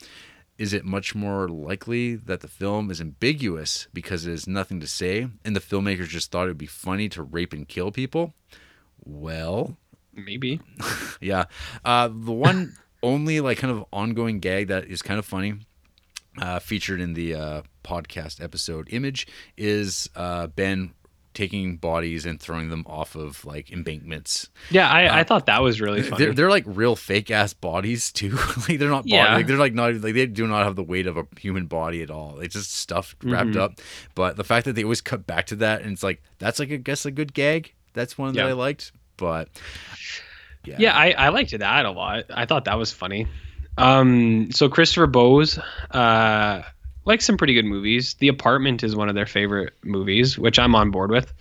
is 0.58 0.74
it 0.74 0.84
much 0.84 1.14
more 1.14 1.48
likely 1.48 2.16
that 2.16 2.42
the 2.42 2.48
film 2.48 2.90
is 2.90 3.00
ambiguous 3.00 3.88
because 3.94 4.26
it 4.26 4.32
has 4.32 4.48
nothing 4.48 4.80
to 4.80 4.88
say 4.88 5.28
and 5.46 5.56
the 5.56 5.60
filmmakers 5.60 6.08
just 6.08 6.32
thought 6.32 6.46
it 6.46 6.50
would 6.50 6.58
be 6.58 6.66
funny 6.66 7.10
to 7.10 7.22
rape 7.22 7.54
and 7.54 7.68
kill 7.68 7.92
people? 7.92 8.34
Well, 9.06 9.78
Maybe. 10.18 10.60
yeah. 11.22 11.46
Uh, 11.86 12.08
the 12.08 12.32
one 12.32 12.74
only 13.04 13.40
like 13.40 13.60
kind 13.60 13.72
of 13.72 13.86
ongoing 13.94 14.40
gag 14.40 14.68
that 14.68 14.86
is 14.86 15.02
kind 15.02 15.20
of 15.20 15.26
funny, 15.26 15.60
uh, 16.42 16.60
featured 16.60 17.00
in 17.00 17.14
the 17.14 17.36
uh, 17.36 17.62
podcast 17.84 18.44
episode 18.44 18.88
image, 18.92 19.28
is 19.56 20.10
uh, 20.16 20.48
Ben 20.48 20.94
taking 21.38 21.78
bodies 21.78 22.26
and 22.26 22.40
throwing 22.42 22.70
them 22.70 22.84
off 22.88 23.16
of 23.16 23.46
like 23.46 23.72
embankments. 23.72 24.50
Yeah, 24.72 24.90
I, 24.90 25.20
I 25.20 25.24
thought 25.24 25.46
that 25.46 25.62
was 25.62 25.80
really 25.80 26.02
funny. 26.02 26.16
Uh, 26.16 26.18
They're, 26.18 26.34
they're 26.34 26.50
like 26.50 26.64
real 26.66 26.96
fake 26.96 27.30
ass 27.32 27.54
bodies 27.54 28.12
too. 28.12 28.32
like 28.68 28.80
they're 28.80 28.90
not 28.90 29.04
body, 29.04 29.12
Yeah. 29.12 29.36
like 29.36 29.48
they're 29.48 29.58
like 29.58 29.74
not 29.74 29.94
like 29.96 30.14
they 30.16 30.26
do 30.26 30.48
not 30.48 30.66
have 30.66 30.76
the 30.76 30.84
weight 30.84 31.08
of 31.08 31.16
a 31.16 31.26
human 31.40 31.68
body 31.68 32.02
at 32.02 32.10
all. 32.12 32.40
It's 32.40 32.54
just 32.56 32.74
stuffed 32.74 33.24
wrapped 33.24 33.52
Mm-hmm. 33.52 33.60
up. 33.60 33.74
But 34.16 34.36
the 34.36 34.44
fact 34.44 34.66
that 34.66 34.74
they 34.74 34.84
always 34.84 35.00
cut 35.02 35.26
back 35.28 35.46
to 35.48 35.56
that 35.58 35.84
and 35.84 35.92
it's 35.94 36.04
like 36.04 36.22
that's 36.40 36.60
like 36.60 36.72
I 36.72 36.78
guess 36.78 37.06
a 37.06 37.12
good 37.12 37.34
gag. 37.34 37.74
That's 37.94 38.18
one 38.18 38.34
that 38.34 38.46
I 38.46 38.54
liked. 38.54 38.92
But 39.16 39.50
yeah, 40.66 40.76
Yeah, 40.80 40.96
I, 40.98 41.12
I 41.12 41.30
liked 41.30 41.58
that 41.58 41.86
a 41.86 41.92
lot. 41.92 42.26
I 42.30 42.46
thought 42.46 42.66
that 42.66 42.78
was 42.78 42.92
funny. 42.92 43.28
Um, 43.78 44.52
so 44.52 44.70
Christopher 44.70 45.06
Bose, 45.08 45.60
uh, 45.92 46.64
likes 47.08 47.26
some 47.26 47.38
pretty 47.38 47.54
good 47.54 47.66
movies. 47.66 48.14
The 48.16 48.28
Apartment 48.28 48.84
is 48.84 48.96
one 48.96 49.10
of 49.10 49.16
their 49.16 49.26
favorite 49.26 49.74
movies, 49.84 50.38
which 50.38 50.60
I'm 50.60 50.76
on 50.76 50.92
board 50.92 51.10
with. 51.10 51.34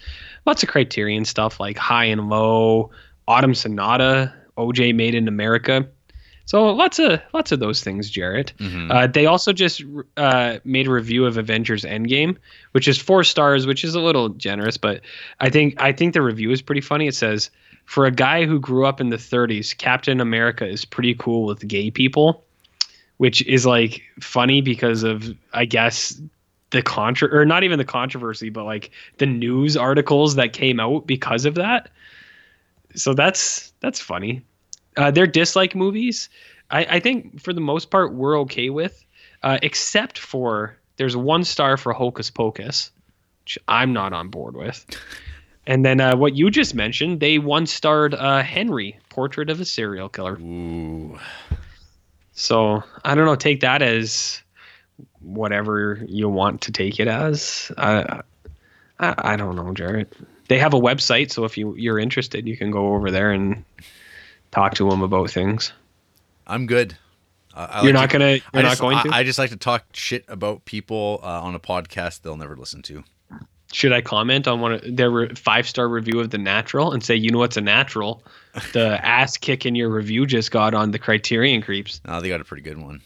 Lots 0.46 0.62
of 0.62 0.68
Criterion 0.68 1.24
stuff 1.24 1.60
like 1.60 1.76
High 1.76 2.04
and 2.04 2.28
Low, 2.30 2.90
Autumn 3.28 3.54
Sonata, 3.54 4.32
OJ 4.56 4.94
Made 4.94 5.14
in 5.14 5.28
America. 5.28 5.86
So 6.44 6.66
lots 6.72 7.00
of 7.00 7.20
lots 7.34 7.50
of 7.50 7.58
those 7.58 7.82
things, 7.82 8.08
Jarrett. 8.08 8.52
Mhm. 8.58 8.88
Uh, 8.88 9.08
they 9.08 9.26
also 9.26 9.52
just 9.52 9.82
uh, 10.16 10.58
made 10.64 10.86
a 10.86 10.90
review 10.92 11.26
of 11.26 11.36
Avengers 11.36 11.82
Endgame, 11.84 12.36
which 12.70 12.86
is 12.86 12.96
four 12.98 13.24
stars, 13.24 13.66
which 13.66 13.82
is 13.82 13.96
a 13.96 14.00
little 14.00 14.28
generous, 14.28 14.76
but 14.76 15.00
I 15.40 15.50
think 15.50 15.74
I 15.82 15.90
think 15.90 16.14
the 16.14 16.22
review 16.22 16.52
is 16.52 16.62
pretty 16.62 16.80
funny. 16.80 17.08
It 17.08 17.16
says, 17.16 17.50
"For 17.84 18.06
a 18.06 18.12
guy 18.12 18.46
who 18.46 18.60
grew 18.60 18.86
up 18.86 19.00
in 19.00 19.08
the 19.08 19.18
30s, 19.18 19.74
Captain 19.74 20.20
America 20.20 20.64
is 20.64 20.84
pretty 20.84 21.14
cool 21.18 21.46
with 21.46 21.66
gay 21.66 21.90
people," 21.90 22.44
which 23.18 23.44
is 23.46 23.66
like 23.66 24.02
funny 24.20 24.60
because 24.60 25.02
of 25.02 25.34
I 25.52 25.64
guess 25.64 26.20
the 26.70 26.82
contra 26.82 27.28
or 27.32 27.44
not 27.44 27.64
even 27.64 27.78
the 27.78 27.84
controversy, 27.84 28.50
but 28.50 28.64
like 28.64 28.90
the 29.18 29.26
news 29.26 29.76
articles 29.76 30.34
that 30.34 30.52
came 30.52 30.80
out 30.80 31.06
because 31.06 31.44
of 31.44 31.54
that. 31.54 31.90
So 32.94 33.14
that's 33.14 33.72
that's 33.80 34.00
funny. 34.00 34.42
Uh, 34.96 35.10
their 35.10 35.26
dislike 35.26 35.74
movies, 35.74 36.28
I, 36.70 36.84
I 36.84 37.00
think 37.00 37.40
for 37.40 37.52
the 37.52 37.60
most 37.60 37.90
part 37.90 38.14
we're 38.14 38.38
okay 38.40 38.70
with, 38.70 39.04
uh, 39.42 39.58
except 39.62 40.18
for 40.18 40.76
there's 40.96 41.16
one 41.16 41.44
star 41.44 41.76
for 41.76 41.92
Hocus 41.92 42.30
Pocus, 42.30 42.90
which 43.44 43.58
I'm 43.68 43.92
not 43.92 44.12
on 44.12 44.28
board 44.28 44.56
with. 44.56 44.84
And 45.68 45.84
then 45.84 46.00
uh, 46.00 46.16
what 46.16 46.36
you 46.36 46.48
just 46.50 46.74
mentioned, 46.74 47.18
they 47.18 47.38
one 47.38 47.66
starred 47.66 48.14
uh, 48.14 48.42
Henry, 48.42 49.00
Portrait 49.08 49.50
of 49.50 49.60
a 49.60 49.64
Serial 49.64 50.08
Killer. 50.08 50.38
Ooh. 50.38 51.18
So 52.36 52.82
I 53.04 53.14
don't 53.14 53.24
know. 53.24 53.34
Take 53.34 53.60
that 53.60 53.82
as 53.82 54.42
whatever 55.20 56.00
you 56.06 56.28
want 56.28 56.60
to 56.62 56.72
take 56.72 57.00
it 57.00 57.08
as. 57.08 57.72
I 57.76 58.20
I, 59.00 59.14
I 59.32 59.36
don't 59.36 59.56
know, 59.56 59.72
Jarrett. 59.74 60.12
They 60.48 60.58
have 60.58 60.74
a 60.74 60.78
website, 60.78 61.32
so 61.32 61.44
if 61.44 61.58
you 61.58 61.74
you're 61.76 61.98
interested, 61.98 62.46
you 62.46 62.56
can 62.56 62.70
go 62.70 62.94
over 62.94 63.10
there 63.10 63.32
and 63.32 63.64
talk 64.52 64.74
to 64.74 64.88
them 64.88 65.02
about 65.02 65.30
things. 65.30 65.72
I'm 66.46 66.66
good. 66.66 66.96
I- 67.54 67.64
I 67.64 67.82
You're 67.82 67.92
like 67.94 68.00
not 68.02 68.10
to- 68.10 68.18
gonna. 68.18 68.24
I 68.26 68.40
You're 68.54 68.62
not 68.62 68.68
just, 68.70 68.80
going 68.82 68.96
I, 68.98 69.02
to. 69.02 69.10
I 69.14 69.22
just 69.24 69.38
like 69.38 69.50
to 69.50 69.56
talk 69.56 69.84
shit 69.94 70.24
about 70.28 70.66
people 70.66 71.20
uh, 71.22 71.40
on 71.42 71.54
a 71.54 71.60
podcast 71.60 72.20
they'll 72.22 72.36
never 72.36 72.54
listen 72.54 72.82
to. 72.82 73.02
Should 73.72 73.92
I 73.92 74.00
comment 74.00 74.46
on 74.46 74.60
one 74.60 74.72
of 74.74 74.80
their 74.96 75.28
five 75.30 75.68
star 75.68 75.88
review 75.88 76.20
of 76.20 76.30
The 76.30 76.38
Natural 76.38 76.92
and 76.92 77.02
say, 77.02 77.14
you 77.16 77.30
know 77.30 77.38
what's 77.38 77.56
a 77.56 77.60
natural? 77.60 78.22
The 78.72 78.98
ass 79.04 79.36
kick 79.36 79.66
in 79.66 79.74
your 79.74 79.88
review 79.90 80.24
just 80.26 80.50
got 80.50 80.72
on 80.72 80.92
the 80.92 80.98
Criterion 80.98 81.62
Creeps. 81.62 82.00
No, 82.06 82.20
they 82.20 82.28
got 82.28 82.40
a 82.40 82.44
pretty 82.44 82.62
good 82.62 82.78
one. 82.78 83.02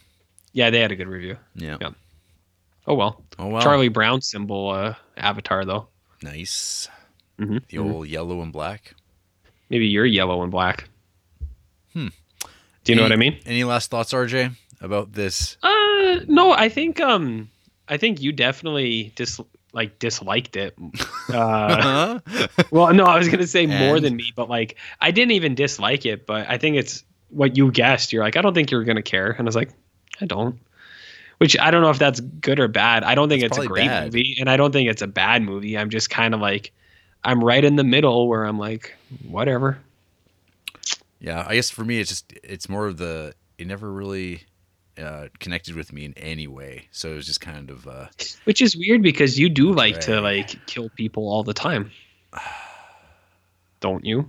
Yeah, 0.53 0.71
they 0.71 0.81
had 0.81 0.93
a 0.93 0.97
good 0.97 1.09
review. 1.09 1.37
Yeah. 1.55 1.79
Yeah. 1.81 1.91
Oh 2.87 2.95
well. 2.95 3.23
Oh 3.39 3.47
well. 3.49 3.63
Charlie 3.63 3.89
Brown 3.89 4.21
symbol 4.21 4.69
uh, 4.71 4.95
avatar 5.17 5.65
though. 5.65 5.89
Nice. 6.23 6.89
Mhm, 7.39 7.63
The 7.69 7.79
old 7.79 8.09
yellow 8.09 8.43
and 8.43 8.53
black. 8.53 8.95
Maybe 9.71 9.87
you're 9.87 10.05
yellow 10.05 10.43
and 10.43 10.51
black. 10.51 10.89
Hmm. 11.95 12.09
Do 12.85 12.93
you 12.93 12.97
know 12.97 13.03
what 13.03 13.13
I 13.13 13.17
mean? 13.17 13.39
Any 13.47 13.65
last 13.65 13.91
thoughts, 13.91 14.13
RJ, 14.13 14.55
about 14.81 15.13
this? 15.13 15.57
Uh, 15.63 16.21
no. 16.27 16.53
I 16.53 16.69
think 16.69 17.01
um, 17.01 17.49
I 17.89 17.97
think 17.97 18.21
you 18.21 18.33
definitely 18.33 19.13
dis 19.15 19.41
like 19.73 19.99
disliked 19.99 20.57
it. 20.57 20.77
Uh, 21.33 22.19
well, 22.73 22.93
no, 22.93 23.05
I 23.05 23.17
was 23.17 23.29
gonna 23.29 23.47
say 23.47 23.65
more 23.65 24.01
than 24.01 24.17
me, 24.17 24.33
but 24.35 24.49
like 24.51 24.77
I 25.01 25.13
didn't 25.13 25.31
even 25.31 25.55
dislike 25.55 26.05
it, 26.05 26.27
but 26.27 26.49
I 26.49 26.59
think 26.59 26.77
it's 26.77 27.05
what 27.29 27.57
you 27.57 27.71
guessed. 27.71 28.13
You're 28.13 28.25
like, 28.25 28.37
I 28.37 28.43
don't 28.43 28.53
think 28.53 28.73
you're 28.73 28.83
gonna 28.83 29.01
care, 29.01 29.31
and 29.31 29.41
I 29.41 29.45
was 29.45 29.55
like, 29.55 29.71
I 30.21 30.27
don't. 30.27 30.59
Which 31.39 31.57
I 31.57 31.71
don't 31.71 31.83
know 31.83 31.91
if 31.91 32.01
that's 32.01 32.19
good 32.19 32.59
or 32.59 32.67
bad. 32.67 33.05
I 33.05 33.15
don't 33.15 33.29
think 33.29 33.45
It's 33.45 33.57
it's, 33.57 33.65
a 33.65 33.69
great 33.69 33.87
bad. 33.87 34.07
movie, 34.07 34.37
and 34.41 34.51
I 34.51 34.57
don't 34.57 34.73
think 34.73 34.91
it's 34.91 35.03
a 35.03 35.07
bad 35.07 35.43
movie. 35.43 35.79
I'm 35.79 35.89
just 35.89 36.11
kind 36.11 36.35
of 36.35 36.41
like, 36.41 36.73
I'm 37.23 37.45
right 37.45 37.65
in 37.65 37.77
the 37.77 37.85
middle 37.85 38.27
where 38.27 38.43
I'm 38.45 38.59
like, 38.59 38.97
whatever. 39.29 39.79
yeah, 41.21 41.45
I 41.47 41.55
guess 41.55 41.71
for 41.71 41.85
me, 41.85 42.01
it's 42.01 42.11
just 42.11 42.33
it's 42.43 42.69
more 42.69 42.87
of 42.89 42.97
the 42.97 43.35
it 43.57 43.69
never 43.69 43.93
really 43.93 44.43
uh, 44.99 45.29
connected 45.39 45.75
with 45.77 45.93
me 45.93 46.05
in 46.05 46.15
any 46.17 46.47
way. 46.47 46.89
So 46.91 47.13
it 47.13 47.15
was 47.15 47.27
just 47.27 47.41
kind 47.41 47.71
of 47.71 47.87
uh, 47.87 48.07
Which 48.45 48.61
is 48.61 48.77
weird 48.77 49.03
because 49.03 49.39
you 49.39 49.49
do 49.49 49.73
like 49.73 50.01
to 50.01 50.21
like 50.21 50.67
kill 50.67 50.89
people 50.91 51.29
all 51.29 51.43
the 51.43 51.55
time, 51.55 51.91
don't 53.81 54.05
you? 54.05 54.29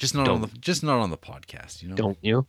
just 0.00 0.14
not 0.14 0.28
on 0.28 0.40
the 0.40 0.48
just 0.58 0.82
not 0.82 0.98
on 0.98 1.10
the 1.10 1.16
podcast. 1.18 1.82
You 1.82 1.90
know? 1.90 1.94
Don't 1.94 2.18
you? 2.22 2.46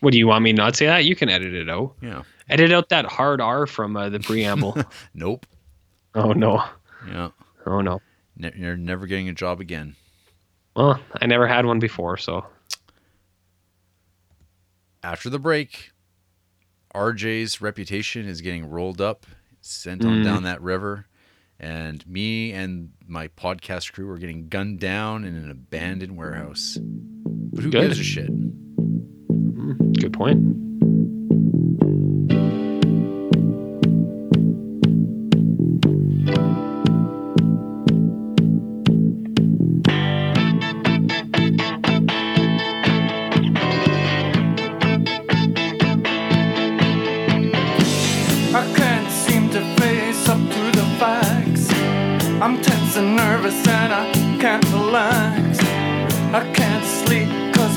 What 0.00 0.12
do 0.12 0.18
you 0.18 0.26
want 0.26 0.44
me 0.44 0.52
not 0.52 0.74
to 0.74 0.76
say 0.76 0.86
that? 0.86 1.04
You 1.04 1.16
can 1.16 1.28
edit 1.28 1.54
it 1.54 1.70
out. 1.70 1.94
Yeah. 2.02 2.22
Edit 2.48 2.72
out 2.72 2.90
that 2.90 3.06
hard 3.06 3.40
R 3.40 3.66
from 3.66 3.96
uh, 3.96 4.08
the 4.10 4.20
preamble. 4.20 4.76
Nope. 5.14 5.46
oh 6.14 6.32
no. 6.32 6.64
Yeah. 7.08 7.30
Oh 7.66 7.80
no. 7.80 8.00
Ne- 8.36 8.52
you're 8.56 8.76
never 8.76 9.06
getting 9.06 9.28
a 9.28 9.32
job 9.32 9.60
again. 9.60 9.96
Well, 10.76 11.00
I 11.20 11.26
never 11.26 11.46
had 11.46 11.66
one 11.66 11.78
before, 11.78 12.16
so 12.16 12.46
After 15.02 15.30
the 15.30 15.38
break, 15.38 15.91
RJ's 16.94 17.60
reputation 17.60 18.26
is 18.26 18.40
getting 18.40 18.68
rolled 18.68 19.00
up, 19.00 19.26
sent 19.60 20.04
on 20.04 20.20
Mm. 20.20 20.24
down 20.24 20.42
that 20.44 20.60
river, 20.62 21.06
and 21.58 22.06
me 22.06 22.52
and 22.52 22.90
my 23.06 23.28
podcast 23.28 23.92
crew 23.92 24.08
are 24.10 24.18
getting 24.18 24.48
gunned 24.48 24.80
down 24.80 25.24
in 25.24 25.34
an 25.36 25.50
abandoned 25.50 26.16
warehouse. 26.16 26.78
But 26.80 27.64
who 27.64 27.70
Good. 27.70 27.82
gives 27.88 27.98
a 28.00 28.04
shit? 28.04 28.30
mm, 28.30 30.00
good 30.00 30.12
point. 30.12 30.38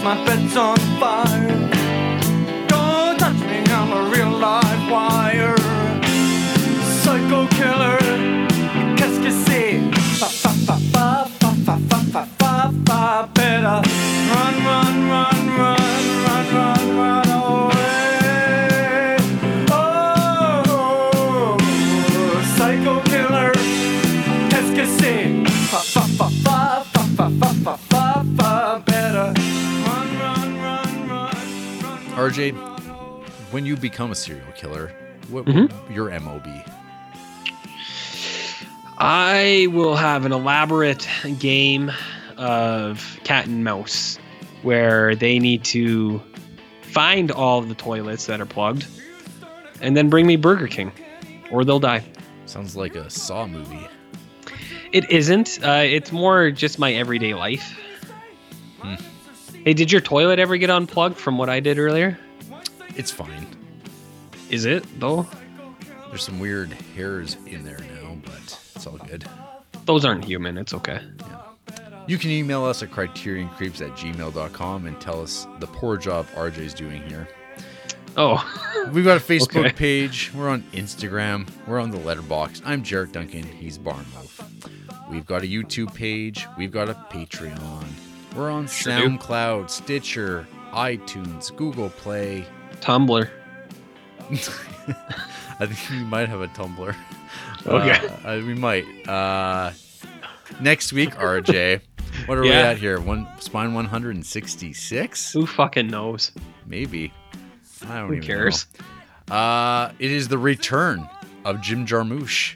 My 0.05 0.13
bed's 0.23 0.55
on 0.55 0.94
when 33.65 33.71
you 33.71 33.81
become 33.81 34.11
a 34.11 34.15
serial 34.15 34.45
killer, 34.55 34.91
what 35.29 35.43
Mhm. 35.45 35.71
will 35.87 35.91
your 35.95 36.11
MO 36.11 36.37
be? 36.37 36.63
I 38.99 39.67
will 39.71 39.95
have 39.95 40.23
an 40.23 40.31
elaborate 40.31 41.07
game 41.39 41.91
of 42.37 43.19
cat 43.23 43.47
and 43.47 43.63
mouse 43.63 44.19
where 44.61 45.15
they 45.15 45.39
need 45.39 45.63
to 45.63 46.21
find 46.83 47.31
all 47.31 47.61
the 47.63 47.73
toilets 47.73 48.27
that 48.27 48.39
are 48.39 48.45
plugged 48.45 48.85
and 49.81 49.97
then 49.97 50.09
bring 50.09 50.27
me 50.27 50.35
Burger 50.35 50.67
King 50.67 50.91
or 51.49 51.65
they'll 51.65 51.79
die. 51.79 52.03
Sounds 52.45 52.75
like 52.75 52.95
a 52.95 53.09
Saw 53.09 53.47
movie. 53.47 53.87
It 54.91 55.09
isn't. 55.09 55.57
Uh, 55.63 55.81
it's 55.83 56.11
more 56.11 56.51
just 56.51 56.77
my 56.77 56.93
everyday 56.93 57.33
life. 57.33 57.75
Hmm. 58.79 58.93
Hey, 59.63 59.73
did 59.73 59.91
your 59.91 60.01
toilet 60.01 60.37
ever 60.37 60.55
get 60.57 60.69
unplugged 60.69 61.17
from 61.17 61.39
what 61.39 61.49
I 61.49 61.59
did 61.59 61.79
earlier? 61.79 62.19
It's 62.97 63.11
fine. 63.11 63.45
Is 64.49 64.65
it, 64.65 64.85
though? 64.99 65.27
There's 66.09 66.23
some 66.23 66.39
weird 66.39 66.71
hairs 66.95 67.37
in 67.45 67.63
there 67.65 67.79
now, 67.79 68.15
but 68.23 68.59
it's 68.75 68.87
all 68.87 68.97
good. 68.97 69.25
Those 69.85 70.05
aren't 70.05 70.23
human. 70.23 70.57
It's 70.57 70.73
okay. 70.73 71.01
Yeah. 71.19 71.41
You 72.07 72.17
can 72.17 72.29
email 72.29 72.63
us 72.63 72.83
at 72.83 72.91
criterioncreeps 72.91 73.81
at 73.81 73.95
gmail.com 73.97 74.85
and 74.85 75.01
tell 75.01 75.21
us 75.21 75.47
the 75.59 75.67
poor 75.67 75.97
job 75.97 76.27
RJ's 76.35 76.73
doing 76.73 77.01
here. 77.09 77.27
Oh, 78.15 78.37
We've 78.93 79.03
got 79.03 79.17
a 79.17 79.19
Facebook 79.23 79.65
Okay. 79.65 79.71
page. 79.71 80.31
We're 80.33 80.49
on 80.49 80.61
Instagram. 80.73 81.47
We're 81.67 81.79
on 81.79 81.89
the 81.91 81.97
Letterboxd. 81.97 82.61
I'm 82.65 82.83
Jarrett 82.83 83.11
Duncan. 83.11 83.43
He's 83.43 83.77
Barnwolf. 83.77 84.69
We've 85.09 85.25
got 85.25 85.43
a 85.43 85.47
YouTube 85.47 85.93
page. 85.93 86.47
We've 86.57 86.71
got 86.71 86.89
a 86.89 86.93
Patreon. 87.09 87.85
We're 88.35 88.51
on 88.51 88.67
Sure 88.67 88.95
do. 88.97 89.07
SoundCloud, 89.09 89.69
Stitcher, 89.69 90.47
iTunes, 90.71 91.55
Google 91.55 91.89
Play. 91.89 92.45
Tumblr. 92.81 93.29
I 95.59 95.65
think 95.65 95.89
we 95.89 96.05
might 96.05 96.29
have 96.29 96.41
a 96.41 96.47
Tumblr. 96.47 96.95
Okay. 97.67 97.97
Uh, 98.23 98.45
we 98.45 98.53
might. 98.53 98.85
Uh, 99.09 99.71
next 100.61 100.93
week, 100.93 101.15
RJ. 101.15 101.81
What 102.27 102.37
are 102.37 102.41
we 102.41 102.51
at 102.51 102.77
here? 102.77 102.99
One 102.99 103.27
spine 103.39 103.73
166? 103.73 105.33
Who 105.33 105.47
fucking 105.47 105.87
knows? 105.87 106.31
Maybe. 106.67 107.11
I 107.89 107.97
don't 107.99 108.09
Who 108.09 108.13
even 108.15 108.27
cares? 108.27 108.67
know. 109.29 109.35
Uh, 109.35 109.91
it 109.97 110.11
is 110.11 110.27
the 110.27 110.37
return 110.37 111.09
of 111.43 111.59
Jim 111.61 111.87
Jarmusch, 111.87 112.55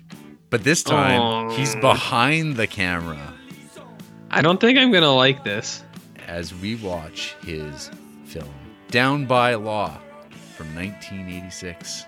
but 0.51 0.63
this 0.63 0.83
time 0.83 1.49
he's 1.51 1.75
behind 1.77 2.55
the 2.55 2.67
camera 2.67 3.33
I 4.29 4.43
don't 4.43 4.61
think 4.61 4.77
I'm 4.77 4.91
gonna 4.91 5.15
like 5.15 5.43
this. 5.43 5.83
as 6.27 6.53
we 6.53 6.75
watch 6.75 7.35
his 7.43 7.89
film 8.25 8.53
Down 8.91 9.25
by 9.25 9.55
Law 9.55 9.99
from 10.59 10.75
1986. 10.75 12.05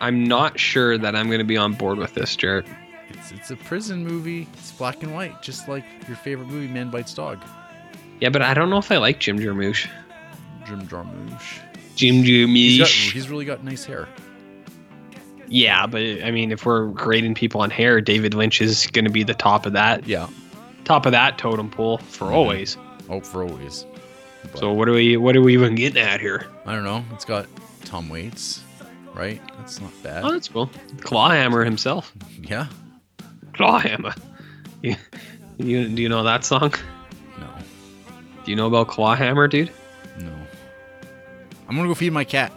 I'm 0.00 0.22
not 0.22 0.60
sure 0.60 0.96
that 0.96 1.16
I'm 1.16 1.28
gonna 1.28 1.42
be 1.42 1.56
on 1.56 1.72
board 1.72 1.98
with 1.98 2.14
this, 2.14 2.36
Jarrett. 2.36 2.66
It's 3.08 3.32
it's 3.32 3.50
a 3.50 3.56
prison 3.56 4.06
movie. 4.06 4.46
It's 4.54 4.70
black 4.70 5.02
and 5.02 5.12
white, 5.12 5.42
just 5.42 5.66
like 5.68 5.82
your 6.06 6.16
favorite 6.16 6.46
movie, 6.46 6.68
Man 6.72 6.88
Bites 6.88 7.12
Dog. 7.12 7.42
Yeah, 8.20 8.28
but 8.28 8.42
I 8.42 8.54
don't 8.54 8.70
know 8.70 8.78
if 8.78 8.92
I 8.92 8.98
like 8.98 9.18
Jim 9.18 9.40
Jarmusch. 9.40 9.88
Jim 10.68 10.86
Jarmusch. 10.86 11.58
Jim 11.96 12.22
He's, 12.22 12.78
got, 12.78 12.86
Jarmusch. 12.86 13.10
he's 13.12 13.28
really 13.28 13.44
got 13.44 13.64
nice 13.64 13.84
hair. 13.84 14.06
Yeah, 15.48 15.86
but 15.88 16.00
I 16.22 16.30
mean, 16.30 16.52
if 16.52 16.64
we're 16.64 16.86
grading 16.90 17.34
people 17.34 17.60
on 17.62 17.70
hair, 17.70 18.00
David 18.00 18.34
Lynch 18.34 18.60
is 18.62 18.86
gonna 18.92 19.10
be 19.10 19.24
the 19.24 19.34
top 19.34 19.66
of 19.66 19.72
that, 19.72 20.06
Yeah. 20.06 20.28
top 20.84 21.06
of 21.06 21.12
that 21.12 21.38
totem 21.38 21.70
pole 21.70 21.98
for 21.98 22.26
Mhm. 22.26 22.32
always. 22.34 22.76
Oh, 23.08 23.20
for 23.20 23.42
always. 23.42 23.84
But, 24.52 24.60
So 24.60 24.72
what 24.72 24.86
do 24.86 24.92
we, 24.92 25.16
what 25.16 25.36
are 25.36 25.40
we 25.42 25.52
even 25.54 25.74
getting 25.74 26.02
at 26.02 26.20
here? 26.20 26.46
I 26.66 26.74
don't 26.74 26.84
know. 26.84 27.04
It's 27.12 27.24
got 27.24 27.46
Tom 27.84 28.08
Waits, 28.08 28.62
right? 29.14 29.40
That's 29.58 29.80
not 29.80 29.92
bad. 30.02 30.24
Oh, 30.24 30.32
that's 30.32 30.48
cool. 30.48 30.70
Clawhammer 31.00 31.64
himself. 31.64 32.12
Yeah. 32.42 32.66
Clawhammer. 33.54 34.14
You, 34.82 34.96
you, 35.58 35.88
do 35.88 36.02
you 36.02 36.08
know 36.08 36.22
that 36.24 36.44
song? 36.44 36.72
No. 37.38 37.48
Do 38.44 38.50
you 38.50 38.56
know 38.56 38.66
about 38.66 38.88
Clawhammer, 38.88 39.46
dude? 39.48 39.70
No. 40.18 40.32
I'm 41.68 41.76
gonna 41.76 41.88
go 41.88 41.94
feed 41.94 42.12
my 42.12 42.24
cat. 42.24 42.52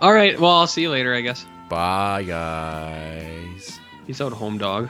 All 0.00 0.12
right. 0.12 0.38
Well, 0.38 0.50
I'll 0.50 0.66
see 0.66 0.82
you 0.82 0.90
later, 0.90 1.14
I 1.14 1.20
guess. 1.20 1.46
Bye, 1.68 2.24
guys. 2.24 3.78
He's 4.06 4.20
out 4.20 4.32
home 4.32 4.58
dog. 4.58 4.88